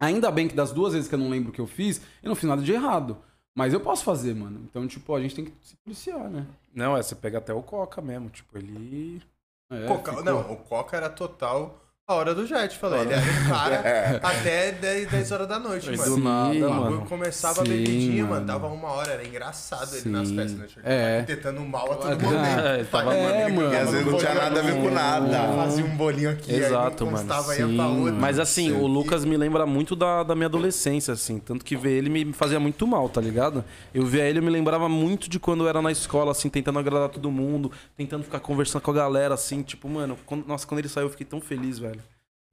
ainda 0.00 0.28
bem 0.32 0.48
que 0.48 0.56
das 0.56 0.72
duas 0.72 0.92
vezes 0.92 1.08
que 1.08 1.14
eu 1.14 1.18
não 1.20 1.30
lembro 1.30 1.50
o 1.50 1.52
que 1.52 1.60
eu 1.60 1.68
fiz, 1.68 2.00
eu 2.22 2.28
não 2.28 2.34
fiz 2.34 2.48
nada 2.48 2.62
de 2.62 2.72
errado. 2.72 3.16
Mas 3.54 3.72
eu 3.72 3.78
posso 3.80 4.02
fazer, 4.04 4.34
mano. 4.34 4.60
Então, 4.68 4.86
tipo, 4.88 5.14
a 5.14 5.20
gente 5.20 5.34
tem 5.34 5.44
que 5.44 5.52
se 5.62 5.76
policiar, 5.76 6.28
né? 6.28 6.44
Não, 6.74 6.96
é, 6.96 7.02
você 7.02 7.14
pega 7.14 7.38
até 7.38 7.54
o 7.54 7.62
Coca 7.62 8.02
mesmo, 8.02 8.28
tipo, 8.28 8.58
ele... 8.58 9.22
É, 9.70 9.86
Coca- 9.86 10.10
ficou- 10.12 10.24
Não, 10.24 10.52
o 10.52 10.56
Coca 10.56 10.96
era 10.96 11.10
total 11.10 11.80
hora 12.14 12.32
do 12.36 12.46
jet, 12.46 12.76
falei. 12.78 13.00
Ele 13.00 13.14
era 13.14 13.22
um 13.22 13.48
cara 13.48 13.74
É. 13.74 14.20
até 14.22 14.70
10, 14.70 15.10
10 15.10 15.32
horas 15.32 15.48
da 15.48 15.58
noite, 15.58 15.90
Do 15.90 15.96
mano. 15.98 16.14
Sim, 16.54 16.60
nada, 16.60 16.68
mano. 16.70 17.06
começava 17.06 17.64
Sim, 17.64 17.68
bebidinha, 17.70 18.22
mano. 18.22 18.34
mano. 18.34 18.46
Dava 18.46 18.68
uma 18.68 18.88
hora, 18.92 19.14
era 19.14 19.26
engraçado 19.26 19.92
ele 19.96 20.08
nas 20.10 20.28
Sim. 20.28 20.36
festas, 20.36 20.58
né? 20.76 20.82
É. 20.84 21.22
Tentando 21.22 21.60
mal 21.62 21.90
a 21.92 21.96
todo 21.96 22.12
É, 22.12 22.14
momento. 22.14 22.90
tava- 22.92 23.12
É, 23.12 23.42
ele 23.46 23.56
mano. 23.56 23.70
ganhava 23.70 23.74
E 23.74 23.76
às 23.88 23.90
vezes 23.90 24.06
não 24.06 24.18
tinha 24.18 24.34
nada 24.34 24.60
a 24.60 24.62
ver 24.62 24.74
com 24.80 24.90
nada. 24.90 25.52
Fazia 25.56 25.84
um 25.84 25.96
bolinho 25.96 26.30
aqui, 26.30 26.54
Exato, 26.54 27.04
aí 27.04 27.10
não 27.10 27.24
mano. 27.24 27.42
Sim, 27.42 27.76
pra 27.76 27.86
outra. 27.88 28.12
Mas 28.14 28.38
assim, 28.38 28.70
Sim. 28.70 28.76
o 28.80 28.86
Lucas 28.86 29.24
me 29.24 29.36
lembra 29.36 29.66
muito 29.66 29.96
da, 29.96 30.22
da 30.22 30.36
minha 30.36 30.46
adolescência, 30.46 31.12
assim. 31.12 31.40
Tanto 31.40 31.64
que 31.64 31.74
ver 31.76 31.90
ele 31.98 32.08
me 32.08 32.32
fazia 32.32 32.60
muito 32.60 32.86
mal, 32.86 33.08
tá 33.08 33.20
ligado? 33.20 33.64
Eu 33.92 34.06
via 34.06 34.22
ele, 34.22 34.38
eu 34.38 34.44
me 34.44 34.50
lembrava 34.50 34.88
muito 34.88 35.28
de 35.28 35.40
quando 35.40 35.64
eu 35.64 35.68
era 35.68 35.82
na 35.82 35.90
escola, 35.90 36.30
assim, 36.30 36.48
tentando 36.48 36.78
agradar 36.78 37.08
todo 37.08 37.28
mundo, 37.32 37.72
tentando 37.96 38.22
ficar 38.22 38.38
conversando 38.38 38.82
com 38.82 38.92
a 38.92 38.94
galera, 38.94 39.34
assim, 39.34 39.60
tipo, 39.64 39.88
mano, 39.88 40.16
quando- 40.24 40.46
nossa, 40.46 40.64
quando 40.64 40.78
ele 40.78 40.88
saiu 40.88 41.06
eu 41.06 41.10
fiquei 41.10 41.26
tão 41.26 41.40
feliz, 41.40 41.80
velho. 41.80 41.95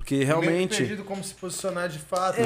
Porque 0.04 0.16
Meio 0.16 0.28
realmente. 0.28 0.76
perdido 0.76 1.06
como 1.06 1.24
se 1.24 1.34
posicionar 1.34 1.88
de 1.88 1.98
fato. 1.98 2.38
É, 2.38 2.44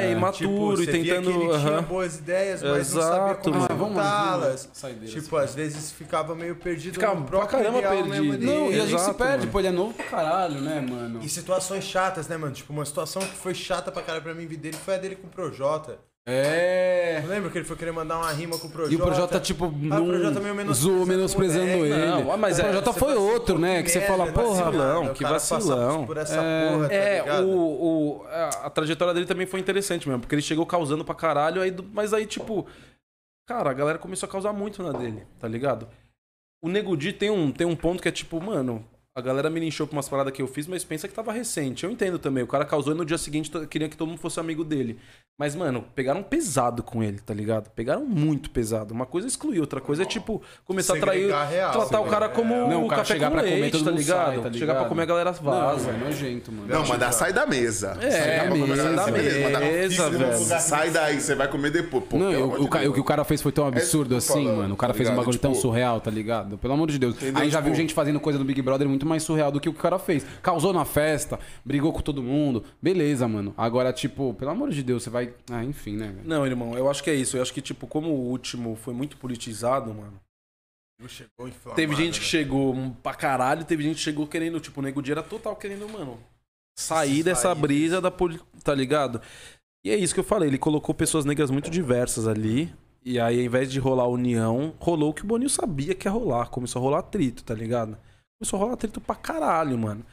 fala, 0.00 0.12
imaturo 0.12 0.76
tipo, 0.76 0.82
e 0.82 0.86
via 1.00 1.14
tentando- 1.14 1.30
que 1.30 1.36
ele 1.38 1.46
tinha 1.60 1.70
aham. 1.76 1.82
boas 1.84 2.18
ideias, 2.18 2.62
mas 2.64 2.92
não 2.92 3.00
sabia 3.02 3.16
Exato, 3.16 3.50
como 3.52 3.56
executá-las. 3.62 4.68
Tipo, 5.06 5.36
assim. 5.36 5.44
às 5.44 5.54
vezes 5.54 5.92
ficava 5.92 6.34
meio 6.34 6.56
perdido 6.56 6.94
Ficava 6.94 7.14
pra 7.14 7.24
próprio 7.24 7.48
caramba 7.58 7.78
ideal 7.78 7.92
perdido. 8.02 8.44
Não, 8.44 8.70
e 8.72 8.74
a 8.74 8.78
gente 8.86 8.88
se 8.88 8.94
Exato, 8.96 9.14
perde, 9.18 9.38
mano. 9.38 9.52
pô, 9.52 9.58
ele 9.60 9.68
é 9.68 9.70
novo 9.70 9.94
pra 9.94 10.04
caralho, 10.04 10.60
né, 10.60 10.80
mano? 10.80 11.20
E 11.22 11.28
situações 11.28 11.84
chatas, 11.84 12.26
né, 12.26 12.36
mano? 12.36 12.52
Tipo, 12.52 12.72
uma 12.72 12.84
situação 12.84 13.22
que 13.22 13.36
foi 13.36 13.54
chata 13.54 13.92
pra 13.92 14.02
cara 14.02 14.20
pra 14.20 14.34
mim 14.34 14.46
vir 14.46 14.56
dele 14.56 14.76
foi 14.76 14.94
a 14.96 14.98
dele 14.98 15.14
com 15.14 15.28
o 15.28 15.30
Projota. 15.30 15.98
É. 16.28 17.20
Eu 17.22 17.28
lembro 17.28 17.50
que 17.52 17.58
ele 17.58 17.64
foi 17.64 17.76
querer 17.76 17.92
mandar 17.92 18.18
uma 18.18 18.32
rima 18.32 18.58
com 18.58 18.66
o 18.66 18.70
Projota. 18.70 18.92
E 18.92 18.96
o 18.96 18.98
Projota, 18.98 19.38
tipo, 19.40 19.66
Ah, 19.66 19.68
o 19.68 19.70
não 19.70 20.06
Projota 20.06 20.40
meio 20.40 20.54
menosprezando 20.56 21.06
menosprezando 21.06 21.66
moleque. 21.66 21.92
ele. 21.94 22.06
Não, 22.24 22.36
mas 22.36 22.58
o 22.58 22.62
é, 22.62 22.64
Projota 22.64 22.92
Você 22.92 22.98
foi 22.98 23.14
outro, 23.14 23.58
né? 23.60 23.82
Que 23.84 23.88
você 23.90 24.00
fala, 24.00 24.26
né? 24.26 24.32
porra. 24.32 24.64
vacilão, 24.64 25.04
o 25.06 25.14
que 25.14 25.22
vacilão. 25.22 26.04
por 26.06 26.16
essa 26.16 26.34
É, 26.42 26.70
porra, 26.72 26.88
tá 26.88 26.94
É, 26.94 27.18
ligado? 27.20 27.46
o, 27.48 28.18
o, 28.18 28.26
a, 28.26 28.70
trajetória 28.70 29.14
dele 29.14 29.26
também 29.26 29.46
foi 29.46 29.60
interessante 29.60 30.08
mesmo, 30.08 30.20
porque 30.20 30.34
ele 30.34 30.42
chegou 30.42 30.66
causando 30.66 31.04
pra 31.04 31.14
caralho, 31.14 31.62
aí, 31.62 31.72
mas 31.92 32.12
aí, 32.12 32.26
tipo, 32.26 32.66
cara, 33.48 33.70
a 33.70 33.74
galera 33.74 33.98
começou 33.98 34.28
a 34.28 34.32
causar 34.32 34.52
muito 34.52 34.82
na 34.82 34.90
dele, 34.90 35.22
tá 35.38 35.46
ligado? 35.46 35.86
O 36.60 36.68
Nego 36.68 36.96
Di 36.96 37.12
tem 37.12 37.30
um, 37.30 37.52
tem 37.52 37.66
um 37.66 37.76
ponto 37.76 38.02
que 38.02 38.08
é 38.08 38.12
tipo, 38.12 38.40
mano, 38.40 38.84
a 39.16 39.20
galera 39.22 39.48
me 39.48 39.58
linchou 39.58 39.86
pra 39.86 39.96
umas 39.96 40.08
paradas 40.08 40.30
que 40.32 40.42
eu 40.42 40.46
fiz, 40.46 40.66
mas 40.66 40.84
pensa 40.84 41.08
que 41.08 41.14
tava 41.14 41.32
recente. 41.32 41.84
Eu 41.84 41.90
entendo 41.90 42.18
também, 42.18 42.44
o 42.44 42.46
cara 42.46 42.66
causou 42.66 42.92
e 42.94 42.96
no 42.96 43.04
dia 43.04 43.16
seguinte 43.16 43.50
to- 43.50 43.66
queria 43.66 43.88
que 43.88 43.96
todo 43.96 44.06
mundo 44.08 44.18
fosse 44.18 44.38
amigo 44.38 44.62
dele. 44.62 44.98
Mas, 45.38 45.54
mano, 45.54 45.84
pegaram 45.94 46.22
pesado 46.22 46.82
com 46.82 47.02
ele, 47.02 47.18
tá 47.18 47.32
ligado? 47.34 47.68
Pegaram 47.70 48.04
muito 48.06 48.48
pesado. 48.50 48.92
Uma 48.94 49.04
coisa 49.04 49.26
exclui, 49.28 49.58
outra 49.60 49.80
coisa 49.82 50.02
é, 50.02 50.06
tipo, 50.06 50.40
começar 50.64 50.96
a 50.96 51.00
trair, 51.00 51.30
real, 51.48 51.72
tratar 51.72 52.00
o 52.00 52.04
cara 52.06 52.28
como. 52.28 52.54
Não, 52.68 52.84
o 52.84 52.88
cara 52.88 53.02
café 53.02 53.14
chegar 53.14 53.28
com 53.30 53.34
pra 53.36 53.44
comer, 53.44 53.60
leite, 53.60 53.72
todo 53.72 53.84
tá 53.84 53.90
ligado? 53.90 54.26
sai, 54.26 54.36
tá 54.36 54.42
Chegar 54.44 54.52
ligado? 54.60 54.76
pra 54.78 54.88
comer 54.88 55.02
a 55.02 55.06
galera 55.06 55.32
vaza. 55.32 55.92
Não, 55.92 56.00
é 56.00 56.04
nojento, 56.04 56.52
mano. 56.52 56.68
Não, 56.68 56.86
mas 56.86 56.98
dá, 56.98 57.12
sai 57.12 57.32
da 57.34 57.46
mesa. 57.46 57.98
É, 58.00 58.10
Sai 58.10 58.48
da 58.48 58.54
mesa, 58.54 58.92
da 58.96 59.60
mesa, 59.60 60.10
velho. 60.10 60.60
Sai 60.60 60.90
daí, 60.90 61.20
você 61.20 61.34
vai 61.34 61.48
comer 61.48 61.70
depois. 61.70 62.04
Pô, 62.04 62.16
Não, 62.18 62.32
eu- 62.32 62.48
o, 62.52 62.68
de 62.68 62.88
o 62.88 62.92
que 62.94 63.00
o 63.00 63.04
cara 63.04 63.22
fez 63.24 63.42
foi 63.42 63.52
tão 63.52 63.66
absurdo 63.66 64.06
É 64.06 64.08
que 64.08 64.14
eu 64.14 64.18
assim, 64.18 64.44
falando, 64.44 64.56
mano. 64.58 64.74
O 64.74 64.76
cara 64.76 64.92
tá 64.92 64.96
fez 64.96 65.08
um 65.10 65.16
bagulho 65.16 65.38
tão 65.38 65.50
Tipo- 65.52 65.62
surreal, 65.62 66.00
tá 66.00 66.10
ligado? 66.10 66.56
Pelo 66.58 66.72
amor 66.74 66.90
de 66.90 66.98
Deus. 66.98 67.14
Aí 67.34 67.50
já 67.50 67.60
viu 67.60 67.72
Tipo- 67.72 67.82
gente 67.82 67.94
fazendo 67.94 68.18
coisa 68.20 68.38
no 68.38 68.44
Big 68.44 68.60
Brother 68.62 68.88
muito 68.88 69.04
mais 69.06 69.22
surreal 69.22 69.50
do 69.50 69.60
que 69.60 69.68
o 69.68 69.72
que 69.72 69.78
o 69.78 69.82
cara 69.82 69.98
fez. 69.98 70.26
Causou 70.42 70.72
na 70.72 70.84
festa, 70.84 71.38
brigou 71.64 71.92
com 71.92 72.02
todo 72.02 72.22
mundo. 72.22 72.64
Beleza, 72.80 73.26
mano. 73.26 73.54
Agora, 73.56 73.92
tipo, 73.92 74.34
pelo 74.34 74.50
amor 74.50 74.70
de 74.70 74.82
Deus, 74.82 75.02
você 75.02 75.10
vai. 75.10 75.32
Ah, 75.50 75.64
enfim, 75.64 75.96
né, 75.96 76.08
velho? 76.08 76.28
Não, 76.28 76.46
irmão, 76.46 76.76
eu 76.76 76.90
acho 76.90 77.02
que 77.02 77.10
é 77.10 77.14
isso. 77.14 77.36
Eu 77.36 77.42
acho 77.42 77.54
que, 77.54 77.62
tipo, 77.62 77.86
como 77.86 78.08
o 78.08 78.28
último 78.30 78.76
foi 78.76 78.92
muito 78.92 79.16
politizado, 79.16 79.94
mano. 79.94 80.20
Chegou 81.08 81.50
Teve 81.74 81.94
gente 81.94 82.18
que 82.18 82.24
né? 82.24 82.30
chegou 82.30 82.96
pra 83.02 83.12
caralho, 83.12 83.64
teve 83.66 83.82
gente 83.82 83.96
que 83.96 84.02
chegou 84.02 84.26
querendo, 84.26 84.58
tipo, 84.58 84.80
o 84.80 84.82
Nego 84.82 85.02
Di 85.02 85.12
era 85.12 85.22
total 85.22 85.54
querendo, 85.54 85.86
mano, 85.86 86.18
sair 86.74 87.08
Sair 87.08 87.22
dessa 87.22 87.54
brisa 87.54 88.00
da 88.00 88.10
política, 88.10 88.46
tá 88.64 88.74
ligado? 88.74 89.20
E 89.84 89.90
é 89.90 89.96
isso 89.96 90.14
que 90.14 90.20
eu 90.20 90.24
falei, 90.24 90.48
ele 90.48 90.56
colocou 90.56 90.94
pessoas 90.94 91.26
negras 91.26 91.50
muito 91.50 91.70
diversas 91.70 92.26
ali. 92.26 92.72
E 93.04 93.20
aí, 93.20 93.38
ao 93.38 93.44
invés 93.44 93.70
de 93.70 93.78
rolar 93.78 94.08
união, 94.08 94.74
rolou 94.80 95.10
o 95.10 95.14
que 95.14 95.22
o 95.22 95.26
Boninho 95.26 95.48
sabia 95.48 95.94
que 95.94 96.08
ia 96.08 96.10
rolar. 96.10 96.48
Começou 96.48 96.80
a 96.80 96.82
rolar 96.82 96.98
atrito, 96.98 97.44
tá 97.44 97.54
ligado? 97.54 97.96
Começou 98.38 98.58
a 98.58 98.60
rolar 98.60 98.74
atrito 98.74 99.00
pra 99.00 99.14
caralho, 99.14 99.78
mano. 99.78 100.04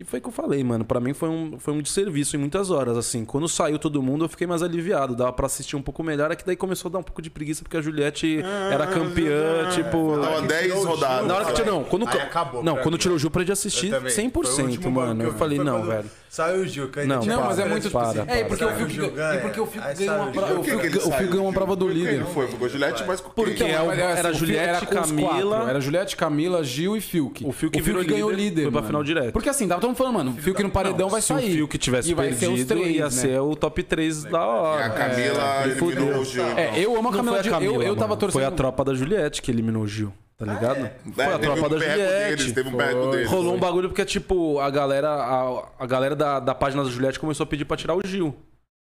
E 0.00 0.04
foi 0.04 0.20
o 0.20 0.22
que 0.22 0.28
eu 0.28 0.32
falei, 0.32 0.62
mano. 0.62 0.84
Pra 0.84 1.00
mim 1.00 1.12
foi 1.12 1.28
um, 1.28 1.58
foi 1.58 1.74
um 1.74 1.82
desserviço 1.82 2.36
em 2.36 2.38
muitas 2.38 2.70
horas, 2.70 2.96
assim. 2.96 3.24
Quando 3.24 3.48
saiu 3.48 3.80
todo 3.80 4.00
mundo, 4.00 4.26
eu 4.26 4.28
fiquei 4.28 4.46
mais 4.46 4.62
aliviado. 4.62 5.16
Dava 5.16 5.32
pra 5.32 5.46
assistir 5.46 5.74
um 5.74 5.82
pouco 5.82 6.04
melhor. 6.04 6.30
É 6.30 6.36
que 6.36 6.46
daí 6.46 6.54
começou 6.54 6.88
a 6.88 6.92
dar 6.92 6.98
um 7.00 7.02
pouco 7.02 7.20
de 7.20 7.28
preguiça, 7.28 7.64
porque 7.64 7.76
a 7.76 7.80
Juliette 7.82 8.40
era 8.70 8.86
campeã, 8.86 9.64
Ah, 9.66 9.70
tipo... 9.70 10.14
Aí 10.22 10.46
10 10.46 10.62
tirou 10.66 10.82
o 10.82 10.86
rodadas. 10.86 11.18
Gil, 11.18 11.26
Na 11.26 11.34
hora 11.34 11.44
que 11.46 11.52
tirou, 11.54 11.74
não, 11.74 11.82
quando, 11.84 12.08
Aí 12.08 12.20
acabou 12.20 12.62
não, 12.62 12.76
quando 12.76 12.92
mim. 12.92 12.98
tirou 13.00 13.16
o 13.16 13.18
Gil, 13.18 13.28
pra 13.28 13.42
de 13.42 13.50
assistir 13.50 13.86
Eu 13.88 13.98
também. 13.98 14.12
Foi 14.14 14.24
o 14.24 14.30
100%, 14.30 14.62
último 14.66 14.90
mano. 14.92 15.24
Eu 15.24 15.32
vi, 15.32 15.38
falei, 15.38 15.56
foi 15.56 15.64
não, 15.64 15.78
quando 15.78 15.88
velho. 15.88 16.10
Saiu 16.30 16.60
o 16.62 16.66
Gil, 16.68 16.88
que 16.90 17.00
aí 17.00 17.06
Não, 17.06 17.20
tinha 17.20 17.34
Não, 17.36 17.44
mas 17.46 17.58
é 17.58 17.62
para, 17.62 17.70
muito 17.70 17.90
para, 17.90 18.24
para. 18.24 18.32
É, 18.36 18.44
porque 18.44 18.64
o 18.64 18.88
Gil. 18.88 19.18
É 19.18 19.36
porque 19.38 19.60
o 19.60 19.66
Fiuk 19.66 19.84
aí 19.84 19.94
ganhou 19.96 20.14
uma 20.16 20.28
o 20.60 20.64
Gil. 20.64 20.78
o 20.78 21.00
saiu? 21.00 21.28
ganhou 21.30 21.46
uma 21.46 21.52
prova 21.52 21.74
do 21.74 21.88
líder. 21.88 22.20
não 22.20 22.26
foi? 22.26 22.46
Ficou 22.46 22.68
Juliette 22.68 23.04
mais 23.04 23.20
com 23.20 23.30
Porque 23.30 23.64
é 23.64 23.80
o- 23.80 23.86
Mas 23.86 23.98
era 23.98 24.32
Juliette, 24.32 24.86
Camila-. 24.86 25.68
Era 25.70 25.80
Juliette, 25.80 26.16
Camila, 26.16 26.62
Gil 26.62 26.96
e 26.96 27.00
Fiuk. 27.00 27.44
O 27.44 27.50
Fiuk 27.50 27.80
virou 27.80 28.04
ganhou 28.04 28.30
líder, 28.30 28.42
líder. 28.42 28.62
foi 28.64 28.70
pra 28.72 28.82
final 28.82 29.02
direto. 29.02 29.32
Porque 29.32 29.48
assim, 29.48 29.66
tava 29.66 29.80
mundo 29.88 29.96
falando, 29.96 30.14
mano, 30.14 30.30
o 30.32 30.34
Fiuk 30.42 30.62
no 30.62 30.70
paredão 30.70 31.08
vai 31.08 31.20
Se 31.20 31.28
sair. 31.28 31.50
o 31.50 31.56
Fiuk 31.56 31.78
tivesse 31.78 32.10
e 32.10 32.14
vai 32.14 32.28
ser 32.32 32.46
os 32.46 32.64
perdido, 32.64 32.68
três, 32.68 32.96
ia 32.96 33.04
né? 33.04 33.10
ser 33.10 33.40
o 33.40 33.56
top 33.56 33.82
3 33.82 34.24
da 34.24 34.30
E 34.30 34.34
hora. 34.42 34.84
a 34.86 34.90
Camila 34.90 35.62
É, 35.62 35.68
eliminou 35.68 36.20
o 36.20 36.24
Gil. 36.24 36.44
então. 36.44 36.58
É, 36.58 36.78
eu 36.80 36.90
amo 36.96 37.08
a 37.08 37.10
Não 37.10 37.18
Camila, 37.18 37.30
foi 37.32 37.38
a 37.38 37.42
de- 37.42 37.50
Camila, 37.50 37.74
eu, 37.74 37.82
eu 37.82 37.96
tava 37.96 38.16
torcendo. 38.16 38.40
Foi 38.40 38.44
a 38.44 38.50
tropa 38.50 38.84
da 38.84 38.94
Juliette 38.94 39.42
que 39.42 39.50
eliminou 39.50 39.82
o 39.82 39.86
Gil, 39.86 40.12
tá 40.36 40.44
ligado? 40.46 40.90
Foi 41.14 41.24
É, 41.24 41.32
a 41.34 41.38
tropa 41.38 41.66
um 41.66 41.68
da 41.68 41.78
Juliette. 41.78 41.96
deles, 42.36 42.52
teve 42.52 42.68
um 42.68 43.10
deles. 43.10 43.28
Rolou 43.30 43.54
um 43.54 43.58
bagulho 43.58 43.88
porque, 43.88 44.04
tipo, 44.04 44.58
a 44.60 44.70
galera, 44.70 45.08
a, 45.10 45.62
a 45.78 45.86
galera 45.86 46.14
da, 46.14 46.38
da 46.40 46.54
página 46.54 46.84
da 46.84 46.90
Juliette 46.90 47.18
começou 47.18 47.44
a 47.44 47.46
pedir 47.46 47.64
pra 47.64 47.76
tirar 47.76 47.94
o 47.94 48.00
Gil. 48.04 48.34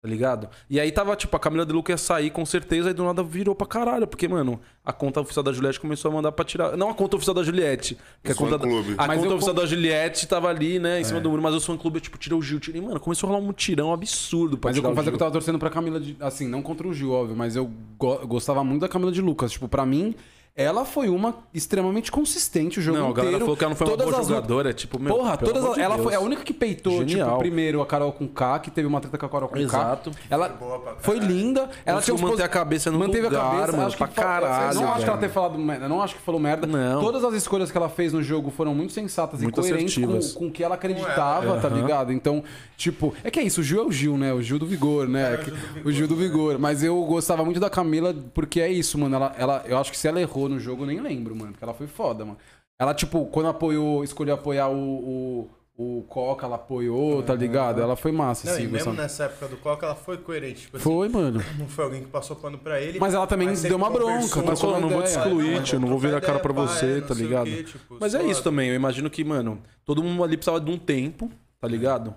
Tá 0.08 0.12
ligado? 0.12 0.50
E 0.70 0.80
aí 0.80 0.90
tava, 0.90 1.16
tipo, 1.18 1.36
a 1.36 1.40
Camila 1.40 1.66
de 1.66 1.74
Luca 1.74 1.92
ia 1.92 1.98
sair 1.98 2.30
com 2.30 2.46
certeza, 2.46 2.90
e 2.90 2.94
do 2.94 3.04
nada 3.04 3.22
virou 3.22 3.54
pra 3.54 3.68
caralho. 3.68 4.08
Porque, 4.08 4.26
mano, 4.28 4.58
a 4.86 4.94
conta 4.94 5.20
oficial 5.20 5.44
da 5.44 5.52
Juliette 5.52 5.80
começou 5.82 6.10
a 6.10 6.14
mandar 6.14 6.32
pra 6.32 6.46
tirar. 6.46 6.78
Não 6.78 6.90
a 6.90 6.94
conta 6.94 7.18
oficial 7.18 7.34
da 7.34 7.44
Juliette. 7.44 7.98
Que 8.24 8.32
a 8.32 8.36
conta, 8.36 8.58
fã-clube. 8.58 8.96
a 8.98 9.06
Mas 9.06 9.20
conta 9.22 9.34
oficial 9.36 9.54
con- 9.56 9.62
da 9.62 9.68
Juliette 9.68 10.26
tava 10.28 10.48
ali, 10.48 10.80
né, 10.80 11.00
em 11.00 11.02
É. 11.02 11.04
cima 11.04 11.20
do 11.20 11.30
muro. 11.30 11.42
Mas 11.42 11.54
o 11.56 11.60
fã 11.60 11.76
clube, 11.78 12.00
tipo, 12.00 12.18
tirou 12.18 12.40
o 12.40 12.42
Gil. 12.42 12.60
Tirei, 12.60 12.80
mano, 12.82 13.00
começou 13.02 13.28
a 13.28 13.34
rolar 13.34 13.44
um 13.44 13.48
mutirão 13.48 13.92
absurdo 13.92 14.58
pra 14.58 14.70
Mas 14.70 14.78
eu 14.78 14.84
confesso 14.84 15.10
que 15.10 15.14
eu 15.16 15.20
tava 15.20 15.32
torcendo 15.32 15.60
pra 15.60 15.70
Camila 15.70 16.00
de. 16.00 16.16
Assim, 16.22 16.48
não 16.48 16.62
contra 16.62 16.88
o 16.88 16.94
Gil, 16.94 17.12
óbvio, 17.12 17.36
mas 17.36 17.58
eu 17.58 17.70
go- 18.00 18.26
gostava 18.26 18.64
muito 18.64 18.82
da 18.82 18.88
Camila 18.88 19.12
de 19.12 19.22
Lucas. 19.22 19.52
Tipo, 19.52 19.68
pra 19.68 19.86
mim, 19.86 20.16
ela 20.58 20.84
foi 20.86 21.08
uma 21.08 21.36
extremamente 21.54 22.12
consistente 22.12 22.80
o 22.80 22.82
jogo 22.82 22.98
Não, 22.98 23.06
a 23.06 23.10
inteiro. 23.12 23.26
galera 23.28 23.44
falou 23.46 23.56
que 23.56 23.64
ela 23.64 23.70
não 23.70 23.78
foi 23.78 23.86
uma 23.88 23.92
Todas 23.96 24.10
boa 24.10 24.20
as 24.22 24.28
jogadora. 24.28 24.74
Tipo, 24.74 25.00
meu, 25.00 25.16
Porra, 25.16 25.38
todas 25.38 25.64
as- 25.64 25.76
de 25.76 25.82
ela 25.82 25.98
foi 26.00 26.16
a 26.16 26.20
única 26.20 26.44
que 26.44 26.52
peitou, 26.52 27.06
Genial. 27.06 27.28
tipo, 27.30 27.40
primeiro 27.40 27.80
a 27.80 27.86
Carol 27.86 28.12
com 28.12 28.28
K, 28.28 28.58
que 28.60 28.72
teve 28.72 28.88
uma 28.88 29.00
treta 29.00 29.20
com 29.20 29.26
a 29.28 29.30
Carol 29.30 29.48
com 29.48 29.58
Exato. 29.58 30.10
K. 30.10 30.18
Ela 30.32 30.50
boa 30.50 30.80
pra 30.80 30.96
foi 31.00 31.20
linda. 31.20 31.70
Ela 31.86 32.00
uns 32.00 32.20
manter 32.22 32.42
a 32.42 32.48
cabeça 32.50 32.90
no 32.90 32.98
manteve 32.98 33.26
lugar, 33.28 33.40
a 33.40 33.50
cabeça, 33.52 33.72
mano, 33.74 33.88
acho 33.88 33.98
pra 33.98 34.08
caralho, 34.08 34.76
Não 34.82 34.92
acho 34.94 35.04
que 35.04 35.10
ela 35.10 35.18
tenha 35.20 35.32
falado 35.32 35.60
merda, 35.60 35.88
não 35.88 36.02
acho 36.02 36.16
que 36.16 36.22
falou 36.22 36.42
merda. 36.42 36.66
Não. 36.66 37.02
Todas 37.02 37.24
as 37.24 37.36
escolhas 37.36 37.70
que 37.70 37.78
ela 37.78 37.88
fez 37.90 38.12
no 38.12 38.24
jogo 38.24 38.50
foram 38.50 38.74
muito 38.74 38.94
sensatas 38.94 39.40
Muito 39.42 39.60
e 39.60 39.62
coerentes 39.62 40.34
com, 40.34 40.40
com 40.40 40.48
o 40.48 40.52
que 40.52 40.64
ela 40.64 40.74
acreditava, 40.74 41.60
tá 41.60 41.70
ligado? 41.70 42.12
Então, 42.12 42.44
tipo, 42.76 43.14
é 43.24 43.30
que 43.30 43.40
é 43.40 43.44
isso, 43.44 43.62
o 43.62 43.64
Gil 43.64 43.82
é 43.82 43.86
o 43.86 43.92
Gil, 43.92 44.18
né? 44.18 44.34
O 44.34 44.42
Gil 44.42 44.58
do 44.58 44.66
Vigor, 44.66 45.08
né? 45.08 45.40
o 45.86 45.92
Gil 45.92 46.08
do 46.08 46.16
Vigor. 46.16 46.58
Mas 46.58 46.82
eu 46.84 47.00
gostava 47.06 47.46
muito 47.46 47.60
da 47.60 47.70
Camila 47.70 48.16
porque 48.34 48.60
é 48.60 48.72
isso, 48.72 48.98
mano. 48.98 49.16
Ela, 49.16 49.36
ela, 49.38 49.64
eu 49.68 49.78
acho 49.78 49.92
que 49.92 49.98
se 49.98 50.08
ela 50.08 50.20
errou 50.20 50.47
no 50.50 50.60
jogo, 50.60 50.84
eu 50.84 50.88
nem 50.88 51.00
lembro, 51.02 51.36
mano. 51.36 51.52
Porque 51.52 51.64
ela 51.64 51.74
foi 51.74 51.88
foda, 51.88 52.24
mano. 52.26 52.38
Ela, 52.80 52.94
tipo, 52.94 53.26
quando 53.28 53.48
apoiou, 53.50 54.04
escolheu 54.04 54.36
apoiar 54.36 54.70
o, 54.70 55.50
o, 55.78 55.98
o 56.00 56.04
Coca, 56.04 56.46
ela 56.46 56.58
apoiou, 56.58 57.24
tá 57.24 57.34
ligado? 57.34 57.82
Ela 57.82 57.96
foi 57.96 58.12
massa, 58.12 58.48
Não, 58.48 58.54
assim. 58.54 58.66
e 58.66 58.68
mesmo 58.68 58.94
nessa 58.94 59.24
época 59.26 59.48
do 59.48 59.58
Coca, 59.58 59.86
ela 59.88 59.96
foi 59.96 60.18
coerente. 60.18 60.62
Tipo 60.62 60.78
assim, 60.78 60.84
Foi, 60.84 61.10
mano. 61.10 61.42
não 61.58 61.68
foi 61.68 61.86
alguém 61.86 62.02
que 62.04 62.08
passou 62.10 62.36
pano 62.36 62.58
pra 62.60 62.80
ele. 62.80 63.00
Mas 63.00 63.14
ela 63.16 63.26
também 63.26 63.52
deu 63.54 63.76
uma 63.78 63.90
bronca, 63.90 64.14
Mas 64.20 64.30
trocou 64.32 64.56
falou, 64.56 64.80
não 64.80 64.90
vou 64.90 65.02
te 65.02 65.10
excluir, 65.10 65.56
Não, 65.56 65.64
tio, 65.64 65.80
não 65.80 65.88
vou 65.88 65.98
virar 65.98 66.18
a 66.18 66.22
cara 66.22 66.40
pra 66.40 66.54
você, 66.54 67.02
tá 67.02 67.14
ligado? 67.16 67.46
quê, 67.50 67.64
tipo, 67.64 67.98
Mas 68.00 68.14
é 68.14 68.24
isso 68.24 68.44
também, 68.44 68.70
eu 68.70 68.76
imagino 68.76 69.10
que, 69.10 69.24
mano, 69.24 69.60
todo 69.84 70.04
mundo 70.04 70.24
ali 70.24 70.38
precisava 70.38 70.60
de 70.64 70.70
um 70.70 70.78
tempo, 70.78 71.32
tá 71.60 71.68
ligado? 71.68 72.14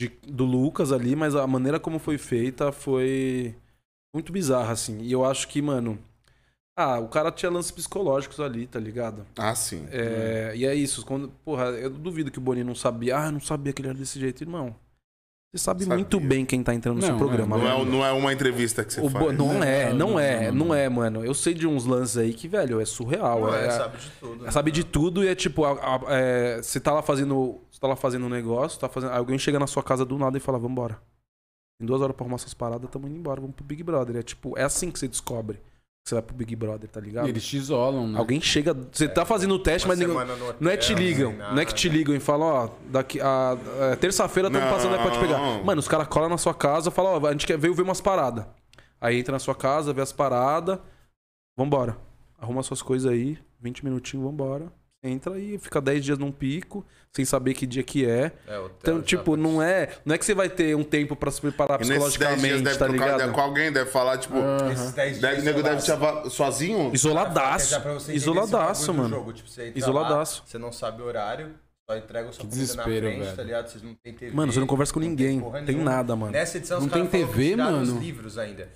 De- 0.00 0.10
do 0.26 0.44
Lucas 0.44 0.90
ali, 0.92 1.14
mas 1.14 1.36
a 1.36 1.46
maneira 1.46 1.78
como 1.78 1.98
foi 2.00 2.18
feita 2.18 2.72
foi 2.72 3.54
muito 4.12 4.32
bizarra, 4.32 4.72
assim. 4.72 4.98
E 5.02 5.12
eu 5.12 5.24
acho 5.24 5.46
que, 5.46 5.62
mano. 5.62 5.98
Ah, 6.76 6.98
o 6.98 7.08
cara 7.08 7.30
tinha 7.30 7.50
lances 7.50 7.70
psicológicos 7.70 8.40
ali, 8.40 8.66
tá 8.66 8.78
ligado? 8.80 9.26
Ah, 9.36 9.54
sim. 9.54 9.86
É, 9.90 10.52
E 10.56 10.64
é 10.64 10.74
isso. 10.74 11.04
Quando, 11.04 11.28
porra, 11.44 11.64
eu 11.72 11.90
duvido 11.90 12.30
que 12.30 12.38
o 12.38 12.40
Boninho 12.40 12.66
não 12.66 12.74
sabia. 12.74 13.18
Ah, 13.18 13.26
eu 13.26 13.32
não 13.32 13.40
sabia 13.40 13.72
que 13.72 13.82
ele 13.82 13.88
era 13.88 13.98
desse 13.98 14.18
jeito, 14.18 14.42
irmão. 14.42 14.74
Você 15.52 15.64
sabe 15.64 15.82
Sabia. 15.82 15.96
muito 15.96 16.20
bem 16.20 16.46
quem 16.46 16.62
tá 16.62 16.72
entrando 16.72 16.98
no 16.98 17.02
seu 17.02 17.16
programa, 17.18 17.58
Não 17.58 17.66
é, 17.68 17.72
velho. 17.76 17.84
não 17.84 18.06
é 18.06 18.12
uma 18.12 18.32
entrevista 18.32 18.84
que 18.84 18.92
você 18.94 19.00
O 19.00 19.10
faz. 19.10 19.24
Bo- 19.26 19.32
Não 19.32 19.64
é, 19.64 19.92
Não, 19.92 20.16
é, 20.16 20.52
não, 20.52 20.72
é, 20.72 20.88
mano. 20.88 21.24
Eu 21.24 21.34
sei 21.34 21.52
de 21.54 21.66
uns 21.66 21.84
lances 21.86 22.16
aí 22.16 22.32
que, 22.32 22.46
velho, 22.46 22.80
é 22.80 22.84
surreal. 22.84 23.40
Não, 23.40 23.54
é, 23.54 23.66
é, 23.66 23.70
sabe 23.72 23.98
de 23.98 24.10
tudo. 24.20 24.44
né? 24.44 24.50
sabe 24.52 24.70
de 24.70 24.84
tudo 24.84 25.24
e 25.24 25.28
é 25.28 25.34
tipo, 25.34 25.64
a- 25.64 25.72
a- 25.72 26.00
é, 26.08 26.62
você 26.62 26.78
tá 26.78 26.92
lá 26.92 27.02
fazendo. 27.02 27.58
Você 27.68 27.80
tá 27.80 27.88
lá 27.88 27.96
fazendo 27.96 28.26
um 28.26 28.28
negócio, 28.28 28.78
tá 28.78 28.88
fazendo. 28.88 29.10
Alguém 29.12 29.40
chega 29.40 29.58
na 29.58 29.66
sua 29.66 29.82
casa 29.82 30.04
do 30.04 30.16
nada 30.16 30.36
e 30.36 30.40
fala, 30.40 30.56
vambora. 30.56 31.02
Em 31.82 31.84
duas 31.84 32.00
horas 32.00 32.14
pra 32.14 32.22
arrumar 32.22 32.36
essas 32.36 32.54
paradas, 32.54 32.88
tamo 32.88 33.08
indo 33.08 33.16
embora, 33.16 33.40
vamos 33.40 33.56
pro 33.56 33.64
Big 33.64 33.82
Brother. 33.82 34.14
É 34.18 34.22
tipo, 34.22 34.56
é 34.56 34.62
assim 34.62 34.88
que 34.88 35.00
você 35.00 35.08
descobre 35.08 35.58
você 36.04 36.14
vai 36.14 36.22
pro 36.22 36.34
Big 36.34 36.56
Brother, 36.56 36.88
tá 36.90 36.98
ligado? 37.00 37.28
Eles 37.28 37.44
te 37.44 37.56
isolam, 37.56 38.08
né? 38.08 38.18
Alguém 38.18 38.40
chega. 38.40 38.74
Você 38.90 39.06
tá 39.08 39.24
fazendo 39.24 39.54
o 39.54 39.58
teste, 39.58 39.86
mas 39.86 39.98
ninguém. 39.98 40.14
no 40.14 40.24
Não 40.58 40.70
é 40.70 40.74
hotel, 40.74 40.78
te 40.78 40.94
ligam, 40.94 41.30
sem 41.30 41.38
não 41.38 41.58
é 41.58 41.64
que 41.64 41.74
te 41.74 41.86
nada. 41.88 41.98
ligam 41.98 42.14
e 42.16 42.20
falam, 42.20 42.46
ó, 42.48 42.68
daqui 42.88 43.20
a, 43.20 43.52
a- 43.92 43.96
terça-feira 43.96 44.48
estamos 44.48 44.68
passando 44.70 44.94
aí 44.94 45.00
pra 45.02 45.10
te 45.10 45.18
pegar. 45.20 45.38
Mano, 45.64 45.78
os 45.78 45.86
caras 45.88 46.08
colam 46.08 46.28
na 46.28 46.38
sua 46.38 46.54
casa, 46.54 46.90
falam, 46.90 47.20
ó, 47.22 47.26
a 47.26 47.32
gente 47.32 47.46
quer 47.46 47.58
veio 47.58 47.74
ver 47.74 47.82
umas 47.82 48.00
paradas. 48.00 48.44
Aí 49.00 49.18
entra 49.18 49.32
na 49.32 49.38
sua 49.38 49.54
casa, 49.54 49.92
vê 49.92 50.00
as 50.02 50.12
paradas, 50.12 50.78
vambora. 51.56 51.96
Arruma 52.40 52.62
suas 52.62 52.82
coisas 52.82 53.10
aí, 53.10 53.38
20 53.60 53.84
minutinhos, 53.84 54.24
vambora. 54.26 54.72
Entra 55.02 55.38
e 55.38 55.56
fica 55.58 55.80
10 55.80 56.04
dias 56.04 56.18
num 56.18 56.30
pico, 56.30 56.84
sem 57.10 57.24
saber 57.24 57.54
que 57.54 57.66
dia 57.66 57.82
que 57.82 58.04
é. 58.04 58.32
É, 58.46 58.58
hotel 58.58 58.76
Então, 58.82 59.00
tipo, 59.02 59.34
não 59.34 59.62
é, 59.62 59.88
não 60.04 60.14
é 60.14 60.18
que 60.18 60.24
você 60.26 60.34
vai 60.34 60.50
ter 60.50 60.76
um 60.76 60.84
tempo 60.84 61.16
pra 61.16 61.30
se 61.30 61.40
preparar 61.40 61.80
E 61.80 61.88
10 61.88 61.88
dias 61.88 62.04
psicologicamente, 62.12 62.62
deve 62.62 62.78
tá 62.78 62.86
ligado? 62.86 63.32
com 63.32 63.40
alguém, 63.40 63.72
deve 63.72 63.90
falar, 63.90 64.18
tipo. 64.18 64.34
Esses 64.70 64.92
10 64.92 65.18
dias 65.18 65.20
Deve, 65.20 65.42
nego 65.42 65.62
deve 65.62 65.80
te 65.80 66.30
sozinho? 66.30 66.90
Isoladaço. 66.92 67.68
Você 67.70 67.76
entender 67.76 68.14
Isoladaço, 68.14 68.86
do 68.92 68.94
mano. 68.98 69.08
jogo, 69.08 69.32
tipo, 69.32 69.48
você 69.48 69.72
Isoladaço. 69.74 70.40
lá, 70.42 70.46
você 70.46 70.58
não 70.58 70.70
sabe 70.70 71.00
o 71.00 71.06
horário, 71.06 71.54
só 71.88 71.96
entrega 71.96 72.26
sua 72.32 72.32
Que 72.44 72.50
comida 72.50 72.56
desespero, 72.60 73.06
na 73.06 73.12
frente, 73.12 73.24
velho. 73.24 73.36
tá 73.36 73.42
ligado? 73.42 73.68
Vocês 73.68 73.82
não 73.82 73.94
tem 73.94 74.12
TV. 74.12 74.36
Mano, 74.36 74.52
você 74.52 74.60
não 74.60 74.66
conversa 74.66 74.92
com 74.92 75.00
tem 75.00 75.08
ninguém, 75.08 75.40
porra 75.40 75.62
tem 75.62 75.76
nenhuma. 75.76 75.90
nada, 75.90 76.14
mano. 76.14 76.32
Nessa 76.32 76.58
edição, 76.58 76.78
Não 76.78 76.86
os 76.88 76.92
caras 76.92 77.08
tem 77.10 77.24
TV, 77.26 77.56
mano? 77.56 77.80
os 77.80 77.88
livros 77.88 78.36
ainda. 78.36 78.68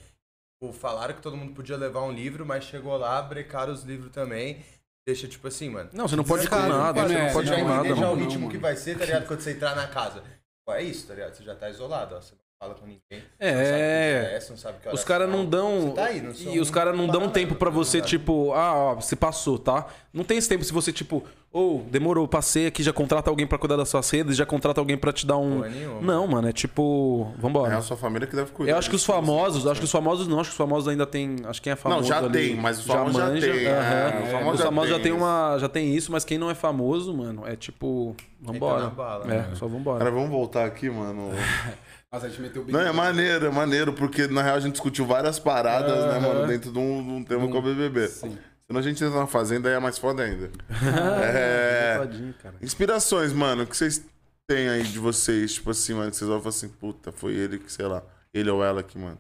Tipo, 0.58 0.72
falaram 0.72 1.12
que 1.14 1.20
todo 1.20 1.36
mundo 1.36 1.52
podia 1.52 1.76
levar 1.76 2.02
um 2.02 2.10
livro, 2.10 2.46
mas 2.46 2.64
chegou 2.64 2.96
lá, 2.96 3.20
brecaram 3.20 3.72
os 3.74 3.82
livros 3.84 4.10
também. 4.10 4.64
Deixa, 5.06 5.28
tipo 5.28 5.46
assim, 5.46 5.68
mano. 5.68 5.90
Não, 5.92 6.08
você 6.08 6.16
não 6.16 6.24
pode 6.24 6.48
com 6.48 6.56
nada, 6.56 7.02
você 7.02 7.18
não 7.18 7.32
pode 7.32 7.50
com 7.50 7.64
nada, 7.64 7.94
mano. 7.94 8.12
o 8.12 8.14
ritmo 8.14 8.48
que 8.48 8.56
vai 8.56 8.74
ser, 8.74 8.98
tá 8.98 9.04
ligado? 9.04 9.26
Quando 9.26 9.40
você 9.40 9.52
entrar 9.52 9.76
na 9.76 9.86
casa. 9.86 10.22
É 10.70 10.82
isso, 10.82 11.06
tá 11.06 11.14
ligado? 11.14 11.34
Você 11.34 11.44
já 11.44 11.54
tá 11.54 11.68
isolado, 11.68 12.14
ó. 12.14 12.20
Você 12.22 12.34
fala 12.64 12.74
com 12.74 12.86
ninguém. 12.86 13.26
É. 13.38 14.38
Não 14.48 14.56
sabe 14.56 14.78
que 14.80 14.88
é, 14.88 14.92
Os 14.92 15.04
caras 15.04 15.28
não 15.28 15.44
dão. 15.44 15.80
Você 15.80 15.92
tá 15.92 16.04
aí, 16.04 16.20
não 16.22 16.32
e 16.54 16.60
os 16.60 16.70
caras 16.70 16.96
não 16.96 17.06
dão 17.06 17.28
tempo 17.28 17.54
pra 17.54 17.70
não 17.70 17.76
você, 17.76 17.98
nada. 17.98 18.08
tipo, 18.08 18.52
ah, 18.52 18.74
ó, 18.74 18.94
você 18.94 19.14
passou, 19.14 19.58
tá? 19.58 19.86
Não 20.12 20.24
tem 20.24 20.38
esse 20.38 20.48
tempo 20.48 20.64
se 20.64 20.72
você, 20.72 20.92
tipo, 20.92 21.22
ou 21.52 21.82
demorou, 21.90 22.26
passei 22.26 22.66
aqui, 22.66 22.82
já 22.82 22.92
contrata 22.92 23.30
alguém 23.30 23.46
pra 23.46 23.58
cuidar 23.58 23.76
das 23.76 23.88
suas 23.88 24.08
redes, 24.10 24.36
já 24.36 24.46
contrata 24.46 24.80
alguém 24.80 24.96
pra 24.96 25.12
te 25.12 25.26
dar 25.26 25.36
um. 25.36 25.62
Não, 26.00 26.26
mano, 26.26 26.48
é 26.48 26.52
tipo. 26.52 27.32
É 27.38 27.40
Vambora. 27.40 27.76
a 27.76 27.82
sua 27.82 27.96
família 27.96 28.26
que 28.26 28.34
deve 28.34 28.50
cuidar. 28.50 28.72
Eu 28.72 28.78
acho 28.78 28.88
que 28.88 28.96
os 28.96 29.02
disso. 29.02 29.12
famosos, 29.12 29.66
acho 29.66 29.80
que 29.80 29.84
os 29.84 29.92
famosos 29.92 30.26
não, 30.26 30.40
acho 30.40 30.50
que 30.50 30.54
os 30.54 30.58
famosos 30.58 30.88
ainda 30.88 31.06
tem. 31.06 31.36
Acho 31.44 31.60
que 31.60 31.64
quem 31.64 31.72
é 31.72 31.76
famoso. 31.76 32.00
Não, 32.00 32.06
já 32.08 32.18
ali 32.18 32.32
tem, 32.32 32.56
mas 32.56 32.78
os 32.78 32.86
famosos 32.86 33.16
já 33.16 33.26
manja, 33.26 33.52
tem, 33.52 33.66
aham. 33.66 33.84
é, 33.84 34.22
os 34.24 34.30
famosos 34.30 34.52
os 34.54 34.58
já 34.58 34.64
famosos 34.64 34.90
já 34.90 35.00
tem 35.00 35.12
uma. 35.12 35.58
Já 35.58 35.68
tem 35.68 35.94
isso, 35.94 36.12
mas 36.12 36.24
quem 36.24 36.38
não 36.38 36.50
é 36.50 36.54
famoso, 36.54 37.14
mano, 37.14 37.46
é 37.46 37.56
tipo. 37.56 38.16
Vambora. 38.40 38.88
bala, 38.88 39.24
é, 39.24 39.28
né? 39.28 39.50
só 39.54 39.66
vambora. 39.66 39.98
Cara, 39.98 40.10
vamos 40.10 40.30
voltar 40.30 40.66
aqui, 40.66 40.90
mano. 40.90 41.30
Nossa, 42.14 42.26
a 42.26 42.28
gente 42.28 42.40
meteu 42.40 42.62
o 42.62 42.64
Big 42.64 42.78
Não, 42.78 42.84
é 42.86 42.92
maneiro, 42.92 43.46
é 43.46 43.50
maneiro, 43.50 43.92
porque 43.92 44.28
na 44.28 44.40
real 44.40 44.54
a 44.56 44.60
gente 44.60 44.72
discutiu 44.74 45.04
várias 45.04 45.40
paradas, 45.40 46.06
né, 46.06 46.20
mano, 46.20 46.46
dentro 46.46 46.70
de 46.70 46.78
um, 46.78 47.02
de 47.02 47.10
um 47.10 47.24
tema 47.24 47.48
com 47.48 47.58
o 47.58 47.62
BBB. 47.62 48.06
Sim. 48.06 48.38
Senão 48.66 48.80
a 48.80 48.82
gente 48.82 49.02
entra 49.02 49.18
na 49.18 49.26
fazenda 49.26 49.68
e 49.68 49.72
é 49.72 49.80
mais 49.80 49.98
foda 49.98 50.22
ainda. 50.22 50.48
é... 51.24 51.98
Tadinho, 51.98 52.32
cara. 52.34 52.54
Inspirações, 52.62 53.32
mano, 53.32 53.66
que 53.66 53.76
vocês 53.76 54.06
têm 54.46 54.68
aí 54.68 54.84
de 54.84 54.98
vocês, 55.00 55.54
tipo 55.54 55.70
assim, 55.70 55.94
mano, 55.94 56.10
que 56.12 56.16
vocês 56.16 56.30
e 56.30 56.32
falam 56.32 56.48
assim, 56.48 56.68
puta, 56.68 57.10
foi 57.10 57.34
ele 57.34 57.58
que, 57.58 57.70
sei 57.70 57.86
lá, 57.86 58.00
ele 58.32 58.48
ou 58.48 58.64
ela 58.64 58.82
que, 58.84 58.96
mano. 58.96 59.18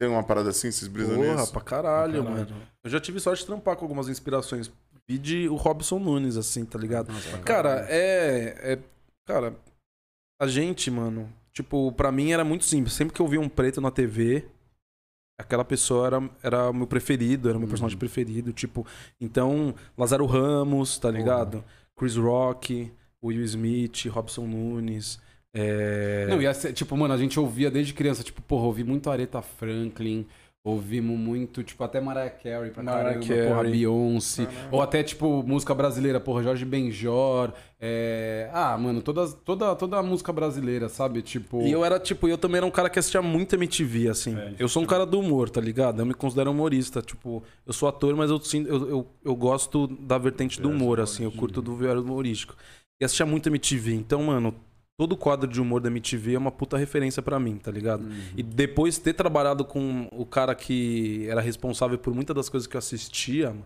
Tem 0.00 0.08
uma 0.08 0.22
parada 0.22 0.48
assim, 0.48 0.70
vocês 0.70 0.88
brisam 0.88 1.16
Porra, 1.16 1.36
nisso? 1.36 1.52
pra 1.52 1.60
caralho, 1.60 2.24
Pra 2.24 2.32
caralho. 2.32 2.50
mano. 2.54 2.66
Eu 2.82 2.88
já 2.88 2.98
tive 2.98 3.20
sorte 3.20 3.40
de 3.40 3.46
trampar 3.46 3.76
com 3.76 3.84
algumas 3.84 4.08
inspirações. 4.08 4.72
Vi 5.06 5.18
de 5.18 5.48
o 5.50 5.56
Robson 5.56 5.98
Nunes, 5.98 6.38
assim, 6.38 6.64
tá 6.64 6.78
ligado? 6.78 7.12
Nossa, 7.12 7.38
Cara, 7.38 7.84
é, 7.90 8.72
é. 8.72 8.78
Cara, 9.26 9.54
a 10.40 10.46
gente, 10.46 10.90
mano, 10.90 11.30
tipo, 11.62 11.92
pra 11.92 12.10
mim 12.10 12.32
era 12.32 12.44
muito 12.44 12.64
simples. 12.64 12.94
Sempre 12.94 13.14
que 13.14 13.20
eu 13.20 13.28
via 13.28 13.40
um 13.40 13.48
preto 13.48 13.80
na 13.80 13.90
TV, 13.90 14.44
aquela 15.38 15.64
pessoa 15.64 16.06
era, 16.06 16.30
era 16.42 16.70
o 16.70 16.74
meu 16.74 16.86
preferido, 16.86 17.48
era 17.48 17.56
o 17.56 17.60
meu 17.60 17.66
Uhum. 17.66 17.70
personagem 17.70 17.98
preferido. 17.98 18.52
Tipo, 18.52 18.86
então, 19.20 19.74
Lázaro 19.96 20.26
Ramos, 20.26 20.98
tá 20.98 21.10
ligado? 21.10 21.64
Chris 21.96 22.16
Rock, 22.16 22.90
Will 23.22 23.42
Smith, 23.44 24.06
Robson 24.06 24.46
Nunes. 24.46 25.20
É... 25.54 26.26
Não, 26.28 26.54
ser, 26.54 26.72
tipo, 26.72 26.96
mano, 26.96 27.12
a 27.12 27.16
gente 27.18 27.38
ouvia 27.38 27.70
desde 27.70 27.92
criança, 27.92 28.22
tipo, 28.22 28.40
porra, 28.42 28.66
ouvi 28.66 28.84
muito 28.84 29.10
Aretha 29.10 29.42
Franklin, 29.42 30.26
Ouvimos 30.62 31.18
muito, 31.18 31.64
tipo, 31.64 31.82
até 31.82 32.02
Mariah 32.02 32.28
Carey 32.28 32.70
pra 32.70 32.82
Mariah 32.82 33.14
caramba, 33.14 33.26
Carey. 33.26 33.48
porra, 33.48 33.62
Beyoncé. 33.62 34.46
Ou 34.70 34.82
até, 34.82 35.02
tipo, 35.02 35.42
música 35.42 35.74
brasileira, 35.74 36.20
porra, 36.20 36.42
Jorge 36.42 36.66
Benjor. 36.66 37.54
É... 37.80 38.50
Ah, 38.52 38.76
mano, 38.76 39.00
todas, 39.00 39.32
toda, 39.32 39.74
toda 39.74 39.96
a 39.96 40.02
música 40.02 40.30
brasileira, 40.34 40.90
sabe? 40.90 41.22
Tipo. 41.22 41.62
E 41.62 41.72
eu 41.72 41.82
era, 41.82 41.98
tipo, 41.98 42.28
eu 42.28 42.36
também 42.36 42.58
era 42.58 42.66
um 42.66 42.70
cara 42.70 42.90
que 42.90 42.98
assistia 42.98 43.22
muito 43.22 43.54
MTV, 43.54 44.08
assim. 44.10 44.36
eu 44.58 44.68
sou 44.68 44.82
um 44.82 44.86
cara 44.86 45.06
do 45.06 45.18
humor, 45.18 45.48
tá 45.48 45.62
ligado? 45.62 46.00
Eu 46.00 46.04
me 46.04 46.12
considero 46.12 46.50
humorista. 46.50 47.00
Tipo, 47.00 47.42
eu 47.66 47.72
sou 47.72 47.88
ator, 47.88 48.14
mas 48.14 48.28
eu, 48.28 48.38
eu, 48.66 48.88
eu, 48.90 49.06
eu 49.24 49.34
gosto 49.34 49.86
da 49.86 50.18
vertente 50.18 50.60
do 50.60 50.68
humor, 50.68 51.00
assim. 51.00 51.24
Eu 51.24 51.32
curto 51.32 51.62
do 51.62 51.74
viário 51.74 52.02
humorístico. 52.02 52.54
E 53.00 53.04
assistia 53.06 53.24
muito 53.24 53.48
MTV. 53.48 53.94
Então, 53.94 54.22
mano, 54.24 54.54
todo 55.00 55.16
quadro 55.16 55.48
de 55.48 55.58
humor 55.58 55.80
da 55.80 55.88
MTV 55.88 56.34
é 56.34 56.38
uma 56.38 56.50
puta 56.50 56.76
referência 56.76 57.22
pra 57.22 57.40
mim, 57.40 57.56
tá 57.56 57.70
ligado? 57.70 58.06
E 58.36 58.42
depois 58.42 58.98
ter 58.98 59.14
trabalhado 59.14 59.64
com 59.64 60.06
o 60.12 60.26
cara 60.26 60.54
que 60.54 61.26
era 61.26 61.40
responsável 61.40 61.96
por 61.96 62.12
muitas 62.12 62.36
das 62.36 62.50
coisas 62.50 62.66
que 62.66 62.76
eu 62.76 62.78
assistia, 62.78 63.56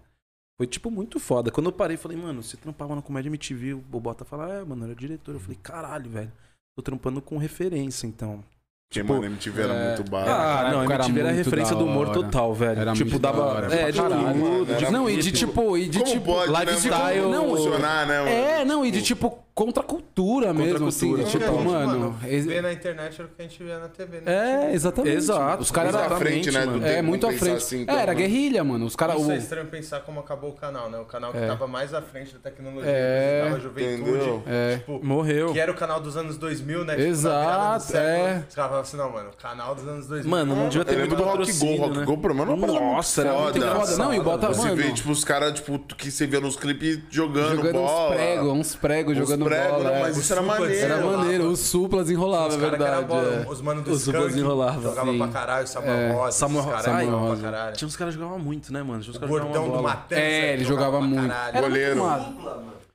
foi, 0.57 0.69
tipo, 0.69 0.93
muito 0.93 1.19
foda. 1.19 1.51
Quando 1.51 1.67
eu 1.67 1.73
parei, 1.73 1.97
falei, 1.97 2.17
mano, 2.17 2.41
você 2.41 2.57
trampava 2.57 2.95
na 2.95 3.03
comédia 3.03 3.29
MTV, 3.31 3.75
o 3.75 3.79
Bobota 3.79 4.25
fala, 4.25 4.49
é, 4.49 4.65
mano, 4.65 4.85
era 4.85 4.95
diretor. 4.95 5.35
Eu 5.35 5.41
falei, 5.41 5.59
caralho, 5.61 6.09
velho. 6.09 6.33
Tô 6.77 6.85
trampando 6.85 7.21
com 7.21 7.37
referência, 7.37 8.07
então. 8.07 8.45
Porque, 8.89 9.03
mano, 9.03 9.25
MTV 9.25 9.61
era 9.61 9.75
é. 9.75 9.89
muito 9.89 10.09
barato. 10.09 10.31
Ah, 10.31 10.63
na 10.63 10.71
não, 10.71 10.85
era 10.85 10.95
MTV 10.95 11.19
era, 11.19 11.29
muito 11.33 11.45
referência 11.45 11.75
do 11.75 11.85
humor 11.85 12.11
total, 12.11 12.55
velho. 12.55 12.81
Era 12.81 12.93
tipo, 12.93 13.11
muito 13.11 13.21
da 13.21 13.33
dava. 13.33 13.45
hora, 13.45 13.75
é, 13.75 13.91
de 13.91 14.01
caralho. 14.01 14.41
tudo. 14.41 14.71
Era 14.71 14.87
de 14.87 14.93
não, 14.93 15.11
e 15.11 15.17
de 15.17 15.33
tipo. 15.33 15.77
E 15.77 15.89
de, 15.89 15.99
Como 15.99 16.13
tipo, 16.13 16.27
pode, 16.27 16.53
lifestyle, 16.53 17.23
né, 17.23 17.29
não, 17.29 17.49
funcionar, 17.49 18.07
né, 18.07 18.19
mano? 18.19 18.31
É, 18.31 18.65
não, 18.65 18.87
e 18.87 18.93
de 18.93 19.03
tipo 19.03 19.44
contra 19.55 19.83
a 19.85 19.87
cultura 19.87 20.53
mesmo, 20.53 20.89
assim. 20.89 21.07
cultura. 21.09 21.25
de, 21.25 21.31
tipo, 21.31 21.45
a 21.45 21.49
gente, 21.59 21.65
mano. 21.69 22.17
ex- 22.27 22.45
Vê 22.45 22.61
na 22.61 22.73
internet 22.73 23.15
era 23.21 23.29
o 23.29 23.31
que 23.31 23.41
a 23.41 23.45
gente 23.45 23.63
vê 23.63 23.77
na 23.79 23.89
TV, 23.89 24.21
né? 24.21 24.71
É, 24.71 24.75
exatamente. 24.75 25.17
Exato. 25.17 25.63
Os 25.63 25.71
caras 25.71 25.95
eram 25.95 26.17
à 26.17 26.19
frente, 26.19 26.51
né, 26.51 26.63
do 26.67 26.73
mano. 26.73 26.85
É, 26.87 27.01
muito 27.01 27.25
à 27.27 27.33
frente. 27.33 27.57
assim, 27.59 27.79
é, 27.79 27.83
então, 27.83 27.97
era 27.97 28.13
né? 28.13 28.19
guerrilha, 28.19 28.65
mano. 28.65 28.85
Os 28.85 28.97
caras. 28.97 29.21
Isso 29.21 29.31
é 29.31 29.35
o- 29.35 29.39
estranho 29.39 29.67
pensar 29.67 30.01
como 30.01 30.19
acabou 30.19 30.51
o 30.51 30.55
canal, 30.55 30.91
né? 30.91 30.99
O 30.99 31.05
canal 31.05 31.31
que 31.31 31.39
É. 31.39 31.47
tava 31.47 31.69
mais 31.69 31.95
à 31.95 32.03
frente 32.03 32.35
da 32.35 32.41
tecnologia, 32.41 32.91
É. 32.91 33.45
representava 33.45 33.57
a 33.57 33.61
juventude. 33.61 34.43
É. 34.49 34.77
Tipo, 34.79 35.01
Morreu. 35.05 35.53
que 35.53 35.61
era 35.61 35.71
o 35.71 35.75
canal 35.77 36.01
dos 36.01 36.17
anos 36.17 36.37
2000, 36.37 36.85
né? 36.85 36.95
Tipo, 36.95 37.03
na 37.05 37.09
Exato, 37.09 37.85
século. 37.85 38.05
é. 38.27 38.45
Os 38.49 38.55
caras 38.55 38.55
falavam 38.57 38.81
assim, 38.81 38.97
não, 38.97 39.13
mano, 39.13 39.31
canal 39.41 39.75
dos 39.77 39.87
anos 39.87 40.07
2000. 40.09 40.31
Mano, 40.31 40.57
não 40.57 40.69
devia 40.69 40.85
ter 40.85 40.99
muito 40.99 41.15
do 41.15 41.23
Rock 41.23 41.53
Go. 41.53 41.77
Rock 41.77 41.99
né? 41.99 42.05
Go, 42.05 42.17
mim, 42.17 42.23
era 42.25 42.33
uma 42.33 42.57
parada 42.57 42.57
muito 42.57 42.73
Nossa, 42.97 43.21
era 43.21 43.33
muito 43.39 43.61
foda. 43.61 43.97
Não, 43.99 44.15
e 44.15 44.21
bota, 44.21 44.49
Você 44.49 44.63
mano, 44.63 44.77
vê, 44.77 44.93
tipo, 44.93 45.11
os 45.13 45.23
caras, 45.25 45.53
tipo, 45.55 45.79
que 45.79 46.11
você 46.11 46.27
vê 46.27 46.41
nos 46.41 46.57
clipes 46.57 46.99
jogando, 47.09 47.55
jogando 47.57 47.73
bola. 47.75 48.11
uns 48.11 48.15
pregos, 48.17 48.49
uns 48.53 48.75
pregos 48.77 49.19
Uns 49.19 49.19
jogando 49.45 49.63
pregos, 49.63 49.77
bola. 49.79 49.91
não, 49.91 49.97
é. 49.97 50.01
mas 50.03 50.17
isso 50.17 50.33
era 50.33 50.43
maneiro. 50.43 50.75
Era 50.75 50.89
desenrolava. 50.95 51.19
maneiro, 51.23 51.47
os 51.51 51.61
suplas 51.61 52.11
enrolavam, 52.11 52.49
Os 52.49 52.55
é 52.55 52.59
caras 52.59 52.77
que 52.79 52.83
era 52.85 52.97
verdade. 52.99 53.07
bola, 53.07 53.35
é. 53.35 53.53
os 53.53 53.61
manos 53.63 53.85
do 53.85 53.91
Os 53.93 54.03
suplas 54.03 54.25
Skank 54.25 54.41
enrolavam, 54.41 54.83
Jogava 54.83 55.11
sim. 55.13 55.19
pra 55.19 55.29
caralho, 55.29 55.67
Samuel 55.69 55.93
É. 55.95 56.13
Rosa, 56.13 56.33
Samuel- 56.39 56.65
os 56.65 56.71
caras 56.71 56.85
Samuel 56.85 57.19
Rosa. 57.19 57.43
pra 57.43 57.51
caralho. 57.51 57.77
Tinha 57.77 57.89
uns 57.89 57.97
caras 57.97 58.15
que 58.15 58.21
jogavam 58.21 58.39
muito, 58.45 58.73
né, 58.73 58.83
mano? 58.83 59.01
Tinha 59.03 59.11
uns 59.11 59.17
O 59.17 59.21
caras 59.21 59.35
que 59.37 59.43
jogavam 59.43 59.69
gordão 59.71 59.93
do. 60.09 60.15
É, 60.15 60.53
ele 60.55 60.65
jogava 60.65 61.01
muito. 61.01 61.35
Goleiro. 61.61 62.03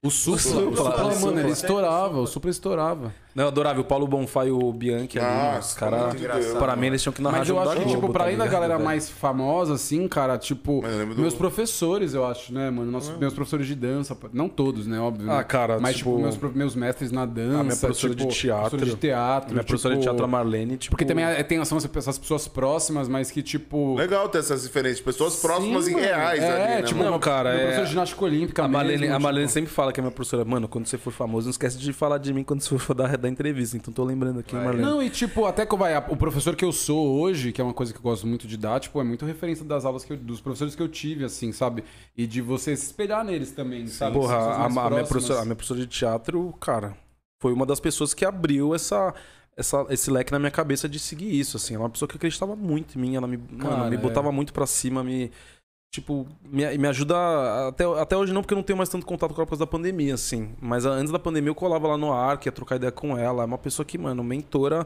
O 0.02 0.10
Supla, 0.10 0.38
o 0.38 0.40
Supla, 0.40 0.76
Supla, 0.92 1.04
o 1.14 1.22
mano, 1.22 1.40
ele 1.42 1.52
estourava, 1.52 2.20
o 2.20 2.26
Supla 2.28 2.50
estourava. 2.50 3.14
Não, 3.40 3.46
eu 3.46 3.48
adorava 3.48 3.80
o 3.80 3.86
Paulo 3.86 4.06
Bonfá 4.06 4.46
e 4.46 4.52
o 4.52 4.74
Bianchi 4.74 5.18
ali. 5.18 5.60
Os 5.60 5.74
caras. 5.74 6.02
muito 6.02 6.18
engraçado, 6.18 6.60
Para 6.60 6.76
mim, 6.76 6.88
eles 6.88 7.02
tinham 7.02 7.14
que 7.14 7.22
narrar 7.22 7.38
Mas 7.40 7.48
eu 7.48 7.58
acho 7.58 7.70
da 7.70 7.76
que, 7.78 7.90
tipo, 7.90 8.10
pra 8.10 8.20
tá 8.20 8.26
além 8.26 8.36
da 8.38 8.44
ligado, 8.44 8.54
galera 8.60 8.74
velho? 8.76 8.86
mais 8.86 9.10
famosa, 9.10 9.76
assim, 9.76 10.06
cara, 10.10 10.38
tipo, 10.38 10.84
meus 11.18 11.34
professores, 11.34 12.14
eu 12.14 12.26
acho, 12.26 12.54
né, 12.54 12.70
mano? 12.70 12.92
Nossos, 12.92 13.18
Meus 13.18 13.34
professores 13.34 13.66
de 13.66 13.76
dança, 13.76 14.18
não 14.34 14.50
todos, 14.50 14.86
né, 14.88 15.00
óbvio. 15.00 15.26
né? 15.26 15.38
Ah, 15.38 15.44
cara, 15.44 15.80
Mas, 15.80 15.96
tipo, 15.96 16.10
tipo, 16.18 16.22
meus, 16.22 16.56
meus 16.56 16.76
mestres 16.76 17.12
na 17.14 17.26
dança. 17.26 17.60
a 17.60 17.64
minha 17.64 17.76
professora 17.78 18.14
tipo, 18.14 18.30
de 18.30 18.36
teatro. 18.36 18.70
professora 18.72 18.86
de 18.96 19.02
teatro. 19.02 19.52
Minha 19.54 19.64
professora 19.64 19.96
de 19.96 20.02
tipo, 20.02 20.12
teatro, 20.12 20.26
a 20.26 20.28
Marlene, 20.28 20.76
tipo. 20.78 20.92
Porque 20.92 21.06
também 21.06 21.24
é- 21.24 21.42
tem 21.44 21.64
são 21.64 21.78
essas 21.78 22.18
pessoas 22.18 22.46
próximas, 22.48 23.08
mas 23.08 23.32
que, 23.32 23.42
tipo. 23.42 23.96
Legal 23.96 24.28
ter 24.28 24.40
essas 24.40 24.64
diferentes 24.64 25.00
pessoas 25.00 25.38
próximas 25.38 25.86
Sim, 25.86 25.98
e 25.98 26.02
reais 26.02 26.44
é, 26.44 26.52
ali, 26.52 26.76
né, 26.76 26.82
tipo? 26.84 27.02
Não, 27.02 27.18
cara, 27.20 27.52
meu 27.52 27.60
é- 27.60 27.64
professor 27.68 27.86
de 27.86 27.92
ginástica 27.92 28.26
olímpica 28.26 28.64
A 28.64 28.68
Marlene, 28.68 29.00
mesmo, 29.02 29.16
a 29.16 29.20
Marlene 29.20 29.46
tipo, 29.48 29.54
sempre 29.54 29.72
fala 29.72 29.94
que 29.94 30.00
é 30.00 30.04
minha 30.04 30.12
professora, 30.12 30.44
mano, 30.44 30.68
quando 30.68 30.88
você 30.88 30.98
for 30.98 31.14
famoso, 31.14 31.46
não 31.48 31.52
esquece 31.52 31.78
de 31.78 31.94
falar 31.94 32.18
de 32.18 32.34
mim 32.34 32.44
quando 32.44 32.62
você 32.62 32.78
for 32.78 32.94
dar, 32.94 33.08
entrevista. 33.30 33.78
Então 33.78 33.94
tô 33.94 34.04
lembrando 34.04 34.40
aqui, 34.40 34.56
Marlene. 34.56 34.82
Não, 34.82 35.02
e 35.02 35.10
tipo, 35.10 35.46
até 35.46 35.66
que 35.66 35.76
vai, 35.76 35.96
o 36.10 36.16
professor 36.16 36.56
que 36.56 36.66
eu 36.66 36.72
sou 36.72 37.20
hoje, 37.20 37.52
que 37.52 37.62
é 37.62 37.64
uma 37.64 37.74
coisa 37.74 37.92
que 37.94 38.00
eu 38.00 38.04
gosto 38.04 38.26
muito 38.28 38.48
de 38.48 38.58
dar, 38.58 38.80
tipo, 38.80 39.00
é 39.00 39.04
muito 39.04 39.26
referência 39.26 39.64
das 39.64 39.86
aulas 39.86 40.04
que 40.04 40.14
eu- 40.14 40.18
dos 40.18 40.42
professores 40.42 40.76
que 40.76 40.82
eu 40.82 40.88
tive, 40.90 41.24
assim, 41.24 41.52
sabe? 41.52 41.84
E 42.18 42.26
de 42.28 42.42
você 42.42 42.76
se 42.76 42.86
espelhar 42.88 43.24
neles 43.24 43.52
também, 43.52 43.88
sabe? 43.88 44.14
Porra, 44.16 44.36
a, 44.36 44.66
a 44.66 44.70
minha 44.70 45.04
professora, 45.06 45.40
a 45.42 45.46
minha 45.46 45.56
professora 45.56 45.80
de 45.80 45.88
teatro, 45.88 46.54
cara, 46.60 46.96
foi 47.42 47.54
uma 47.54 47.66
das 47.66 47.80
pessoas 47.80 48.14
que 48.14 48.26
abriu 48.26 48.76
essa, 48.76 49.14
essa, 49.56 49.86
esse 49.90 50.10
leque 50.12 50.32
na 50.32 50.40
minha 50.40 50.52
cabeça 50.52 50.90
de 50.90 51.00
seguir 51.00 51.38
isso, 51.40 51.58
assim. 51.58 51.74
Ela 51.76 51.84
é 51.84 51.86
uma 51.86 51.90
pessoa 51.90 52.08
que 52.10 52.16
acreditava 52.18 52.56
muito 52.56 52.98
em 52.98 53.02
mim, 53.02 53.16
ela 53.16 53.28
me, 53.28 53.38
mano, 53.38 53.60
Cara, 53.60 53.90
me 53.90 53.96
é. 53.96 54.00
botava 54.00 54.32
muito 54.32 54.52
pra 54.54 54.66
cima, 54.66 55.04
me. 55.04 55.32
Tipo, 55.92 56.28
me, 56.44 56.78
me 56.78 56.88
ajuda. 56.88 57.16
Até, 57.70 57.84
até 58.00 58.16
hoje 58.16 58.32
não, 58.32 58.42
porque 58.42 58.54
eu 58.54 58.58
não 58.58 58.64
tenho 58.64 58.78
mais 58.78 58.90
tanto 58.90 59.06
contato 59.06 59.30
com 59.34 59.42
ela 59.42 59.46
por 59.46 59.52
causa 59.52 59.66
da 59.66 59.72
pandemia, 59.72 60.14
assim. 60.14 60.54
Mas 60.62 60.86
antes 60.86 61.12
da 61.12 61.18
pandemia 61.18 61.50
eu 61.50 61.56
colava 61.56 61.88
lá 61.88 61.98
no 61.98 62.14
Arc, 62.14 62.46
ia 62.46 62.52
trocar 62.52 62.76
ideia 62.76 62.92
com 62.92 63.18
ela. 63.18 63.42
É 63.44 63.46
uma 63.46 63.58
pessoa 63.58 63.84
que, 63.86 63.98
mano, 63.98 64.24
mentora 64.24 64.86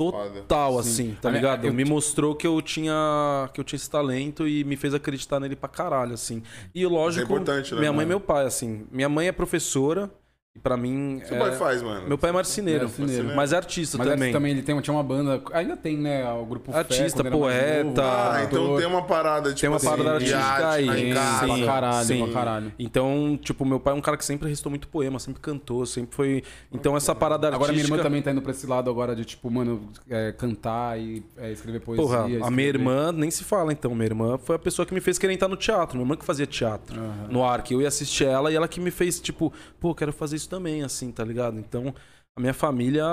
Foda. 0.00 0.30
total, 0.40 0.72
Sim. 0.74 0.78
assim, 0.80 1.16
tá 1.20 1.28
A 1.28 1.30
minha- 1.32 1.40
ligado? 1.42 1.64
eu 1.66 1.72
me 1.72 1.84
ti- 1.84 1.90
mostrou 1.90 2.34
que 2.34 2.46
eu 2.46 2.60
tinha 2.60 3.48
que 3.54 3.60
eu 3.60 3.64
tinha 3.64 3.76
esse 3.76 3.88
talento 3.90 4.46
e 4.46 4.64
me 4.64 4.76
fez 4.76 4.92
acreditar 4.92 5.38
nele 5.38 5.54
pra 5.56 5.68
caralho, 5.68 6.14
assim. 6.14 6.42
E 6.74 6.84
lógico, 6.86 7.22
é 7.22 7.24
importante, 7.36 7.72
né, 7.74 7.80
minha 7.80 7.92
mãe 7.92 8.04
e 8.04 8.08
meu 8.08 8.20
pai, 8.20 8.44
assim. 8.44 8.86
Minha 8.90 9.08
mãe 9.08 9.28
é 9.28 9.32
professora 9.32 10.10
e 10.58 10.60
pra 10.60 10.76
mim 10.76 11.18
que 11.18 11.24
é... 11.24 11.28
seu 11.28 11.38
pai 11.38 11.52
faz, 11.56 11.82
mano? 11.82 12.08
Meu 12.08 12.18
pai 12.18 12.30
é 12.30 12.32
marceneiro, 12.32 12.84
Marceneiro. 12.84 13.36
mas 13.36 13.52
é 13.52 13.56
artista 13.56 13.96
Mas 13.98 14.06
também. 14.06 14.18
também. 14.18 14.32
também 14.32 14.52
ele 14.52 14.62
tem, 14.62 14.80
tinha 14.80 14.94
uma 14.94 15.02
banda, 15.02 15.40
ainda 15.52 15.76
tem, 15.76 15.96
né? 15.96 16.28
O 16.32 16.44
grupo 16.44 16.72
Fé, 16.72 16.78
Artista, 16.78 17.22
mais 17.22 17.34
poeta, 17.34 17.84
novo, 17.84 18.00
Ah, 18.02 18.42
então 18.44 18.64
ator. 18.64 18.78
tem 18.78 18.86
uma 18.88 19.02
parada, 19.02 19.48
tipo 19.50 19.60
Tem 19.60 19.68
uma 19.70 19.76
assim, 19.76 19.86
parada 19.86 20.18
de 20.18 20.34
artística 20.34 20.66
arte 20.66 20.90
aí. 20.90 21.12
Pra 21.12 21.38
sim. 21.56 21.64
caralho, 21.66 22.06
sim. 22.06 22.24
pra 22.24 22.32
caralho. 22.32 22.72
Então, 22.78 23.38
tipo, 23.42 23.64
meu 23.64 23.78
pai 23.80 23.94
é 23.94 23.96
um 23.96 24.00
cara 24.00 24.16
que 24.16 24.24
sempre 24.24 24.48
recitou 24.48 24.70
muito 24.70 24.88
poema, 24.88 25.18
sempre 25.18 25.40
cantou, 25.40 25.84
sempre 25.86 26.14
foi. 26.16 26.42
Então, 26.72 26.96
essa 26.96 27.14
parada 27.14 27.46
artística. 27.48 27.56
Agora 27.64 27.72
minha 27.72 27.84
irmã 27.84 28.02
também 28.02 28.22
tá 28.22 28.30
indo 28.32 28.42
pra 28.42 28.50
esse 28.50 28.66
lado 28.66 28.90
agora 28.90 29.14
de, 29.14 29.24
tipo, 29.24 29.50
mano, 29.50 29.88
é, 30.08 30.32
cantar 30.32 30.98
e 30.98 31.22
é, 31.36 31.52
escrever 31.52 31.80
poesia. 31.80 32.04
Porra, 32.04 32.24
a 32.24 32.28
escrever- 32.28 32.50
minha 32.50 32.68
irmã 32.68 33.12
nem 33.12 33.30
se 33.30 33.44
fala, 33.44 33.72
então. 33.72 33.94
Minha 33.94 34.06
irmã 34.06 34.38
foi 34.38 34.56
a 34.56 34.58
pessoa 34.58 34.84
que 34.86 34.94
me 34.94 35.00
fez 35.00 35.18
querer 35.18 35.32
entrar 35.34 35.48
no 35.48 35.56
teatro. 35.56 35.96
Minha 35.96 36.04
irmã 36.04 36.16
que 36.16 36.24
fazia 36.24 36.46
teatro 36.46 36.98
no 37.30 37.44
Arc. 37.44 37.70
Eu 37.70 37.80
ia 37.82 37.88
assistir 37.88 38.24
ela 38.24 38.50
e 38.50 38.56
ela 38.56 38.66
que 38.68 38.80
me 38.80 38.90
fez, 38.90 39.20
tipo, 39.20 39.52
pô, 39.78 39.94
quero 39.94 40.12
fazer 40.12 40.36
isso 40.36 40.47
também, 40.48 40.82
assim, 40.82 41.12
tá 41.12 41.24
ligado? 41.24 41.58
Então, 41.58 41.94
a 42.36 42.40
minha 42.40 42.54
família. 42.54 43.04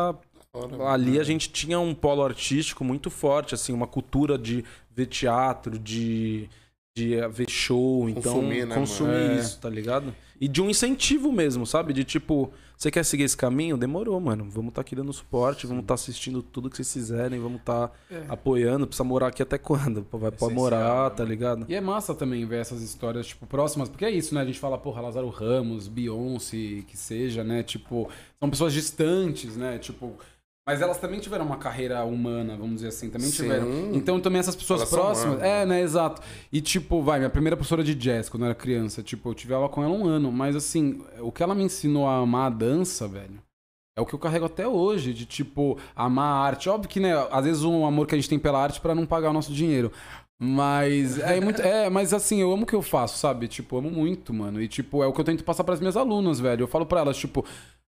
Ali 0.87 1.19
a 1.19 1.23
gente 1.23 1.49
tinha 1.49 1.77
um 1.79 1.93
polo 1.93 2.23
artístico 2.23 2.83
muito 2.83 3.09
forte, 3.09 3.53
assim, 3.53 3.73
uma 3.73 3.85
cultura 3.85 4.37
de 4.37 4.63
ver 4.89 5.07
teatro, 5.07 5.77
de, 5.77 6.49
de 6.95 7.15
eh, 7.15 7.27
ver 7.27 7.49
show, 7.49 8.07
então 8.07 8.35
Consumir, 8.35 8.65
né, 8.65 8.75
consumir 8.75 9.11
mano? 9.11 9.33
É. 9.33 9.39
isso, 9.39 9.59
tá 9.59 9.69
ligado? 9.69 10.15
E 10.39 10.47
de 10.47 10.61
um 10.61 10.69
incentivo 10.69 11.31
mesmo, 11.31 11.65
sabe? 11.65 11.93
De 11.93 12.03
tipo, 12.03 12.51
você 12.77 12.91
quer 12.91 13.05
seguir 13.05 13.23
esse 13.23 13.37
caminho? 13.37 13.77
Demorou, 13.77 14.19
mano. 14.19 14.49
Vamos 14.49 14.69
estar 14.69 14.81
aqui 14.81 14.95
dando 14.95 15.13
suporte, 15.13 15.65
vamos 15.65 15.83
estar 15.83 15.93
assistindo 15.93 16.43
tudo 16.43 16.69
que 16.69 16.75
vocês 16.75 16.91
fizerem, 16.91 17.39
vamos 17.39 17.59
estar 17.59 17.91
apoiando. 18.27 18.85
Precisa 18.85 19.03
morar 19.03 19.27
aqui 19.27 19.41
até 19.41 19.57
quando? 19.57 20.03
Pô, 20.03 20.17
Vai 20.17 20.29
Essencial, 20.29 20.51
morar, 20.51 21.09
né, 21.09 21.15
tá 21.15 21.23
ligado? 21.23 21.65
E 21.69 21.75
é 21.75 21.81
massa 21.81 22.13
também 22.13 22.45
ver 22.45 22.59
essas 22.59 22.81
histórias, 22.81 23.27
tipo, 23.27 23.45
próximas, 23.47 23.87
porque 23.87 24.05
é 24.05 24.11
isso, 24.11 24.35
né? 24.35 24.41
A 24.41 24.45
gente 24.45 24.59
fala, 24.59 24.77
porra, 24.77 25.01
Lázaro 25.01 25.29
Ramos, 25.29 25.87
Beyoncé, 25.87 26.83
que 26.87 26.97
seja, 26.97 27.43
né? 27.43 27.63
Tipo, 27.63 28.09
são 28.39 28.49
pessoas 28.49 28.73
distantes, 28.73 29.55
né? 29.55 29.77
Tipo. 29.79 30.17
Mas 30.67 30.81
elas 30.81 30.97
também 30.97 31.19
tiveram 31.19 31.45
uma 31.45 31.57
carreira 31.57 32.03
humana, 32.03 32.57
vamos 32.57 32.75
dizer 32.77 32.87
assim, 32.87 33.07
também 33.09 33.27
Sim. 33.27 33.43
tiveram. 33.43 33.67
Então 33.93 34.19
também 34.19 34.39
essas 34.39 34.55
pessoas 34.55 34.81
Elas 34.81 34.89
próximas. 34.89 35.39
É, 35.41 35.63
né, 35.63 35.81
exato. 35.81 36.23
E 36.51 36.59
tipo, 36.59 37.03
vai, 37.03 37.19
minha 37.19 37.29
primeira 37.29 37.55
professora 37.55 37.83
de 37.83 37.93
jazz, 37.93 38.29
quando 38.29 38.43
eu 38.43 38.47
era 38.47 38.55
criança, 38.55 39.03
tipo, 39.03 39.29
eu 39.29 39.35
tive 39.35 39.53
aula 39.53 39.69
com 39.69 39.83
ela 39.83 39.93
um 39.93 40.07
ano, 40.07 40.31
mas 40.31 40.55
assim, 40.55 41.03
o 41.19 41.31
que 41.31 41.43
ela 41.43 41.53
me 41.53 41.63
ensinou 41.63 42.07
a 42.07 42.17
amar 42.17 42.47
a 42.47 42.55
dança, 42.55 43.07
velho. 43.07 43.39
É 43.95 44.01
o 44.01 44.05
que 44.05 44.13
eu 44.13 44.19
carrego 44.19 44.45
até 44.45 44.67
hoje, 44.67 45.13
de 45.13 45.25
tipo, 45.25 45.77
amar 45.95 46.25
a 46.25 46.47
arte. 46.47 46.67
Óbvio 46.67 46.89
que, 46.89 46.99
né, 46.99 47.13
às 47.31 47.45
vezes 47.45 47.63
um 47.63 47.85
amor 47.85 48.07
que 48.07 48.15
a 48.15 48.17
gente 48.17 48.27
tem 48.27 48.39
pela 48.39 48.61
arte 48.61 48.81
pra 48.81 48.95
não 48.95 49.05
pagar 49.05 49.29
o 49.29 49.33
nosso 49.33 49.53
dinheiro. 49.53 49.91
Mas 50.37 51.17
é 51.19 51.39
muito. 51.39 51.61
É, 51.61 51.89
mas 51.89 52.13
assim, 52.13 52.41
eu 52.41 52.51
amo 52.51 52.63
o 52.63 52.65
que 52.65 52.75
eu 52.75 52.81
faço, 52.81 53.17
sabe? 53.17 53.47
Tipo, 53.47 53.77
amo 53.77 53.89
muito, 53.89 54.33
mano. 54.33 54.61
E, 54.61 54.67
tipo, 54.67 55.01
é 55.01 55.07
o 55.07 55.13
que 55.13 55.21
eu 55.21 55.23
tento 55.23 55.45
passar 55.45 55.63
pras 55.63 55.79
minhas 55.79 55.95
alunas, 55.95 56.41
velho. 56.41 56.63
Eu 56.63 56.67
falo 56.67 56.85
pra 56.85 56.99
elas, 56.99 57.15
tipo, 57.15 57.45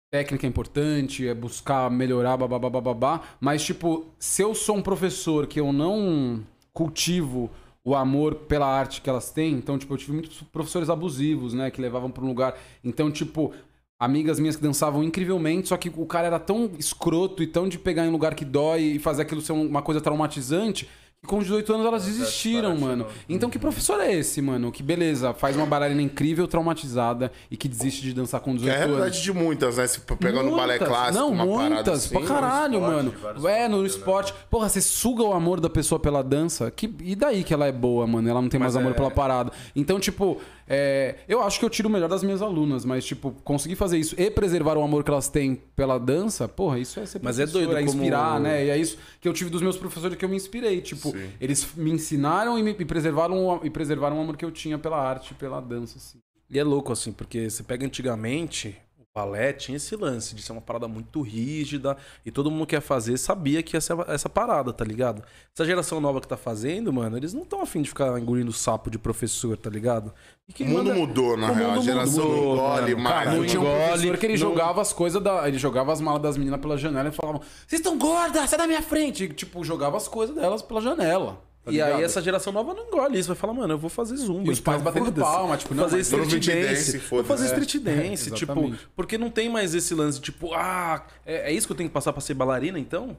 técnica 0.09 0.47
é 0.47 0.49
importante, 0.49 1.27
é 1.27 1.33
buscar 1.33 1.89
melhorar, 1.91 2.37
babá, 2.37 2.69
babá. 2.69 3.21
Mas, 3.39 3.63
tipo, 3.63 4.05
se 4.17 4.41
eu 4.41 4.55
sou 4.55 4.77
um 4.77 4.81
professor 4.81 5.47
que 5.47 5.59
eu 5.59 5.73
não 5.73 6.43
cultivo 6.73 7.49
o 7.83 7.95
amor 7.95 8.35
pela 8.35 8.67
arte 8.67 9.01
que 9.01 9.09
elas 9.09 9.31
têm, 9.31 9.53
então, 9.53 9.77
tipo, 9.77 9.93
eu 9.93 9.97
tive 9.97 10.13
muitos 10.13 10.41
professores 10.43 10.89
abusivos, 10.89 11.53
né? 11.53 11.71
Que 11.71 11.81
levavam 11.81 12.11
pra 12.11 12.23
um 12.23 12.27
lugar. 12.27 12.57
Então, 12.83 13.11
tipo. 13.11 13.53
Amigas 13.99 14.39
minhas 14.39 14.55
que 14.55 14.61
dançavam 14.61 15.03
incrivelmente, 15.03 15.69
só 15.69 15.75
que 15.75 15.89
o 15.89 16.05
cara 16.05 16.27
era 16.27 16.39
tão 16.39 16.69
escroto 16.77 17.41
e 17.41 17.47
tão 17.47 17.67
de 17.67 17.79
pegar 17.79 18.05
em 18.05 18.11
lugar 18.11 18.35
que 18.35 18.45
dói 18.45 18.81
e 18.81 18.99
fazer 18.99 19.23
aquilo 19.23 19.41
ser 19.41 19.53
uma 19.53 19.81
coisa 19.81 19.99
traumatizante, 19.99 20.87
com 21.27 21.39
18 21.39 21.73
anos 21.73 21.85
elas 21.85 22.05
desistiram, 22.05 22.75
mano. 22.77 23.05
Então 23.29 23.49
que 23.49 23.59
professor 23.59 23.99
é 24.01 24.13
esse, 24.13 24.41
mano? 24.41 24.71
Que 24.71 24.81
beleza, 24.81 25.33
faz 25.33 25.55
uma 25.55 25.65
bailarina 25.65 26.01
incrível, 26.01 26.47
traumatizada 26.47 27.31
e 27.51 27.57
que 27.57 27.67
desiste 27.67 28.01
de 28.01 28.13
dançar 28.13 28.39
com 28.41 28.51
Que 28.53 28.59
18 28.59 28.69
é 28.73 28.79
a 28.79 28.83
anos. 28.85 28.95
realidade 28.97 29.21
de 29.23 29.33
muitas, 29.33 29.77
né? 29.77 29.85
Se 29.87 29.99
pegar 30.01 30.41
no 30.43 30.55
balé 30.55 30.79
clássico, 30.79 31.13
Não, 31.19 31.29
uma 31.31 31.45
parada 31.45 31.75
muitas. 31.75 32.05
assim. 32.05 32.15
pra 32.17 32.21
caralho, 32.27 32.75
esporte, 32.75 32.95
mano. 32.95 33.47
É, 33.49 33.67
no 33.67 33.81
né? 33.81 33.87
esporte. 33.87 34.33
Porra, 34.49 34.69
você 34.69 34.81
suga 34.81 35.23
o 35.23 35.33
amor 35.33 35.59
da 35.59 35.69
pessoa 35.69 35.99
pela 35.99 36.23
dança. 36.23 36.71
Que... 36.71 36.93
E 37.03 37.15
daí 37.15 37.43
que 37.43 37.53
ela 37.53 37.67
é 37.67 37.71
boa, 37.71 38.07
mano? 38.07 38.29
Ela 38.29 38.41
não 38.41 38.49
tem 38.49 38.59
mais 38.59 38.73
Mas 38.73 38.81
amor 38.81 38.93
é- 38.93 38.95
pela 38.95 39.11
parada. 39.11 39.51
Então, 39.75 39.99
tipo, 39.99 40.39
é, 40.67 41.15
eu 41.27 41.41
acho 41.41 41.59
que 41.59 41.65
eu 41.65 41.69
tiro 41.69 41.87
o 41.87 41.91
melhor 41.91 42.09
das 42.09 42.23
minhas 42.23 42.41
alunas, 42.41 42.83
mas, 42.83 43.05
tipo, 43.05 43.31
conseguir 43.43 43.75
fazer 43.75 43.97
isso 43.97 44.15
e 44.19 44.29
preservar 44.29 44.77
o 44.77 44.83
amor 44.83 45.03
que 45.03 45.09
elas 45.09 45.29
têm 45.29 45.55
pela 45.75 45.97
dança, 45.97 46.47
porra, 46.47 46.77
isso 46.79 46.99
é 46.99 47.05
ser 47.05 47.19
Mas 47.23 47.39
é 47.39 47.45
doido 47.45 47.75
é 47.77 47.81
inspirar, 47.81 48.31
como- 48.33 48.39
né? 48.43 48.65
E 48.65 48.69
é 48.69 48.77
isso 48.77 48.97
que 49.21 49.27
eu 49.27 49.33
tive 49.33 49.49
dos 49.49 49.61
meus 49.61 49.77
professores 49.77 50.17
que 50.17 50.25
eu 50.25 50.29
me 50.29 50.35
inspirei. 50.35 50.81
Tipo, 50.81 51.11
Sim. 51.11 51.29
eles 51.39 51.67
me 51.75 51.91
ensinaram 51.91 52.57
e 52.59 52.63
me 52.63 52.71
e 52.77 52.85
preservaram, 52.85 53.45
o- 53.47 53.65
e 53.65 53.69
preservaram 53.69 54.17
o 54.17 54.21
amor 54.21 54.35
que 54.35 54.43
eu 54.45 54.51
tinha 54.51 54.77
pela 54.77 54.97
arte, 55.01 55.33
pela 55.33 55.59
dança, 55.61 55.97
assim. 55.97 56.19
E 56.49 56.57
é 56.59 56.63
louco, 56.63 56.91
assim, 56.93 57.11
porque 57.11 57.49
você 57.49 57.61
pega 57.63 57.85
antigamente, 57.85 58.75
balé 59.17 59.51
tinha 59.51 59.77
esse 59.77 59.95
lance 59.95 60.35
de 60.35 60.41
ser 60.43 60.51
uma 60.51 60.61
parada 60.61 60.87
muito 60.87 61.21
rígida 61.21 61.97
e 62.23 62.29
todo 62.31 62.51
mundo 62.51 62.67
que 62.67 62.75
ia 62.75 62.81
fazer 62.81 63.17
sabia 63.17 63.63
que 63.63 63.75
ia 63.75 63.81
ser 63.81 63.95
essa 64.07 64.29
parada, 64.29 64.71
tá 64.71 64.85
ligado? 64.85 65.23
Essa 65.53 65.65
geração 65.65 65.99
nova 65.99 66.21
que 66.21 66.27
tá 66.27 66.37
fazendo, 66.37 66.93
mano, 66.93 67.17
eles 67.17 67.33
não 67.33 67.41
estão 67.41 67.61
afim 67.61 67.81
de 67.81 67.89
ficar 67.89 68.19
engolindo 68.19 68.53
sapo 68.53 68.91
de 68.91 68.99
professor, 68.99 69.57
tá 69.57 69.69
ligado? 69.71 70.13
E 70.59 70.63
O 70.63 70.67
mundo 70.67 70.77
manda- 70.85 70.93
mudou, 70.93 71.35
na 71.35 71.49
O 71.51 71.53
real. 71.53 71.71
A 71.71 71.79
geração 71.79 72.23
não 72.23 72.35
mudou, 72.35 72.53
engole 72.53 72.91
mano. 72.95 73.03
mais. 73.03 73.15
Cara, 73.15 73.31
Não 73.31 73.37
não 73.39 73.45
tinha 73.47 73.59
um 73.59 73.63
engole, 73.65 73.83
professor 73.87 74.17
que 74.17 74.25
ele 74.27 74.33
não- 74.33 74.39
jogava 74.39 74.81
as 74.81 74.93
coisas 74.93 75.21
da. 75.23 75.47
Ele 75.47 75.57
jogava 75.57 75.91
as 75.91 75.99
malas 75.99 76.21
das 76.21 76.37
meninas 76.37 76.61
pela 76.61 76.77
janela 76.77 77.09
e 77.09 77.11
falava: 77.11 77.39
Vocês 77.67 77.79
estão 77.81 77.97
gordas, 77.97 78.47
sai 78.49 78.59
da 78.59 78.67
minha 78.67 78.81
frente. 78.83 79.23
E, 79.23 79.29
tipo, 79.33 79.63
jogava 79.63 79.97
as 79.97 80.07
coisas 80.07 80.35
delas 80.35 80.61
pela 80.61 80.79
janela. 80.79 81.41
Tá 81.67 81.73
E 81.73 81.81
aí 81.81 82.03
essa 82.03 82.21
geração 82.21 82.51
nova 82.53 82.73
não 82.73 82.87
engole 82.87 83.19
isso, 83.19 83.27
vai 83.27 83.37
falar, 83.37 83.53
mano, 83.53 83.73
eu 83.73 83.77
vou 83.77 83.89
fazer 83.89 84.15
zumba. 84.17 84.49
E 84.49 84.51
os 84.51 84.59
pais 84.59 84.81
batendo 84.81 85.11
palma, 85.11 85.57
tipo, 85.57 85.73
não, 85.73 85.83
fazer 85.83 85.99
street 85.99 86.45
dance, 86.45 86.93
dance, 86.93 86.97
vou 86.97 87.23
fazer 87.23 87.45
street 87.45 87.83
dance, 87.83 88.29
É, 88.29 88.33
tipo, 88.35 88.73
porque 88.95 89.17
não 89.17 89.29
tem 89.29 89.49
mais 89.49 89.73
esse 89.75 89.93
lance, 89.93 90.19
tipo, 90.19 90.53
ah, 90.53 91.05
é, 91.25 91.51
é 91.51 91.53
isso 91.53 91.67
que 91.67 91.73
eu 91.73 91.77
tenho 91.77 91.89
que 91.89 91.93
passar 91.93 92.11
pra 92.13 92.21
ser 92.21 92.33
bailarina, 92.33 92.79
então? 92.79 93.17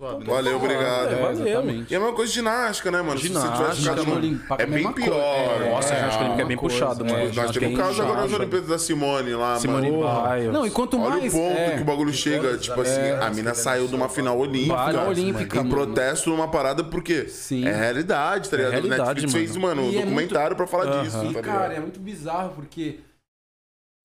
Suave, 0.00 0.24
né? 0.24 0.24
Valeu, 0.32 0.56
obrigado. 0.56 1.12
É, 1.12 1.14
valeu. 1.20 1.46
exatamente. 1.46 1.90
E 1.90 1.94
é 1.94 1.96
a 1.98 2.00
mesma 2.00 2.16
coisa 2.16 2.30
de 2.32 2.34
ginástica, 2.38 2.90
né, 2.90 3.02
mano? 3.02 3.20
Se 3.20 3.28
você 3.28 3.28
Ginástica, 3.28 3.56
tivesse 3.58 3.80
ficado 3.82 3.98
mano. 3.98 4.10
no... 4.10 4.16
Olímpica, 4.16 4.54
É 4.54 4.62
a 4.62 4.66
bem 4.66 4.92
pior. 4.94 5.36
É, 5.62 5.70
Nossa, 5.70 5.94
é, 5.94 6.00
acho 6.04 6.18
que 6.18 6.24
ele 6.24 6.32
é 6.32 6.44
bem 6.46 6.56
uma 6.56 6.62
puxado, 6.62 7.04
mano. 7.04 7.18
é. 7.18 7.32
Nós 7.32 7.50
que 7.50 7.58
temos 7.60 7.78
o 7.78 7.80
é 7.82 7.84
caso 7.84 8.02
agora 8.02 8.22
puxado. 8.22 8.36
Olimpíadas 8.42 8.68
da 8.70 8.78
Simone 8.78 9.34
lá, 9.34 9.58
Simone 9.58 9.90
mano. 9.90 10.30
Biles. 10.32 10.52
Não, 10.54 10.66
e 10.66 10.70
quanto 10.70 10.98
Olha 10.98 11.10
mais. 11.16 11.34
o 11.34 11.36
ponto 11.36 11.56
é, 11.58 11.76
que 11.76 11.82
o 11.82 11.84
bagulho 11.84 12.12
chega, 12.14 12.56
tipo 12.56 12.80
assim, 12.80 12.98
é, 12.98 13.18
a 13.22 13.28
mina 13.28 13.52
saiu 13.52 13.86
de 13.88 13.94
uma 13.94 14.08
final 14.08 14.38
olímpica. 14.38 14.74
Várias, 14.74 15.06
olímpica, 15.08 15.58
Em 15.58 15.68
protesto 15.68 16.30
numa 16.30 16.48
parada, 16.48 16.82
porque 16.82 17.28
Sim. 17.28 17.66
é 17.68 17.72
realidade, 17.74 18.48
tá 18.48 18.56
É 18.56 18.58
ligado? 18.58 18.72
realidade, 18.72 19.02
o 19.02 19.06
Netflix 19.22 19.32
fez, 19.34 19.56
mano, 19.58 19.82
um 19.82 19.90
é 19.90 20.00
documentário 20.00 20.56
pra 20.56 20.66
falar 20.66 21.02
disso, 21.02 21.32
tá 21.34 21.42
cara, 21.42 21.74
é 21.74 21.80
muito 21.80 22.00
bizarro 22.00 22.54
porque 22.54 23.00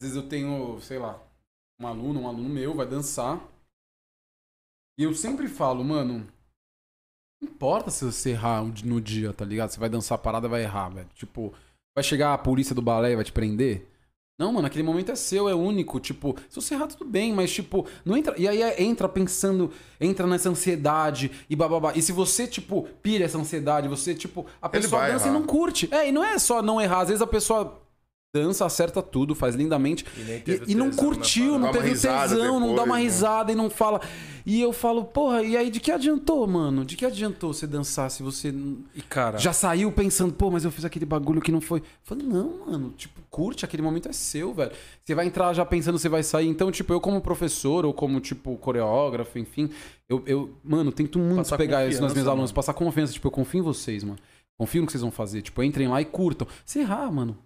às 0.02 0.10
vezes 0.10 0.18
eu 0.22 0.24
tenho, 0.28 0.78
sei 0.82 1.00
lá, 1.00 1.18
um 1.80 1.88
aluno, 1.88 2.20
um 2.24 2.28
aluno 2.28 2.50
meu 2.50 2.74
vai 2.74 2.86
dançar. 2.86 3.40
E 4.98 5.04
eu 5.04 5.14
sempre 5.14 5.48
falo, 5.48 5.84
mano, 5.84 6.26
não 7.42 7.50
importa 7.50 7.92
se 7.92 8.06
você 8.06 8.32
errar 8.32 8.64
no 8.84 9.02
dia, 9.02 9.34
tá 9.34 9.44
ligado? 9.44 9.70
Você 9.70 9.80
vai 9.80 9.90
dançar 9.90 10.16
a 10.16 10.22
parada, 10.22 10.48
vai 10.48 10.64
errar, 10.64 10.90
velho. 10.90 11.10
Tipo, 11.14 11.54
vai 11.96 12.04
chegar 12.04 12.34
a 12.34 12.38
polícia 12.38 12.74
do 12.74 12.82
balé 12.82 13.12
e 13.12 13.16
vai 13.16 13.26
te 13.26 13.32
prender? 13.32 13.90
Não, 14.38 14.52
mano, 14.52 14.68
aquele 14.68 14.84
momento 14.84 15.12
é 15.12 15.16
seu, 15.16 15.48
é 15.48 15.56
único. 15.56 15.98
Tipo, 16.00 16.36
se 16.50 16.56
você 16.58 16.74
errar, 16.74 16.88
tudo 16.88 17.06
bem, 17.06 17.34
mas, 17.34 17.52
tipo, 17.54 17.88
não 18.04 18.18
entra. 18.18 18.36
E 18.38 18.48
aí 18.48 18.62
é- 18.62 18.84
entra 18.84 19.08
pensando, 19.08 19.72
entra 20.00 20.28
nessa 20.28 20.50
ansiedade 20.50 21.32
e 21.50 21.56
bababá. 21.56 21.94
E 21.96 22.02
se 22.02 22.12
você, 22.12 22.46
tipo, 22.46 22.84
pira 23.02 23.24
essa 23.24 23.38
ansiedade, 23.38 23.88
você, 23.88 24.14
tipo, 24.14 24.46
a 24.62 24.68
pessoa 24.68 25.08
dança 25.08 25.28
errar. 25.28 25.36
e 25.36 25.40
não 25.40 25.46
curte. 25.48 25.88
É, 25.94 26.10
e 26.10 26.12
não 26.12 26.24
é 26.24 26.38
só 26.38 26.62
não 26.62 26.82
errar. 26.82 27.02
Às 27.02 27.08
vezes 27.10 27.22
a 27.22 27.28
pessoa 27.28 27.82
dança, 28.36 28.66
acerta 28.66 29.02
tudo, 29.02 29.34
faz 29.34 29.56
lindamente. 29.56 30.06
E 30.18 30.22
E, 30.22 30.72
e 30.72 30.76
não 30.76 30.90
tesão 30.90 31.04
na 31.06 31.10
curtiu, 31.16 31.46
não 31.46 31.58
uma 31.58 31.72
teve 31.72 31.90
risada 31.90 32.36
tesão, 32.36 32.60
não 32.60 32.68
dá 32.68 32.74
depois, 32.74 32.90
uma 32.90 32.96
né? 32.98 33.02
risada 33.04 33.52
e 33.52 33.56
não 33.56 33.70
fala. 33.70 34.02
E 34.46 34.62
eu 34.62 34.72
falo, 34.74 35.06
porra, 35.06 35.42
e 35.42 35.56
aí 35.58 35.72
de 35.72 35.80
que 35.80 35.92
adiantou, 35.92 36.46
mano? 36.46 36.84
De 36.86 36.96
que 36.96 37.06
adiantou 37.06 37.54
você 37.54 37.66
dançar 37.66 38.12
se 38.12 38.22
você 38.22 38.54
E 38.94 39.02
cara, 39.02 39.38
já 39.38 39.54
saiu 39.54 39.92
pensando, 39.92 40.34
pô, 40.34 40.52
mas 40.52 40.66
eu 40.66 40.72
fiz 40.72 40.86
aquele 40.86 41.06
bagulho 41.06 41.42
que 41.42 41.52
não 41.52 41.62
foi. 41.62 41.80
Eu 41.80 41.84
falei, 42.04 42.28
não, 42.28 42.66
mano, 42.68 42.94
tipo, 42.96 43.20
curte, 43.32 43.66
aquele 43.66 43.82
momento 43.82 44.10
é 44.10 44.14
seu, 44.14 44.54
velho. 44.54 44.72
Você 45.04 45.16
vai 45.16 45.26
entrar 45.26 45.54
já 45.54 45.66
pensando 45.66 45.98
você 45.98 46.10
vai 46.10 46.22
sair. 46.22 46.48
Então, 46.48 46.72
tipo, 46.72 46.94
eu 46.94 47.00
como 47.00 47.22
professor 47.22 47.86
ou 47.86 47.94
como, 47.94 48.20
tipo, 48.20 48.56
coreógrafo, 48.58 49.40
enfim, 49.40 49.70
eu, 50.08 50.22
eu 50.28 50.52
mano, 50.64 50.92
tento 50.92 51.18
muito 51.18 51.38
Passar 51.38 51.58
pegar 51.58 51.88
isso 51.88 52.02
nas 52.02 52.14
minhas 52.14 52.28
alunos, 52.28 52.52
mano. 52.52 52.56
passar 52.56 52.74
confiança. 52.74 53.14
Tipo, 53.14 53.28
eu 53.28 53.32
confio 53.32 53.60
em 53.60 53.64
vocês, 53.64 54.04
mano. 54.04 54.20
Confio 54.58 54.82
no 54.82 54.86
que 54.86 54.92
vocês 54.94 55.02
vão 55.02 55.12
fazer. 55.12 55.42
Tipo, 55.42 55.64
entrem 55.64 55.88
lá 55.88 56.00
e 56.02 56.06
curtam. 56.06 56.48
Se 56.66 56.80
errar, 56.80 57.12
mano. 57.12 57.38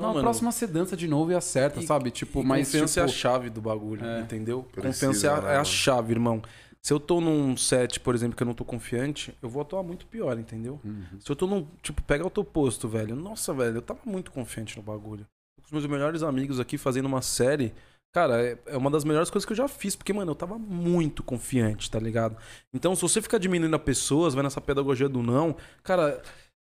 Não, 0.00 0.08
mano. 0.08 0.20
próxima 0.22 0.50
você 0.50 0.66
dança 0.66 0.96
de 0.96 1.06
novo 1.06 1.30
e 1.30 1.34
acerta, 1.34 1.80
E- 1.80 1.86
sabe? 1.86 2.10
Tipo, 2.10 2.40
E 2.40 2.44
mas. 2.44 2.66
confiança 2.68 3.00
é 3.00 3.02
a 3.04 3.06
tipo, 3.06 3.18
chave 3.18 3.50
do 3.50 3.60
bagulho, 3.60 4.04
É. 4.04 4.20
entendeu? 4.20 4.62
Precisa, 4.72 5.06
confiança 5.06 5.26
é 5.26 5.30
a, 5.30 5.40
né, 5.40 5.54
é 5.54 5.56
a 5.58 5.64
chave, 5.64 6.12
irmão. 6.12 6.42
Se 6.82 6.92
eu 6.92 7.00
tô 7.00 7.20
num 7.20 7.56
set, 7.56 7.98
por 8.00 8.14
exemplo, 8.14 8.36
que 8.36 8.42
eu 8.42 8.46
não 8.46 8.52
tô 8.54 8.64
confiante, 8.64 9.34
eu 9.40 9.48
vou 9.48 9.62
atuar 9.62 9.82
muito 9.82 10.04
pior, 10.06 10.38
entendeu? 10.38 10.78
Uhum. 10.84 11.04
Se 11.18 11.30
eu 11.30 11.36
tô 11.36 11.46
num. 11.46 11.66
Tipo, 11.80 12.02
pega 12.02 12.26
o 12.26 12.30
teu 12.30 12.44
posto, 12.44 12.88
velho. 12.88 13.16
Nossa, 13.16 13.54
velho, 13.54 13.76
eu 13.78 13.82
tava 13.82 14.00
muito 14.04 14.30
confiante 14.30 14.76
no 14.76 14.82
bagulho. 14.82 15.24
Tô 15.56 15.62
com 15.62 15.66
os 15.66 15.72
meus 15.72 15.86
melhores 15.86 16.22
amigos 16.22 16.60
aqui 16.60 16.76
fazendo 16.76 17.06
uma 17.06 17.22
série. 17.22 17.72
Cara, 18.12 18.40
é, 18.44 18.58
é 18.66 18.76
uma 18.76 18.90
das 18.90 19.02
melhores 19.02 19.30
coisas 19.30 19.44
que 19.46 19.52
eu 19.52 19.56
já 19.56 19.66
fiz, 19.66 19.96
porque, 19.96 20.12
mano, 20.12 20.30
eu 20.30 20.34
tava 20.36 20.56
muito 20.58 21.22
confiante, 21.22 21.90
tá 21.90 21.98
ligado? 21.98 22.36
Então, 22.72 22.94
se 22.94 23.02
você 23.02 23.20
ficar 23.22 23.38
diminuindo 23.38 23.74
as 23.74 23.82
pessoas, 23.82 24.34
vai 24.34 24.44
nessa 24.44 24.60
pedagogia 24.60 25.08
do 25.08 25.20
não, 25.22 25.56
cara, 25.82 26.22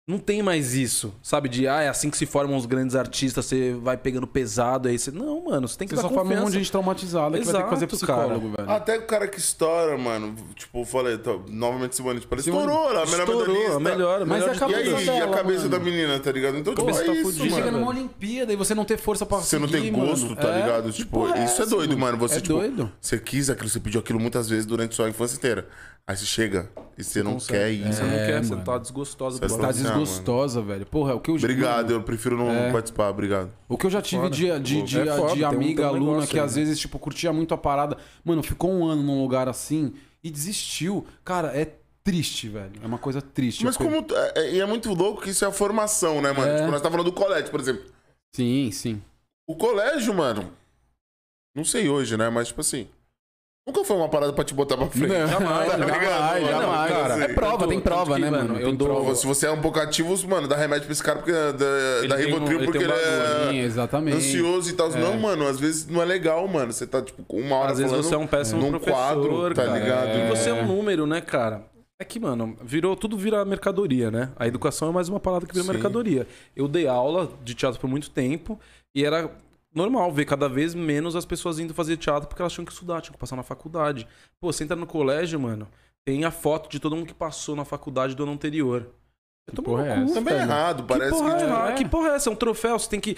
não 0.10 0.18
tem 0.18 0.42
mais 0.42 0.74
isso, 0.74 1.14
sabe? 1.22 1.48
De, 1.48 1.68
ah, 1.68 1.82
é 1.82 1.88
assim 1.88 2.10
que 2.10 2.18
se 2.18 2.26
formam 2.26 2.58
os 2.58 2.66
grandes 2.66 2.96
artistas, 2.96 3.46
você 3.46 3.74
vai 3.82 3.96
pegando 3.96 4.26
pesado, 4.26 4.88
aí 4.88 4.98
você. 4.98 5.12
Não, 5.12 5.46
mano, 5.46 5.68
você 5.68 5.78
tem 5.78 5.88
que 5.88 5.96
Você 5.96 6.02
dar 6.02 6.08
só 6.10 6.14
forma 6.14 6.34
um 6.34 6.40
monte 6.40 6.52
de 6.54 6.58
gente 6.58 6.72
traumatizada 6.72 7.38
que 7.38 7.46
vai 7.46 7.54
ter 7.56 7.64
que 7.64 7.70
fazer 7.70 7.86
Exato, 7.86 8.06
cara. 8.08 8.22
psicólogo, 8.24 8.56
velho. 8.58 8.72
Até 8.72 8.98
o 8.98 9.06
cara 9.06 9.28
que 9.28 9.38
estoura, 9.38 9.98
mano, 9.98 10.36
tipo, 10.56 10.80
eu 10.80 10.86
falei, 10.86 11.18
tô- 11.20 11.42
novamente 11.48 11.96
Simone, 11.96 12.20
tipo, 12.20 12.34
ela 12.34 12.42
Simone 12.42 12.64
estourou, 12.66 12.90
ela 12.90 13.00
é 13.00 13.04
a 13.04 13.06
melhor 13.06 13.20
Estourou, 13.28 13.48
medalhista. 13.48 13.76
a 13.76 13.80
melhor, 13.80 14.22
a 14.22 14.26
Mas 14.26 14.40
melhor 14.40 14.48
é 14.48 14.52
de 14.52 14.58
E 14.58 14.60
cabeça 14.60 14.80
aí, 14.98 15.06
e 15.06 15.10
a 15.10 15.14
dela, 15.14 15.38
cabeça 15.38 15.58
mano. 15.60 15.70
da 15.70 15.80
menina, 15.80 16.20
tá 16.20 16.32
ligado? 16.32 16.58
Então, 16.58 16.74
tipo, 16.74 16.86
Cabeça 16.86 17.04
é 17.04 17.06
tá 17.06 17.14
isso, 17.14 17.22
fudida, 17.24 17.44
Você 17.44 17.50
chega 17.56 17.66
mano. 17.72 17.78
numa. 17.80 17.90
Olimpíada 17.90 18.52
e 18.54 18.56
você 18.56 18.74
não 18.76 18.86
ter 18.86 18.98
força 18.98 19.26
pra 19.26 19.38
Você 19.38 19.60
não 19.60 19.68
seguir, 19.68 19.92
tem 19.92 19.94
gosto, 19.94 20.24
mano. 20.24 20.36
tá 20.36 20.48
É, 20.50 20.62
ligado? 20.62 20.86
que 20.92 20.98
Tipo, 20.98 21.20
porra 21.20 21.38
isso 21.44 21.62
é 21.62 21.64
essa, 21.64 21.66
doido, 21.68 21.98
mano. 21.98 22.18
Você, 22.18 22.38
é 22.38 22.42
tipo, 22.42 22.54
doido. 22.60 22.92
você 23.00 23.18
quis 23.20 23.50
aquilo, 23.50 23.70
você 23.70 23.80
pediu 23.80 24.00
aquilo 24.00 24.20
muitas 24.20 24.50
vezes 24.50 24.66
durante 24.66 24.96
sua 24.96 25.08
infância 25.10 25.36
inteira. 25.36 25.68
Aí 26.08 26.18
você 26.18 26.26
chega 26.26 26.72
e 26.98 27.04
você 27.04 27.22
não 27.22 27.38
quer 27.38 27.70
isso. 27.70 27.94
Você 27.94 28.02
não 28.04 28.10
É, 28.14 28.26
quer, 28.26 28.44
você 28.44 28.50
mano. 28.52 28.64
tá 28.64 28.78
desgostosa 28.80 29.38
Você 29.38 29.46
do 29.46 29.50
tá 29.50 29.56
Tá 29.62 29.68
bagulho. 29.68 29.84
des- 29.84 29.92
desgostosa, 30.04 30.62
velho. 30.62 30.86
Porra, 30.86 31.16
o 31.16 31.20
que 31.20 31.30
eu 31.32 31.36
Obrigado, 31.36 31.92
eu 31.92 32.02
prefiro 32.04 32.38
não 32.38 32.50
É. 32.52 32.72
participar, 32.72 33.10
obrigado. 33.10 33.52
O 33.68 33.78
que 33.78 33.86
eu 33.86 33.90
já 33.90 34.02
tive 34.02 34.30
de, 34.30 34.60
de, 34.60 34.82
de, 34.84 35.00
é 35.00 35.06
foda, 35.16 35.28
de 35.34 35.40
tem 35.40 35.46
um- 35.46 35.50
amiga, 35.50 35.84
tem 35.84 35.92
um 35.92 35.96
aluna, 35.96 36.12
negócio 36.12 36.30
que 36.30 36.40
aí, 36.40 36.46
às 36.46 36.56
né? 36.56 36.62
vezes, 36.64 36.80
tipo, 36.80 36.98
curtia 37.00 37.32
muito 37.34 37.54
a 37.54 37.58
parada. 37.58 37.98
Mano, 38.24 38.42
ficou 38.44 38.72
um 38.72 38.86
ano 38.86 39.04
num 39.04 39.22
lugar 39.22 39.48
assim 39.48 39.94
e 40.24 40.30
desistiu. 40.30 41.06
Cara, 41.24 41.50
é 41.58 41.74
triste, 42.04 42.48
velho. 42.50 42.72
É 42.82 42.86
uma 42.88 42.98
coisa 42.98 43.22
triste. 43.22 43.64
Mas 43.64 43.76
Eu- 43.76 43.86
como. 43.86 43.98
é- 44.16 44.34
é- 44.36 44.56
E 44.56 44.60
é 44.62 44.66
muito 44.66 44.94
louco 44.94 45.22
que 45.22 45.30
isso 45.30 45.46
é 45.46 45.48
a 45.48 45.52
formação, 45.52 46.22
né, 46.22 46.32
mano? 46.32 46.52
É. 46.52 46.58
Tipo, 46.60 46.72
nós 46.72 46.82
tá 46.82 46.90
falando 46.90 47.06
do 47.06 47.14
colégio, 47.14 47.52
por 47.52 47.60
exemplo. 47.60 47.84
Sim, 48.36 48.70
sim. 48.72 49.02
O 49.48 49.56
colégio, 49.56 50.14
mano. 50.14 50.52
Não 51.56 51.66
sei 51.66 51.90
hoje, 51.90 52.16
né? 52.18 52.30
Mas, 52.30 52.48
tipo 52.50 52.62
assim. 52.62 52.88
Nunca 53.70 53.84
foi 53.84 53.98
uma 53.98 54.10
parada 54.10 54.34
pra 54.34 54.44
te 54.44 54.52
botar 54.52 54.76
pra 54.78 54.88
frente. 54.88 55.08
Não, 55.08 55.28
Jamais, 55.28 55.72
tá 55.72 55.78
jamais, 55.78 56.48
jamais. 56.48 56.92
Não, 56.92 56.98
cara, 57.02 57.24
é 57.24 57.28
prova, 57.36 57.68
tem 57.68 57.80
prova, 57.80 58.16
que, 58.16 58.22
né, 58.22 58.32
mano, 58.32 58.60
eu 58.60 58.66
Tem 58.66 58.76
dou- 58.76 58.88
prova. 58.88 59.14
Se 59.14 59.28
você 59.28 59.46
é 59.46 59.52
um 59.52 59.62
pouco 59.62 59.80
ativo, 59.80 60.16
mano, 60.28 60.48
dá 60.48 60.56
remédio 60.56 60.86
pra 60.86 60.92
esse 60.94 61.04
cara 61.04 61.20
porque 61.20 61.32
da, 61.32 61.52
da, 61.52 61.56
da 62.08 62.16
um- 62.16 62.20
ele 62.20 62.66
porque 62.66 62.80
um 62.80 62.82
ele 62.82 62.92
é 62.92 63.64
exatamente. 63.64 64.18
ansioso 64.18 64.70
e 64.72 64.74
tal. 64.74 64.90
Não, 64.90 65.20
mano, 65.20 65.48
às 65.48 65.60
vezes 65.60 65.88
não 65.88 66.02
é 66.02 66.06
legal, 66.06 66.48
mano. 66.48 66.74
Você 66.74 66.88
tá, 66.88 67.00
tipo, 67.00 67.24
uma 67.30 67.58
hora 67.58 67.72
Às 67.74 67.78
vezes 67.78 67.92
falando 67.92 68.06
você 68.06 68.16
é 68.16 68.18
um 68.18 68.26
péssimo 68.26 68.60
num 68.62 68.72
professor, 68.72 68.92
quadro, 68.96 69.54
tá 69.54 69.66
cara. 69.66 69.78
ligado? 69.80 70.10
E 70.18 70.30
você 70.30 70.50
é 70.50 70.54
um 70.54 70.66
número, 70.66 71.06
né, 71.06 71.22
cara? 71.22 71.62
É 72.02 72.06
que, 72.06 72.20
mano, 72.20 72.58
virou, 72.64 72.96
tudo 72.96 73.16
vira 73.18 73.46
mercadoria, 73.46 74.10
né? 74.10 74.30
A 74.36 74.48
educação 74.48 74.90
é 74.90 74.92
mais 74.92 75.10
uma 75.10 75.20
palavra 75.20 75.48
que 75.48 75.54
vira 75.54 75.66
Sim. 75.66 75.74
mercadoria. 75.74 76.26
Eu 76.56 76.68
dei 76.68 76.88
aula 76.88 77.30
de 77.44 77.54
teatro 77.54 77.80
por 77.80 77.88
muito 77.88 78.10
tempo 78.10 78.60
e 78.96 79.06
era 79.06 79.30
normal 79.80 80.12
ver 80.12 80.26
cada 80.26 80.48
vez 80.48 80.76
menos 80.76 81.16
as 81.16 81.26
pessoas 81.26 81.60
indo 81.60 81.74
fazer 81.74 81.98
teatro 81.98 82.28
porque 82.28 82.42
elas 82.42 82.54
tinham 82.54 82.66
que 82.66 82.72
estudar, 82.72 83.02
tinham 83.02 83.14
que 83.14 83.20
passar 83.20 83.36
na 83.36 83.44
faculdade. 83.44 84.08
Pô, 84.40 84.52
você 84.52 84.64
entra 84.64 84.76
no 84.76 84.86
colégio, 84.86 85.40
mano, 85.40 85.68
tem 86.06 86.26
a 86.26 86.32
foto 86.32 86.70
de 86.70 86.80
todo 86.80 86.96
mundo 86.96 87.08
que 87.08 87.14
passou 87.14 87.56
na 87.56 87.66
faculdade 87.66 88.16
do 88.16 88.24
ano 88.24 88.34
anterior. 88.34 88.90
Eu 89.48 89.56
tomo 89.56 89.70
porra 89.70 89.88
é 89.88 90.04
essa? 90.04 90.14
Também 90.14 90.34
é 90.36 90.42
errado, 90.42 90.84
parece 90.84 91.12
que 91.12 91.18
porra, 91.18 91.38
que. 91.38 91.44
é 91.44 91.72
é. 91.72 91.74
que 91.74 91.86
porra 91.90 92.10
é 92.10 92.16
essa? 92.16 92.30
É 92.30 92.34
um 92.34 92.36
troféu, 92.36 92.78
você 92.78 92.90
tem 92.90 93.00
que, 93.00 93.16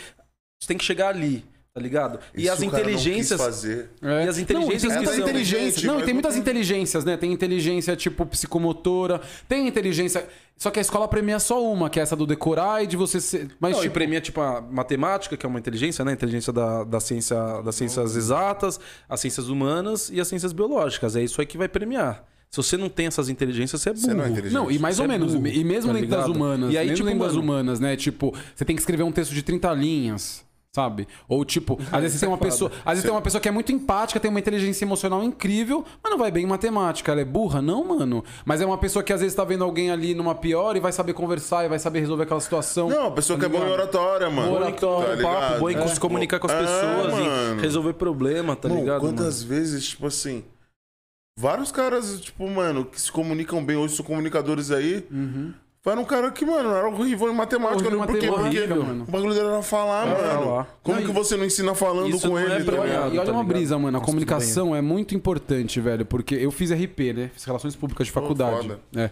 você 0.59 0.67
tem 0.67 0.77
que 0.77 0.83
chegar 0.83 1.09
ali, 1.09 1.45
tá 1.73 1.79
ligado? 1.81 2.19
E, 2.35 2.49
as 2.49 2.59
o 2.61 2.69
cara 2.69 2.83
não 2.83 2.83
quis 2.83 2.97
inteligências. 3.01 3.41
fazer. 3.41 3.89
É. 4.01 4.25
E 4.25 4.27
as 4.27 4.37
inteligências 4.37 4.83
não, 4.83 4.97
que 4.99 5.01
tem 5.01 5.03
muitas 5.03 5.13
são- 5.13 5.21
inteligências. 5.23 5.83
Não, 5.83 5.93
e 5.93 5.95
mas 5.97 6.05
tem 6.05 6.13
não 6.13 6.15
muitas 6.15 6.33
tem- 6.33 6.41
inteligências, 6.41 7.05
né? 7.05 7.17
Tem 7.17 7.31
inteligência 7.31 7.95
tipo 7.95 8.25
psicomotora, 8.25 9.21
tem 9.47 9.67
inteligência. 9.67 10.27
Só 10.57 10.69
que 10.69 10.79
a 10.79 10.81
escola 10.81 11.07
premia 11.07 11.39
só 11.39 11.63
uma, 11.63 11.89
que 11.89 11.99
é 11.99 12.03
essa 12.03 12.15
do 12.15 12.27
decorar 12.27 12.83
e 12.83 12.87
de 12.87 12.95
você 12.97 13.19
ser. 13.21 13.47
Mas, 13.59 13.71
Não, 13.71 13.79
e 13.79 13.83
tipo, 13.83 13.93
premia, 13.93 14.21
tipo, 14.21 14.41
a 14.41 14.61
matemática, 14.61 15.35
que 15.37 15.45
é 15.45 15.49
uma 15.49 15.57
inteligência, 15.59 16.03
né? 16.05 16.11
Inteligência 16.11 16.51
da, 16.53 16.83
da 16.83 16.99
ciência, 16.99 17.37
das 17.63 17.75
ciências 17.75 18.15
exatas, 18.15 18.79
as 19.09 19.19
ciências 19.21 19.47
humanas 19.49 20.09
e 20.11 20.19
as 20.19 20.27
ciências 20.27 20.51
biológicas. 20.53 21.15
É 21.15 21.23
isso 21.23 21.39
aí 21.41 21.47
que 21.47 21.57
vai 21.57 21.67
premiar. 21.69 22.25
Se 22.49 22.57
você 22.57 22.75
não 22.75 22.89
tem 22.89 23.07
essas 23.07 23.29
inteligências, 23.29 23.81
você 23.81 23.89
é 23.89 23.93
burro. 23.93 24.05
Você 24.05 24.13
não 24.13 24.25
é 24.25 24.29
inteligente. 24.29 24.53
Não, 24.53 24.69
e 24.69 24.77
mais 24.77 24.97
Você 24.97 25.01
ou 25.03 25.05
é 25.05 25.07
menos, 25.07 25.33
burro, 25.33 25.47
e 25.47 25.63
mesmo 25.63 25.87
tá 25.87 25.93
dentro 25.93 26.09
das 26.09 26.25
ligado? 26.25 26.35
humanas, 26.35 26.73
E 26.73 26.77
aí, 26.77 26.87
mesmo 26.89 26.95
tipo, 26.97 27.07
dentro 27.09 27.23
das 27.23 27.35
mano- 27.37 27.43
humanas, 27.43 27.79
né? 27.79 27.95
Tipo, 27.95 28.35
você 28.53 28.65
tem 28.65 28.75
que 28.75 28.81
escrever 28.81 29.03
um 29.03 29.11
texto 29.11 29.33
de 29.33 29.41
30 29.41 29.73
linhas, 29.73 30.43
sabe? 30.73 31.07
Ou 31.27 31.43
tipo, 31.43 31.77
às 31.91 32.01
vezes 32.01 32.19
tem 32.19 32.29
uma 32.29 32.37
pessoa, 32.37 32.71
às 32.85 32.91
vezes 32.93 33.03
tem 33.03 33.11
uma 33.11 33.21
pessoa 33.21 33.41
que 33.41 33.47
é 33.47 33.51
muito 33.51 33.71
empática, 33.71 34.19
tem 34.19 34.29
uma 34.29 34.39
inteligência 34.39 34.85
emocional 34.85 35.23
incrível, 35.23 35.83
mas 36.01 36.11
não 36.11 36.17
vai 36.17 36.31
bem 36.31 36.43
em 36.43 36.47
matemática, 36.47 37.11
ela 37.11 37.21
é 37.21 37.25
burra, 37.25 37.61
não, 37.61 37.83
mano. 37.83 38.23
Mas 38.45 38.61
é 38.61 38.65
uma 38.65 38.77
pessoa 38.77 39.03
que 39.03 39.11
às 39.11 39.19
vezes 39.21 39.35
tá 39.35 39.43
vendo 39.43 39.63
alguém 39.63 39.91
ali 39.91 40.13
numa 40.15 40.33
pior 40.33 40.75
e 40.75 40.79
vai 40.79 40.91
saber 40.91 41.13
conversar 41.13 41.65
e 41.65 41.69
vai 41.69 41.79
saber 41.79 41.99
resolver 41.99 42.23
aquela 42.23 42.39
situação. 42.41 42.89
Não, 42.89 43.07
a 43.07 43.11
pessoa 43.11 43.37
que 43.37 43.45
é 43.45 43.49
boa 43.49 43.61
em 43.63 43.65
ligado? 43.65 43.79
oratória, 43.81 44.29
mano. 44.29 44.53
Oratório, 44.53 45.17
Tá 45.17 45.23
papo, 45.23 45.41
ligado? 45.43 45.59
bom 45.59 45.69
em 45.69 45.75
É. 45.75 45.87
se 45.87 45.99
comunicar 45.99 46.39
com 46.39 46.47
as 46.47 46.53
É, 46.53 46.59
pessoas 46.59 47.13
mano. 47.13 47.59
e 47.59 47.61
resolver 47.61 47.93
problema, 47.93 48.55
tá 48.55 48.69
Mano, 48.69 48.79
ligado? 48.81 49.01
quantas 49.01 49.43
vezes, 49.43 49.85
tipo 49.87 50.07
assim. 50.07 50.43
Vários 51.37 51.71
caras, 51.71 52.19
tipo, 52.21 52.47
mano, 52.49 52.85
que 52.85 52.99
se 52.99 53.11
comunicam 53.11 53.63
bem 53.63 53.75
hoje, 53.77 53.95
são 53.95 54.05
comunicadores 54.05 54.69
aí. 54.71 55.05
Foi 55.83 55.95
um 55.95 56.05
cara 56.05 56.29
que, 56.29 56.45
mano, 56.45 56.69
era 56.75 56.87
horrível 56.87 57.27
em 57.31 57.33
matemática. 57.35 57.75
Horrível 57.89 57.97
não 57.97 58.05
por 58.05 58.19
quê? 58.19 58.27
matemática, 58.29 58.67
Porque 58.67 58.83
mano. 58.87 59.03
o 59.07 59.11
bagulho 59.11 59.33
dele 59.33 59.47
era 59.47 59.63
falar, 59.63 60.05
mano. 60.05 60.19
falar. 60.43 60.79
Como 60.83 60.99
Não, 60.99 61.05
que 61.07 61.11
você 61.11 61.35
não 61.35 61.43
ensina 61.45 61.73
falando 61.73 62.21
com 62.21 62.37
é 62.37 62.43
ele, 62.43 62.49
tá 62.51 62.55
E 62.57 62.59
ligado? 62.59 62.79
olha, 62.79 63.15
e 63.15 63.17
olha 63.17 63.25
tá 63.25 63.31
uma 63.31 63.43
brisa, 63.43 63.75
mano. 63.79 63.87
A 63.87 63.91
Nossa, 63.93 64.05
comunicação 64.05 64.75
é 64.75 64.81
muito 64.81 65.15
importante, 65.15 65.79
velho, 65.81 66.05
porque 66.05 66.35
eu 66.35 66.51
fiz 66.51 66.71
RP, 66.71 67.13
né? 67.15 67.31
Fiz 67.33 67.43
Relações 67.45 67.75
Públicas 67.75 68.05
de 68.05 68.13
Pô, 68.13 68.21
faculdade. 68.21 68.67
foda. 68.67 68.79
É. 68.95 69.09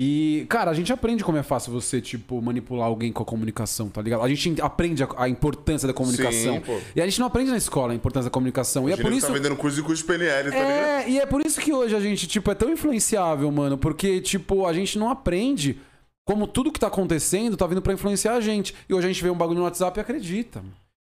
E, 0.00 0.46
cara, 0.48 0.70
a 0.70 0.74
gente 0.74 0.92
aprende 0.92 1.24
como 1.24 1.38
é 1.38 1.42
fácil 1.42 1.72
você, 1.72 2.00
tipo, 2.00 2.40
manipular 2.40 2.86
alguém 2.86 3.10
com 3.12 3.20
a 3.22 3.26
comunicação, 3.26 3.88
tá 3.88 4.00
ligado? 4.00 4.22
A 4.22 4.28
gente 4.28 4.60
aprende 4.62 5.02
a, 5.02 5.08
a 5.16 5.28
importância 5.28 5.88
da 5.88 5.92
comunicação. 5.94 6.54
Sim, 6.54 6.60
pô. 6.60 6.78
e 6.94 7.02
a 7.02 7.04
gente 7.04 7.18
não 7.18 7.26
aprende 7.26 7.50
na 7.50 7.56
escola 7.56 7.92
a 7.92 7.96
importância 7.96 8.30
da 8.30 8.32
comunicação. 8.32 8.88
E 8.88 8.92
é 8.92 8.96
por 8.96 9.06
ele 9.06 9.16
isso. 9.16 9.26
tá 9.26 9.32
vendendo 9.32 9.56
curso 9.56 9.74
de 9.76 9.82
curso 9.82 10.02
de 10.02 10.06
PNL, 10.06 10.50
tá 10.52 10.56
ligado? 10.56 10.70
É, 10.70 11.10
e 11.10 11.18
é 11.18 11.26
por 11.26 11.44
isso 11.44 11.60
que 11.60 11.72
hoje 11.72 11.96
a 11.96 12.00
gente, 12.00 12.28
tipo, 12.28 12.48
é 12.48 12.54
tão 12.54 12.70
influenciável, 12.70 13.50
mano. 13.50 13.76
Porque, 13.76 14.20
tipo, 14.20 14.66
a 14.66 14.72
gente 14.72 14.96
não 14.96 15.10
aprende 15.10 15.80
como 16.24 16.46
tudo 16.46 16.70
que 16.70 16.78
tá 16.78 16.86
acontecendo 16.86 17.56
tá 17.56 17.66
vindo 17.66 17.82
pra 17.82 17.92
influenciar 17.92 18.34
a 18.34 18.40
gente. 18.40 18.76
E 18.88 18.94
hoje 18.94 19.04
a 19.08 19.10
gente 19.12 19.22
vê 19.22 19.30
um 19.30 19.36
bagulho 19.36 19.58
no 19.58 19.64
WhatsApp 19.64 19.98
e 19.98 20.00
acredita. 20.00 20.62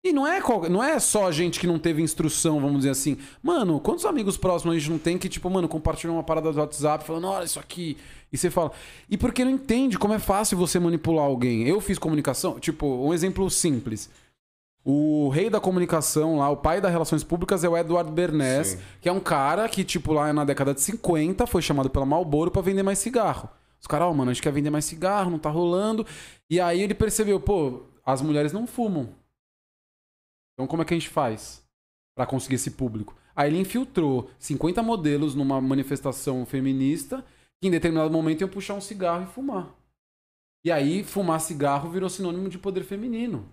E 0.05 0.13
não 0.13 0.25
é, 0.25 0.39
qual- 0.39 0.69
não 0.69 0.81
é 0.81 0.97
só 0.99 1.27
a 1.27 1.31
gente 1.33 1.59
que 1.59 1.67
não 1.67 1.77
teve 1.77 2.01
instrução, 2.01 2.61
vamos 2.61 2.77
dizer 2.77 2.91
assim. 2.91 3.17
Mano, 3.43 3.81
quantos 3.81 4.05
amigos 4.05 4.37
próximos 4.37 4.75
a 4.75 4.79
gente 4.79 4.89
não 4.91 4.97
tem 4.99 5.17
que, 5.17 5.27
tipo, 5.27 5.49
mano, 5.49 5.67
compartilham 5.67 6.13
uma 6.15 6.23
parada 6.23 6.53
do 6.53 6.57
WhatsApp 6.59 7.03
falando, 7.05 7.27
olha 7.27 7.43
isso 7.43 7.59
aqui. 7.59 7.97
E 8.31 8.37
você 8.37 8.49
fala. 8.49 8.71
E 9.09 9.17
porque 9.17 9.43
não 9.43 9.51
entende 9.51 9.97
como 9.97 10.13
é 10.13 10.19
fácil 10.19 10.57
você 10.57 10.79
manipular 10.79 11.25
alguém. 11.25 11.67
Eu 11.67 11.79
fiz 11.79 11.97
comunicação, 11.97 12.59
tipo, 12.59 12.85
um 12.85 13.13
exemplo 13.13 13.49
simples. 13.49 14.09
O 14.83 15.29
rei 15.29 15.49
da 15.49 15.59
comunicação 15.59 16.37
lá, 16.37 16.49
o 16.49 16.57
pai 16.57 16.79
das 16.79 16.91
relações 16.91 17.23
públicas 17.23 17.63
é 17.63 17.69
o 17.69 17.77
Edward 17.77 18.09
Bernays, 18.11 18.67
Sim. 18.67 18.79
que 19.01 19.09
é 19.09 19.11
um 19.11 19.19
cara 19.19 19.67
que, 19.67 19.83
tipo, 19.83 20.13
lá 20.13 20.31
na 20.31 20.45
década 20.45 20.73
de 20.73 20.81
50 20.81 21.45
foi 21.45 21.61
chamado 21.61 21.89
pela 21.89 22.05
Marlboro 22.05 22.51
pra 22.51 22.61
vender 22.61 22.83
mais 22.83 22.99
cigarro. 22.99 23.49
Os 23.81 23.87
caras, 23.87 24.07
ó, 24.07 24.13
mano, 24.13 24.31
a 24.31 24.33
gente 24.33 24.41
quer 24.41 24.51
vender 24.51 24.69
mais 24.69 24.85
cigarro, 24.85 25.29
não 25.29 25.39
tá 25.39 25.49
rolando. 25.49 26.05
E 26.49 26.59
aí 26.59 26.81
ele 26.81 26.93
percebeu, 26.93 27.39
pô, 27.39 27.83
as 28.05 28.21
mulheres 28.21 28.53
não 28.53 28.65
fumam. 28.65 29.09
Então 30.53 30.65
como 30.67 30.81
é 30.81 30.85
que 30.85 30.93
a 30.93 30.97
gente 30.97 31.09
faz 31.09 31.61
pra 32.15 32.25
conseguir 32.25 32.55
esse 32.55 32.71
público? 32.71 33.15
Aí 33.35 33.49
ele 33.49 33.59
infiltrou 33.59 34.31
50 34.39 34.81
modelos 34.81 35.35
numa 35.35 35.61
manifestação 35.61 36.45
feminista 36.45 37.23
que 37.61 37.67
em 37.67 37.71
determinado 37.71 38.11
momento 38.11 38.41
iam 38.41 38.49
puxar 38.49 38.73
um 38.75 38.81
cigarro 38.81 39.23
e 39.23 39.27
fumar. 39.33 39.73
E 40.65 40.71
aí 40.71 41.03
fumar 41.03 41.39
cigarro 41.39 41.89
virou 41.89 42.09
sinônimo 42.09 42.49
de 42.49 42.57
poder 42.57 42.83
feminino. 42.83 43.47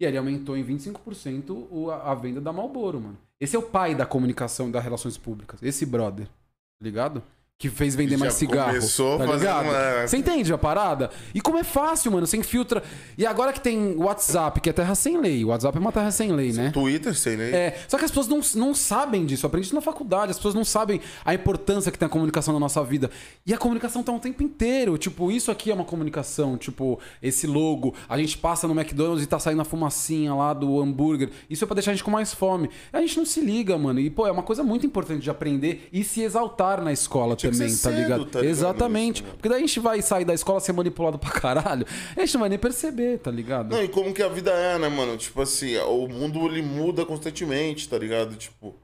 E 0.00 0.04
ele 0.04 0.18
aumentou 0.18 0.56
em 0.56 0.62
25% 0.64 1.66
o- 1.70 1.90
a, 1.90 2.10
a 2.12 2.14
venda 2.14 2.40
da 2.40 2.52
Marlboro, 2.52 3.00
mano. 3.00 3.18
Esse 3.40 3.56
é 3.56 3.58
o 3.58 3.62
pai 3.62 3.94
da 3.94 4.04
comunicação 4.06 4.68
e 4.68 4.72
das 4.72 4.82
relações 4.84 5.16
públicas. 5.16 5.62
Esse 5.62 5.86
brother, 5.86 6.26
tá 6.26 6.82
ligado? 6.82 7.22
Que 7.58 7.70
fez 7.70 7.94
vender 7.94 8.18
Já 8.18 8.18
mais 8.18 8.34
cigarro. 8.34 8.68
começou 8.74 9.16
tá 9.16 9.24
ligado? 9.24 9.64
uma- 9.64 10.06
Você 10.06 10.18
entende 10.18 10.52
a 10.52 10.58
parada? 10.58 11.10
E 11.34 11.40
como 11.40 11.56
é 11.56 11.64
fácil, 11.64 12.12
mano. 12.12 12.26
Você 12.26 12.36
infiltra. 12.36 12.82
E 13.16 13.24
agora 13.24 13.50
que 13.50 13.60
tem 13.62 13.96
WhatsApp, 13.96 14.60
que 14.60 14.68
é 14.68 14.74
terra 14.74 14.94
sem 14.94 15.18
lei. 15.18 15.42
O 15.42 15.48
WhatsApp 15.48 15.78
é 15.78 15.80
uma 15.80 15.90
terra 15.90 16.10
sem 16.10 16.32
lei, 16.32 16.52
né? 16.52 16.70
Twitter, 16.70 17.14
sei, 17.14 17.34
né? 17.34 17.50
É, 17.50 17.78
só 17.88 17.96
que 17.96 18.04
as 18.04 18.10
pessoas 18.10 18.28
não, 18.28 18.40
não 18.60 18.74
sabem 18.74 19.24
disso. 19.24 19.46
Eu 19.46 19.48
aprendi 19.48 19.68
isso 19.68 19.74
na 19.74 19.80
faculdade. 19.80 20.32
As 20.32 20.36
pessoas 20.36 20.54
não 20.54 20.66
sabem 20.66 21.00
a 21.24 21.32
importância 21.32 21.90
que 21.90 21.98
tem 21.98 22.04
a 22.04 22.10
comunicação 22.10 22.52
na 22.52 22.60
nossa 22.60 22.84
vida. 22.84 23.10
E 23.46 23.54
a 23.54 23.56
comunicação 23.58 24.02
tá 24.02 24.12
o 24.12 24.18
tempo 24.20 24.42
inteiro. 24.42 24.98
Tipo, 24.98 25.32
isso 25.32 25.50
aqui 25.50 25.70
é 25.70 25.74
uma 25.74 25.84
comunicação. 25.84 26.58
Tipo, 26.58 27.00
esse 27.22 27.46
logo. 27.46 27.94
A 28.06 28.18
gente 28.18 28.36
passa 28.36 28.68
no 28.68 28.78
McDonald's 28.78 29.24
e 29.24 29.26
tá 29.26 29.38
saindo 29.38 29.62
a 29.62 29.64
fumacinha 29.64 30.34
lá 30.34 30.52
do 30.52 30.78
hambúrguer. 30.78 31.30
Isso 31.48 31.64
é 31.64 31.66
pra 31.66 31.72
deixar 31.72 31.92
a 31.92 31.94
gente 31.94 32.04
com 32.04 32.10
mais 32.10 32.34
fome. 32.34 32.68
A 32.92 33.00
gente 33.00 33.16
não 33.16 33.24
se 33.24 33.40
liga, 33.40 33.78
mano. 33.78 33.98
E, 33.98 34.10
pô, 34.10 34.26
é 34.26 34.30
uma 34.30 34.42
coisa 34.42 34.62
muito 34.62 34.84
importante 34.84 35.22
de 35.22 35.30
aprender 35.30 35.88
e 35.90 36.04
se 36.04 36.20
exaltar 36.20 36.82
na 36.84 36.92
escola 36.92 37.34
que 37.34 37.45
também, 37.50 37.68
tá 37.68 37.74
cedo, 37.76 37.96
ligado? 37.96 38.24
tá 38.26 38.40
ligado 38.40 38.50
Exatamente. 38.50 39.16
isso, 39.22 39.24
né? 39.24 39.30
Porque 39.36 39.48
daí 39.48 39.58
a 39.58 39.60
gente 39.60 39.80
vai 39.80 40.02
sair 40.02 40.24
da 40.24 40.34
escola 40.34 40.60
ser 40.60 40.72
manipulado 40.72 41.18
pra 41.18 41.30
caralho. 41.30 41.86
A 42.16 42.20
gente 42.20 42.34
não 42.34 42.40
vai 42.40 42.48
nem 42.48 42.58
perceber, 42.58 43.18
tá 43.18 43.30
ligado? 43.30 43.70
Não, 43.70 43.82
e 43.82 43.88
como 43.88 44.12
que 44.12 44.22
a 44.22 44.28
vida 44.28 44.50
é, 44.50 44.78
né, 44.78 44.88
mano? 44.88 45.16
Tipo 45.16 45.42
assim, 45.42 45.76
o 45.78 46.08
mundo 46.08 46.46
ele 46.46 46.62
muda 46.62 47.04
constantemente, 47.04 47.88
tá 47.88 47.98
ligado? 47.98 48.36
Tipo, 48.36 48.74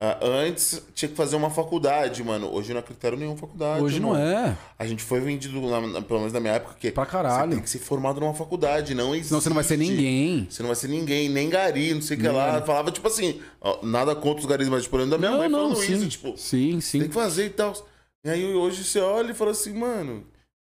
ah, 0.00 0.18
antes 0.22 0.80
tinha 0.94 1.08
que 1.08 1.16
fazer 1.16 1.34
uma 1.34 1.50
faculdade, 1.50 2.22
mano. 2.22 2.48
Hoje 2.54 2.72
não 2.72 2.78
é 2.78 2.82
critério 2.82 3.18
nenhum 3.18 3.36
faculdade. 3.36 3.82
Hoje 3.82 3.98
não 3.98 4.10
mano. 4.10 4.22
é. 4.22 4.56
A 4.78 4.86
gente 4.86 5.02
foi 5.02 5.18
vendido, 5.18 5.60
na- 5.60 5.80
na- 5.80 6.02
pelo 6.02 6.20
menos 6.20 6.32
na 6.32 6.38
minha 6.38 6.52
época, 6.54 6.76
que 6.78 6.92
Pra 6.92 7.04
caralho. 7.04 7.48
você 7.50 7.54
tem 7.56 7.62
que 7.64 7.70
ser 7.70 7.78
formado 7.80 8.20
numa 8.20 8.32
faculdade, 8.32 8.94
não 8.94 9.12
existe. 9.12 9.28
Senão 9.28 9.40
você 9.40 9.48
não 9.48 9.54
vai 9.56 9.64
ser 9.64 9.76
ninguém. 9.76 10.46
Você 10.48 10.62
não 10.62 10.68
vai 10.68 10.76
ser 10.76 10.86
ninguém, 10.88 11.28
nem 11.28 11.48
gari, 11.50 11.94
não 11.94 12.00
sei 12.02 12.16
o 12.16 12.20
que 12.20 12.28
lá. 12.28 12.62
Falava, 12.62 12.92
tipo 12.92 13.08
assim, 13.08 13.40
ó, 13.60 13.84
nada 13.84 14.14
contra 14.14 14.40
os 14.40 14.46
garis, 14.46 14.68
mas 14.68 14.84
tipo, 14.84 14.96
lembro 14.96 15.10
da 15.12 15.18
minha 15.18 15.30
Não, 15.32 15.38
mãe 15.38 15.48
não, 15.48 15.58
falando 15.74 15.76
sim. 15.84 15.94
isso, 15.94 16.08
tipo, 16.08 16.36
Sim, 16.38 16.80
sim. 16.80 17.00
tem 17.00 17.08
que 17.08 17.14
fazer 17.14 17.46
e 17.46 17.50
tal. 17.50 17.74
E 18.24 18.30
aí 18.30 18.54
hoje 18.54 18.84
você 18.84 19.00
olha 19.00 19.32
e 19.32 19.34
fala 19.34 19.50
assim, 19.50 19.72
mano, 19.72 20.24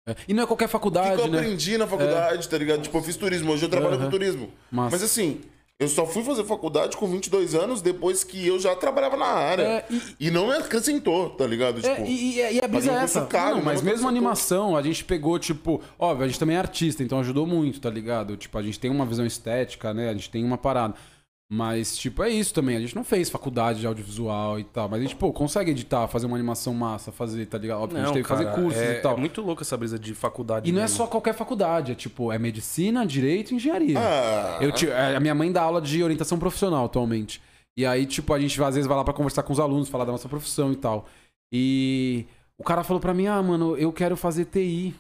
É. 0.05 0.16
E 0.27 0.35
não 0.35 0.43
é 0.43 0.47
qualquer 0.47 0.65
o 0.65 0.69
que, 0.69 0.73
faculdade, 0.73 1.15
que 1.16 1.23
eu 1.23 1.28
né? 1.31 1.39
aprendi 1.39 1.78
na 1.78 1.86
faculdade, 1.86 2.49
tá 2.49 2.59
ligado? 2.59 2.82
Tipo, 2.82 2.99
eu 2.99 3.03
fiz 3.05 3.15
turismo, 3.16 3.53
hoje 3.53 3.65
eu 3.66 3.69
trabalho 3.69 3.94
Aham. 3.94 4.05
com 4.07 4.11
turismo. 4.11 4.51
Massa. 4.69 4.90
Mas 4.90 5.03
assim, 5.05 5.40
eu 5.81 5.89
só 5.89 6.07
fui 6.07 6.23
fazer 6.23 6.44
faculdade 6.44 6.97
com 6.97 7.09
22 7.09 7.55
anos 7.55 7.82
depois 7.82 8.23
que 8.23 8.47
eu 8.47 8.59
já 8.59 8.74
trabalhava 8.77 9.16
na 9.16 9.27
área. 9.27 9.62
É, 9.62 9.85
e... 10.19 10.31
não 10.31 10.47
me 10.47 10.55
acrescentou, 10.55 11.31
tá 11.31 11.44
ligado? 11.47 11.82
Tipo, 11.82 12.03
É, 12.03 12.09
e, 12.09 12.39
e, 12.39 12.55
e 12.55 12.61
a 12.65 12.69
brisa 12.69 12.93
é 12.93 12.94
essa. 12.94 13.27
caro, 13.27 13.57
não, 13.57 13.65
mas 13.65 13.82
mesmo 13.82 14.09
animação, 14.09 14.77
a 14.77 14.82
gente 14.82 15.05
pegou, 15.05 15.39
tipo, 15.39 15.81
óbvio, 15.99 16.24
a 16.24 16.28
gente 16.28 16.39
também 16.39 16.57
é 16.57 16.59
artista, 16.61 17.03
então 17.03 17.19
ajudou 17.19 17.47
muito, 17.47 17.81
tá 17.81 17.90
ligado? 17.90 18.36
Tipo, 18.36 18.59
a 18.59 18.62
gente 18.62 18.78
tem 18.78 18.90
uma 18.90 19.05
visão 19.05 19.27
estética, 19.27 19.93
né? 19.93 20.09
A 20.09 20.12
gente 20.12 20.31
tem 20.31 20.44
uma 20.44 20.57
parada. 20.57 20.94
Mas, 21.54 21.98
tipo, 21.98 22.22
é 22.22 22.30
isso 22.30 22.54
também. 22.54 22.78
A 22.78 22.80
gente 22.80 22.96
não 22.96 23.04
fez 23.04 23.28
faculdade 23.28 23.80
de 23.80 23.86
audiovisual 23.86 24.58
e 24.58 24.64
tal. 24.64 24.88
Mas 24.88 25.00
a 25.00 25.02
gente, 25.02 25.14
pô, 25.16 25.30
consegue 25.34 25.70
editar, 25.70 26.08
fazer 26.08 26.24
uma 26.24 26.34
animação 26.34 26.72
massa, 26.72 27.12
fazer, 27.12 27.44
tá 27.44 27.58
ligado? 27.58 27.82
Óbvio, 27.82 27.98
a 27.98 28.04
gente 28.04 28.14
teve 28.14 28.22
que 28.22 28.28
fazer 28.30 28.50
cursos 28.54 28.80
é, 28.80 28.98
e 28.98 29.00
tal. 29.02 29.18
É 29.18 29.20
muito 29.20 29.42
louco 29.42 29.60
essa 29.60 29.76
brisa 29.76 29.98
de 29.98 30.14
faculdade. 30.14 30.66
E 30.66 30.72
não 30.72 30.78
é 30.78 30.84
mesmo. 30.84 30.96
só 30.96 31.06
qualquer 31.06 31.34
faculdade, 31.34 31.92
é 31.92 31.94
tipo, 31.94 32.32
é 32.32 32.38
medicina, 32.38 33.04
direito 33.04 33.50
e 33.52 33.56
engenharia. 33.56 33.98
ah, 34.00 34.56
Eu, 34.62 34.72
ti- 34.72 34.90
a 34.90 35.20
minha 35.20 35.34
mãe 35.34 35.52
dá 35.52 35.60
aula 35.60 35.82
de 35.82 36.02
orientação 36.02 36.38
profissional 36.38 36.86
atualmente. 36.86 37.38
E 37.76 37.84
aí, 37.84 38.06
tipo, 38.06 38.32
a 38.32 38.40
gente 38.40 38.58
às 38.62 38.74
vezes 38.74 38.88
vai 38.88 38.96
lá 38.96 39.04
pra 39.04 39.12
conversar 39.12 39.42
com 39.42 39.52
os 39.52 39.60
alunos, 39.60 39.90
falar 39.90 40.06
da 40.06 40.12
nossa 40.12 40.30
profissão 40.30 40.72
e 40.72 40.76
tal. 40.76 41.06
E 41.52 42.24
o 42.56 42.64
cara 42.64 42.82
falou 42.82 42.98
pra 42.98 43.12
mim: 43.12 43.26
ah, 43.26 43.42
mano, 43.42 43.76
eu 43.76 43.92
quero 43.92 44.16
fazer 44.16 44.46
TI. 44.46 44.94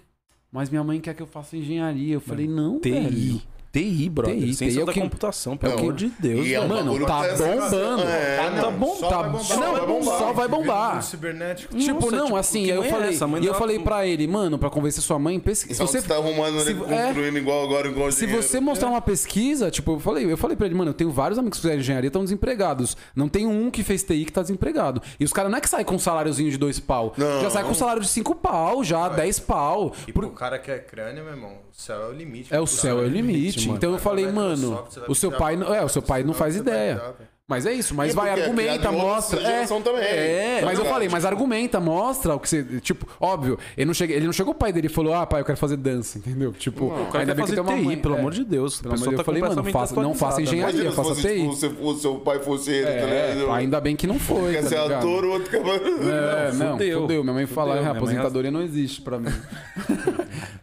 Mas 0.50 0.68
minha 0.68 0.84
mãe 0.84 1.00
quer 1.00 1.14
que 1.14 1.22
eu 1.22 1.26
faça 1.26 1.56
engenharia. 1.56 2.12
Eu 2.12 2.20
falei, 2.20 2.46
não, 2.46 2.78
velho. 2.78 3.40
TI. 3.72 4.08
Brother. 4.10 4.36
TI, 4.36 4.54
Ciência 4.54 4.76
TI 4.78 4.82
é 4.82 4.84
da 4.84 4.92
que- 4.92 5.00
computação, 5.00 5.56
pelo 5.56 5.72
é 5.72 5.76
o- 5.76 5.78
amor 5.80 5.92
de 5.94 6.08
Deus. 6.18 6.46
e 6.46 6.54
é 6.54 6.58
velho. 6.58 6.68
Mano, 6.68 7.06
tá 7.06 7.06
tá 7.28 7.36
sendo- 7.36 7.60
bombando. 7.62 8.02
É, 8.02 8.36
tá, 8.36 8.50
não, 8.50 8.72
bom, 8.72 8.96
só 8.96 9.08
tá, 9.08 9.22
vai 9.22 9.30
bombar, 9.30 9.58
não, 9.58 9.72
vai 9.72 9.86
bombar. 9.86 10.18
só 10.18 10.32
vai 10.32 10.48
bombar. 10.48 11.02
Cibernético. 11.02 11.76
Tipo, 11.76 11.94
Nossa, 11.94 12.16
não, 12.16 12.24
tipo, 12.26 12.36
assim, 12.36 12.66
eu 12.66 12.82
é 12.84 12.88
falei, 12.90 13.08
essa? 13.10 13.26
E 13.40 13.46
eu 13.46 13.54
falei 13.54 13.78
com- 13.78 13.84
pra 13.84 14.06
ele, 14.06 14.26
mano, 14.26 14.58
pra 14.58 14.68
convencer 14.70 15.02
sua 15.02 15.18
mãe, 15.18 15.40
pesquisa. 15.40 15.74
Se 15.86 15.92
você 15.92 16.02
tá 16.02 16.16
arrumando 16.16 16.60
se- 16.60 16.70
ele, 16.70 16.84
é. 16.92 17.06
construindo 17.06 17.38
igual 17.38 17.64
agora, 17.64 17.88
igual 17.88 18.12
Se 18.12 18.20
dinheiro. 18.26 18.42
você 18.42 18.60
mostrar 18.60 18.88
uma 18.90 19.00
pesquisa, 19.00 19.70
tipo, 19.70 19.92
eu 19.92 20.00
falei, 20.00 20.30
eu 20.30 20.36
falei 20.36 20.56
pra 20.56 20.66
ele, 20.66 20.74
mano, 20.74 20.90
eu 20.90 20.94
tenho 20.94 21.10
vários 21.10 21.38
amigos 21.38 21.58
que 21.58 21.62
fizeram 21.62 21.80
engenharia 21.80 22.06
e 22.06 22.08
estão 22.08 22.22
desempregados. 22.22 22.96
Não 23.16 23.28
tem 23.28 23.46
um 23.46 23.70
que 23.70 23.82
fez 23.82 24.02
TI 24.02 24.24
que 24.26 24.32
tá 24.32 24.42
desempregado. 24.42 25.00
E 25.18 25.24
os 25.24 25.32
caras 25.32 25.50
não 25.50 25.58
é 25.58 25.60
que 25.60 25.68
saem 25.68 25.84
com 25.84 25.94
um 25.94 25.98
saláriozinho 25.98 26.50
de 26.50 26.58
dois 26.58 26.78
pau. 26.78 27.14
Não. 27.16 27.40
Já 27.40 27.50
sai 27.50 27.64
com 27.64 27.70
um 27.70 27.74
salário 27.74 28.02
de 28.02 28.08
cinco 28.08 28.34
pau, 28.34 28.84
já, 28.84 29.08
dez 29.08 29.38
pau. 29.38 29.92
E 30.06 30.12
pro 30.12 30.28
cara 30.30 30.58
que 30.58 30.70
é 30.70 30.78
crânio, 30.78 31.24
meu 31.24 31.32
irmão, 31.32 31.50
o 31.52 31.80
céu 31.80 32.02
é 32.02 32.08
o 32.08 32.12
limite. 32.12 32.54
É 32.54 32.60
o 32.60 32.66
céu, 32.66 32.98
é 33.02 33.06
o 33.06 33.08
limite. 33.08 33.61
Mano. 33.66 33.78
Então 33.78 33.92
eu 33.92 33.98
falei, 33.98 34.30
mano, 34.30 34.84
o 35.08 35.14
seu 35.14 35.30
pai, 35.32 35.56
não- 35.56 35.74
é, 35.74 35.84
o 35.84 35.88
seu 35.88 36.02
pai 36.02 36.22
não 36.22 36.34
faz 36.34 36.56
ideia. 36.56 37.14
Mas 37.52 37.66
é 37.66 37.72
isso, 37.74 37.94
mas 37.94 38.12
É 38.12 38.14
vai, 38.14 38.30
é 38.30 38.32
argumenta, 38.32 38.72
outra 38.72 38.92
mostra. 38.92 39.40
É, 39.42 39.66
também, 39.66 40.02
é 40.02 40.56
tá 40.60 40.66
mas 40.66 40.78
eu 40.78 40.86
falei, 40.86 41.06
mas 41.10 41.24
argumenta, 41.26 41.78
mostra 41.80 42.34
o 42.34 42.40
que 42.40 42.48
você. 42.48 42.62
Tipo, 42.80 43.06
óbvio, 43.20 43.58
ele 43.76 43.84
não, 43.84 43.92
chega, 43.92 44.14
ele 44.14 44.24
não 44.24 44.32
chegou 44.32 44.54
o 44.54 44.56
pai 44.56 44.72
dele 44.72 44.86
e 44.86 44.90
falou, 44.90 45.12
ah, 45.12 45.26
pai, 45.26 45.42
eu 45.42 45.44
quero 45.44 45.58
fazer 45.58 45.76
dança, 45.76 46.16
entendeu? 46.16 46.50
Tipo, 46.52 46.86
O 46.86 47.06
cara 47.08 47.20
ainda 47.20 47.34
quer 47.34 47.36
bem 47.36 47.44
que 47.44 47.52
tem 47.52 47.60
uma 47.60 47.74
TI, 47.76 47.84
mãe. 47.84 47.96
pelo 47.98 48.14
é. 48.14 48.18
amor 48.20 48.32
de 48.32 48.42
Deus. 48.42 48.80
Pelo 48.80 48.94
amor 48.94 49.04
de 49.04 49.10
Deus, 49.10 49.16
tá 49.16 49.20
eu 49.20 49.24
falei, 49.26 49.42
mano, 49.42 49.64
faça, 49.64 49.94
não 50.00 50.14
faça 50.14 50.40
desatualizada, 50.40 50.42
engenharia, 50.42 50.80
Imagina 50.80 50.92
faça 50.96 51.08
fosse, 51.10 51.20
TI. 51.28 51.40
tipo, 51.42 51.56
se 51.56 51.66
o 51.78 51.94
seu 51.98 52.14
pai 52.20 52.38
fosse 52.38 52.70
ele, 52.70 52.86
tá 52.86 52.90
É, 52.92 53.34
ligado? 53.34 53.52
ainda 53.52 53.80
bem 53.82 53.96
que 53.96 54.06
não 54.06 54.18
foi. 54.18 54.52
Quer 54.52 54.62
tá 54.62 54.68
ser 54.70 54.80
ligado? 54.82 54.92
ator, 54.94 55.24
o 55.26 55.30
outro 55.32 55.50
quer... 55.50 55.60
É, 55.60 56.52
não, 56.56 56.72
fudeu. 56.72 57.00
fudeu. 57.02 57.22
Minha 57.22 57.34
mãe 57.34 57.46
fala, 57.46 57.76
"É, 57.76 57.82
mãe 57.82 57.90
aposentadoria 57.90 58.50
não 58.50 58.62
existe 58.62 59.02
pra 59.02 59.18
mim. 59.18 59.28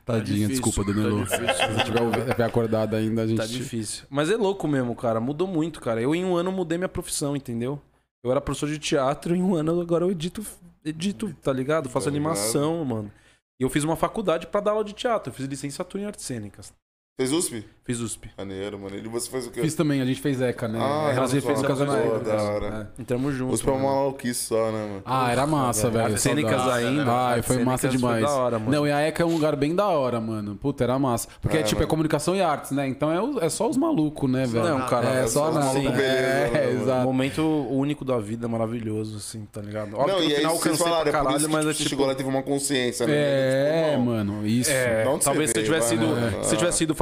Tadinha, 0.03 0.47
difícil, 0.47 0.63
desculpa, 0.63 0.83
tá 0.91 0.91
Danilo. 0.99 1.27
Se 1.27 1.37
você 1.37 1.83
tiver 2.31 2.43
acordado 2.43 2.95
ainda, 2.95 3.21
a 3.21 3.27
gente. 3.27 3.37
Tá 3.37 3.45
difícil. 3.45 4.05
Mas 4.09 4.31
é 4.31 4.35
louco 4.35 4.67
mesmo, 4.67 4.95
cara. 4.95 5.19
Mudou 5.19 5.47
muito, 5.47 5.79
cara. 5.79 6.01
Eu 6.01 6.15
em 6.15 6.25
um 6.25 6.35
ano 6.35 6.51
mudei 6.51 6.78
minha 6.79 6.89
profissão, 6.89 7.35
entendeu? 7.35 7.79
Eu 8.23 8.31
era 8.31 8.41
professor 8.41 8.67
de 8.67 8.79
teatro, 8.79 9.35
em 9.35 9.41
um 9.43 9.55
ano 9.55 9.79
agora 9.79 10.03
eu 10.03 10.11
edito 10.11 10.45
edito, 10.83 11.33
tá 11.41 11.53
ligado? 11.53 11.89
Faço 11.89 12.05
Tá 12.07 12.11
ligado. 12.11 12.31
animação, 12.31 12.83
mano. 12.85 13.11
E 13.59 13.63
eu 13.63 13.69
fiz 13.69 13.83
uma 13.83 13.95
faculdade 13.95 14.47
pra 14.47 14.61
dar 14.61 14.71
aula 14.71 14.83
de 14.83 14.93
teatro. 14.93 15.29
Eu 15.29 15.35
fiz 15.35 15.45
licenciatura 15.45 16.03
em 16.03 16.05
artes 16.05 16.25
cênicas. 16.25 16.73
Fez 17.19 17.33
USP? 17.33 17.65
Fiz 17.83 17.99
USP. 17.99 18.29
Maneiro, 18.37 18.79
mano. 18.79 18.95
E 18.95 19.01
você 19.09 19.29
fez 19.29 19.47
o 19.47 19.51
quê? 19.51 19.59
Fiz 19.61 19.73
também, 19.75 19.99
a 19.99 20.05
gente 20.05 20.21
fez 20.21 20.39
ECA, 20.39 20.67
né? 20.69 20.79
Ah, 20.79 21.07
a 21.21 21.25
gente 21.27 21.45
fez 21.45 21.59
o 21.59 21.63
casamento. 21.65 22.23
da 22.23 22.41
hora. 22.43 22.93
Entramos 22.97 23.35
juntos. 23.35 23.55
USP 23.55 23.67
é 23.67 23.71
uma 23.73 23.81
mano. 23.81 23.95
maluquice 23.95 24.45
só, 24.45 24.71
né, 24.71 24.87
mano? 24.87 25.01
Ah, 25.03 25.29
era 25.31 25.45
massa, 25.45 25.89
velho. 25.89 26.05
Artes 26.05 26.21
cênicas 26.21 26.55
saudades. 26.61 26.85
ainda. 26.87 27.11
Ai, 27.11 27.33
Artes 27.39 27.45
foi 27.47 27.63
massa 27.65 27.81
cênicas 27.89 28.01
foi 28.01 28.15
demais. 28.19 28.23
da 28.23 28.39
hora, 28.41 28.59
mano. 28.59 28.71
Não, 28.71 28.87
e 28.87 28.91
a 28.91 29.01
ECA 29.01 29.23
é 29.23 29.25
um 29.25 29.33
lugar 29.33 29.55
bem 29.57 29.75
da 29.75 29.87
hora, 29.87 30.21
mano. 30.21 30.55
Puta, 30.55 30.83
era 30.85 30.97
massa. 30.97 31.27
Porque 31.41 31.57
é, 31.57 31.59
É, 31.59 31.63
tipo, 31.63 31.83
é 31.83 31.85
comunicação 31.85 32.35
e 32.37 32.41
artes, 32.41 32.71
né? 32.71 32.87
Então 32.87 33.11
é, 33.41 33.45
é 33.47 33.49
só 33.49 33.67
os 33.67 33.75
malucos, 33.75 34.31
né, 34.31 34.45
velho? 34.45 34.63
Não, 34.65 34.87
cara, 34.87 35.09
É 35.09 35.27
só 35.27 35.51
malucos 35.51 35.81
beleza, 35.91 36.01
É, 36.01 36.49
né? 36.53 36.77
Um 36.77 36.81
exato. 36.83 37.03
momento 37.05 37.41
único 37.71 38.05
da 38.05 38.17
vida, 38.19 38.47
maravilhoso, 38.47 39.17
assim, 39.17 39.45
tá 39.51 39.59
ligado? 39.61 39.95
Óbvio 39.97 40.13
Não, 40.13 40.21
que 40.21 40.23
no 40.25 40.29
e 40.29 40.33
aí 40.35 40.39
final 40.39 40.57
pra 40.59 41.09
é 41.09 41.11
caralho, 41.11 41.31
mas 41.31 41.43
é 41.43 41.47
tipo, 41.47 41.63
você 41.63 41.73
tipo... 41.73 41.89
chegou 41.89 42.05
lá 42.05 42.13
e 42.13 42.15
teve 42.15 42.29
uma 42.29 42.43
consciência, 42.43 43.05
né? 43.05 43.13
É, 43.13 43.85
Tipo, 43.89 43.97
não. 43.97 44.05
mano, 44.05 44.47
isso. 44.47 44.69
É, 44.71 45.03
talvez 45.23 45.49
se 45.49 45.57
eu 45.59 45.63
tivesse 45.63 45.95
ido, 45.95 46.05
né? 46.15 46.33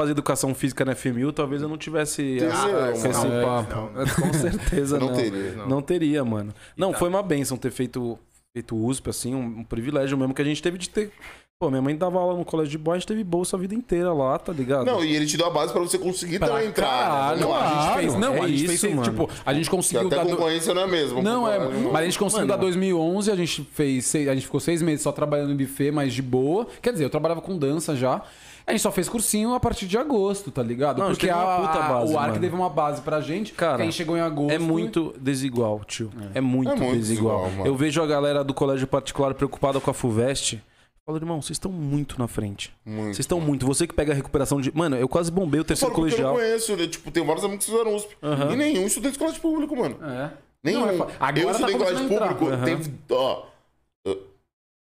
Fazer 0.07 0.11
educação 0.11 0.55
física 0.55 0.85
na 0.85 0.95
FMU, 0.95 1.31
talvez 1.31 1.61
eu 1.61 1.67
não 1.69 1.77
tivesse 1.77 2.39
ah, 2.41 2.91
esse 2.91 3.07
Não, 3.07 3.43
papo. 3.43 3.75
não. 3.75 4.05
Com 4.15 4.33
certeza 4.33 4.99
Não 4.99 5.07
não. 5.07 5.15
teria. 5.15 5.65
Não 5.67 5.81
teria, 5.81 6.25
mano. 6.25 6.53
Não, 6.75 6.91
tá. 6.91 6.97
foi 6.99 7.09
uma 7.09 7.21
benção 7.21 7.57
ter 7.57 7.71
feito 7.71 8.17
feito 8.53 8.75
USP 8.75 9.09
assim, 9.09 9.35
um, 9.35 9.59
um 9.59 9.63
privilégio 9.63 10.17
mesmo 10.17 10.33
que 10.33 10.41
a 10.41 10.45
gente 10.45 10.63
teve 10.63 10.77
de 10.79 10.89
ter 10.89 11.11
Pô, 11.59 11.71
minha 11.71 11.81
mãe 11.81 11.95
dava 11.95 12.19
aula 12.19 12.37
no 12.37 12.45
colégio 12.45 12.69
de 12.69 12.77
boy, 12.77 12.93
a 12.95 12.99
gente 12.99 13.07
teve 13.07 13.23
bolsa 13.23 13.57
a 13.57 13.59
vida 13.59 13.73
inteira 13.73 14.13
lá, 14.13 14.37
tá 14.37 14.53
ligado? 14.53 14.85
Não, 14.85 15.03
e 15.03 15.15
ele 15.15 15.25
te 15.25 15.35
deu 15.37 15.47
a 15.47 15.49
base 15.49 15.73
pra 15.73 15.81
você 15.81 15.97
conseguir 15.97 16.37
Pra 16.37 16.49
também 16.49 16.67
entrar. 16.67 16.85
caralho, 16.85 17.39
né? 17.39 17.45
a 17.51 17.57
gente 17.65 17.73
claro, 17.73 17.99
fez. 17.99 18.13
Não, 18.13 18.33
é 18.35 18.39
a 18.41 18.47
gente 18.47 18.67
fez. 18.67 18.83
isso, 18.83 18.89
mano. 18.91 19.01
Tipo, 19.01 19.29
a 19.43 19.53
gente 19.55 19.63
Que 19.63 19.75
conseguiu 19.75 20.05
até 20.05 20.15
dar. 20.17 20.25
concorrência 20.27 20.71
não 20.75 20.83
é 20.83 20.87
mesmo. 20.87 21.23
Não, 21.23 21.51
é. 21.51 21.57
Não. 21.57 21.91
Mas 21.91 22.01
a 22.03 22.05
gente 22.05 22.19
conseguiu 22.19 22.45
Mano. 22.45 22.59
dar 22.59 22.61
2011, 22.61 23.31
a 23.31 23.35
gente 23.35 23.67
fez. 23.73 24.13
a 24.13 24.35
gente 24.35 24.43
ficou 24.45 24.59
seis 24.59 24.83
meses 24.83 25.01
só 25.01 25.11
trabalhando 25.11 25.51
em 25.51 25.57
buffet, 25.57 25.89
mas 25.89 26.13
de 26.13 26.21
boa. 26.21 26.67
Quer 26.79 26.91
dizer, 26.93 27.05
eu 27.05 27.09
trabalhava 27.09 27.41
com 27.41 27.57
dança 27.57 27.95
já. 27.95 28.21
A 28.67 28.71
gente 28.71 28.81
só 28.81 28.91
fez 28.91 29.07
cursinho 29.07 29.53
a 29.53 29.59
partir 29.61 29.87
de 29.87 29.97
agosto, 29.97 30.51
tá 30.51 30.61
ligado? 30.61 30.99
Não, 30.99 31.07
Porque 31.07 31.29
a- 31.29 31.35
puta 31.37 31.79
a- 31.79 31.89
base, 31.89 32.13
o 32.13 32.17
Arc 32.19 32.27
mano. 32.31 32.41
teve 32.41 32.53
uma 32.53 32.69
base 32.69 33.01
pra 33.01 33.21
gente. 33.21 33.53
Cara, 33.53 33.77
que 33.77 33.81
a 33.83 33.85
gente 33.85 33.95
chegou 33.95 34.17
em 34.17 34.19
agosto. 34.19 34.51
É 34.51 34.59
muito 34.59 35.15
desigual, 35.17 35.81
tio. 35.85 36.11
É, 36.33 36.41
muito, 36.41 36.69
É 36.71 36.75
muito 36.75 36.97
desigual. 36.97 37.45
desigual, 37.45 37.65
eu 37.65 37.75
vejo 37.77 38.01
a 38.01 38.05
galera 38.05 38.43
do 38.43 38.53
colégio 38.53 38.85
particular 38.85 39.33
preocupada 39.33 39.79
com 39.79 39.89
a 39.89 39.93
FUVEST. 39.93 40.61
Falo, 41.05 41.17
irmão, 41.17 41.41
vocês 41.41 41.51
estão 41.55 41.71
muito 41.71 42.19
na 42.19 42.27
frente. 42.27 42.73
Muito. 42.85 43.05
Vocês 43.15 43.19
estão 43.19 43.39
muito. 43.39 43.65
Você 43.65 43.87
que 43.87 43.93
pega 43.93 44.11
a 44.11 44.15
recuperação 44.15 44.59
de. 44.59 44.75
Mano, 44.75 44.97
eu 44.97 45.07
quase 45.07 45.31
bombei 45.31 45.61
o 45.61 45.63
terceiro 45.63 45.93
falo 45.95 46.05
porque 46.05 46.21
eu 46.21 46.25
não 46.25 46.33
colegial. 46.33 46.49
conheço. 46.51 46.75
né? 46.75 46.87
Tipo, 46.87 47.09
tem 47.09 47.25
vários 47.25 47.45
amigos 47.45 47.63
que 47.65 47.71
fizeram 47.71 47.95
USP. 47.95 48.17
E 48.51 48.55
nenhum 48.57 48.85
estudante 48.85 49.13
de 49.13 49.19
colégio 49.19 49.41
público, 49.41 49.77
mano. 49.77 49.95
É. 50.03 50.29
Nenhum. 50.61 50.81
Não, 50.81 50.89
é 50.89 50.97
fa- 50.97 51.07
Agora 51.21 51.39
eu 51.39 51.45
tá 51.45 51.51
estudei 51.53 51.75
em 51.75 51.77
colégio 51.77 52.07
público. 52.09 52.47
Aham. 52.49 52.65
Teve. 52.65 52.93
Ó. 53.11 53.43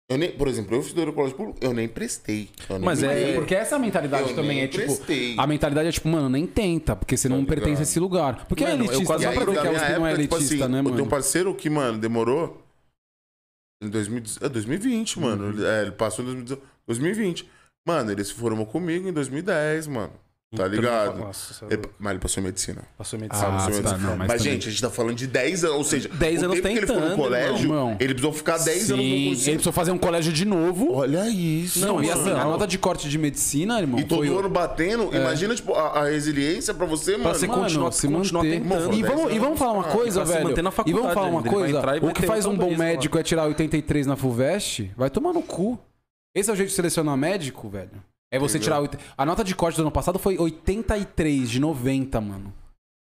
Eu, 0.08 0.14
eu 0.14 0.18
nem, 0.18 0.32
por 0.32 0.48
exemplo, 0.48 0.74
eu 0.76 0.80
estudei 0.80 1.06
no 1.06 1.12
colégio 1.12 1.36
público, 1.36 1.58
eu 1.62 1.72
nem 1.72 1.88
prestei. 1.88 2.48
Eu 2.68 2.76
nem 2.76 2.84
Mas 2.84 3.02
é- 3.02 3.14
dei. 3.14 3.34
Porque 3.34 3.54
essa 3.54 3.78
mentalidade 3.78 4.30
Eu 4.30 4.34
também 4.36 4.56
nem 4.56 4.62
é 4.64 4.68
tipo. 4.68 4.84
prestei. 4.84 5.34
A 5.38 5.46
mentalidade 5.46 5.88
é 5.88 5.92
tipo, 5.92 6.08
mano, 6.08 6.28
nem 6.28 6.46
tenta, 6.46 6.94
porque 6.96 7.16
você 7.16 7.28
não 7.28 7.36
Tá 7.36 7.40
ligado. 7.42 7.54
pertence 7.56 7.80
a 7.80 7.84
esse 7.84 8.00
lugar. 8.00 8.46
Porque 8.46 8.64
é 8.64 8.68
Mano, 8.68 8.84
eu 8.84 8.88
elitista, 8.88 9.06
quase 9.06 9.22
E 9.22 9.26
só 9.26 9.30
aí, 9.30 9.36
pra 9.36 9.46
que 9.46 9.52
não 9.98 10.06
é 10.06 10.10
tipo 10.12 10.20
elitista, 10.36 10.64
assim, 10.64 10.72
né, 10.72 10.78
Eu 10.80 10.84
tenho 10.84 10.94
um 10.94 10.98
mano? 10.98 11.06
parceiro 11.08 11.54
que, 11.54 11.70
mano, 11.70 11.98
demorou. 11.98 12.62
Em 13.82 13.88
2000, 13.88 14.22
é, 14.40 14.48
2020, 14.48 15.18
mano. 15.18 15.44
Uhum. 15.44 15.50
Ele, 15.50 15.66
é, 15.66 15.82
ele 15.82 15.92
passou 15.92 16.24
em 16.24 16.28
2019 16.28 16.62
2020. 16.86 17.48
Mano, 17.86 18.12
ele 18.12 18.22
se 18.22 18.32
formou 18.32 18.64
comigo 18.66 19.08
em 19.08 19.12
2010, 19.12 19.86
mano. 19.88 20.12
Tá 20.54 20.68
ligado? 20.68 21.18
Nossa, 21.18 21.64
é 21.64 21.72
Ele- 21.72 21.82
mas 21.98 22.10
ele 22.10 22.20
passou 22.20 22.42
em 22.42 22.44
medicina. 22.46 22.82
Passou 22.98 23.18
Ah, 23.18 23.22
medicina. 23.22 23.50
Passou 23.52 23.70
em 23.70 23.72
tá, 23.82 23.88
medicina. 23.90 24.10
não, 24.10 24.16
mas 24.18 24.28
mas, 24.28 24.42
gente, 24.42 24.68
a 24.68 24.70
gente 24.70 24.82
tá 24.82 24.90
falando 24.90 25.14
de 25.16 25.26
10 25.26 25.64
anos. 25.64 25.76
Ou 25.78 25.84
seja, 25.84 26.10
10 26.10 26.42
o 26.42 26.44
anos 26.44 26.56
tempo 26.56 26.68
que 26.68 26.74
ele 26.78 26.86
ficou 26.86 27.00
no 27.08 27.16
colégio, 27.16 27.64
irmão. 27.64 27.90
ele 27.98 28.08
precisou 28.14 28.32
ficar 28.34 28.58
10 28.58 28.90
anos 28.90 29.02
no 29.04 29.10
curso. 29.28 29.42
ele 29.48 29.56
precisou 29.56 29.72
fazer 29.72 29.90
um 29.92 29.98
colégio 29.98 30.30
de 30.30 30.44
novo. 30.44 30.92
Olha 30.92 31.26
isso. 31.30 31.80
Não, 31.80 32.02
e 32.04 32.10
assim, 32.10 32.24
mano. 32.24 32.36
a 32.40 32.44
nota 32.44 32.66
de 32.66 32.76
corte 32.76 33.08
de 33.08 33.16
medicina, 33.16 33.80
irmão, 33.80 33.98
E 33.98 34.04
todo 34.04 34.18
foi... 34.26 34.28
ano 34.38 34.50
batendo. 34.50 35.08
Imagina, 35.16 35.54
tipo, 35.54 35.72
a, 35.72 36.00
a 36.00 36.04
resiliência 36.10 36.74
pra 36.74 36.84
você, 36.84 37.16
mano. 37.16 37.34
você 37.34 37.46
Mano, 37.46 37.62
continuar- 37.62 37.92
se 37.92 38.06
continuar 38.08 38.44
manter. 38.44 38.60
tentando. 38.60 38.94
E 38.94 39.02
vamos, 39.02 39.32
e 39.32 39.38
vamos 39.38 39.58
falar 39.58 39.72
uma 39.72 39.82
anos. 39.84 39.92
coisa, 39.94 40.20
pra 40.20 40.26
se 40.26 40.32
velho. 40.34 40.48
manter 40.48 40.62
na 40.62 40.68
e 40.68 40.72
vamos 40.72 40.76
faculdade 40.76 41.14
falar 41.14 41.28
uma 41.28 41.42
coisa. 41.42 41.82
O 42.02 42.12
que 42.12 42.26
faz 42.26 42.44
um 42.44 42.54
bom 42.56 42.76
médico 42.76 43.18
é 43.18 43.22
tirar 43.22 43.44
83 43.46 44.06
na 44.06 44.16
FUVEST, 44.16 44.90
vai 44.96 45.08
tomar 45.08 45.32
no 45.32 45.40
cu. 45.42 45.78
Esse 46.34 46.50
é 46.50 46.52
o 46.52 46.56
jeito 46.56 46.68
de 46.68 46.74
selecionar 46.74 47.16
médico, 47.16 47.68
velho. 47.70 47.90
É 48.32 48.38
você 48.38 48.56
Entendeu? 48.58 48.64
tirar... 48.64 48.80
oit- 48.80 48.98
A 49.16 49.24
nota 49.26 49.44
de 49.44 49.54
corte 49.54 49.76
do 49.76 49.82
ano 49.82 49.90
passado 49.92 50.18
foi 50.18 50.38
83 50.38 51.48
de 51.50 51.60
90, 51.60 52.20
mano. 52.20 52.52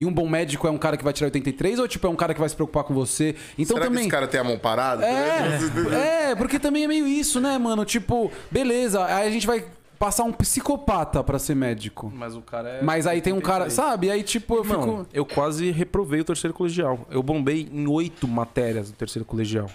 E 0.01 0.05
um 0.05 0.11
bom 0.13 0.27
médico 0.27 0.67
é 0.67 0.69
um 0.69 0.77
cara 0.77 0.97
que 0.97 1.03
vai 1.05 1.13
tirar 1.13 1.27
83 1.27 1.79
ou 1.79 1.87
tipo 1.87 2.05
é 2.05 2.09
um 2.09 2.17
cara 2.17 2.33
que 2.33 2.39
vai 2.39 2.49
se 2.49 2.55
preocupar 2.55 2.83
com 2.83 2.93
você? 2.93 3.33
Então 3.57 3.77
Será 3.77 3.79
que 3.79 3.85
também 3.87 4.01
esse 4.01 4.11
cara 4.11 4.27
tem 4.27 4.39
a 4.41 4.43
mão 4.43 4.59
parada? 4.59 5.05
É, 5.05 6.31
é, 6.31 6.35
porque 6.35 6.59
também 6.59 6.83
é 6.83 6.87
meio 6.87 7.07
isso, 7.07 7.39
né, 7.39 7.57
mano? 7.57 7.85
Tipo, 7.85 8.29
beleza, 8.51 9.05
aí 9.05 9.27
a 9.27 9.31
gente 9.31 9.47
vai 9.47 9.65
passar 9.97 10.23
um 10.25 10.33
psicopata 10.33 11.23
pra 11.23 11.39
ser 11.39 11.55
médico. 11.55 12.11
Mas 12.13 12.35
o 12.35 12.41
cara 12.41 12.67
é. 12.69 12.81
Mas 12.83 13.07
aí 13.07 13.21
tem 13.21 13.31
um 13.31 13.39
cara, 13.39 13.69
sabe? 13.69 14.11
Aí 14.11 14.21
tipo, 14.21 14.55
eu 14.57 14.63
fico 14.65 14.85
Não, 14.85 15.07
eu 15.13 15.25
quase 15.25 15.71
reprovei 15.71 16.19
o 16.19 16.25
terceiro 16.25 16.53
colegial. 16.53 17.07
Eu 17.09 17.23
bombei 17.23 17.69
em 17.71 17.87
oito 17.87 18.27
matérias 18.27 18.91
do 18.91 18.97
terceiro 18.97 19.25
colegial. 19.25 19.69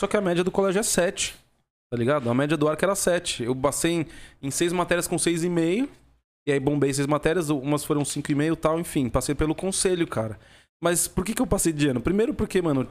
Só 0.00 0.06
que 0.06 0.16
a 0.16 0.22
média 0.22 0.42
do 0.42 0.50
colégio 0.50 0.80
é 0.80 0.82
7. 0.82 1.34
Tá 1.90 1.96
ligado? 1.96 2.28
A 2.28 2.34
média 2.34 2.56
do 2.56 2.68
arco 2.68 2.84
era 2.84 2.94
7. 2.94 3.44
Eu 3.44 3.54
passei 3.54 3.92
em, 3.92 4.06
em 4.42 4.50
seis 4.50 4.72
matérias 4.72 5.06
com 5.06 5.16
6,5. 5.16 5.88
E 6.48 6.52
aí 6.52 6.60
bombei 6.60 6.94
seis 6.94 7.08
matérias, 7.08 7.50
umas 7.50 7.84
foram 7.84 8.02
5,5 8.02 8.52
e 8.52 8.56
tal, 8.56 8.78
enfim. 8.78 9.08
Passei 9.08 9.34
pelo 9.34 9.54
conselho, 9.54 10.06
cara. 10.06 10.38
Mas 10.80 11.08
por 11.08 11.24
que, 11.24 11.34
que 11.34 11.42
eu 11.42 11.46
passei 11.46 11.72
de 11.72 11.88
ano? 11.88 12.00
Primeiro 12.00 12.32
porque, 12.32 12.62
mano, 12.62 12.86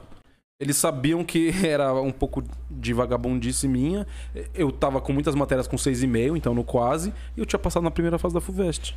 eles 0.60 0.76
sabiam 0.76 1.24
que 1.24 1.50
era 1.66 1.92
um 1.94 2.12
pouco 2.12 2.42
de 2.70 2.92
vagabundice 2.92 3.66
minha. 3.66 4.06
Eu 4.54 4.70
tava 4.70 5.00
com 5.00 5.12
muitas 5.12 5.34
matérias 5.34 5.66
com 5.66 5.76
6,5, 5.76 6.36
então 6.36 6.54
no 6.54 6.64
quase. 6.64 7.12
E 7.36 7.40
eu 7.40 7.46
tinha 7.46 7.58
passado 7.58 7.82
na 7.82 7.90
primeira 7.90 8.18
fase 8.18 8.34
da 8.34 8.40
FUVEST. 8.40 8.94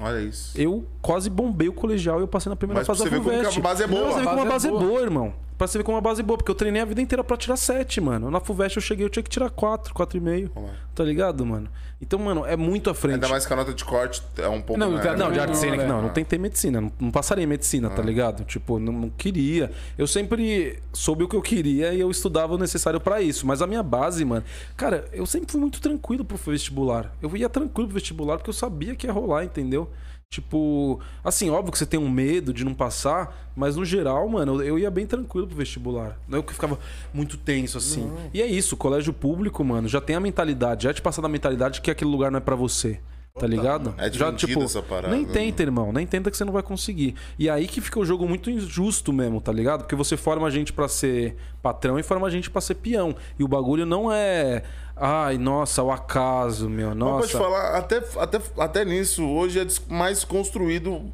Olha 0.00 0.20
isso. 0.20 0.56
Eu 0.56 0.86
quase 1.02 1.28
bombei 1.28 1.68
o 1.68 1.72
colegial 1.72 2.20
e 2.20 2.22
eu 2.22 2.28
passei 2.28 2.48
na 2.50 2.56
primeira 2.56 2.80
Mas 2.80 2.86
fase 2.86 3.00
da 3.00 3.04
você 3.04 3.10
ver 3.10 3.16
como 3.16 3.30
FUVEST. 3.30 3.52
que 3.52 3.58
a 3.58 3.62
base 3.62 3.82
é 3.82 3.86
boa. 3.88 4.00
Não, 4.00 4.12
você 4.12 4.20
A 4.20 4.24
como 4.24 4.42
a 4.42 4.44
base 4.44 4.68
é 4.68 4.70
é 4.70 4.72
boa, 4.72 5.00
irmão. 5.00 5.34
Pra 5.58 5.66
você 5.66 5.76
ver 5.76 5.82
como 5.84 5.98
a 5.98 6.00
base 6.00 6.20
é 6.20 6.24
boa, 6.24 6.38
porque 6.38 6.50
eu 6.50 6.54
treinei 6.54 6.80
a 6.80 6.84
vida 6.84 7.02
inteira 7.02 7.24
pra 7.24 7.36
tirar 7.36 7.56
7, 7.56 8.00
mano. 8.00 8.30
Na 8.30 8.38
FUVEST 8.38 8.76
eu 8.76 8.80
cheguei, 8.82 9.04
eu 9.04 9.10
tinha 9.10 9.24
que 9.24 9.28
tirar 9.28 9.50
4, 9.50 9.92
4,5. 9.92 10.50
Olha 10.54 10.66
lá. 10.66 10.72
Tá 10.94 11.02
ligado, 11.02 11.44
mano? 11.44 11.68
Então, 12.00 12.16
mano, 12.16 12.46
é 12.46 12.56
muito 12.56 12.88
à 12.88 12.94
frente. 12.94 13.14
Ainda 13.14 13.26
mais 13.28 13.44
que 13.44 13.52
a 13.52 13.56
nota 13.56 13.74
de 13.74 13.84
corte 13.84 14.22
é 14.36 14.48
um 14.48 14.62
pouco. 14.62 14.78
Não, 14.78 14.92
né? 14.92 15.02
tá- 15.02 15.16
Não, 15.16 15.32
de 15.32 15.36
Não, 15.36 15.42
arte 15.42 15.54
não, 15.54 15.60
cênica, 15.60 15.82
é. 15.82 15.86
não, 15.88 16.00
não 16.02 16.08
tentei 16.10 16.38
medicina, 16.38 16.80
não, 16.80 16.92
não 17.00 17.10
passaria 17.10 17.42
em 17.42 17.46
medicina, 17.48 17.90
tá 17.90 18.00
ligado? 18.00 18.44
Tipo, 18.44 18.78
não, 18.78 18.92
não 18.92 19.10
queria. 19.10 19.72
Eu 19.98 20.06
sempre 20.06 20.78
soube 20.92 21.24
o 21.24 21.28
que 21.28 21.34
eu 21.34 21.42
queria 21.42 21.92
e 21.92 21.98
eu 21.98 22.08
estudava 22.08 22.54
o 22.54 22.58
necessário 22.58 23.00
pra 23.00 23.20
isso. 23.20 23.44
Mas 23.44 23.60
a 23.60 23.66
minha 23.66 23.82
base, 23.82 24.24
mano, 24.24 24.44
cara, 24.76 25.06
eu 25.12 25.26
sempre 25.26 25.50
fui 25.50 25.60
muito 25.60 25.80
tranquilo 25.80 26.24
pro 26.24 26.36
vestibular. 26.36 27.12
Eu 27.20 27.36
ia 27.36 27.48
tranquilo 27.48 27.88
pro 27.88 27.94
vestibular 27.94 28.36
porque 28.36 28.50
eu 28.50 28.54
sabia 28.54 28.94
que 28.94 29.08
ia 29.08 29.12
rolar, 29.12 29.42
entendeu? 29.44 29.90
Tipo, 30.30 31.00
assim, 31.24 31.48
óbvio 31.48 31.72
que 31.72 31.78
você 31.78 31.86
tem 31.86 31.98
um 31.98 32.08
medo 32.10 32.52
de 32.52 32.62
não 32.62 32.74
passar, 32.74 33.50
mas 33.56 33.76
no 33.76 33.84
geral, 33.84 34.28
mano, 34.28 34.62
eu, 34.62 34.78
ia 34.78 34.90
bem 34.90 35.06
tranquilo 35.06 35.46
pro 35.46 35.56
vestibular. 35.56 36.20
Não 36.28 36.40
é 36.40 36.42
que 36.42 36.52
ficava 36.52 36.78
muito 37.14 37.38
tenso 37.38 37.78
assim. 37.78 38.10
E 38.34 38.42
é 38.42 38.46
isso, 38.46 38.76
colégio 38.76 39.12
público, 39.12 39.64
mano, 39.64 39.88
já 39.88 40.02
tem 40.02 40.14
a 40.14 40.20
mentalidade, 40.20 40.84
já 40.84 40.92
te 40.92 41.00
passar 41.00 41.22
da 41.22 41.28
mentalidade 41.28 41.80
que 41.80 41.90
aquele 41.90 42.10
lugar 42.10 42.30
não 42.30 42.36
é 42.36 42.40
pra 42.40 42.54
você. 42.54 43.00
Tá 43.38 43.46
ligado? 43.46 43.94
É 43.98 44.10
já, 44.10 44.30
dividido 44.30 44.64
essa 44.64 44.82
parada, 44.82 45.14
nem 45.14 45.26
né? 45.26 45.32
tenta, 45.32 45.62
irmão. 45.62 45.92
Nem 45.92 46.06
tenta 46.06 46.30
que 46.30 46.36
você 46.36 46.44
não 46.44 46.52
vai 46.52 46.62
conseguir. 46.62 47.14
E 47.38 47.48
aí 47.48 47.66
que 47.66 47.80
fica 47.80 47.98
o 47.98 48.04
jogo 48.04 48.26
muito 48.26 48.50
injusto 48.50 49.12
mesmo, 49.12 49.40
tá 49.40 49.52
ligado? 49.52 49.80
Porque 49.80 49.94
você 49.94 50.16
forma 50.16 50.46
a 50.46 50.50
gente 50.50 50.72
pra 50.72 50.88
ser 50.88 51.36
patrão 51.62 51.98
e 51.98 52.02
forma 52.02 52.26
a 52.26 52.30
gente 52.30 52.50
pra 52.50 52.60
ser 52.60 52.74
peão. 52.74 53.14
E 53.38 53.44
o 53.44 53.48
bagulho 53.48 53.86
não 53.86 54.12
é. 54.12 54.62
Ai, 54.96 55.38
nossa, 55.38 55.82
o 55.82 55.90
acaso, 55.92 56.68
meu. 56.68 56.88
Mas 56.88 56.98
pode 56.98 57.34
Nossa. 57.34 57.38
falar, 57.38 57.76
até, 57.76 58.02
até, 58.18 58.40
até 58.58 58.84
nisso, 58.84 59.24
hoje 59.24 59.60
é 59.60 59.66
mais 59.88 60.24
construído 60.24 61.12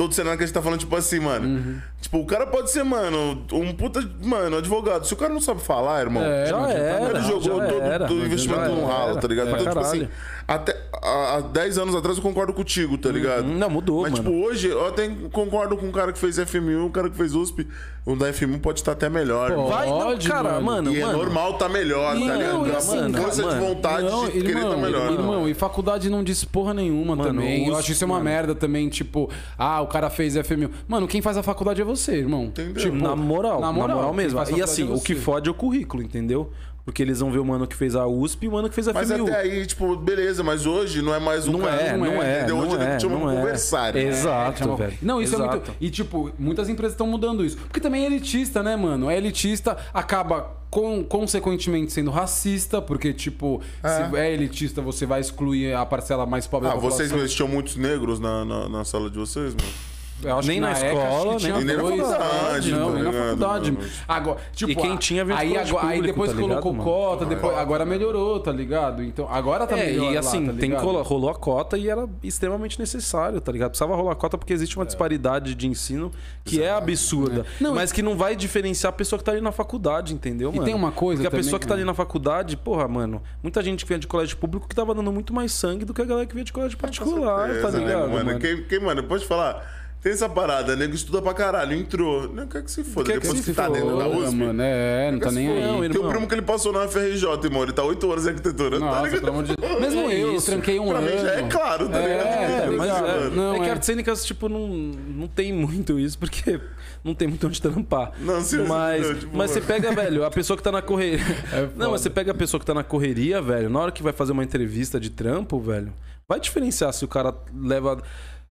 todo 0.00 0.14
cenário 0.14 0.38
que 0.38 0.44
a 0.44 0.46
gente 0.46 0.54
tá 0.54 0.62
falando, 0.62 0.80
tipo 0.80 0.96
assim, 0.96 1.20
mano. 1.20 1.46
Uhum. 1.46 1.80
Tipo, 2.00 2.18
o 2.20 2.26
cara 2.26 2.46
pode 2.46 2.70
ser, 2.70 2.82
mano, 2.82 3.44
um 3.52 3.74
puta, 3.74 4.00
mano, 4.22 4.56
advogado. 4.56 5.06
Se 5.06 5.12
o 5.12 5.16
cara 5.16 5.32
não 5.32 5.42
sabe 5.42 5.60
falar, 5.60 6.00
irmão. 6.00 6.22
É, 6.22 6.46
Já 6.46 6.56
adianta 6.56 6.80
era, 6.80 7.20
jogou 7.20 7.42
já 7.42 7.66
todo 7.66 7.82
era, 7.82 8.06
todo 8.06 8.20
o 8.20 8.24
investimento 8.24 8.62
já 8.62 8.68
no 8.68 8.86
ralo, 8.86 9.20
tá 9.20 9.28
ligado? 9.28 9.48
É, 9.48 9.52
então, 9.52 9.66
tipo 9.66 9.78
assim, 9.78 10.08
até 10.54 10.76
há 11.02 11.36
há 11.36 11.40
10 11.40 11.78
anos 11.78 11.94
atrás 11.94 12.16
eu 12.18 12.22
concordo 12.22 12.52
contigo, 12.52 12.98
tá 12.98 13.08
ligado? 13.10 13.44
Hum, 13.46 13.56
Não, 13.56 13.70
mudou, 13.70 14.02
Mas, 14.02 14.12
mano. 14.12 14.24
tipo, 14.24 14.44
hoje 14.44 14.68
eu 14.68 14.86
até 14.86 15.08
concordo 15.32 15.76
com 15.76 15.88
o 15.88 15.92
cara 15.92 16.12
que 16.12 16.18
fez 16.18 16.36
FMU, 16.38 16.86
o 16.86 16.90
cara 16.90 17.08
que 17.08 17.16
fez 17.16 17.34
USP. 17.34 17.66
O 18.04 18.16
da 18.16 18.32
FMU 18.32 18.58
pode 18.58 18.80
estar 18.80 18.92
até 18.92 19.08
melhor. 19.10 19.52
Pô. 19.54 19.66
Vai, 19.66 19.86
não, 19.86 20.18
cara, 20.18 20.54
mano. 20.54 20.62
mano. 20.62 20.92
e 20.94 21.00
é 21.00 21.04
mano. 21.04 21.18
normal 21.18 21.54
tá 21.58 21.68
melhor, 21.68 22.14
Não, 22.14 22.26
tá 22.26 22.34
ligado? 22.34 22.66
e 22.66 22.70
A 22.72 22.78
assim, 22.78 23.12
força 23.12 23.42
mano, 23.42 23.60
de 23.60 23.66
vontade 23.66 24.02
Não, 24.04 24.24
de 24.24 24.32
querer 24.32 24.48
irmão, 24.56 24.70
tá 24.70 24.76
melhor. 24.78 25.12
irmão, 25.12 25.48
e 25.48 25.54
faculdade 25.54 26.08
não 26.10 26.24
diz 26.24 26.42
porra 26.44 26.72
nenhuma 26.74 27.14
Mano, 27.14 27.28
também. 27.28 27.68
Eu 27.68 27.76
acho 27.76 27.92
isso 27.92 28.02
é 28.02 28.06
uma 28.06 28.14
mano. 28.14 28.24
merda 28.24 28.54
também, 28.54 28.88
tipo, 28.88 29.30
ah, 29.58 29.82
o 29.82 29.86
cara 29.86 30.08
fez 30.08 30.34
FMU. 30.34 30.70
Mano, 30.88 31.06
quem 31.06 31.20
faz 31.20 31.36
a 31.36 31.42
faculdade 31.42 31.80
é 31.82 31.84
você, 31.84 32.16
irmão. 32.16 32.44
Entendeu? 32.44 32.82
Tipo, 32.82 32.96
na 32.96 33.14
moral, 33.14 33.60
na 33.60 33.66
na 33.66 33.72
moral, 33.72 33.96
moral, 33.96 34.14
quem 34.14 34.24
mesmo. 34.24 34.40
E 34.56 34.62
assim, 34.62 34.90
é 34.90 34.94
o 34.94 35.00
que 35.00 35.14
fode 35.14 35.48
é 35.48 35.52
o 35.52 35.54
currículo, 35.54 36.02
entendeu? 36.02 36.50
Porque 36.84 37.02
eles 37.02 37.20
vão 37.20 37.30
ver 37.30 37.38
o 37.38 37.44
mano 37.44 37.66
que 37.66 37.76
fez 37.76 37.94
a 37.94 38.06
USP 38.06 38.44
e 38.44 38.48
o 38.48 38.52
mano 38.52 38.68
que 38.68 38.74
fez 38.74 38.88
a 38.88 38.92
Mas 38.92 39.10
FMU. 39.10 39.26
até 39.28 39.40
aí, 39.40 39.66
tipo, 39.66 39.94
beleza, 39.96 40.42
mas 40.42 40.66
hoje 40.66 41.02
não 41.02 41.14
é 41.14 41.20
mais 41.20 41.46
um 41.46 41.52
Não 41.52 41.60
cara. 41.60 41.80
é, 41.82 41.96
não 41.96 42.22
é, 42.22 42.38
entendeu? 42.38 42.56
não 42.56 42.68
Hoje 42.68 42.76
é, 42.82 42.90
ele 42.92 43.00
chama 43.00 43.18
não 43.18 43.30
é. 43.30 43.36
conversário. 43.36 44.00
Exato, 44.00 44.58
chama- 44.58 44.76
velho. 44.76 44.98
Não, 45.02 45.20
isso 45.22 45.34
é 45.34 45.38
Exato. 45.38 45.56
muito. 45.56 45.72
E, 45.80 45.90
tipo, 45.90 46.30
muitas 46.38 46.68
empresas 46.68 46.94
estão 46.94 47.06
mudando 47.06 47.44
isso. 47.44 47.56
Porque 47.58 47.80
também 47.80 48.02
é 48.04 48.06
elitista, 48.06 48.62
né, 48.62 48.76
mano? 48.76 49.10
É 49.10 49.16
elitista, 49.16 49.76
acaba 49.94 50.56
com, 50.70 51.04
consequentemente 51.04 51.92
sendo 51.92 52.10
racista, 52.10 52.80
porque, 52.80 53.12
tipo, 53.12 53.60
se 53.84 54.16
é 54.16 54.32
elitista, 54.32 54.80
você 54.80 55.04
vai 55.04 55.20
excluir 55.20 55.74
a 55.74 55.84
parcela 55.84 56.24
mais 56.26 56.46
pobre 56.46 56.66
Ah, 56.68 56.70
da 56.70 56.74
população. 56.76 56.98
vocês 56.98 57.12
mesmos 57.12 57.34
tinham 57.34 57.48
muitos 57.48 57.76
negros 57.76 58.18
na, 58.20 58.44
na, 58.44 58.68
na 58.68 58.84
sala 58.84 59.10
de 59.10 59.18
vocês, 59.18 59.54
mano? 59.54 59.89
Eu 60.22 60.38
acho 60.38 60.48
Nem 60.48 60.56
que 60.56 60.60
na 60.60 60.70
ECA, 60.72 60.86
escola, 60.86 61.20
acho 61.20 61.30
que 61.30 61.36
tinha 61.52 61.56
nem- 61.56 61.64
nem 61.64 61.76
na 61.76 62.04
faculdade, 62.04 62.72
Não, 62.72 62.86
tá 62.88 62.94
nem 62.94 63.02
na 63.04 63.12
faculdade. 63.12 63.72
mano? 63.72 63.88
Agora, 64.08 64.36
tipo, 64.52 64.70
E 64.72 64.74
quem 64.76 64.96
tinha 64.96 65.24
aí, 65.34 65.56
agora, 65.56 65.86
aí 65.88 66.02
depois 66.02 66.30
tá 66.30 66.36
ligado, 66.36 66.60
colocou 66.60 66.72
mano? 66.72 66.84
cota, 66.84 67.24
depois, 67.24 67.56
agora 67.56 67.84
melhorou, 67.84 68.40
tá 68.40 68.52
ligado? 68.52 69.02
Então, 69.02 69.26
agora 69.30 69.66
tá 69.66 69.78
É, 69.78 69.86
melhor 69.86 70.10
e 70.10 70.14
lá, 70.14 70.20
assim, 70.20 70.46
tá 70.46 70.52
tem 70.52 70.72
rolou 70.74 71.30
a 71.30 71.34
cota 71.34 71.78
e 71.78 71.88
era 71.88 72.08
extremamente 72.22 72.78
necessário, 72.78 73.40
tá 73.40 73.50
ligado? 73.50 73.70
Precisava 73.70 73.94
rolar 73.96 74.12
a 74.12 74.16
cota 74.16 74.36
porque 74.36 74.52
existe 74.52 74.76
uma 74.76 74.84
disparidade 74.84 75.54
de 75.54 75.66
ensino 75.66 76.10
que 76.44 76.62
é 76.62 76.70
absurda. 76.70 77.46
Não, 77.60 77.74
mas 77.74 77.90
que 77.92 78.02
não 78.02 78.16
vai 78.16 78.36
diferenciar 78.36 78.90
a 78.90 78.96
pessoa 78.96 79.18
que 79.18 79.24
tá 79.24 79.32
ali 79.32 79.40
na 79.40 79.52
faculdade, 79.52 80.12
entendeu, 80.14 80.50
E 80.50 80.54
mano? 80.54 80.64
tem 80.66 80.74
uma 80.74 80.92
coisa 80.92 81.18
Porque 81.22 81.26
a 81.28 81.30
também, 81.30 81.44
pessoa 81.44 81.58
que 81.60 81.66
tá 81.66 81.74
ali 81.74 81.82
né? 81.82 81.86
na 81.86 81.94
faculdade, 81.94 82.56
porra, 82.56 82.86
mano, 82.86 83.22
muita 83.42 83.62
gente 83.62 83.84
que 83.84 83.88
vinha 83.88 83.98
de 83.98 84.06
colégio 84.06 84.36
público 84.36 84.68
que 84.68 84.74
tava 84.74 84.94
dando 84.94 85.10
muito 85.12 85.32
mais 85.32 85.52
sangue 85.52 85.84
do 85.84 85.94
que 85.94 86.02
a 86.02 86.04
galera 86.04 86.26
que 86.26 86.34
vinha 86.34 86.44
de 86.44 86.52
colégio 86.52 86.76
particular, 86.76 87.48
tá 87.62 87.70
né, 87.70 87.78
ligado, 87.78 88.10
mano? 88.10 88.24
mano? 88.24 88.38
Quem, 88.38 88.62
quem, 88.64 88.80
mano, 88.80 89.02
pode 89.04 89.24
falar. 89.26 89.79
Tem 90.02 90.12
essa 90.12 90.30
parada, 90.30 90.74
nego 90.76 90.94
estuda 90.94 91.20
pra 91.20 91.34
caralho, 91.34 91.76
entrou. 91.76 92.26
Não 92.32 92.46
quer 92.46 92.62
que 92.64 92.70
se 92.70 92.82
foda. 92.82 93.06
Que 93.12 93.18
Depois 93.20 93.34
que, 93.40 93.42
se 93.44 93.52
tá 93.52 93.66
foda, 93.66 93.78
dentro 93.80 93.98
da 93.98 94.08
USP. 94.08 94.34
mano, 94.34 94.62
é, 94.62 95.10
não 95.12 95.18
tá 95.18 95.30
nem 95.30 95.46
aí. 95.46 95.60
Não, 95.62 95.80
Tem 95.80 95.90
irmão. 95.90 96.06
um 96.06 96.10
primo 96.10 96.26
que 96.26 96.34
ele 96.34 96.42
passou 96.42 96.72
na 96.72 96.88
FRJ, 96.88 97.26
irmão. 97.44 97.62
Ele 97.64 97.72
tá 97.72 97.82
8 97.84 98.08
horas 98.08 98.24
em 98.24 98.30
arquitetura. 98.30 98.78
tá 98.78 98.86
Nossa, 98.86 99.02
ligado? 99.02 99.20
pelo 99.20 99.32
amor 99.32 99.44
de 99.44 99.54
Deus. 99.56 99.80
Mesmo 99.80 100.00
É 100.00 100.04
eu, 100.14 100.28
eu 100.28 100.36
isso. 100.36 100.46
tranquei 100.46 100.80
um 100.80 100.88
Pra 100.88 100.98
ano. 100.98 101.06
mim 101.10 101.18
já 101.18 101.32
é 101.34 101.42
claro, 101.48 101.88
tá 101.90 101.98
ligado? 101.98 102.26
É, 102.26 102.64
É, 102.64 102.70
Mas 102.70 102.90
é, 102.90 103.28
Não, 103.36 103.54
é 103.54 103.58
que 103.60 103.66
é. 103.66 103.70
artes 103.72 103.86
cênicas, 103.86 104.24
tipo, 104.24 104.48
não, 104.48 104.66
não 104.68 105.28
tem 105.28 105.52
muito 105.52 105.98
isso, 106.00 106.18
porque 106.18 106.58
não 107.04 107.14
tem 107.14 107.28
muito 107.28 107.46
onde 107.46 107.60
trampar. 107.60 108.12
Não, 108.20 108.40
sim, 108.40 108.64
mas, 108.66 109.06
não, 109.06 109.14
tipo, 109.18 109.36
mas 109.36 109.50
você 109.50 109.60
pega, 109.60 109.92
velho, 109.92 110.24
a 110.24 110.30
pessoa 110.30 110.56
que 110.56 110.62
tá 110.62 110.72
na 110.72 110.80
correria. 110.80 111.20
É 111.52 111.68
não, 111.76 111.90
mas 111.90 112.00
você 112.00 112.08
pega 112.08 112.30
a 112.32 112.34
pessoa 112.34 112.58
que 112.58 112.64
tá 112.64 112.72
na 112.72 112.82
correria, 112.82 113.42
velho, 113.42 113.68
na 113.68 113.78
hora 113.80 113.92
que 113.92 114.02
vai 114.02 114.14
fazer 114.14 114.32
uma 114.32 114.42
entrevista 114.44 114.98
de 114.98 115.10
trampo, 115.10 115.60
velho, 115.60 115.92
vai 116.26 116.40
diferenciar 116.40 116.90
se 116.94 117.04
o 117.04 117.08
cara 117.08 117.34
leva. 117.54 118.00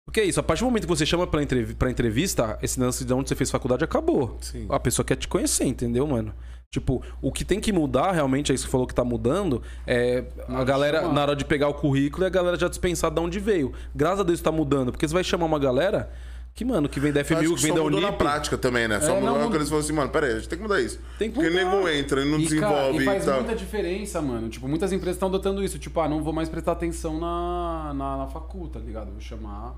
Porque 0.05 0.19
é 0.19 0.25
isso, 0.25 0.39
a 0.39 0.43
partir 0.43 0.61
do 0.61 0.65
momento 0.65 0.83
que 0.83 0.89
você 0.89 1.05
chama 1.05 1.25
pra, 1.27 1.41
entrev 1.43 1.73
pra 1.75 1.89
entrevista, 1.89 2.57
esse 2.61 2.79
lance 2.79 3.05
de 3.05 3.13
onde 3.13 3.29
você 3.29 3.35
fez 3.35 3.49
faculdade 3.51 3.83
acabou. 3.83 4.37
Sim. 4.41 4.65
A 4.69 4.79
pessoa 4.79 5.05
quer 5.05 5.15
te 5.15 5.27
conhecer, 5.27 5.65
entendeu, 5.65 6.05
mano? 6.07 6.33
Tipo, 6.69 7.03
o 7.21 7.31
que 7.31 7.43
tem 7.45 7.59
que 7.59 7.71
mudar 7.71 8.11
realmente, 8.11 8.51
é 8.51 8.55
isso 8.55 8.63
que 8.63 8.69
você 8.69 8.71
falou 8.71 8.87
que 8.87 8.95
tá 8.95 9.03
mudando, 9.03 9.61
é 9.85 10.23
a 10.47 10.63
galera, 10.63 11.01
chamar. 11.01 11.13
na 11.13 11.21
hora 11.21 11.35
de 11.35 11.45
pegar 11.45 11.67
o 11.67 11.73
currículo, 11.73 12.23
e 12.25 12.27
a 12.27 12.29
galera 12.29 12.57
já 12.57 12.67
dispensar 12.67 13.11
de 13.11 13.19
onde 13.19 13.39
veio. 13.39 13.73
Graças 13.95 14.21
a 14.21 14.23
Deus 14.23 14.41
tá 14.41 14.51
mudando, 14.51 14.91
porque 14.91 15.07
você 15.07 15.13
vai 15.13 15.23
chamar 15.23 15.45
uma 15.45 15.59
galera 15.59 16.09
que, 16.53 16.63
mano, 16.65 16.87
que 16.89 16.99
vem 16.99 17.11
da 17.13 17.23
FMU, 17.23 17.39
que 17.41 17.55
que 17.55 17.61
vem 17.61 17.71
só 17.71 17.77
da 17.77 17.83
mudou 17.83 18.01
na 18.01 18.07
Unip. 18.07 18.17
prática 18.17 18.57
também, 18.57 18.87
né? 18.87 18.99
Só 19.01 19.15
É, 19.15 19.19
mudou 19.19 19.37
não, 19.39 19.49
que 19.49 19.55
eles 19.57 19.67
falaram 19.69 19.85
assim, 19.85 19.93
mano, 19.93 20.09
pera 20.11 20.27
aí, 20.27 20.33
a 20.33 20.35
gente 20.37 20.49
tem 20.49 20.57
que 20.57 20.63
mudar 20.63 20.81
isso. 20.81 20.99
Tem 21.19 21.29
que 21.29 21.35
Porque 21.35 21.49
mudar. 21.49 21.65
nego 21.75 21.87
entra 21.89 22.21
e 22.21 22.25
não 22.25 22.39
E, 22.39 22.47
cara, 22.59 22.69
desenvolve 22.71 23.01
e 23.01 23.05
faz 23.05 23.23
e 23.23 23.25
tal. 23.27 23.35
muita 23.41 23.55
diferença, 23.55 24.21
mano. 24.21 24.49
Tipo, 24.49 24.67
muitas 24.67 24.91
empresas 24.93 25.15
estão 25.17 25.27
adotando 25.29 25.61
isso. 25.63 25.77
Tipo, 25.77 25.99
ah, 26.01 26.07
não 26.09 26.23
vou 26.23 26.31
mais 26.33 26.47
prestar 26.49 26.71
atenção 26.73 27.19
na, 27.19 27.93
na, 27.93 28.17
na 28.17 28.27
facu, 28.27 28.67
tá 28.69 28.79
ligado? 28.79 29.11
Vou 29.11 29.19
chamar. 29.21 29.75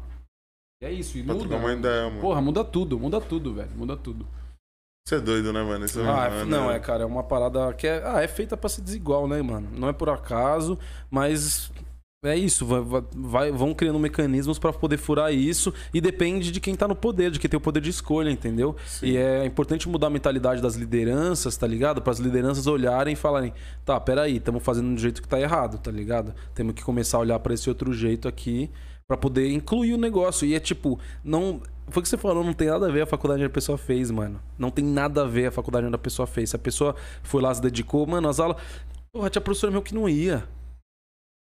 É 0.83 0.91
isso. 0.91 1.17
E 1.17 1.23
Pra 1.23 1.33
muda. 1.33 1.73
ideia, 1.73 2.09
mano. 2.09 2.21
Porra, 2.21 2.41
muda 2.41 2.63
tudo, 2.63 2.99
muda 2.99 3.21
tudo, 3.21 3.53
velho. 3.53 3.69
Muda 3.75 3.95
tudo. 3.95 4.27
Isso 5.07 5.15
é 5.15 5.19
doido, 5.19 5.51
né, 5.51 5.63
mano? 5.63 5.83
Isso 5.85 5.99
é 5.99 6.03
Ah, 6.03 6.29
mano, 6.29 6.45
não, 6.45 6.71
é, 6.71 6.79
cara, 6.79 7.03
é 7.03 7.05
uma 7.05 7.23
parada 7.23 7.73
que 7.73 7.85
é, 7.87 8.01
ah, 8.05 8.21
é 8.21 8.27
feita 8.27 8.55
pra 8.55 8.69
ser 8.69 8.81
desigual, 8.81 9.27
né, 9.27 9.41
mano? 9.41 9.67
Não 9.77 9.89
é 9.89 9.93
por 9.93 10.09
acaso, 10.09 10.79
mas 11.11 11.69
é 12.25 12.37
isso, 12.37 12.65
vai, 12.65 12.79
vai- 13.13 13.51
vão 13.51 13.73
criando 13.73 13.99
mecanismos 13.99 14.57
pra 14.57 14.71
poder 14.71 14.95
furar 14.95 15.33
isso 15.33 15.73
e 15.93 15.99
depende 15.99 16.51
de 16.51 16.61
quem 16.61 16.73
tá 16.73 16.87
no 16.87 16.95
poder, 16.95 17.31
de 17.31 17.37
quem 17.37 17.49
tem 17.49 17.57
o 17.57 17.61
poder 17.61 17.81
de 17.81 17.89
escolha, 17.89 18.29
entendeu? 18.31 18.77
E 19.01 19.17
é 19.17 19.45
importante 19.45 19.89
mudar 19.89 20.07
a 20.07 20.09
mentalidade 20.09 20.61
das 20.61 20.75
lideranças, 20.75 21.57
tá 21.57 21.67
ligado? 21.67 22.01
Para 22.01 22.11
as 22.13 22.19
lideranças 22.19 22.65
olharem 22.65 23.11
e 23.11 23.17
falarem, 23.17 23.53
tá, 23.83 23.99
peraí, 23.99 24.37
estamos 24.37 24.63
fazendo 24.63 24.95
do 24.95 25.01
jeito 25.01 25.21
que 25.21 25.27
tá 25.27 25.37
errado, 25.37 25.77
tá 25.79 25.91
ligado? 25.91 26.33
Temos 26.55 26.75
que 26.75 26.81
começar 26.81 27.17
a 27.17 27.19
olhar 27.19 27.39
pra 27.39 27.53
esse 27.53 27.67
outro 27.67 27.91
jeito 27.91 28.25
aqui 28.25 28.71
pra 29.13 29.17
poder 29.17 29.51
incluir 29.51 29.93
o 29.93 29.97
negócio. 29.97 30.47
E 30.47 30.55
é 30.55 30.59
tipo, 30.59 30.99
não. 31.23 31.61
Foi 31.89 31.99
o 31.99 32.03
que 32.03 32.09
você 32.09 32.17
falou, 32.17 32.43
não 32.43 32.53
tem 32.53 32.69
nada 32.69 32.87
a 32.87 32.91
ver 32.91 33.01
a 33.01 33.05
faculdade 33.05 33.41
onde 33.41 33.47
a 33.47 33.53
pessoa 33.53 33.77
fez, 33.77 34.09
mano. 34.09 34.41
Não 34.57 34.71
tem 34.71 34.83
nada 34.83 35.23
a 35.23 35.25
ver 35.25 35.47
a 35.47 35.51
faculdade 35.51 35.85
onde 35.85 35.95
a 35.95 35.99
pessoa 35.99 36.25
fez. 36.25 36.49
Se 36.49 36.55
a 36.55 36.59
pessoa 36.59 36.95
foi 37.21 37.41
lá, 37.41 37.53
se 37.53 37.61
dedicou, 37.61 38.07
mano, 38.07 38.27
as 38.27 38.39
aulas. 38.39 38.57
Porra, 39.11 39.29
tinha 39.29 39.41
professor 39.41 39.69
meu 39.69 39.81
que 39.81 39.93
não 39.93 40.09
ia. 40.09 40.47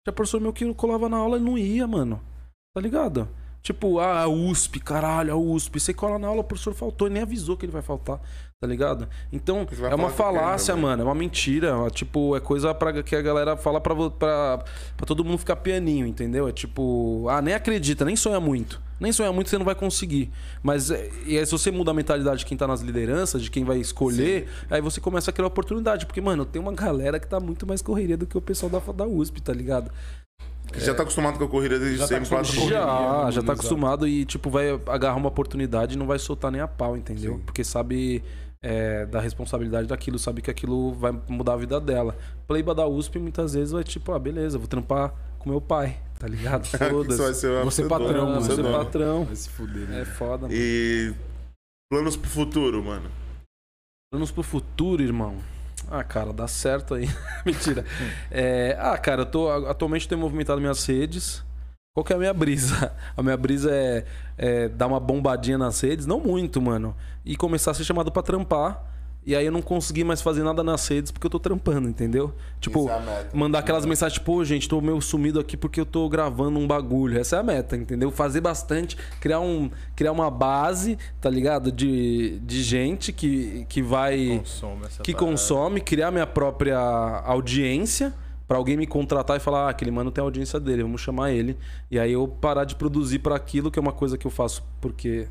Tinha 0.06 0.14
professor 0.14 0.40
meu 0.40 0.54
que 0.54 0.72
colava 0.76 1.10
na 1.10 1.18
aula 1.18 1.38
e 1.38 1.42
não 1.42 1.58
ia, 1.58 1.86
mano. 1.88 2.22
Tá 2.74 2.80
ligado? 2.80 3.28
Tipo, 3.62 4.00
ah, 4.00 4.28
USP, 4.28 4.80
caralho, 4.80 5.34
a 5.34 5.36
USP. 5.36 5.80
Você 5.80 5.94
cola 5.94 6.18
na 6.18 6.28
aula, 6.28 6.42
o 6.42 6.44
professor 6.44 6.74
faltou 6.74 7.08
e 7.08 7.12
nem 7.12 7.24
avisou 7.24 7.58
que 7.58 7.66
ele 7.66 7.74
vai 7.74 7.82
faltar, 7.82 8.22
tá 8.62 8.68
ligado? 8.68 9.08
Então, 9.32 9.66
é 9.90 9.96
uma 9.96 10.10
falácia, 10.10 10.74
também? 10.74 10.90
mano. 10.90 11.02
É 11.04 11.06
uma 11.06 11.16
mentira. 11.16 11.70
é, 11.88 11.90
Tipo, 11.90 12.36
é 12.36 12.42
coisa 12.42 12.74
pra, 12.74 13.02
que 13.02 13.16
a 13.16 13.22
galera 13.22 13.56
fala 13.56 13.80
pra, 13.80 13.96
pra, 13.96 14.58
pra 14.98 15.06
todo 15.06 15.24
mundo 15.24 15.38
ficar 15.38 15.56
pianinho, 15.56 16.06
entendeu? 16.06 16.46
É 16.46 16.52
tipo, 16.52 17.26
ah, 17.30 17.42
nem 17.42 17.54
acredita, 17.54 18.04
nem 18.04 18.18
sonha 18.18 18.40
muito. 18.40 18.82
Nem 19.00 19.14
sonha 19.14 19.32
muito, 19.32 19.50
você 19.50 19.58
não 19.58 19.64
vai 19.64 19.76
conseguir. 19.76 20.30
Mas 20.62 20.92
é, 20.92 21.10
e 21.26 21.38
aí, 21.38 21.46
se 21.46 21.54
você 21.54 21.72
muda 21.72 21.92
a 21.92 21.94
mentalidade 21.94 22.40
de 22.40 22.46
quem 22.46 22.58
tá 22.58 22.68
nas 22.68 22.82
lideranças, 22.82 23.42
de 23.42 23.50
quem 23.50 23.64
vai 23.64 23.78
escolher, 23.78 24.50
aí 24.70 24.82
você 24.82 25.00
começa 25.00 25.32
a 25.32 25.34
criar 25.34 25.48
oportunidade. 25.48 26.06
Porque, 26.06 26.20
mano, 26.20 26.44
tem 26.44 26.62
uma 26.62 26.74
galera 26.74 27.18
que 27.18 27.28
tá 27.28 27.40
muito 27.40 27.66
mais 27.66 27.82
correria 27.82 28.18
do 28.18 28.28
que 28.28 28.38
o 28.38 28.42
pessoal 28.42 28.70
da, 28.70 28.80
da 28.92 29.06
USP, 29.08 29.42
tá 29.42 29.54
ligado? 29.54 29.90
Que 30.74 30.82
já 30.82 30.94
tá 30.94 31.04
acostumado 31.04 31.40
com 31.40 31.46
a 31.46 31.48
corrida 31.48 31.80
desde 31.80 31.98
Já 31.98 32.08
tá 32.08 32.08
sempre. 32.10 32.28
corrida. 32.30 32.54
corrida. 32.56 32.76
Já, 32.76 32.86
mano, 32.86 33.32
já 33.32 33.42
tá 33.42 33.54
acostumado 33.54 34.06
e, 34.06 34.26
tipo, 34.26 34.50
vai 34.50 34.78
agarrar 34.86 35.16
uma 35.16 35.30
oportunidade 35.30 35.96
e 35.96 35.98
não 35.98 36.06
vai 36.06 36.20
soltar 36.20 36.52
nem 36.52 36.60
a 36.60 36.68
pau, 36.68 36.98
entendeu? 36.98 37.42
Porque 37.46 37.64
sabe 37.64 38.22
é, 38.62 39.06
da 39.06 39.20
responsabilidade 39.20 39.88
daquilo, 39.88 40.20
sabe 40.20 40.42
que 40.42 40.52
aquilo 40.52 40.94
vai 40.94 41.12
mudar 41.28 41.54
a 41.54 41.58
vida 41.58 41.80
dela. 41.80 42.18
Playba 42.48 42.76
da 42.76 42.86
USP 42.86 43.20
muitas 43.20 43.54
vezes 43.54 43.72
vai 43.72 43.84
tipo, 43.84 44.12
ah, 44.12 44.20
beleza, 44.20 44.58
vou 44.58 44.68
trampar 44.68 45.14
com 45.40 45.50
meu 45.50 45.62
pai, 45.62 45.98
tá 46.20 46.28
ligado? 46.28 46.66
Foda-se. 46.78 47.34
ser 47.36 47.64
Você 47.64 47.84
patrão, 47.86 48.34
né? 48.34 48.40
Você 48.42 48.54
é 48.54 48.56
dono. 48.56 48.78
patrão. 48.78 49.26
Vai 49.26 49.36
se 49.36 49.50
fuder, 49.50 49.88
né? 49.88 50.02
É 50.02 50.06
foda, 50.06 50.44
mano. 50.44 50.54
E 50.54 51.14
planos 51.92 52.18
pro 52.18 52.30
futuro, 52.30 52.84
mano. 52.84 53.10
Planos 54.12 54.32
pro 54.32 54.44
futuro, 54.44 55.02
irmão. 55.02 55.38
Ah, 55.90 56.04
cara, 56.04 56.34
dá 56.34 56.48
certo 56.48 56.94
aí. 56.94 57.08
Mentira. 57.46 57.86
É, 58.30 58.78
ah, 58.80 58.98
cara, 58.98 59.22
eu 59.22 59.26
tô, 59.26 59.50
atualmente 59.50 60.04
eu 60.04 60.10
tenho 60.10 60.22
movimentado 60.22 60.60
minhas 60.60 60.86
redes. 60.86 61.44
Qual 62.00 62.04
que 62.06 62.14
é 62.14 62.16
a 62.16 62.20
minha 62.20 62.34
brisa? 62.34 62.94
A 63.18 63.22
minha 63.22 63.36
brisa 63.36 63.70
é, 63.72 64.06
é 64.38 64.70
dar 64.70 64.88
uma 64.88 65.02
bombadinha 65.02 65.58
nas 65.58 65.82
redes, 65.82 66.06
não 66.06 66.18
muito, 66.22 66.62
mano. 66.62 66.96
E 67.26 67.36
começar 67.36 67.72
a 67.72 67.74
ser 67.74 67.84
chamado 67.84 68.10
pra 68.10 68.22
trampar. 68.22 68.86
E 69.26 69.36
aí 69.36 69.46
eu 69.46 69.52
não 69.52 69.62
consegui 69.62 70.06
mais 70.06 70.22
fazer 70.22 70.42
nada 70.44 70.64
nas 70.64 70.88
redes 70.88 71.12
porque 71.12 71.28
eu 71.28 71.30
tô 71.30 71.40
trampando, 71.40 71.90
entendeu? 71.90 72.34
Tipo, 72.62 72.90
é 72.90 73.28
mandar 73.34 73.60
aquelas 73.60 73.86
mensagens, 73.86 74.14
tipo, 74.14 74.28
pô, 74.28 74.46
gente, 74.46 74.70
tô 74.70 74.80
meio 74.80 75.00
sumido 75.02 75.42
aqui 75.42 75.58
porque 75.58 75.82
eu 75.82 75.86
tô 75.86 76.08
gravando 76.08 76.58
um 76.58 76.66
bagulho. 76.66 77.20
Essa 77.20 77.36
é 77.36 77.40
a 77.40 77.44
meta, 77.44 77.76
entendeu? 77.76 78.10
Fazer 78.12 78.40
bastante, 78.40 78.96
criar, 79.20 79.42
um, 79.42 79.70
criar 79.94 80.14
uma 80.14 80.32
base, 80.32 80.98
tá 81.20 81.30
ligado? 81.30 81.70
De, 81.70 82.40
de 82.40 82.64
gente 82.64 83.12
que, 83.12 83.66
que 83.68 83.82
vai 83.82 84.38
Consome 84.40 84.82
que 85.04 85.12
parada. 85.12 85.32
consome, 85.32 85.82
criar 85.82 86.12
minha 86.12 86.26
própria 86.26 86.80
audiência 86.80 88.14
pra 88.50 88.58
alguém 88.58 88.76
me 88.76 88.88
contratar 88.88 89.38
e 89.38 89.40
falar, 89.40 89.68
ah, 89.68 89.70
aquele 89.70 89.92
mano 89.92 90.12
tem 90.12 90.22
a 90.24 90.26
audiência 90.26 90.60
dele, 90.60 90.82
vamos 90.82 91.00
chamar 91.02 91.32
ele. 91.32 91.56
E 91.92 92.00
aí 92.00 92.12
eu 92.12 92.28
parar 92.28 92.66
de 92.66 92.76
produzir 92.76 93.20
pra 93.20 93.36
aquilo 93.36 93.70
que 93.70 93.78
é 93.78 93.82
uma 93.82 93.94
coisa 93.94 94.18
que 94.18 94.26
eu 94.26 94.32
faço 94.32 94.64
porque 94.82 95.28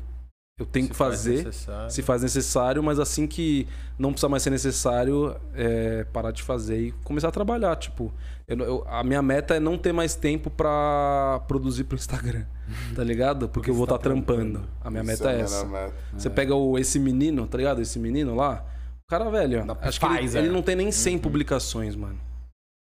eu 0.57 0.65
tenho 0.65 0.85
Se 0.85 0.91
que 0.91 0.95
faz 0.97 1.15
fazer, 1.17 1.43
necessário. 1.45 1.91
se 1.91 2.01
faz 2.01 2.21
necessário, 2.21 2.81
mas 2.83 2.97
assim 2.97 3.27
que 3.27 3.67
não 3.97 4.11
precisa 4.11 4.29
mais 4.29 4.41
ser 4.41 4.49
necessário, 4.51 5.35
é, 5.53 6.05
parar 6.13 6.31
de 6.31 6.41
fazer 6.43 6.79
e 6.79 6.91
começar 7.03 7.27
a 7.27 7.31
trabalhar, 7.31 7.75
tipo, 7.75 8.11
eu- 8.47 8.57
eu- 8.59 8.83
a 8.87 9.03
minha 9.03 9.21
meta 9.21 9.53
é 9.55 9.59
não 9.59 9.77
ter 9.77 9.91
mais 9.93 10.15
tempo 10.15 10.49
pra 10.49 11.41
produzir 11.47 11.83
pro 11.83 11.97
Instagram, 11.97 12.45
tá 12.95 13.03
ligado? 13.03 13.49
Porque 13.49 13.69
eu 13.69 13.73
vou 13.75 13.83
estar 13.83 13.97
tá 13.97 14.03
trampando. 14.03 14.61
A 14.81 14.89
minha 14.89 15.03
Isso 15.03 15.11
meta 15.11 15.29
é 15.29 15.33
minha 15.33 15.43
essa. 15.45 15.65
meta. 15.65 15.93
Você 16.17 16.29
pega 16.29 16.55
o, 16.55 16.77
esse 16.79 16.97
menino, 16.99 17.45
tá 17.47 17.57
ligado? 17.57 17.81
Esse 17.81 17.99
menino 17.99 18.33
lá. 18.33 18.65
O 19.05 19.09
cara, 19.09 19.29
velho, 19.29 19.65
acho 19.81 19.99
que 19.99 20.05
ele, 20.05 20.37
ele 20.37 20.49
não 20.49 20.61
tem 20.61 20.75
nem 20.75 20.89
100 20.91 21.17
publicações, 21.17 21.95
mano. 21.95 22.17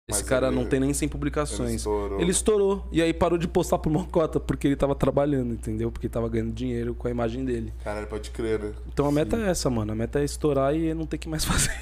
Esse 0.08 0.20
Mas 0.20 0.28
cara 0.28 0.46
ele- 0.46 0.54
não 0.54 0.64
tem 0.64 0.78
nem 0.78 0.94
100 0.94 1.06
Ele 1.06 1.10
publicações. 1.10 1.74
estourou. 1.74 2.20
Ele 2.20 2.30
estourou. 2.30 2.86
E 2.92 3.02
aí 3.02 3.12
parou 3.12 3.36
de 3.36 3.48
postar 3.48 3.76
por 3.78 3.90
uma 3.90 4.04
cota, 4.04 4.38
porque 4.38 4.68
ele 4.68 4.76
tava 4.76 4.94
trabalhando, 4.94 5.52
entendeu? 5.52 5.90
Porque 5.90 6.06
ele 6.06 6.12
tava 6.12 6.28
ganhando 6.28 6.52
dinheiro 6.52 6.94
com 6.94 7.08
a 7.08 7.10
imagem 7.10 7.44
dele. 7.44 7.72
Caralho, 7.82 8.06
pode 8.06 8.30
crer, 8.30 8.60
né? 8.60 8.72
Então 8.86 9.04
a 9.08 9.10
meta 9.10 9.34
é 9.36 9.48
essa, 9.50 9.68
mano. 9.68 9.90
A 9.90 9.94
meta 9.96 10.20
é 10.20 10.24
estourar 10.24 10.72
e 10.76 10.94
não 10.94 11.06
ter 11.06 11.18
que 11.18 11.28
mais 11.28 11.42
fazer. 11.44 11.72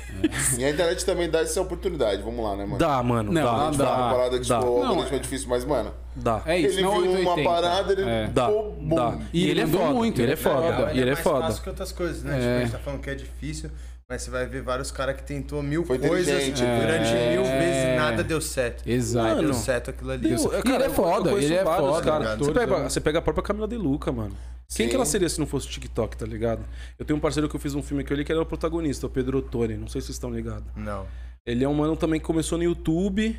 E 0.59 0.65
a 0.65 0.70
internet 0.70 1.05
também 1.05 1.28
dá 1.28 1.41
essa 1.41 1.61
oportunidade. 1.61 2.23
Vamos 2.23 2.43
lá, 2.43 2.57
né, 2.57 2.65
mano? 2.65 2.78
Dá, 2.78 3.03
mano. 3.03 3.31
Não, 3.31 3.43
dá, 3.44 3.70
dá, 3.73 3.94
uma 3.94 4.15
parada 4.15 4.41
que, 4.41 4.49
dá, 4.49 4.59
tipo, 4.59 4.81
Não, 4.81 5.05
é 5.05 5.17
é- 5.17 5.19
difícil, 5.19 5.49
mas, 5.51 5.62
mano, 5.67 5.93
dá. 6.17 6.41
É 6.47 6.59
isso, 6.59 6.77
ele 6.78 6.83
não 6.83 6.93
viu 7.03 7.11
880. 7.11 7.28
uma 7.43 7.44
parada, 7.61 7.93
ele 7.93 8.03
É. 8.09 8.27
Dá, 8.28 8.49
pô, 8.49 8.73
dá. 8.97 9.19
E, 9.35 9.44
E 9.44 9.51
ele 9.51 9.61
é 9.61 9.65
andou 9.65 9.81
foda. 9.83 9.93
muito, 9.93 10.19
ele 10.19 10.23
é 10.23 10.25
ele 10.25 10.33
é 10.33 10.36
foda. 10.36 10.61
Legal, 10.61 10.89
E 10.89 10.99
ele 10.99 11.01
é 11.11 11.12
mais 11.12 11.20
foda. 11.20 11.41
fácil 11.43 11.62
que 11.62 11.69
outras 11.69 11.93
coisas, 11.93 12.23
né? 12.23 12.36
É. 12.36 12.41
Tipo, 12.41 12.55
a 12.57 12.61
gente 12.61 12.73
tá 12.73 12.78
falando 12.78 13.01
que 13.03 13.11
é 13.11 13.15
difícil. 13.15 13.70
Mas 14.08 14.23
você 14.23 14.31
vai 14.31 14.44
ver 14.47 14.60
vários 14.62 14.91
caras 14.91 15.16
que 15.16 15.23
tentou 15.23 15.62
mil 15.62 15.84
Foi 15.84 15.99
coisas 15.99 16.28
inteligente, 16.28 16.58
durante 16.60 17.08
é. 17.08 17.33
mil 17.33 17.42
vezes 17.42 17.84
e 17.84 17.97
nada 17.97 18.23
deu 18.23 18.41
certo. 18.41 18.86
Exato. 18.89 19.26
Nada 19.28 19.41
deu 19.41 19.49
Mano, 19.50 19.62
certo 19.65 19.91
aquilo 19.91 20.10
ali. 20.10 20.28
Deus, 20.28 20.42
E 20.42 20.47
ele 20.47 20.57
é 20.73 20.76
eu- 20.76 20.81
eu 20.83 20.91
foda, 20.92 21.33
ele 21.33 21.55
é 21.55 21.65
vários, 21.65 21.89
foda, 21.89 22.02
cara. 22.10 22.36
Você 22.36 22.52
pega, 22.52 22.89
você 22.91 23.00
pega 23.00 23.18
a 23.18 23.23
própria 23.23 23.42
Camila 23.42 23.66
De 23.66 23.76
Luca, 23.76 24.12
mano. 24.12 24.36
Quem 24.68 24.86
Sim. 24.86 24.91
que 24.91 24.94
ela 24.97 25.05
seria 25.07 25.28
se 25.28 25.39
não 25.39 25.47
fosse 25.47 25.66
o 25.68 25.70
TikTok, 25.70 26.16
tá 26.16 26.26
ligado? 26.26 26.62
Eu 26.99 27.05
tenho 27.05 27.16
um 27.16 27.20
parceiro 27.20 27.49
que 27.49 27.57
eu 27.57 27.60
fiz 27.60 27.74
um 27.74 27.83
filme 27.83 28.05
com 28.05 28.12
ele 28.12 28.24
que 28.24 28.33
era 28.33 28.41
o 28.42 28.47
protagonista, 28.47 29.07
o 29.07 29.10
Pedro 29.10 29.39
Ottoni. 29.39 29.74
Não 29.76 29.89
sei 29.89 30.00
se 30.00 30.07
vocês 30.08 30.16
estão 30.16 30.31
ligados. 30.31 30.65
Não. 30.76 31.07
Ele 31.47 31.65
é 31.65 31.68
um 31.68 31.74
mano 31.74 31.97
também 31.97 32.20
que 32.20 32.26
começou 32.26 32.58
no 32.58 32.65
YouTube. 32.65 33.36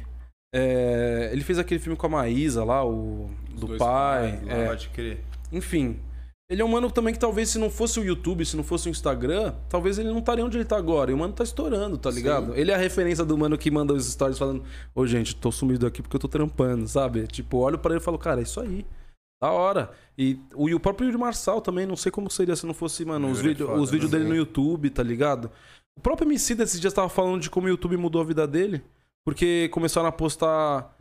é, 0.53 1.29
ele 1.33 1.41
fez 1.43 1.59
aquele 1.59 1.79
filme 1.81 1.97
com 1.97 2.05
a 2.05 2.09
Maísa 2.09 2.63
lá, 2.63 2.83
o 2.85 3.29
do 3.49 3.67
dois 3.67 3.77
pai. 3.79 4.39
pais, 4.43 4.47
é, 4.47 4.65
Pode 4.67 4.89
crer. 4.89 5.19
enfim. 5.51 5.99
Ele 6.47 6.61
é 6.61 6.65
um 6.65 6.67
mano 6.67 6.91
também 6.91 7.11
que 7.11 7.19
talvez 7.19 7.49
se 7.49 7.57
não 7.57 7.71
fosse 7.71 7.99
o 7.99 8.03
YouTube, 8.03 8.45
se 8.45 8.55
não 8.55 8.63
fosse 8.63 8.87
o 8.87 8.91
Instagram, 8.91 9.53
talvez 9.67 9.97
ele 9.97 10.09
não 10.09 10.19
estaria 10.19 10.45
onde 10.45 10.57
ele 10.57 10.65
tá 10.65 10.77
agora. 10.77 11.09
E 11.09 11.13
o 11.13 11.17
mano 11.17 11.33
tá 11.33 11.43
estourando, 11.43 11.97
tá 11.97 12.11
ligado? 12.11 12.55
Ele 12.55 12.69
é 12.69 12.75
a 12.75 12.77
referência 12.77 13.25
do 13.25 13.35
mano 13.35 13.57
que 13.57 13.71
manda 13.71 13.93
os 13.93 14.05
stories 14.05 14.37
falando: 14.37 14.63
Ô, 14.93 15.07
gente, 15.07 15.35
tô 15.35 15.51
sumido 15.51 15.87
aqui 15.87 16.03
porque 16.03 16.15
eu 16.15 16.19
tô 16.19 16.27
trampando, 16.27 16.87
sabe? 16.87 17.25
Tipo, 17.25 17.57
olho 17.57 17.79
pra 17.79 17.93
ele 17.93 17.99
e 17.99 18.03
falo: 18.03 18.19
Cara, 18.19 18.41
é 18.41 18.43
isso 18.43 18.59
aí. 18.59 18.85
Da 19.41 19.51
hora. 19.51 19.89
E 20.17 20.39
o, 20.53 20.69
e 20.69 20.75
o 20.75 20.79
próprio 20.79 21.07
Yuri 21.07 21.17
Marçal 21.17 21.61
também, 21.61 21.85
não 21.87 21.95
sei 21.95 22.11
como 22.11 22.29
seria 22.29 22.55
se 22.55 22.65
não 22.67 22.73
fosse, 22.75 23.03
mano, 23.03 23.29
os, 23.31 23.39
é 23.39 23.43
vídeo- 23.43 23.65
foda, 23.67 23.81
os 23.81 23.89
vídeos 23.89 24.11
né? 24.11 24.19
dele 24.19 24.29
no 24.29 24.35
YouTube, 24.35 24.89
tá 24.91 25.01
ligado? 25.01 25.49
O 25.97 26.01
próprio 26.01 26.27
MC 26.27 26.53
desses 26.53 26.79
dias 26.79 26.93
tava 26.93 27.09
falando 27.09 27.41
de 27.41 27.49
como 27.49 27.65
o 27.65 27.69
YouTube 27.69 27.97
mudou 27.97 28.21
a 28.21 28.25
vida 28.25 28.45
dele. 28.47 28.83
Porque 29.25 29.67
começaram 29.69 30.07
a 30.07 30.11
postar. 30.11 30.95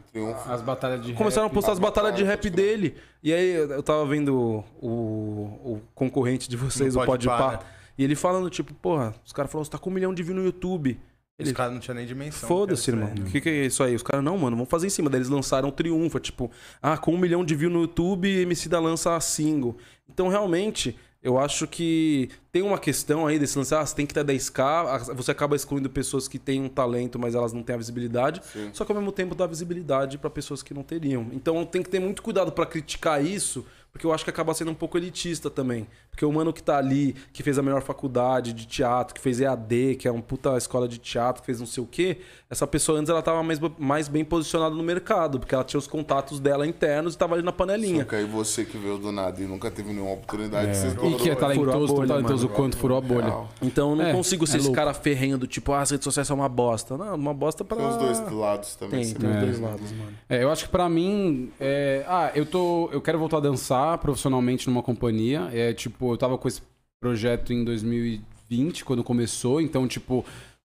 As 0.46 0.62
batalhas 0.62 1.04
de 1.04 1.12
Começaram 1.12 1.46
a 1.46 1.48
rap. 1.48 1.54
postar 1.54 1.72
as 1.72 1.78
as 1.78 1.82
batalhas 1.82 2.14
de 2.16 2.22
rap 2.22 2.48
dele. 2.48 2.94
E 3.22 3.32
aí 3.32 3.50
eu 3.52 3.82
tava 3.82 4.06
vendo 4.06 4.64
o, 4.80 4.88
o 4.88 5.80
concorrente 5.94 6.48
de 6.48 6.56
vocês, 6.56 6.96
o 6.96 7.04
Pode 7.04 7.26
Pá. 7.26 7.52
né? 7.52 7.58
E 7.98 8.04
ele 8.04 8.14
falando, 8.14 8.48
tipo, 8.48 8.72
porra, 8.74 9.12
os 9.26 9.32
caras 9.32 9.50
falaram, 9.50 9.64
você 9.64 9.70
tá 9.72 9.78
com 9.78 9.90
um 9.90 9.92
milhão 9.92 10.14
de 10.14 10.22
views 10.22 10.36
no 10.38 10.44
YouTube. 10.44 10.98
Os 11.38 11.46
Ele- 11.48 11.54
caras 11.54 11.72
não 11.74 11.80
tinham 11.80 11.96
nem 11.96 12.06
dimensão. 12.06 12.48
Foda-se, 12.48 12.90
irmão. 12.90 13.08
O 13.08 13.24
aí. 13.24 13.30
que, 13.32 13.40
que 13.40 13.48
é 13.48 13.66
isso 13.66 13.82
aí? 13.82 13.94
Os 13.94 14.02
caras, 14.04 14.24
não, 14.24 14.38
mano, 14.38 14.56
vamos 14.56 14.70
fazer 14.70 14.86
em 14.86 14.90
cima. 14.90 15.10
Daí 15.10 15.18
eles 15.18 15.28
lançaram 15.28 15.70
Triunfa, 15.72 16.20
tipo, 16.20 16.48
ah, 16.80 16.96
com 16.96 17.12
um 17.12 17.18
milhão 17.18 17.44
de 17.44 17.54
views 17.56 17.72
no 17.72 17.80
YouTube, 17.82 18.28
MC 18.42 18.68
da 18.68 18.78
lança 18.80 19.16
a 19.16 19.20
single. 19.20 19.76
Então, 20.08 20.28
realmente, 20.28 20.96
eu 21.24 21.38
acho 21.38 21.66
que 21.66 22.28
tem 22.52 22.60
uma 22.60 22.78
questão 22.78 23.26
aí 23.26 23.38
desse 23.38 23.56
lance, 23.56 23.74
ah, 23.74 23.84
você 23.84 23.96
tem 23.96 24.04
que 24.04 24.12
ter 24.12 24.22
10k, 24.22 24.60
ah, 24.60 24.98
você 25.14 25.30
acaba 25.30 25.56
excluindo 25.56 25.88
pessoas 25.88 26.28
que 26.28 26.38
têm 26.38 26.60
um 26.60 26.68
talento, 26.68 27.18
mas 27.18 27.34
elas 27.34 27.54
não 27.54 27.62
têm 27.62 27.74
a 27.74 27.78
visibilidade. 27.78 28.42
Sim. 28.52 28.68
Só 28.74 28.84
que 28.84 28.92
ao 28.92 28.98
mesmo 28.98 29.10
tempo 29.10 29.34
dá 29.34 29.46
visibilidade 29.46 30.18
pra 30.18 30.28
pessoas 30.28 30.62
que 30.62 30.74
não 30.74 30.82
teriam. 30.82 31.28
Então 31.32 31.64
tem 31.64 31.82
que 31.82 31.88
ter 31.88 31.98
muito 31.98 32.22
cuidado 32.22 32.52
pra 32.52 32.66
criticar 32.66 33.24
isso, 33.24 33.64
porque 33.90 34.04
eu 34.04 34.12
acho 34.12 34.22
que 34.22 34.28
acaba 34.28 34.52
sendo 34.52 34.70
um 34.70 34.74
pouco 34.74 34.98
elitista 34.98 35.48
também. 35.48 35.86
Porque 36.10 36.26
o 36.26 36.32
mano 36.32 36.52
que 36.52 36.62
tá 36.62 36.76
ali, 36.76 37.16
que 37.32 37.42
fez 37.42 37.58
a 37.58 37.62
melhor 37.62 37.80
faculdade 37.80 38.52
de 38.52 38.66
teatro, 38.66 39.14
que 39.14 39.20
fez 39.20 39.40
EAD, 39.40 39.96
que 39.96 40.06
é 40.06 40.10
uma 40.10 40.22
puta 40.22 40.58
escola 40.58 40.86
de 40.86 40.98
teatro, 40.98 41.40
que 41.40 41.46
fez 41.46 41.58
não 41.58 41.66
sei 41.66 41.82
o 41.82 41.86
quê, 41.86 42.18
essa 42.54 42.66
pessoa 42.66 42.98
antes 42.98 43.10
ela 43.10 43.20
tava 43.20 43.42
mais, 43.42 43.58
mais 43.78 44.08
bem 44.08 44.24
posicionada 44.24 44.74
no 44.74 44.82
mercado, 44.82 45.38
porque 45.40 45.54
ela 45.54 45.64
tinha 45.64 45.78
os 45.78 45.86
contatos 45.86 46.38
dela 46.40 46.66
internos 46.66 47.14
e 47.14 47.18
tava 47.18 47.34
ali 47.34 47.42
na 47.42 47.52
panelinha. 47.52 48.04
Só 48.04 48.08
que 48.10 48.14
aí 48.16 48.24
você 48.24 48.64
que 48.64 48.78
veio 48.78 48.96
do 48.96 49.10
nada 49.10 49.42
e 49.42 49.44
nunca 49.46 49.70
teve 49.70 49.92
nenhuma 49.92 50.12
oportunidade, 50.12 50.76
você 50.76 50.86
É. 50.86 50.88
estourou. 50.90 51.10
E 51.12 51.16
que 51.16 51.30
é 51.30 51.34
talentoso, 51.34 51.86
tão 51.86 51.96
bolha, 51.96 52.08
talentoso 52.08 52.44
mano. 52.46 52.56
quanto 52.56 52.76
furou 52.76 52.98
a 52.98 53.00
bolha. 53.00 53.24
Real. 53.26 53.48
Então 53.60 53.90
eu 53.90 53.96
não 53.96 54.04
É, 54.06 54.12
consigo 54.12 54.46
ser 54.46 54.54
é 54.54 54.56
esse 54.58 54.66
louco. 54.68 54.76
cara 54.80 54.94
ferrenho 54.94 55.36
do 55.36 55.46
tipo, 55.46 55.72
ah, 55.72 55.80
as 55.80 55.90
redes 55.90 56.04
sociais 56.04 56.26
são 56.28 56.36
uma 56.36 56.48
bosta. 56.48 56.96
Não, 56.96 57.14
uma 57.14 57.34
bosta 57.34 57.64
pra... 57.64 57.76
Tem 57.76 57.86
os 57.88 57.96
dois 57.96 58.32
lados 58.32 58.76
também. 58.76 59.04
Tem, 59.04 59.14
tem 59.14 59.30
os 59.30 59.36
É. 59.36 59.40
dois 59.40 59.58
lados, 59.60 59.92
mano. 59.92 60.12
É, 60.28 60.42
eu 60.42 60.50
acho 60.50 60.64
que 60.64 60.70
pra 60.70 60.88
mim, 60.88 61.50
é, 61.60 62.04
ah, 62.08 62.30
eu 62.34 62.46
tô, 62.46 62.88
eu 62.92 63.00
quero 63.02 63.18
voltar 63.18 63.38
a 63.38 63.40
dançar 63.40 63.98
profissionalmente 63.98 64.68
numa 64.68 64.82
companhia. 64.82 65.48
É 65.52 65.72
tipo, 65.72 66.12
eu 66.12 66.16
tava 66.16 66.38
com 66.38 66.46
esse 66.46 66.62
projeto 67.00 67.52
em 67.52 67.64
2020 67.64 68.84
quando 68.84 69.02
começou, 69.02 69.60
então 69.60 69.86
tipo, 69.88 70.24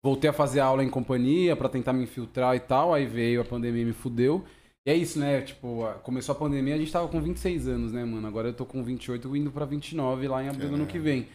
voltei 0.07 0.31
a 0.31 0.33
fazer 0.33 0.61
aula 0.61 0.85
em 0.85 0.89
companhia 0.89 1.57
pra 1.57 1.69
tentar 1.69 1.93
me 1.93 2.05
infiltrar 2.05 2.55
e 2.55 2.61
tal. 2.61 2.95
Aí 2.95 3.05
veio 3.05 3.41
a 3.41 3.45
pandemia 3.45 3.83
e 3.83 3.87
me 3.87 3.93
fudeu. 3.93 4.45
E 4.87 4.91
é 4.91 4.95
isso, 4.95 5.19
né? 5.19 5.41
Tipo, 5.41 5.85
começou 6.05 6.33
a 6.33 6.39
pandemia, 6.39 6.77
a 6.77 6.79
gente 6.79 6.93
tava 6.93 7.09
com 7.09 7.21
26 7.21 7.67
anos, 7.67 7.93
né, 7.93 8.05
mano? 8.05 8.25
Agora 8.25 8.49
eu 8.49 8.55
tô 8.55 8.65
com 8.65 8.85
28 8.85 9.37
indo 9.37 9.51
pra 9.51 9.65
29 9.65 10.29
lá 10.29 10.45
em 10.45 10.49
abril 10.49 10.69
do 10.69 10.75
ano 10.77 10.87
que 10.87 11.01
vem. 11.01 11.27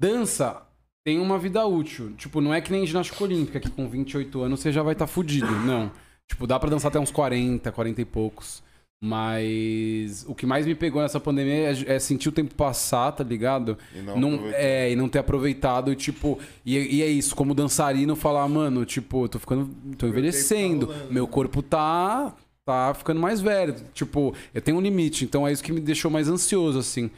Dança 0.00 0.66
tem 1.06 1.20
uma 1.20 1.38
vida 1.38 1.64
útil. 1.64 2.12
Tipo, 2.16 2.40
não 2.40 2.52
é 2.52 2.60
que 2.60 2.72
nem 2.72 2.84
ginástica 2.84 3.22
olímpica, 3.22 3.60
que 3.60 3.70
com 3.70 3.88
28 3.88 4.42
anos 4.42 4.58
você 4.58 4.72
já 4.72 4.82
vai 4.82 4.94
estar 4.94 5.06
fudido. 5.06 5.54
Não. 5.60 5.92
Tipo, 6.28 6.44
dá 6.44 6.58
pra 6.58 6.70
dançar 6.70 6.88
até 6.88 6.98
uns 6.98 7.12
40, 7.12 7.70
40 7.70 8.00
e 8.00 8.04
poucos. 8.04 8.64
Mas 9.04 10.24
o 10.28 10.34
que 10.34 10.46
mais 10.46 10.64
me 10.64 10.76
pegou 10.76 11.02
nessa 11.02 11.18
pandemia 11.18 11.72
é, 11.72 11.94
é 11.96 11.98
sentir 11.98 12.28
o 12.28 12.32
tempo 12.32 12.54
passar, 12.54 13.10
tá 13.10 13.24
ligado? 13.24 13.76
E 13.92 14.00
não, 14.00 14.16
Não, 14.16 14.40
é, 14.52 14.92
e 14.92 14.94
não 14.94 15.08
ter 15.08 15.18
aproveitado, 15.18 15.92
tipo, 15.96 16.38
e, 16.64 16.78
e 16.78 17.02
é 17.02 17.08
isso, 17.08 17.34
como 17.34 17.52
dançarino, 17.52 18.14
falar, 18.14 18.46
mano, 18.46 18.84
tipo, 18.86 19.28
tô 19.28 19.40
ficando, 19.40 19.68
tô 19.98 20.06
envelhecendo, 20.06 20.86
meu 21.10 21.26
corpo 21.26 21.60
tá, 21.60 22.32
tá 22.64 22.94
ficando 22.94 23.20
mais 23.20 23.40
velho, 23.40 23.74
tipo, 23.92 24.36
eu 24.54 24.62
tenho 24.62 24.78
um 24.78 24.80
limite, 24.80 25.24
então 25.24 25.48
é 25.48 25.52
isso 25.52 25.64
que 25.64 25.72
me 25.72 25.80
deixou 25.80 26.08
mais 26.08 26.28
ansioso, 26.28 26.78
assim. 26.78 27.10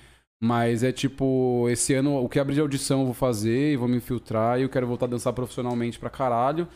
Mas 0.42 0.82
é 0.82 0.90
tipo, 0.90 1.66
esse 1.70 1.92
ano, 1.94 2.22
o 2.22 2.28
que 2.30 2.38
abre 2.38 2.54
de 2.54 2.60
audição 2.60 3.00
eu 3.00 3.04
vou 3.06 3.14
fazer 3.14 3.72
e 3.72 3.76
vou 3.76 3.88
me 3.88 3.96
infiltrar 3.96 4.58
e 4.58 4.62
eu 4.62 4.68
quero 4.70 4.86
voltar 4.86 5.04
a 5.06 5.08
dançar 5.08 5.32
profissionalmente 5.34 5.98
pra 5.98 6.10
caralho. 6.10 6.66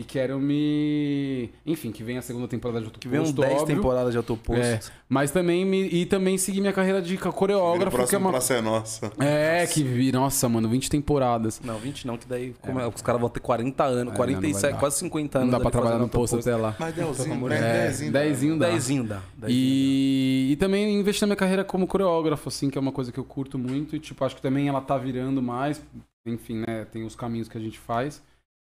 E 0.00 0.02
quero 0.02 0.40
me. 0.40 1.50
Enfim, 1.66 1.92
que 1.92 2.02
venha 2.02 2.20
a 2.20 2.22
segunda 2.22 2.48
temporada 2.48 2.80
de 2.80 2.86
Autoposto, 2.86 3.00
Que 3.00 3.08
vem 3.08 3.20
uns 3.20 3.32
10 3.32 3.60
óbvio. 3.60 3.76
temporadas 3.76 4.12
de 4.12 4.16
autoposto. 4.16 4.64
É, 4.64 4.80
mas 5.06 5.30
também 5.30 5.62
me, 5.62 5.88
e 5.88 6.06
também 6.06 6.38
seguir 6.38 6.62
minha 6.62 6.72
carreira 6.72 7.02
de 7.02 7.18
coreógrafo, 7.18 7.90
que 7.90 7.94
é 7.96 7.98
próximo 7.98 8.20
uma. 8.20 8.30
Praça 8.30 8.54
é 8.54 8.62
nossa. 8.62 9.12
É, 9.18 9.66
que 9.66 9.82
vi, 9.84 10.10
nossa, 10.10 10.48
mano, 10.48 10.70
20 10.70 10.88
temporadas. 10.88 11.60
Não, 11.62 11.76
20 11.78 12.06
não, 12.06 12.16
que 12.16 12.26
daí 12.26 12.54
como 12.62 12.80
é, 12.80 12.88
os 12.88 13.02
caras 13.02 13.20
vão 13.20 13.28
ter 13.28 13.40
40 13.40 13.84
anos, 13.84 13.96
É, 14.00 14.04
não, 14.04 14.10
não 14.12 14.16
47, 14.16 14.62
vai 14.62 14.72
dar. 14.72 14.78
quase 14.78 14.98
50 15.00 15.38
anos. 15.38 15.50
Não 15.52 15.58
dá 15.58 15.62
pra 15.62 15.70
trabalhar 15.70 15.98
no 15.98 16.08
posto 16.08 16.36
até 16.38 16.56
lá. 16.56 16.74
Mas 16.78 16.94
Delzinho, 16.94 17.34
amor 17.34 17.50
dez, 17.50 17.60
de 17.60 17.66
É, 17.66 17.82
dezinho, 17.82 18.12
dezinho 18.12 18.58
dá. 18.58 18.70
Dezinho 18.70 19.04
dá. 19.04 19.22
E, 19.48 20.48
e 20.52 20.56
também 20.56 20.98
investir 20.98 21.20
na 21.24 21.26
minha 21.26 21.36
carreira 21.36 21.62
como 21.62 21.86
coreógrafo, 21.86 22.48
assim, 22.48 22.70
que 22.70 22.78
é 22.78 22.80
uma 22.80 22.92
coisa 22.92 23.12
que 23.12 23.20
eu 23.20 23.24
curto 23.24 23.58
muito. 23.58 23.94
E, 23.94 23.98
tipo, 24.00 24.24
acho 24.24 24.34
que 24.36 24.40
também 24.42 24.66
ela 24.66 24.80
tá 24.80 24.96
virando 24.96 25.42
mais. 25.42 25.82
Enfim, 26.24 26.64
né? 26.66 26.86
Tem 26.90 27.04
os 27.04 27.14
caminhos 27.14 27.48
que 27.48 27.58
a 27.58 27.60
gente 27.60 27.78
faz. 27.78 28.22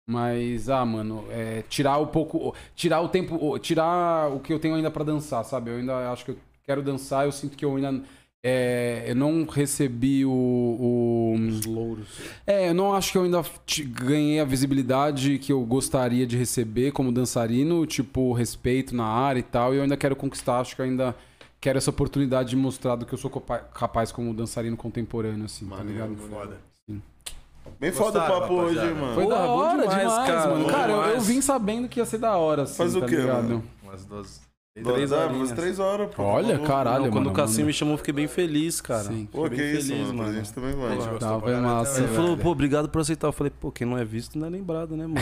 Mas, 0.07 0.69
ah, 0.69 0.85
mano, 0.85 1.23
é, 1.29 1.63
tirar 1.69 1.97
o 1.97 2.07
pouco. 2.07 2.53
Tirar 2.75 3.01
o 3.01 3.07
tempo. 3.09 3.57
Tirar 3.59 4.29
o 4.33 4.39
que 4.39 4.51
eu 4.51 4.59
tenho 4.59 4.75
ainda 4.75 4.91
pra 4.91 5.03
dançar, 5.03 5.43
sabe? 5.45 5.71
Eu 5.71 5.77
ainda 5.77 6.11
acho 6.11 6.25
que 6.25 6.31
eu 6.31 6.37
quero 6.65 6.81
dançar, 6.83 7.25
eu 7.25 7.31
sinto 7.31 7.55
que 7.57 7.63
eu 7.65 7.75
ainda. 7.75 8.01
é, 8.45 9.05
eu 9.07 9.15
não 9.15 9.45
recebi 9.45 10.25
o- 10.25 10.29
o 10.29 11.35
Os 11.47 11.65
louros. 11.65 12.07
é, 12.45 12.67
eu 12.67 12.73
não 12.73 12.93
acho 12.93 13.09
que 13.13 13.17
eu 13.17 13.23
ainda 13.23 13.41
ganhei 13.91 14.41
a 14.41 14.43
visibilidade 14.43 15.39
que 15.39 15.53
eu 15.53 15.61
gostaria 15.63 16.27
de 16.27 16.35
receber 16.35 16.91
como 16.91 17.09
dançarino, 17.09 17.85
tipo, 17.85 18.33
respeito 18.33 18.93
na 18.93 19.05
área 19.05 19.39
e 19.39 19.43
tal, 19.43 19.73
e 19.73 19.77
eu 19.77 19.83
ainda 19.83 19.95
quero 19.95 20.13
conquistar, 20.13 20.59
acho 20.59 20.75
que 20.75 20.81
eu 20.81 20.85
ainda 20.85 21.15
quero 21.61 21.77
essa 21.77 21.89
oportunidade 21.89 22.49
de 22.49 22.57
mostrar 22.57 22.97
do 22.97 23.05
que 23.05 23.13
eu 23.13 23.17
sou 23.17 23.31
capaz 23.31 24.11
como 24.11 24.33
dançarino 24.33 24.75
contemporâneo, 24.75 25.45
assim, 25.45 25.65
tá 25.65 25.77
Maneiro, 25.77 26.09
ligado? 26.09 26.29
Foda. 26.29 26.72
Bem 27.79 27.91
foda 27.91 28.19
o 28.19 28.21
Gostaram, 28.21 28.41
papo 28.41 28.53
hoje, 28.53 28.75
rapaziada? 28.75 29.01
mano. 29.01 29.13
Foi 29.15 29.27
da 29.27 29.35
bom 29.37 29.47
hora 29.57 29.81
demais, 29.81 29.99
demais, 29.99 30.27
cara, 30.27 30.49
mano. 30.49 30.65
Cara, 30.67 30.91
eu, 30.91 30.97
eu 30.97 31.03
demais. 31.07 31.27
vim 31.27 31.41
sabendo 31.41 31.87
que 31.89 31.99
ia 31.99 32.05
ser 32.05 32.17
da 32.17 32.35
hora, 32.37 32.63
assim, 32.63 32.75
Faz 32.77 32.95
o 32.95 32.99
tá 33.01 33.07
quê, 33.07 33.15
ligado? 33.17 33.43
mano? 33.43 33.63
Umas 33.83 34.05
12. 34.05 34.39
Três 34.83 35.11
Dá, 35.11 35.17
horinhas. 35.17 35.37
umas 35.37 35.51
três 35.51 35.77
horas, 35.79 36.09
pô. 36.15 36.23
Olha, 36.23 36.47
Maluco. 36.53 36.65
caralho, 36.65 37.03
Não, 37.03 37.11
quando 37.11 37.25
mano. 37.25 37.29
o 37.29 37.33
Cassim 37.33 37.57
mano. 37.57 37.67
me 37.67 37.73
chamou, 37.73 37.93
eu 37.93 37.97
fiquei 37.99 38.11
bem 38.13 38.27
feliz, 38.27 38.81
cara. 38.81 39.03
Sim. 39.03 39.27
Pô, 39.31 39.43
que 39.43 39.49
bem 39.55 39.71
isso, 39.73 39.87
feliz, 39.89 40.07
mano. 40.07 40.17
Mano. 40.17 40.33
gente 40.33 40.51
também 40.51 40.71
A 40.71 40.75
vai. 40.75 40.95
gostou 40.95 41.19
tá, 41.19 41.27
pra 41.27 41.39
foi 41.41 41.51
caralho 41.53 41.63
massa, 41.67 41.91
também, 41.93 42.05
Ele 42.07 42.15
falou, 42.15 42.31
velho. 42.31 42.41
pô, 42.41 42.49
obrigado 42.49 42.89
por 42.89 43.01
aceitar. 43.01 43.27
Eu 43.27 43.31
falei, 43.31 43.53
pô, 43.59 43.71
quem 43.71 43.85
não 43.85 43.95
é 43.99 44.03
visto 44.03 44.35
não 44.39 44.47
é 44.47 44.49
lembrado, 44.49 44.97
né, 44.97 45.05
mano? 45.05 45.21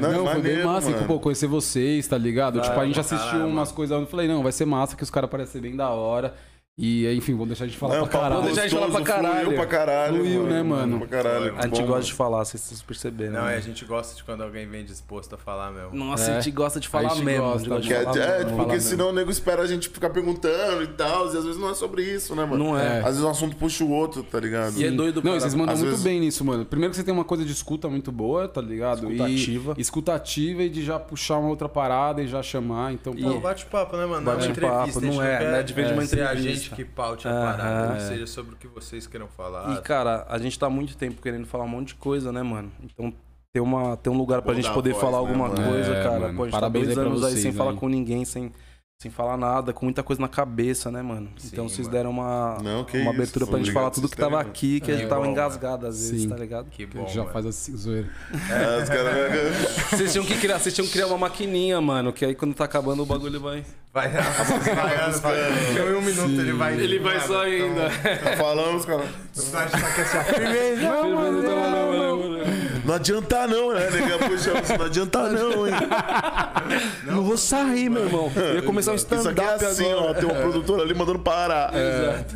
Não, 0.00 0.12
Não, 0.12 0.24
foi 0.26 0.34
bem 0.34 0.42
maneiro, 0.52 0.68
massa, 0.68 0.90
mano. 0.90 1.02
e, 1.02 1.06
pô, 1.08 1.18
conhecer 1.18 1.48
vocês, 1.48 2.06
tá 2.06 2.16
ligado? 2.16 2.60
tipo, 2.60 2.78
a 2.78 2.86
gente 2.86 3.00
assistiu 3.00 3.46
umas 3.48 3.72
coisas, 3.72 3.98
eu 3.98 4.06
falei, 4.06 4.28
não, 4.28 4.44
vai 4.44 4.52
ser 4.52 4.64
massa, 4.64 4.94
que 4.96 5.02
os 5.02 5.10
caras 5.10 5.28
parecem 5.28 5.60
bem 5.60 5.74
da 5.74 5.90
hora. 5.90 6.34
E, 6.76 7.06
enfim, 7.14 7.34
vamos 7.34 7.46
deixar 7.48 7.68
de 7.68 7.76
falar 7.76 7.98
Não, 7.98 8.08
pra 8.08 8.18
caralho. 8.20 8.34
Vou 8.42 8.52
deixar 8.52 8.66
de 8.66 8.74
falar 8.74 8.90
pra 8.90 9.02
caralho. 9.02 9.40
Fluiu 9.44 9.56
pra 9.58 9.66
caralho. 9.66 10.16
Fluiu, 10.16 10.42
né, 10.42 10.60
mano? 10.60 10.98
Pra 10.98 11.06
caralho. 11.06 11.54
A 11.56 11.62
gente 11.68 11.80
bom, 11.82 11.86
gosta 11.86 12.02
de 12.06 12.12
falar, 12.14 12.44
se 12.44 12.58
vocês 12.58 12.82
perceberam. 12.82 13.32
Não, 13.34 13.44
né? 13.44 13.54
a 13.54 13.60
gente 13.60 13.84
gosta 13.84 14.16
de 14.16 14.24
quando 14.24 14.42
alguém 14.42 14.66
vem 14.66 14.84
disposto 14.84 15.32
a 15.36 15.38
falar 15.38 15.70
mesmo. 15.70 15.94
Nossa, 15.94 16.32
É. 16.32 16.36
a 16.36 16.40
gente 16.40 16.50
gosta 16.52 16.80
de 16.80 16.88
falar 16.88 17.10
gente 17.10 17.22
mesmo. 17.24 17.44
gosta, 17.44 17.56
a 17.74 17.80
gente 17.80 17.94
gosta 17.94 18.10
de 18.12 18.18
Que 18.18 18.24
é, 18.24 18.40
é, 18.40 18.44
porque 18.44 18.56
falar 18.56 18.80
senão 18.80 19.10
o 19.10 19.12
nego 19.12 19.30
espera 19.30 19.62
a 19.62 19.66
gente 19.68 19.88
ficar 19.88 20.10
perguntando 20.10 20.82
e 20.82 20.88
tal, 20.88 21.26
e 21.26 21.36
às 21.38 21.44
vezes 21.44 21.56
não 21.60 21.70
é 21.70 21.74
sobre 21.74 22.02
isso, 22.02 22.34
né, 22.34 22.44
mano? 22.44 22.64
Não 22.64 22.76
é. 22.76 22.98
Às 22.98 23.04
vezes 23.04 23.22
um 23.22 23.30
assunto 23.30 23.54
puxa 23.54 23.84
o 23.84 23.90
outro, 23.92 24.24
tá 24.24 24.40
ligado? 24.40 24.76
E 24.76 24.84
é 24.84 24.90
doido, 24.90 25.16
Não, 25.22 25.30
cara. 25.30 25.40
vocês 25.42 25.54
mandam 25.54 25.74
Às 25.74 25.78
muito 25.78 25.90
vezes- 25.90 26.04
bem 26.04 26.18
nisso, 26.18 26.44
mano. 26.44 26.64
Primeiro 26.64 26.90
que 26.90 26.96
você 26.96 27.04
tem 27.04 27.14
uma 27.14 27.24
coisa 27.24 27.44
de 27.44 27.52
escuta 27.52 27.88
muito 27.88 28.10
boa, 28.10 28.48
tá 28.48 28.60
ligado? 28.60 29.04
Escutativa. 29.12 29.74
E, 29.78 29.80
escutativa 29.80 30.62
e 30.64 30.68
de 30.68 30.82
já 30.84 30.98
puxar 30.98 31.38
uma 31.38 31.50
outra 31.50 31.68
parada 31.68 32.20
e 32.20 32.26
já 32.26 32.42
chamar. 32.42 32.92
Então, 32.92 33.14
Pô, 33.14 33.38
bate-papo, 33.38 33.96
né, 33.96 34.06
mano? 34.06 34.22
Não 34.22 34.32
é 34.32 34.34
Bate-papo, 34.34 34.88
entrevista. 34.90 35.00
não 35.00 35.20
a 35.20 35.24
gente 35.24 35.32
é, 35.34 35.38
quer 35.38 35.50
não 35.52 35.56
é 35.58 35.62
diferente 35.62 35.88
de 35.88 35.94
uma 35.94 36.06
ser 36.06 36.20
a 36.20 36.32
entrevista. 36.34 36.63
Que 36.70 36.84
paute 36.84 37.26
a 37.28 37.30
Aham. 37.30 37.44
parada, 37.56 37.92
não 37.94 38.00
seja 38.00 38.26
sobre 38.26 38.54
o 38.54 38.56
que 38.56 38.66
vocês 38.68 39.06
queiram 39.06 39.28
falar. 39.28 39.76
E, 39.76 39.82
cara, 39.82 40.24
a 40.28 40.38
gente 40.38 40.58
tá 40.58 40.66
há 40.66 40.70
muito 40.70 40.96
tempo 40.96 41.20
querendo 41.20 41.46
falar 41.46 41.64
um 41.64 41.68
monte 41.68 41.88
de 41.88 41.94
coisa, 41.96 42.30
né, 42.32 42.42
mano? 42.42 42.70
Então, 42.82 43.12
ter, 43.52 43.60
uma, 43.60 43.96
ter 43.96 44.10
um 44.10 44.16
lugar 44.16 44.42
pra 44.42 44.52
Bom 44.52 44.60
gente 44.60 44.72
poder 44.72 44.90
voz, 44.92 45.00
falar 45.00 45.18
né, 45.22 45.28
alguma 45.28 45.48
mano? 45.48 45.62
coisa, 45.70 45.94
É, 45.94 46.02
cara. 46.02 46.20
mano. 46.20 46.36
Pô, 46.36 46.42
a 46.42 46.46
gente 46.46 46.52
Parabéns 46.52 46.84
tá 46.86 46.90
aí 46.90 46.94
dois 46.96 47.06
anos 47.06 47.24
aí 47.24 47.30
vocês 47.32 47.42
sem 47.42 47.52
falar 47.52 47.70
aí. 47.72 47.76
com 47.76 47.88
ninguém, 47.88 48.24
sem 48.24 48.52
sem 49.00 49.10
falar 49.10 49.36
nada, 49.36 49.72
com 49.72 49.84
muita 49.84 50.02
coisa 50.02 50.22
na 50.22 50.28
cabeça, 50.28 50.90
né, 50.90 51.02
mano? 51.02 51.28
Sim, 51.36 51.48
então 51.52 51.68
vocês 51.68 51.86
mano. 51.86 51.90
deram 51.98 52.10
uma, 52.10 52.58
Não, 52.62 52.82
uma 52.82 52.88
isso, 53.00 53.08
abertura 53.10 53.46
pra 53.46 53.58
gente 53.58 53.72
falar 53.72 53.90
tudo 53.90 54.08
que 54.08 54.16
tava 54.16 54.40
aqui, 54.40 54.80
que 54.80 54.90
a 54.90 54.94
gente 54.94 55.04
É, 55.04 55.08
tava 55.08 55.22
bom, 55.24 55.30
engasgado 55.30 55.86
às 55.86 55.98
vezes, 56.00 56.22
Sim. 56.22 56.28
tá 56.28 56.36
ligado? 56.36 56.70
Que 56.70 56.86
bom, 56.86 57.06
já 57.08 57.20
mano. 57.20 57.32
faz 57.32 57.44
assim, 57.46 57.76
zoeira. 57.76 58.08
É, 58.32 58.82
os 58.82 58.88
caras. 58.88 59.90
Vocês 59.90 60.12
tinham 60.12 60.24
que 60.24 60.38
criar, 60.38 60.58
vocês 60.58 60.74
tinham 60.74 60.86
que 60.86 60.92
criar 60.92 61.06
uma 61.08 61.18
maquininha, 61.18 61.80
mano, 61.82 62.12
que 62.12 62.24
aí 62.24 62.34
quando 62.34 62.54
tá 62.54 62.64
acabando 62.64 63.02
o 63.02 63.06
bagulho 63.06 63.38
vai. 63.40 63.62
Vai, 63.92 64.08
vai, 64.08 64.22
vai, 64.22 65.20
vai. 65.20 65.92
Em 65.92 65.94
um 65.96 66.02
minuto 66.02 66.40
ele 66.40 66.52
vai. 66.52 66.74
Ele 66.80 66.98
vai 66.98 67.20
só 67.20 67.42
ainda. 67.42 67.90
Tá 67.90 68.36
falando, 68.36 68.78
os 68.78 68.84
caras. 68.84 69.06
Então, 69.36 69.60
a 69.60 69.66
gente 69.66 69.80
tá 69.80 69.86
aqui 69.88 70.00
assim, 70.00 70.18
ó, 70.18 70.24
firmeza. 70.24 70.82
Não 70.82 72.63
adianta 72.92 73.46
não, 73.46 73.72
né? 73.72 73.88
Nega, 73.90 74.18
puxa, 74.18 74.52
você 74.60 74.76
não 74.76 74.84
adianta 74.84 75.28
não, 75.30 75.66
hein? 75.66 75.72
Não 77.04 77.22
vou 77.22 77.36
sair, 77.36 77.88
meu 77.88 78.04
irmão. 78.04 78.30
Eu 78.34 78.54
ia 78.56 78.62
começar 78.62 78.92
um 78.92 78.94
Isso 78.94 79.06
aqui 79.06 79.14
é 79.14 79.18
stand-up 79.18 79.64
assim, 79.64 79.90
agora. 79.92 80.10
ó. 80.10 80.14
Tem 80.14 80.24
um 80.24 80.34
produtor 80.42 80.80
ali 80.80 80.94
mandando 80.94 81.18
parar. 81.18 81.72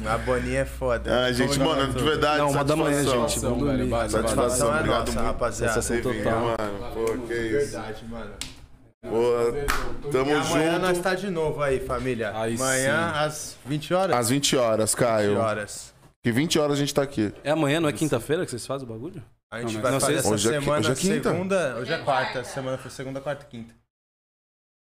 A 0.07 0.19
Boninha 0.19 0.61
é 0.61 0.65
foda. 0.65 1.25
Ah, 1.27 1.33
gente, 1.33 1.59
mano, 1.59 1.93
de 1.93 2.03
verdade, 2.03 2.39
Não, 2.39 2.51
uma 2.51 2.65
da 2.65 2.77
manhã, 2.77 3.03
gente. 3.05 3.39
Vamos 3.41 3.59
dormir. 3.59 3.89
Satisfação, 3.91 4.09
Satisfação 4.23 4.69
é 4.69 4.77
obrigado 4.79 4.99
nossa, 5.07 5.13
muito. 5.13 5.27
rapaziada. 5.27 5.83
Sensação 5.83 6.03
total. 6.13 6.41
mano. 6.41 6.93
Pô, 6.95 7.05
que 7.27 7.35
isso. 7.35 7.73
Verdade, 7.73 8.05
mano. 8.09 8.31
Pô, 9.03 10.11
tamo 10.11 10.31
E 10.31 10.35
amanhã 10.35 10.79
nós 10.79 10.97
junto. 10.97 11.03
tá 11.03 11.15
de 11.15 11.31
novo 11.31 11.63
aí, 11.63 11.81
família. 11.81 12.33
Aí 12.35 12.55
amanhã 12.57 13.13
às 13.17 13.57
20 13.65 13.95
horas. 13.95 14.17
Às 14.17 14.29
20 14.29 14.57
horas, 14.57 14.91
20 14.91 14.99
Caio. 14.99 15.39
horas. 15.39 15.95
Que 16.23 16.33
20 16.33 16.59
horas 16.59 16.73
a 16.77 16.81
gente 16.81 16.93
tá 16.93 17.03
aqui. 17.03 17.33
É 17.45 17.51
amanhã, 17.53 17.81
não 17.81 17.89
é 17.89 17.93
quinta-feira 17.93 18.45
que 18.45 18.51
vocês 18.51 18.67
fazem 18.67 18.87
o 18.87 18.91
bagulho? 18.93 19.23
A 19.51 19.61
gente 19.63 19.75
Não, 19.75 19.83
vai 19.83 19.93
não, 19.93 20.01
fazer 20.01 20.15
essa 20.17 20.29
Hoje 20.29 20.49
é 20.49 20.61
semana 20.61 20.79
hoje 20.81 20.93
é 20.93 20.95
quinta. 20.95 21.31
segunda. 21.31 21.77
Hoje 21.77 21.93
é 21.93 21.99
quarta. 21.99 22.39
Essa 22.41 22.53
semana 22.55 22.79
foi 22.79 22.91
segunda, 22.91 23.21
quarta 23.21 23.45
e 23.45 23.49
quinta. 23.49 23.75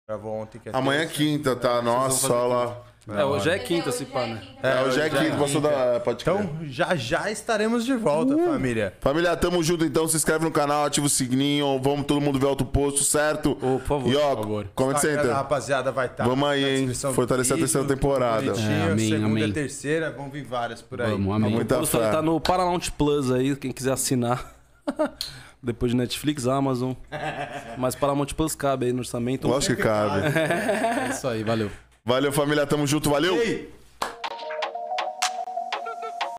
Gravou 0.08 0.34
ontem 0.34 0.60
que 0.60 0.70
é 0.70 0.72
Amanhã 0.76 1.02
é 1.02 1.06
quinta, 1.06 1.56
tá? 1.56 1.82
Nossa, 1.82 2.34
olha 2.34 2.56
lá. 2.56 2.93
É, 3.06 3.26
hoje 3.26 3.50
é 3.50 3.60
quinta, 3.60 3.92
se 3.92 4.06
pá, 4.06 4.26
né? 4.26 4.42
É, 4.62 4.82
hoje 4.82 5.02
é 5.02 5.10
quinta, 5.10 5.36
passou 5.36 5.60
da. 5.60 6.00
Pode 6.00 6.24
crer. 6.24 6.36
Então 6.36 6.50
já 6.64 6.96
já 6.96 7.30
estaremos 7.30 7.84
de 7.84 7.94
volta, 7.96 8.38
família. 8.38 8.94
Família, 9.02 9.36
tamo 9.36 9.62
junto 9.62 9.84
então. 9.84 10.08
Se 10.08 10.16
inscreve 10.16 10.46
no 10.46 10.52
canal, 10.52 10.86
ativa 10.86 11.06
o 11.06 11.10
sininho. 11.10 11.78
Vamos 11.82 12.06
todo 12.06 12.22
mundo 12.22 12.40
ver 12.40 12.46
outro 12.46 12.66
posto, 12.66 13.04
certo? 13.04 13.52
Ô, 13.62 13.78
por 13.80 13.82
favor. 13.82 14.10
E 14.10 14.16
ó, 14.16 14.36
favor. 14.38 14.68
Comment 14.74 14.94
Instagram 14.96 15.16
da 15.18 15.22
Center. 15.24 15.36
rapaziada 15.36 15.92
vai 15.92 16.06
estar. 16.06 16.24
Vamos 16.26 16.48
aí, 16.48 16.64
hein? 16.64 16.94
Fortalecer 17.14 17.58
a 17.58 17.60
terceira 17.60 17.86
temporada. 17.86 18.54
É, 18.54 18.92
amém, 18.92 19.10
segunda, 19.10 19.26
amém. 19.26 19.52
terceira, 19.52 20.10
vão 20.10 20.30
vir 20.30 20.46
várias 20.46 20.82
por 20.82 21.02
aí. 21.02 21.12
Vamos, 21.12 21.36
amém. 21.36 21.52
Muita 21.52 21.82
O 21.82 21.86
fé. 21.86 22.10
tá 22.10 22.22
no 22.22 22.40
Paramount 22.40 22.90
Plus 22.98 23.32
aí, 23.32 23.54
quem 23.58 23.74
quiser 23.74 23.92
assinar. 23.92 24.54
Depois 25.62 25.92
de 25.92 25.98
Netflix, 25.98 26.48
Amazon. 26.48 26.94
Mas 27.78 27.96
Paramount 27.96 28.28
Plus 28.34 28.56
cabe 28.56 28.86
aí 28.86 28.94
no 28.94 29.00
orçamento. 29.00 29.46
Lógico 29.48 29.76
que 29.76 29.82
cabe. 29.84 30.28
É 30.28 31.10
isso 31.10 31.28
aí, 31.28 31.44
valeu. 31.44 31.70
Valeu, 32.06 32.32
família. 32.32 32.66
Tamo 32.66 32.86
junto. 32.86 33.10
Valeu. 33.10 33.36
Ei, 33.42 33.70